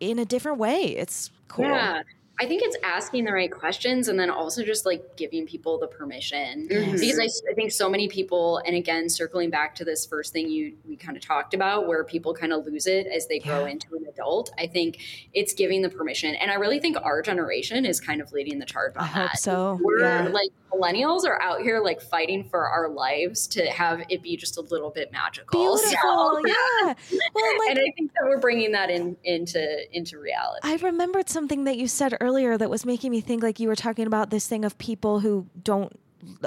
in 0.00 0.18
a 0.18 0.24
different 0.24 0.58
way. 0.58 0.96
It's 0.96 1.30
cool. 1.48 1.64
Yeah. 1.64 2.02
I 2.42 2.46
think 2.46 2.62
it's 2.64 2.76
asking 2.82 3.24
the 3.24 3.32
right 3.32 3.50
questions 3.50 4.08
and 4.08 4.18
then 4.18 4.28
also 4.28 4.64
just 4.64 4.84
like 4.84 5.16
giving 5.16 5.46
people 5.46 5.78
the 5.78 5.86
permission. 5.86 6.66
Yes. 6.68 7.00
because 7.00 7.18
I, 7.20 7.50
I, 7.52 7.54
think 7.54 7.70
so 7.70 7.88
many 7.88 8.08
people 8.08 8.60
and 8.66 8.74
again 8.74 9.08
circling 9.08 9.48
back 9.48 9.76
to 9.76 9.84
this 9.84 10.04
first 10.04 10.32
thing 10.32 10.50
you 10.50 10.74
we 10.84 10.96
kind 10.96 11.16
of 11.16 11.22
talked 11.22 11.54
about 11.54 11.86
where 11.86 12.02
people 12.02 12.34
kind 12.34 12.52
of 12.52 12.66
lose 12.66 12.88
it 12.88 13.06
as 13.06 13.28
they 13.28 13.38
yeah. 13.38 13.46
grow 13.46 13.66
into 13.66 13.94
an 13.94 14.06
adult 14.08 14.50
I 14.58 14.66
think 14.66 14.98
it's 15.32 15.54
giving 15.54 15.82
the 15.82 15.88
permission. 15.88 16.34
And 16.34 16.50
I 16.50 16.54
really 16.54 16.80
think 16.80 16.96
our 17.00 17.22
generation 17.22 17.86
is 17.86 18.00
kind 18.00 18.20
of 18.20 18.32
leading 18.32 18.58
the 18.58 18.66
charge 18.66 18.96
on 18.96 19.04
I 19.04 19.06
that. 19.06 19.12
hope 19.12 19.36
so. 19.36 19.78
We're 19.80 20.00
yeah. 20.00 20.28
like 20.28 20.50
millennials 20.72 21.24
are 21.24 21.40
out 21.40 21.60
here 21.60 21.80
like 21.80 22.00
fighting 22.00 22.44
for 22.44 22.66
our 22.66 22.88
lives 22.88 23.46
to 23.46 23.66
have 23.66 24.02
it 24.08 24.22
be 24.22 24.36
just 24.36 24.56
a 24.56 24.60
little 24.60 24.90
bit 24.90 25.12
magical. 25.12 25.60
Beautiful, 25.76 25.90
so, 25.90 26.40
yeah. 26.46 26.94
Well, 27.34 27.58
like, 27.58 27.70
and 27.70 27.78
I 27.78 27.92
think 27.96 28.12
that 28.14 28.24
we're 28.24 28.40
bringing 28.40 28.72
that 28.72 28.90
in 28.90 29.16
into 29.24 29.96
into 29.96 30.18
reality. 30.18 30.60
I 30.62 30.76
remembered 30.76 31.28
something 31.28 31.64
that 31.64 31.76
you 31.76 31.88
said 31.88 32.16
earlier 32.20 32.31
that 32.32 32.70
was 32.70 32.84
making 32.84 33.10
me 33.10 33.20
think 33.20 33.42
like 33.42 33.60
you 33.60 33.68
were 33.68 33.76
talking 33.76 34.06
about 34.06 34.30
this 34.30 34.46
thing 34.46 34.64
of 34.64 34.76
people 34.78 35.20
who 35.20 35.46
don't 35.62 35.92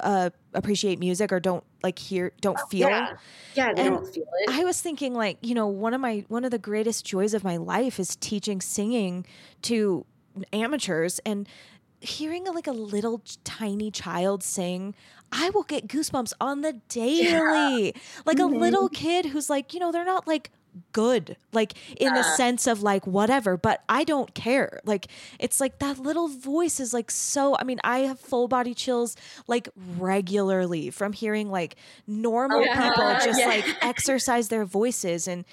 uh, 0.02 0.30
appreciate 0.54 1.00
music 1.00 1.32
or 1.32 1.40
don't 1.40 1.64
like 1.84 2.00
hear 2.00 2.32
don't 2.42 2.58
oh, 2.62 2.68
feel 2.68 2.90
yeah, 2.90 3.14
yeah 3.56 3.74
they 3.74 3.86
and 3.86 3.96
don't 3.96 4.08
feel 4.14 4.26
it 4.40 4.50
i 4.50 4.64
was 4.64 4.82
thinking 4.82 5.14
like 5.14 5.38
you 5.42 5.54
know 5.54 5.68
one 5.68 5.94
of 5.94 6.00
my 6.00 6.24
one 6.30 6.46
of 6.46 6.52
the 6.52 6.58
greatest 6.58 7.06
joys 7.06 7.34
of 7.34 7.44
my 7.44 7.58
life 7.58 8.00
is 8.00 8.16
teaching 8.16 8.62
singing 8.62 9.26
to 9.62 10.06
amateurs 10.54 11.20
and 11.26 11.48
hearing 12.00 12.48
a, 12.48 12.52
like 12.52 12.68
a 12.68 12.72
little 12.72 13.22
tiny 13.44 13.92
child 13.92 14.44
sing 14.44 14.96
i 15.32 15.50
will 15.50 15.64
get 15.64 15.88
goosebumps 15.88 16.34
on 16.40 16.62
the 16.62 16.74
daily 16.88 17.88
yeah. 17.88 17.92
like 18.26 18.38
mm-hmm. 18.38 18.56
a 18.56 18.58
little 18.58 18.88
kid 18.90 19.26
who's 19.28 19.50
like 19.50 19.74
you 19.74 19.80
know 19.80 19.92
they're 19.92 20.06
not 20.06 20.26
like 20.26 20.52
good 20.92 21.38
like 21.54 21.74
in 21.98 22.14
the 22.14 22.24
sense 22.24 22.68
of 22.68 22.84
like 22.84 23.08
whatever 23.08 23.56
but 23.56 23.84
i 23.88 24.04
don't 24.04 24.34
care 24.34 24.80
like 24.86 25.08
it's 25.40 25.62
like 25.62 25.80
that 25.80 26.00
little 26.00 26.28
voice 26.28 26.80
is 26.80 26.94
like 26.94 27.10
so 27.10 27.56
i 27.60 27.64
mean 27.64 27.80
i 27.84 28.00
have 28.00 28.20
full 28.20 28.48
body 28.48 28.74
chills 28.74 29.16
like 29.48 29.70
regularly 29.98 30.90
from 30.90 31.14
hearing 31.14 31.50
like 31.50 31.76
normal 32.08 32.60
oh, 32.60 32.64
yeah. 32.64 32.90
people 32.90 33.04
just 33.24 33.40
yeah. 33.40 33.48
like 33.48 33.66
exercise 33.82 34.50
their 34.50 34.66
voices 34.66 35.28
and 35.28 35.46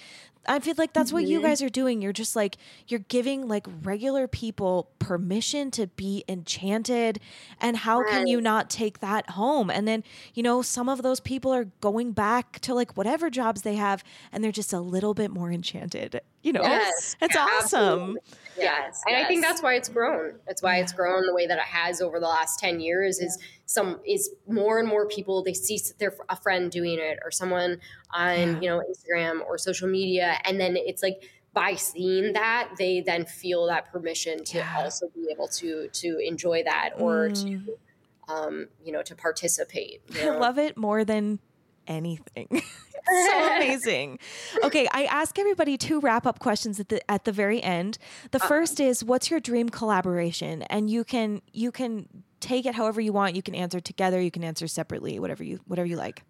I 0.46 0.58
feel 0.58 0.74
like 0.76 0.92
that's 0.92 1.10
mm-hmm. 1.10 1.16
what 1.16 1.24
you 1.24 1.38
mm-hmm. 1.38 1.46
guys 1.46 1.62
are 1.62 1.68
doing. 1.68 2.02
You're 2.02 2.12
just 2.12 2.34
like 2.34 2.56
you're 2.88 3.00
giving 3.00 3.46
like 3.46 3.66
regular 3.82 4.26
people 4.26 4.90
permission 4.98 5.70
to 5.72 5.86
be 5.88 6.24
enchanted 6.28 7.20
and 7.60 7.76
how 7.76 8.00
right. 8.00 8.10
can 8.10 8.26
you 8.26 8.40
not 8.40 8.68
take 8.68 8.98
that 9.00 9.30
home? 9.30 9.70
And 9.70 9.86
then, 9.86 10.02
you 10.34 10.42
know, 10.42 10.62
some 10.62 10.88
of 10.88 11.02
those 11.02 11.20
people 11.20 11.52
are 11.52 11.66
going 11.80 12.12
back 12.12 12.58
to 12.60 12.74
like 12.74 12.96
whatever 12.96 13.30
jobs 13.30 13.62
they 13.62 13.76
have 13.76 14.02
and 14.32 14.42
they're 14.42 14.52
just 14.52 14.72
a 14.72 14.80
little 14.80 15.14
bit 15.14 15.30
more 15.30 15.52
enchanted. 15.52 16.20
You 16.42 16.52
know, 16.52 16.62
yes, 16.62 17.16
it's 17.20 17.36
awesome. 17.36 18.18
Yes. 18.58 19.00
And 19.06 19.16
yes. 19.16 19.24
I 19.24 19.28
think 19.28 19.42
that's 19.42 19.62
why 19.62 19.74
it's 19.74 19.88
grown. 19.88 20.34
That's 20.46 20.62
why 20.62 20.78
it's 20.78 20.92
grown 20.92 21.26
the 21.26 21.34
way 21.34 21.46
that 21.46 21.56
it 21.56 21.64
has 21.64 22.00
over 22.00 22.20
the 22.20 22.26
last 22.26 22.58
10 22.58 22.80
years 22.80 23.18
is 23.18 23.38
some 23.64 24.00
is 24.06 24.30
more 24.46 24.78
and 24.78 24.88
more 24.88 25.06
people 25.06 25.42
they 25.42 25.54
see 25.54 25.80
their 25.98 26.14
a 26.28 26.36
friend 26.36 26.70
doing 26.70 26.98
it 26.98 27.18
or 27.24 27.30
someone 27.30 27.78
on 28.10 28.36
yeah. 28.36 28.60
you 28.60 28.68
know 28.68 28.82
Instagram 28.90 29.40
or 29.46 29.56
social 29.56 29.88
media 29.88 30.36
and 30.44 30.60
then 30.60 30.76
it's 30.76 31.02
like 31.02 31.22
by 31.54 31.74
seeing 31.74 32.32
that 32.32 32.70
they 32.78 33.00
then 33.00 33.24
feel 33.24 33.66
that 33.66 33.90
permission 33.90 34.42
to 34.44 34.58
yeah. 34.58 34.82
also 34.82 35.08
be 35.14 35.28
able 35.30 35.48
to 35.48 35.88
to 35.88 36.18
enjoy 36.18 36.62
that 36.64 36.90
or 36.98 37.28
mm. 37.28 37.42
to 37.42 38.32
um 38.32 38.68
you 38.84 38.92
know 38.92 39.02
to 39.02 39.14
participate 39.14 40.02
you 40.10 40.24
know? 40.26 40.34
I 40.34 40.38
love 40.38 40.58
it 40.58 40.76
more 40.76 41.04
than 41.04 41.38
anything. 41.86 42.48
so 43.06 43.46
amazing. 43.56 44.18
Okay, 44.64 44.88
I 44.92 45.04
ask 45.04 45.38
everybody 45.38 45.76
two 45.76 46.00
wrap 46.00 46.26
up 46.26 46.38
questions 46.38 46.80
at 46.80 46.88
the 46.88 47.10
at 47.10 47.24
the 47.24 47.32
very 47.32 47.62
end. 47.62 47.98
The 48.30 48.38
first 48.38 48.80
is 48.80 49.04
what's 49.04 49.30
your 49.30 49.40
dream 49.40 49.68
collaboration? 49.68 50.62
And 50.62 50.90
you 50.90 51.04
can 51.04 51.42
you 51.52 51.72
can 51.72 52.08
take 52.40 52.66
it 52.66 52.74
however 52.74 53.00
you 53.00 53.12
want. 53.12 53.36
You 53.36 53.42
can 53.42 53.54
answer 53.54 53.80
together, 53.80 54.20
you 54.20 54.30
can 54.30 54.44
answer 54.44 54.66
separately, 54.66 55.18
whatever 55.18 55.44
you 55.44 55.60
whatever 55.66 55.86
you 55.86 55.96
like. 55.96 56.22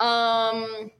Um 0.00 0.90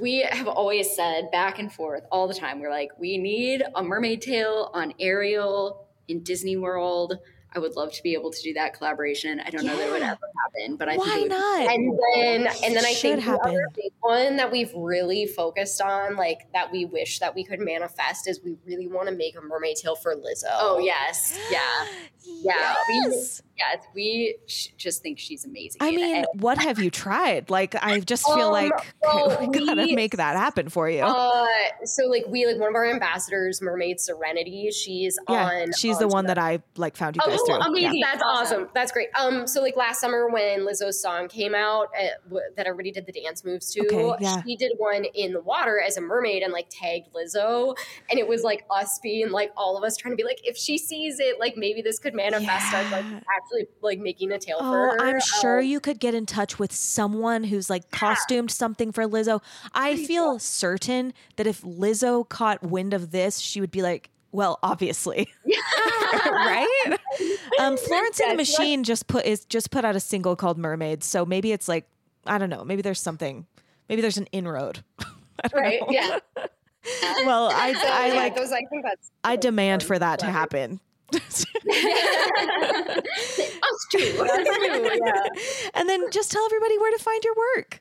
we 0.00 0.26
have 0.28 0.48
always 0.48 0.94
said 0.96 1.30
back 1.30 1.58
and 1.58 1.72
forth 1.72 2.02
all 2.10 2.26
the 2.26 2.34
time. 2.34 2.60
We're 2.60 2.70
like, 2.70 2.90
we 2.98 3.18
need 3.18 3.62
a 3.74 3.82
mermaid 3.82 4.20
tail 4.20 4.70
on 4.74 4.92
Ariel 4.98 5.86
in 6.08 6.22
Disney 6.22 6.56
World. 6.56 7.18
I 7.56 7.58
would 7.58 7.74
love 7.74 7.90
to 7.92 8.02
be 8.02 8.12
able 8.12 8.30
to 8.30 8.42
do 8.42 8.52
that 8.52 8.74
collaboration. 8.74 9.40
I 9.40 9.48
don't 9.48 9.64
yeah. 9.64 9.72
know 9.72 9.78
that 9.78 9.88
it 9.88 9.92
would 9.92 10.02
ever 10.02 10.30
happen, 10.44 10.76
but 10.76 10.88
I 10.90 10.92
think 10.92 11.06
why 11.06 11.14
think 11.14 11.30
not? 11.30 11.74
And 11.74 11.98
then, 12.14 12.46
and 12.64 12.76
then 12.76 12.84
I 12.84 12.92
think 12.92 13.20
happen. 13.20 13.40
the 13.42 13.48
other 13.48 13.68
big 13.74 13.92
one 14.00 14.36
that 14.36 14.52
we've 14.52 14.72
really 14.74 15.26
focused 15.26 15.80
on, 15.80 16.16
like 16.16 16.52
that 16.52 16.70
we 16.70 16.84
wish 16.84 17.18
that 17.20 17.34
we 17.34 17.44
could 17.44 17.60
manifest, 17.60 18.28
is 18.28 18.40
we 18.44 18.58
really 18.66 18.88
want 18.88 19.08
to 19.08 19.14
make 19.14 19.38
a 19.38 19.40
mermaid 19.40 19.76
tail 19.76 19.96
for 19.96 20.14
Lizzo. 20.14 20.50
Oh 20.52 20.78
yes, 20.78 21.38
yeah, 21.50 21.86
yeah. 22.42 22.74
Yes. 22.88 23.42
We, 23.42 23.46
yes, 23.58 23.84
we 23.94 24.36
just 24.76 25.02
think 25.02 25.18
she's 25.18 25.44
amazing. 25.44 25.78
I 25.80 25.90
mean, 25.90 26.16
and, 26.16 26.26
what 26.34 26.58
have 26.58 26.78
you 26.78 26.90
tried? 26.90 27.50
Like, 27.50 27.74
I 27.74 28.00
just 28.00 28.26
feel 28.26 28.48
um, 28.48 28.52
like 28.52 28.72
well, 29.02 29.36
we 29.40 29.46
gotta 29.46 29.94
make 29.94 30.16
that 30.16 30.36
happen 30.36 30.68
for 30.68 30.90
you. 30.90 31.02
Uh, 31.02 31.46
so, 31.84 32.06
like, 32.06 32.24
we 32.28 32.46
like 32.46 32.58
one 32.58 32.68
of 32.68 32.74
our 32.74 32.88
ambassadors, 32.90 33.62
Mermaid 33.62 34.00
Serenity. 34.00 34.70
She's 34.70 35.18
yeah, 35.28 35.62
on. 35.62 35.72
She's 35.72 35.98
the 35.98 36.08
one 36.08 36.26
that 36.26 36.38
I 36.38 36.62
like 36.76 36.96
found 36.96 37.16
you 37.16 37.22
guys 37.24 37.38
oh, 37.40 37.45
through. 37.46 37.56
Amazing! 37.56 37.98
Yeah. 37.98 38.12
That's 38.12 38.22
awesome. 38.22 38.68
That's 38.74 38.92
great. 38.92 39.08
Um, 39.18 39.46
so 39.46 39.60
like 39.62 39.76
last 39.76 40.00
summer 40.00 40.28
when 40.28 40.60
Lizzo's 40.60 41.00
song 41.00 41.28
came 41.28 41.54
out, 41.54 41.88
uh, 41.98 42.08
w- 42.24 42.44
that 42.56 42.66
everybody 42.66 42.90
did 42.92 43.06
the 43.06 43.12
dance 43.12 43.44
moves 43.44 43.72
to, 43.72 43.80
okay, 43.86 44.24
yeah. 44.24 44.42
she 44.42 44.56
did 44.56 44.72
one 44.78 45.04
in 45.14 45.32
the 45.32 45.40
water 45.40 45.80
as 45.80 45.96
a 45.96 46.00
mermaid 46.00 46.42
and 46.42 46.52
like 46.52 46.66
tagged 46.70 47.08
Lizzo, 47.14 47.76
and 48.10 48.18
it 48.18 48.26
was 48.26 48.42
like 48.42 48.64
us 48.70 48.98
being 49.02 49.30
like 49.30 49.52
all 49.56 49.76
of 49.76 49.84
us 49.84 49.96
trying 49.96 50.12
to 50.12 50.16
be 50.16 50.24
like, 50.24 50.40
if 50.44 50.56
she 50.56 50.78
sees 50.78 51.18
it, 51.20 51.38
like 51.40 51.56
maybe 51.56 51.82
this 51.82 51.98
could 51.98 52.14
manifest 52.14 52.72
yeah. 52.72 52.88
like 52.92 53.04
actually 53.36 53.66
like 53.82 53.98
making 53.98 54.32
a 54.32 54.38
tail 54.38 54.56
oh, 54.60 54.70
for 54.70 54.76
her. 54.76 55.00
I'm 55.00 55.20
sure 55.20 55.60
um, 55.60 55.64
you 55.64 55.80
could 55.80 56.00
get 56.00 56.14
in 56.14 56.26
touch 56.26 56.58
with 56.58 56.72
someone 56.72 57.44
who's 57.44 57.70
like 57.70 57.90
costumed 57.90 58.50
something 58.50 58.92
for 58.92 59.04
Lizzo. 59.04 59.42
I 59.72 59.96
feel 59.96 60.38
certain 60.38 61.12
that 61.36 61.46
if 61.46 61.62
Lizzo 61.62 62.28
caught 62.28 62.62
wind 62.62 62.94
of 62.94 63.10
this, 63.10 63.38
she 63.38 63.60
would 63.60 63.70
be 63.70 63.82
like, 63.82 64.10
well, 64.32 64.58
obviously, 64.62 65.32
right? 66.26 66.98
Um, 67.58 67.76
Florence 67.76 68.20
and 68.20 68.32
the 68.32 68.36
Machine 68.36 68.84
just 68.84 69.06
put 69.06 69.24
is 69.24 69.44
just 69.44 69.70
put 69.70 69.84
out 69.84 69.96
a 69.96 70.00
single 70.00 70.36
called 70.36 70.58
Mermaid, 70.58 71.02
so 71.02 71.24
maybe 71.24 71.52
it's 71.52 71.68
like 71.68 71.88
I 72.26 72.38
don't 72.38 72.50
know. 72.50 72.64
Maybe 72.64 72.82
there's 72.82 73.00
something. 73.00 73.46
Maybe 73.88 74.02
there's 74.02 74.18
an 74.18 74.26
inroad. 74.32 74.82
right? 75.54 75.80
Know. 75.80 75.88
Yeah. 75.90 76.18
well, 77.24 77.50
I, 77.52 77.72
so, 77.72 77.88
I 77.88 78.08
yeah, 78.08 78.14
like 78.14 78.36
those. 78.36 78.52
I 78.52 78.62
think 78.70 78.84
that's. 78.84 79.10
I 79.24 79.36
demand 79.36 79.82
for 79.82 79.98
that 79.98 80.18
to 80.20 80.26
happen. 80.26 80.80
That's 81.12 81.44
true. 81.44 81.60
That's 81.64 81.76
true. 83.90 84.00
Yeah. 85.04 85.22
And 85.74 85.88
then 85.88 86.10
just 86.10 86.32
tell 86.32 86.44
everybody 86.44 86.78
where 86.78 86.96
to 86.96 87.02
find 87.02 87.22
your 87.24 87.34
work. 87.56 87.80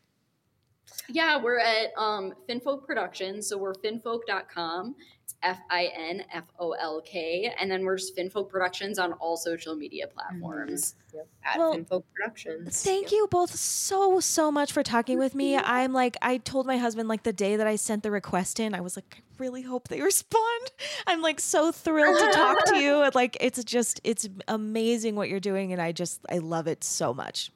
Yeah, 1.10 1.42
we're 1.42 1.60
at 1.60 1.90
um, 1.98 2.34
Finfolk 2.50 2.86
Productions. 2.86 3.48
So 3.48 3.58
we're 3.58 3.74
finfolk.com. 3.74 4.96
It's 5.24 5.36
F 5.42 5.60
I 5.70 5.90
N 5.96 6.24
F 6.32 6.44
O 6.60 6.72
L 6.72 7.02
K. 7.06 7.54
And 7.60 7.70
then 7.70 7.84
we're 7.84 7.98
just 7.98 8.16
Finfolk 8.16 8.50
Productions 8.50 9.00
on 9.00 9.14
all 9.14 9.38
social 9.38 9.76
media 9.76 10.08
platforms. 10.08 10.96
Mm-hmm. 11.10 11.18
Yep. 11.18 11.28
At 11.44 11.58
well, 11.58 11.76
Finfolk 11.76 12.04
Productions. 12.14 12.84
Thank 12.84 13.06
yep. 13.06 13.12
you 13.12 13.28
both 13.32 13.56
so, 13.56 14.20
so 14.20 14.52
much 14.52 14.72
for 14.72 14.84
talking 14.84 15.18
with 15.18 15.34
me. 15.34 15.58
I'm 15.58 15.94
like, 15.94 16.18
I 16.22 16.38
told 16.38 16.66
my 16.66 16.78
husband, 16.78 17.10
like, 17.10 17.24
the 17.24 17.34
day 17.34 17.56
that 17.56 17.68
I 17.68 17.76
sent 17.76 18.04
the 18.04 18.12
request 18.12 18.60
in, 18.60 18.74
I 18.74 18.82
was 18.82 18.96
like, 18.96 19.06
I 19.18 19.22
really 19.38 19.62
hope 19.62 19.88
they 19.88 20.02
respond. 20.04 20.72
I'm 21.08 21.22
like 21.22 21.40
so 21.40 21.72
thrilled 21.72 22.20
to 22.20 22.32
talk 22.32 22.66
to 22.66 22.78
you. 22.78 22.96
Like, 23.16 23.38
it's 23.40 23.64
just, 23.64 24.02
it's 24.04 24.28
amazing 24.48 25.16
what 25.16 25.30
you're 25.30 25.40
doing. 25.40 25.72
And 25.72 25.82
I 25.82 25.92
just, 25.92 26.20
I 26.30 26.40
love 26.40 26.68
it 26.68 26.84
so 26.84 27.14
much. 27.14 27.52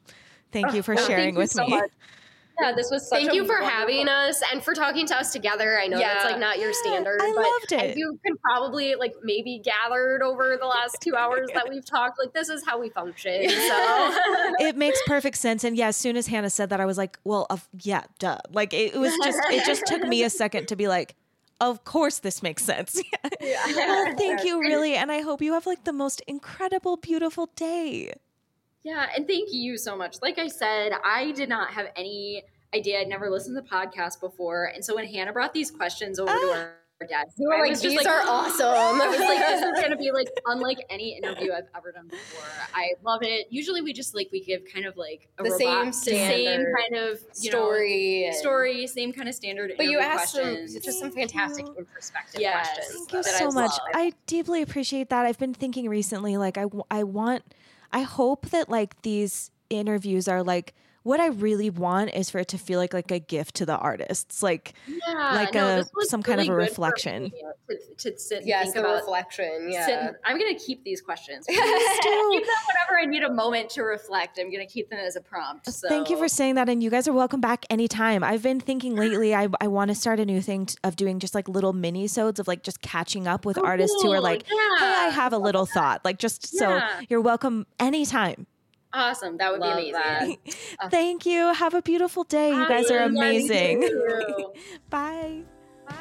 Thank 0.51 0.73
you 0.73 0.81
for 0.81 0.95
sharing 0.95 1.35
with 1.35 1.51
so 1.51 1.65
me. 1.65 1.71
Much. 1.71 1.91
Yeah, 2.61 2.73
this 2.73 2.89
was. 2.91 3.07
Thank 3.09 3.33
you 3.33 3.45
for 3.45 3.59
wonderful... 3.59 3.69
having 3.69 4.07
us 4.07 4.41
and 4.51 4.63
for 4.63 4.73
talking 4.73 5.05
to 5.07 5.17
us 5.17 5.31
together. 5.33 5.79
I 5.79 5.87
know 5.87 5.99
yeah. 5.99 6.13
that's 6.13 6.25
like 6.25 6.39
not 6.39 6.59
your 6.59 6.73
standard. 6.73 7.19
I 7.21 7.31
but 7.35 7.43
loved 7.43 7.83
it. 7.83 7.97
You 7.97 8.19
can 8.25 8.35
probably 8.37 8.95
like 8.95 9.13
maybe 9.23 9.61
gathered 9.63 10.21
over 10.21 10.57
the 10.59 10.65
last 10.65 10.97
two 11.01 11.15
hours 11.15 11.49
that 11.53 11.69
we've 11.69 11.85
talked. 11.85 12.19
Like 12.19 12.33
this 12.33 12.49
is 12.49 12.65
how 12.65 12.79
we 12.79 12.89
function. 12.89 13.49
So 13.49 13.55
it 14.59 14.75
makes 14.75 15.01
perfect 15.05 15.37
sense. 15.37 15.63
And 15.63 15.77
yeah, 15.77 15.87
as 15.87 15.97
soon 15.97 16.17
as 16.17 16.27
Hannah 16.27 16.49
said 16.49 16.69
that, 16.69 16.79
I 16.79 16.85
was 16.85 16.97
like, 16.97 17.17
well, 17.23 17.47
uh, 17.49 17.57
yeah, 17.81 18.03
duh. 18.19 18.39
Like 18.51 18.73
it, 18.73 18.95
it 18.95 18.99
was 18.99 19.13
just. 19.23 19.39
It 19.49 19.65
just 19.65 19.85
took 19.85 20.03
me 20.03 20.23
a 20.23 20.29
second 20.39 20.67
to 20.69 20.75
be 20.75 20.87
like 20.87 21.15
of 21.61 21.83
course 21.83 22.19
this 22.19 22.41
makes 22.41 22.63
sense. 22.63 23.01
yeah. 23.41 23.65
Well, 23.67 24.15
thank 24.15 24.45
you 24.45 24.59
really 24.59 24.95
and 24.95 25.11
I 25.11 25.21
hope 25.21 25.41
you 25.41 25.53
have 25.53 25.65
like 25.65 25.83
the 25.83 25.93
most 25.93 26.21
incredible 26.27 26.97
beautiful 26.97 27.49
day. 27.55 28.13
Yeah, 28.83 29.07
and 29.15 29.27
thank 29.27 29.49
you 29.51 29.77
so 29.77 29.95
much. 29.95 30.17
Like 30.21 30.39
I 30.39 30.47
said, 30.47 30.93
I 31.03 31.31
did 31.31 31.49
not 31.49 31.71
have 31.73 31.87
any 31.95 32.43
idea. 32.73 33.01
I'd 33.01 33.07
never 33.07 33.29
listened 33.29 33.55
to 33.57 33.61
the 33.61 33.67
podcast 33.67 34.19
before. 34.19 34.65
And 34.73 34.83
so 34.83 34.95
when 34.95 35.05
Hannah 35.05 35.33
brought 35.33 35.53
these 35.53 35.71
questions 35.71 36.19
over 36.19 36.31
ah. 36.31 36.39
to 36.39 36.51
our 36.51 37.07
dad, 37.07 37.27
you 37.37 37.47
were 37.47 37.55
I 37.55 37.69
like, 37.69 37.79
these 37.79 37.95
like, 37.95 38.07
are 38.07 38.21
awesome. 38.21 39.01
I 39.01 39.07
was 39.07 39.19
like, 39.19 39.39
this 39.39 39.61
is 39.61 39.79
going 39.79 39.91
to 39.91 39.97
be 39.97 40.11
like 40.11 40.27
unlike 40.45 40.77
any 40.89 41.17
interview 41.17 41.51
I've 41.51 41.67
ever 41.75 41.91
done 41.91 42.07
before. 42.07 42.43
I 42.73 42.91
love 43.03 43.21
it. 43.23 43.47
Usually 43.49 43.81
we 43.81 43.91
just 43.91 44.15
like, 44.15 44.29
we 44.31 44.43
give 44.43 44.61
kind 44.71 44.85
of 44.85 44.95
like 44.97 45.27
a 45.39 45.43
the 45.43 45.51
same, 45.51 45.91
same 45.91 46.65
kind 46.77 46.95
of 46.95 47.19
story, 47.33 48.27
know, 48.29 48.37
story, 48.37 48.87
same 48.87 49.11
kind 49.11 49.27
of 49.27 49.35
standard. 49.35 49.73
But 49.75 49.87
you 49.87 49.99
asked 49.99 50.33
some, 50.33 50.67
just 50.67 50.99
some 50.99 51.11
fantastic 51.11 51.65
perspective 51.93 52.39
yes. 52.39 52.73
questions. 52.73 53.07
Thank 53.09 53.25
you 53.25 53.31
so 53.33 53.51
much. 53.51 53.71
Love. 53.71 53.79
I 53.93 54.13
deeply 54.25 54.61
appreciate 54.61 55.09
that. 55.09 55.25
I've 55.25 55.39
been 55.39 55.53
thinking 55.53 55.89
recently, 55.89 56.37
like, 56.37 56.57
I, 56.57 56.65
I 56.89 57.03
want, 57.03 57.43
I 57.91 58.01
hope 58.01 58.49
that 58.49 58.69
like 58.69 59.01
these 59.01 59.51
interviews 59.69 60.27
are 60.27 60.43
like, 60.43 60.73
what 61.03 61.19
I 61.19 61.27
really 61.27 61.69
want 61.69 62.13
is 62.13 62.29
for 62.29 62.39
it 62.39 62.49
to 62.49 62.57
feel 62.57 62.79
like 62.79 62.93
like 62.93 63.11
a 63.11 63.19
gift 63.19 63.55
to 63.55 63.65
the 63.65 63.77
artists, 63.77 64.43
like 64.43 64.73
yeah, 64.87 65.33
like 65.33 65.53
no, 65.53 65.79
a 65.79 66.05
some 66.05 66.21
really 66.21 66.37
kind 66.37 66.49
of 66.49 66.53
a 66.53 66.57
reflection. 66.57 67.31
To, 67.69 68.11
to, 68.11 68.19
sit 68.19 68.45
yes, 68.45 68.65
think 68.65 68.77
about 68.77 68.95
reflection. 68.95 69.69
Yeah, 69.71 69.85
sit, 69.85 70.15
I'm 70.25 70.37
gonna 70.37 70.59
keep 70.59 70.83
these 70.83 71.01
questions. 71.01 71.45
keep 71.47 71.57
them 71.57 71.65
whenever 71.69 72.99
I 72.99 73.05
need 73.05 73.23
a 73.23 73.31
moment 73.31 73.69
to 73.71 73.83
reflect. 73.83 74.39
I'm 74.39 74.51
gonna 74.51 74.65
keep 74.65 74.89
them 74.89 74.99
as 74.99 75.15
a 75.15 75.21
prompt. 75.21 75.67
Uh, 75.67 75.71
so. 75.71 75.87
Thank 75.87 76.09
you 76.09 76.17
for 76.17 76.27
saying 76.27 76.55
that, 76.55 76.67
and 76.67 76.83
you 76.83 76.89
guys 76.89 77.07
are 77.07 77.13
welcome 77.13 77.41
back 77.41 77.65
anytime. 77.69 78.23
I've 78.23 78.43
been 78.43 78.59
thinking 78.59 78.95
lately, 78.95 79.33
I 79.33 79.47
I 79.61 79.67
want 79.67 79.89
to 79.89 79.95
start 79.95 80.19
a 80.19 80.25
new 80.25 80.41
thing 80.41 80.65
t- 80.65 80.77
of 80.83 80.95
doing 80.95 81.19
just 81.19 81.33
like 81.33 81.47
little 81.47 81.73
mini 81.73 82.07
sodes 82.07 82.39
of 82.39 82.47
like 82.47 82.63
just 82.63 82.81
catching 82.81 83.27
up 83.27 83.45
with 83.45 83.57
oh, 83.57 83.65
artists 83.65 84.01
who 84.01 84.11
are 84.11 84.21
like, 84.21 84.43
yeah. 84.49 84.77
hey, 84.79 84.85
I 84.85 85.09
have 85.09 85.31
a 85.31 85.37
little 85.37 85.65
thought, 85.65 86.03
like 86.03 86.19
just 86.19 86.49
yeah. 86.53 86.99
so 86.99 87.05
you're 87.09 87.21
welcome 87.21 87.65
anytime. 87.79 88.47
Awesome. 88.93 89.37
That 89.37 89.51
would 89.51 89.61
Love 89.61 89.77
be 89.77 89.91
amazing. 89.91 90.37
Uh, 90.81 90.87
Thank 90.89 91.25
you. 91.25 91.53
Have 91.53 91.73
a 91.73 91.81
beautiful 91.81 92.23
day. 92.23 92.49
You 92.51 92.67
guys 92.67 92.89
are 92.89 92.99
amazing. 92.99 93.81
Bye. 94.89 95.43
Bye. 95.85 95.95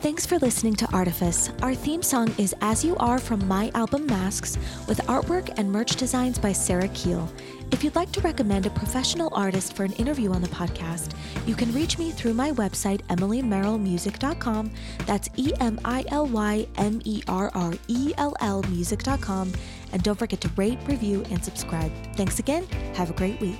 Thanks 0.00 0.24
for 0.24 0.38
listening 0.38 0.74
to 0.76 0.90
Artifice. 0.92 1.50
Our 1.60 1.74
theme 1.74 2.02
song 2.02 2.34
is 2.38 2.54
As 2.62 2.82
You 2.82 2.96
Are 2.96 3.18
from 3.18 3.46
my 3.46 3.70
album 3.74 4.06
Masks, 4.06 4.56
with 4.88 4.98
artwork 5.06 5.52
and 5.58 5.70
merch 5.70 5.96
designs 5.96 6.38
by 6.38 6.52
Sarah 6.52 6.88
Keel. 6.88 7.30
If 7.70 7.84
you'd 7.84 7.94
like 7.94 8.10
to 8.12 8.20
recommend 8.22 8.66
a 8.66 8.70
professional 8.70 9.28
artist 9.32 9.76
for 9.76 9.84
an 9.84 9.92
interview 9.92 10.32
on 10.32 10.40
the 10.40 10.48
podcast, 10.48 11.12
you 11.46 11.54
can 11.54 11.72
reach 11.72 11.98
me 11.98 12.10
through 12.10 12.34
my 12.34 12.52
website, 12.52 13.02
emilymerrillmusic.com. 13.08 14.70
That's 15.06 15.28
E 15.36 15.52
M 15.60 15.78
I 15.84 16.04
L 16.08 16.26
Y 16.26 16.66
M 16.76 17.00
E 17.04 17.22
R 17.28 17.50
R 17.54 17.74
E 17.88 18.12
L 18.18 18.34
L 18.40 18.62
music.com 18.64 19.52
and 19.92 20.02
don't 20.02 20.18
forget 20.18 20.40
to 20.40 20.48
rate, 20.56 20.78
review, 20.86 21.24
and 21.30 21.44
subscribe. 21.44 21.92
Thanks 22.16 22.38
again. 22.38 22.66
Have 22.94 23.10
a 23.10 23.14
great 23.14 23.40
week. 23.40 23.58